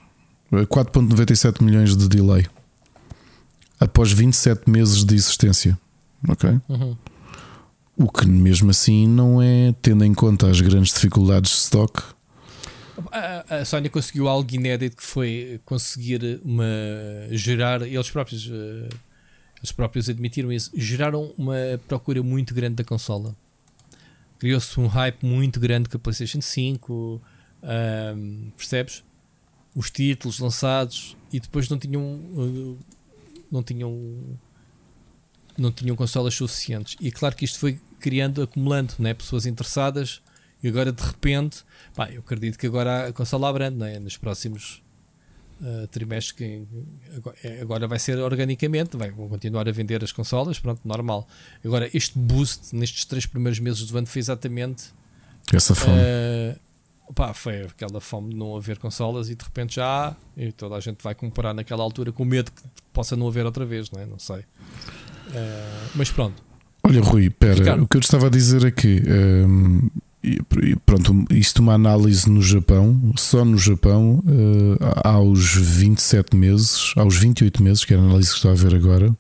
Eh, 0.52 0.66
4,97 0.68 1.64
milhões 1.64 1.98
de 1.98 2.08
delay. 2.08 2.46
Após 3.80 4.12
27 4.12 4.70
meses 4.70 5.04
de 5.04 5.16
existência. 5.16 5.76
Ok? 6.30 6.48
Uhum. 6.70 6.96
O 7.98 8.12
que 8.12 8.28
mesmo 8.28 8.70
assim 8.70 9.08
não 9.08 9.42
é, 9.42 9.74
tendo 9.82 10.06
em 10.06 10.14
conta 10.14 10.48
as 10.48 10.62
grandes 10.62 10.94
dificuldades 10.94 11.50
de 11.50 11.58
stock. 11.58 12.04
A, 13.12 13.56
a 13.62 13.66
Sony 13.66 13.90
conseguiu 13.90 14.28
algo 14.28 14.48
inédito 14.54 14.98
que 14.98 15.04
foi 15.04 15.60
conseguir 15.66 16.40
uma, 16.46 16.64
gerar, 17.32 17.82
eles 17.82 18.12
próprios, 18.12 18.48
eh, 18.48 18.90
eles 19.58 19.72
próprios 19.72 20.10
admitiram 20.10 20.52
isso, 20.52 20.70
geraram 20.76 21.34
uma 21.36 21.56
procura 21.88 22.22
muito 22.22 22.54
grande 22.54 22.76
da 22.76 22.84
consola. 22.84 23.36
Criou-se 24.38 24.80
um 24.80 24.86
hype 24.86 25.26
muito 25.26 25.60
grande 25.60 25.90
com 25.90 25.98
a 25.98 26.00
PlayStation 26.00 26.42
5, 26.42 27.20
ahm, 27.64 28.50
percebes? 28.58 29.04
Os 29.76 29.90
títulos 29.90 30.40
lançados 30.40 31.16
e 31.32 31.40
depois 31.40 31.70
não 31.70 31.78
tinham, 31.78 32.20
eh, 32.38 32.84
não 33.52 33.64
tinham, 33.64 34.38
não 35.58 35.72
tinham 35.72 35.96
consolas 35.96 36.34
suficientes. 36.34 36.96
E 37.00 37.12
claro 37.12 37.36
que 37.36 37.46
isto 37.46 37.58
foi 37.60 37.80
criando, 38.00 38.42
acumulando 38.42 38.96
né? 39.00 39.14
pessoas 39.14 39.46
interessadas 39.46 40.22
e 40.62 40.68
agora 40.68 40.92
de 40.92 41.02
repente 41.02 41.64
Pá, 41.96 42.10
eu 42.10 42.22
acredito 42.22 42.58
que 42.58 42.68
agora 42.68 43.08
a 43.10 43.14
consola 43.14 43.50
abrande, 43.50 43.78
não 43.78 43.86
é? 43.86 44.00
nos 44.00 44.16
próximos 44.18 44.82
uh, 45.62 45.88
trimestres, 45.88 46.32
que 46.32 46.66
agora, 47.16 47.38
é- 47.44 47.62
agora 47.62 47.88
vai 47.88 48.00
ser 48.00 48.18
organicamente, 48.20 48.96
vai, 48.96 49.12
vão 49.12 49.28
continuar 49.28 49.68
a 49.68 49.72
vender 49.72 50.02
as 50.04 50.12
consolas, 50.12 50.58
pronto, 50.58 50.80
normal. 50.86 51.28
Agora, 51.66 51.90
este 51.94 52.18
boost 52.18 52.74
nestes 52.76 53.04
três 53.06 53.26
primeiros 53.26 53.60
meses 53.60 53.86
do 53.86 53.98
ano 53.98 54.08
foi 54.08 54.20
exatamente 54.20 54.86
Essa 55.54 55.76
fome. 55.76 55.98
uh, 55.98 56.60
pá, 57.14 57.34
foi 57.34 57.64
aquela 57.64 58.00
fome 58.02 58.30
de 58.30 58.36
não 58.36 58.56
haver 58.56 58.78
consolas 58.78 59.30
e 59.30 59.36
de 59.36 59.44
repente 59.44 59.76
já 59.76 59.86
há, 60.10 60.16
e 60.36 60.52
toda 60.52 60.76
a 60.76 60.80
gente 60.80 61.04
vai 61.04 61.14
comprar 61.16 61.54
naquela 61.54 61.84
altura 61.84 62.12
com 62.12 62.24
medo 62.26 62.52
que 62.52 62.62
possa 62.94 63.16
não 63.16 63.28
haver 63.28 63.46
outra 63.46 63.66
vez, 63.66 63.90
não 63.92 64.02
é? 64.02 64.06
Não 64.06 64.20
sei. 64.20 64.40
Uh, 64.40 65.90
mas 65.96 66.12
pronto. 66.12 66.42
Olha, 66.84 67.02
Rui, 67.02 67.30
pera, 67.30 67.54
Ricardo. 67.56 67.84
o 67.84 67.88
que 67.88 67.98
eu 67.98 68.02
te 68.02 68.06
estava 68.06 68.28
a 68.28 68.30
dizer 68.30 68.66
é 68.66 68.72
que 68.72 69.02
hum, 69.48 69.88
e- 70.24 70.40
e 70.64 70.76
pronto, 70.86 71.26
isto 71.32 71.60
uma 71.62 71.74
análise 71.74 72.30
no 72.30 72.42
Japão, 72.42 73.14
só 73.18 73.44
no 73.46 73.58
Japão, 73.58 74.24
eh, 74.28 75.08
aos 75.08 75.54
27 75.56 76.36
meses, 76.36 76.92
aos 76.96 77.16
28 77.18 77.62
meses, 77.64 77.86
que 77.86 77.94
é 77.94 77.98
a 77.98 78.00
análise 78.00 78.30
que 78.30 78.36
estou 78.36 78.52
a 78.52 78.56
ver 78.56 78.76
agora, 78.76 79.16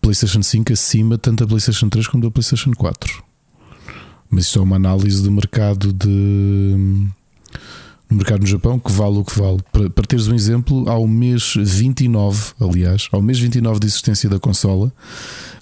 PlayStation 0.00 0.42
5 0.42 0.72
acima 0.72 1.16
tanto 1.18 1.44
da 1.44 1.48
PlayStation 1.48 1.88
3 1.88 2.06
como 2.06 2.22
da 2.22 2.30
PlayStation 2.30 2.72
4. 2.72 3.22
Mas 4.34 4.46
isto 4.46 4.58
é 4.58 4.62
uma 4.62 4.74
análise 4.74 5.22
do 5.22 5.30
mercado 5.30 5.92
de 5.92 6.76
no 8.10 8.16
mercado 8.16 8.40
no 8.40 8.46
Japão 8.48 8.80
que 8.80 8.90
vale 8.90 9.18
o 9.18 9.24
que 9.24 9.38
vale. 9.38 9.58
Para, 9.70 9.88
para 9.88 10.06
teres 10.06 10.26
um 10.26 10.34
exemplo, 10.34 10.88
ao 10.90 11.06
mês 11.06 11.54
29, 11.56 12.52
aliás, 12.60 13.08
ao 13.12 13.22
mês 13.22 13.38
29 13.38 13.78
de 13.78 13.86
existência 13.86 14.28
da 14.28 14.40
consola, 14.40 14.92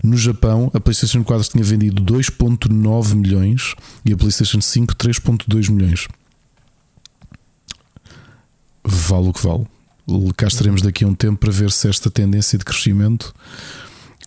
no 0.03 0.17
Japão, 0.17 0.71
a 0.73 0.81
PlayStation 0.81 1.23
4 1.23 1.51
tinha 1.51 1.63
vendido 1.63 2.03
2,9 2.03 3.15
milhões 3.15 3.75
e 4.07 4.13
a 4.15 4.17
PlayStation 4.17 4.63
5 4.63 4.97
3,2 4.97 5.71
milhões. 5.71 6.09
Vale 8.83 9.29
o 9.29 9.33
que 9.35 9.47
vale. 9.47 9.67
Cá 10.35 10.47
estaremos 10.47 10.81
daqui 10.81 11.05
a 11.05 11.09
um 11.09 11.15
tempo 11.15 11.41
para 11.41 11.53
ver 11.53 11.71
se 11.71 11.89
esta 11.91 12.11
tendência 12.11 12.59
de 12.59 12.65
crescimento 12.65 13.35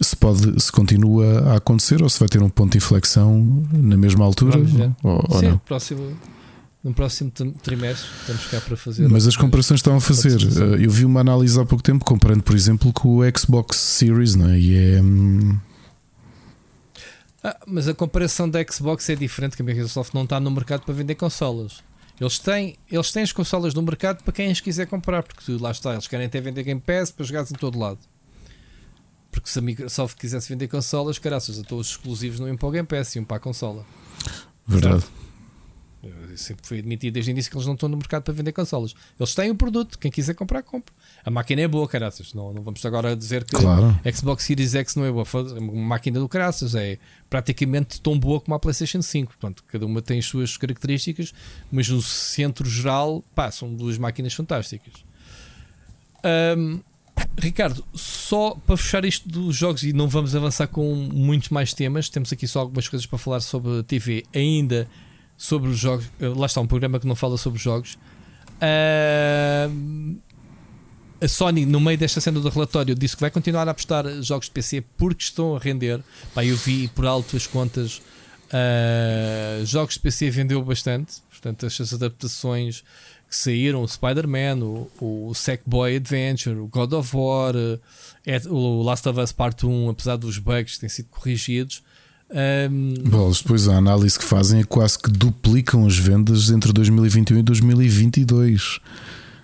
se, 0.01 0.15
pode, 0.15 0.61
se 0.61 0.71
continua 0.71 1.51
a 1.51 1.55
acontecer 1.57 2.01
ou 2.01 2.09
se 2.09 2.19
vai 2.19 2.27
ter 2.27 2.41
um 2.41 2.49
ponto 2.49 2.71
de 2.71 2.77
inflexão 2.77 3.65
na 3.71 3.95
mesma 3.97 4.25
altura 4.25 4.57
ou, 5.03 5.23
ou 5.29 5.39
Sim, 5.39 5.47
não. 5.49 5.57
próximo, 5.59 6.17
no 6.83 6.93
próximo 6.93 7.31
tri- 7.31 7.51
trimestre 7.63 8.07
estamos 8.21 8.45
cá 8.47 8.61
para 8.61 8.75
fazer. 8.77 9.07
Mas 9.09 9.25
as 9.27 9.35
comparações 9.35 9.79
estão 9.79 9.95
a 9.95 10.01
fazer. 10.01 10.39
Eh, 10.41 10.85
Eu 10.85 10.91
vi 10.91 11.05
uma 11.05 11.21
análise 11.21 11.59
há 11.59 11.65
pouco 11.65 11.83
tempo 11.83 12.03
comparando, 12.05 12.43
por 12.43 12.55
exemplo, 12.55 12.91
com 12.93 13.17
o 13.19 13.37
Xbox 13.37 13.77
Series, 13.77 14.35
não 14.35 14.49
é? 14.49 14.59
E 14.59 14.75
é. 14.77 15.01
hum, 15.01 15.57
Ah, 17.43 17.57
mas 17.67 17.87
a 17.87 17.93
comparação 17.93 18.49
da 18.49 18.59
Xbox 18.69 19.07
é 19.09 19.15
diferente, 19.15 19.55
que 19.55 19.61
a 19.61 19.65
Microsoft 19.65 20.13
não 20.13 20.23
está 20.23 20.39
no 20.39 20.49
mercado 20.51 20.81
para 20.81 20.93
vender 20.93 21.15
consolas. 21.15 21.83
Eles 22.19 22.39
têm, 22.39 22.75
eles 22.89 23.11
têm 23.11 23.23
as 23.23 23.31
consolas 23.33 23.73
no 23.73 23.81
mercado 23.81 24.23
para 24.23 24.31
quem 24.33 24.49
as 24.49 24.59
quiser 24.61 24.87
comprar, 24.87 25.21
porque 25.21 25.51
lá 25.59 25.69
está, 25.71 25.93
eles 25.93 26.07
querem 26.07 26.25
até 26.27 26.39
vender 26.39 26.63
Game 26.63 26.79
Pass 26.81 27.11
para 27.11 27.25
jogares 27.25 27.51
em 27.51 27.55
todo 27.55 27.77
lado. 27.77 27.99
Porque 29.35 29.49
se 29.49 29.59
a 29.59 29.61
Microsoft 29.61 30.17
quisesse 30.17 30.47
vender 30.47 30.69
consolas, 30.69 31.19
caraças, 31.19 31.57
então 31.57 31.77
os 31.77 31.89
exclusivos 31.89 32.39
não 32.39 32.47
iam 32.47 32.55
para 32.55 32.67
o 32.67 32.71
Game 32.71 32.87
Pass, 32.87 33.15
iam 33.17 33.25
para 33.25 33.35
a 33.35 33.39
consola. 33.39 33.85
Verdade. 34.65 35.03
Eu 36.01 36.37
Sempre 36.37 36.65
foi 36.67 36.79
admitido 36.79 37.13
desde 37.15 37.31
o 37.31 37.33
início 37.33 37.51
que 37.51 37.57
eles 37.57 37.65
não 37.67 37.73
estão 37.73 37.89
no 37.89 37.97
mercado 37.97 38.23
para 38.23 38.33
vender 38.33 38.51
consolas. 38.53 38.93
Eles 39.19 39.35
têm 39.35 39.51
o 39.51 39.55
produto, 39.55 39.99
quem 39.99 40.09
quiser 40.09 40.35
comprar, 40.35 40.63
compra. 40.63 40.93
A 41.23 41.29
máquina 41.29 41.61
é 41.63 41.67
boa, 41.67 41.85
caraças. 41.87 42.33
Não, 42.33 42.53
não 42.53 42.61
vamos 42.61 42.85
agora 42.85 43.13
dizer 43.15 43.43
que 43.43 43.55
Claro. 43.57 43.99
a 44.05 44.11
Xbox 44.11 44.43
Series 44.45 44.73
X 44.73 44.95
não 44.95 45.03
é 45.05 45.11
boa. 45.11 45.25
É 45.33 45.59
uma 45.59 45.87
máquina 45.87 46.19
do 46.19 46.29
caraças. 46.29 46.75
É 46.75 46.97
praticamente 47.29 47.99
tão 48.01 48.17
boa 48.17 48.39
como 48.39 48.55
a 48.55 48.59
PlayStation 48.59 49.01
5. 49.01 49.33
Portanto, 49.33 49.63
cada 49.67 49.85
uma 49.85 50.01
tem 50.01 50.19
as 50.19 50.25
suas 50.25 50.55
características, 50.55 51.33
mas 51.71 51.89
no 51.89 52.01
centro 52.01 52.69
geral, 52.69 53.21
pá, 53.33 53.51
são 53.51 53.73
duas 53.73 53.97
máquinas 53.97 54.33
fantásticas. 54.33 54.93
Ahm, 56.23 56.79
Ricardo, 57.37 57.83
só 57.93 58.55
para 58.65 58.77
fechar 58.77 59.05
isto 59.05 59.27
dos 59.27 59.55
jogos 59.55 59.83
e 59.83 59.93
não 59.93 60.07
vamos 60.07 60.35
avançar 60.35 60.67
com 60.67 60.93
muitos 60.95 61.49
mais 61.49 61.73
temas, 61.73 62.09
temos 62.09 62.31
aqui 62.31 62.47
só 62.47 62.59
algumas 62.61 62.87
coisas 62.89 63.05
para 63.05 63.17
falar 63.19 63.39
sobre 63.41 63.83
TV, 63.83 64.23
ainda 64.33 64.87
sobre 65.37 65.69
os 65.69 65.77
jogos. 65.77 66.05
eh, 66.19 66.27
Lá 66.29 66.45
está, 66.45 66.61
um 66.61 66.67
programa 66.67 66.99
que 66.99 67.07
não 67.07 67.15
fala 67.15 67.37
sobre 67.37 67.59
jogos. 67.61 67.97
Ahm, 68.61 70.15
a 71.21 71.27
Sony, 71.27 71.65
no 71.65 71.79
meio 71.79 71.97
desta 71.97 72.19
cena 72.19 72.39
do 72.39 72.49
relatório, 72.49 72.93
disse 72.95 73.15
que 73.15 73.21
vai 73.21 73.31
continuar 73.31 73.67
a 73.67 73.71
apostar 73.71 74.05
jogos 74.21 74.45
de 74.47 74.51
PC 74.51 74.81
porque 74.97 75.23
estão 75.23 75.55
a 75.55 75.59
render. 75.59 76.01
Pá, 76.33 76.43
eu 76.45 76.55
vi 76.57 76.87
por 76.89 77.05
alto 77.05 77.35
as 77.37 77.47
contas. 77.47 78.01
ah, 78.51 79.63
jogos 79.65 79.95
de 79.95 79.99
PC 80.01 80.29
vendeu 80.29 80.61
bastante. 80.63 81.15
Portanto, 81.29 81.65
estas 81.65 81.93
adaptações 81.93 82.83
que 83.29 83.35
saíram, 83.35 83.81
o 83.81 83.87
Spider-Man, 83.87 84.59
o, 84.63 84.89
o 84.99 85.33
Sackboy 85.33 85.95
Adventure, 85.95 86.57
o 86.57 86.67
God 86.67 86.93
of 86.93 87.15
War, 87.15 87.53
eh, 88.25 88.41
o 88.47 88.81
Last 88.83 89.07
of 89.09 89.19
Us 89.19 89.31
Part 89.31 89.65
1, 89.65 89.89
apesar 89.89 90.15
dos 90.17 90.37
bugs 90.37 90.75
que 90.75 90.79
têm 90.81 90.89
sido 90.89 91.09
corrigidos. 91.09 91.83
ahm, 92.29 92.93
Bom, 93.09 93.31
depois 93.31 93.67
a 93.67 93.75
análise 93.77 94.17
que 94.17 94.25
fazem 94.25 94.61
é 94.61 94.63
quase 94.63 94.97
que 94.99 95.09
duplicam 95.09 95.85
as 95.85 95.97
vendas 95.97 96.49
entre 96.49 96.71
2021 96.73 97.39
e 97.39 97.43
2022 97.43 98.79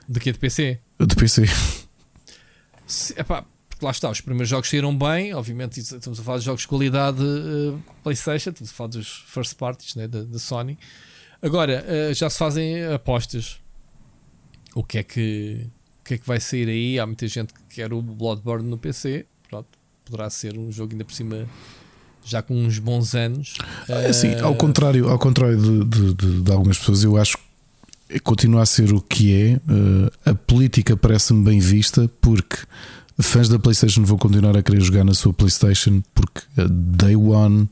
de 0.08 0.20
que 0.20 0.30
é 0.30 0.34
de 0.34 0.40
PC? 0.40 0.80
de 1.00 1.16
PC. 1.16 1.46
Se, 2.86 3.18
epá, 3.18 3.46
porque 3.70 3.86
lá 3.86 3.92
está, 3.92 4.10
os 4.10 4.20
primeiros 4.20 4.50
jogos 4.50 4.70
saíram 4.70 4.96
bem, 4.96 5.34
obviamente 5.34 5.80
estamos 5.80 6.20
a 6.20 6.24
falar 6.24 6.40
de 6.40 6.46
jogos 6.46 6.62
de 6.62 6.68
qualidade 6.68 7.24
eh, 7.24 7.78
PlayStation, 8.04 8.50
estamos 8.50 8.72
a 8.72 8.74
falar 8.74 8.90
dos 8.90 9.24
first 9.28 9.56
parties 9.56 9.96
né, 9.96 10.08
da, 10.08 10.24
da 10.24 10.38
Sony. 10.40 10.78
Agora 11.42 11.84
eh, 11.88 12.14
já 12.14 12.30
se 12.30 12.38
fazem 12.38 12.86
apostas. 12.94 13.61
O 14.76 14.84
que 14.84 14.98
é 15.00 15.04
que 15.04 15.68
o 16.00 16.04
que 16.04 16.14
é 16.16 16.18
que 16.18 16.28
vai 16.28 16.40
sair 16.40 16.68
aí? 16.68 17.00
Há 17.00 17.06
muita 17.06 17.28
gente 17.28 17.54
que 17.54 17.60
quer 17.76 17.94
o 17.94 18.02
Bloodborne 18.02 18.68
no 18.68 18.78
PC. 18.78 19.26
Pronto, 19.50 19.68
poderá 20.06 20.30
ser 20.30 20.58
um 20.58 20.72
jogo 20.72 20.94
ainda 20.94 21.06
por 21.06 21.14
cima 21.14 21.46
já 22.26 22.42
com 22.42 22.56
uns 22.56 22.80
bons 22.80 23.16
anos. 23.16 23.56
Assim, 24.10 24.34
ao 24.42 24.56
contrário, 24.56 25.10
ao 25.10 25.18
contrário 25.20 25.58
de, 25.58 25.86
de- 25.86 26.14
de- 26.14 26.42
de 26.42 26.52
algumas 26.52 26.78
pessoas, 26.80 27.04
eu 27.04 27.18
acho 27.18 27.38
que 28.10 28.20
continua 28.20 28.62
a 28.62 28.66
ser 28.66 28.92
o 28.94 29.02
que 29.02 29.34
é. 29.34 29.52
eh, 29.54 30.30
a 30.32 30.34
política 30.36 30.96
parece-me 30.98 31.44
bem 31.44 31.60
vista 31.60 32.10
porque 32.20 32.58
fãs 33.20 33.48
da 33.48 33.58
PlayStation 33.60 34.04
vão 34.04 34.18
continuar 34.18 34.58
a 34.58 34.64
querer 34.64 34.82
jogar 34.82 35.04
na 35.04 35.14
sua 35.14 35.32
PlayStation 35.34 36.02
porque 36.14 36.42
day 36.70 37.16
one 37.16 37.70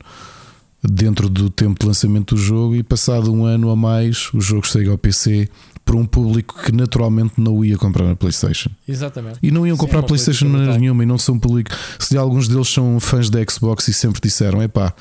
dentro 0.82 1.28
do 1.28 1.50
tempo 1.50 1.78
de 1.80 1.86
lançamento 1.86 2.34
do 2.34 2.40
jogo 2.40 2.74
e 2.74 2.82
passado 2.82 3.32
um 3.32 3.44
ano 3.44 3.68
a 3.70 3.76
mais 3.76 4.32
o 4.32 4.40
jogo 4.40 4.66
chega 4.66 4.90
ao 4.90 4.96
PC 4.98 5.48
para 5.90 5.96
um 5.98 6.06
público 6.06 6.54
que 6.62 6.70
naturalmente 6.70 7.32
não 7.38 7.64
ia 7.64 7.76
comprar 7.76 8.04
na 8.06 8.14
PlayStation. 8.14 8.70
Exatamente. 8.86 9.40
E 9.42 9.50
não 9.50 9.66
iam 9.66 9.74
Sim, 9.74 9.80
comprar 9.80 9.98
é 9.98 10.02
PlayStation 10.02 10.46
de 10.46 10.52
maneira 10.52 10.78
nenhuma 10.78 11.02
e 11.02 11.06
não 11.06 11.18
são 11.18 11.36
público. 11.36 11.70
Se 11.98 12.16
alguns 12.16 12.46
deles 12.46 12.68
são 12.68 13.00
fãs 13.00 13.28
da 13.28 13.40
Xbox 13.50 13.88
e 13.88 13.92
sempre 13.92 14.20
disseram: 14.22 14.62
epá, 14.62 14.94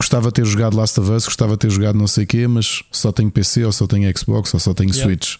gostava 0.00 0.28
de 0.28 0.34
ter 0.34 0.46
jogado 0.46 0.74
Last 0.74 0.98
of 0.98 1.10
Us, 1.10 1.26
gostava 1.26 1.52
de 1.52 1.58
ter 1.58 1.70
jogado 1.70 1.98
não 1.98 2.06
sei 2.06 2.24
o 2.24 2.26
quê, 2.26 2.46
mas 2.48 2.82
só 2.90 3.12
tenho 3.12 3.30
PC, 3.30 3.62
ou 3.66 3.72
só 3.72 3.86
tenho 3.86 4.10
Xbox, 4.18 4.54
ou 4.54 4.58
só 4.60 4.72
tenho 4.72 4.88
Yeah. 4.90 5.04
Switch. 5.04 5.36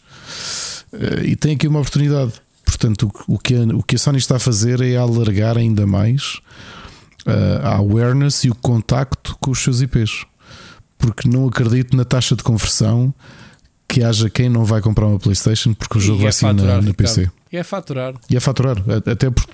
Eh, 0.93 1.29
E 1.31 1.37
tem 1.37 1.55
aqui 1.55 1.67
uma 1.67 1.79
oportunidade. 1.81 2.33
Portanto, 2.67 3.11
o- 3.27 3.35
o 3.37 3.39
que, 3.39 3.55
a, 3.55 3.61
o 3.75 3.83
que 3.83 3.97
a 3.97 3.99
Sony 3.99 4.19
está 4.19 4.37
a 4.37 4.39
fazer 4.39 4.83
é 4.83 4.95
alargar 4.97 5.57
ainda 5.57 5.87
mais 5.87 6.39
eh, 7.25 7.61
a 7.63 7.77
awareness 7.77 8.45
e 8.45 8.51
o 8.51 8.55
contacto 8.55 9.37
com 9.41 9.51
os 9.53 9.59
seus 9.61 9.81
IPs. 9.81 10.27
Porque 10.99 11.27
não 11.29 11.49
acredito 11.49 11.97
na 11.97 12.05
taxa 12.05 12.37
de 12.37 12.43
conversão 12.43 13.13
que 13.93 14.03
haja 14.03 14.31
quem 14.31 14.49
não 14.49 14.65
vai 14.65 14.81
comprar 14.81 15.07
uma 15.07 15.19
PlayStation 15.19 15.75
porque 15.75 15.99
o 15.99 16.01
E 16.01 16.05
jogo 16.05 16.21
é 16.21 16.23
vai 16.25 16.33
sair 16.33 16.55
na, 16.55 16.81
na. 16.81 16.95
PC. 16.95 17.31
E 17.53 17.59
é 17.59 17.63
faturar. 17.63 18.15
E 18.31 18.37
a 18.37 18.41
faturar, 18.41 18.79
até 19.07 19.31
porque 19.31 19.53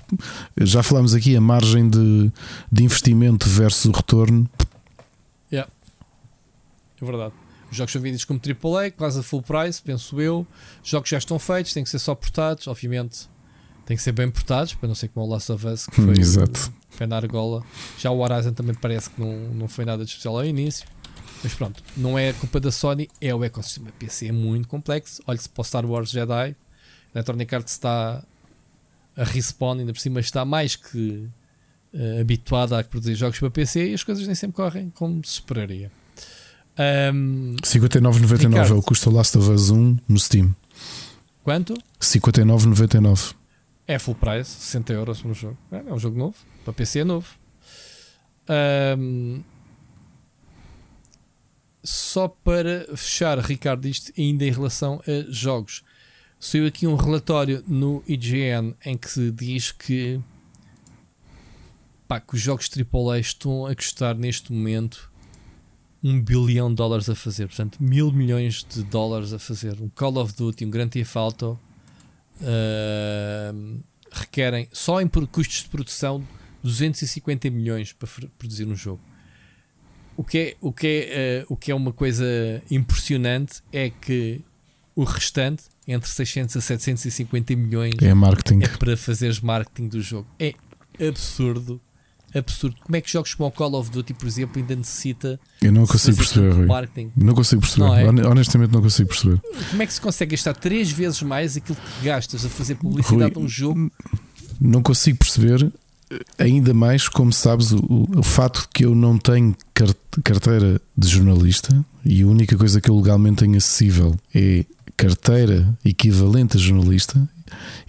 já 0.61 0.81
falámos 0.81 1.13
aqui 1.13 1.35
a 1.35 1.41
margem 1.41 1.89
de, 1.89 2.31
de 2.71 2.83
investimento 2.85 3.49
versus 3.49 3.85
o 3.85 3.91
retorno. 3.91 4.49
É 7.01 7.05
verdade. 7.05 7.33
Os 7.71 7.77
jogos 7.77 7.91
são 7.93 8.01
vendidos 8.01 8.25
como 8.25 8.39
AAA, 8.39 8.91
quase 8.91 9.19
a 9.19 9.23
full 9.23 9.41
price, 9.41 9.81
penso 9.81 10.19
eu. 10.19 10.45
Os 10.83 10.89
jogos 10.89 11.09
já 11.09 11.17
estão 11.17 11.37
feitos, 11.39 11.71
têm 11.73 11.83
que 11.83 11.89
ser 11.89 11.99
só 11.99 12.13
portados, 12.15 12.67
obviamente. 12.67 13.29
Têm 13.85 13.95
que 13.95 14.03
ser 14.03 14.11
bem 14.11 14.29
portados, 14.29 14.73
para 14.73 14.87
não 14.87 14.95
ser 14.95 15.07
como 15.09 15.25
o 15.25 15.29
Last 15.29 15.51
of 15.51 15.65
Us, 15.65 15.85
que 15.85 15.95
foi 16.01 16.17
Exato. 16.19 16.71
pé 16.97 17.07
na 17.07 17.15
argola. 17.15 17.63
Já 17.97 18.11
o 18.11 18.19
Horizon 18.19 18.53
também 18.53 18.75
parece 18.75 19.09
que 19.09 19.21
não, 19.21 19.33
não 19.53 19.67
foi 19.67 19.85
nada 19.85 20.03
de 20.03 20.09
especial 20.09 20.37
ao 20.37 20.45
início. 20.45 20.85
Mas 21.43 21.53
pronto, 21.53 21.81
não 21.95 22.19
é 22.19 22.33
culpa 22.33 22.59
da 22.59 22.71
Sony, 22.71 23.09
é 23.21 23.33
o 23.33 23.43
ecossistema 23.43 23.91
PC, 23.97 24.27
é 24.27 24.31
muito 24.31 24.67
complexo. 24.67 25.21
Olhe-se 25.25 25.47
para 25.47 25.61
o 25.61 25.63
Star 25.63 25.85
Wars 25.85 26.09
Jedi, 26.09 26.33
a 26.33 26.55
Electronic 27.15 27.55
Arts 27.55 27.73
está 27.73 28.23
a 29.15 29.23
respawn, 29.23 29.79
ainda 29.79 29.93
por 29.93 29.99
cima 29.99 30.19
está 30.19 30.43
mais 30.43 30.75
que 30.75 31.27
eh, 31.93 32.21
habituada 32.21 32.79
a 32.79 32.83
produzir 32.83 33.15
jogos 33.15 33.39
para 33.39 33.49
PC 33.49 33.89
e 33.89 33.93
as 33.93 34.03
coisas 34.03 34.25
nem 34.25 34.35
sempre 34.35 34.55
correm 34.55 34.89
como 34.91 35.23
se 35.25 35.33
esperaria. 35.33 35.91
Ahm, 36.77 37.55
59,99 37.63 38.69
é 38.69 38.73
o 38.73 38.81
custo 38.81 39.09
Last 39.09 39.37
of 39.37 39.49
Us 39.49 39.69
1 39.69 39.97
no 40.07 40.19
Steam. 40.19 40.55
quanto? 41.43 41.73
59,99. 41.99 43.33
É 43.87 43.97
full 43.97 44.15
price, 44.15 44.49
60 44.51 44.93
euros 44.93 45.23
no 45.23 45.33
jogo. 45.33 45.57
É, 45.71 45.77
é 45.77 45.93
um 45.93 45.99
jogo 45.99 46.17
novo, 46.17 46.35
para 46.63 46.73
PC 46.73 46.99
é 46.99 47.03
novo. 47.03 47.27
Ahm, 48.47 49.41
só 51.89 52.27
para 52.27 52.85
fechar, 52.95 53.39
Ricardo, 53.39 53.87
isto 53.87 54.13
ainda 54.15 54.45
em 54.45 54.51
relação 54.51 55.01
a 55.07 55.31
jogos. 55.31 55.83
Saiu 56.39 56.67
aqui 56.67 56.85
um 56.85 56.95
relatório 56.95 57.63
no 57.67 58.03
IGN 58.07 58.75
em 58.85 58.95
que 58.95 59.09
se 59.09 59.31
diz 59.31 59.71
que, 59.71 60.21
pá, 62.07 62.19
que 62.19 62.35
os 62.35 62.39
jogos 62.39 62.69
AAA 62.69 63.19
estão 63.19 63.65
a 63.65 63.73
custar 63.73 64.15
neste 64.15 64.53
momento 64.53 65.11
um 66.03 66.21
bilhão 66.21 66.69
de 66.69 66.75
dólares 66.75 67.09
a 67.09 67.15
fazer, 67.15 67.47
portanto, 67.47 67.81
mil 67.81 68.11
milhões 68.11 68.63
de 68.63 68.83
dólares 68.83 69.33
a 69.33 69.39
fazer. 69.39 69.81
Um 69.81 69.89
Call 69.89 70.17
of 70.17 70.33
Duty, 70.35 70.65
um 70.65 70.69
Grand 70.69 70.89
Theft 70.89 71.15
Auto, 71.15 71.59
uh, 72.39 73.83
requerem 74.11 74.69
só 74.71 75.01
em 75.01 75.07
custos 75.07 75.63
de 75.63 75.69
produção 75.69 76.23
250 76.63 77.49
milhões 77.49 77.93
para 77.93 78.07
produzir 78.37 78.67
um 78.67 78.75
jogo. 78.75 79.08
O 80.19 80.23
que 80.23 80.37
é, 80.37 80.55
o 80.59 80.73
que 80.73 80.87
é, 81.09 81.45
uh, 81.49 81.53
o 81.53 81.55
que 81.55 81.71
é 81.71 81.75
uma 81.75 81.93
coisa 81.93 82.25
impressionante 82.69 83.61
é 83.71 83.89
que 83.89 84.41
o 84.93 85.05
restante, 85.05 85.63
entre 85.87 86.09
600 86.09 86.57
a 86.57 86.61
750 86.61 87.55
milhões, 87.55 87.93
É 88.01 88.13
marketing. 88.13 88.59
é 88.63 88.67
para 88.67 88.97
fazeres 88.97 89.39
marketing 89.39 89.87
do 89.87 90.01
jogo. 90.01 90.27
É 90.37 90.53
absurdo. 91.07 91.79
Absurdo. 92.35 92.75
Como 92.83 92.95
é 92.97 93.01
que 93.01 93.09
jogos 93.09 93.33
como 93.33 93.47
o 93.47 93.51
Call 93.51 93.73
of 93.75 93.89
Duty, 93.89 94.13
por 94.13 94.27
exemplo, 94.27 94.59
ainda 94.61 94.75
necessita 94.75 95.39
Eu 95.61 95.71
não 95.71 95.87
consigo 95.87 96.17
perceber, 96.17 96.51
Rui. 96.53 96.65
marketing? 96.65 97.11
Não 97.15 97.33
consigo 97.33 97.61
perceber. 97.61 97.85
Não 97.85 97.95
é? 97.95 98.05
Hone- 98.07 98.21
Honestamente, 98.25 98.71
não 98.73 98.81
consigo 98.81 99.07
perceber. 99.07 99.41
Como 99.69 99.81
é 99.81 99.87
que 99.87 99.93
se 99.93 100.01
consegue 100.01 100.31
gastar 100.35 100.53
três 100.53 100.91
vezes 100.91 101.21
mais 101.23 101.55
aquilo 101.55 101.77
que 101.77 102.05
gastas 102.05 102.45
a 102.45 102.49
fazer 102.49 102.75
publicidade 102.75 103.33
Rui, 103.35 103.41
a 103.41 103.45
um 103.45 103.47
jogo? 103.49 103.89
Não 104.59 104.83
consigo 104.83 105.17
perceber, 105.17 105.71
ainda 106.37 106.73
mais 106.73 107.07
como 107.07 107.31
sabes, 107.31 107.71
o, 107.71 108.07
o, 108.15 108.23
fato 108.23 108.61
de 108.61 108.67
que 108.73 108.85
eu 108.85 108.95
não 108.95 109.17
tenho 109.17 109.55
car- 109.73 109.93
carteira 110.23 110.81
de 110.97 111.07
jornalista 111.07 111.85
e 112.05 112.21
a 112.21 112.27
única 112.27 112.57
coisa 112.57 112.81
que 112.81 112.89
eu 112.89 112.95
legalmente 112.97 113.37
tenho 113.37 113.55
acessível 113.57 114.15
é 114.33 114.65
carteira 114.97 115.77
equivalente 115.85 116.57
a 116.57 116.59
jornalista, 116.59 117.29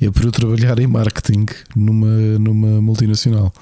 é 0.01 0.10
por 0.10 0.24
eu 0.24 0.30
trabalhar 0.32 0.78
em 0.78 0.86
marketing 0.86 1.47
numa, 1.74 2.38
numa 2.38 2.80
multinacional. 2.80 3.52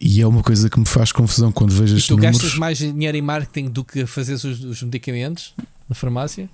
E 0.00 0.20
é 0.20 0.26
uma 0.26 0.42
coisa 0.42 0.68
que 0.68 0.78
me 0.80 0.86
faz 0.86 1.12
confusão 1.12 1.52
quando 1.52 1.70
vejo 1.72 1.94
E 1.94 1.98
estes 1.98 2.08
tu 2.08 2.16
números. 2.16 2.38
gastas 2.38 2.58
mais 2.58 2.78
dinheiro 2.78 3.16
em 3.16 3.22
marketing 3.22 3.68
do 3.70 3.84
que 3.84 4.02
a 4.02 4.06
fazer 4.06 4.34
os, 4.34 4.44
os 4.44 4.82
medicamentos 4.82 5.54
na 5.88 5.94
farmácia? 5.94 6.48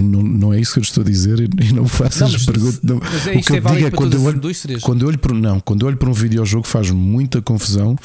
Não, 0.00 0.22
não 0.22 0.52
é 0.54 0.60
isso 0.60 0.74
que 0.74 0.78
eu 0.78 0.82
estou 0.82 1.02
a 1.02 1.04
dizer 1.04 1.40
e 1.40 1.72
não 1.72 1.86
faço 1.86 2.24
as 2.24 2.32
mas, 2.32 2.46
perguntas. 2.46 2.80
não. 2.82 2.98
mas 2.98 3.26
é, 3.26 3.36
O 3.36 3.42
que 3.42 3.52
é 3.52 3.58
eu 3.58 3.62
digo 3.62 3.86
é 3.86 3.90
quando 3.90 4.14
eu 4.14 4.22
olho-. 4.22 4.40
Quando 4.80 5.02
eu 5.02 5.08
olho 5.08 5.18
para, 5.18 5.34
não, 5.34 5.60
quando 5.60 5.82
eu 5.82 5.88
olho 5.88 5.96
para 5.96 6.08
um 6.08 6.14
videojogo 6.14 6.66
faz 6.66 6.90
muita 6.90 7.42
confusão 7.42 7.96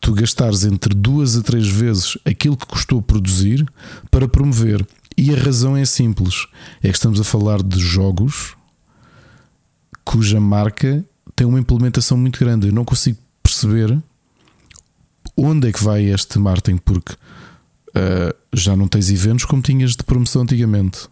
tu 0.00 0.12
gastares 0.12 0.64
entre 0.64 0.94
duas 0.94 1.36
a 1.36 1.42
três 1.42 1.66
vezes 1.66 2.16
aquilo 2.24 2.56
que 2.56 2.66
custou 2.66 3.02
produzir 3.02 3.66
para 4.10 4.28
promover. 4.28 4.86
E 5.16 5.34
a 5.34 5.38
razão 5.38 5.76
é 5.76 5.84
simples: 5.84 6.46
é 6.82 6.88
que 6.88 6.96
estamos 6.96 7.20
a 7.20 7.24
falar 7.24 7.62
de 7.62 7.80
jogos 7.80 8.54
cuja 10.04 10.40
marca 10.40 11.04
tem 11.34 11.46
uma 11.46 11.58
implementação 11.58 12.16
muito 12.16 12.38
grande. 12.38 12.68
Eu 12.68 12.72
não 12.72 12.84
consigo 12.84 13.18
perceber 13.42 13.98
onde 15.36 15.68
é 15.68 15.72
que 15.72 15.82
vai 15.82 16.04
este 16.04 16.38
marketing, 16.38 16.78
porque 16.78 17.14
ah, 17.94 18.34
já 18.52 18.76
não 18.76 18.88
tens 18.88 19.10
eventos 19.10 19.44
como 19.44 19.62
tinhas 19.62 19.92
de 19.92 20.02
promoção 20.02 20.42
antigamente. 20.42 21.08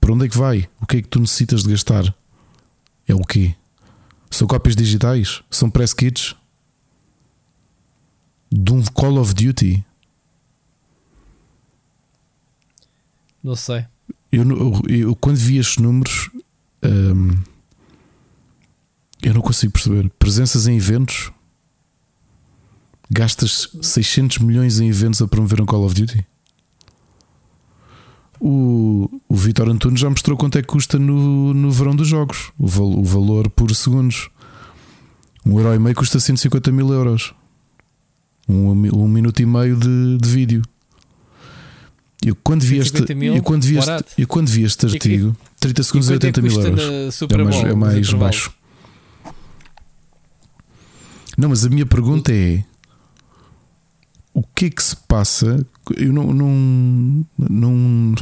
Para 0.00 0.12
onde 0.12 0.26
é 0.26 0.28
que 0.28 0.36
vai? 0.38 0.68
O 0.80 0.86
que 0.86 0.98
é 0.98 1.02
que 1.02 1.08
tu 1.08 1.20
necessitas 1.20 1.62
de 1.62 1.70
gastar? 1.70 2.14
É 3.06 3.14
o 3.14 3.20
quê? 3.24 3.54
São 4.30 4.46
cópias 4.46 4.76
digitais? 4.76 5.42
São 5.50 5.70
press 5.70 5.92
kits? 5.94 6.34
De 8.50 8.72
um 8.72 8.82
Call 8.84 9.18
of 9.18 9.34
Duty? 9.34 9.84
Não 13.42 13.56
sei. 13.56 13.86
Eu, 14.30 14.42
eu- 14.48 14.82
eu 14.88 15.16
quando 15.16 15.36
vi 15.36 15.58
estes 15.58 15.78
números, 15.78 16.30
hum, 16.84 17.30
eu 19.22 19.34
não 19.34 19.40
consigo 19.40 19.72
perceber. 19.72 20.10
Presenças 20.18 20.66
em 20.66 20.76
eventos? 20.76 21.30
Gastas 23.10 23.68
600 23.82 24.38
milhões 24.38 24.80
em 24.80 24.88
eventos 24.88 25.22
a 25.22 25.28
promover 25.28 25.60
um 25.62 25.66
Call 25.66 25.84
of 25.84 25.94
Duty? 25.94 26.26
O, 28.40 29.20
o 29.28 29.34
Vitor 29.34 29.68
Antunes 29.68 30.00
já 30.00 30.08
mostrou 30.08 30.36
quanto 30.36 30.58
é 30.58 30.62
que 30.62 30.68
custa 30.68 30.98
no, 30.98 31.52
no 31.52 31.70
verão 31.72 31.94
dos 31.96 32.06
jogos 32.06 32.52
o, 32.58 32.66
val- 32.68 32.98
o 32.98 33.02
valor 33.04 33.50
por 33.50 33.74
segundos. 33.74 34.30
Um 35.44 35.58
euro 35.58 35.74
e 35.74 35.78
meio 35.78 35.94
custa 35.96 36.20
150 36.20 36.70
mil 36.70 36.92
euros. 36.92 37.34
Um, 38.48 38.70
um 38.70 39.08
minuto 39.08 39.40
e 39.40 39.46
meio 39.46 39.76
de, 39.76 40.18
de 40.18 40.28
vídeo. 40.28 40.62
Eu 42.24 42.34
quando 42.36 42.62
vi 42.62 42.78
este, 42.78 42.98
150 42.98 43.14
mil, 43.14 43.34
eu 43.36 43.42
quando 43.42 43.62
vi 43.64 43.76
este, 43.78 43.90
eu 44.18 44.26
quando 44.26 44.48
vi 44.48 44.62
este 44.64 44.86
E- 44.86 44.88
e- 44.90 44.92
artigo, 44.94 45.36
30 45.60 45.80
E 45.80 45.84
segundos 45.84 46.08
e 46.08 46.12
quanto 46.12 46.24
é 46.26 46.32
que 46.32 46.38
80 46.38 46.42
mil 46.42 46.60
euros. 46.66 46.84
É 47.30 47.44
mais, 47.44 47.56
é 47.56 47.74
mais 47.74 48.12
baixo. 48.12 48.52
Não, 51.36 51.48
mas 51.48 51.64
a 51.64 51.68
minha 51.68 51.86
pergunta 51.86 52.32
é: 52.32 52.64
o 54.38 54.44
que 54.54 54.66
é 54.66 54.70
que 54.70 54.82
se 54.82 54.96
passa? 54.96 55.66
Eu 55.96 56.12
não. 56.12 56.32
não, 56.32 57.26
não 57.38 58.14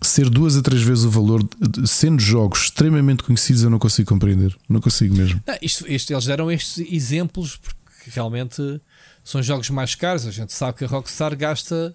ser 0.00 0.28
duas 0.28 0.56
a 0.56 0.62
três 0.62 0.82
vezes 0.82 1.04
o 1.04 1.10
valor, 1.10 1.46
sendo 1.86 2.20
jogos 2.20 2.64
extremamente 2.64 3.22
conhecidos, 3.22 3.62
eu 3.62 3.70
não 3.70 3.78
consigo 3.78 4.08
compreender. 4.08 4.56
Não 4.68 4.80
consigo 4.80 5.14
mesmo. 5.14 5.40
Ah, 5.46 5.58
isto, 5.62 5.86
isto- 5.90 6.12
eles 6.12 6.24
deram 6.24 6.50
estes 6.50 6.78
exemplos 6.92 7.56
porque 7.56 8.10
realmente 8.10 8.80
são 9.22 9.40
jogos 9.42 9.70
mais 9.70 9.94
caros. 9.94 10.26
A 10.26 10.30
gente 10.32 10.52
sabe 10.52 10.78
que 10.78 10.84
a 10.84 10.88
Rockstar 10.88 11.36
gasta 11.36 11.94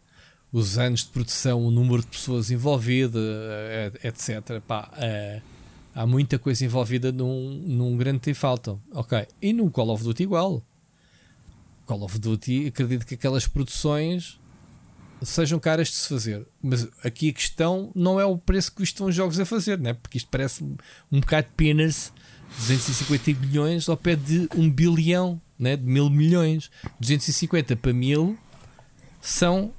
os 0.54 0.78
anos 0.78 1.02
de 1.02 1.08
produção, 1.08 1.62
o 1.66 1.70
número 1.70 2.02
de 2.02 2.08
pessoas 2.08 2.50
envolvidas, 2.50 3.22
eh, 3.22 3.92
etc. 4.06 4.62
Pá, 4.66 4.90
eh, 4.98 5.42
há 5.94 6.08
muita 6.08 6.40
coisa 6.40 6.64
envolvida 6.64 7.12
num, 7.12 7.62
num 7.68 7.98
grande 7.98 8.20
Theft. 8.20 8.70
Ok. 8.94 9.28
E 9.42 9.52
no 9.52 9.70
Call 9.70 9.90
of 9.90 10.02
Duty 10.02 10.24
igual. 10.24 10.64
Call 11.88 12.04
of 12.04 12.20
Duty, 12.20 12.68
acredito 12.68 13.06
que 13.06 13.16
aquelas 13.16 13.48
produções 13.48 14.38
sejam 15.24 15.60
caras 15.60 15.88
de 15.88 15.96
se 15.96 16.10
fazer. 16.10 16.46
Mas 16.62 16.88
aqui 17.04 17.30
a 17.30 17.34
questão 17.34 17.92
não 17.96 18.20
é 18.20 18.26
o 18.26 18.38
preço 18.38 18.72
que 18.72 18.78
custam 18.78 19.08
os 19.08 19.16
jogos 19.16 19.40
a 19.40 19.46
fazer, 19.46 19.80
né? 19.80 19.94
porque 19.94 20.18
isto 20.18 20.28
parece 20.30 20.64
um 20.64 21.20
bocado 21.20 21.48
de 21.48 21.54
peanuts 21.56 22.12
250 22.60 23.34
milhões 23.40 23.90
ao 23.90 23.98
pé 23.98 24.16
de 24.16 24.48
um 24.56 24.70
bilhão, 24.70 25.42
né? 25.58 25.76
de 25.76 25.84
mil 25.84 26.10
milhões. 26.10 26.70
250 27.00 27.76
para 27.76 27.94
mil 27.94 28.38
são 29.22 29.72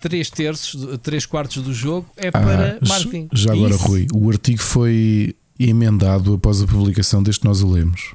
3 0.00 0.30
terços, 0.30 0.98
3 1.02 1.26
quartos 1.26 1.62
do 1.62 1.72
jogo 1.72 2.08
é 2.16 2.30
para 2.30 2.78
Ah, 2.80 2.88
marketing. 2.88 3.28
Já 3.32 3.52
agora, 3.52 3.74
Isso. 3.74 3.86
Rui, 3.86 4.06
o 4.12 4.28
artigo 4.30 4.62
foi 4.62 5.36
emendado 5.58 6.34
após 6.34 6.60
a 6.60 6.66
publicação 6.66 7.22
deste 7.22 7.44
nós 7.44 7.62
o 7.62 7.70
lemos. 7.70 8.14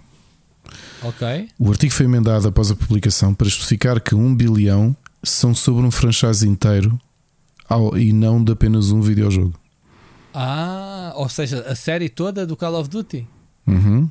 Ok. 1.03 1.49
O 1.57 1.69
artigo 1.69 1.93
foi 1.93 2.05
emendado 2.05 2.47
após 2.47 2.69
a 2.71 2.75
publicação 2.75 3.33
para 3.33 3.47
especificar 3.47 4.01
que 4.01 4.13
um 4.15 4.35
bilhão 4.35 4.95
são 5.23 5.53
sobre 5.55 5.85
um 5.85 5.91
franchise 5.91 6.47
inteiro 6.47 6.99
ao- 7.67 7.97
e 7.97 8.11
não 8.11 8.43
de 8.43 8.51
apenas 8.51 8.91
um 8.91 9.01
videojogo. 9.01 9.53
Ah, 10.33 11.13
ou 11.15 11.27
seja, 11.29 11.61
a 11.61 11.75
série 11.75 12.09
toda 12.09 12.45
do 12.45 12.55
Call 12.55 12.75
of 12.79 12.89
Duty. 12.89 13.27
Uhum. 13.65 14.09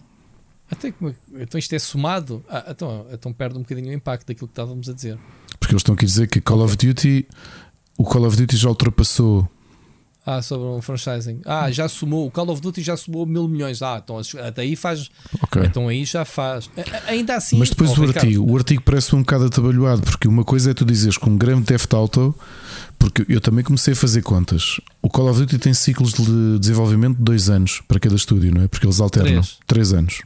Até 0.70 0.88
é- 0.88 0.94
então 1.40 1.58
isto 1.58 1.72
é 1.74 1.78
somado. 1.78 2.42
Ah, 2.48 2.64
então, 2.70 3.06
então 3.12 3.32
perde 3.32 3.56
um 3.56 3.62
bocadinho 3.62 3.88
o 3.90 3.92
impacto 3.92 4.26
daquilo 4.26 4.48
que 4.48 4.52
estávamos 4.52 4.88
a 4.88 4.92
dizer. 4.92 5.18
Porque 5.58 5.72
eles 5.74 5.80
estão 5.80 5.94
aqui 5.94 6.04
a 6.04 6.08
dizer 6.08 6.26
que 6.28 6.40
Call 6.40 6.60
of 6.62 6.76
Duty, 6.76 7.26
o 7.96 8.04
Call 8.04 8.24
of 8.26 8.36
Duty 8.36 8.56
já 8.56 8.68
ultrapassou. 8.68 9.48
Ah, 10.30 10.42
sobre 10.42 10.66
um 10.68 10.82
franchising. 10.82 11.40
Ah, 11.46 11.70
já 11.70 11.88
somou. 11.88 12.26
O 12.26 12.30
Call 12.30 12.50
of 12.50 12.60
Duty 12.60 12.82
já 12.82 12.98
somou 12.98 13.24
mil 13.24 13.48
milhões. 13.48 13.80
Ah, 13.80 13.98
então 14.04 14.20
até 14.46 14.60
aí 14.60 14.76
faz. 14.76 15.08
Ok. 15.40 15.62
Então 15.64 15.88
aí 15.88 16.04
já 16.04 16.22
faz. 16.22 16.68
A- 16.76 17.10
Ainda 17.12 17.34
assim. 17.36 17.56
Mas 17.58 17.70
depois 17.70 17.90
oh, 17.90 18.02
o 18.02 18.06
Ricardo, 18.06 18.26
artigo, 18.26 18.52
o 18.52 18.54
artigo 18.56 18.82
parece 18.82 19.16
um 19.16 19.20
bocado 19.20 19.46
atabalhoado, 19.46 20.02
porque 20.02 20.28
uma 20.28 20.44
coisa 20.44 20.70
é 20.72 20.74
tu 20.74 20.84
dizeres 20.84 21.16
que 21.16 21.26
um 21.26 21.38
grande 21.38 21.64
Theft 21.64 21.90
Auto, 21.94 22.34
porque 22.98 23.24
eu 23.26 23.40
também 23.40 23.64
comecei 23.64 23.94
a 23.94 23.96
fazer 23.96 24.20
contas. 24.20 24.78
O 25.00 25.08
Call 25.08 25.30
of 25.30 25.40
Duty 25.40 25.58
tem 25.58 25.72
ciclos 25.72 26.12
de 26.12 26.58
desenvolvimento 26.58 27.16
de 27.16 27.22
dois 27.22 27.48
anos 27.48 27.80
para 27.88 27.98
cada 27.98 28.14
estúdio, 28.14 28.52
não 28.54 28.60
é? 28.60 28.68
Porque 28.68 28.84
eles 28.84 29.00
alternam. 29.00 29.30
Três. 29.40 29.56
Três 29.66 29.92
anos. 29.94 30.20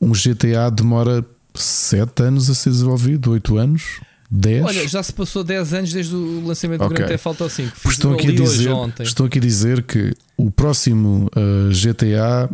Um 0.00 0.10
GTA 0.10 0.68
demora 0.74 1.24
sete 1.54 2.24
anos 2.24 2.50
a 2.50 2.54
ser 2.56 2.70
desenvolvido, 2.70 3.30
oito 3.30 3.56
anos, 3.56 4.00
dez. 4.30 4.64
Olha, 4.64 4.88
já 4.88 5.02
se 5.02 5.12
passou 5.12 5.42
10 5.44 5.72
anos 5.74 5.92
desde 5.92 6.14
o 6.14 6.46
lançamento 6.46 6.82
Ok. 6.82 6.88
do 6.88 6.94
Grand 6.98 7.08
Theft 7.08 7.26
Auto 7.26 7.48
5. 7.48 7.72
Porque 7.72 7.88
estão 7.88 8.12
aqui, 8.12 8.28
a 8.28 8.32
dizer, 8.32 8.70
estão 9.00 9.26
aqui 9.26 9.38
a 9.38 9.40
dizer 9.42 9.82
que 9.82 10.14
o 10.36 10.50
próximo 10.50 11.28
uh, 11.36 11.70
GTA 11.72 12.50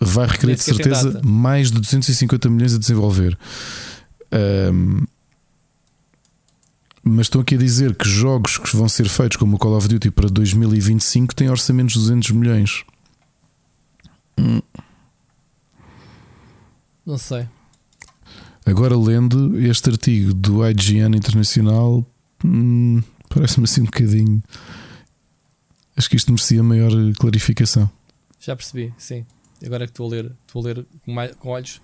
vai 0.00 0.26
requerer 0.26 0.56
de 0.56 0.62
certeza 0.62 1.20
mais 1.24 1.70
de 1.70 1.80
250 1.80 2.48
milhões 2.50 2.74
a 2.74 2.78
desenvolver. 2.78 3.38
Um, 4.72 5.04
mas 7.04 7.26
estão 7.26 7.40
aqui 7.40 7.56
a 7.56 7.58
dizer 7.58 7.94
que 7.94 8.08
jogos 8.08 8.58
que 8.58 8.76
vão 8.76 8.88
ser 8.88 9.08
feitos 9.08 9.36
como 9.36 9.56
o 9.56 9.58
Call 9.58 9.76
of 9.76 9.88
Duty 9.88 10.10
para 10.10 10.28
2025 10.28 11.34
têm 11.34 11.50
orçamentos 11.50 11.94
de 11.94 12.00
200 12.00 12.30
milhões. 12.30 12.84
Não 17.04 17.18
sei. 17.18 17.48
Agora, 18.64 18.96
lendo 18.96 19.58
este 19.60 19.90
artigo 19.90 20.32
do 20.34 20.66
IGN 20.68 21.16
Internacional, 21.16 22.06
hum, 22.44 23.02
parece-me 23.28 23.64
assim 23.64 23.80
um 23.82 23.84
bocadinho. 23.86 24.42
Acho 25.96 26.08
que 26.08 26.16
isto 26.16 26.32
merecia 26.32 26.62
maior 26.62 26.90
clarificação. 27.18 27.90
Já 28.40 28.56
percebi, 28.56 28.92
sim. 28.96 29.24
Agora 29.64 29.86
que 29.86 29.92
estou 29.92 30.06
a 30.06 30.10
ler, 30.10 30.32
estou 30.46 30.62
a 30.62 30.64
ler 30.66 30.86
com, 31.04 31.12
mais- 31.12 31.32
com 31.36 31.48
olhos, 31.50 31.80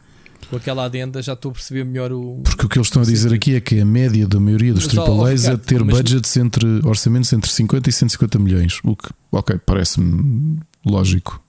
com 0.50 0.56
aquela 0.56 0.84
adenda, 0.84 1.20
já 1.22 1.34
estou 1.34 1.50
a 1.50 1.54
perceber 1.54 1.84
melhor 1.84 2.10
o. 2.12 2.40
Porque 2.42 2.66
o 2.66 2.68
que 2.68 2.78
eles 2.78 2.88
estão 2.88 3.02
a 3.02 3.04
dizer 3.04 3.32
aqui 3.32 3.54
é 3.54 3.60
que 3.60 3.78
a 3.80 3.84
média 3.84 4.26
da 4.26 4.40
maioria 4.40 4.72
dos 4.72 4.86
Mas, 4.86 4.98
AAAs 4.98 5.44
é 5.46 5.56
ter 5.56 5.84
mas- 5.84 5.96
budgets 5.96 6.36
entre 6.36 6.66
orçamentos 6.84 7.32
entre 7.32 7.50
50 7.50 7.88
e 7.90 7.92
150 7.92 8.38
milhões. 8.38 8.80
O 8.82 8.96
que, 8.96 9.08
ok, 9.30 9.58
parece-me 9.64 10.58
lógico. 10.84 11.40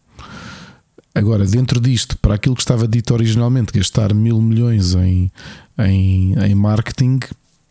Agora, 1.14 1.45
dentro 1.45 1.81
disto, 1.81 2.18
para 2.18 2.36
aquilo 2.36 2.56
que 2.56 2.61
estava 2.61 2.88
dito 2.88 3.14
originalmente, 3.14 3.73
gastar 3.73 4.14
mil 4.14 4.41
milhões 4.41 4.94
em, 4.95 5.31
em, 5.77 6.34
em 6.40 6.56
marketing, 6.56 7.19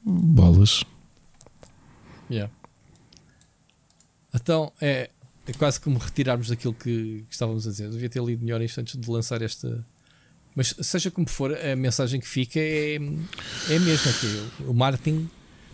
bolas. 0.05 0.85
Yeah. 2.31 2.52
Então 4.35 4.73
é, 4.81 5.10
é 5.47 5.52
quase 5.52 5.81
como 5.81 5.98
retirarmos 5.98 6.48
daquilo 6.48 6.74
que, 6.74 7.24
que 7.28 7.32
estávamos 7.32 7.66
a 7.66 7.70
dizer. 7.70 7.85
Eu 7.85 7.93
devia 7.93 8.09
ter 8.09 8.23
lido 8.23 8.44
melhor 8.44 8.60
isto 8.60 8.81
antes 8.81 8.97
de 8.97 9.10
lançar 9.10 9.40
esta. 9.40 9.85
Mas 10.55 10.74
seja 10.82 11.10
como 11.10 11.28
for, 11.28 11.56
a 11.56 11.77
mensagem 11.77 12.20
que 12.20 12.28
fica 12.28 12.59
é, 12.59 12.97
é 12.97 13.77
a 13.77 13.81
mesma: 13.81 14.12
que 14.12 14.65
o 14.66 14.74
marketing 14.74 15.28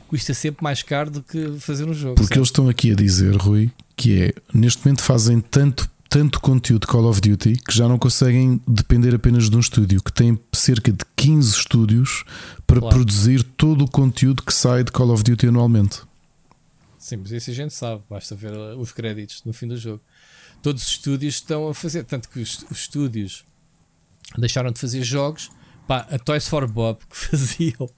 custa 0.06 0.32
sempre 0.34 0.62
mais 0.62 0.82
caro 0.82 1.10
do 1.10 1.22
que 1.22 1.58
fazer 1.58 1.84
um 1.84 1.94
jogo. 1.94 2.14
Porque 2.14 2.28
certo? 2.28 2.38
eles 2.38 2.48
estão 2.48 2.68
aqui 2.68 2.92
a 2.92 2.94
dizer, 2.94 3.34
Rui, 3.36 3.70
que 3.96 4.22
é 4.22 4.34
neste 4.52 4.84
momento 4.84 5.02
fazem 5.02 5.40
tanto, 5.40 5.90
tanto 6.14 6.40
conteúdo 6.40 6.82
de 6.82 6.86
Call 6.86 7.06
of 7.06 7.20
Duty 7.20 7.56
que 7.56 7.76
já 7.76 7.88
não 7.88 7.98
conseguem 7.98 8.60
depender 8.68 9.16
apenas 9.16 9.50
de 9.50 9.56
um 9.56 9.58
estúdio, 9.58 10.00
que 10.00 10.12
tem 10.12 10.38
cerca 10.52 10.92
de 10.92 11.04
15 11.16 11.56
estúdios 11.56 12.24
para 12.68 12.78
Claro. 12.78 12.94
produzir 12.94 13.42
todo 13.42 13.84
o 13.84 13.90
conteúdo 13.90 14.40
que 14.44 14.54
sai 14.54 14.84
de 14.84 14.92
Call 14.92 15.10
of 15.10 15.24
Duty 15.24 15.48
anualmente. 15.48 16.02
Sim, 17.00 17.16
mas 17.16 17.32
isso 17.32 17.50
a 17.50 17.52
gente 17.52 17.74
sabe, 17.74 18.00
basta 18.08 18.36
ver 18.36 18.52
uh, 18.52 18.78
os 18.78 18.92
créditos 18.92 19.42
no 19.44 19.52
fim 19.52 19.66
do 19.66 19.76
jogo. 19.76 20.00
Todos 20.62 20.84
os 20.84 20.88
estúdios 20.90 21.34
estão 21.34 21.66
a 21.68 21.74
fazer, 21.74 22.04
tanto 22.04 22.28
que 22.28 22.38
os, 22.38 22.64
os 22.70 22.78
estúdios 22.78 23.44
deixaram 24.38 24.70
de 24.70 24.78
fazer 24.78 25.02
jogos. 25.02 25.50
Pá, 25.88 26.06
a 26.08 26.16
Toys 26.16 26.46
for 26.46 26.64
Bob 26.68 27.00
que 27.10 27.16
faziam 27.26 27.90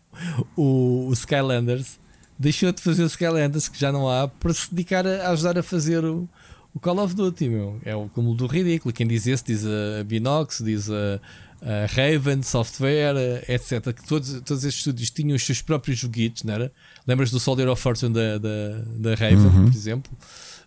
o, 0.57 1.09
o 1.09 1.13
Skylanders 1.13 1.99
deixou 2.39 2.73
de 2.73 2.83
fazer 2.83 3.03
o 3.03 3.07
Skylanders, 3.07 3.69
que 3.69 3.79
já 3.79 3.91
não 3.93 4.09
há, 4.09 4.29
para 4.29 4.53
se 4.53 4.71
dedicar 4.71 5.07
a, 5.07 5.29
a 5.29 5.31
ajudar 5.33 5.59
a 5.59 5.63
fazer 5.63 6.05
o, 6.05 6.29
o 6.77 6.81
Call 6.81 6.99
of 7.01 7.15
Duty. 7.15 7.49
Meu. 7.49 7.81
É 7.85 7.95
o 7.97 8.09
cúmulo 8.09 8.37
do 8.37 8.47
ridículo. 8.47 8.93
Quem 8.93 9.07
diz 9.07 9.27
esse 9.27 9.45
diz 9.45 9.65
a 9.65 10.05
Binox, 10.05 10.61
diz 10.65 10.89
a, 10.91 11.21
a 11.63 11.87
Raven 11.87 12.43
Software, 12.43 13.17
eh, 13.17 13.55
etc. 13.55 13.93
Que 13.95 14.07
todos, 14.07 14.41
todos 14.43 14.63
estes 14.65 14.81
estúdios 14.81 15.11
tinham 15.11 15.35
os 15.35 15.43
seus 15.45 15.63
próprios 15.63 15.99
joguitos, 15.99 16.43
não 16.45 16.55
era? 16.55 16.73
Lembras 17.07 17.31
do 17.31 17.41
Soldier 17.41 17.69
of 17.69 17.81
Fortune 17.83 18.13
da, 18.15 18.39
da, 18.39 18.83
da 18.97 19.11
Raven, 19.15 19.39
Uhum. 19.47 19.65
por 19.71 19.77
exemplo? 19.77 20.13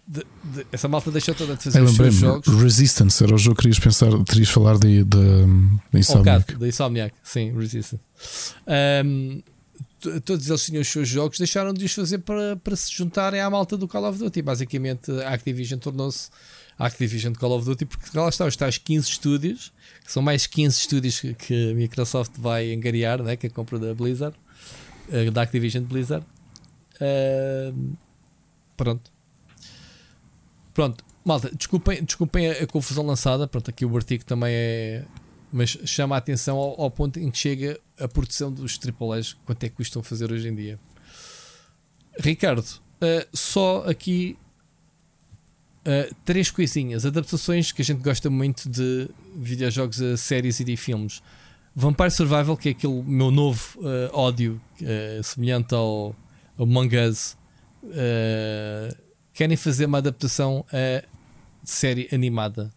De- 0.07 0.25
de- 0.55 0.65
essa 0.71 0.87
malta 0.87 1.11
deixou 1.11 1.35
toda 1.35 1.55
de 1.55 1.61
fazer 1.63 1.83
os 1.83 1.91
seus 1.95 2.15
jogos. 2.15 2.47
Resistance 2.63 3.23
era 3.23 3.35
o 3.35 3.37
jogo 3.37 3.57
que 3.57 3.61
querias 3.61 3.77
pensar, 3.79 4.09
terias 4.23 4.49
falar 4.49 4.79
de, 4.79 5.03
de, 5.03 5.05
de 5.05 5.17
Um 5.17 5.79
Insomniac. 5.93 6.39
bocado, 6.41 6.59
da 6.59 6.67
Insomniac, 6.67 7.13
sim, 7.23 7.53
Resistance. 7.55 8.01
Um, 9.05 9.43
todos 10.23 10.49
eles 10.49 10.65
tinham 10.65 10.81
os 10.81 10.87
seus 10.87 11.07
jogos, 11.07 11.37
deixaram 11.37 11.73
de 11.73 11.85
os 11.85 11.93
fazer 11.93 12.19
para, 12.19 12.55
para 12.57 12.75
se 12.75 12.91
juntarem 12.91 13.41
à 13.41 13.49
malta 13.49 13.77
do 13.77 13.87
Call 13.87 14.09
of 14.09 14.19
Duty. 14.19 14.41
Basicamente, 14.41 15.11
a 15.11 15.33
Activision 15.33 15.79
tornou-se 15.79 16.29
a 16.77 16.85
Activision 16.85 17.33
de 17.33 17.39
Call 17.39 17.51
of 17.51 17.65
Duty, 17.65 17.85
porque 17.85 18.17
lá 18.17 18.29
está, 18.29 18.45
os 18.45 18.55
tais 18.55 18.77
15 18.77 19.09
estúdios, 19.09 19.73
que 20.05 20.11
são 20.11 20.23
mais 20.23 20.47
15 20.47 20.79
estúdios 20.79 21.19
que, 21.19 21.33
que 21.33 21.71
a 21.71 21.75
Microsoft 21.75 22.31
vai 22.37 22.73
angariar, 22.73 23.21
né, 23.21 23.35
que 23.35 23.47
é 23.47 23.49
a 23.49 23.53
compra 23.53 23.77
da 23.77 23.93
Blizzard, 23.93 24.35
eh, 25.11 25.29
da 25.29 25.41
Activision 25.41 25.83
Blizzard. 25.83 26.25
Um, 27.01 27.93
pronto. 28.77 29.11
Pronto, 30.73 31.03
malta, 31.25 31.51
desculpem, 31.53 32.03
desculpem 32.03 32.49
a, 32.49 32.63
a 32.63 32.67
confusão 32.67 33.05
lançada. 33.05 33.47
Pronto, 33.47 33.69
aqui 33.69 33.85
o 33.85 33.95
artigo 33.95 34.23
também 34.23 34.53
é. 34.53 35.05
Mas 35.51 35.69
chama 35.85 36.15
a 36.15 36.17
atenção 36.19 36.57
ao, 36.57 36.81
ao 36.81 36.91
ponto 36.91 37.19
em 37.19 37.31
que 37.31 37.37
chega 37.37 37.79
a 37.99 38.07
produção 38.07 38.51
dos 38.51 38.79
AAAs, 38.79 39.33
quanto 39.45 39.63
é 39.63 39.69
que 39.69 39.75
custam 39.75 40.03
fazer 40.03 40.31
hoje 40.31 40.47
em 40.47 40.55
dia. 40.55 40.79
Ricardo, 42.19 42.65
eh, 43.01 43.27
só 43.33 43.83
aqui 43.87 44.37
eh, 45.85 46.11
três 46.25 46.51
coisinhas. 46.51 47.05
Adaptações 47.05 47.71
que 47.71 47.81
a 47.81 47.85
gente 47.85 48.01
gosta 48.01 48.29
muito 48.29 48.69
de 48.69 49.09
videojogos 49.35 50.01
a 50.01 50.17
séries 50.17 50.59
e 50.59 50.63
de 50.63 50.75
filmes. 50.75 51.21
Vampire 51.75 52.11
Survival, 52.11 52.57
que 52.57 52.69
é 52.69 52.71
aquele 52.71 53.01
meu 53.03 53.31
novo 53.31 53.79
eh, 53.83 54.09
ódio, 54.13 54.61
semelhante 55.23 55.73
ao, 55.73 56.15
ao 56.57 56.67
querem 59.33 59.55
fazer 59.55 59.85
uma 59.85 59.99
adaptação 59.99 60.65
a 60.73 61.03
série 61.63 62.09
animada. 62.11 62.73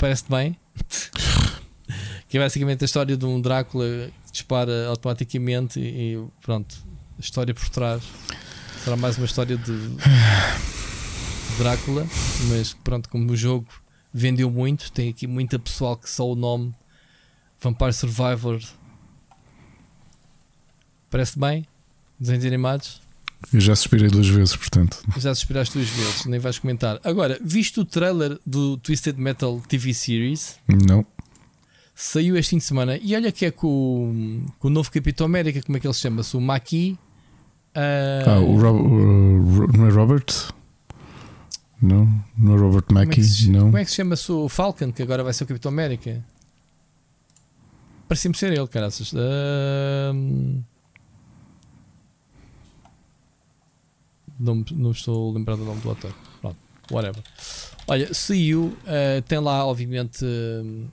Parece-te 0.00 0.30
bem? 0.30 0.56
que 2.26 2.38
é 2.38 2.40
basicamente 2.40 2.82
a 2.82 2.86
história 2.86 3.18
de 3.18 3.26
um 3.26 3.38
Drácula 3.38 4.10
que 4.24 4.32
dispara 4.32 4.86
automaticamente 4.86 5.78
e, 5.78 6.14
e 6.14 6.26
pronto, 6.40 6.74
a 7.18 7.20
história 7.20 7.52
por 7.52 7.68
trás. 7.68 8.02
Será 8.82 8.96
mais 8.96 9.18
uma 9.18 9.26
história 9.26 9.58
de 9.58 9.72
Drácula, 11.58 12.06
mas 12.48 12.72
pronto, 12.72 13.10
como 13.10 13.30
o 13.30 13.36
jogo 13.36 13.66
vendeu 14.10 14.50
muito, 14.50 14.90
tem 14.90 15.10
aqui 15.10 15.26
muita 15.26 15.58
pessoal 15.58 15.98
que 15.98 16.08
só 16.08 16.26
o 16.26 16.34
nome 16.34 16.74
Vampire 17.60 17.92
Survivor 17.92 18.58
parece 21.10 21.38
bem. 21.38 21.66
Desenhos 22.18 22.46
animados. 22.46 23.02
Eu 23.52 23.60
já 23.60 23.74
suspirei 23.74 24.08
duas 24.08 24.28
vezes, 24.28 24.54
portanto. 24.54 25.02
Já 25.16 25.34
suspiraste 25.34 25.74
duas 25.78 25.88
vezes, 25.88 26.26
nem 26.26 26.38
vais 26.38 26.58
comentar. 26.58 27.00
Agora, 27.02 27.38
viste 27.42 27.80
o 27.80 27.84
trailer 27.84 28.38
do 28.46 28.76
Twisted 28.76 29.16
Metal 29.18 29.60
TV 29.68 29.92
Series? 29.94 30.56
Não. 30.68 31.04
Saiu 31.94 32.36
este 32.36 32.50
fim 32.50 32.58
de 32.58 32.64
semana 32.64 32.98
e 33.02 33.14
olha 33.14 33.30
que 33.32 33.44
é 33.46 33.50
com, 33.50 34.44
com 34.58 34.68
o 34.68 34.70
novo 34.70 34.90
Capitão 34.90 35.26
América, 35.26 35.60
como 35.62 35.76
é 35.76 35.80
que 35.80 35.86
ele 35.86 35.94
se 35.94 36.00
chama-se? 36.00 36.36
O 36.36 36.40
Maki. 36.40 36.98
ah, 37.74 38.22
Ah, 38.26 38.40
o, 38.40 38.58
Rob- 38.60 38.80
o- 38.80 39.58
Ro- 39.58 39.72
não 39.76 39.86
é 39.86 39.90
Robert? 39.90 40.26
Não, 41.82 42.24
não 42.38 42.54
é 42.54 42.58
Robert 42.58 42.82
como, 42.82 42.98
é 43.00 43.04
Mackie, 43.06 43.20
que 43.22 43.26
se, 43.26 43.50
não. 43.50 43.64
como 43.64 43.78
é 43.78 43.84
que 43.84 43.90
se 43.90 43.96
chama-se 43.96 44.30
o 44.30 44.48
Falcon, 44.48 44.92
que 44.92 45.02
agora 45.02 45.24
vai 45.24 45.32
ser 45.32 45.44
o 45.44 45.46
Capitão 45.46 45.70
América? 45.72 46.22
Parecia-me 48.08 48.36
ser 48.36 48.52
ele, 48.52 48.66
caraças. 48.68 49.12
Ah, 49.14 50.12
não, 54.40 54.64
não 54.72 54.90
estou 54.90 55.30
a 55.30 55.34
lembrar 55.34 55.56
do 55.56 55.64
nome 55.64 55.80
do 55.80 55.90
ator. 55.90 56.12
Pronto, 56.40 56.56
whatever. 56.90 57.22
Olha, 57.86 58.12
saiu, 58.14 58.76
ah, 58.86 59.22
tem 59.22 59.38
lá, 59.38 59.64
obviamente, 59.66 60.24
ah, 60.24 60.88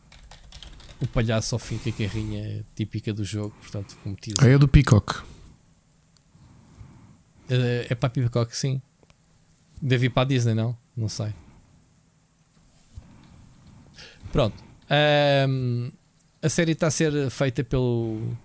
o 0.99 1.07
palhaço 1.07 1.55
ao 1.55 1.59
fim, 1.59 1.77
que 1.77 1.89
é 1.89 2.05
a 2.05 2.09
carrinha 2.09 2.65
típica 2.75 3.13
do 3.13 3.23
jogo, 3.23 3.55
portanto, 3.61 3.97
cometido. 4.03 4.39
Ah, 4.43 4.49
é 4.49 4.57
do 4.57 4.67
Peacock. 4.67 5.23
É, 7.49 7.87
é 7.89 7.95
para 7.95 8.07
a 8.07 8.09
Peacock, 8.09 8.55
sim. 8.55 8.81
Deve 9.81 10.07
ir 10.07 10.09
para 10.09 10.23
a 10.23 10.25
Disney, 10.25 10.53
não? 10.53 10.77
Não 10.95 11.07
sei. 11.07 11.33
Pronto. 14.31 14.61
Ahm, 14.89 15.91
a 16.41 16.49
série 16.49 16.73
está 16.73 16.87
a 16.87 16.91
ser 16.91 17.29
feita 17.29 17.63
pelo, 17.63 18.37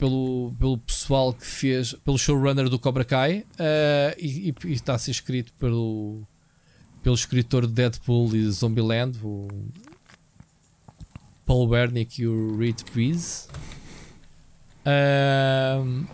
pelo, 0.00 0.52
pelo 0.58 0.78
pessoal 0.78 1.32
que 1.34 1.44
fez, 1.46 1.92
pelo 1.92 2.18
showrunner 2.18 2.68
do 2.70 2.78
Cobra 2.78 3.04
Kai 3.04 3.44
ah, 3.58 4.14
e, 4.18 4.48
e- 4.64 4.72
está 4.72 4.94
a 4.94 4.98
ser 4.98 5.10
escrito 5.10 5.52
pelo, 5.58 6.22
pelo 7.02 7.14
escritor 7.14 7.66
de 7.66 7.72
Deadpool 7.74 8.34
e 8.34 8.50
Zombieland, 8.50 9.18
o 9.22 9.46
Paul 11.44 11.68
Wernick 11.68 12.22
e 12.22 12.26
o 12.26 12.56
Reed 12.56 12.80
Breeze. 12.94 13.46
Ahm, 14.86 16.06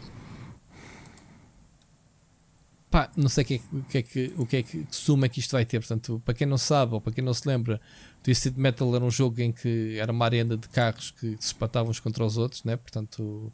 pá, 2.90 3.08
não 3.16 3.28
sei 3.28 3.44
o 3.44 3.46
que, 3.46 3.54
é, 3.54 3.58
que- 3.58 3.82
que 3.88 3.98
é 3.98 4.02
que 4.02 4.34
o 4.36 4.46
que 4.46 4.56
é 4.56 4.62
que 4.62 4.86
suma 4.90 5.28
que 5.28 5.38
isto 5.40 5.52
vai 5.52 5.64
ter. 5.64 5.78
Portanto, 5.78 6.20
para 6.24 6.34
quem 6.34 6.46
não 6.46 6.58
sabe 6.58 6.94
ou 6.94 7.00
para 7.00 7.12
quem 7.12 7.22
não 7.22 7.32
se 7.34 7.46
lembra, 7.46 7.80
Twisted 8.24 8.56
Metal 8.58 8.92
era 8.96 9.04
um 9.04 9.10
jogo 9.10 9.40
em 9.40 9.52
que 9.52 9.96
era 10.00 10.10
uma 10.10 10.24
arena 10.24 10.56
de 10.56 10.68
carros 10.68 11.12
que 11.12 11.36
se 11.38 11.46
espatavam 11.46 11.90
uns 11.90 12.00
contra 12.00 12.24
os 12.24 12.36
outros, 12.36 12.64
né? 12.64 12.76
Portanto, 12.76 13.52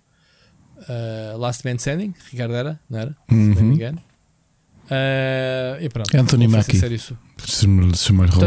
ah, 0.89 1.37
Last 1.37 1.65
Man 1.67 1.77
Standing, 1.77 2.15
Ricardo 2.31 2.55
era, 2.55 2.81
não 2.89 2.99
era? 2.99 3.11
Se 3.29 3.35
não 3.35 3.37
me 3.37 3.55
Uhum. 3.61 3.73
engano. 3.73 4.03
Ah, 4.91 5.79
e 5.81 5.89
pronto, 5.89 6.15
Anthony 6.17 6.47
vou 6.47 6.57
fazer 6.57 6.67
Mackie. 6.73 6.79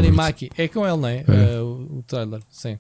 Robert. 0.10 0.14
Mackie, 0.14 0.50
é 0.58 0.68
com 0.68 0.86
ele, 0.88 0.98
não 0.98 1.08
é? 1.08 1.18
É. 1.20 1.24
Ah, 1.58 1.64
o, 1.64 2.04
trailer, 2.08 2.42
sim. 2.52 2.78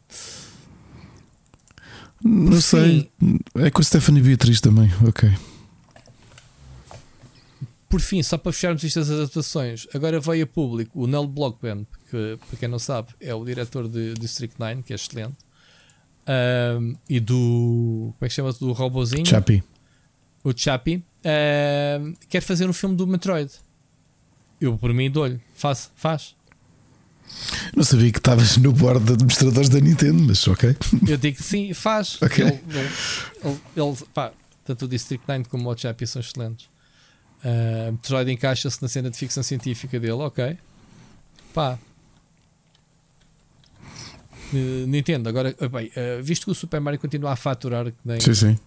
Não 2.23 2.52
Por 2.52 2.61
sei. 2.61 3.11
É 3.56 3.69
com 3.69 3.82
a 3.82 3.84
Stephanie 3.84 4.22
Beatriz 4.22 4.60
também. 4.61 4.91
Ok. 5.07 5.30
Por 7.90 8.02
fim, 8.02 8.22
só 8.23 8.38
para 8.38 8.52
fecharmos 8.52 8.84
estas 8.84 9.10
adaptações, 9.10 9.88
agora 9.94 10.19
veio 10.19 10.44
a 10.44 10.48
público 10.48 11.02
o 11.03 11.07
Nell 11.07 11.27
Blockman, 11.27 11.86
que 12.10 12.38
para 12.49 12.60
quem 12.60 12.68
não 12.68 12.80
sabe 12.80 13.10
é 13.22 13.34
o 13.34 13.45
diretor 13.45 13.88
de 13.88 14.15
District 14.15 14.60
9, 14.60 14.84
que 14.84 14.91
é 14.91 14.95
excelente, 14.95 15.36
Ahm, 16.27 16.95
e 17.10 17.19
do. 17.19 18.14
Como 18.18 18.18
é 18.22 18.27
que 18.27 18.34
chama-se? 18.34 18.60
Do 18.60 18.72
Robozinho, 18.73 19.26
Chappie. 19.26 19.64
o 20.43 20.52
Chappie, 20.56 21.03
quer 22.30 22.41
fazer 22.41 22.68
um 22.69 22.73
filme 22.73 22.95
do 22.95 23.06
Metroid. 23.06 23.52
Eu, 24.60 24.77
por 24.77 24.93
mim, 24.93 25.11
dou-lhe, 25.11 25.39
faz, 25.53 25.91
faz. 25.95 26.35
Não 27.76 27.84
sabia 27.84 28.11
que 28.11 28.19
estavas 28.19 28.56
no 28.57 28.72
board 28.72 29.03
de 29.06 29.14
administradores 29.14 29.68
da 29.69 29.80
Nintendo, 29.80 30.23
mas 30.23 30.47
ok. 30.47 30.76
Eu 31.07 31.18
digo 31.18 31.38
que 31.38 31.43
sim, 31.43 31.73
faz. 31.73 32.18
Ok. 32.23 32.44
Ele, 32.45 32.60
ele, 33.44 33.60
ele- 33.76 33.97
pá, 34.13 34.31
tanto 34.63 34.86
o 34.86 34.87
District 34.87 35.23
9 35.28 35.45
como 35.45 35.70
o 35.70 35.78
Chappie 35.78 36.07
são 36.07 36.20
excelentes. 36.21 36.70
Ah, 37.44 37.91
Metroid 37.91 38.31
encaixa-se 38.31 38.81
na 38.81 38.87
cena 38.87 39.10
de 39.12 39.18
ficção 39.18 39.44
científica 39.44 39.99
dele, 39.99 40.13
ok. 40.13 40.57
Pá. 41.54 41.78
Eh, 44.56 44.86
Nintendo, 44.88 45.28
agora, 45.28 45.54
ah, 45.60 45.68
bem, 45.68 45.92
ah, 45.96 46.22
visto 46.22 46.46
que 46.46 46.52
o 46.52 46.56
Super 46.56 46.80
Mario 46.80 47.00
continua 47.00 47.32
a 47.32 47.36
faturar 47.36 47.86
que 47.86 47.98
nem 48.06 48.20
Sim, 48.20 48.34
sim. 48.34 48.58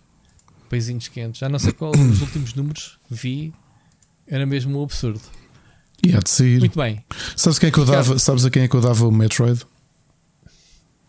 paizinhos 0.68 1.08
quentes, 1.08 1.40
já 1.40 1.48
não 1.48 1.58
sei 1.58 1.72
qual 1.72 1.92
os 1.92 2.20
últimos 2.22 2.54
números 2.54 2.98
vi, 3.10 3.52
era 4.26 4.44
mesmo 4.44 4.78
um 4.78 4.82
absurdo. 4.82 5.20
E 6.04 6.14
há 6.14 6.18
de 6.20 6.30
sair. 6.30 6.58
Muito 6.60 6.78
bem, 6.78 7.02
Sabes, 7.36 7.58
quem 7.58 7.68
é 7.68 7.72
que 7.72 7.78
eu 7.78 7.84
dava, 7.84 8.18
sabes 8.18 8.44
a 8.44 8.50
quem 8.50 8.62
é 8.62 8.68
que 8.68 8.76
eu 8.76 8.80
dava 8.80 9.06
o 9.06 9.10
Metroid? 9.10 9.62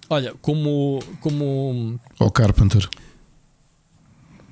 olha, 0.10 0.34
como, 0.42 1.04
como 1.22 2.00
Ao 2.18 2.32
Carpenter. 2.32 2.90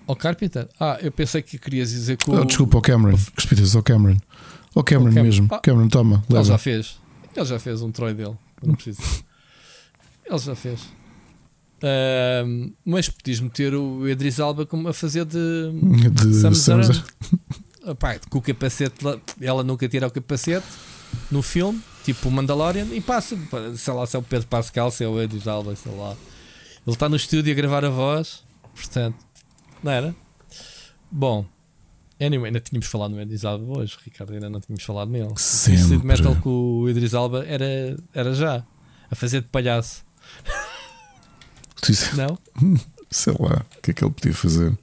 ao 0.08 0.16
Carpenter, 0.16 0.70
ah, 0.80 0.98
eu 1.02 1.12
pensei 1.12 1.42
que 1.42 1.58
querias 1.58 1.90
dizer 1.90 2.18
que 2.18 2.30
o, 2.30 2.40
Oh, 2.40 2.46
desculpa, 2.46 2.78
ao 2.78 2.82
Cameron. 2.82 3.18
Respeitas 3.36 3.76
ao 3.76 3.82
Cameron. 3.84 4.18
Ao 4.76 4.84
Cameron 4.84 5.08
Ao 5.10 5.14
Cam- 5.16 5.24
mesmo. 5.24 5.48
Ah. 5.52 5.60
Cameron, 5.60 5.88
toma, 5.90 6.24
Ele 6.30 6.44
já 6.44 6.58
fez. 6.58 7.00
Ele 7.36 7.46
já 7.46 7.58
fez 7.60 7.82
um 7.82 7.92
Troy 7.92 8.14
dele. 8.14 8.36
Não 8.64 8.76
preciso. 8.76 9.02
Ele 10.30 10.40
já 10.40 10.56
fez. 10.56 10.82
Ahm, 11.82 12.72
mas 12.84 13.08
podias 13.08 13.40
meter 13.40 13.76
o 13.76 14.08
Idris 14.08 14.40
Alba 14.40 14.66
como 14.66 14.88
a 14.88 14.94
fazer 14.94 15.26
de 15.26 15.38
De 15.38 16.72
Aran. 16.72 17.04
Epá, 17.92 18.20
com 18.30 18.40
o 18.40 18.42
capacete. 18.42 18.96
Ela 19.40 19.64
nunca 19.64 19.88
tira 19.88 20.08
o 20.08 20.12
capacete 20.12 20.66
no 21.32 21.42
filme, 21.42 21.82
tipo 22.04 22.28
o 22.28 22.32
Mandalorian, 22.32 22.88
e 22.92 23.00
passa. 23.00 23.38
Sei 23.76 23.94
lá 23.94 24.06
se 24.06 24.16
é 24.16 24.20
o 24.20 24.24
Pedro 24.24 24.48
Pascal, 24.48 24.92
se 24.92 25.04
é 25.04 25.08
o 25.08 25.22
Idris 25.22 25.48
Alba, 25.48 25.76
sei 25.76 25.96
lá. 25.96 26.16
Ele 26.86 26.94
está 26.94 27.08
no 27.08 27.16
estúdio 27.16 27.52
a 27.52 27.56
gravar 27.56 27.86
a 27.86 27.90
voz, 27.90 28.44
portanto, 28.76 29.18
não 29.84 29.92
era? 29.92 30.16
Bom, 31.12 31.46
anyway, 32.20 32.48
ainda 32.48 32.60
tínhamos 32.60 32.88
falado 32.88 33.12
no 33.12 33.22
Idris 33.22 33.46
Alba 33.46 33.80
hoje, 33.80 33.98
Ricardo, 34.04 34.34
ainda 34.34 34.50
não 34.50 34.60
tínhamos 34.60 34.84
falado 34.84 35.10
nele. 35.10 35.32
O 35.32 35.38
Sempre. 35.38 35.80
Twisted 35.80 36.04
Metal 36.04 36.36
com 36.38 36.50
o 36.50 36.90
Idris 36.90 37.14
Alba 37.14 37.46
era, 37.46 37.98
era 38.14 38.34
já 38.34 38.66
a 39.10 39.16
fazer 39.16 39.42
de 39.42 39.48
palhaço, 39.48 40.04
não? 42.16 42.38
Sei 43.10 43.34
lá, 43.40 43.66
o 43.78 43.82
que 43.82 43.92
é 43.92 43.94
que 43.94 44.04
ele 44.04 44.14
podia 44.14 44.34
fazer? 44.34 44.78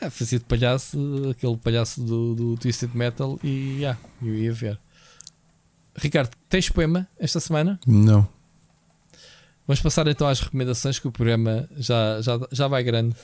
Ah, 0.00 0.10
fazia 0.10 0.38
de 0.38 0.44
palhaço, 0.44 0.98
aquele 1.30 1.56
palhaço 1.56 2.00
do, 2.00 2.34
do 2.34 2.56
Twisted 2.56 2.90
Metal 2.94 3.38
e 3.42 3.78
yeah, 3.78 3.98
eu 4.22 4.34
ia 4.34 4.52
ver. 4.52 4.78
Ricardo, 5.96 6.30
tens 6.48 6.68
poema 6.68 7.08
esta 7.18 7.40
semana? 7.40 7.78
Não. 7.86 8.28
Vamos 9.66 9.80
passar 9.80 10.06
então 10.08 10.28
às 10.28 10.40
recomendações 10.40 10.98
que 10.98 11.08
o 11.08 11.12
programa 11.12 11.68
já, 11.76 12.20
já, 12.20 12.38
já 12.52 12.68
vai 12.68 12.82
grande. 12.82 13.16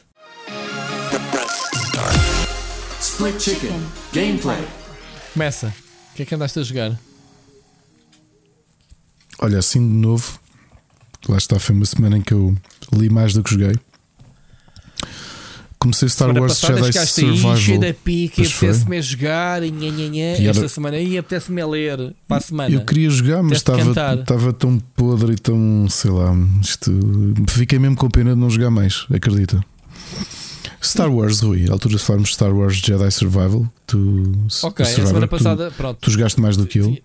Split 3.01 3.41
Chicken. 3.41 3.81
Gameplay. 4.13 4.67
Começa. 5.35 5.75
O 6.13 6.15
que 6.15 6.23
é 6.23 6.27
que 6.27 6.35
andaste 6.35 6.59
a 6.59 6.63
jogar? 6.63 6.99
Olha, 9.41 9.59
assim 9.59 9.79
de 9.81 9.95
novo, 9.95 10.39
lá 11.29 11.37
está, 11.39 11.59
foi 11.59 11.75
uma 11.75 11.87
semana 11.87 12.19
em 12.19 12.23
que 12.23 12.33
eu 12.35 12.55
li 12.93 13.09
mais 13.09 13.33
do 13.33 13.43
que 13.43 13.51
joguei. 13.51 13.75
Comecei 15.79 16.11
Star 16.11 16.29
Semana 16.29 16.41
Wars 16.43 16.61
passada 16.61 16.79
Jedi 16.79 16.93
chegaste 16.93 17.25
aí, 17.25 17.39
Survival. 17.39 17.81
da 17.81 17.95
pica, 17.95 18.43
apetece-me 18.43 18.99
a 18.99 19.01
jogar, 19.01 19.63
e 19.63 19.71
nha, 19.71 19.89
nha, 19.91 20.09
nha. 20.09 20.37
E 20.39 20.47
esta 20.47 20.61
era- 20.61 20.69
semana 20.69 20.97
aí 20.99 21.17
apetece-me 21.17 21.59
a 21.63 21.67
ler 21.67 22.15
para 22.29 22.37
a 22.37 22.41
semana. 22.41 22.75
Eu 22.75 22.85
queria 22.85 23.09
jogar, 23.09 23.43
mas 23.43 23.59
estava, 23.59 23.91
estava 24.21 24.53
tão 24.53 24.79
podre 24.95 25.33
e 25.33 25.37
tão, 25.37 25.87
sei 25.89 26.11
lá, 26.11 26.35
isto, 26.61 26.93
fiquei 27.49 27.79
mesmo 27.79 27.97
com 27.97 28.11
pena 28.11 28.35
de 28.35 28.39
não 28.39 28.51
jogar 28.51 28.71
mais, 28.71 29.07
acredita. 29.11 29.65
Star 30.85 31.11
Wars, 31.11 31.41
Rui, 31.41 31.67
à 31.69 31.73
altura 31.73 31.97
de 31.97 32.03
falarmos 32.03 32.29
de 32.29 32.35
Star 32.35 32.55
Wars 32.55 32.77
Jedi 32.77 33.11
Survival, 33.11 33.67
tu, 33.87 34.33
Ok, 34.63 34.85
a 34.85 34.89
semana 34.89 35.27
tu- 35.27 35.31
passada, 35.31 35.71
pronto. 35.71 35.99
tu, 35.99 36.11
jogaste 36.11 36.39
mais 36.43 36.59
do 36.59 36.67
que 36.67 36.79
eu. 36.79 36.99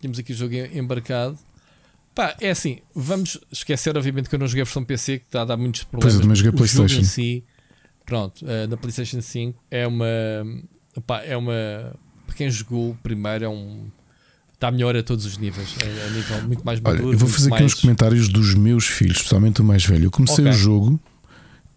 Tínhamos 0.00 0.18
aqui 0.20 0.32
o 0.32 0.36
jogo 0.36 0.54
em- 0.54 0.78
embarcado. 0.78 1.36
Pá, 2.16 2.34
é 2.40 2.50
assim, 2.50 2.78
vamos 2.94 3.38
esquecer, 3.52 3.94
obviamente, 3.96 4.28
que 4.30 4.34
eu 4.34 4.38
não 4.38 4.46
joguei 4.48 4.62
a 4.62 4.64
versão 4.64 4.82
PC, 4.82 5.18
que 5.18 5.26
está 5.26 5.42
a 5.42 5.44
dar 5.44 5.56
muitos 5.58 5.84
problemas. 5.84 6.14
Pois 6.14 6.18
é, 6.18 6.22
também 6.22 6.34
joguei 6.34 6.50
jogo 6.50 6.56
PlayStation. 6.56 7.00
em 7.00 7.04
si, 7.04 7.44
pronto, 8.06 8.42
eh, 8.48 8.66
na 8.66 8.76
PlayStation 8.78 9.20
5 9.20 9.62
é 9.70 9.86
uma. 9.86 10.06
Pá, 11.06 11.20
é 11.22 11.36
uma. 11.36 11.52
Para 12.26 12.34
quem 12.34 12.48
jogou 12.50 12.96
primeiro, 13.02 13.44
é 13.44 13.48
um. 13.48 13.88
Está 14.54 14.70
melhor 14.70 14.96
a 14.96 15.02
todos 15.02 15.26
os 15.26 15.36
níveis. 15.36 15.76
É, 15.78 16.06
a 16.06 16.10
nível 16.10 16.42
muito 16.44 16.64
mais 16.64 16.80
Olha, 16.82 16.94
maduro. 16.94 17.12
eu 17.12 17.18
vou 17.18 17.28
fazer 17.28 17.48
aqui 17.52 17.60
mais- 17.60 17.74
uns 17.74 17.80
comentários 17.82 18.28
dos 18.30 18.54
meus 18.54 18.86
filhos, 18.86 19.18
especialmente 19.18 19.60
o 19.60 19.64
mais 19.64 19.84
velho. 19.84 20.04
Eu 20.06 20.10
comecei 20.10 20.42
Ok. 20.46 20.50
o 20.58 20.58
jogo, 20.58 21.00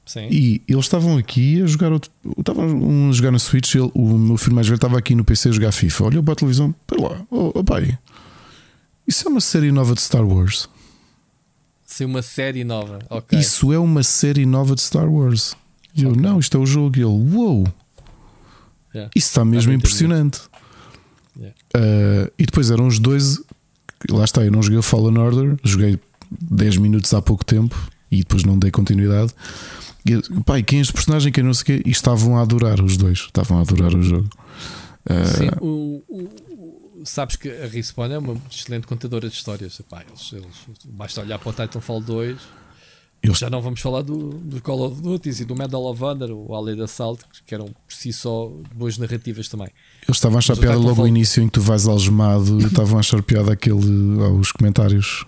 Sim. 0.05 0.27
E 0.31 0.63
eles 0.67 0.85
estavam 0.85 1.17
aqui 1.17 1.61
a 1.61 1.67
jogar 1.67 1.91
outro. 1.91 2.09
Estavam 2.37 2.65
um 2.65 3.09
a 3.09 3.11
jogar 3.11 3.29
na 3.31 3.37
Switch. 3.37 3.75
Ele, 3.75 3.91
o 3.93 4.17
meu 4.17 4.37
filho 4.37 4.55
mais 4.55 4.65
velho 4.65 4.77
estava 4.77 4.97
aqui 4.97 5.13
no 5.13 5.23
PC 5.23 5.49
a 5.49 5.51
jogar 5.51 5.71
FIFA. 5.71 6.05
Olhou 6.05 6.23
para 6.23 6.33
a 6.33 6.35
televisão. 6.35 6.73
Pera 6.87 7.01
lá, 7.01 7.21
oh, 7.29 7.51
oh 7.53 7.63
pai, 7.63 7.95
isso 9.09 9.27
é 9.27 9.31
uma 9.31 9.41
série 9.41 9.71
nova 9.71 9.93
de 9.95 10.01
Star 10.01 10.25
Wars. 10.25 10.69
Ser 11.85 12.05
uma 12.05 12.21
série 12.21 12.63
nova. 12.63 12.99
Ok. 13.09 13.37
Isso 13.39 13.73
é 13.73 13.79
uma 13.79 14.03
série 14.03 14.45
nova 14.45 14.75
de 14.75 14.81
Star 14.81 15.11
Wars. 15.11 15.55
E 15.95 16.03
eu, 16.03 16.15
não, 16.15 16.39
isto 16.39 16.55
é 16.55 16.59
o 16.59 16.65
jogo. 16.65 16.97
E 16.97 17.01
ele, 17.01 17.35
uou, 17.35 17.67
Yeah. 18.93 19.11
isso 19.15 19.27
está 19.27 19.45
mesmo 19.45 19.71
muito 19.71 19.81
impressionante. 19.81 20.39
Yeah. 21.37 21.55
Uh, 21.75 22.31
e 22.39 22.45
depois 22.47 22.71
eram 22.71 22.87
os 22.87 22.97
dois. 22.97 23.39
Lá 24.09 24.23
está, 24.23 24.43
eu 24.43 24.51
não 24.51 24.63
joguei 24.63 24.79
o 24.79 24.81
Fallen 24.83 25.17
Order, 25.17 25.57
joguei 25.63 25.99
10 26.31 26.77
minutos 26.77 27.13
há 27.13 27.21
pouco 27.21 27.45
tempo 27.45 27.75
e 28.09 28.19
depois 28.19 28.43
não 28.43 28.57
dei 28.57 28.71
continuidade. 28.71 29.31
E, 30.07 30.19
pai, 30.43 30.63
quem 30.63 30.79
é 30.79 30.81
este 30.81 30.93
personagem? 30.93 31.31
Quem 31.31 31.43
não 31.43 31.53
sei 31.53 31.61
o 31.61 31.65
quê? 31.65 31.83
E 31.85 31.91
estavam 31.91 32.35
a 32.37 32.41
adorar 32.41 32.81
os 32.81 32.97
dois, 32.97 33.19
estavam 33.19 33.59
a 33.59 33.61
adorar 33.61 33.93
o 33.93 34.01
jogo. 34.01 34.27
Uh, 35.07 35.37
Sim, 35.37 35.49
o- 35.61 36.03
o- 36.07 36.29
sabes 37.03 37.35
que 37.35 37.49
a 37.49 37.67
Respawn 37.67 38.11
é 38.11 38.17
uma 38.17 38.37
excelente 38.51 38.87
contadora 38.87 39.27
de 39.29 39.35
histórias. 39.35 39.79
Epá, 39.79 40.03
eles, 40.07 40.31
eles, 40.33 40.45
basta 40.85 41.21
olhar 41.21 41.39
para 41.39 41.49
o 41.49 41.53
Titanfall 41.53 42.01
2. 42.01 42.37
eles, 43.23 43.37
Já 43.37 43.49
não 43.49 43.61
vamos 43.61 43.79
falar 43.81 44.01
do, 44.01 44.29
do 44.29 44.61
Call 44.61 44.85
of 44.87 45.01
Duty 45.01 45.29
e 45.41 45.45
do 45.45 45.55
Medal 45.55 45.83
of 45.85 46.03
Honor, 46.03 46.31
o 46.31 46.55
Allied 46.55 46.81
Assault, 46.81 47.23
que 47.45 47.53
eram 47.53 47.65
por 47.65 47.75
si 47.93 48.11
só 48.13 48.51
boas 48.75 48.97
narrativas 48.97 49.47
também. 49.49 49.67
eles 50.03 50.17
estavam 50.17 50.37
a 50.37 50.39
achar 50.39 50.55
piada 50.57 50.77
logo 50.77 51.01
no 51.01 51.07
início 51.07 51.41
em 51.43 51.47
que 51.47 51.53
tu 51.53 51.61
vais 51.61 51.85
algemado, 51.87 52.59
estavam 52.65 52.97
a 52.97 52.99
achar 53.01 53.21
piada 53.23 53.51
aquele 53.53 54.21
aos 54.23 54.51
comentários 54.51 55.25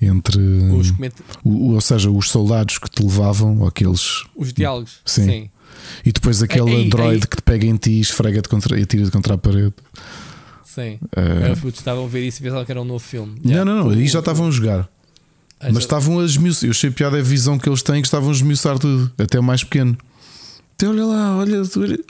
entre 0.00 0.38
Os, 0.72 0.90
comenta- 0.92 1.22
o- 1.42 1.72
ou 1.74 1.80
seja, 1.80 2.08
os 2.10 2.30
soldados 2.30 2.78
que 2.78 2.88
te 2.88 3.02
levavam, 3.02 3.66
aqueles 3.66 4.24
os 4.36 4.52
diálogos. 4.52 5.00
Sim. 5.04 5.24
Sim. 5.24 5.50
E 6.04 6.12
depois 6.12 6.42
aquele 6.42 6.88
droid 6.88 7.26
que 7.26 7.36
te 7.36 7.42
pega 7.42 7.66
em 7.66 7.76
ti, 7.76 8.00
esfrega-te 8.00 8.48
contra, 8.48 8.78
e 8.78 8.84
tira-te 8.86 9.10
contra 9.10 9.34
a 9.34 9.38
parede. 9.38 9.72
sim. 10.64 10.98
Uh, 11.16 11.68
estavam 11.68 12.04
a 12.04 12.08
ver 12.08 12.26
isso 12.26 12.38
e 12.40 12.42
pensavam 12.42 12.64
que 12.64 12.70
era 12.72 12.80
um 12.80 12.84
novo 12.84 13.00
filme. 13.04 13.34
Não, 13.42 13.50
Yeah. 13.50 13.64
não, 13.74 13.84
não, 13.84 13.90
aí 13.90 14.06
já 14.06 14.18
estavam 14.20 14.46
a 14.48 14.50
jogar. 14.50 14.88
Ah, 15.60 15.70
Mas 15.72 15.78
estavam 15.78 16.20
a 16.20 16.24
esmiuçar. 16.24 16.68
Eu 16.68 16.70
achei 16.70 16.90
piada 16.90 17.18
a 17.18 17.22
visão 17.22 17.58
que 17.58 17.68
eles 17.68 17.82
têm 17.82 18.00
que 18.00 18.06
estavam 18.06 18.28
a 18.28 18.32
esmiuçar 18.32 18.78
tudo, 18.78 19.10
até 19.18 19.40
o 19.40 19.42
mais 19.42 19.64
pequeno. 19.64 19.96
Então, 20.76 20.92
olha 20.92 21.04
lá, 21.04 21.36
olha, 21.38 21.62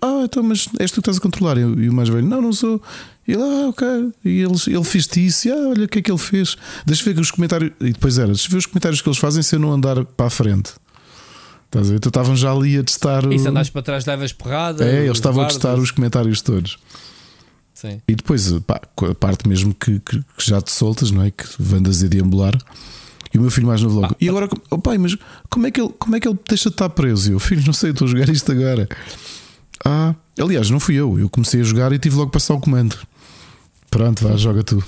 ah, 0.03 0.21
então, 0.25 0.43
mas 0.43 0.69
és 0.79 0.91
tu 0.91 0.97
que 0.97 1.01
estás 1.01 1.17
a 1.17 1.21
controlar. 1.21 1.57
E 1.57 1.65
o- 1.65 1.81
e 1.85 1.89
o 1.89 1.93
mais 1.95 2.11
velho, 2.11 2.27
não, 2.27 2.43
não 2.43 2.53
sou. 2.53 2.83
E 3.27 3.33
ele, 3.33 3.43
ah, 3.43 3.69
ok. 3.71 3.87
E 4.23 4.43
eles, 4.43 4.67
ele 4.69 4.85
fez-te 4.85 5.25
isso, 5.25 5.49
e, 5.49 5.51
ah, 5.51 5.69
olha 5.71 5.85
o 5.85 5.89
que 5.89 6.01
é 6.01 6.03
que 6.03 6.11
ele 6.11 6.19
fez. 6.19 6.57
Deixa 6.85 7.03
ver 7.03 7.15
que 7.15 7.21
os 7.23 7.31
comentários. 7.31 7.73
E 7.81 7.93
depois 7.93 8.19
era, 8.19 8.27
deixa 8.27 8.51
ver 8.51 8.59
os 8.59 8.67
comentários 8.67 9.01
que 9.01 9.09
eles 9.09 9.19
fazem 9.19 9.43
se 9.43 9.57
eu 9.57 9.61
não 9.61 9.73
andar 9.73 10.05
para 10.05 10.27
a 10.27 10.31
frente. 10.31 10.73
Estás 11.69 11.87
a 11.87 11.91
ver? 11.91 11.97
Então 11.97 12.09
estavam 12.11 12.35
já 12.37 12.51
ali 12.53 12.79
a 12.79 12.83
testar. 12.85 13.25
o- 13.27 13.33
E 13.33 13.39
se 13.39 13.47
andas 13.49 13.69
para 13.71 13.83
trás, 13.83 14.05
levas 14.07 14.33
porrada. 14.33 14.85
É, 14.89 15.05
eles 15.05 15.19
estavam 15.19 15.43
a 15.45 15.47
testar 15.47 15.75
os 15.79 15.91
comentários 15.91 16.41
todos. 16.43 16.79
Sim. 17.75 18.01
E 18.09 18.15
depois, 18.17 18.51
pá, 18.67 18.81
a 19.09 19.15
parte 19.15 19.47
mesmo 19.49 19.73
que, 19.75 20.01
que- 20.01 20.19
que 20.21 20.25
já 20.51 20.61
te 20.61 20.73
soltas, 20.73 21.11
não 21.11 21.23
é? 21.23 21.31
Que 21.31 21.45
andas 21.75 22.03
a 22.03 22.07
deambular. 22.09 22.57
E 23.33 23.39
o 23.39 23.43
meu 23.43 23.51
filho 23.51 23.67
mais 23.67 23.83
novo 23.83 24.01
logo. 24.01 24.17
e 24.19 24.29
agora, 24.29 24.49
oh 24.71 24.79
pai, 24.79 24.97
mas 24.97 25.15
como 25.51 25.67
é, 25.67 25.71
que 25.71 25.81
ele, 25.81 25.93
como 25.99 26.17
é 26.17 26.21
que 26.21 26.27
ele 26.27 26.39
deixa 26.49 26.71
de 26.71 26.75
estar 26.75 26.89
preso? 26.89 27.29
E 27.31 27.35
eu, 27.35 27.39
filho, 27.39 27.63
não 27.67 27.75
sei, 27.75 27.91
estou 27.91 28.07
a 28.07 28.11
jogar 28.11 28.29
isto 28.31 28.51
agora. 28.51 28.89
Ah, 29.85 30.15
aliás, 30.41 30.71
não 30.71 30.81
fui 30.81 30.95
eu. 30.95 31.19
Eu 31.19 31.29
comecei 31.29 31.61
a 31.61 31.65
jogar 31.65 31.93
e 31.93 31.99
tive 31.99 32.17
logo 32.17 32.29
que 32.31 32.33
passar 32.33 32.55
o 32.55 32.61
comando. 32.61 32.97
Pronto, 33.91 34.27
vá, 34.27 34.35
joga 34.37 34.65
tu. 34.65 34.83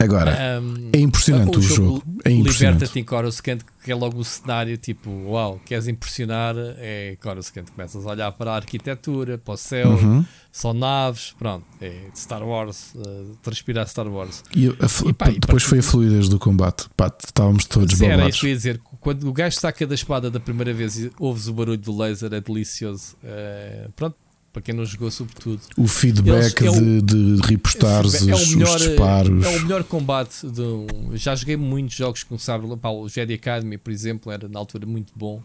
Agora, 0.00 0.60
Um, 0.60 0.90
é 0.92 0.98
impressionante 0.98 1.58
o, 1.58 1.62
jogo. 1.62 2.02
É 2.24 2.30
impressionante. 2.30 2.74
Liberta-te 2.74 2.98
em 3.00 3.04
Coruscant, 3.04 3.60
que 3.84 3.92
é 3.92 3.94
logo 3.94 4.18
o 4.18 4.24
cenário 4.24 4.76
tipo, 4.76 5.08
uau, 5.28 5.60
queres 5.64 5.86
impressionar? 5.88 6.54
É 6.78 7.16
Coruscant. 7.22 7.66
Começas 7.70 8.04
a 8.04 8.10
olhar 8.10 8.32
para 8.32 8.52
a 8.52 8.56
arquitetura, 8.56 9.38
para 9.38 9.54
o 9.54 9.56
céu, 9.56 9.90
Uhum. 9.90 10.24
só 10.50 10.74
naves, 10.74 11.34
pronto, 11.38 11.64
é 11.80 11.92
Star 12.14 12.42
Wars, 12.42 12.92
uh, 12.96 13.36
transpirar 13.42 13.86
Star 13.88 14.08
Wars. 14.08 14.42
E 14.54 14.68
a- 14.68 15.08
E 15.08 15.12
pá, 15.12 15.30
e 15.30 15.38
depois 15.38 15.62
foi 15.62 15.78
a 15.78 15.82
fluidez 15.82 16.28
do 16.28 16.38
combate. 16.38 16.86
Pá, 16.96 17.12
estávamos 17.24 17.64
todos 17.66 17.96
Sim, 17.96 18.06
era 18.06 18.28
isso 18.28 18.40
que 18.40 18.46
eu 18.46 18.50
ia 18.50 18.56
dizer. 18.56 18.80
Quando 19.00 19.28
o 19.28 19.32
gajo 19.32 19.56
saca 19.58 19.86
da 19.86 19.94
espada 19.94 20.30
da 20.30 20.40
primeira 20.40 20.74
vez 20.74 20.98
e 20.98 21.12
ouves 21.20 21.46
o 21.46 21.52
barulho 21.52 21.78
do 21.78 21.96
laser, 21.96 22.32
é 22.34 22.40
delicioso. 22.40 23.16
Uh, 23.22 23.92
pronto, 23.92 24.16
para 24.54 24.62
quem 24.62 24.74
não 24.74 24.86
jogou, 24.86 25.10
sobretudo. 25.10 25.60
O 25.76 25.86
feedback 25.88 26.60
Eles- 26.62 26.76
é 26.76 26.80
de, 26.80 26.80
o- 26.80 27.02
de 27.02 27.46
repostares 27.46 28.14
é 28.26 28.32
os, 28.34 28.54
melhor, 28.54 28.76
os 28.76 28.82
disparos. 28.82 29.44
É 29.44 29.48
o 29.58 29.60
melhor 29.62 29.82
combate. 29.84 30.46
De 30.48 30.62
um- 30.62 30.86
já 31.14 31.34
joguei 31.34 31.56
muitos 31.56 31.96
jogos 31.96 32.22
que 32.22 32.28
começaram. 32.28 32.78
Pá, 32.78 32.88
o 32.90 33.08
Jedi 33.08 33.34
Academy, 33.34 33.76
por 33.76 33.92
exemplo, 33.92 34.30
era 34.32 34.48
na 34.48 34.58
altura 34.58 34.86
muito 34.86 35.12
bom. 35.14 35.42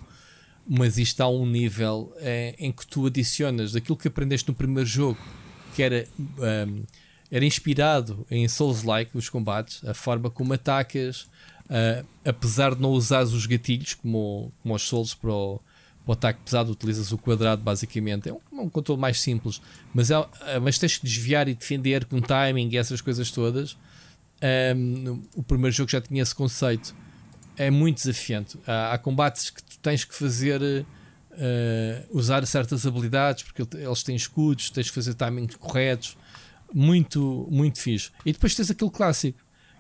Mas 0.67 0.99
isto 0.99 1.19
a 1.21 1.27
um 1.27 1.45
nível 1.47 2.13
eh, 2.19 2.55
em 2.59 2.71
que 2.71 2.85
tu 2.85 3.07
adicionas 3.07 3.71
daquilo 3.71 3.97
que 3.97 4.07
aprendeste 4.07 4.47
no 4.47 4.53
primeiro 4.53 4.87
jogo, 4.87 5.17
que 5.75 5.81
era, 5.81 6.07
um, 6.67 6.83
era 7.31 7.43
inspirado 7.43 8.23
em 8.29 8.47
Souls-like, 8.47 9.17
os 9.17 9.27
combates, 9.27 9.83
a 9.83 9.95
forma 9.95 10.29
como 10.29 10.53
atacas, 10.53 11.27
ah, 11.67 12.03
apesar 12.23 12.75
de 12.75 12.81
não 12.81 12.91
usares 12.91 13.31
os 13.33 13.47
gatilhos 13.47 13.95
como, 13.95 14.51
como 14.61 14.75
os 14.75 14.83
Souls 14.83 15.15
para 15.15 15.31
o, 15.31 15.59
o 16.09 16.13
ataque 16.13 16.39
pesado, 16.43 16.71
utilizas 16.71 17.11
o 17.11 17.17
quadrado 17.19 17.61
basicamente. 17.61 18.29
É 18.29 18.33
um, 18.33 18.39
é 18.51 18.61
um 18.61 18.69
controle 18.69 18.99
mais 18.99 19.19
simples, 19.21 19.61
mas, 19.93 20.09
é, 20.09 20.15
ah, 20.15 20.27
mas 20.61 20.79
tens 20.79 20.97
que 20.97 21.05
desviar 21.05 21.47
e 21.47 21.53
defender 21.53 22.05
com 22.05 22.19
timing 22.19 22.67
e 22.71 22.77
essas 22.77 22.99
coisas 22.99 23.29
todas. 23.29 23.77
Um, 24.75 25.21
o 25.35 25.43
primeiro 25.43 25.75
jogo 25.75 25.91
já 25.91 26.01
tinha 26.01 26.21
esse 26.23 26.33
conceito. 26.33 26.95
É 27.57 27.69
muito 27.69 27.97
desafiante. 27.97 28.57
Há, 28.65 28.93
há 28.93 28.97
combates 28.97 29.49
que 29.49 29.61
tu 29.61 29.77
tens 29.79 30.03
que 30.03 30.15
fazer 30.15 30.85
eh, 31.41 32.05
usar 32.09 32.45
certas 32.47 32.85
habilidades 32.87 33.43
porque 33.43 33.61
ele- 33.61 33.85
eles 33.85 34.01
têm 34.03 34.15
escudos, 34.15 34.69
tens 34.69 34.89
que 34.89 34.95
fazer 34.95 35.13
timings 35.13 35.55
corretos. 35.57 36.17
Muito, 36.73 37.47
muito 37.51 37.79
fixe. 37.79 38.11
E 38.25 38.31
depois 38.31 38.55
tens 38.55 38.69
aquele 38.71 38.91
clássico 38.91 39.37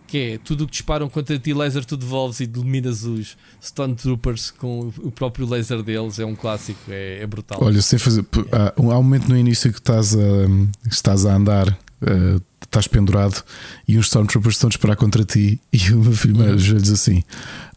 que 0.09 0.17
é 0.17 0.37
tudo 0.39 0.63
o 0.63 0.65
que 0.65 0.71
disparam 0.71 1.07
contra 1.07 1.37
ti 1.37 1.53
laser, 1.53 1.85
tu 1.85 1.95
devolves 1.95 2.39
e 2.39 2.43
eliminas 2.43 3.03
os 3.03 3.37
Stone 3.63 3.93
Troopers 3.93 4.49
com 4.49 4.91
o 4.97 5.11
próprio 5.11 5.47
laser 5.47 5.83
deles. 5.83 6.17
É 6.17 6.25
um 6.25 6.35
clássico, 6.35 6.79
é, 6.89 7.21
é 7.21 7.27
brutal. 7.27 7.59
Olha, 7.61 7.81
sem 7.81 7.99
fazer. 7.99 8.25
Há, 8.51 8.73
há 8.75 8.81
um 8.81 9.03
momento 9.03 9.29
no 9.29 9.37
início 9.37 9.71
que 9.71 9.77
estás 9.77 10.15
a, 10.15 10.19
estás 10.89 11.27
a 11.27 11.35
andar, 11.35 11.67
eh, 12.01 12.41
estás 12.63 12.87
pendurado 12.87 13.43
e 13.87 13.99
uns 13.99 14.07
Stormtroopers 14.07 14.55
estão 14.55 14.67
a 14.67 14.71
disparar 14.71 14.97
contra 14.97 15.23
ti. 15.23 15.61
E 15.71 15.93
o 15.93 15.99
meu 15.99 16.13
filho 16.13 16.37
velho 16.37 16.57
diz 16.57 16.91
assim: 16.91 17.23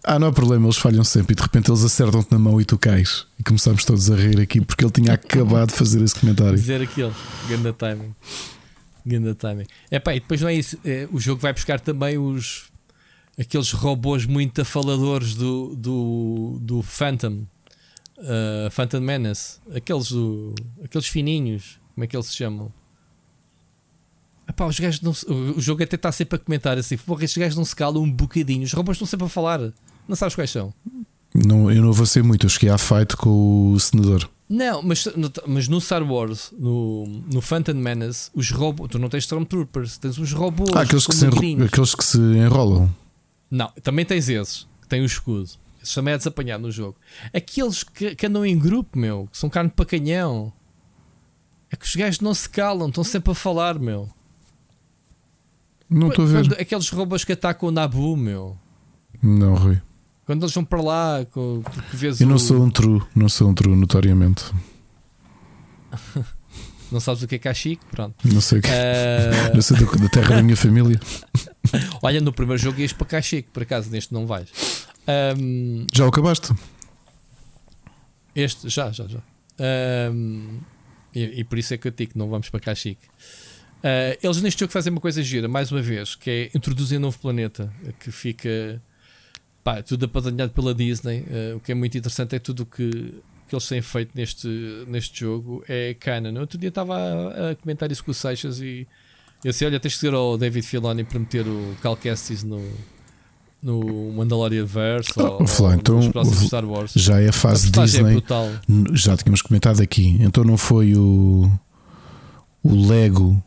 Ah, 0.03 0.19
não 0.19 0.29
há 0.29 0.33
problema, 0.33 0.65
eles 0.65 0.79
falham 0.79 1.05
sempre. 1.05 1.35
E 1.35 1.37
de 1.37 1.43
repente 1.43 1.71
eles 1.71 1.85
acertam-te 1.85 2.33
na 2.33 2.39
mão 2.39 2.59
e 2.59 2.65
tu 2.65 2.79
cais. 2.79 3.27
E 3.39 3.43
começámos 3.43 3.85
todos 3.85 4.11
a 4.11 4.17
rir 4.17 4.41
aqui 4.41 4.61
porque 4.63 4.83
ele 4.83 4.93
tinha 4.93 5.13
acabado 5.15 5.69
de 5.69 5.75
fazer 5.75 6.03
esse 6.03 6.19
comentário. 6.19 6.55
dizer 6.55 6.81
aquilo. 6.81 7.15
Ganda 7.47 7.75
timing. 7.75 8.15
Ganda 9.05 9.35
timing. 9.35 9.67
Epá, 9.91 10.15
e 10.15 10.21
depois 10.21 10.41
não 10.41 10.49
é 10.49 10.55
isso. 10.55 10.79
é, 10.85 11.09
o 11.13 11.19
jogo 11.19 11.41
vai 11.41 11.53
buscar 11.53 11.81
também 11.81 12.19
os 12.19 12.71
aqueles 13.39 13.73
robôs 13.73 14.27
muito 14.27 14.61
afaladores 14.61 15.35
do, 15.35 15.75
do, 15.75 16.59
do 16.61 16.83
Phantom. 16.83 17.45
uh, 18.19 18.71
Phantom 18.71 19.01
Menace. 19.01 19.59
Aqueles 19.75 20.11
do. 20.11 20.55
Aqueles 20.85 21.07
fininhos. 21.07 21.79
Como 21.95 22.05
é 22.05 22.07
que 22.07 22.17
eles 22.17 22.27
se 22.27 22.37
chamam? 22.37 22.73
Epá, 24.49 24.67
os 24.67 24.79
gajos 24.79 25.01
não, 25.01 25.13
o 25.29 25.57
o 25.57 25.61
jogo 25.61 25.83
até 25.83 25.97
está 25.97 26.11
sempre 26.13 26.37
a 26.37 26.39
comentar 26.39 26.79
assim: 26.79 26.97
porra, 26.97 27.25
estes 27.25 27.41
gajos 27.41 27.57
não 27.57 27.65
se 27.65 27.75
calam 27.75 28.03
um 28.03 28.11
bocadinho. 28.11 28.65
Os 28.65 28.73
robôs 28.73 28.97
estão 28.97 29.07
sempre 29.07 29.27
a 29.27 29.29
falar. 29.29 29.61
Não 30.09 30.17
sabes 30.17 30.35
quais 30.35 30.51
são? 30.51 30.73
Não, 31.35 31.71
eu 31.71 31.83
não 31.83 31.91
avancei 31.91 32.23
muito, 32.23 32.45
eu 32.45 32.51
cheguei 32.51 32.69
à 32.69 32.77
fight 32.77 33.17
com 33.17 33.73
o 33.73 33.81
senador. 33.81 34.29
Não, 34.53 34.83
mas 34.83 35.07
no, 35.07 35.33
mas 35.47 35.67
no 35.67 35.81
Star 35.81 36.03
Wars, 36.03 36.53
no, 36.53 37.07
no 37.07 37.41
Phantom 37.41 37.73
Menace, 37.73 38.31
os 38.35 38.51
robôs. 38.51 38.91
Tu 38.91 38.99
não 38.99 39.09
tens 39.09 39.25
Stormtroopers, 39.25 39.97
tens 39.97 40.19
uns 40.19 40.31
robôs. 40.35 40.77
Ah, 40.77 40.83
aqueles 40.83 41.07
que, 41.07 41.17
se 41.17 41.27
aqueles 41.27 41.95
que 41.95 42.05
se 42.05 42.19
enrolam. 42.19 42.95
Não, 43.51 43.73
também 43.83 44.05
tens 44.05 44.29
esses, 44.29 44.67
que 44.83 44.89
têm 44.89 45.01
o 45.01 45.07
escudo. 45.07 45.49
Esses 45.83 45.95
também 45.95 46.13
é 46.13 46.19
desapanhado 46.19 46.65
no 46.65 46.71
jogo. 46.71 46.97
Aqueles 47.33 47.83
que, 47.83 48.15
que 48.15 48.27
andam 48.27 48.45
em 48.45 48.59
grupo, 48.59 48.99
meu, 48.99 49.27
que 49.33 49.39
são 49.39 49.49
carne 49.49 49.71
para 49.71 49.87
canhão. 49.87 50.53
É 51.71 51.77
que 51.77 51.87
os 51.87 51.97
gajos 51.97 52.21
não 52.21 52.35
se 52.35 52.47
calam, 52.47 52.91
estão 52.91 53.03
sempre 53.03 53.33
a 53.33 53.35
falar, 53.35 53.79
meu. 53.79 54.11
Não 55.89 56.09
estou 56.09 56.27
a 56.27 56.29
ver. 56.29 56.61
Aqueles 56.61 56.91
robôs 56.91 57.25
que 57.25 57.33
atacam 57.33 57.71
o 57.71 57.73
Nabu, 57.73 58.19
meu. 58.19 58.59
Não, 59.23 59.55
Rui. 59.55 59.81
Quando 60.33 60.45
eles 60.45 60.55
vão 60.55 60.65
para 60.65 60.81
lá, 60.81 61.27
com, 61.31 61.63
vês 61.93 62.19
Eu 62.19 62.27
não 62.27 62.37
o- 62.37 62.39
sou 62.39 62.63
um 62.65 62.71
true, 62.71 63.03
não 63.15 63.29
sou 63.29 63.51
um 63.51 63.55
true, 63.55 63.77
notoriamente. 63.77 64.45
não 66.91 67.01
sabes 67.01 67.23
o 67.23 67.29
que 67.29 67.35
é 67.35 67.39
que 67.39 67.49
há 67.49 67.53
chique, 67.53 67.85
pronto. 67.91 68.15
Não 68.25 68.41
sei, 68.41 68.61
o 68.61 68.63
que- 68.63 68.69
Ah, 68.71 69.53
não 69.55 69.61
sei 69.61 69.77
da, 69.77 69.85
da 69.85 70.09
terra 70.09 70.37
da 70.37 70.43
minha 70.43 70.57
família. 70.57 70.99
olha, 72.03 72.19
no 72.23 72.33
primeiro 72.33 72.63
jogo 72.63 72.81
ias 72.81 72.95
para 72.95 73.07
cá 73.07 73.21
chique, 73.21 73.51
por 73.53 73.63
acaso, 73.63 73.91
neste 73.91 74.15
não 74.15 74.27
vais. 74.27 74.49
Ahm, 75.07 75.85
Já 75.93 76.07
o 76.07 76.09
acabaste? 76.09 76.55
Este, 78.35 78.71
já, 78.71 78.91
já, 78.91 79.07
já. 79.07 79.19
Ahm, 79.61 80.61
e, 81.15 81.41
e 81.41 81.45
por 81.45 81.59
isso 81.59 81.75
é 81.75 81.77
que 81.77 81.89
eu 81.89 81.93
digo 81.93 82.13
que 82.13 82.19
não 82.19 82.31
vamos 82.31 82.49
para 82.49 82.59
cá 82.61 82.75
chique. 82.75 83.07
Ah, 83.85 84.17
eles 84.23 84.41
neste 84.41 84.61
jogo 84.61 84.73
fazem 84.73 84.91
uma 84.93 85.01
coisa 85.03 85.23
gira, 85.23 85.47
mais 85.47 85.71
uma 85.71 85.83
vez, 85.83 86.15
que 86.15 86.31
é 86.31 86.51
introduzir 86.57 86.97
um 86.97 87.03
novo 87.03 87.19
planeta 87.19 87.71
que 88.01 88.11
fica 88.11 88.81
Pá, 89.65 89.79
é 89.79 89.83
tudo 89.83 90.07
apadrinhado 90.07 90.53
pela 90.53 90.75
Disney. 90.75 91.25
eh, 91.31 91.55
o 91.57 91.61
que 91.61 91.71
é 91.73 91.75
muito 91.75 91.97
interessante 91.97 92.35
é 92.35 92.39
tudo 92.39 92.65
o 92.65 92.67
que, 92.67 92.91
que 93.49 93.55
eles 93.55 93.67
têm 93.69 93.81
feito 93.81 94.11
neste, 94.15 94.49
neste 94.89 95.21
jogo 95.21 95.63
é 95.69 95.95
canon. 95.95 96.41
Outro 96.41 96.59
dia 96.59 96.69
estava 96.71 96.97
a, 96.97 97.51
a 97.51 97.55
comentar 97.57 97.91
isso 97.93 98.03
com 98.05 98.11
o 98.11 98.15
Seixas 98.15 98.61
e 98.61 98.87
eu 99.45 99.51
disse: 99.53 99.65
Olha, 99.65 99.79
tens 99.79 99.93
que 99.95 100.01
dizer 100.01 100.15
ao 100.15 100.37
David 100.37 100.67
Filoni 100.67 101.05
para 101.05 101.19
meter 101.19 101.47
o 101.47 101.77
Cal 101.81 101.97
Kestis 101.97 102.43
no, 102.43 102.61
no 103.63 104.13
Mandalorian 104.15 104.65
Verse 104.65 105.13
ou, 105.17 105.39
ou 105.43 105.73
então, 105.75 106.23
Star 106.47 106.65
Wars. 106.65 106.93
Já 106.97 107.21
é 107.21 107.27
a 107.27 107.31
a 107.31 107.33
fase 107.33 107.67
postagem 107.71 108.01
é 108.01 108.03
Disney. 108.05 108.15
N- 108.69 108.97
Já 108.97 109.17
tínhamos 109.17 109.43
comentado 109.43 109.81
aqui. 109.81 110.17
Então 110.21 110.43
não 110.43 110.57
foi 110.57 110.97
o, 110.97 111.49
o 112.65 112.87
Lego 112.89 113.41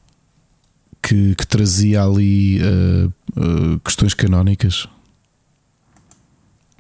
que, 1.01 1.35
que 1.35 1.45
trazia 1.45 2.03
ali 2.03 2.59
uh, 2.61 3.07
uh, 3.37 3.79
questões 3.81 4.13
canónicas. 4.13 4.87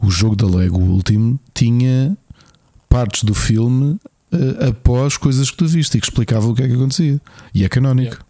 O 0.05 0.09
jogo 0.11 0.35
da 0.35 0.45
Lego 0.47 0.77
o 0.79 0.91
último 0.91 1.39
tinha 1.53 2.15
partes 2.87 3.23
do 3.23 3.33
filme 3.33 3.99
uh, 4.31 4.69
após 4.69 5.17
coisas 5.17 5.49
que 5.49 5.57
tu 5.57 5.65
viste 5.67 5.97
e 5.97 5.99
que 6.01 6.05
explicava 6.05 6.47
o 6.47 6.53
que 6.53 6.61
é 6.63 6.67
que 6.67 6.73
acontecia. 6.73 7.19
E 7.53 7.63
é 7.65 7.69
canónico. 7.69 8.23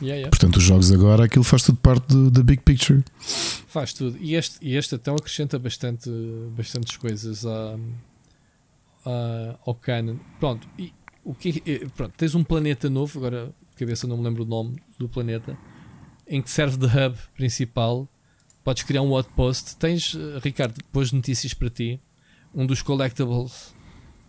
Yeah, 0.00 0.16
yeah. 0.16 0.28
Portanto, 0.30 0.56
os 0.56 0.62
jogos 0.62 0.92
agora, 0.92 1.24
aquilo 1.24 1.44
faz 1.44 1.62
tudo 1.62 1.78
parte 1.78 2.14
da 2.30 2.42
big 2.42 2.62
picture. 2.62 3.02
Faz 3.66 3.92
tudo. 3.92 4.16
E 4.20 4.34
este, 4.34 4.58
e 4.62 4.76
este 4.76 4.94
então 4.94 5.14
acrescenta 5.14 5.58
bastante, 5.58 6.10
bastantes 6.56 6.96
coisas 6.96 7.44
a, 7.46 7.76
a- 9.04 9.54
ao 9.66 9.74
canon. 9.74 10.16
Pronto, 10.38 10.66
e 10.78 10.92
o 11.24 11.34
que, 11.34 11.62
eh, 11.66 11.86
pronto, 11.96 12.12
tens 12.16 12.34
um 12.34 12.44
planeta 12.44 12.88
novo, 12.90 13.18
agora 13.18 13.46
de 13.46 13.76
cabeça 13.78 14.06
não 14.06 14.16
me 14.18 14.24
lembro 14.24 14.44
o 14.44 14.46
nome 14.46 14.76
do 14.98 15.08
planeta, 15.08 15.56
em 16.26 16.40
que 16.42 16.50
serve 16.50 16.76
de 16.76 16.86
hub 16.86 17.16
principal. 17.34 18.08
Podes 18.66 18.82
criar 18.82 19.02
um 19.02 19.14
outpost. 19.14 19.76
Tens, 19.76 20.16
eh, 20.16 20.40
Ricardo, 20.42 20.74
depois 20.74 21.12
notícias 21.12 21.54
para 21.54 21.70
ti. 21.70 22.00
Um 22.52 22.66
dos 22.66 22.82
collectibles 22.82 23.72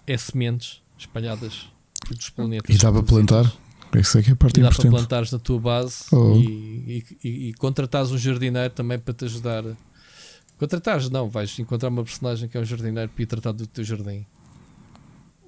é 0.06 0.16
sementes 0.16 0.80
espalhadas 0.96 1.68
por 2.08 2.16
os 2.16 2.30
planetas. 2.30 2.76
E 2.76 2.78
dá 2.78 2.92
para 2.92 3.02
plantar? 3.02 3.46
É 3.92 4.02
que 4.22 4.30
é 4.30 4.34
a 4.34 4.36
parte 4.36 4.60
E 4.60 4.62
dá 4.62 4.70
para 4.70 4.78
importante. 4.78 4.90
plantares 4.92 5.32
na 5.32 5.40
tua 5.40 5.60
base 5.60 6.04
Oh. 6.12 6.36
e, 6.36 6.44
e, 6.44 7.28
e, 7.28 7.50
e 7.50 7.54
contratares 7.56 8.12
um 8.12 8.18
jardineiro 8.20 8.70
também 8.76 9.00
para 9.00 9.12
te 9.12 9.26
ajudar. 9.26 9.64
Contratares, 10.60 11.10
não, 11.10 11.30
vais 11.32 11.58
encontrar 11.58 11.90
uma 11.90 12.04
personagem 12.04 12.48
que 12.48 12.56
é 12.56 12.62
um 12.62 12.66
jardineiro 12.66 13.10
para 13.10 13.24
ir 13.24 13.26
tratar 13.26 13.54
do 13.54 13.66
teu 13.66 13.84
jardim. 13.84 14.24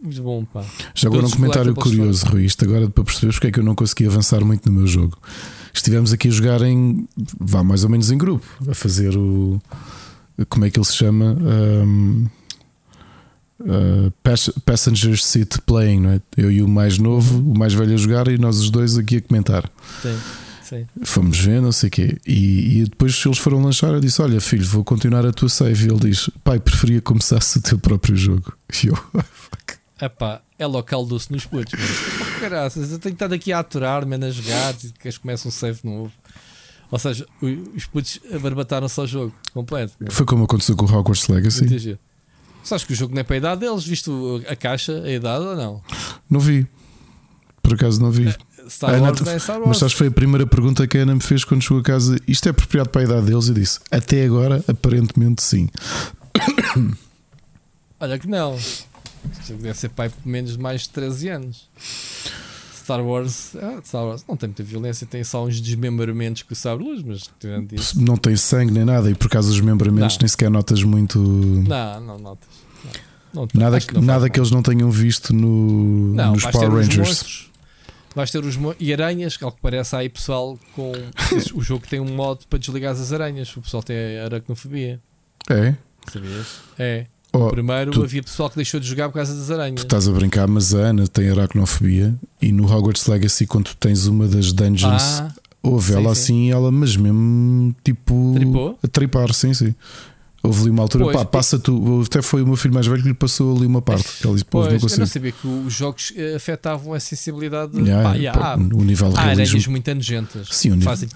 Muito 0.02 0.22
bom, 0.24 0.46
pá. 0.46 0.64
Já 0.96 1.10
agora 1.10 1.26
um 1.26 1.30
comentário 1.30 1.74
curioso, 1.76 2.26
Rui. 2.26 2.46
Isto 2.46 2.64
agora 2.66 2.90
para 2.90 3.04
perceberes 3.04 3.36
porque 3.36 3.48
é 3.48 3.52
que 3.52 3.60
eu 3.60 3.64
não 3.64 3.76
consegui 3.76 4.06
avançar 4.08 4.44
muito 4.46 4.70
no 4.70 4.78
meu 4.78 4.88
jogo. 4.88 5.18
Estivemos 5.74 6.14
aqui 6.14 6.30
a 6.30 6.32
jogar 6.32 6.62
em. 6.62 7.08
vá 7.40 7.64
mais 7.64 7.84
ou 7.84 7.90
menos 7.90 8.10
em 8.10 8.18
grupo, 8.18 8.46
a 8.70 8.74
fazer 8.74 9.16
o. 9.18 9.62
Como 10.48 10.66
é 10.66 10.70
que 10.70 10.80
ele 10.80 10.86
se 10.86 10.96
chama? 10.96 11.36
Um, 11.40 12.28
uh, 13.62 14.12
pass- 14.24 14.52
passenger 14.66 15.18
Seat 15.18 15.60
Playing, 15.66 16.00
não 16.02 16.10
é? 16.12 16.22
Eu 16.38 16.52
e 16.52 16.62
o 16.62 16.68
mais 16.68 16.98
novo, 16.98 17.40
o 17.52 17.58
mais 17.58 17.74
velho 17.74 17.94
a 17.94 17.98
jogar 17.98 18.28
e 18.30 18.38
nós 18.38 18.58
os 18.60 18.70
dois 18.70 18.98
aqui 18.98 19.18
a 19.18 19.22
comentar. 19.22 19.70
Sim, 20.02 20.18
sim. 20.64 20.86
Fomos 21.04 21.38
ver, 21.40 21.62
não 21.62 21.72
sei 21.72 21.88
o 21.88 21.92
quê. 21.92 22.18
E, 22.26 22.80
e 22.80 22.84
depois 22.86 23.22
eles 23.26 23.38
foram 23.38 23.62
lanchar. 23.62 23.92
Eu 23.92 24.00
disse: 24.00 24.22
Olha, 24.22 24.40
filho, 24.40 24.66
vou 24.66 24.84
continuar 24.84 25.26
a 25.26 25.32
tua 25.34 25.50
save. 25.50 25.88
E 25.88 25.90
ele 25.92 26.00
diz: 26.10 26.30
Pai, 26.44 26.60
preferia 26.60 27.02
começasse 27.02 27.58
o 27.58 27.62
teu 27.62 27.78
próprio 27.78 28.16
jogo. 28.16 28.54
E 28.84 28.88
eu, 28.88 28.98
Epá, 30.02 30.42
é 30.58 30.66
local 30.66 31.06
doce 31.06 31.32
nos 31.32 31.46
putos. 31.46 31.74
mas, 31.78 31.90
oh, 32.38 32.40
Caraças, 32.40 32.92
eu 32.92 33.00
tenho 33.00 33.14
estado 33.14 33.34
aqui 33.34 33.52
a 33.52 33.60
aturar-me 33.60 34.16
a 34.16 34.32
jogar 34.32 34.74
e 34.84 34.88
depois 34.88 35.18
começa 35.18 35.48
um 35.48 35.52
save 35.52 35.80
novo. 35.84 36.12
Ou 36.92 36.98
seja, 36.98 37.26
os 37.76 37.86
putos 37.86 38.20
abarbataram-se 38.34 39.00
ao 39.00 39.06
jogo 39.06 39.34
completo. 39.54 39.94
foi 40.10 40.26
como 40.26 40.46
aconteceu 40.46 40.76
com 40.76 40.86
o 40.86 40.92
Hogwarts 40.92 41.28
Legacy. 41.28 41.78
Giro. 41.78 42.00
Sabes 42.64 42.84
que 42.84 42.94
o 42.94 42.96
jogo 42.96 43.14
não 43.14 43.22
é 43.22 43.24
para 43.24 43.36
a 43.36 43.38
idade 43.38 43.62
deles, 43.62 43.86
visto 43.86 44.44
a 44.48 44.56
caixa, 44.56 45.02
a 45.04 45.12
idade 45.12 45.44
ou 45.46 45.56
não? 45.56 45.82
Não 46.30 46.40
vi. 46.40 46.68
Por 47.62 47.74
acaso 47.74 48.02
não 48.02 48.10
vi. 48.12 48.34
Star 48.70 49.02
Wars 49.02 49.18
tu- 49.20 49.26
não 49.26 49.32
é 49.32 49.40
Star 49.40 49.58
Mas 49.60 49.66
Wars. 49.68 49.78
sabes 49.80 49.94
que 49.94 49.98
foi 49.98 50.08
a 50.08 50.12
primeira 50.12 50.46
pergunta 50.48 50.86
que 50.88 50.98
a 50.98 51.02
Ana 51.02 51.16
me 51.16 51.22
fez 51.22 51.44
quando 51.44 51.62
chegou 51.62 51.80
a 51.80 51.84
casa. 51.84 52.18
Isto 52.28 52.48
é 52.48 52.52
apropriado 52.52 52.90
para 52.90 53.02
a 53.02 53.04
idade 53.06 53.26
deles? 53.28 53.48
Eu 53.48 53.54
disse: 53.54 53.80
Até 53.92 54.24
agora, 54.26 54.64
aparentemente 54.68 55.42
sim. 55.44 55.70
Olha 58.00 58.18
que 58.18 58.28
não. 58.28 58.58
Deve 59.50 59.74
ser 59.74 59.90
pai 59.90 60.10
por 60.10 60.26
menos 60.28 60.52
de 60.54 60.60
mais 60.60 60.82
de 60.82 60.90
13 60.90 61.30
anos. 61.30 61.70
Star 62.74 63.06
Wars, 63.06 63.56
ah, 63.56 63.80
Star 63.86 64.04
Wars 64.06 64.26
não 64.28 64.36
tem 64.36 64.50
muita 64.50 64.64
violência, 64.64 65.06
tem 65.06 65.24
só 65.24 65.46
uns 65.46 65.62
desmembramentos 65.62 66.44
o 66.50 66.56
sabre 66.56 66.84
luz, 66.86 67.04
mas 67.04 67.30
tirando 67.40 67.72
isso. 67.74 68.02
Não 68.02 68.18
tem 68.18 68.36
sangue 68.36 68.72
nem 68.72 68.84
nada. 68.84 69.12
E 69.12 69.16
por 69.16 69.30
causa 69.30 69.50
dos 69.50 69.62
membramentos, 69.62 70.16
Não. 70.18 70.22
nem 70.22 70.28
sequer 70.28 70.50
notas 70.50 70.82
muito. 70.84 71.20
Não, 71.20 72.00
não 72.02 72.18
notas. 72.18 72.50
Não, 73.32 73.44
não, 73.44 73.48
Nada, 73.54 73.80
que, 73.80 73.94
não 73.94 74.02
nada 74.02 74.28
que 74.30 74.40
eles 74.40 74.50
não 74.50 74.64
tenham 74.64 74.90
visto 74.90 75.34
no, 75.36 76.16
Não, 76.16 76.34
nos 76.34 76.44
Power 76.48 76.70
os 76.74 76.80
Rangers. 76.88 77.08
monstros, 77.08 77.52
vais 78.16 78.32
ter 78.32 78.44
os 78.44 78.56
e 78.80 78.92
aranhas, 78.92 79.38
que 79.38 79.44
ao 79.44 79.52
que 79.52 79.62
parece 79.62 79.96
há 79.96 80.00
aí 80.00 80.10
pessoal 80.10 80.58
com 80.76 80.92
esse- 81.38 81.54
o 81.56 81.62
jogo 81.62 81.86
tem 81.88 82.00
um 82.00 82.16
modo 82.16 82.48
para 82.50 82.58
desligar 82.58 82.94
as 82.94 83.14
aranhas. 83.14 83.56
O 83.56 83.62
pessoal 83.62 83.84
tem 83.84 84.18
aracnofobia. 84.20 85.00
É? 85.48 85.76
Sabias? 86.12 86.48
É. 86.80 87.06
Oh, 87.32 87.48
Primeiro 87.50 87.92
tu- 87.92 88.02
havia 88.04 88.24
pessoal 88.24 88.50
que 88.50 88.56
deixou 88.56 88.80
de 88.80 88.88
jogar 88.88 89.08
por 89.10 89.16
causa 89.16 89.36
das 89.36 89.52
aranhas. 89.52 89.76
tu 89.82 89.84
estás 89.84 90.08
a 90.08 90.12
brincar, 90.12 90.48
mas 90.48 90.74
a 90.74 90.80
Ana 90.80 91.08
tem 91.08 91.30
aracnofobia. 91.30 92.16
E 92.42 92.52
no 92.52 92.66
Hogwarts 92.66 93.06
Legacy, 93.06 93.46
quando 93.46 93.66
tu 93.66 93.76
tens 93.78 94.08
uma 94.08 94.28
das 94.28 94.52
dungeons, 94.52 95.22
Ah, 95.22 95.32
houve 95.62 95.94
ela 95.94 96.16
sim. 96.16 96.22
assim, 96.48 96.52
ela, 96.52 96.72
mas 96.72 96.96
mesmo 96.98 97.76
tipo. 97.84 98.34
Tripou? 98.36 98.80
A 98.82 98.88
tripar, 98.88 99.32
sim, 99.34 99.54
sim. 99.54 99.76
Houve 100.42 100.62
ali 100.62 100.70
uma 100.72 100.82
altura, 100.84 101.04
Pois, 101.04 101.18
pá, 101.18 101.26
passa 101.26 101.60
tu. 101.60 102.02
Até 102.04 102.22
foi 102.22 102.42
o 102.42 102.48
meu 102.48 102.56
filho 102.56 102.74
mais 102.74 102.88
velho 102.88 103.02
que 103.04 103.10
lhe 103.10 103.14
passou 103.14 103.56
ali 103.58 103.66
uma 103.68 103.82
parte. 103.82 104.08
Que 104.22 104.26
ele 104.26 104.34
disse, 104.36 104.46
Pois, 104.46 104.66
não 104.68 104.72
eu 104.72 104.76
não 104.76 104.82
consigo. 104.82 105.06
sabia 105.06 105.32
que 105.34 105.48
os 105.48 105.74
jogos 105.74 106.14
eh, 106.16 106.36
afetavam 106.36 106.94
a 106.94 107.00
sensibilidade. 107.00 107.78
Yeah, 107.80 108.10
Pá, 108.10 108.16
yeah, 108.16 108.40
pá, 108.40 108.56
o 108.56 108.84
nível 108.84 109.10
de 109.10 109.18
há 109.18 109.22
aranhas 109.22 109.50
realismo. 109.50 109.72
muito 109.72 109.94
nojentas. 109.94 110.48
Sim, 110.50 110.72
o 110.72 110.76
nível- 110.76 110.90
Fazem- 110.90 111.10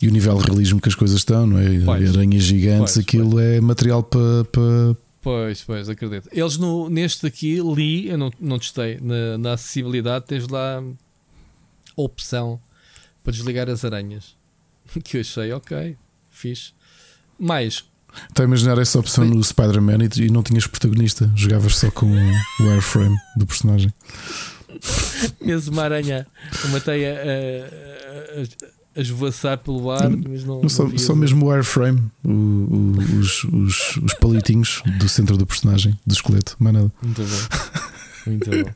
E 0.00 0.08
o 0.08 0.10
nível 0.10 0.36
de 0.38 0.44
realismo 0.44 0.80
que 0.80 0.88
as 0.88 0.94
coisas 0.96 1.18
estão, 1.18 1.46
não 1.46 1.58
é? 1.58 1.78
Pois. 1.84 2.10
Aranhas 2.16 2.42
gigantes, 2.42 2.94
Pois, 2.94 2.98
aquilo 3.06 3.38
é 3.38 3.60
material 3.60 4.02
para. 4.02 4.44
para 4.50 4.96
Pois, 5.22 5.62
pois, 5.62 5.88
acredito. 5.88 6.28
Eles 6.32 6.58
no, 6.58 6.90
neste 6.90 7.26
aqui, 7.26 7.60
li, 7.60 8.08
eu 8.08 8.18
não, 8.18 8.30
não 8.40 8.58
testei, 8.58 8.98
na, 9.00 9.38
na 9.38 9.52
acessibilidade 9.52 10.26
tens 10.26 10.48
lá 10.48 10.80
a 10.80 12.02
opção 12.02 12.60
para 13.22 13.32
desligar 13.32 13.70
as 13.70 13.84
aranhas. 13.84 14.36
Que 15.04 15.18
eu 15.18 15.20
achei, 15.22 15.52
ok, 15.52 15.96
fixe. 16.28 16.72
Mais, 17.38 17.84
Está 18.28 18.42
a 18.42 18.44
imaginar 18.44 18.78
essa 18.78 18.98
opção 18.98 19.24
no 19.24 19.42
Spider-Man 19.42 20.04
e, 20.04 20.26
e 20.26 20.30
não 20.30 20.42
tinhas 20.42 20.66
protagonista, 20.66 21.30
jogavas 21.34 21.76
só 21.76 21.90
com 21.90 22.06
o 22.60 22.70
airframe 22.70 23.16
do 23.36 23.46
personagem. 23.46 23.92
mesmo 25.40 25.72
uma 25.72 25.84
aranha, 25.84 26.26
uma 26.66 26.80
teia 26.80 27.14
a, 27.14 28.38
a, 28.38 28.42
a, 28.42 28.81
a 28.96 29.00
esvoaçar 29.00 29.58
pelo 29.58 29.90
ar, 29.90 30.08
mas 30.10 30.44
não. 30.44 30.60
Não, 30.62 30.68
só, 30.68 30.84
não 30.86 30.98
só 30.98 31.14
mesmo 31.14 31.46
o 31.46 31.50
airframe, 31.50 32.02
o- 32.24 32.30
o- 32.30 33.18
os, 33.18 33.44
os, 33.44 33.96
os 33.96 34.14
palitinhos 34.14 34.82
do 34.98 35.08
centro 35.08 35.36
do 35.36 35.46
personagem, 35.46 35.98
do 36.06 36.12
esqueleto, 36.12 36.56
mais 36.58 36.74
nada. 36.74 36.92
Muito 37.02 37.22
bom. 37.22 37.82
Muito 38.26 38.50
bom. 38.50 38.70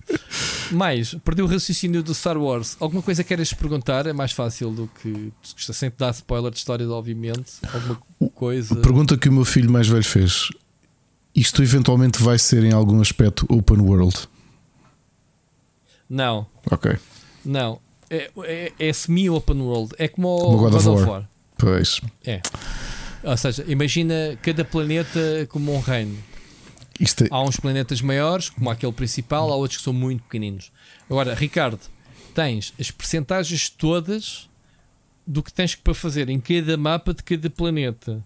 Mais, 0.72 1.14
perdi 1.24 1.40
o 1.42 1.46
raciocínio 1.46 2.02
do 2.02 2.12
Star 2.12 2.36
Wars. 2.36 2.76
Alguma 2.80 3.00
coisa 3.00 3.22
queres 3.22 3.52
perguntar? 3.52 4.04
É 4.06 4.12
mais 4.12 4.32
fácil 4.32 4.72
do 4.72 4.90
que. 5.00 5.32
Sem 5.72 5.88
te 5.90 5.96
dar 5.98 6.10
spoiler 6.12 6.50
de 6.50 6.58
história, 6.58 6.88
obviamente. 6.90 7.52
Alguma 7.72 8.00
coisa. 8.34 8.74
Pergunta 8.76 9.16
que 9.16 9.28
o 9.28 9.32
meu 9.32 9.44
filho 9.44 9.70
mais 9.70 9.86
velho 9.86 10.02
fez: 10.02 10.48
Isto 11.32 11.62
eventualmente 11.62 12.20
vai 12.20 12.38
ser 12.40 12.64
em 12.64 12.72
algum 12.72 13.00
aspecto 13.00 13.46
open 13.48 13.78
world? 13.82 14.16
Não, 16.08 16.46
Ok. 16.70 16.96
não. 17.44 17.80
É, 18.08 18.30
é, 18.44 18.72
é 18.78 18.92
semi-open 18.92 19.60
world. 19.60 19.94
É 19.98 20.08
como 20.08 20.28
o 20.28 20.56
God 20.56 20.74
of 20.74 20.88
War. 20.88 21.28
Pois. 21.58 22.00
É. 22.24 22.40
Ou 23.22 23.36
seja, 23.36 23.64
imagina 23.66 24.38
cada 24.42 24.64
planeta 24.64 25.20
como 25.48 25.74
um 25.74 25.80
reino. 25.80 26.16
É, 27.00 27.28
Há 27.30 27.42
uns 27.42 27.56
planetas 27.56 28.00
maiores, 28.00 28.48
como 28.48 28.70
aquele 28.70 28.92
principal, 28.92 29.50
há 29.52 29.56
outros 29.56 29.78
que 29.78 29.84
são 29.84 29.92
muito 29.92 30.22
pequeninos. 30.22 30.70
Agora, 31.10 31.34
Ricardo, 31.34 31.80
tens 32.34 32.72
as 32.78 32.90
percentagens 32.90 33.68
todas 33.68 34.48
do 35.26 35.42
que 35.42 35.52
tens 35.52 35.74
que 35.74 35.82
para 35.82 35.94
fazer 35.94 36.28
em 36.28 36.38
cada 36.38 36.76
mapa 36.76 37.12
de 37.12 37.22
cada 37.22 37.50
planeta. 37.50 38.24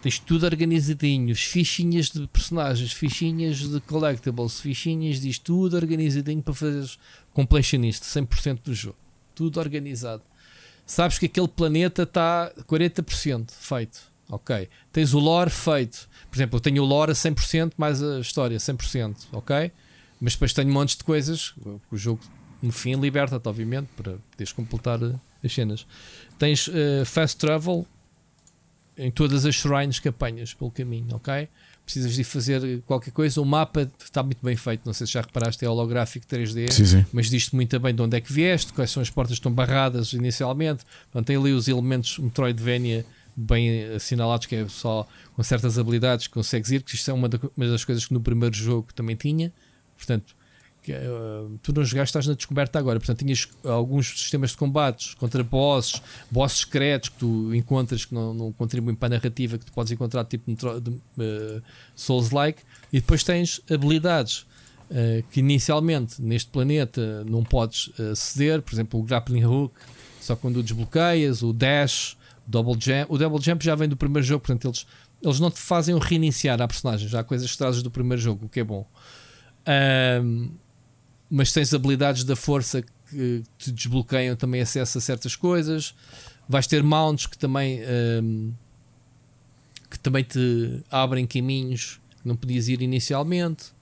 Tens 0.00 0.18
tudo 0.18 0.46
organizadinho, 0.46 1.34
fichinhas 1.36 2.10
de 2.10 2.26
personagens, 2.26 2.92
fichinhas 2.92 3.58
de 3.58 3.80
collectibles, 3.82 4.60
fichinhas 4.60 5.20
disto, 5.20 5.44
tudo 5.44 5.76
organizadinho 5.76 6.42
para 6.42 6.54
fazeres 6.54 6.98
completionist, 7.32 8.02
100% 8.02 8.60
do 8.64 8.74
jogo. 8.74 8.96
Tudo 9.34 9.60
organizado. 9.60 10.22
Sabes 10.86 11.18
que 11.18 11.26
aquele 11.26 11.48
planeta 11.48 12.02
está 12.02 12.52
40% 12.68 13.50
feito. 13.50 14.00
Ok. 14.28 14.68
Tens 14.92 15.14
o 15.14 15.18
lore 15.18 15.50
feito. 15.50 16.08
Por 16.30 16.36
exemplo, 16.36 16.56
eu 16.56 16.60
tenho 16.60 16.82
o 16.82 16.86
lore 16.86 17.12
a 17.12 17.14
100% 17.14 17.72
mais 17.76 18.02
a 18.02 18.18
história 18.20 18.56
100%. 18.56 19.16
Ok. 19.32 19.70
Mas 20.20 20.34
depois 20.34 20.52
tenho 20.52 20.72
montes 20.72 20.96
de 20.96 21.04
coisas. 21.04 21.54
O 21.90 21.96
jogo, 21.96 22.20
no 22.62 22.72
fim, 22.72 22.94
liberta-te, 22.94 23.48
obviamente, 23.48 23.88
para 23.96 24.16
poderes 24.30 24.52
completar 24.52 25.02
eh, 25.02 25.14
as 25.44 25.52
cenas. 25.52 25.86
Tens 26.38 26.68
eh, 26.72 27.04
fast 27.04 27.38
travel. 27.38 27.86
em 28.96 29.10
todas 29.10 29.46
as 29.46 29.54
shrines 29.54 29.98
que 29.98 30.08
apanhas 30.08 30.54
pelo 30.54 30.70
caminho, 30.70 31.16
ok? 31.16 31.48
Precisas 31.84 32.14
de 32.14 32.22
fazer 32.24 32.80
qualquer 32.86 33.10
coisa. 33.10 33.40
O 33.40 33.44
mapa 33.44 33.90
está 34.02 34.22
muito 34.22 34.38
bem 34.42 34.56
feito. 34.56 34.82
Não 34.86 34.92
sei 34.92 35.06
se 35.06 35.12
já 35.14 35.20
reparaste, 35.20 35.64
é 35.64 35.68
holográfico 35.68 36.24
3D, 36.26 36.70
Sim, 36.70 36.84
sim. 36.84 37.06
mas 37.12 37.28
diz-te 37.28 37.54
muito 37.54 37.78
bem 37.80 37.94
de 37.94 38.00
onde 38.00 38.16
é 38.16 38.20
que 38.20 38.32
vieste, 38.32 38.72
quais 38.72 38.90
são 38.90 39.02
as 39.02 39.10
portas 39.10 39.34
que 39.34 39.40
estão 39.40 39.52
barradas 39.52 40.12
inicialmente. 40.12 40.84
Portanto, 41.10 41.26
tem 41.26 41.36
ali 41.36 41.52
os 41.52 41.66
elementos 41.68 42.18
Metroidvania 42.18 43.04
bem 43.36 43.84
assinalados, 43.94 44.46
que 44.46 44.54
é 44.54 44.68
só 44.68 45.06
com 45.34 45.42
certas 45.42 45.78
habilidades 45.78 46.26
que 46.28 46.32
consegues 46.34 46.70
ir, 46.70 46.82
que 46.82 46.94
isto 46.94 47.10
é 47.10 47.14
uma, 47.14 47.28
da- 47.28 47.38
uma 47.56 47.66
das 47.66 47.84
coisas 47.84 48.06
que 48.06 48.12
no 48.14 48.20
primeiro 48.20 48.54
jogo 48.54 48.88
também 48.94 49.16
tinha. 49.16 49.52
Portanto, 49.96 50.34
que, 50.82 50.92
eh, 50.92 51.00
tu 51.62 51.72
não 51.72 51.84
jogaste, 51.84 52.10
estás 52.10 52.26
na 52.26 52.34
descoberta 52.34 52.78
agora. 52.78 52.98
Portanto, 52.98 53.18
tinhas 53.20 53.48
alguns 53.64 54.08
sistemas 54.20 54.50
de 54.50 54.56
combates 54.56 55.14
contra 55.14 55.42
bosses, 55.44 56.02
bosses 56.30 56.58
secretos 56.60 57.08
que 57.10 57.16
tu 57.18 57.54
encontras 57.54 58.04
que 58.04 58.12
não, 58.14 58.34
não 58.34 58.52
contribuem 58.52 58.94
para 58.96 59.14
a 59.14 59.18
narrativa, 59.18 59.58
que 59.58 59.64
tu 59.64 59.72
podes 59.72 59.92
encontrar 59.92 60.24
tipo 60.24 60.50
de, 60.52 61.00
eh, 61.20 61.60
Souls-like, 61.94 62.62
e 62.92 63.00
depois 63.00 63.22
tens 63.24 63.60
habilidades. 63.70 64.44
eh, 64.94 65.24
que 65.30 65.40
inicialmente 65.40 66.20
neste 66.20 66.50
planeta 66.50 67.24
não 67.24 67.42
podes 67.42 67.90
aceder, 67.98 68.60
por 68.60 68.74
exemplo, 68.74 69.00
o 69.00 69.02
grappling 69.02 69.42
hook, 69.44 69.72
só 70.20 70.36
quando 70.36 70.58
o 70.58 70.62
desbloqueias, 70.62 71.42
o 71.42 71.50
dash, 71.54 72.14
o 72.46 72.50
double 72.50 72.74
jump. 72.78 73.06
O 73.08 73.16
double 73.16 73.40
jump 73.40 73.64
já 73.64 73.74
vem 73.74 73.88
do 73.88 73.96
primeiro 73.96 74.26
jogo, 74.26 74.44
portanto, 74.44 74.66
eles, 74.68 74.86
eles 75.22 75.40
não 75.40 75.50
te 75.50 75.58
fazem 75.60 75.98
reiniciar 75.98 76.60
a 76.60 76.68
personagem, 76.68 77.08
já 77.08 77.20
há 77.20 77.24
coisas 77.24 77.50
que 77.50 77.56
trazes 77.56 77.82
do 77.82 77.90
primeiro 77.90 78.20
jogo, 78.20 78.44
o 78.44 78.48
que 78.50 78.60
é 78.60 78.64
bom. 78.64 78.86
Ahm, 79.64 80.50
mas 81.32 81.50
tens 81.50 81.72
habilidades 81.72 82.24
da 82.24 82.36
força 82.36 82.82
que 82.82 83.42
te 83.56 83.72
desbloqueiam 83.72 84.36
também 84.36 84.60
acesso 84.60 84.98
a 84.98 85.00
certas 85.00 85.34
coisas. 85.34 85.94
Vais 86.46 86.66
ter 86.66 86.82
mounts 86.82 87.26
que 87.26 87.38
também 87.38 87.80
ahm, 87.82 88.52
que 89.90 89.98
também 89.98 90.22
te 90.22 90.82
abrem 90.90 91.26
caminhos 91.26 91.98
que 92.20 92.28
não 92.28 92.36
podias 92.36 92.68
ir 92.68 92.82
inicialmente. 92.82 93.72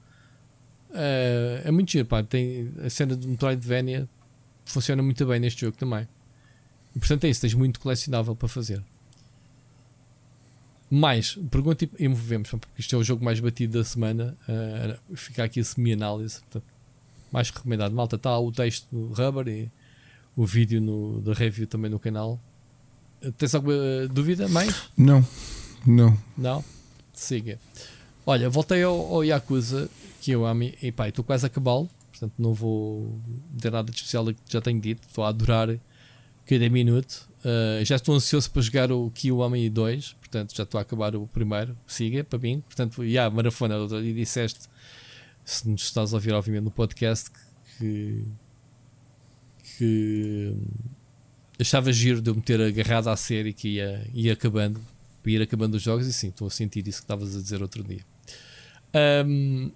Ah, 0.95 1.63
é 1.65 1.71
muito 1.73 1.91
giro, 1.91 2.07
pá. 2.07 2.23
Tem 2.23 2.73
a 2.85 2.89
cena 2.89 3.17
de 3.17 3.27
Metroidvania 3.27 4.09
funciona 4.65 5.03
muito 5.03 5.27
bem 5.27 5.41
neste 5.41 5.63
jogo 5.63 5.77
também. 5.77 6.07
E 6.95 7.01
portanto 7.01 7.25
é 7.25 7.31
isso, 7.31 7.41
tens 7.41 7.55
muito 7.55 7.81
colecionável 7.81 8.37
para 8.37 8.49
fazer. 8.49 8.81
Mais, 10.89 11.37
pergunta 11.51 11.89
e 11.99 12.09
movemos, 12.09 12.51
porque 12.51 12.67
isto 12.79 12.95
é 12.95 12.99
o 12.99 13.03
jogo 13.03 13.25
mais 13.25 13.41
batido 13.41 13.79
da 13.79 13.85
semana. 13.85 14.37
ah, 14.49 14.97
fica 15.17 15.43
aqui 15.43 15.59
a 15.59 15.65
semi-análise. 15.65 16.39
portanto, 16.41 16.65
mais 17.33 17.51
recomendado. 17.51 17.93
Malta, 17.93 18.17
está 18.17 18.39
o 18.39 18.51
texto 18.51 18.87
no 18.93 19.13
Rubber 19.13 19.49
e 19.49 19.71
o 20.37 20.47
vídeo 20.47 20.81
no, 20.81 21.21
da 21.21 21.33
review 21.33 21.67
também 21.67 21.91
no 21.91 21.99
canal. 21.99 22.41
Tens 23.37 23.55
alguma 23.55 23.75
ah, 23.75 24.09
dúvida 24.11 24.49
mais? 24.49 24.75
Não, 24.97 25.27
não. 25.87 26.17
Não? 26.37 26.65
Siga. 27.13 27.59
Olha, 28.25 28.49
voltei 28.49 28.83
ao, 28.83 29.15
ao 29.15 29.25
Yakuza 29.25 29.91
que 30.21 30.31
eu 30.31 30.47
amo 30.47 30.65
e 30.81 30.93
pá, 30.93 31.09
estou 31.09 31.25
quase 31.25 31.45
a 31.45 31.49
acabá-lo. 31.49 31.89
Portanto, 32.11 32.35
não 32.39 32.53
vou 32.53 33.19
dizer 33.51 33.71
nada 33.71 33.91
de 33.91 33.97
especial 33.97 34.27
que 34.27 34.37
já 34.49 34.61
tenho 34.61 34.81
dito. 34.81 35.07
Estou 35.07 35.25
a 35.25 35.29
adorar 35.29 35.69
cada 36.47 36.69
minuto. 36.69 37.29
Uh, 37.41 37.85
já 37.85 37.97
estou 37.97 38.15
ansioso 38.15 38.51
para 38.51 38.61
jogar 38.61 38.93
o 38.93 39.11
Kiwami 39.11 39.71
2. 39.71 40.13
Portanto, 40.15 40.55
já 40.55 40.65
estou 40.65 40.79
a 40.79 40.83
acabar 40.83 41.17
o 41.17 41.27
primeiro. 41.27 41.77
Siga 41.87 42.23
para 42.23 42.39
mim. 42.39 42.61
Portanto, 42.61 43.03
e 43.03 43.13
yeah, 43.13 43.35
marafona. 43.35 43.77
E 44.03 44.13
disseste, 44.13 44.69
se 45.53 45.69
nos 45.69 45.83
estás 45.83 46.13
a 46.13 46.17
ouvir, 46.17 46.33
obviamente, 46.33 46.65
no 46.65 46.71
podcast, 46.71 47.31
que. 47.79 48.25
que 49.77 50.55
achava 51.59 51.93
giro 51.93 52.23
de 52.23 52.31
eu 52.31 52.35
me 52.35 52.41
ter 52.41 52.61
agarrado 52.61 53.09
à 53.09 53.17
série 53.17 53.53
que 53.53 53.69
ia, 53.77 54.07
ia 54.15 54.33
acabando 54.33 54.81
ir 55.27 55.43
acabando 55.43 55.75
os 55.75 55.83
jogos 55.83 56.07
e 56.07 56.13
sim, 56.13 56.29
estou 56.29 56.47
a 56.47 56.51
sentir 56.51 56.87
isso 56.89 56.99
que 57.01 57.05
estavas 57.05 57.37
a 57.37 57.41
dizer 57.41 57.61
outro 57.61 57.83
dia. 57.85 58.01
Ahm, 58.95 59.71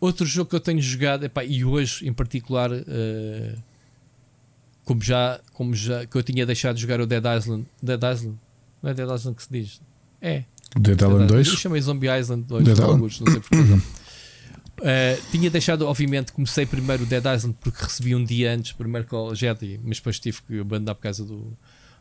outro 0.00 0.24
jogo 0.26 0.48
que 0.50 0.56
eu 0.56 0.60
tenho 0.60 0.80
jogado, 0.80 1.24
epá, 1.24 1.44
e 1.44 1.64
hoje 1.64 2.08
em 2.08 2.12
particular, 2.12 2.70
eh, 2.72 3.54
como, 4.84 5.00
já, 5.02 5.40
como 5.52 5.74
já 5.74 6.06
que 6.06 6.16
eu 6.16 6.22
tinha 6.22 6.46
deixado 6.46 6.76
de 6.76 6.82
jogar 6.82 7.00
o 7.00 7.06
Dead 7.06 7.22
Island, 7.38 7.66
Dead 7.82 8.00
Island, 8.02 8.38
não 8.82 8.90
é 8.90 8.94
Dead 8.94 9.08
Island 9.08 9.36
que 9.36 9.42
se 9.42 9.52
diz? 9.52 9.80
É, 10.20 10.44
Dead 10.80 10.98
Island 11.00 11.22
Eu 11.24 11.26
2? 11.28 11.46
chamei 11.48 11.80
Zombie 11.82 12.08
Island 12.08 12.44
2 12.48 12.64
Dead 12.64 12.72
Island. 12.74 12.92
alguns, 12.92 13.20
não 13.20 13.30
sei 13.30 13.40
porquê. 13.40 13.56
Uh, 14.82 15.30
tinha 15.30 15.48
deixado, 15.48 15.86
obviamente, 15.86 16.32
comecei 16.32 16.66
primeiro 16.66 17.04
o 17.04 17.06
Dead 17.06 17.24
Island 17.24 17.56
porque 17.60 17.84
recebi 17.84 18.16
um 18.16 18.24
dia 18.24 18.52
antes, 18.52 18.72
primeiro 18.72 19.06
com 19.06 19.28
o 19.28 19.34
Jedi, 19.34 19.78
mas 19.80 19.98
depois 19.98 20.18
tive 20.18 20.42
que 20.42 20.58
abandonar 20.58 20.96
por 20.96 21.02
causa 21.02 21.24
do, 21.24 21.56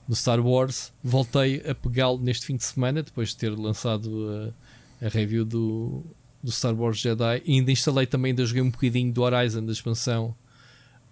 do 0.08 0.16
Star 0.16 0.40
Wars. 0.40 0.92
Voltei 1.04 1.62
a 1.70 1.76
pegá-lo 1.76 2.18
neste 2.18 2.44
fim 2.44 2.56
de 2.56 2.64
semana, 2.64 3.04
depois 3.04 3.30
de 3.30 3.38
ter 3.38 3.52
lançado 3.52 4.08
uh, 4.08 4.54
a 5.00 5.10
review 5.10 5.46
do, 5.46 6.04
do 6.42 6.52
Star 6.52 6.74
Wars 6.74 6.98
Jedi. 6.98 7.44
E 7.46 7.60
ainda 7.60 7.72
instalei 7.72 8.08
também, 8.08 8.32
ainda 8.32 8.44
joguei 8.44 8.64
um 8.64 8.72
bocadinho 8.72 9.14
do 9.14 9.22
Horizon, 9.22 9.64
da 9.64 9.72
expansão. 9.72 10.36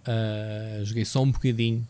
Uh, 0.01 0.83
joguei 0.83 1.05
só 1.05 1.21
um 1.21 1.29
bocadinho. 1.31 1.87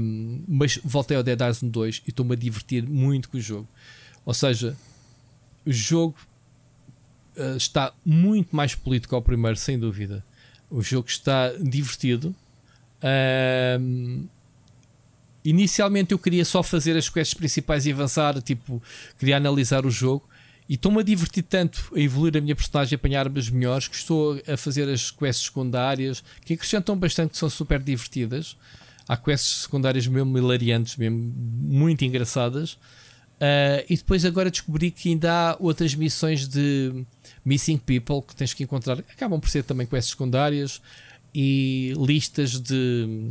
Um, 0.00 0.42
mas 0.48 0.78
voltei 0.82 1.18
ao 1.18 1.22
Dead 1.22 1.38
Island 1.38 1.70
2 1.70 2.02
e 2.06 2.10
estou-me 2.10 2.32
a 2.32 2.36
divertir 2.36 2.88
muito 2.88 3.28
com 3.28 3.36
o 3.36 3.40
jogo. 3.40 3.68
Ou 4.24 4.32
seja, 4.32 4.74
o 5.66 5.72
jogo 5.72 6.16
uh, 7.36 7.56
está 7.56 7.92
muito 8.04 8.54
mais 8.54 8.74
que 8.74 9.14
ao 9.14 9.22
primeiro, 9.22 9.56
sem 9.56 9.78
dúvida. 9.78 10.24
O 10.70 10.82
jogo 10.82 11.08
está 11.08 11.52
divertido. 11.52 12.34
Inicialmente 15.44 16.10
eu 16.10 16.18
queria 16.18 16.44
só 16.44 16.60
fazer 16.60 16.96
as 16.96 17.08
quests 17.08 17.34
principais 17.34 17.86
e 17.86 17.92
avançar, 17.92 18.42
tipo, 18.42 18.82
queria 19.16 19.36
analisar 19.36 19.86
o 19.86 19.90
jogo. 19.90 20.28
E 20.68 20.74
estou-me 20.74 20.98
a 20.98 21.02
divertir 21.04 21.44
tanto 21.44 21.92
a 21.94 22.00
evoluir 22.00 22.36
a 22.36 22.40
minha 22.40 22.56
personagem, 22.56 22.96
a 22.96 22.98
apanhar 22.98 23.20
armas 23.20 23.48
melhores, 23.48 23.86
que 23.86 23.94
estou 23.94 24.42
a 24.48 24.56
fazer 24.56 24.88
as 24.88 25.12
quests 25.12 25.46
secundárias, 25.46 26.24
que 26.44 26.54
acrescentam 26.54 26.96
bastante, 26.96 27.30
que 27.30 27.38
são 27.38 27.48
super 27.48 27.78
divertidas. 27.80 28.56
Há 29.08 29.16
quests 29.16 29.62
secundárias 29.62 30.08
mesmo 30.08 30.36
hilariantes, 30.36 30.96
mesmo 30.96 31.16
muito 31.16 32.04
engraçadas. 32.04 32.76
Uh, 33.36 33.84
e 33.88 33.96
depois 33.96 34.24
agora 34.24 34.50
descobri 34.50 34.90
que 34.90 35.10
ainda 35.10 35.30
há 35.30 35.56
outras 35.60 35.94
missões 35.94 36.48
de 36.48 37.04
Missing 37.44 37.78
People 37.78 38.22
que 38.22 38.34
tens 38.34 38.54
que 38.54 38.62
encontrar. 38.62 38.98
Acabam 38.98 39.38
por 39.38 39.50
ser 39.50 39.62
também 39.62 39.86
quests 39.86 40.10
secundárias 40.10 40.80
e 41.34 41.92
listas 41.96 42.58
de 42.58 43.30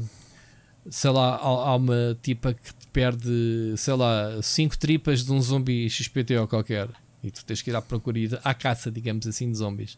sei 0.90 1.10
lá, 1.10 1.38
há, 1.38 1.76
uma 1.76 2.18
tipa 2.22 2.54
que 2.54 2.74
te 2.74 2.88
perde, 2.94 3.74
sei 3.78 3.94
lá, 3.96 4.42
5 4.42 4.78
tripas 4.78 5.26
de 5.26 5.32
um 5.32 5.42
zombi 5.42 5.90
XPTO 5.90 6.48
qualquer. 6.48 6.88
E 7.24 7.32
tu 7.32 7.44
tens 7.44 7.62
que 7.62 7.72
ir 7.72 7.76
à 7.76 7.82
procura 7.82 8.20
ir 8.20 8.40
à 8.44 8.54
caça, 8.54 8.92
digamos 8.92 9.26
assim, 9.26 9.52
de 9.52 9.58
zombies. 9.58 9.98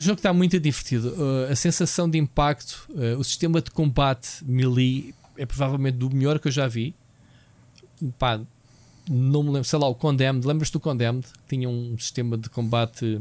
O 0.00 0.02
jogo 0.02 0.18
está 0.18 0.32
muito 0.32 0.58
divertido. 0.58 1.10
Uh, 1.10 1.52
a 1.52 1.56
sensação 1.56 2.08
de 2.08 2.16
impacto, 2.16 2.88
uh, 2.90 3.18
o 3.18 3.24
sistema 3.24 3.60
de 3.60 3.70
combate 3.70 4.42
melee 4.42 5.14
é 5.36 5.44
provavelmente 5.44 5.98
do 5.98 6.08
melhor 6.08 6.38
que 6.38 6.48
eu 6.48 6.52
já 6.52 6.66
vi. 6.66 6.94
Pá, 8.18 8.40
não 9.10 9.42
me 9.42 9.48
lembro, 9.48 9.64
sei 9.64 9.78
lá, 9.78 9.88
o 9.88 9.94
Condemned. 9.94 10.46
Lembras-te 10.46 10.72
do 10.72 10.80
Condemned? 10.80 11.26
Tinha 11.48 11.68
um 11.68 11.98
sistema 11.98 12.38
de 12.38 12.48
combate 12.48 13.18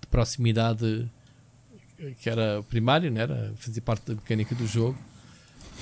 de 0.00 0.06
proximidade 0.08 1.10
que 2.20 2.30
era 2.30 2.62
primário, 2.68 3.10
não 3.10 3.20
era? 3.20 3.52
Fazia 3.56 3.82
parte 3.82 4.06
da 4.06 4.14
mecânica 4.14 4.54
do 4.54 4.66
jogo. 4.66 4.96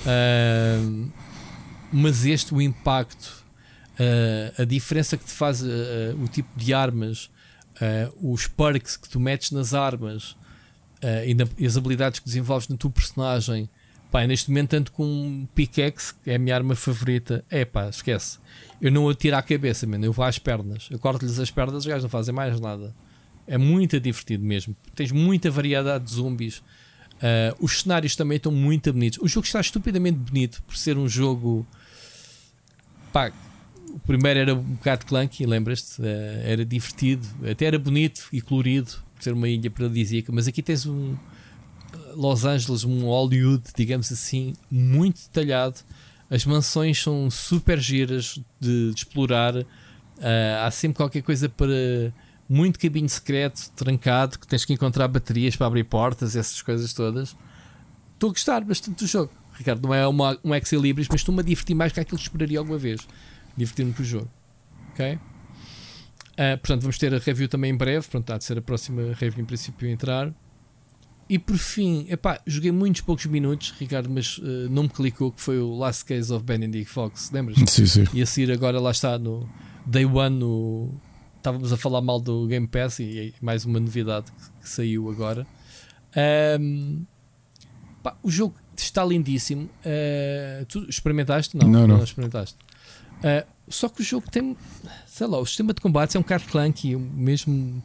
Uh, 0.01 1.11
mas 1.91 2.25
este, 2.25 2.53
o 2.53 2.61
impacto, 2.61 3.45
uh, 3.99 4.61
a 4.61 4.65
diferença 4.65 5.15
que 5.15 5.25
te 5.25 5.31
faz 5.31 5.61
uh, 5.61 5.65
o 6.21 6.27
tipo 6.27 6.49
de 6.57 6.73
armas, 6.73 7.29
os 8.19 8.47
perks 8.47 8.97
que 8.97 9.07
tu 9.07 9.19
metes 9.19 9.51
nas 9.51 9.75
armas 9.75 10.35
e, 11.27 11.35
na, 11.35 11.47
e, 11.59 11.63
as 11.67 11.77
habilidades 11.77 12.19
que 12.19 12.25
desenvolves 12.25 12.67
na 12.67 12.75
tua 12.75 12.89
personagem. 12.89 13.69
Pá, 14.11 14.25
neste 14.25 14.49
momento, 14.49 14.69
tanto 14.69 14.91
com 14.93 15.03
um 15.03 15.47
pickaxe, 15.53 16.13
que 16.23 16.31
é 16.31 16.35
a 16.35 16.39
minha 16.39 16.55
arma 16.55 16.75
favorita, 16.75 17.43
é 17.49 17.65
pá, 17.65 17.89
esquece. 17.89 18.39
Eu 18.81 18.91
não 18.91 19.09
atiro 19.09 19.35
à 19.35 19.41
cabeça, 19.41 19.85
mano, 19.85 20.05
eu 20.05 20.13
vou 20.13 20.23
às 20.23 20.39
pernas. 20.39 20.87
Eu 20.89 20.97
corto-lhes 20.97 21.39
as 21.39 21.51
pernas, 21.51 21.79
os 21.79 21.85
gajos 21.85 22.03
não 22.03 22.09
fazem 22.09 22.33
mais 22.33 22.59
nada. 22.59 22.95
É 23.45 23.57
muito 23.57 23.99
divertido 23.99 24.43
mesmo. 24.45 24.75
Tens 24.95 25.11
muita 25.11 25.51
variedade 25.51 26.05
de 26.05 26.11
zombies. 26.11 26.59
Uh, 27.17 27.55
os 27.59 27.81
cenários 27.81 28.15
também 28.15 28.37
estão 28.37 28.51
muito 28.51 28.93
bonitos. 28.93 29.19
O 29.21 29.27
jogo 29.27 29.45
está 29.45 29.59
estupidamente 29.59 30.17
bonito 30.17 30.61
por 30.63 30.77
ser 30.77 30.97
um 30.97 31.07
jogo. 31.07 31.65
Pá, 33.11 33.31
o 33.89 33.99
primeiro 33.99 34.39
era 34.39 34.53
um 34.53 34.61
bocado 34.61 35.05
clunky, 35.05 35.45
lembras-te? 35.45 36.01
Uh, 36.01 36.05
era 36.43 36.63
divertido, 36.63 37.27
até 37.49 37.65
era 37.65 37.79
bonito 37.79 38.27
e 38.31 38.39
colorido, 38.39 38.91
por 39.15 39.23
ser 39.23 39.33
uma 39.33 39.49
ilha 39.49 39.69
paradisíaca. 39.69 40.31
Mas 40.31 40.47
aqui 40.47 40.61
tens 40.61 40.85
um 40.85 41.15
Los 42.17 42.45
Angeles, 42.45 42.83
um 42.83 43.05
Hollywood, 43.05 43.63
digamos 43.75 44.11
assim, 44.11 44.55
muito 44.69 45.21
detalhado. 45.21 45.75
As 46.29 46.45
mansões 46.45 47.01
são 47.01 47.29
super 47.29 47.79
giras 47.79 48.39
de, 48.59 48.91
de 48.91 48.97
explorar. 48.97 49.55
Uh, 49.55 49.65
há 50.65 50.71
sempre 50.71 50.97
qualquer 50.97 51.21
coisa 51.21 51.47
para 51.47 52.11
muito 52.49 52.79
caminho 52.79 53.07
secreto, 53.07 53.69
trancado, 53.75 54.39
que 54.39 54.47
tens 54.47 54.65
que 54.65 54.73
encontrar 54.73 55.07
baterias 55.07 55.55
para 55.55 55.67
abrir 55.67 55.83
portas, 55.83 56.35
essas 56.35 56.61
coisas 56.61 56.91
todas. 56.91 57.35
Estou 58.13 58.29
a 58.29 58.33
gostar 58.33 58.61
bastante 58.63 59.03
do 59.03 59.07
jogo. 59.07 59.31
Ricardo, 59.53 59.87
não 59.87 59.93
é 59.93 60.07
uma, 60.07 60.37
um 60.43 60.55
Excel 60.55 60.81
Libris, 60.81 61.07
mas 61.09 61.21
estou-me 61.21 61.41
a 61.41 61.43
divertir 61.43 61.75
mais 61.75 61.93
que 61.93 61.99
aquilo 61.99 62.17
que 62.17 62.23
esperaria 62.23 62.59
alguma 62.59 62.77
vez. 62.77 63.07
Divertir-me 63.55 63.93
com 63.93 64.01
o 64.01 64.05
jogo. 64.05 64.29
Ok? 64.91 65.19
Ah, 66.37 66.57
portanto, 66.57 66.81
vamos 66.81 66.97
ter 66.97 67.13
a 67.13 67.17
review 67.17 67.47
também 67.47 67.71
em 67.71 67.77
breve. 67.77 68.07
Pronto, 68.07 68.31
há 68.31 68.37
de 68.37 68.43
ser 68.43 68.57
a 68.57 68.61
próxima 68.61 69.13
review 69.19 69.43
em 69.43 69.45
princípio 69.45 69.87
a 69.87 69.91
entrar. 69.91 70.33
E 71.29 71.37
por 71.37 71.57
fim, 71.57 72.05
epá, 72.09 72.39
joguei 72.47 72.71
muitos 72.71 73.01
poucos 73.01 73.25
minutos, 73.25 73.73
Ricardo, 73.77 74.09
mas 74.09 74.39
ah, 74.41 74.67
não 74.69 74.83
me 74.83 74.89
clicou 74.89 75.31
que 75.31 75.41
foi 75.41 75.59
o 75.59 75.75
Last 75.75 76.05
Case 76.05 76.31
of 76.33 76.43
Benedict 76.45 76.89
Fox. 76.89 77.29
Lembras? 77.31 77.57
Sim, 77.69 77.85
sim. 77.85 78.05
E 78.13 78.21
a 78.21 78.25
seguir 78.25 78.51
agora 78.51 78.79
lá 78.79 78.91
está 78.91 79.17
no 79.19 79.47
Day 79.85 80.05
One 80.05 80.37
no... 80.39 80.93
Estávamos 81.37 81.71
a 81.71 81.77
falar 81.77 82.01
mal 82.01 82.19
do 82.19 82.45
Game 82.47 82.67
Pass 82.67 82.99
e 82.99 83.33
mais 83.41 83.63
uma 83.65 83.79
novidade 83.79 84.31
que, 84.31 84.61
que 84.63 84.69
saiu 84.69 85.09
agora. 85.09 85.45
Ahm, 86.15 87.03
pá, 88.03 88.17
o 88.23 88.29
jogo 88.29 88.55
está 88.75 89.03
lindíssimo. 89.05 89.69
Ah, 89.85 90.65
tu 90.67 90.85
experimentaste? 90.89 91.55
Não, 91.57 91.67
Não, 91.67 91.87
não. 91.87 92.03
experimentaste. 92.03 92.57
Ah, 93.23 93.45
só 93.69 93.87
que 93.89 94.01
o 94.01 94.03
jogo 94.03 94.29
tem, 94.31 94.55
sei 95.05 95.27
lá, 95.27 95.37
o 95.39 95.45
sistema 95.45 95.73
de 95.73 95.81
combate 95.81 96.15
é 96.15 96.19
um 96.19 96.23
bocado 96.23 96.45
clunky, 96.45 96.95
mesmo 96.95 97.81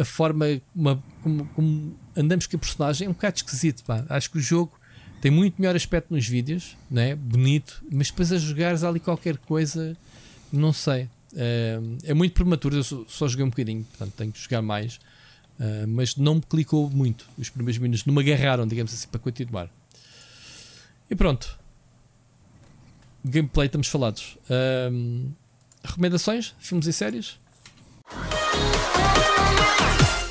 a 0.00 0.04
forma 0.04 0.46
uma- 0.74 1.02
como, 1.22 1.46
como 1.54 1.96
andamos 2.16 2.46
com 2.46 2.56
a 2.56 2.58
personagem 2.60 3.06
é 3.06 3.10
um 3.10 3.12
bocado 3.12 3.36
esquisito. 3.36 3.84
Pá. 3.84 4.04
Acho 4.08 4.30
que 4.30 4.38
o 4.38 4.40
jogo 4.40 4.72
tem 5.20 5.30
muito 5.30 5.60
melhor 5.60 5.74
aspecto 5.74 6.12
nos 6.14 6.26
vídeos, 6.26 6.76
né? 6.90 7.14
bonito, 7.16 7.82
mas 7.90 8.08
depois 8.08 8.32
a 8.32 8.38
jogares 8.38 8.84
ali 8.84 9.00
qualquer 9.00 9.36
coisa, 9.38 9.96
não 10.52 10.72
sei. 10.72 11.08
É, 11.36 11.78
é 12.04 12.14
muito 12.14 12.32
prematuro, 12.32 12.76
eu 12.76 12.84
só, 12.84 13.04
só 13.08 13.28
joguei 13.28 13.44
um 13.44 13.50
bocadinho, 13.50 13.84
portanto 13.84 14.14
tenho 14.16 14.32
que 14.32 14.40
jogar 14.40 14.62
mais. 14.62 14.98
Ah, 15.60 15.84
mas 15.88 16.16
não 16.16 16.36
me 16.36 16.40
clicou 16.42 16.88
muito 16.88 17.26
os 17.36 17.50
primeiros 17.50 17.78
minutos, 17.78 18.04
não 18.06 18.14
me 18.14 18.22
agarraram, 18.22 18.66
digamos 18.66 18.94
assim, 18.94 19.08
para 19.08 19.18
continuar. 19.18 19.68
E 21.10 21.16
pronto. 21.16 21.58
Gameplay, 23.24 23.66
estamos 23.66 23.88
falados. 23.88 24.38
Ahm, 24.48 25.30
recomendações? 25.82 26.54
Filmes 26.60 26.86
e 26.86 26.92
séries? 26.92 27.38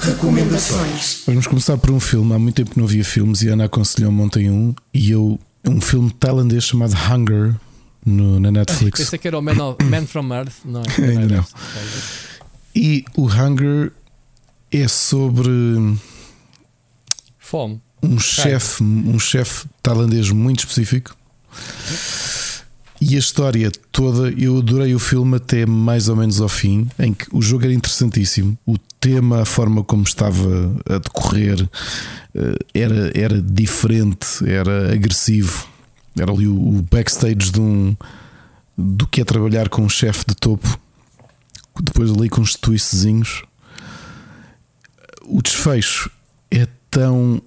Recomendações. 0.01 1.23
Vamos 1.25 1.47
começar 1.47 1.77
por 1.77 1.91
um 1.91 1.99
filme. 1.99 2.33
Há 2.33 2.39
muito 2.39 2.55
tempo 2.55 2.71
que 2.71 2.79
não 2.79 2.87
via 2.87 3.03
filmes 3.03 3.41
e 3.41 3.49
a 3.49 3.53
Ana 3.53 3.65
aconselhou-me 3.65 4.21
ontem 4.21 4.49
um. 4.49 4.73
E 4.93 5.11
eu, 5.11 5.39
um 5.67 5.81
filme 5.81 6.09
tailandês 6.11 6.63
chamado 6.63 6.93
Hunger 6.93 7.55
no- 8.05 8.39
na 8.39 8.51
Netflix. 8.51 8.99
Pensei 9.03 9.19
que 9.19 9.27
era 9.27 9.37
o 9.37 9.41
Man, 9.41 9.61
of- 9.63 9.83
Man 9.83 10.05
from 10.05 10.33
Earth, 10.33 10.53
não 10.65 10.81
é? 10.81 11.05
Ainda 11.05 11.35
não. 11.37 11.45
E 12.75 13.03
o 13.15 13.25
Hunger 13.27 13.91
é 14.71 14.87
sobre 14.87 15.49
Fome. 17.37 17.81
um 18.01 18.19
chefe, 18.19 18.83
um 18.83 19.19
chefe 19.19 19.65
tailandês 19.83 20.29
muito 20.29 20.59
específico. 20.59 21.15
E 22.99 23.15
a 23.15 23.19
história 23.19 23.71
toda, 23.91 24.29
eu 24.31 24.57
adorei 24.57 24.95
o 24.95 24.99
filme 24.99 25.37
até 25.37 25.65
mais 25.65 26.09
ou 26.09 26.15
menos 26.15 26.41
ao 26.41 26.49
fim, 26.49 26.89
em 26.97 27.13
que 27.13 27.27
o 27.31 27.41
jogo 27.41 27.65
era 27.65 27.73
interessantíssimo, 27.73 28.57
o 28.65 28.77
tema, 28.99 29.41
a 29.41 29.45
forma 29.45 29.83
como 29.83 30.03
estava 30.03 30.75
a 30.89 30.97
decorrer 30.97 31.69
eh, 32.33 32.57
era, 32.73 33.11
era 33.15 33.41
diferente, 33.41 34.25
era 34.45 34.91
agressivo. 34.93 35.67
Era 36.17 36.31
ali 36.31 36.47
o, 36.47 36.83
backstage 36.89 37.51
de 37.51 37.61
um 37.61 37.95
do 38.75 39.05
que 39.07 39.21
é 39.21 39.23
trabalhar 39.23 39.69
com 39.69 39.83
um 39.83 39.89
chefe 39.89 40.25
de 40.27 40.35
topo, 40.35 40.79
depois 41.79 42.11
ali 42.11 42.29
com 42.29 42.41
uns 42.41 42.55
twistzinhos. 42.55 43.43
O 45.25 45.41
desfecho 45.41 46.09
é 46.49 46.67
tão 46.89 47.41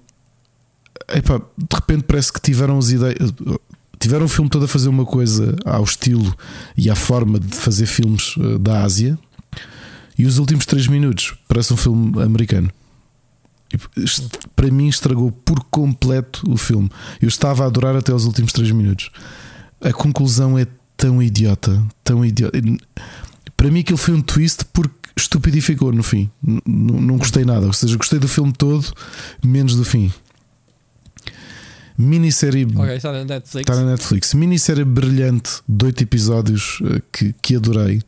Epá, 1.13 1.41
de 1.57 1.75
repente 1.75 2.03
parece 2.03 2.31
que 2.31 2.39
tiveram 2.39 2.77
as 2.77 2.89
ideias. 2.89 3.33
Tiveram 4.01 4.25
o 4.25 4.29
filme 4.29 4.49
todo 4.49 4.65
a 4.65 4.67
fazer 4.67 4.89
uma 4.89 5.05
coisa 5.05 5.55
ao 5.63 5.83
estilo 5.83 6.35
e 6.75 6.89
à 6.89 6.95
forma 6.95 7.39
de 7.39 7.55
fazer 7.55 7.85
filmes 7.85 8.35
eh, 8.37 8.57
da 8.57 8.83
Ásia, 8.83 9.17
e 10.17 10.25
os 10.25 10.37
últimos 10.39 10.65
3 10.65 10.87
minutos 10.87 11.35
parece 11.47 11.71
um 11.73 11.77
filme 11.77 12.21
americano. 12.21 12.69
Para 14.55 14.69
mim, 14.69 14.87
estragou 14.89 15.31
por 15.31 15.63
completo 15.65 16.43
o 16.51 16.57
filme. 16.57 16.89
Eu 17.21 17.27
estava 17.29 17.63
a 17.63 17.67
adorar 17.67 17.95
até 17.95 18.13
os 18.13 18.25
últimos 18.25 18.51
3 18.51 18.71
minutos. 18.71 19.09
A 19.79 19.93
conclusão 19.93 20.57
é 20.59 20.67
tão 20.97 21.21
idiota, 21.23 21.81
tão 22.03 22.25
idiota. 22.25 22.59
Para 23.55 23.71
mim, 23.71 23.79
aquilo 23.79 23.97
foi 23.97 24.13
um 24.13 24.21
twist 24.21 24.65
porque 24.73 24.93
estupidificou 25.15 25.91
no 25.93 26.03
fim. 26.03 26.29
N- 26.45 26.61
não 26.65 27.17
gostei 27.17 27.45
nada. 27.45 27.65
Ou 27.65 27.73
seja, 27.73 27.95
gostei 27.97 28.19
do 28.19 28.27
filme 28.27 28.51
todo, 28.51 28.85
menos 29.43 29.75
do 29.75 29.85
fim. 29.85 30.11
Minissérie 32.01 32.67
está 32.95 33.11
na 33.11 33.23
Netflix. 33.23 33.69
Está 33.69 33.75
na 33.75 33.91
Netflix. 33.91 34.33
Minissérie 34.33 34.83
brilhante 34.83 35.61
de 35.67 35.85
8 35.85 36.03
episódios 36.03 36.79
eh, 36.83 37.01
que, 37.11 37.35
que 37.41 37.55
adorei. 37.55 38.01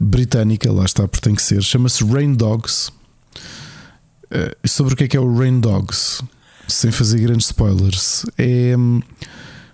Britânica, 0.00 0.70
lá 0.72 0.84
está, 0.84 1.08
porque 1.08 1.28
tem 1.28 1.34
que 1.34 1.42
ser. 1.42 1.62
Chama-se 1.62 2.04
Rain 2.04 2.34
Dogs. 2.34 2.90
Eh, 4.30 4.56
sobre 4.64 4.94
o 4.94 4.96
que 4.96 5.04
é 5.04 5.08
que 5.08 5.16
é 5.16 5.20
o 5.20 5.34
Rain 5.34 5.60
Dogs? 5.60 6.22
Sem 6.68 6.90
fazer 6.90 7.20
grandes 7.20 7.46
spoilers. 7.46 8.24
É 8.36 8.76
hum, 8.76 9.00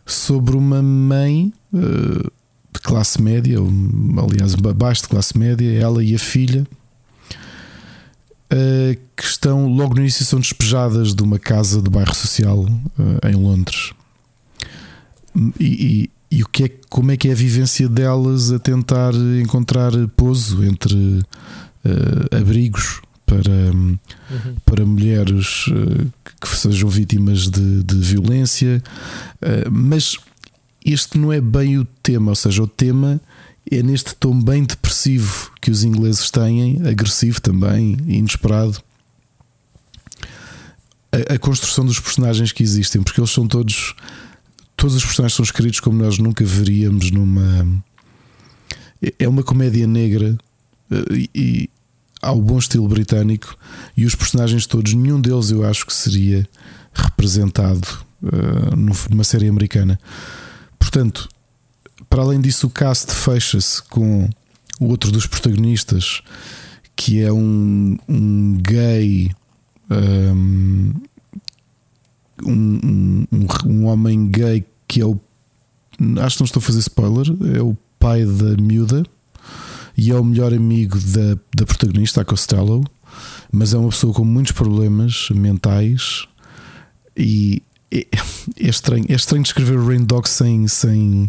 sobre 0.06 0.56
uma 0.56 0.80
mãe 0.80 1.52
eh, 1.74 2.30
de 2.72 2.80
classe 2.80 3.20
média, 3.20 3.60
ou, 3.60 3.68
aliás, 4.24 4.54
abaixo 4.54 5.02
de 5.02 5.08
classe 5.08 5.36
média, 5.36 5.70
ela 5.80 6.02
e 6.02 6.14
a 6.14 6.18
filha. 6.18 6.66
Eh, 8.50 8.96
que 9.16 9.24
estão 9.24 9.66
logo 9.68 9.94
no 9.94 10.00
início 10.00 10.24
são 10.24 10.40
despejadas 10.40 11.14
de 11.14 11.22
uma 11.22 11.38
casa 11.38 11.80
de 11.82 11.90
bairro 11.90 12.14
social 12.14 12.66
eh, 13.22 13.30
em 13.30 13.34
Londres 13.34 13.92
e, 15.58 15.64
e- 15.64 16.10
e 16.30 16.42
o 16.42 16.46
que 16.48 16.64
é, 16.64 16.70
como 16.90 17.10
é 17.10 17.16
que 17.16 17.28
é 17.28 17.32
a 17.32 17.34
vivência 17.34 17.88
delas 17.88 18.50
a 18.52 18.58
tentar 18.58 19.14
encontrar 19.42 19.92
pouso 20.16 20.62
entre 20.62 21.22
eh, 21.84 22.36
abrigos 22.36 23.00
para, 23.24 23.50
hum, 23.74 23.96
Uhum. 24.30 24.54
para 24.66 24.84
mulheres 24.84 25.64
que 26.38 26.48
sejam 26.48 26.88
vítimas 26.90 27.48
de, 27.48 27.82
de 27.82 27.94
violência, 27.96 28.82
mas 29.70 30.18
este 30.84 31.16
não 31.18 31.32
é 31.32 31.40
bem 31.40 31.78
o 31.78 31.84
tema, 32.02 32.32
ou 32.32 32.34
seja, 32.34 32.62
o 32.62 32.66
tema 32.66 33.18
é 33.70 33.82
neste 33.82 34.14
tom 34.14 34.40
bem 34.40 34.64
depressivo 34.64 35.50
que 35.60 35.70
os 35.70 35.82
ingleses 35.84 36.30
têm, 36.30 36.80
agressivo 36.86 37.40
também, 37.40 37.96
inesperado. 38.06 38.80
A, 41.10 41.34
a 41.34 41.38
construção 41.38 41.84
dos 41.84 41.98
personagens 41.98 42.52
que 42.52 42.62
existem, 42.62 43.02
porque 43.02 43.20
eles 43.20 43.30
são 43.30 43.46
todos 43.46 43.94
todos 44.76 44.94
os 44.94 45.04
personagens 45.04 45.34
são 45.34 45.42
escritos 45.42 45.80
como 45.80 46.02
nós 46.02 46.18
nunca 46.18 46.44
veríamos 46.44 47.10
numa. 47.10 47.66
É 49.18 49.28
uma 49.28 49.42
comédia 49.42 49.86
negra 49.86 50.38
eh, 50.90 51.04
e, 51.12 51.30
e 51.34 51.70
ao 52.22 52.40
bom 52.40 52.58
estilo 52.58 52.88
britânico, 52.88 53.56
e 53.96 54.04
os 54.04 54.14
personagens 54.14 54.66
todos, 54.66 54.92
nenhum 54.94 55.20
deles 55.20 55.50
eu 55.50 55.64
acho 55.64 55.86
que 55.86 55.92
seria 55.92 56.48
representado 56.92 57.86
num- 58.76 58.92
numa 59.10 59.24
série 59.24 59.48
americana. 59.48 60.00
Portanto, 60.78 61.28
para 62.08 62.22
além 62.22 62.40
disso, 62.40 62.66
o 62.66 62.70
cast 62.70 63.12
fecha-se 63.12 63.82
com 63.84 64.28
o 64.80 64.86
outro 64.86 65.10
dos 65.12 65.26
protagonistas, 65.26 66.22
que 66.96 67.20
é 67.20 67.32
um, 67.32 67.96
um 68.08 68.54
gay. 68.60 69.30
um, 69.90 70.94
um, 72.44 73.24
um- 73.32 73.46
um 73.66 73.84
homem 73.86 74.28
gay 74.30 74.64
que 74.86 75.00
é 75.00 75.04
o. 75.06 75.18
Acho 76.22 76.36
que 76.36 76.42
não 76.42 76.46
estou 76.46 76.60
a 76.60 76.62
fazer 76.62 76.78
spoiler. 76.80 77.26
É 77.56 77.60
o 77.62 77.76
pai 77.98 78.24
da 78.24 78.56
miúda 78.62 79.04
e 79.96 80.10
é 80.10 80.14
o 80.14 80.24
melhor 80.24 80.54
amigo 80.54 80.98
da, 80.98 81.34
da 81.56 81.66
protagonista, 81.66 82.20
a 82.20 82.24
Costello. 82.24 82.84
Mas 83.50 83.74
é 83.74 83.78
uma 83.78 83.88
pessoa 83.88 84.12
com 84.14 84.24
muitos 84.24 84.52
problemas 84.52 85.28
mentais 85.30 86.26
e 87.16 87.62
é, 87.90 88.06
é 88.60 88.68
estranho. 88.68 89.06
É 89.08 89.14
estranho 89.14 89.42
descrever 89.42 89.76
o 89.76 89.86
Rain 89.86 90.04
Dog 90.04 90.28
sem, 90.28 90.68
sem, 90.68 91.28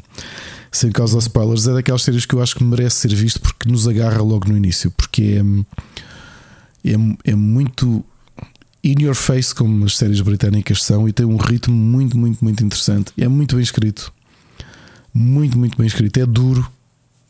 sem 0.72 0.92
causar 0.92 1.20
spoilers. 1.20 1.68
É 1.68 1.74
daquelas 1.74 2.02
séries 2.02 2.26
que 2.26 2.36
eu 2.36 2.42
acho 2.42 2.56
que 2.56 2.64
merece 2.64 3.08
ser 3.08 3.16
visto 3.16 3.40
porque 3.40 3.70
nos 3.70 3.88
agarra 3.88 4.22
logo 4.22 4.48
no 4.48 4.58
início. 4.58 4.92
Porque 4.92 5.42
é, 6.84 6.92
é, 6.92 7.32
é 7.32 7.36
muito 7.36 8.04
in 8.84 9.02
your 9.02 9.16
face, 9.16 9.54
como 9.54 9.86
as 9.86 9.98
séries 9.98 10.22
britânicas 10.22 10.84
são, 10.84 11.08
e 11.08 11.14
tem 11.14 11.26
um 11.26 11.38
ritmo 11.38 11.76
muito, 11.76 12.18
muito, 12.18 12.44
muito 12.44 12.64
interessante. 12.64 13.12
É 13.18 13.28
muito 13.28 13.56
bem 13.56 13.64
escrito, 13.64 14.12
muito, 15.14 15.58
muito 15.58 15.78
bem 15.78 15.88
escrito. 15.88 16.20
É 16.20 16.26
duro 16.26 16.70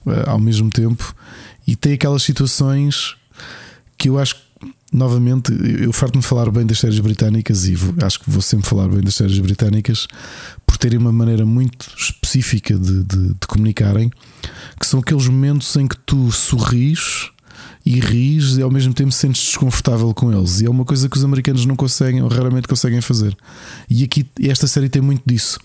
eh, 0.07 0.23
ao 0.27 0.39
mesmo 0.39 0.69
tempo, 0.69 1.15
e 1.67 1.75
tem 1.75 1.93
aquelas 1.93 2.23
situações 2.23 3.15
que 3.97 4.09
eu 4.09 4.19
acho 4.19 4.35
que, 4.35 4.41
novamente, 4.91 5.51
eu 5.81 5.91
farto-me 5.93 6.23
falar 6.23 6.49
bem 6.51 6.65
das 6.65 6.79
séries 6.79 6.99
britânicas 6.99 7.65
e 7.67 7.75
vou- 7.75 7.93
acho 8.05 8.19
que 8.19 8.29
vou 8.29 8.41
sempre 8.41 8.67
falar 8.67 8.87
bem 8.87 9.01
das 9.01 9.15
séries 9.15 9.37
britânicas 9.39 10.07
por 10.65 10.77
terem 10.77 10.97
uma 10.97 11.11
maneira 11.11 11.45
muito 11.45 11.87
específica 11.97 12.77
de, 12.77 13.03
de- 13.03 13.27
de 13.29 13.47
comunicarem, 13.47 14.11
que 14.79 14.85
são 14.85 14.99
aqueles 14.99 15.27
momentos 15.27 15.75
em 15.75 15.87
que 15.87 15.97
tu 15.97 16.31
sorris 16.31 17.29
e 17.85 17.99
ris 17.99 18.57
e 18.57 18.61
ao 18.61 18.69
mesmo 18.71 18.93
tempo 18.93 19.11
sentes 19.11 19.41
desconfortável 19.43 20.13
com 20.13 20.31
eles. 20.31 20.61
E 20.61 20.65
é 20.65 20.69
uma 20.69 20.85
coisa 20.85 21.07
que 21.09 21.17
os 21.17 21.23
americanos 21.23 21.65
não 21.65 21.75
conseguem 21.75 22.21
ou 22.21 22.27
raramente 22.29 22.67
conseguem 22.67 23.01
fazer. 23.01 23.35
E 23.89 24.03
aqui 24.03 24.25
esta 24.41 24.67
série 24.67 24.89
tem 24.89 25.01
muito 25.01 25.23
disso. 25.25 25.59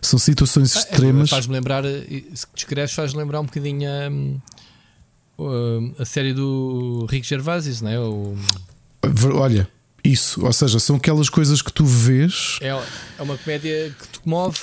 São 0.00 0.18
situações 0.18 0.74
Ah, 0.76 0.78
é, 0.78 0.82
extremas. 0.82 1.30
Faz-me 1.30 1.52
lembrar, 1.54 1.84
eh, 1.84 2.04
se 2.34 2.46
descreves, 2.54 2.92
faz 2.92 3.14
lembrar 3.14 3.40
um 3.40 3.44
bocadinho 3.44 3.88
hum, 4.10 4.38
a 5.98 6.04
série 6.04 6.32
do 6.34 7.06
Rick 7.10 7.26
Gervais, 7.26 7.80
não 7.80 7.90
é? 7.90 7.98
O, 8.00 8.34
Olha, 9.34 9.66
isso, 10.04 10.44
ou 10.44 10.52
seja, 10.52 10.78
são 10.78 10.96
aquelas 10.96 11.28
coisas 11.28 11.60
que 11.62 11.72
tu 11.72 11.84
vês. 11.84 12.58
é, 12.60 12.68
é 12.68 13.22
uma 13.22 13.36
comédia 13.36 13.94
que 13.98 14.08
te 14.08 14.20
comove 14.20 14.58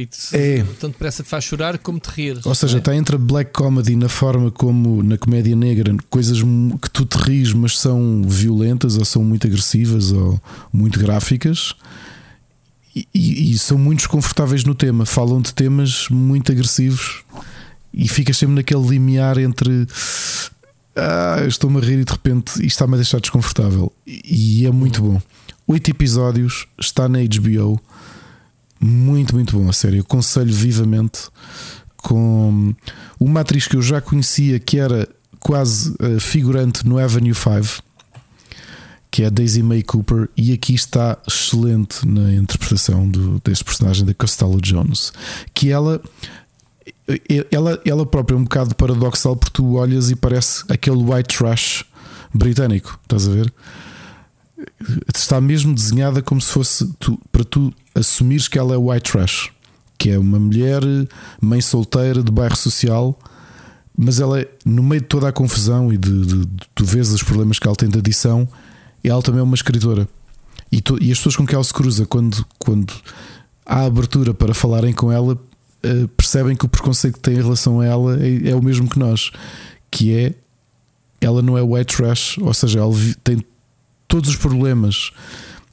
e 0.00 0.06
te, 0.06 0.36
É. 0.36 0.64
tanto 0.80 0.92
depressa 0.92 1.22
te 1.22 1.28
faz 1.28 1.44
chorar 1.44 1.78
como 1.78 1.98
te 2.00 2.08
rir. 2.08 2.40
Ou 2.44 2.54
seja, 2.54 2.76
é? 2.76 2.80
está 2.80 2.94
entre 2.94 3.16
a 3.16 3.18
black 3.18 3.52
comedy 3.52 3.94
na 3.96 4.08
forma 4.08 4.50
como 4.50 5.02
na 5.02 5.16
comédia 5.18 5.54
negra, 5.56 5.94
coisas 6.10 6.38
que 6.40 6.90
tu 6.90 7.04
te 7.04 7.16
ris, 7.18 7.52
mas 7.52 7.78
são 7.78 8.22
violentas 8.26 8.96
ou 8.96 9.04
são 9.04 9.22
muito 9.24 9.46
agressivas 9.46 10.12
ou 10.12 10.40
muito 10.72 10.98
gráficas. 10.98 11.74
E, 12.94 13.08
e- 13.12 13.50
e 13.52 13.58
são 13.58 13.76
muito 13.76 13.98
desconfortáveis 13.98 14.62
no 14.64 14.72
tema. 14.74 15.04
Falam 15.04 15.40
de 15.42 15.52
temas 15.52 16.08
muito 16.08 16.52
agressivos 16.52 17.23
e 17.96 18.08
ficas 18.08 18.36
sempre 18.36 18.56
naquele 18.56 18.86
limiar 18.86 19.38
entre 19.38 19.86
ah, 20.96 21.44
estou-me 21.46 21.78
a 21.78 21.80
rir 21.80 22.00
e 22.00 22.04
de 22.04 22.12
repente 22.12 22.52
isto 22.54 22.64
está-me 22.64 22.94
a 22.94 22.96
deixar 22.96 23.20
desconfortável. 23.20 23.92
E, 24.06 24.66
é 24.66 24.70
muito 24.70 25.02
bom. 25.02 25.20
Oito 25.66 25.90
episódios, 25.90 26.66
está 26.78 27.08
na 27.08 27.18
HBO. 27.20 27.80
Muito, 28.80 29.34
muito 29.34 29.58
bom 29.58 29.68
a 29.68 29.72
série. 29.72 29.98
Eu 29.98 30.02
aconselho 30.02 30.52
vivamente 30.52 31.20
com 31.96 32.74
uma 33.18 33.40
atriz 33.40 33.66
que 33.66 33.76
eu 33.76 33.82
já 33.82 34.00
conhecia 34.00 34.58
que 34.60 34.78
era 34.78 35.08
quase 35.40 35.94
eh, 36.00 36.20
figurante 36.20 36.86
no 36.86 36.98
Avenue 36.98 37.34
5, 37.34 37.82
que 39.10 39.22
é 39.22 39.26
a 39.26 39.30
Daisy 39.30 39.62
May 39.62 39.82
Cooper, 39.82 40.28
e 40.36 40.52
aqui 40.52 40.74
está 40.74 41.16
excelente 41.26 42.06
na 42.06 42.34
interpretação 42.34 43.08
do, 43.08 43.40
deste 43.44 43.64
personagem 43.64 44.04
da 44.04 44.12
Costello 44.12 44.60
Jones, 44.60 45.12
que 45.54 45.70
ela 45.70 46.00
ela, 47.50 47.80
ela 47.84 48.06
própria 48.06 48.34
é 48.34 48.38
um 48.38 48.44
bocado 48.44 48.74
paradoxal 48.74 49.36
porque 49.36 49.52
tu 49.54 49.74
olhas 49.74 50.10
e 50.10 50.16
parece 50.16 50.64
aquele 50.68 50.96
white 50.96 51.36
trash 51.36 51.84
britânico, 52.32 52.98
estás 53.02 53.28
a 53.28 53.32
ver? 53.32 53.52
Está 55.14 55.40
mesmo 55.40 55.74
desenhada 55.74 56.22
como 56.22 56.40
se 56.40 56.50
fosse 56.50 56.86
tu- 56.98 57.18
para 57.30 57.44
tu 57.44 57.72
assumires 57.94 58.48
que 58.48 58.58
ela 58.58 58.74
é 58.74 58.78
white 58.78 59.12
trash, 59.12 59.50
que 59.98 60.10
é 60.10 60.18
uma 60.18 60.38
mulher, 60.38 60.82
mãe 61.40 61.60
solteira 61.60 62.22
de 62.22 62.30
bairro 62.32 62.56
social, 62.56 63.18
mas 63.96 64.20
ela 64.20 64.40
é, 64.40 64.48
no 64.64 64.82
meio 64.82 65.00
de 65.02 65.06
toda 65.08 65.28
a 65.28 65.32
confusão 65.32 65.92
e 65.92 65.96
de, 65.98 66.26
de- 66.26 66.46
de- 66.46 66.68
tu 66.74 66.84
vês 66.84 67.10
os 67.12 67.22
problemas 67.22 67.58
que 67.58 67.66
ela 67.66 67.76
tem 67.76 67.88
de 67.88 67.98
adição, 67.98 68.48
ela 69.02 69.22
também 69.22 69.40
é 69.40 69.44
uma 69.44 69.54
escritora. 69.54 70.08
E, 70.72 70.80
tu- 70.80 70.98
e 71.00 71.12
as 71.12 71.18
pessoas 71.18 71.36
com 71.36 71.46
que 71.46 71.54
ela 71.54 71.62
se 71.62 71.72
cruza, 71.72 72.06
quando, 72.06 72.44
quando 72.58 72.92
há 73.66 73.84
abertura 73.84 74.32
para 74.34 74.54
falarem 74.54 74.92
com 74.92 75.12
ela, 75.12 75.38
eh, 75.84 76.08
percebem 76.16 76.56
que 76.56 76.64
o 76.64 76.68
preconceito 76.68 77.14
que 77.14 77.20
têm 77.20 77.34
em 77.34 77.42
relação 77.42 77.80
a 77.80 77.84
ela 77.86 78.18
é, 78.22 78.50
é 78.50 78.54
o 78.56 78.62
mesmo 78.62 78.88
que 78.88 78.98
nós, 78.98 79.30
que 79.90 80.12
é 80.12 80.34
ela 81.20 81.40
não 81.42 81.56
é 81.56 81.62
white 81.62 81.96
trash, 81.96 82.36
ou 82.38 82.52
seja, 82.52 82.80
ela 82.80 82.92
tem 83.22 83.44
todos 84.08 84.28
os 84.30 84.36
problemas 84.36 85.10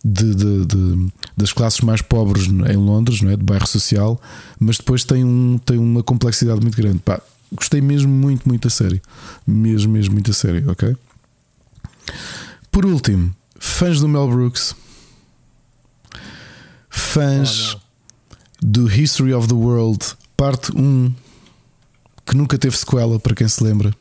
de, 0.04 0.34
de- 0.34 0.66
de- 0.66 1.12
das 1.36 1.52
classes 1.52 1.82
mais 1.82 2.02
pobres 2.02 2.48
em 2.48 2.76
Londres, 2.78 3.22
não 3.22 3.30
é? 3.32 3.36
de 3.36 3.44
bairro 3.44 3.68
social, 3.68 4.20
mas 4.60 4.78
depois 4.78 5.04
tem, 5.04 5.24
um, 5.26 5.58
tem 5.58 5.78
uma 5.78 6.02
complexidade 6.04 6.62
muito 6.62 6.76
grande. 6.78 7.00
Pá, 7.00 7.20
gostei 7.54 7.82
mesmo 7.82 8.12
muito, 8.12 8.48
muito 8.48 8.68
a 8.68 8.72
sério. 8.72 9.02
Mesmo, 9.46 9.92
mesmo 9.92 10.14
muito 10.14 10.32
a 10.32 10.34
sério, 10.34 10.70
ok? 10.72 10.96
Por 12.72 12.86
último, 12.86 13.36
fãs 13.60 14.00
do 14.00 14.08
Mel 14.08 14.28
Brooks, 14.30 14.74
fãs 16.90 17.76
Oh, 17.76 17.80
do 18.62 18.88
History 18.92 19.34
of 19.34 19.48
the 19.48 19.54
World, 19.54 20.00
parte 20.38 20.72
1, 20.76 21.14
que 22.26 22.36
nunca 22.38 22.58
teve 22.58 22.78
sequela, 22.78 23.20
para 23.20 23.36
quem 23.36 23.48
se 23.48 23.64
lembra. 23.64 23.94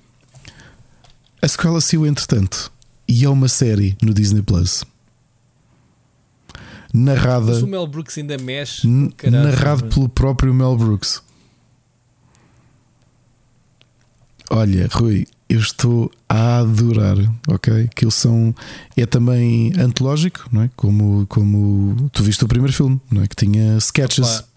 A 1.42 1.48
sequela 1.48 1.80
saiu 1.80 2.06
entretanto 2.06 2.70
e 3.08 3.24
é 3.24 3.28
uma 3.28 3.48
série 3.48 3.96
no 4.02 4.12
Disney 4.12 4.42
Plus. 4.42 4.84
Narrada, 6.92 7.46
Mas 7.52 7.62
o 7.62 7.66
Mel 7.66 7.86
Brooks 7.86 8.18
ainda 8.18 8.36
mexe. 8.36 8.82
caralho, 9.16 9.44
narrado 9.44 9.84
mas- 9.84 9.94
pelo 9.94 10.08
próprio 10.08 10.52
Mel 10.52 10.76
Brooks. 10.76 11.22
Olha, 14.50 14.88
Rui, 14.92 15.26
eu 15.48 15.60
estou 15.60 16.10
a 16.28 16.58
adorar, 16.58 17.16
ok? 17.48 17.88
Que 17.94 18.04
eles 18.04 18.14
são. 18.14 18.52
É 18.96 19.06
também 19.06 19.72
antológico, 19.78 20.48
não 20.50 20.62
é? 20.62 20.70
Como, 20.74 21.24
como 21.28 22.10
tu 22.12 22.24
viste 22.24 22.44
o 22.44 22.48
primeiro 22.48 22.72
filme, 22.72 23.00
não 23.10 23.22
é? 23.22 23.28
Que 23.28 23.36
tinha 23.36 23.76
sketches. 23.78 24.26
Opa, 24.40 24.48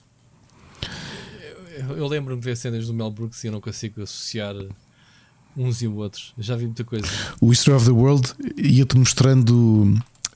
eu, 1.90 2.08
lembro-me 2.08 2.40
de 2.40 2.46
ver 2.46 2.56
cenas 2.58 2.88
do 2.88 2.94
Mel 2.94 3.12
Brooks 3.12 3.44
e 3.44 3.48
eu 3.48 3.52
não 3.52 3.62
consigo 3.62 4.02
associar 4.02 4.56
uns 5.56 5.82
e 5.82 5.88
outros. 5.88 6.34
Eu 6.38 6.44
já 6.44 6.56
vi 6.56 6.66
muita 6.66 6.84
coisa. 6.84 7.06
O 7.40 7.52
History 7.52 7.76
of 7.76 7.86
the 7.86 7.92
World 7.92 8.34
ia-te 8.58 8.98
mostrando. 8.98 9.96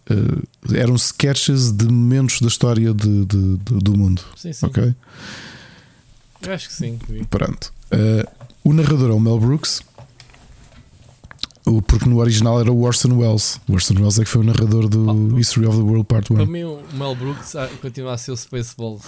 eh, 0.09 0.77
eram 0.79 0.95
sketches 0.95 1.71
de 1.71 1.85
momentos 1.85 2.39
da 2.39 2.47
história 2.47 2.93
de- 2.93 3.25
de- 3.25 3.57
de- 3.57 3.79
do 3.79 3.97
mundo. 3.97 4.21
Sim, 4.37 4.53
sim. 4.53 4.65
Ok? 4.65 4.95
Eu 6.43 6.53
acho 6.53 6.67
que 6.69 6.73
sim. 6.75 6.97
vi. 7.09 7.25
Pronto. 7.25 7.73
Eh, 7.91 8.25
o 8.63 8.71
narrador 8.73 9.09
é 9.09 9.13
o 9.13 9.19
Mel 9.19 9.37
Brooks. 9.39 9.81
Porque 11.85 12.07
no 12.07 12.19
original 12.19 12.61
era 12.61 12.71
o 12.71 12.81
Orson 12.83 13.09
Welles. 13.17 13.59
O 13.67 13.73
Orson 13.73 13.95
Welles 13.95 14.17
é 14.19 14.23
que 14.23 14.29
foi 14.29 14.39
o 14.39 14.43
narrador 14.45 14.87
do 14.87 15.35
Ah. 15.35 15.39
History 15.39 15.65
of 15.67 15.75
the 15.77 15.83
World 15.83 16.05
Part 16.05 16.33
Para 16.33 16.43
1. 16.43 16.45
mim, 16.45 16.63
o 16.63 16.81
Mel 16.93 17.13
Brooks 17.13 17.55
ah, 17.57 17.67
continua 17.81 18.13
a 18.13 18.17
ser 18.17 18.31
o 18.31 18.37
Spaceballs. 18.37 19.01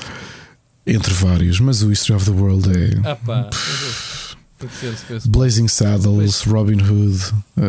Entre 0.91 1.13
vários, 1.13 1.59
mas 1.59 1.83
o 1.83 1.91
History 1.91 2.15
of 2.15 2.25
the 2.25 2.31
World 2.31 2.69
é 2.71 3.09
Ah 3.09 3.15
pá. 3.15 3.49
Blazing 5.27 5.67
Saddles, 5.67 6.41
Robin 6.41 6.81
Hood. 6.81 7.19
eh, 7.57 7.61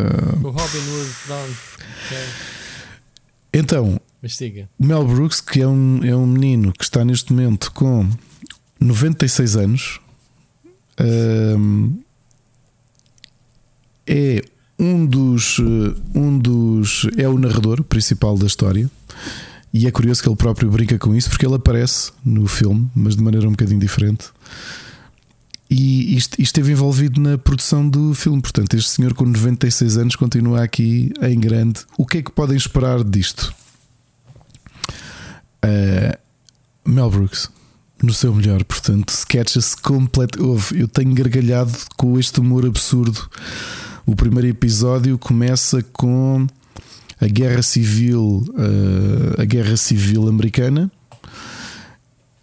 O 0.43 0.49
Robin 0.49 0.77
Hood, 0.79 1.09
pronto. 1.25 1.57
ok. 2.05 2.17
Então. 3.53 4.01
Mel 4.79 5.05
Brooks, 5.07 5.39
que 5.41 5.61
é 5.61 5.67
um, 5.67 6.03
é 6.03 6.15
um 6.15 6.27
menino 6.27 6.71
que 6.73 6.83
está 6.83 7.03
neste 7.05 7.31
momento 7.33 7.71
com 7.71 8.07
96 8.79 9.55
anos, 9.55 9.99
ahm, 10.99 11.93
é 14.05 14.41
um 14.77 15.05
dos, 15.05 15.57
eh, 15.59 16.01
um 16.15 16.37
dos. 16.37 17.07
é 17.17 17.27
o 17.27 17.37
narrador 17.37 17.83
principal 17.83 18.37
da 18.37 18.45
história. 18.47 18.89
E 19.73 19.87
é 19.87 19.91
curioso 19.91 20.21
que 20.21 20.27
ele 20.27 20.35
próprio 20.35 20.69
brinca 20.69 20.99
com 20.99 21.15
isso, 21.15 21.29
porque 21.29 21.45
ele 21.45 21.55
aparece 21.55 22.11
no 22.25 22.45
filme, 22.47 22.89
mas 22.93 23.15
de 23.15 23.23
maneira 23.23 23.47
um 23.47 23.51
bocadinho 23.51 23.79
diferente. 23.79 24.25
E 25.69 26.17
isto, 26.17 26.33
isto 26.33 26.41
esteve 26.41 26.73
envolvido 26.73 27.21
na 27.21 27.37
produção 27.37 27.87
do 27.87 28.13
filme. 28.13 28.41
Portanto, 28.41 28.75
este 28.75 28.89
senhor 28.89 29.13
com 29.13 29.25
96 29.25 29.97
anos 29.97 30.15
continua 30.17 30.61
aqui 30.61 31.13
em 31.21 31.39
grande. 31.39 31.79
O 31.97 32.05
que 32.05 32.17
é 32.17 32.21
que 32.21 32.29
podem 32.29 32.57
esperar 32.57 33.01
disto? 33.05 33.53
Uh, 35.63 36.19
Mel 36.83 37.09
Brooks, 37.09 37.49
no 38.03 38.13
seu 38.13 38.35
melhor, 38.35 38.65
portanto, 38.65 39.09
sketches 39.09 39.73
completo. 39.73 40.59
Eu 40.75 40.89
tenho 40.89 41.13
gargalhado 41.13 41.71
com 41.95 42.19
este 42.19 42.41
humor 42.41 42.65
absurdo. 42.65 43.29
O 44.05 44.13
primeiro 44.13 44.49
episódio 44.49 45.17
começa 45.17 45.81
com 45.93 46.47
a 47.21 47.27
guerra 47.27 47.61
civil, 47.61 48.43
uh, 48.49 49.41
a 49.41 49.45
guerra 49.45 49.77
civil 49.77 50.27
americana, 50.27 50.91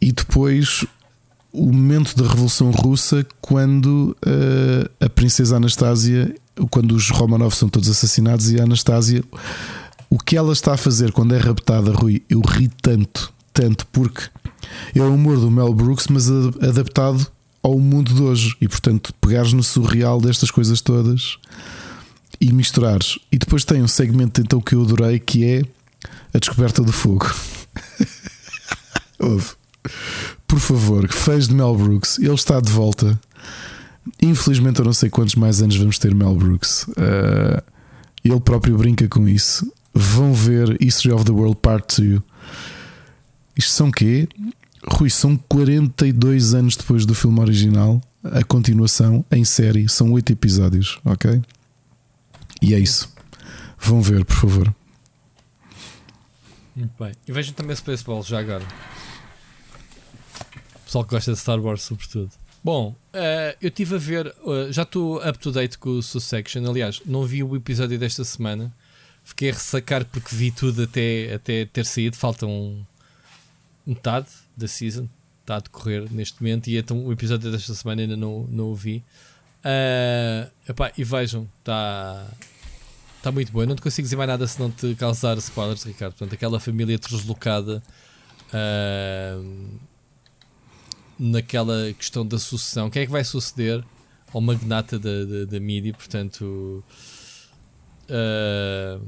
e 0.01 0.13
depois 0.13 0.87
o 1.53 1.67
momento 1.67 2.17
da 2.17 2.29
Revolução 2.29 2.71
Russa, 2.71 3.27
quando 3.41 4.17
uh, 4.25 5.05
a 5.05 5.09
princesa 5.09 5.57
Anastasia, 5.57 6.35
quando 6.71 6.93
os 6.93 7.11
Romanov 7.11 7.55
são 7.55 7.69
todos 7.69 7.91
assassinados, 7.91 8.51
e 8.53 8.61
a 8.61 8.65
Anastasia 8.65 9.25
o 10.11 10.19
que 10.19 10.37
ela 10.37 10.53
está 10.53 10.75
a 10.75 10.77
fazer 10.77 11.13
quando 11.13 11.35
é 11.35 11.39
raptada, 11.39 11.93
Rui, 11.93 12.23
eu 12.29 12.41
ri 12.41 12.71
tanto, 12.81 13.33
tanto, 13.53 13.87
porque 13.89 14.23
é 14.95 15.01
o 15.01 15.15
humor 15.15 15.39
do 15.39 15.51
Mel 15.51 15.73
Brooks, 15.75 16.07
mas 16.09 16.31
adaptado 16.31 17.27
ao 17.63 17.79
mundo 17.79 18.15
de 18.15 18.23
hoje. 18.23 18.57
E 18.61 18.67
portanto, 18.67 19.13
pegares 19.21 19.53
no 19.53 19.63
surreal 19.63 20.21
destas 20.21 20.51
coisas 20.51 20.81
todas 20.81 21.37
e 22.41 22.53
misturares. 22.53 23.19
E 23.31 23.39
depois 23.39 23.65
tem 23.65 23.83
um 23.83 23.89
segmento 23.89 24.41
então 24.41 24.61
que 24.61 24.75
eu 24.75 24.83
adorei 24.83 25.19
que 25.19 25.45
é 25.45 25.63
a 26.33 26.39
descoberta 26.39 26.83
do 26.83 26.93
fogo. 26.93 27.31
Ouve. 29.19 29.51
Por 30.47 30.61
favor, 30.61 31.09
fãs 31.13 31.49
de 31.49 31.55
Mel 31.55 31.77
Brooks, 31.77 32.19
ele 32.19 32.35
está 32.35 32.61
de 32.61 32.71
volta. 32.71 33.19
Infelizmente, 34.21 34.79
eu 34.79 34.85
não 34.85 34.93
sei 34.93 35.11
quantos 35.11 35.35
mais 35.35 35.61
anos 35.61 35.77
vamos 35.77 35.99
ter 35.99 36.15
Mel 36.15 36.35
Brooks. 36.35 36.85
Uh, 36.89 37.63
ele 38.25 38.41
próprio 38.41 38.77
brinca 38.77 39.07
com 39.09 39.29
isso. 39.29 39.71
Vão 39.93 40.33
ver 40.33 40.77
History 40.81 41.13
of 41.13 41.25
the 41.25 41.33
World 41.33 41.57
Part 41.57 42.01
2. 42.01 42.21
Isto 43.57 43.71
são 43.73 43.91
quê? 43.91 44.29
Rui, 44.87 45.11
são 45.11 45.37
42 45.49 46.55
anos 46.55 46.77
depois 46.77 47.05
do 47.05 47.15
filme 47.15 47.41
original. 47.41 48.01
A 48.25 48.43
continuação 48.45 49.25
em 49.31 49.45
série 49.45 49.89
são 49.89 50.13
8 50.13 50.33
episódios, 50.33 50.99
ok? 51.05 51.41
E 52.61 52.75
é 52.75 52.79
isso. 52.79 53.13
Vão 53.79 54.03
ver, 54.03 54.25
por 54.25 54.37
favor. 54.37 54.75
Muito 56.75 56.95
bem. 57.03 57.13
E 57.27 57.33
vejam 57.33 57.55
também 57.55 57.75
Spaceball 57.75 58.23
já 58.23 58.39
agora. 58.39 58.65
Pessoal 60.85 61.05
que 61.05 61.11
gosta 61.11 61.33
de 61.33 61.39
Star 61.39 61.61
Wars, 61.61 61.83
sobretudo. 61.83 62.31
Bom, 62.63 62.95
eh, 63.13 63.57
eu 63.61 63.69
estive 63.69 63.95
a 63.95 63.99
ver, 63.99 64.27
eh, 64.27 64.73
já 64.73 64.83
estou 64.83 65.19
up 65.19 65.39
to 65.39 65.53
date 65.53 65.79
com 65.79 65.91
o 65.91 66.03
Sussection. 66.03 66.69
Aliás, 66.69 67.01
não 67.05 67.25
vi 67.25 67.43
o 67.43 67.57
episódio 67.57 67.99
desta 67.99 68.25
semana. 68.25 68.73
Fiquei 69.23 69.51
a 69.51 69.53
ressacar 69.53 70.05
porque 70.05 70.35
vi 70.35 70.51
tudo 70.51 70.83
até, 70.85 71.35
até 71.35 71.67
ter 71.67 71.85
saído. 71.85 72.17
Faltam 72.17 72.87
metade 73.87 74.29
da 74.57 74.67
season. 74.67 75.09
Está 75.43 75.57
a 75.57 75.61
decorrer 75.61 76.11
neste 76.11 76.43
momento. 76.43 76.69
E 76.69 76.77
então 76.77 77.05
o 77.05 77.13
episódio 77.13 77.51
desta 77.51 77.75
semana 77.75 78.03
ainda 78.03 78.17
não, 78.17 78.47
não 78.51 78.67
o 78.67 78.75
vi. 78.75 79.05
Eh, 79.65 80.49
epá, 80.69 80.93
e 80.97 81.05
vejam, 81.05 81.49
está 81.59 82.27
Está 83.19 83.33
muito 83.33 83.53
bom. 83.53 83.63
Eu 83.63 83.67
não 83.67 83.75
te 83.75 83.83
consigo 83.83 84.05
dizer 84.05 84.17
mais 84.17 84.29
nada 84.29 84.47
se 84.47 84.59
não 84.61 84.71
te 84.71 84.95
causar 84.95 85.37
spoilers, 85.39 85.83
Ricardo. 85.83 86.13
Portanto, 86.13 86.33
aquela 86.35 86.61
família 86.61 86.97
deslocada 86.97 87.83
ah, 88.53 89.41
naquela 91.19 91.93
questão 91.95 92.25
da 92.25 92.39
sucessão. 92.39 92.89
Quem 92.89 93.03
é 93.03 93.07
que 93.07 93.13
vai 93.13 93.25
suceder 93.25 93.85
ao 94.33 94.41
magnata 94.41 94.99
da, 94.99 95.25
da, 95.25 95.45
da 95.47 95.61
mídia? 95.61 95.93
Portanto, 95.93 96.83
ah, 98.09 99.01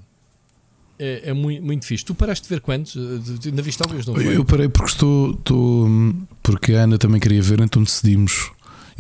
é, 0.99 1.31
é 1.31 1.33
muito, 1.33 1.65
muito 1.65 1.87
fixe. 1.87 2.05
Tu 2.05 2.13
paraste 2.13 2.49
de 2.49 2.53
ver 2.53 2.61
quantos? 2.61 2.97
Ainda 3.47 3.63
viste 3.63 3.81
alguns, 3.81 4.07
não 4.07 4.15
foi? 4.15 4.37
Eu 4.37 4.45
parei 4.45 4.69
porque 4.69 4.91
estou, 4.91 5.31
estou. 5.31 5.89
Porque 6.43 6.75
a 6.75 6.83
Ana 6.83 6.99
também 6.99 7.21
queria 7.21 7.41
ver, 7.41 7.61
então 7.61 7.83
decidimos. 7.83 8.51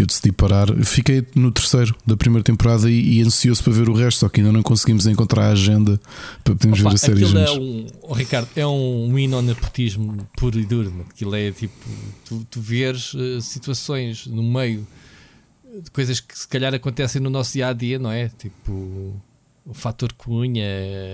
Eu 0.01 0.07
decidi 0.07 0.33
parar. 0.33 0.69
Fiquei 0.85 1.25
no 1.35 1.51
terceiro 1.53 1.95
da 2.07 2.17
primeira 2.17 2.43
temporada 2.43 2.91
e, 2.91 3.19
e 3.19 3.23
ansioso 3.23 3.63
para 3.63 3.73
ver 3.73 3.89
o 3.89 3.93
resto, 3.93 4.21
só 4.21 4.29
que 4.29 4.41
ainda 4.41 4.53
não 4.53 4.63
conseguimos 4.63 5.07
encontrar 5.07 5.49
a 5.49 5.53
agenda 5.53 6.01
para 6.43 6.55
podermos 6.55 6.81
Opa, 6.81 6.91
ver 6.91 6.95
a 6.95 6.99
série 6.99 7.25
é 7.25 7.51
um, 7.53 7.87
oh, 8.03 8.15
Ricardo, 8.15 8.49
é 8.57 8.67
um 8.67 9.19
hino 9.19 9.37
ao 9.37 9.43
nepotismo 9.43 10.27
puro 10.37 10.59
e 10.59 10.65
duro. 10.65 11.07
Aquilo 11.11 11.35
é 11.35 11.51
tipo, 11.53 11.75
tu, 12.25 12.47
tu 12.51 12.61
vês 12.61 13.13
eh, 13.15 13.41
situações 13.41 14.27
no 14.27 14.43
meio 14.43 14.87
de 15.83 15.91
coisas 15.91 16.19
que 16.21 16.37
se 16.37 16.49
calhar 16.49 16.75
acontecem 16.75 17.21
no 17.21 17.31
nosso 17.31 17.53
dia 17.53 17.69
a 17.69 17.73
dia, 17.73 17.99
não 17.99 18.11
é? 18.11 18.29
Tipo, 18.29 19.15
o 19.65 19.75
fator 19.75 20.13
cunha, 20.15 20.65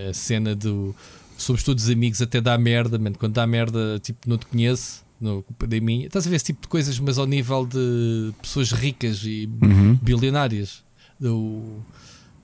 a 0.08 0.14
cena 0.14 0.54
do 0.54 0.94
somos 1.36 1.62
todos 1.62 1.88
amigos 1.90 2.22
até 2.22 2.40
dá 2.40 2.56
merda, 2.56 2.98
mano. 2.98 3.16
quando 3.18 3.34
dá 3.34 3.46
merda, 3.46 3.98
tipo, 4.00 4.28
não 4.28 4.38
te 4.38 4.46
conheço. 4.46 5.04
Da 5.20 5.80
minha. 5.80 6.06
Estás 6.06 6.26
a 6.26 6.30
ver 6.30 6.36
esse 6.36 6.46
tipo 6.46 6.62
de 6.62 6.68
coisas, 6.68 6.98
mas 6.98 7.18
ao 7.18 7.26
nível 7.26 7.64
de 7.66 8.32
pessoas 8.42 8.70
ricas 8.72 9.22
e 9.24 9.48
Uhum. 9.62 9.94
bilionárias. 10.02 10.84
Do, 11.18 11.78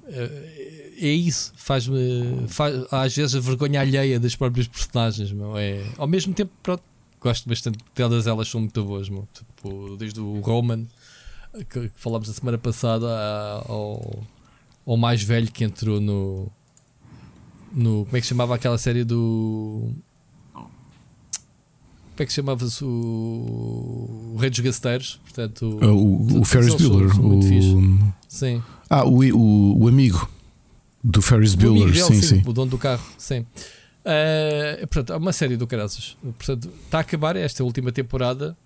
eh, 0.06 0.92
é 0.98 1.08
isso, 1.12 1.52
faz-me 1.56 2.46
faz, 2.48 2.74
às 2.90 3.14
vezes 3.14 3.34
a 3.34 3.40
vergonha 3.40 3.80
alheia 3.80 4.18
das 4.18 4.34
próprias 4.34 4.66
personagens. 4.66 5.30
Meu. 5.32 5.56
É, 5.58 5.84
ao 5.98 6.06
mesmo 6.06 6.32
tempo, 6.32 6.50
pronto, 6.62 6.82
gosto 7.20 7.46
bastante, 7.48 7.78
todas 7.94 8.26
elas 8.26 8.48
são 8.48 8.60
muito 8.60 8.82
boas. 8.84 9.08
Meu. 9.10 9.28
Tipo, 9.34 9.96
desde 9.98 10.20
o 10.20 10.40
Roman, 10.40 10.86
que, 11.68 11.88
que 11.88 11.92
falámos 11.96 12.30
a 12.30 12.32
semana 12.32 12.56
passada, 12.56 13.06
ao, 13.68 14.22
ao 14.86 14.96
mais 14.96 15.22
velho 15.22 15.52
que 15.52 15.62
entrou 15.64 16.00
no. 16.00 16.48
no 17.72 18.04
como 18.06 18.16
é 18.16 18.20
que 18.20 18.26
se 18.26 18.30
chamava 18.30 18.54
aquela 18.54 18.78
série 18.78 19.04
do. 19.04 19.92
Como 22.22 22.24
é 22.24 22.26
que 22.26 22.32
se 22.32 22.36
chamava-se 22.36 22.84
o, 22.84 24.32
o 24.34 24.36
Rei 24.38 24.48
dos 24.48 24.60
Gasteiros? 24.60 25.20
Portanto, 25.24 25.78
Ah, 25.82 25.86
o, 25.86 26.22
o 26.22 26.28
todos 26.28 26.48
Ferris 26.48 26.74
Bueller. 26.76 27.20
O, 27.20 28.12
sim. 28.28 28.62
ah, 28.88 29.04
o, 29.04 29.18
o, 29.36 29.82
o 29.84 29.88
amigo 29.88 30.30
do 31.02 31.20
Ferris 31.20 31.54
O 31.54 31.56
amigo 31.56 31.74
Bueller. 31.74 31.92
dele, 31.92 32.04
Sim, 32.04 32.22
sim. 32.22 32.42
O 32.46 32.52
dono 32.52 32.70
do 32.70 32.78
carro, 32.78 33.04
sim. 33.18 33.44
Eh, 34.04 34.78
portanto, 34.88 35.12
é 35.14 35.16
uma 35.16 35.32
série 35.32 35.56
do 35.56 35.66
caraças. 35.66 36.16
Portanto, 36.22 36.70
está 36.84 36.98
a 36.98 37.00
acabar 37.00 37.34
esta 37.34 37.64
última 37.64 37.90
temporada. 37.90 38.56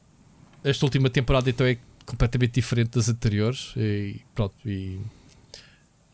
Esta 0.62 0.84
última 0.84 1.08
temporada 1.08 1.48
então 1.48 1.66
é 1.66 1.78
completamente 2.04 2.52
diferente 2.52 2.90
das 2.90 3.08
anteriores. 3.08 3.72
E 3.74 4.20
pronto, 4.34 4.54
e 4.66 5.00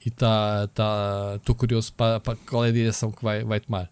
está 0.05 0.69
tá, 0.69 1.33
estou 1.37 1.57
curioso 1.57 1.93
para, 1.95 2.21
para 2.21 2.37
qual 2.49 2.65
é 2.65 2.69
a 2.69 2.73
direção 2.73 3.11
que 3.11 3.23
vai, 3.25 3.43
vai 3.43 3.59
tomar. 3.59 3.91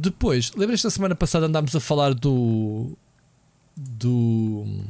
Depois, 0.00 0.52
lembras 0.56 0.82
da 0.82 0.90
semana 0.90 1.14
passada 1.14 1.46
andámos 1.46 1.74
a 1.74 1.80
falar 1.80 2.14
do 2.14 2.96
do 3.76 4.64
como 4.66 4.84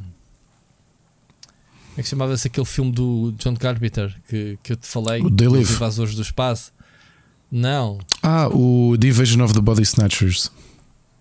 é 1.97 2.03
que 2.03 2.07
chamava-se 2.09 2.47
aquele 2.47 2.65
filme 2.65 2.91
do 2.91 3.33
John 3.37 3.55
Carpenter 3.55 4.15
que, 4.27 4.57
que 4.63 4.73
eu 4.73 4.77
te 4.77 4.87
falei? 4.87 5.21
O 5.21 5.29
dos 5.29 5.51
Live. 5.51 5.71
invasores 5.73 6.15
do 6.15 6.21
espaço. 6.21 6.71
Não, 7.51 7.97
Ah, 8.21 8.47
o 8.47 8.95
The 8.99 9.07
Invasion 9.07 9.43
of 9.43 9.53
the 9.53 9.61
Body 9.61 9.81
Snatchers. 9.81 10.51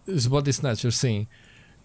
os 0.06 0.26
Body 0.26 0.50
Snatchers, 0.50 0.96
sim. 0.96 1.26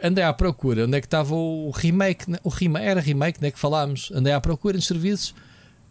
Andei 0.03 0.23
à 0.23 0.33
procura, 0.33 0.85
onde 0.85 0.98
é 0.98 1.01
que 1.01 1.07
estava 1.07 1.33
o 1.33 1.72
remake? 1.72 2.30
né? 2.30 2.38
O 2.43 2.49
remake 2.49 2.85
era 2.85 2.99
remake, 2.99 3.41
né, 3.41 3.51
que 3.51 3.59
falámos. 3.59 4.11
Andei 4.14 4.33
à 4.33 4.41
procura 4.41 4.75
nos 4.75 4.85
serviços 4.85 5.33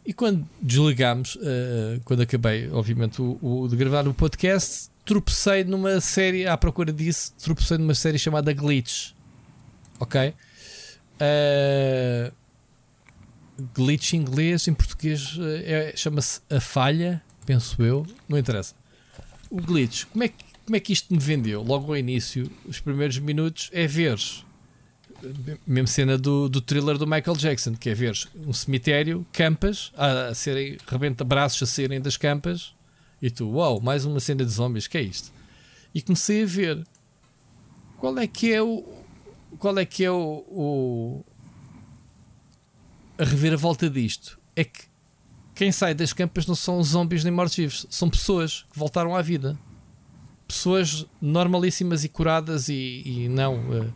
e 0.04 0.12
quando 0.12 0.46
desligámos, 0.60 1.38
eh, 1.40 1.98
quando 2.04 2.20
acabei, 2.20 2.68
obviamente, 2.70 3.22
o, 3.22 3.38
o- 3.40 3.68
de 3.68 3.74
gravar 3.76 4.06
o 4.06 4.12
podcast, 4.12 4.90
tropecei 5.04 5.64
numa 5.64 6.00
série, 6.00 6.46
à 6.46 6.56
procura 6.56 6.92
disso, 6.92 7.32
tropecei 7.42 7.78
numa 7.78 7.94
série 7.94 8.18
chamada 8.18 8.52
Glitch. 8.52 9.12
Ok? 9.98 10.34
Eh, 11.24 12.32
glitch 13.74 14.14
em 14.14 14.16
inglês, 14.16 14.66
em 14.66 14.74
português 14.74 15.38
eh, 15.38 15.92
é- 15.92 15.96
chama-se 15.96 16.40
A 16.50 16.60
Falha, 16.60 17.22
penso 17.46 17.80
eu, 17.82 18.06
não 18.28 18.38
interessa. 18.38 18.74
O 19.50 19.60
glitch, 19.60 20.04
como 20.06 20.24
é, 20.24 20.28
que, 20.28 20.44
como 20.64 20.76
é 20.76 20.80
que 20.80 20.92
isto 20.92 21.12
me 21.12 21.20
vendeu? 21.20 21.62
Logo 21.62 21.92
ao 21.92 21.96
início, 21.96 22.50
os 22.66 22.80
primeiros 22.80 23.18
minutos, 23.18 23.70
é 23.72 23.84
eh, 23.84 25.58
mesmo 25.64 25.86
cena 25.86 26.18
do, 26.18 26.48
do 26.48 26.60
thriller 26.60 26.98
do 26.98 27.06
Michael 27.06 27.36
Jackson, 27.36 27.74
que 27.74 27.90
é 27.90 27.94
veres 27.94 28.26
um 28.34 28.52
cemitério, 28.52 29.24
campas, 29.32 29.92
a, 29.96 30.28
a 30.28 30.34
serem, 30.34 30.76
rebenta 30.88 31.22
braços 31.22 31.62
a 31.62 31.66
saírem 31.66 32.00
das 32.00 32.16
campas, 32.16 32.74
e 33.22 33.30
tu, 33.30 33.48
uau, 33.48 33.80
mais 33.80 34.04
uma 34.04 34.18
cena 34.20 34.44
de 34.44 34.50
zombies, 34.50 34.86
que 34.88 34.98
é 34.98 35.02
isto? 35.02 35.32
E 35.94 36.02
comecei 36.02 36.42
a 36.42 36.46
ver 36.46 36.86
qual 37.98 38.18
é 38.18 38.26
que 38.26 38.52
é 38.52 38.60
o. 38.60 38.84
Qual 39.58 39.78
é 39.78 39.84
que 39.86 40.04
é 40.04 40.10
o. 40.10 40.44
o 40.48 41.24
a 43.18 43.24
reviravolta 43.24 43.88
disto? 43.88 44.38
É 44.56 44.64
que 44.64 44.80
quem 45.54 45.70
sai 45.70 45.94
das 45.94 46.12
campas 46.12 46.46
não 46.46 46.54
são 46.54 46.82
zombies 46.82 47.22
nem 47.24 47.32
mortos-vivos, 47.32 47.86
são 47.90 48.08
pessoas 48.10 48.64
que 48.72 48.78
voltaram 48.78 49.14
à 49.14 49.22
vida. 49.22 49.56
Pessoas 50.48 51.06
normalíssimas 51.20 52.04
e 52.04 52.08
curadas 52.08 52.68
e, 52.68 53.02
e 53.06 53.28
não. 53.28 53.54
eh, 53.74 53.88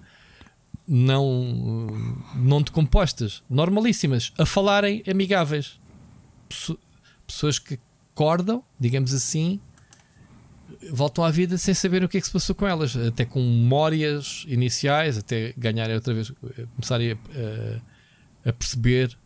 não, 0.88 1.88
eh, 1.90 2.38
não 2.38 2.62
decompostas, 2.62 3.42
normalíssimas, 3.50 4.32
a 4.38 4.46
falarem 4.46 5.02
amigáveis. 5.08 5.80
Pesso- 6.48 6.78
Pessoas 7.26 7.58
que 7.58 7.76
acordam, 8.16 8.62
digamos 8.80 9.12
assim, 9.12 9.60
voltam 10.90 11.22
à 11.22 11.30
vida 11.30 11.58
sem 11.58 11.74
saber 11.74 12.02
o 12.02 12.08
que 12.08 12.16
é 12.16 12.20
que 12.20 12.26
se 12.26 12.32
passou 12.32 12.54
com 12.54 12.66
elas, 12.66 12.96
até 12.96 13.26
com 13.26 13.40
memórias 13.40 14.44
iniciais, 14.48 15.18
até 15.18 15.52
ganharem 15.56 15.94
outra 15.94 16.14
vez, 16.14 16.32
eh, 16.58 16.64
começarem 16.74 17.12
a, 17.12 17.14
a- 17.14 18.50
a 18.50 18.52
perceber 18.54 19.16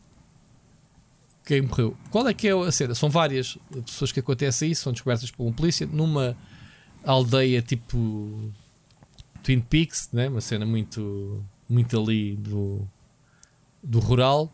quem 1.46 1.62
morreu. 1.62 1.96
Qual 2.10 2.26
é 2.28 2.34
que 2.34 2.48
é 2.48 2.52
a 2.52 2.72
cena? 2.72 2.94
São 2.94 3.08
várias 3.08 3.56
pessoas 3.86 4.10
que 4.10 4.18
acontece 4.20 4.66
isso, 4.66 4.82
são 4.82 4.92
descobertas 4.92 5.30
por 5.30 5.44
um 5.46 5.52
polícia 5.52 5.86
numa 5.86 6.36
aldeia 7.04 7.62
tipo 7.62 8.50
Twin 9.42 9.60
Peaks, 9.60 10.08
né? 10.12 10.28
uma 10.28 10.40
cena 10.40 10.66
muito, 10.66 11.42
muito 11.68 11.98
ali 12.00 12.34
do, 12.36 12.86
do 13.82 13.98
rural. 14.00 14.52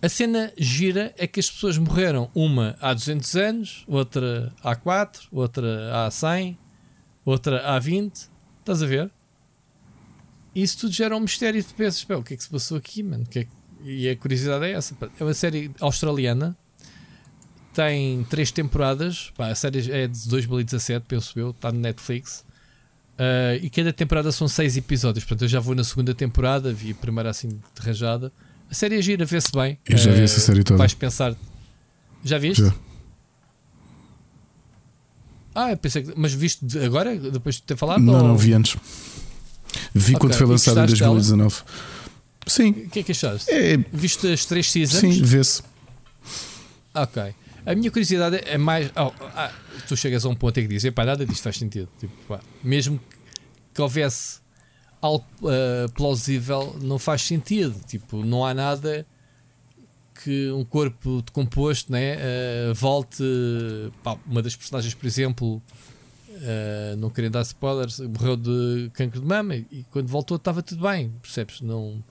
A 0.00 0.08
cena 0.08 0.52
gira 0.56 1.12
é 1.18 1.26
que 1.26 1.40
as 1.40 1.50
pessoas 1.50 1.76
morreram, 1.76 2.30
uma 2.34 2.76
há 2.80 2.94
200 2.94 3.34
anos, 3.34 3.84
outra 3.88 4.52
há 4.62 4.76
4, 4.76 5.28
outra 5.32 6.06
há 6.06 6.10
100, 6.10 6.56
outra 7.24 7.66
há 7.66 7.78
20. 7.80 8.28
Estás 8.60 8.82
a 8.82 8.86
ver? 8.86 9.10
Isso 10.54 10.78
tudo 10.78 10.92
gera 10.92 11.16
um 11.16 11.20
mistério. 11.20 11.64
Pensas, 11.76 12.04
"Pá, 12.04 12.14
o 12.14 12.22
que 12.22 12.34
é 12.34 12.36
que 12.36 12.42
se 12.42 12.48
passou 12.48 12.78
aqui, 12.78 13.02
mano? 13.02 13.24
É 13.28 13.32
que-" 13.32 13.48
E 13.84 14.08
a 14.08 14.16
curiosidade 14.16 14.64
é 14.66 14.72
essa. 14.72 14.96
É 15.18 15.24
uma 15.24 15.34
série 15.34 15.70
australiana, 15.80 16.56
tem 17.74 18.24
três 18.24 18.52
temporadas. 18.52 19.32
Pá, 19.36 19.48
a 19.48 19.54
série 19.54 19.90
é 19.90 20.06
de 20.06 20.28
2017, 20.28 21.06
penso 21.08 21.38
eu, 21.38 21.50
está 21.50 21.72
no 21.72 21.80
Netflix. 21.80 22.44
Ah, 23.18 23.56
e 23.60 23.68
cada 23.68 23.92
temporada 23.92 24.30
são 24.30 24.46
seis 24.46 24.76
episódios. 24.76 25.24
Portanto, 25.24 25.42
eu 25.42 25.48
já 25.48 25.58
vou 25.58 25.74
na 25.74 25.82
segunda 25.82 26.14
temporada, 26.14 26.72
vi 26.72 26.92
a 26.92 26.94
primeira 26.94 27.30
assim 27.30 27.48
de 27.48 27.80
rajada. 27.80 28.32
A 28.70 28.74
série 28.74 28.98
é 28.98 29.02
gira, 29.02 29.24
vê-se 29.24 29.50
bem. 29.52 29.78
Eu 29.88 29.96
já 29.96 30.10
vi 30.12 30.20
Ah, 30.20 30.24
essa 30.24 30.40
série 30.40 30.62
toda. 30.62 30.78
Vais 30.78 30.94
pensar. 30.94 31.34
Já 32.24 32.38
viste? 32.38 32.62
Já. 32.64 32.74
Ah, 35.54 35.76
pensei 35.76 36.02
que. 36.02 36.12
Mas 36.16 36.32
viste 36.32 36.64
agora, 36.84 37.16
depois 37.16 37.56
de 37.56 37.62
ter 37.62 37.76
falado? 37.76 38.00
Não, 38.00 38.14
ou- 38.14 38.22
não 38.28 38.36
vi 38.36 38.52
antes. 38.52 38.76
Vi 39.94 40.14
Ok, 40.14 40.20
quando 40.20 40.34
foi 40.34 40.46
lançado 40.46 40.78
em 40.78 40.80
gostaste 40.82 40.98
dela? 41.02 41.14
2019. 41.14 41.62
Sim, 42.46 42.70
O 42.70 42.88
que 42.90 43.00
é 43.00 43.02
que 43.02 43.12
achaste? 43.12 43.50
é, 43.50 43.76
Viste 43.92 44.26
as 44.32 44.44
três 44.46 44.70
seasons? 44.70 45.00
sim, 45.00 45.22
vê-se. 45.22 45.62
Ok. 46.94 47.22
A 47.66 47.74
minha 47.74 47.90
curiosidade 47.90 48.40
é 48.44 48.56
mais. 48.56 48.90
oh, 48.96 49.12
ah, 49.34 49.52
tu 49.86 49.96
chegas 49.96 50.24
a 50.24 50.28
um 50.28 50.34
ponto 50.34 50.58
em 50.58 50.62
que 50.62 50.68
dizes: 50.68 50.90
pá, 50.92 51.04
nada 51.04 51.26
disto 51.26 51.42
faz 51.42 51.56
sentido. 51.56 51.88
Tipo, 51.98 52.12
pá, 52.26 52.40
mesmo 52.62 52.98
que 53.74 53.80
houvesse 53.82 54.40
algo 55.00 55.24
ah, 55.44 55.88
plausível, 55.94 56.76
não 56.80 56.98
faz 56.98 57.22
sentido. 57.22 57.74
Tipo, 57.86 58.24
não 58.24 58.44
há 58.44 58.54
nada 58.54 59.06
que 60.24 60.50
um 60.50 60.64
corpo 60.64 61.22
decomposto 61.22 61.92
né, 61.92 62.16
ah, 62.16 62.72
volte. 62.74 63.22
pá, 64.02 64.16
uma 64.26 64.42
das 64.42 64.56
personagens, 64.56 64.94
por 64.94 65.06
exemplo, 65.06 65.62
ah, 66.42 66.96
não 66.96 67.10
querendo 67.10 67.32
dar 67.32 67.42
spoilers, 67.42 68.00
morreu 68.00 68.36
de 68.36 68.90
cancro 68.94 69.20
de 69.20 69.26
mama 69.26 69.56
e 69.56 69.84
quando 69.90 70.08
voltou 70.08 70.36
estava 70.36 70.62
tudo 70.62 70.82
bem, 70.82 71.10
percebes? 71.22 71.60
Não. 71.60 72.02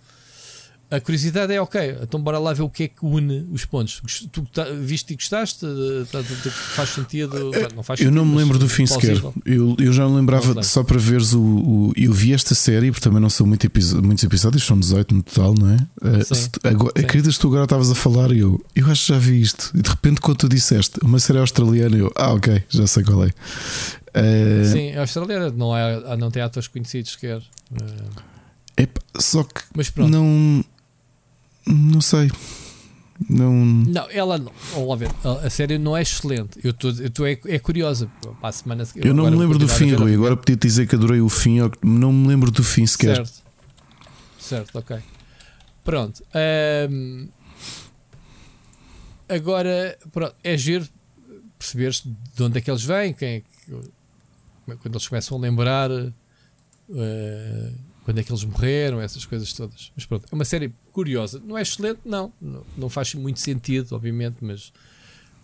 A 0.89 1.01
curiosidade 1.01 1.51
é 1.53 1.59
ok, 1.61 1.97
então 2.01 2.21
bora 2.21 2.39
lá 2.39 2.53
ver 2.53 2.61
o 2.61 2.69
que 2.69 2.83
é 2.83 2.87
que 2.87 3.05
une 3.05 3.45
os 3.51 3.65
pontos. 3.65 4.01
Tu 4.31 4.41
tá- 4.53 4.63
viste 4.71 5.11
e 5.11 5.17
gostaste? 5.17 5.65
Tá- 6.11 6.23
tá- 6.23 6.29
tá- 6.43 6.49
Faz 6.49 6.89
sentido? 6.91 7.51
Pá, 7.51 7.67
Não 7.75 7.83
faz 7.83 7.99
Eu 7.99 8.09
não 8.09 8.21
sentido, 8.23 8.31
me 8.33 8.37
lembro 8.41 8.57
do 8.57 8.69
fim 8.69 8.85
sequer. 8.85 9.17
Eu, 9.45 9.75
eu 9.79 9.91
já 9.91 10.07
me 10.07 10.15
lembrava, 10.15 10.53
Não 10.53 10.63
só 10.63 10.83
para 10.85 10.97
veres 10.97 11.33
o, 11.33 11.41
o- 11.41 11.93
Eu 11.97 12.13
vi 12.13 12.33
esta 12.33 12.55
série, 12.55 12.89
porque 12.89 13.03
também 13.03 13.21
não 13.21 13.29
são 13.29 13.45
muito 13.45 13.69
muitos 14.01 14.23
episódios, 14.23 14.63
são 14.63 14.79
18 14.79 15.13
no 15.13 15.21
total, 15.23 15.53
não 15.55 15.69
é? 15.71 15.75
Uh, 16.01 16.33
Sim. 16.35 16.49
agora, 16.63 16.93
Sim. 16.97 17.31
Tu 17.37 17.47
agora 17.47 17.63
estavas 17.65 17.91
a 17.91 17.95
falar 17.95 18.31
e 18.31 18.39
eu, 18.39 18.63
eu 18.73 18.89
acho 18.89 19.07
que 19.07 19.13
já 19.13 19.19
vi 19.19 19.41
isto. 19.41 19.71
E 19.75 19.81
de 19.81 19.89
repente, 19.89 20.21
quando 20.21 20.37
tu 20.37 20.47
disseste 20.47 20.99
uma 21.03 21.19
série 21.19 21.39
australiana, 21.39 21.97
eu, 21.97 22.09
ah, 22.15 22.33
ok, 22.33 22.63
já 22.69 22.87
sei 22.87 23.03
qual 23.03 23.25
é. 23.25 23.27
Uh, 23.27 24.71
Sim, 24.71 24.87
é 24.91 24.99
australiana, 24.99 25.51
não, 25.51 25.75
é, 25.77 26.15
não 26.15 26.31
tem 26.31 26.41
atores 26.41 26.67
conhecidos 26.69 27.11
sequer. 27.11 27.41
Eh, 28.77 28.83
epá, 28.83 29.01
só 29.19 29.43
que 29.43 29.61
Mas 29.75 29.89
pronto. 29.89 30.09
não. 30.09 30.63
Não 31.67 32.01
sei. 32.01 32.31
Não. 33.29 33.51
Não, 33.53 34.07
ela 34.11 34.37
não. 34.37 34.51
Vamos 34.73 34.89
lá 34.89 34.95
ver. 34.95 35.11
A, 35.23 35.47
a 35.47 35.49
série 35.49 35.77
não 35.79 35.97
é 35.97 36.01
excelente. 36.03 36.59
Eu 36.63 36.71
estou 36.71 37.25
é, 37.27 37.39
é 37.47 37.59
curiosa. 37.59 38.09
Para 38.39 38.49
a 38.49 38.51
semana 38.51 38.85
seguinte- 38.85 39.07
Eu 39.07 39.13
não 39.13 39.29
me 39.29 39.35
lembro 39.35 39.57
do 39.57 39.67
fim, 39.67 39.91
Rui. 39.93 40.13
Agora 40.13 40.37
podia 40.37 40.55
dizer 40.55 40.87
que 40.87 40.95
adorei 40.95 41.19
o 41.19 41.27
fim, 41.29 41.57
não 41.83 42.13
me 42.13 42.27
lembro 42.27 42.51
do 42.51 42.63
fim 42.63 42.85
sequer. 42.85 43.15
Certo. 43.17 43.43
Certo, 44.39 44.77
ok. 44.77 44.97
Pronto. 45.83 46.23
Ahm, 46.33 47.27
agora, 49.27 49.97
pronto, 50.11 50.35
é 50.43 50.57
giro 50.57 50.87
perceberes 51.57 52.03
de 52.35 52.43
onde 52.43 52.57
é 52.57 52.61
que 52.61 52.69
eles 52.69 52.83
vêm, 52.83 53.13
quem 53.13 53.27
é 53.29 53.39
que- 53.41 53.89
quando 54.79 54.95
eles 54.95 55.07
começam 55.07 55.37
a 55.37 55.41
lembrar 55.41 55.89
eh, 55.91 57.71
quando 58.03 58.19
é 58.19 58.23
que 58.23 58.31
eles 58.31 58.43
morreram, 58.43 59.01
essas 59.01 59.25
coisas 59.25 59.51
todas. 59.53 59.91
Mas 59.95 60.05
pronto, 60.05 60.25
é 60.31 60.35
uma 60.35 60.45
série 60.45 60.71
curiosa. 60.97 61.39
Não 61.45 61.55
é 61.55 61.61
excelente, 61.61 61.99
não. 62.03 62.33
Não, 62.75 62.89
faz 62.89 63.13
muito 63.13 63.39
sentido, 63.39 63.93
obviamente, 63.95 64.37
mas 64.41 64.73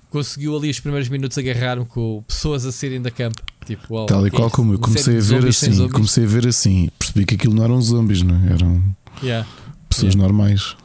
conseguiu 0.10 0.58
ali 0.58 0.72
os 0.72 0.80
primeiros 0.80 1.08
minutos 1.10 1.38
agarrar-me 1.38 1.86
com 1.86 2.24
pessoas 2.28 2.66
a 2.66 2.72
saírem 2.72 3.00
da 3.00 3.12
campo. 3.12 3.40
Tipo, 3.64 4.00
oh, 4.02 4.06
Tal 4.08 4.26
e 4.26 4.32
qual 4.32 4.50
como 4.50 4.74
eu 4.74 4.80
comecei 4.80 5.16
a 5.16 5.22
ver 5.22 5.48
assim, 5.48 5.90
comecei 5.90 6.24
a 6.24 6.28
ver 6.28 6.48
assim, 6.48 6.90
percebi 6.98 7.24
que 7.24 7.36
aquilo 7.36 7.54
não 7.54 7.64
eram 7.64 7.80
zombies, 7.80 8.24
não 8.24 8.36
é? 8.36 8.54
eram 8.54 8.84
Yeah. 9.22 9.48
pessoas 9.88 10.16
Yeah. 10.16 10.28
normais. 10.28 10.76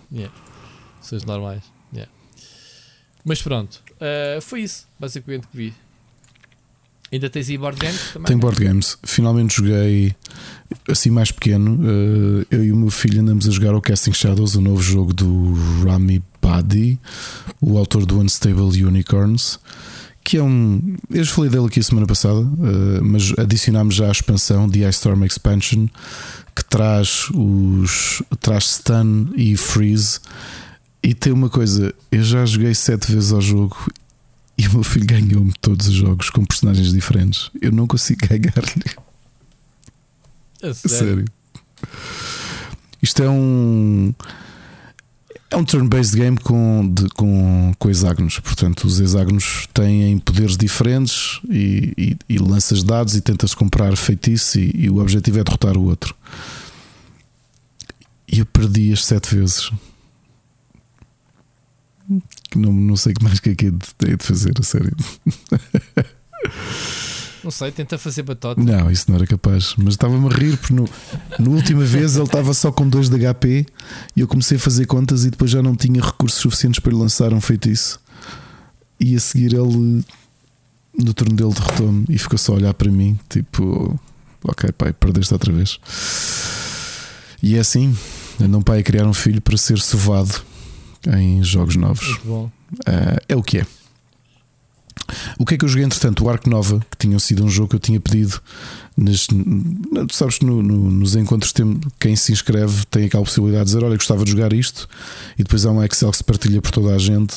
Pessoas 1.01 1.25
normais. 1.25 1.63
yeah. 1.95 2.13
Mas 3.25 3.41
pronto, 3.41 3.83
uh, 3.95 4.41
foi 4.43 4.61
isso 4.61 4.87
basicamente 5.01 5.47
que 5.47 5.57
vi. 5.57 5.75
Ainda 7.11 7.31
tens 7.31 7.49
aí 7.49 7.57
board 7.57 7.79
games 7.79 8.01
também? 8.13 8.27
Tem 8.27 8.37
board 8.37 8.63
games. 8.63 8.99
Finalmente 9.03 9.57
joguei 9.57 10.15
assim 10.89 11.11
mais 11.11 11.31
pequeno. 11.31 11.79
eh, 11.83 12.47
eu 12.51 12.65
e 12.65 12.73
o 12.73 12.77
meu 12.77 12.91
filho 12.91 13.21
andamos 13.21 13.49
a 13.49 13.51
jogar 13.51 13.75
o 13.75 13.81
Casting 13.81 14.13
Shadows, 14.13 14.55
o 14.55 14.61
novo 14.61 14.83
jogo 14.83 15.13
do 15.15 15.55
Rami 15.85 16.23
Badi, 16.43 16.99
o 17.61 17.79
autor 17.79 18.05
do 18.05 18.19
Unstable 18.21 18.85
Unicorns. 18.85 19.59
Que 20.23 20.37
é 20.37 20.43
um. 20.43 20.97
Eu 21.11 21.25
já 21.25 21.33
falei 21.33 21.51
dele 21.51 21.65
aqui 21.67 21.81
a 21.81 21.83
semana 21.83 22.07
passada, 22.07 22.41
eh, 22.41 23.01
mas 23.01 23.33
adicionámos 23.39 23.95
já 23.95 24.09
a 24.09 24.13
expansão 24.13 24.69
The 24.69 24.81
Ice 24.81 24.99
Storm 24.99 25.25
Expansion 25.25 25.87
que 26.55 26.65
traz 26.65 27.31
os. 27.33 28.23
traz 28.41 28.65
stun 28.65 29.29
e 29.35 29.57
freeze. 29.57 30.19
E 31.03 31.15
tem 31.15 31.33
uma 31.33 31.49
coisa, 31.49 31.95
eu 32.11 32.23
já 32.23 32.45
joguei 32.45 32.75
sete 32.75 33.11
vezes 33.11 33.33
ao 33.33 33.41
jogo 33.41 33.77
e 34.59 34.67
o 34.67 34.73
meu 34.75 34.83
filho 34.83 35.07
ganhou-me 35.07 35.53
todos 35.61 35.87
os 35.87 35.95
jogos 35.95 36.29
com 36.31 36.45
personagens 36.45 36.93
diferentes. 36.93 37.51
Eu 37.63 37.71
não 37.73 37.87
consigo 37.87 38.21
ganhar-lhe. 38.27 38.91
A 40.63 40.75
sério? 40.75 40.89
sério. 40.99 41.25
Isto 43.01 43.23
é 43.23 43.31
um. 43.31 44.13
É 45.51 45.57
um 45.57 45.65
turn-based 45.65 46.15
game 46.15 46.37
com, 46.37 46.93
de- 46.93 47.09
com, 47.11 47.73
com 47.79 47.89
hexágonos. 47.89 48.39
Portanto, 48.41 48.85
os 48.85 49.01
hexágonos 49.01 49.67
têm 49.73 50.19
poderes 50.19 50.59
diferentes 50.59 51.41
e, 51.49 51.95
e, 51.97 52.17
e 52.35 52.39
lanças 52.39 52.83
dados 52.83 53.15
e 53.17 53.21
tentas 53.23 53.55
comprar 53.55 53.97
feitiço 53.97 54.59
e, 54.59 54.73
e 54.75 54.91
o 54.91 54.99
objetivo 54.99 55.39
é 55.39 55.45
derrotar 55.45 55.77
o 55.79 55.85
outro. 55.85 56.15
E 58.31 58.41
eu 58.41 58.47
perdi 58.47 58.93
as 58.93 59.05
sete 59.07 59.35
vezes. 59.35 59.71
Não, 62.57 62.73
não 62.73 62.97
sei 62.97 63.13
o 63.13 63.15
que 63.15 63.25
mais 63.25 63.41
que 63.41 63.51
é 63.51 63.55
que 63.55 63.67
é 63.67 63.71
de, 63.71 64.13
é 64.13 64.17
de 64.17 64.25
fazer, 64.25 64.53
a 64.59 64.63
sério. 64.63 64.97
Não 67.43 67.51
sei, 67.51 67.71
tenta 67.71 67.97
fazer 67.97 68.23
batota. 68.23 68.61
Não, 68.61 68.91
isso 68.91 69.07
não 69.09 69.17
era 69.17 69.27
capaz. 69.27 69.75
Mas 69.79 69.95
estava-me 69.95 70.27
a 70.27 70.37
rir 70.37 70.57
porque 70.57 70.75
no, 70.75 70.89
na 71.39 71.51
última 71.51 71.85
vez 71.85 72.17
ele 72.17 72.25
estava 72.25 72.53
só 72.53 72.73
com 72.73 72.89
2 72.89 73.09
de 73.09 73.19
HP 73.19 73.67
e 74.17 74.21
eu 74.21 74.29
comecei 74.29 74.57
a 74.57 74.61
fazer 74.61 74.87
contas 74.87 75.25
e 75.25 75.31
depois 75.31 75.51
já 75.51 75.63
não 75.63 75.77
tinha 75.77 76.03
recursos 76.03 76.41
suficientes 76.41 76.81
para 76.81 76.93
lhe 76.93 76.99
lançar 76.99 77.33
um 77.33 77.41
feitiço. 77.41 78.01
E 79.01 79.15
a 79.15 79.21
seguir 79.21 79.55
ele 79.55 80.05
no 80.99 81.15
turno 81.15 81.35
dele 81.35 81.55
derrotou-me 81.55 82.05
e 82.09 82.19
ficou 82.19 82.37
só 82.37 82.53
a 82.53 82.57
olhar 82.57 82.75
para 82.75 82.91
mim, 82.91 83.19
tipo, 83.29 83.99
ok, 84.43 84.73
pai, 84.73 84.93
perdeste 84.93 85.33
outra 85.33 85.53
vez. 85.53 85.79
E 87.41 87.57
é 87.57 87.61
assim, 87.61 87.97
andam 88.43 88.61
pai 88.61 88.81
a 88.81 88.83
criar 88.83 89.07
um 89.07 89.15
filho 89.15 89.41
para 89.41 89.57
ser 89.57 89.79
sovado 89.79 90.43
em 91.17 91.43
jogos 91.43 91.77
novos. 91.77 92.19
Ah, 92.87 93.19
é 93.29 93.37
o 93.37 93.43
que 93.43 93.59
é. 93.59 93.67
O 95.39 95.47
que 95.47 95.55
é 95.55 95.59
que 95.59 95.65
eu 95.65 95.69
joguei 95.69 95.85
entretanto? 95.87 96.23
O 96.25 96.29
Ark 96.29 96.49
Nova, 96.51 96.81
que 96.91 96.97
tinha 96.99 97.19
sido 97.19 97.43
um 97.43 97.49
jogo 97.49 97.69
que 97.71 97.77
eu 97.77 97.81
tinha 97.81 97.99
pedido. 97.99 98.39
Nas, 98.97 99.27
n- 99.31 100.07
tu 100.07 100.15
sabes 100.15 100.37
que 100.39 100.45
no- 100.45 100.63
no- 100.63 100.91
nos 100.91 101.17
encontros 101.17 101.53
tem, 101.53 101.81
quem 101.99 102.15
se 102.15 102.31
inscreve 102.33 102.85
tem 102.91 103.05
aquela 103.07 103.25
possibilidade 103.25 103.65
de 103.67 103.73
dizer: 103.75 103.85
Olha, 103.87 103.97
gostava 103.97 104.23
de 104.25 104.33
jogar 104.33 104.53
isto, 104.53 104.87
e 105.39 105.43
depois 105.43 105.65
há 105.65 105.71
um 105.71 105.83
Excel 105.83 106.11
que 106.11 106.17
se 106.19 106.25
partilha 106.25 106.61
por 106.61 106.71
toda 106.71 106.95
a 106.95 106.99
gente. 106.99 107.35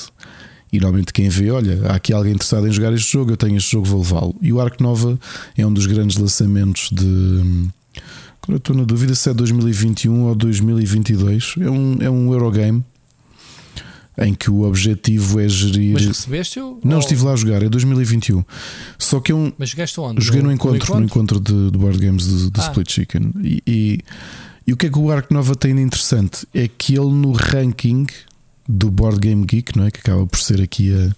E 0.73 0.79
normalmente 0.79 1.13
quem 1.13 1.27
vê, 1.29 1.49
olha, 1.51 1.81
há 1.87 1.95
aqui 1.95 2.13
alguém 2.13 2.33
interessado 2.33 2.65
em 2.67 2.71
jogar 2.71 2.93
este 2.93 3.11
jogo, 3.11 3.31
eu 3.31 3.37
tenho 3.37 3.57
este 3.57 3.71
jogo, 3.71 3.85
vou 3.85 4.01
levá-lo. 4.01 4.35
E 4.41 4.51
o 4.53 4.59
Ark 4.59 4.81
Nova 4.81 5.17
é 5.57 5.65
um 5.65 5.71
dos 5.73 5.85
grandes 5.85 6.17
lançamentos 6.17 6.89
de. 6.91 7.69
Agora 8.43 8.57
estou 8.57 8.75
na 8.75 8.83
dúvida 8.83 9.13
se 9.15 9.29
é 9.29 9.33
2021 9.33 10.23
ou 10.23 10.35
2022. 10.35 11.55
É 11.59 11.69
um, 11.69 11.97
é 12.01 12.09
um 12.09 12.33
Eurogame 12.33 12.83
em 14.17 14.33
que 14.33 14.51
o 14.51 14.61
objetivo 14.63 15.39
é 15.39 15.47
gerir. 15.47 15.93
Mas 15.93 16.05
recebeste-o? 16.05 16.79
Não 16.83 16.93
Ou- 16.97 16.99
estive 16.99 17.23
lá 17.23 17.33
a 17.33 17.35
jogar, 17.35 17.63
é 17.63 17.69
2021. 17.69 18.43
Só 18.99 19.19
que 19.19 19.31
é 19.31 19.35
um. 19.35 19.51
Mas 19.57 19.69
jogaste 19.69 19.99
onde? 19.99 20.21
Joguei 20.23 20.41
no 20.41 20.51
encontro, 20.51 20.95
no 20.99 21.05
encontro 21.05 21.39
de, 21.39 21.71
de 21.71 21.77
board 21.77 21.97
games 21.97 22.25
de, 22.27 22.51
de 22.51 22.59
Ah. 22.61 22.67
Split 22.67 22.91
Chicken. 22.91 23.31
E, 23.43 23.63
e, 23.65 23.99
e 24.67 24.73
o 24.73 24.77
que 24.77 24.87
é 24.87 24.89
que 24.89 24.99
o 24.99 25.09
Ark 25.11 25.33
Nova 25.33 25.55
tem 25.55 25.73
de 25.75 25.81
interessante? 25.81 26.45
É 26.53 26.67
que 26.67 26.93
ele 26.95 27.11
no 27.11 27.31
ranking 27.31 28.05
do 28.67 28.91
Board 28.91 29.19
Game 29.19 29.45
Geek, 29.45 29.77
não 29.77 29.85
é? 29.85 29.91
Que 29.91 29.99
acaba 29.99 30.25
por 30.27 30.39
ser 30.39 30.61
aqui 30.61 30.93
a, 30.93 31.15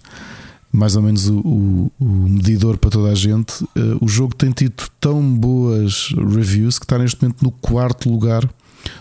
mais 0.72 0.96
ou 0.96 1.02
menos 1.02 1.28
o, 1.28 1.38
o- 1.38 1.92
o 2.00 2.04
medidor 2.28 2.78
para 2.78 2.90
toda 2.90 3.10
a 3.10 3.14
gente. 3.14 3.64
eh, 3.76 3.96
o 4.00 4.08
jogo 4.08 4.34
tem 4.34 4.50
tido 4.50 4.74
tão 5.00 5.20
boas 5.36 6.08
reviews 6.34 6.78
que 6.78 6.84
está 6.84 6.98
neste 6.98 7.20
momento 7.22 7.42
no 7.42 7.50
quarto 7.50 8.08
lugar 8.10 8.48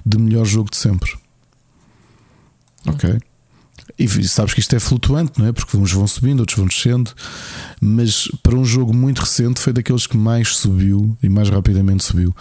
de 0.06 0.18
melhor 0.20 0.46
jogo 0.46 0.70
de 0.70 0.78
sempre. 0.78 1.12
Ok? 2.86 3.18
E 3.98 4.08
sabes 4.28 4.54
que 4.54 4.60
isto 4.60 4.76
é 4.76 4.80
flutuante, 4.80 5.40
não 5.40 5.48
é? 5.48 5.52
Porque 5.52 5.78
uns 5.78 5.92
vão 5.92 6.08
subindo, 6.08 6.40
outros 6.40 6.58
vão 6.58 6.68
descendo. 6.68 7.12
Mas 7.80 8.28
para 8.42 8.56
um 8.56 8.66
jogo 8.66 8.94
muito 8.94 9.20
recente, 9.20 9.60
foi 9.60 9.72
daqueles 9.72 10.08
que 10.08 10.18
mais 10.18 10.56
subiu 10.56 11.16
e 11.22 11.30
mais 11.30 11.50
rapidamente 11.50 12.04
subiu. 12.04 12.36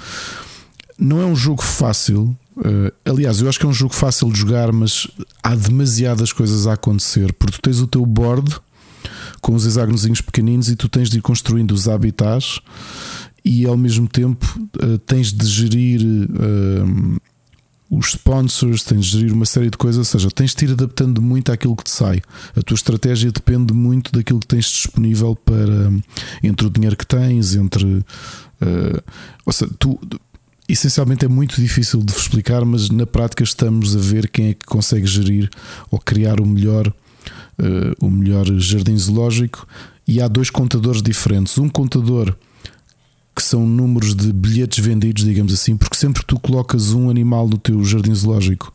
Não 0.99 1.21
é 1.21 1.27
um 1.27 1.37
jogo 1.37 1.63
fácil. 1.63 2.35
eh, 2.65 2.93
aliás, 3.05 3.41
eu 3.41 3.49
acho 3.49 3.59
que 3.59 3.67
é 3.67 3.69
um 3.69 3.73
jogo 3.73 3.95
fácil 3.95 4.31
de 4.33 4.39
jogar, 4.39 4.73
mas 4.73 5.07
há 5.43 5.55
demasiadas 5.55 6.33
coisas 6.33 6.67
a 6.67 6.75
acontecer. 6.75 7.33
Porque 7.35 7.57
tu 7.57 7.63
tens 7.63 7.81
o 7.81 7.87
teu 7.87 8.05
board 8.07 8.57
com 9.41 9.55
os 9.55 9.67
hexágonozinhos 9.67 10.21
pequeninos 10.21 10.69
e 10.71 10.77
tu 10.77 10.89
tens 10.89 11.11
de 11.11 11.19
ir 11.19 11.21
construindo 11.21 11.73
os 11.73 11.89
habitats 11.89 12.61
e 13.45 13.67
ao 13.67 13.77
mesmo 13.77 14.09
tempo 14.09 14.47
eh, 14.81 14.99
tens 15.05 15.33
de 15.33 15.45
gerir 15.47 16.01
eh, 16.01 17.21
os 17.93 18.09
sponsors, 18.09 18.83
tens 18.85 19.05
de 19.05 19.19
gerir 19.19 19.35
uma 19.35 19.45
série 19.45 19.69
de 19.69 19.77
coisas, 19.77 19.99
ou 19.99 20.05
seja, 20.05 20.31
tens 20.31 20.55
de 20.55 20.65
ir 20.65 20.73
adaptando 20.73 21.21
muito 21.21 21.53
àquilo 21.53 21.77
que 21.77 21.85
te 21.85 21.91
sai. 21.91 22.23
A 22.57 22.63
tua 22.63 22.75
estratégia 22.75 23.31
depende 23.31 23.75
muito 23.75 24.11
daquilo 24.11 24.41
que 24.41 24.47
tens 24.47 24.65
disponível 24.65 25.37
para 25.37 25.93
entre 26.43 26.67
o 26.67 26.71
dinheiro 26.71 26.97
que 26.97 27.07
tens, 27.07 27.55
entre 27.55 28.03
eh, 28.63 29.03
ou 29.45 29.53
seja, 29.53 29.71
tu 29.79 30.01
essencialmente 30.67 31.27
é 31.27 31.29
muito 31.29 31.61
difícil 31.61 32.03
de 32.03 32.13
explicar, 32.13 32.65
mas 32.65 32.89
na 32.89 33.07
prática 33.07 33.45
estamos 33.45 33.95
a 33.95 33.99
ver 33.99 34.27
quem 34.31 34.49
é 34.49 34.55
que 34.55 34.65
consegue 34.65 35.07
gerir 35.07 35.51
ou 35.91 35.99
criar 35.99 36.41
o 36.41 36.47
melhor 36.47 36.91
eh, 37.59 37.93
o 38.01 38.09
melhor 38.09 38.47
jardim 38.59 38.97
zoológico. 38.97 39.69
E 40.09 40.19
há 40.23 40.29
dois 40.29 40.49
contadores 40.49 41.03
diferentes. 41.03 41.59
Um 41.59 41.69
contador 41.69 42.35
que 43.35 43.43
são 43.43 43.67
números 43.67 44.15
de 44.15 44.33
bilhetes 44.33 44.85
vendidos, 44.85 45.25
digamos 45.25 45.55
assim, 45.55 45.77
porque 45.77 45.97
sempre 45.97 46.21
que 46.21 46.27
tu 46.27 46.39
colocas 46.39 46.93
um 46.93 47.09
animal 47.09 47.49
no 47.49 47.57
teu 47.57 47.83
jardim 47.83 48.15
zoológico, 48.15 48.73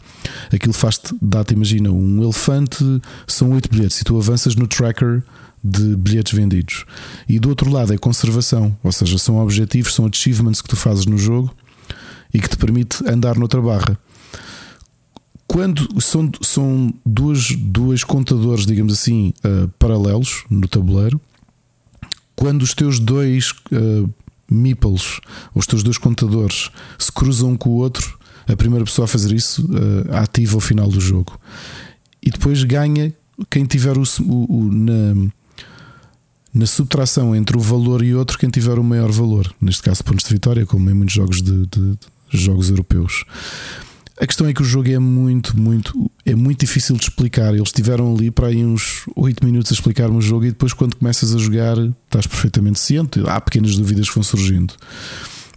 aquilo 0.52 0.74
faz-te, 0.74 1.14
dá-te, 1.22 1.54
imagina, 1.54 1.92
um 1.92 2.24
elefante 2.24 2.84
são 3.28 3.52
oito 3.52 3.70
bilhetes 3.70 4.02
e 4.02 4.04
tu 4.04 4.18
avanças 4.18 4.56
no 4.56 4.68
tracker 4.68 5.24
de 5.64 5.96
bilhetes 5.96 6.34
vendidos. 6.34 6.86
E 7.30 7.40
do 7.40 7.50
outro 7.50 7.70
lado 7.70 7.94
é 7.94 7.98
conservação, 7.98 8.76
ou 8.84 8.92
seja, 8.92 9.18
são 9.18 9.38
objetivos, 9.38 9.94
são 9.94 10.06
achievements 10.06 10.62
que 10.62 10.70
tu 10.70 10.76
fazes 10.76 11.06
no 11.06 11.18
jogo 11.18 11.54
e 12.34 12.40
que 12.40 12.50
te 12.50 12.58
permite 12.58 13.08
andar 13.08 13.38
noutra 13.38 13.62
barra. 13.62 13.98
Quando 15.46 16.02
são, 16.02 16.30
são 16.42 16.94
duas, 17.06 17.52
dois 17.56 18.04
contadores, 18.04 18.66
digamos 18.66 18.94
assim, 18.94 19.34
uh, 19.46 19.68
paralelos 19.80 20.44
no 20.50 20.68
tabuleiro, 20.68 21.22
quando 22.36 22.62
os 22.64 22.74
teus 22.74 23.00
dois 23.00 23.52
uh, 23.72 24.10
meeples, 24.50 25.20
os 25.54 25.66
teus 25.66 25.84
dois 25.84 25.98
contadores, 25.98 26.70
se 26.98 27.12
cruzam 27.12 27.52
um 27.52 27.58
com 27.58 27.70
o 27.70 27.74
outro, 27.74 28.18
a 28.48 28.56
primeira 28.56 28.86
pessoa 28.86 29.06
a 29.06 29.08
fazer 29.08 29.34
isso 29.34 29.66
uh, 29.66 30.16
ativa 30.16 30.58
o 30.58 30.62
final 30.62 30.88
do 30.90 31.02
jogo. 31.02 31.40
E 32.22 32.32
depois 32.32 32.64
ganha 32.64 33.14
quem 33.50 33.66
tiver 33.66 33.98
o, 33.98 34.04
o, 34.22 34.58
o 34.58 34.72
na, 34.72 35.32
na 36.54 36.66
subtração 36.66 37.36
entre 37.36 37.58
o 37.58 37.60
valor 37.60 38.04
e 38.04 38.16
outro, 38.16 38.38
quem 38.38 38.50
tiver 38.50 38.80
o 38.80 38.84
maior 38.84 39.12
valor. 39.12 39.54
Neste 39.62 39.84
caso, 39.84 40.04
pontos 40.04 40.26
de 40.26 40.34
vitória, 40.34 40.66
como 40.66 40.90
em 40.90 40.94
muitos 40.94 41.16
jogos 41.16 41.42
de, 41.42 41.66
de, 41.68 41.92
de 42.30 42.38
jogos 42.38 42.70
europeus. 42.70 43.26
A 44.20 44.26
questão 44.26 44.48
é 44.48 44.54
que 44.54 44.64
o 44.64 44.66
jogo 44.66 44.90
é 44.90 44.98
muito, 44.98 45.60
muito, 45.60 46.10
é 46.26 46.34
muito 46.34 46.62
difícil 46.62 46.96
de 46.96 47.04
explicar. 47.04 47.54
Eles 47.54 47.68
estiveram 47.68 48.16
ali 48.16 48.32
para 48.32 48.48
aí 48.48 48.66
uns 48.66 49.04
8 49.16 49.46
minutos 49.46 49.72
a 49.72 49.76
explicar-me 49.76 50.18
o 50.18 50.22
jogo 50.22 50.46
e 50.46 50.50
depois, 50.50 50.74
quando 50.74 50.96
começas 50.96 51.36
a 51.36 51.38
jogar, 51.38 51.78
estás 51.78 52.26
perfeitamente 52.26 52.80
ciente. 52.80 53.22
Há 53.28 53.40
pequenas 53.40 53.78
dúvidas 53.78 54.10
que 54.10 54.16
vão 54.16 54.24
surgindo. 54.24 54.74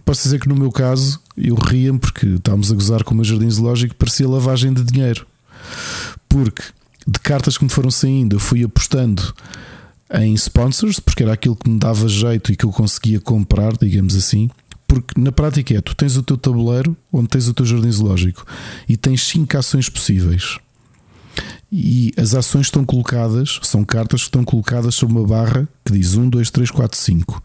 Posso 0.05 0.23
dizer 0.23 0.39
que 0.39 0.47
no 0.47 0.55
meu 0.55 0.71
caso, 0.71 1.19
eu 1.35 1.55
ria-me 1.55 1.97
porque 1.97 2.27
estávamos 2.27 2.71
a 2.71 2.75
gozar 2.75 3.03
com 3.03 3.13
o 3.13 3.17
meu 3.17 3.23
jardim 3.25 3.49
zoológico, 3.49 3.95
parecia 3.95 4.27
lavagem 4.27 4.71
de 4.73 4.83
dinheiro. 4.83 5.25
Porque 6.29 6.61
de 7.07 7.19
cartas 7.19 7.57
que 7.57 7.63
me 7.63 7.69
foram 7.69 7.89
saindo, 7.89 8.35
eu 8.35 8.39
fui 8.39 8.63
apostando 8.63 9.33
em 10.13 10.33
sponsors, 10.35 10.99
porque 10.99 11.23
era 11.23 11.33
aquilo 11.33 11.55
que 11.55 11.69
me 11.69 11.79
dava 11.79 12.07
jeito 12.07 12.51
e 12.51 12.55
que 12.55 12.65
eu 12.65 12.71
conseguia 12.71 13.19
comprar, 13.19 13.75
digamos 13.77 14.15
assim. 14.15 14.49
Porque 14.91 15.17
na 15.17 15.31
prática 15.31 15.73
é, 15.73 15.79
tu 15.79 15.95
tens 15.95 16.17
o 16.17 16.21
teu 16.21 16.37
tabuleiro 16.37 16.97
onde 17.13 17.29
tens 17.29 17.47
o 17.47 17.53
teu 17.53 17.65
jardim 17.65 17.89
zoológico 17.89 18.45
e 18.89 18.97
tens 18.97 19.23
cinco 19.25 19.57
ações 19.57 19.87
possíveis. 19.87 20.59
E 21.71 22.11
as 22.17 22.35
ações 22.35 22.67
estão 22.67 22.83
colocadas, 22.83 23.57
são 23.63 23.85
cartas 23.85 24.19
que 24.19 24.27
estão 24.27 24.43
colocadas 24.43 24.93
sobre 24.93 25.17
uma 25.17 25.25
barra 25.25 25.65
que 25.85 25.93
diz 25.93 26.15
1, 26.15 26.27
2, 26.27 26.51
3, 26.51 26.71
4, 26.71 26.99
5. 26.99 27.41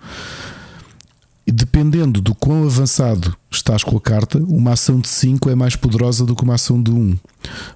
E 1.46 1.52
dependendo 1.52 2.20
do 2.20 2.34
quão 2.34 2.64
avançado 2.64 3.36
estás 3.48 3.84
com 3.84 3.96
a 3.96 4.00
carta, 4.00 4.38
uma 4.38 4.72
ação 4.72 4.98
de 4.98 5.06
5 5.06 5.48
é 5.48 5.54
mais 5.54 5.76
poderosa 5.76 6.26
do 6.26 6.34
que 6.34 6.42
uma 6.42 6.54
ação 6.54 6.82
de 6.82 6.90
1. 6.90 7.16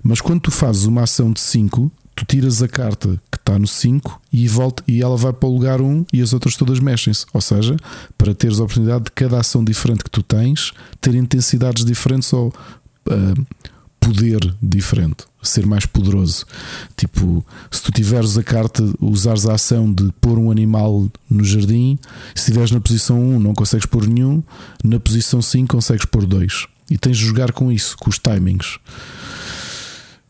Mas 0.03 0.21
quando 0.21 0.41
tu 0.41 0.51
fazes 0.51 0.83
uma 0.83 1.05
ação 1.05 1.31
de 1.31 1.39
5, 1.39 1.93
tu 2.15 2.25
tiras 2.25 2.63
a 2.63 2.69
carta 2.69 3.21
que 3.31 3.39
está 3.39 3.59
no 3.59 3.67
5 3.67 4.21
e, 4.33 4.47
volta, 4.49 4.83
e 4.87 5.03
ela 5.03 5.17
vai 5.17 5.33
para 5.33 5.49
o 5.49 5.53
lugar 5.53 5.81
1 5.81 6.07
e 6.13 6.21
as 6.21 6.33
outras 6.33 6.57
todas 6.57 6.79
mexem-se. 6.79 7.25
Ou 7.33 7.41
seja, 7.41 7.77
para 8.17 8.35
teres 8.35 8.61
a 8.61 8.65
oportunidade 8.65 9.05
de 9.05 9.11
cada 9.13 9.39
ação 9.39 9.65
diferente 9.65 10.05
que 10.05 10.11
tu 10.11 10.23
tens, 10.23 10.73
ter 11.01 11.15
intensidades 11.15 11.85
diferentes 11.85 12.33
ou 12.33 12.49
uh, 13.09 13.47
poder 14.01 14.41
diferente, 14.63 15.25
ser 15.43 15.67
mais 15.67 15.87
poderoso. 15.87 16.45
Tipo, 16.97 17.45
se 17.71 17.83
tu 17.83 17.93
tiveres 17.93 18.37
a 18.39 18.43
carta, 18.43 18.83
usares 19.01 19.47
a 19.47 19.55
ação 19.55 19.93
de 19.93 20.11
pôr 20.21 20.39
um 20.39 20.51
animal 20.51 21.09
no 21.29 21.45
jardim, 21.45 21.99
se 22.35 22.43
estiveres 22.43 22.71
na 22.71 22.81
posição 22.81 23.21
1 23.21 23.39
não 23.39 23.55
consegues 23.55 23.87
pôr 23.87 24.07
nenhum, 24.07 24.43
na 24.83 24.99
posição 24.99 25.41
5 25.41 25.69
consegues 25.69 26.07
pôr 26.07 26.27
dois. 26.27 26.67
E 26.91 26.99
tens 26.99 27.19
de 27.19 27.25
jogar 27.25 27.53
com 27.53 27.71
isso, 27.71 27.97
com 27.99 28.11
os 28.11 28.19
timings. 28.19 28.79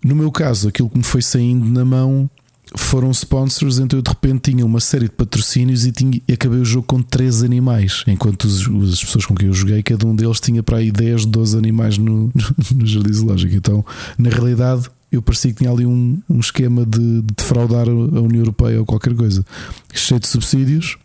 No 0.02 0.16
meu 0.16 0.30
caso, 0.30 0.68
aquilo 0.68 0.88
que 0.88 0.98
me 0.98 1.04
foi 1.04 1.22
saindo 1.22 1.68
na 1.70 1.84
mão 1.84 2.30
foram 2.76 3.10
sponsors, 3.10 3.78
então 3.78 3.98
eu 3.98 4.02
de 4.02 4.10
repente 4.10 4.52
tinha 4.52 4.64
uma 4.64 4.80
série 4.80 5.06
de 5.06 5.10
patrocínios 5.10 5.84
e, 5.84 5.92
tinha, 5.92 6.20
e 6.26 6.32
acabei 6.32 6.60
o 6.60 6.64
jogo 6.64 6.86
com 6.86 7.02
três 7.02 7.42
animais, 7.42 8.04
enquanto 8.06 8.44
os, 8.44 8.60
as 8.92 9.02
pessoas 9.02 9.26
com 9.26 9.34
quem 9.34 9.48
eu 9.48 9.52
joguei, 9.54 9.82
cada 9.82 10.06
um 10.06 10.14
deles 10.14 10.40
tinha 10.40 10.62
para 10.62 10.78
aí 10.78 10.92
10, 10.92 11.26
12 11.26 11.58
animais 11.58 11.98
no, 11.98 12.32
no 12.74 12.86
jardim 12.86 13.12
zoológico. 13.12 13.54
Então, 13.54 13.84
na 14.16 14.30
realidade, 14.30 14.88
eu 15.10 15.20
parecia 15.20 15.50
que 15.50 15.58
tinha 15.58 15.70
ali 15.70 15.84
um, 15.84 16.22
um 16.28 16.38
esquema 16.38 16.86
de, 16.86 17.22
de 17.22 17.34
defraudar 17.36 17.88
a 17.88 17.92
União 17.92 18.40
Europeia 18.40 18.78
ou 18.78 18.86
qualquer 18.86 19.14
coisa, 19.14 19.44
cheio 19.92 20.20
de 20.20 20.28
subsídios, 20.28 20.96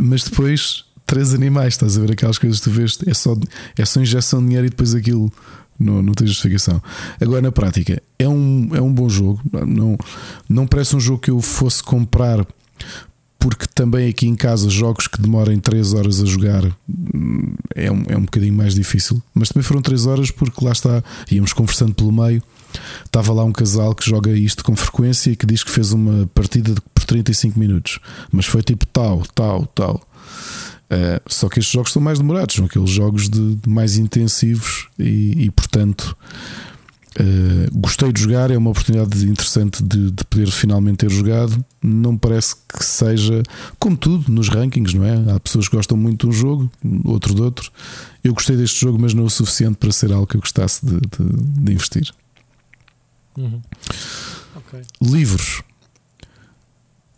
mas 0.00 0.22
depois 0.22 0.84
três 1.04 1.34
animais, 1.34 1.74
estás 1.74 1.96
a 1.96 2.00
ver 2.00 2.12
aquelas 2.12 2.38
coisas 2.38 2.60
que 2.60 2.64
tu 2.64 2.70
vês, 2.70 2.98
é 3.06 3.14
só, 3.14 3.36
é 3.76 3.84
só 3.84 4.00
injeção 4.00 4.40
de 4.40 4.46
dinheiro 4.46 4.66
e 4.66 4.70
depois 4.70 4.94
aquilo 4.94 5.32
não, 5.78 6.02
não 6.02 6.12
tem 6.12 6.26
justificação. 6.26 6.82
Agora, 7.20 7.40
na 7.40 7.52
prática, 7.52 8.02
é 8.18 8.28
um, 8.28 8.70
é 8.74 8.80
um 8.80 8.92
bom 8.92 9.08
jogo. 9.08 9.40
Não, 9.66 9.96
não 10.48 10.66
parece 10.66 10.96
um 10.96 11.00
jogo 11.00 11.20
que 11.20 11.30
eu 11.30 11.40
fosse 11.40 11.82
comprar, 11.82 12.44
porque 13.38 13.66
também 13.72 14.08
aqui 14.08 14.26
em 14.26 14.34
casa, 14.34 14.68
jogos 14.68 15.06
que 15.06 15.20
demorem 15.20 15.58
3 15.58 15.94
horas 15.94 16.20
a 16.20 16.26
jogar 16.26 16.64
hum, 16.88 17.54
é 17.74 17.90
um, 17.90 18.02
é 18.08 18.16
um 18.16 18.22
bocadinho 18.22 18.54
mais 18.54 18.74
difícil. 18.74 19.22
Mas 19.32 19.50
também 19.50 19.62
foram 19.62 19.80
3 19.80 20.06
horas, 20.06 20.30
porque 20.30 20.64
lá 20.64 20.72
está, 20.72 21.02
íamos 21.30 21.52
conversando 21.52 21.94
pelo 21.94 22.12
meio. 22.12 22.42
Estava 23.04 23.32
lá 23.32 23.44
um 23.44 23.52
casal 23.52 23.94
que 23.94 24.08
joga 24.08 24.30
isto 24.32 24.64
com 24.64 24.76
frequência 24.76 25.30
e 25.30 25.36
que 25.36 25.46
diz 25.46 25.62
que 25.62 25.70
fez 25.70 25.92
uma 25.92 26.26
partida 26.34 26.74
por 26.92 27.04
35 27.04 27.58
minutos, 27.58 27.98
mas 28.30 28.44
foi 28.44 28.62
tipo 28.62 28.84
tal, 28.86 29.22
tal, 29.34 29.66
tal. 29.66 30.02
Uh, 30.90 31.20
só 31.26 31.50
que 31.50 31.58
estes 31.58 31.72
jogos 31.72 31.92
são 31.92 32.00
mais 32.00 32.18
demorados, 32.18 32.54
são 32.54 32.64
aqueles 32.64 32.88
jogos 32.88 33.28
de, 33.28 33.56
de 33.56 33.68
mais 33.68 33.98
intensivos 33.98 34.88
e, 34.98 35.44
e 35.44 35.50
portanto, 35.50 36.16
uh, 37.20 37.78
gostei 37.78 38.10
de 38.10 38.22
jogar. 38.22 38.50
É 38.50 38.56
uma 38.56 38.70
oportunidade 38.70 39.28
interessante 39.28 39.82
de, 39.82 40.10
de, 40.10 40.24
poder 40.24 40.50
finalmente 40.50 40.98
ter 40.98 41.10
jogado. 41.10 41.62
Não 41.82 42.16
parece 42.16 42.56
que 42.56 42.82
seja, 42.82 43.42
como 43.78 43.98
tudo, 43.98 44.32
nos 44.32 44.48
rankings, 44.48 44.96
não 44.96 45.04
é? 45.04 45.34
Há 45.34 45.38
pessoas 45.38 45.68
que 45.68 45.76
gostam 45.76 45.96
muito 45.96 46.26
de 46.26 46.28
um 46.28 46.32
jogo, 46.32 46.70
outro 47.04 47.34
de 47.34 47.42
outro. 47.42 47.70
Eu 48.24 48.32
gostei 48.32 48.56
deste 48.56 48.80
jogo, 48.80 48.98
mas 48.98 49.12
não 49.12 49.24
o 49.24 49.30
suficiente 49.30 49.76
para 49.76 49.92
ser 49.92 50.10
algo 50.10 50.26
que 50.26 50.36
eu 50.36 50.40
gostasse 50.40 50.84
de, 50.86 50.98
de 50.98 51.72
investir. 51.72 52.10
Uhum. 53.36 53.60
Okay. 54.56 54.80
Livros. 55.02 55.62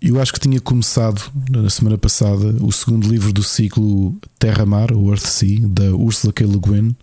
Eu 0.00 0.20
acho 0.20 0.32
que 0.32 0.40
tinha 0.40 0.58
começado 0.60 1.20
na 1.50 1.68
semana 1.68 1.98
passada 1.98 2.56
o 2.64 2.72
segundo 2.72 3.06
livro 3.06 3.32
do 3.34 3.42
ciclo 3.42 4.16
Terra-Mar, 4.38 4.92
ou 4.92 5.10
Earth 5.10 5.26
Sea, 5.26 5.68
da 5.68 5.94
Ursula 5.94 6.32
K. 6.32 6.46
Le 6.46 6.58
Guin. 6.58 6.96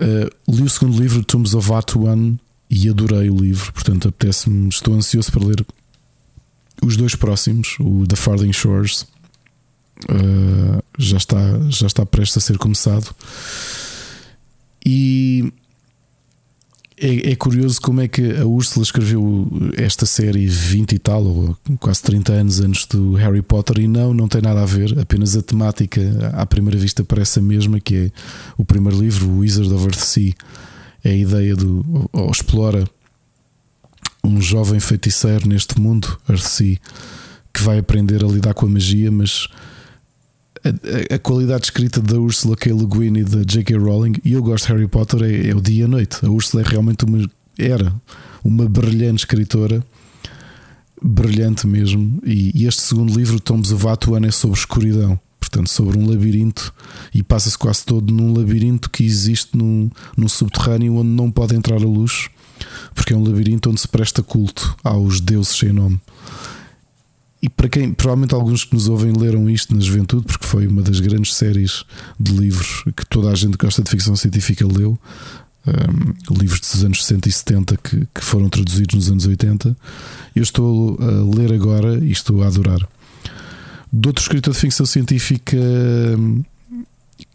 Uh, 0.00 0.54
li 0.54 0.62
o 0.62 0.70
segundo 0.70 0.98
livro, 0.98 1.22
Tombs 1.22 1.52
of 1.52 1.70
Atuan, 1.70 2.38
e 2.70 2.88
adorei 2.88 3.28
o 3.28 3.36
livro, 3.36 3.70
portanto, 3.72 4.08
apetece-me, 4.08 4.68
estou 4.68 4.94
ansioso 4.94 5.30
para 5.30 5.44
ler 5.44 5.66
os 6.82 6.96
dois 6.96 7.14
próximos, 7.14 7.76
o 7.80 8.06
The 8.06 8.16
Farthing 8.16 8.52
Shores. 8.52 9.02
Uh, 10.04 10.82
já, 10.96 11.16
está, 11.18 11.36
já 11.68 11.86
está 11.86 12.06
prestes 12.06 12.38
a 12.38 12.40
ser 12.40 12.56
começado. 12.56 13.14
E 14.86 15.52
é, 17.00 17.32
é, 17.32 17.36
curioso 17.36 17.80
como 17.80 18.00
é 18.00 18.08
que 18.08 18.36
a 18.36 18.44
Ursula 18.44 18.82
escreveu 18.82 19.48
esta 19.76 20.04
série 20.04 20.46
20 20.46 20.92
e 20.92 20.98
tal, 20.98 21.24
ou 21.24 21.56
quase 21.78 22.02
30 22.02 22.32
anos 22.32 22.60
antes 22.60 22.86
do 22.86 23.14
Harry 23.14 23.42
Potter, 23.42 23.78
e 23.78 23.88
não, 23.88 24.12
não 24.12 24.28
tem 24.28 24.42
nada 24.42 24.62
a 24.62 24.66
ver, 24.66 24.98
apenas 24.98 25.36
a 25.36 25.42
temática 25.42 26.00
à 26.34 26.44
primeira 26.44 26.78
vista 26.78 27.04
parece 27.04 27.38
a 27.38 27.42
mesma, 27.42 27.78
que 27.80 27.96
é 27.96 28.10
o 28.56 28.64
primeiro 28.64 28.98
livro, 28.98 29.28
o 29.28 29.38
Wizard 29.38 29.72
of 29.72 29.84
Earthsea, 29.84 30.34
é 31.04 31.10
a 31.10 31.16
ideia 31.16 31.54
do. 31.54 32.08
ou 32.12 32.30
explora 32.30 32.84
um 34.24 34.40
jovem 34.40 34.80
feiticeiro 34.80 35.48
neste 35.48 35.80
mundo, 35.80 36.18
Earthsea, 36.28 36.78
que 37.54 37.62
vai 37.62 37.78
aprender 37.78 38.24
a 38.24 38.28
lidar 38.28 38.54
com 38.54 38.66
a 38.66 38.68
magia, 38.68 39.10
mas 39.10 39.48
a, 40.64 41.14
a, 41.14 41.18
qualidade 41.18 41.64
escrita 41.64 42.00
da 42.00 42.18
Ursula 42.18 42.56
K. 42.56 42.72
Le 42.72 42.86
Guin 42.86 43.18
e 43.18 43.24
da 43.24 43.42
J.K. 43.42 43.76
Rowling, 43.76 44.14
e 44.24 44.32
eu 44.32 44.42
gosto 44.42 44.66
de 44.66 44.72
Harry 44.72 44.88
Potter, 44.88 45.22
é, 45.22 45.48
é, 45.48 45.54
o 45.54 45.60
dia 45.60 45.82
e 45.82 45.84
a 45.84 45.88
noite. 45.88 46.24
A 46.24 46.28
Ursula 46.28 46.62
é 46.62 46.66
realmente 46.68 47.04
uma. 47.04 47.28
Era 47.58 47.92
uma 48.44 48.68
brilhante 48.68 49.22
escritora, 49.22 49.84
brilhante 51.02 51.66
mesmo. 51.66 52.20
E, 52.24 52.52
e 52.54 52.66
este 52.66 52.82
segundo 52.82 53.16
livro, 53.16 53.40
Tomes 53.40 53.72
of 53.72 53.86
Atuan, 53.86 54.24
é 54.24 54.30
sobre 54.30 54.58
escuridão. 54.58 55.18
Portanto, 55.40 55.70
sobre 55.70 55.98
um 55.98 56.08
labirinto 56.08 56.74
e 57.14 57.22
passa-se 57.22 57.56
quase 57.56 57.84
todo 57.84 58.12
num 58.12 58.34
labirinto 58.34 58.90
que 58.90 59.04
existe 59.04 59.56
num, 59.56 59.90
num 60.16 60.28
subterrâneo 60.28 60.96
onde 60.96 61.08
não 61.08 61.30
pode 61.30 61.54
entrar 61.54 61.76
a 61.76 61.86
luz, 61.86 62.28
porque 62.94 63.14
é 63.14 63.16
um 63.16 63.24
labirinto 63.24 63.70
onde 63.70 63.80
se 63.80 63.88
presta 63.88 64.22
culto 64.22 64.76
aos 64.84 65.20
deuses 65.20 65.56
sem 65.56 65.72
nome. 65.72 66.00
E 67.40 67.48
para 67.48 67.68
quem, 67.68 67.92
provavelmente 67.92 68.34
alguns 68.34 68.64
que 68.64 68.74
nos 68.74 68.88
ouvem 68.88 69.12
leram 69.12 69.48
isto 69.48 69.74
na 69.74 69.80
juventude, 69.80 70.24
porque 70.24 70.44
foi 70.44 70.66
uma 70.66 70.82
das 70.82 70.98
grandes 70.98 71.34
séries 71.34 71.84
de 72.18 72.32
livros 72.32 72.82
que 72.96 73.06
toda 73.06 73.30
a 73.30 73.34
gente 73.34 73.56
que 73.56 73.64
gosta 73.64 73.82
de 73.82 73.90
ficção 73.90 74.16
científica 74.16 74.66
leu. 74.66 74.98
um, 75.66 76.34
livros 76.34 76.60
dos 76.60 76.84
anos 76.84 77.04
60 77.04 77.28
e 77.28 77.32
70 77.32 77.76
que, 77.76 78.08
que 78.14 78.24
foram 78.24 78.48
traduzidos 78.48 78.94
nos 78.94 79.10
anos 79.10 79.26
80. 79.26 79.76
Eu 80.34 80.42
estou 80.42 80.98
a 81.00 81.36
ler 81.36 81.52
agora 81.52 81.98
e 82.04 82.10
estou 82.10 82.42
a 82.42 82.48
adorar. 82.48 82.80
De 83.92 84.08
outro 84.08 84.22
escritor 84.22 84.52
de 84.52 84.60
ficção 84.60 84.84
científica 84.84 85.56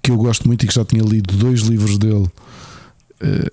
que 0.02 0.12
eu 0.12 0.18
gosto 0.18 0.46
muito 0.48 0.64
e 0.64 0.68
que 0.68 0.74
já 0.74 0.84
tinha 0.84 1.02
lido 1.02 1.36
dois 1.38 1.62
livros 1.62 1.98
dele. 1.98 2.28
Uh, 3.22 3.52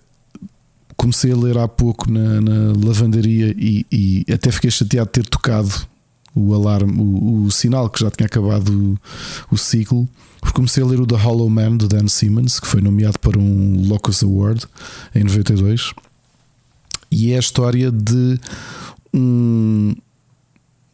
comecei 0.96 1.32
a 1.32 1.36
ler 1.36 1.56
há 1.56 1.66
pouco 1.68 2.10
na, 2.10 2.40
na 2.40 2.72
lavandaria 2.84 3.54
e, 3.56 3.86
e, 3.90 4.32
até 4.32 4.50
fiquei 4.50 4.70
chateado 4.70 5.06
de 5.06 5.12
ter 5.12 5.26
tocado 5.26 5.72
o 6.34 6.54
alarme, 6.54 7.00
o, 7.00 7.44
o 7.44 7.50
sinal 7.50 7.88
que 7.88 8.00
já 8.00 8.10
tinha 8.10 8.26
acabado 8.26 8.70
o, 8.70 9.54
o, 9.54 9.58
ciclo. 9.58 10.08
Porque 10.40 10.56
comecei 10.56 10.82
a 10.82 10.86
ler 10.86 11.00
o 11.00 11.06
The 11.06 11.16
Hollow 11.16 11.50
Man 11.50 11.76
de 11.76 11.86
Dan 11.86 12.08
Simmons, 12.08 12.58
que 12.58 12.66
foi 12.66 12.80
nomeado 12.80 13.18
para 13.18 13.38
um 13.38 13.86
Locus 13.86 14.22
Award 14.22 14.64
em 15.14 15.24
92, 15.24 15.92
e 17.10 17.32
é 17.32 17.36
a 17.36 17.40
história 17.40 17.90
de 17.90 18.38
um, 19.12 19.94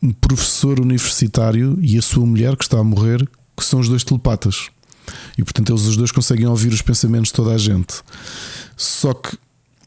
um 0.02 0.12
professor 0.12 0.80
universitário 0.80 1.78
e 1.80 1.98
a 1.98 2.02
sua 2.02 2.26
mulher 2.26 2.56
que 2.56 2.64
está 2.64 2.78
a 2.78 2.84
morrer, 2.84 3.28
que 3.56 3.64
são 3.64 3.78
os 3.78 3.88
dois 3.88 4.02
telepatas. 4.02 4.68
E 5.38 5.44
portanto 5.44 5.70
eles 5.70 5.82
os 5.82 5.96
dois 5.96 6.10
conseguem 6.10 6.46
ouvir 6.46 6.72
os 6.72 6.82
pensamentos 6.82 7.28
de 7.28 7.34
toda 7.34 7.52
a 7.52 7.58
gente. 7.58 8.02
Só 8.76 9.14
que 9.14 9.38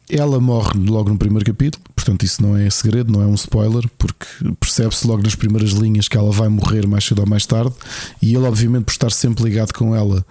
ela 0.09 0.39
morre 0.39 0.79
logo 0.79 1.09
no 1.09 1.17
primeiro 1.17 1.45
capítulo, 1.45 1.83
portanto 1.95 2.23
isso 2.23 2.41
não 2.41 2.57
é 2.57 2.69
segredo, 2.69 3.11
não 3.11 3.21
é 3.21 3.25
um 3.25 3.35
spoiler, 3.35 3.87
porque 3.97 4.25
percebe-se 4.59 5.05
logo 5.05 5.21
nas 5.21 5.35
primeiras 5.35 5.71
linhas 5.71 6.07
que 6.07 6.17
ela 6.17 6.31
vai 6.31 6.49
morrer 6.49 6.87
mais 6.87 7.05
cedo 7.05 7.19
ou 7.19 7.27
mais 7.27 7.45
tarde, 7.45 7.73
e 8.21 8.33
ele, 8.33 8.45
obviamente, 8.45 8.85
por 8.85 8.91
estar 8.91 9.11
sempre 9.11 9.43
ligado 9.43 9.71
com 9.73 9.95
ela, 9.95 10.25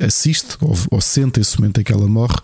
assiste 0.00 0.56
ou, 0.60 0.76
ou 0.90 1.00
sente 1.00 1.40
esse 1.40 1.58
momento 1.58 1.80
em 1.80 1.84
que 1.84 1.92
ela 1.92 2.06
morre, 2.06 2.36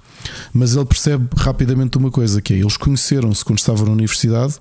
mas 0.52 0.74
ele 0.74 0.84
percebe 0.84 1.28
rapidamente 1.36 1.98
uma 1.98 2.10
coisa: 2.10 2.40
que 2.40 2.54
é 2.54 2.58
eles 2.58 2.76
conheceram-se 2.76 3.44
quando 3.44 3.58
estavam 3.58 3.86
na 3.86 3.92
universidade 3.92 4.54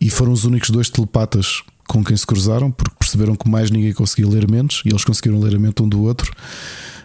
e 0.00 0.08
foram 0.08 0.32
os 0.32 0.44
únicos 0.44 0.70
dois 0.70 0.88
telepatas 0.88 1.62
com 1.86 2.02
quem 2.02 2.16
se 2.16 2.26
cruzaram, 2.26 2.70
porque 2.70 2.96
perceberam 2.98 3.34
que 3.34 3.48
mais 3.48 3.70
ninguém 3.70 3.92
conseguia 3.92 4.28
ler 4.28 4.50
mentes 4.50 4.82
e 4.84 4.88
eles 4.88 5.04
conseguiram 5.04 5.38
ler 5.40 5.54
a 5.54 5.58
mente 5.58 5.82
um 5.82 5.88
do 5.88 6.02
outro. 6.02 6.32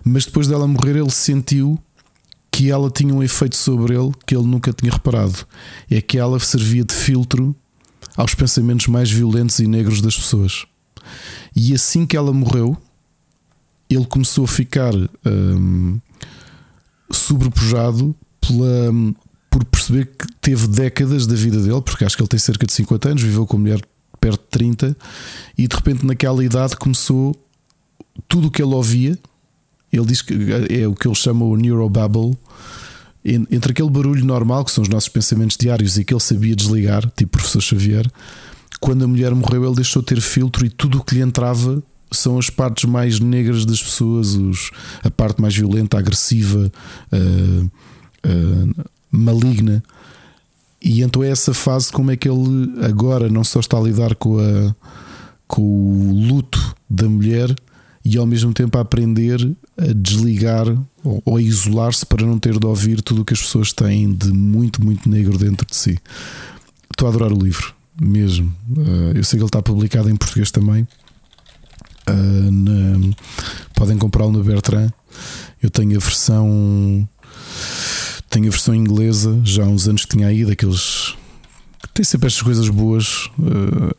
Mas 0.04 0.26
depois 0.26 0.48
dela 0.48 0.68
morrer, 0.68 0.96
ele 0.96 1.10
sentiu 1.10 1.78
que 2.52 2.72
ela 2.72 2.90
tinha 2.90 3.14
um 3.14 3.22
efeito 3.22 3.56
sobre 3.56 3.96
ele 3.96 4.12
que 4.26 4.36
ele 4.36 4.46
nunca 4.46 4.74
tinha 4.74 4.92
reparado. 4.92 5.46
É 5.90 6.02
que 6.02 6.18
ela 6.18 6.40
servia 6.40 6.84
de 6.84 6.94
filtro 6.94 7.56
aos 8.16 8.34
pensamentos 8.34 8.88
mais 8.88 9.12
violentos 9.12 9.60
e 9.60 9.68
negros 9.68 10.02
das 10.02 10.16
pessoas. 10.16 10.66
E 11.56 11.74
assim 11.74 12.06
que 12.06 12.18
ela 12.18 12.34
morreu, 12.34 12.76
ele 13.90 14.06
começou 14.06 14.46
a 14.46 14.48
ficar 14.48 14.94
hum, 15.26 16.00
sobrepujado 17.12 18.16
pela, 18.42 18.92
hum, 18.92 19.16
por 19.50 19.64
perceber 19.66 20.06
que 20.08 20.28
teve 20.42 20.68
décadas 20.68 21.26
da 21.26 21.36
vida 21.36 21.62
dele, 21.62 21.82
porque 21.82 22.04
acho 22.04 22.16
que 22.16 22.22
ele 22.22 22.30
tem 22.30 22.40
cerca 22.40 22.66
de 22.66 22.74
50 22.74 23.10
anos, 23.10 23.24
viveu 23.24 23.46
com 23.46 23.58
a 23.58 23.60
mulher 23.60 23.82
perto 24.20 24.42
de 24.42 24.50
30, 24.50 24.98
e 25.58 25.68
de 25.68 25.76
repente 25.76 26.06
naquela 26.06 26.44
idade 26.44 26.76
começou 26.76 27.36
tudo 28.28 28.48
o 28.48 28.52
que 28.52 28.62
ele 28.62 28.74
ouvia 28.74 29.18
ele 29.92 30.06
diz 30.06 30.22
que 30.22 30.34
é 30.70 30.88
o 30.88 30.94
que 30.94 31.08
ele 31.08 31.16
chama 31.16 31.46
o 31.46 31.56
neurobubble. 31.56 32.38
Entre 33.24 33.72
aquele 33.72 33.90
barulho 33.90 34.24
normal, 34.24 34.64
que 34.64 34.72
são 34.72 34.82
os 34.82 34.90
nossos 34.90 35.10
pensamentos 35.10 35.58
diários, 35.58 35.98
e 35.98 36.06
que 36.06 36.14
ele 36.14 36.22
sabia 36.22 36.56
desligar, 36.56 37.10
tipo 37.16 37.38
o 37.38 37.42
professor 37.42 37.62
Xavier, 37.62 38.10
quando 38.80 39.04
a 39.04 39.08
mulher 39.08 39.34
morreu, 39.34 39.66
ele 39.66 39.76
deixou 39.76 40.02
de 40.02 40.08
ter 40.08 40.22
filtro 40.22 40.66
e 40.66 40.70
tudo 40.70 41.00
o 41.00 41.04
que 41.04 41.16
lhe 41.16 41.22
entrava 41.22 41.84
são 42.12 42.38
as 42.38 42.50
partes 42.50 42.86
mais 42.86 43.20
negras 43.20 43.66
das 43.66 43.82
pessoas, 43.82 44.34
os, 44.34 44.72
a 45.04 45.12
parte 45.12 45.42
mais 45.42 45.56
violenta, 45.56 45.98
agressiva, 45.98 46.72
uh, 47.12 47.66
uh, 47.66 48.86
maligna. 49.12 49.84
E 50.82 51.02
então 51.02 51.24
é 51.24 51.30
essa 51.30 51.54
fase 51.54 51.92
como 51.92 52.12
é 52.12 52.16
que 52.16 52.30
ele 52.30 52.86
agora 52.86 53.30
não 53.30 53.44
só 53.44 53.60
está 53.60 53.78
a 53.78 53.82
lidar 53.82 54.16
com, 54.16 54.40
a, 54.40 54.76
com 55.48 55.62
o 55.62 56.28
luto 56.28 56.76
da 56.90 57.10
mulher, 57.10 57.54
e 58.08 58.18
ao 58.18 58.26
mesmo 58.26 58.54
tempo 58.54 58.78
a 58.78 58.82
aprender 58.82 59.38
a 59.78 59.94
desligar 59.94 60.66
ou, 61.04 61.36
a 61.36 61.42
isolar-se 61.42 62.06
para 62.06 62.26
não 62.26 62.40
ter 62.40 62.58
de 62.58 62.66
ouvir 62.66 63.02
tudo 63.02 63.22
o 63.22 63.26
que 63.26 63.34
as 63.34 63.42
pessoas 63.42 63.74
têm 63.74 64.14
de 64.14 64.32
muito, 64.32 64.84
muito 64.84 65.10
negro 65.10 65.38
dentro 65.38 65.68
de 65.68 65.76
si. 65.76 66.00
Estou 66.90 67.08
a 67.08 67.12
adorar 67.12 67.34
o 67.34 67.38
livro, 67.38 67.74
mesmo. 68.00 68.56
Eh, 68.78 69.18
eu 69.18 69.24
sei 69.26 69.38
que 69.38 69.44
ele 69.44 69.50
está 69.50 69.62
publicado 69.62 70.10
em 70.10 70.16
português 70.16 70.52
também. 70.52 70.88
Eh, 72.08 72.50
na, 72.50 73.14
podem 73.76 73.98
comprá-lo 73.98 74.32
no 74.32 74.44
Bertrand. 74.44 74.90
Eu 75.62 75.70
tenho 75.70 75.98
a 75.98 76.00
versão. 76.00 77.08
Tenho 78.30 78.48
a 78.48 78.52
versão 78.52 78.74
inglesa, 78.74 79.40
já 79.44 79.66
há 79.66 79.68
uns 79.68 79.86
anos 79.88 80.06
que 80.06 80.16
tinha 80.16 80.28
aí, 80.28 80.46
daqueles 80.46 81.14
tem 81.94 82.06
sempre 82.06 82.28
estas 82.28 82.42
coisas 82.42 82.70
boas. 82.70 83.30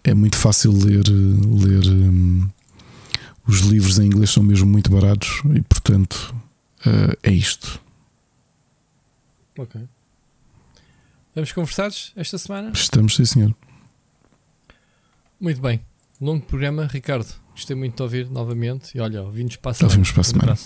Eh, 0.05 0.11
é 0.11 0.15
muito 0.15 0.37
fácil 0.37 0.73
ler, 0.73 1.05
ler 1.07 1.87
hum, 1.87 2.49
os 3.49 3.61
livros 3.61 3.99
em 3.99 4.05
inglês 4.05 4.31
são 4.31 4.43
mesmo 4.43 4.69
muito 4.71 4.91
baratos 4.91 5.41
e, 5.57 5.63
portanto, 5.63 6.35
uh, 6.81 7.17
é 7.23 7.31
isto. 7.31 7.81
Ok. 9.57 9.81
Estamos 11.29 11.53
conversados 11.53 12.13
esta 12.15 12.37
semana? 12.37 12.71
Estamos, 12.75 13.17
sim, 13.17 13.25
senhor. 13.25 13.55
Muito 15.41 15.63
bem. 15.63 15.81
Longo 16.21 16.45
programa, 16.45 16.87
Ricardo. 16.87 17.33
Gostei 17.53 17.75
muito 17.75 17.97
de 17.97 18.03
ouvir 18.03 18.29
novamente. 18.29 18.97
E 18.97 19.01
olha, 19.01 19.23
ouvimos 19.23 19.57
para 19.57 19.71
a 19.71 19.75
semana. 19.75 19.93
Ouvimos 19.93 20.13
para 20.13 20.21
a 20.21 20.25
semana. 20.25 20.59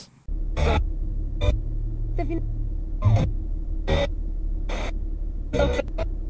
Um 5.54 6.21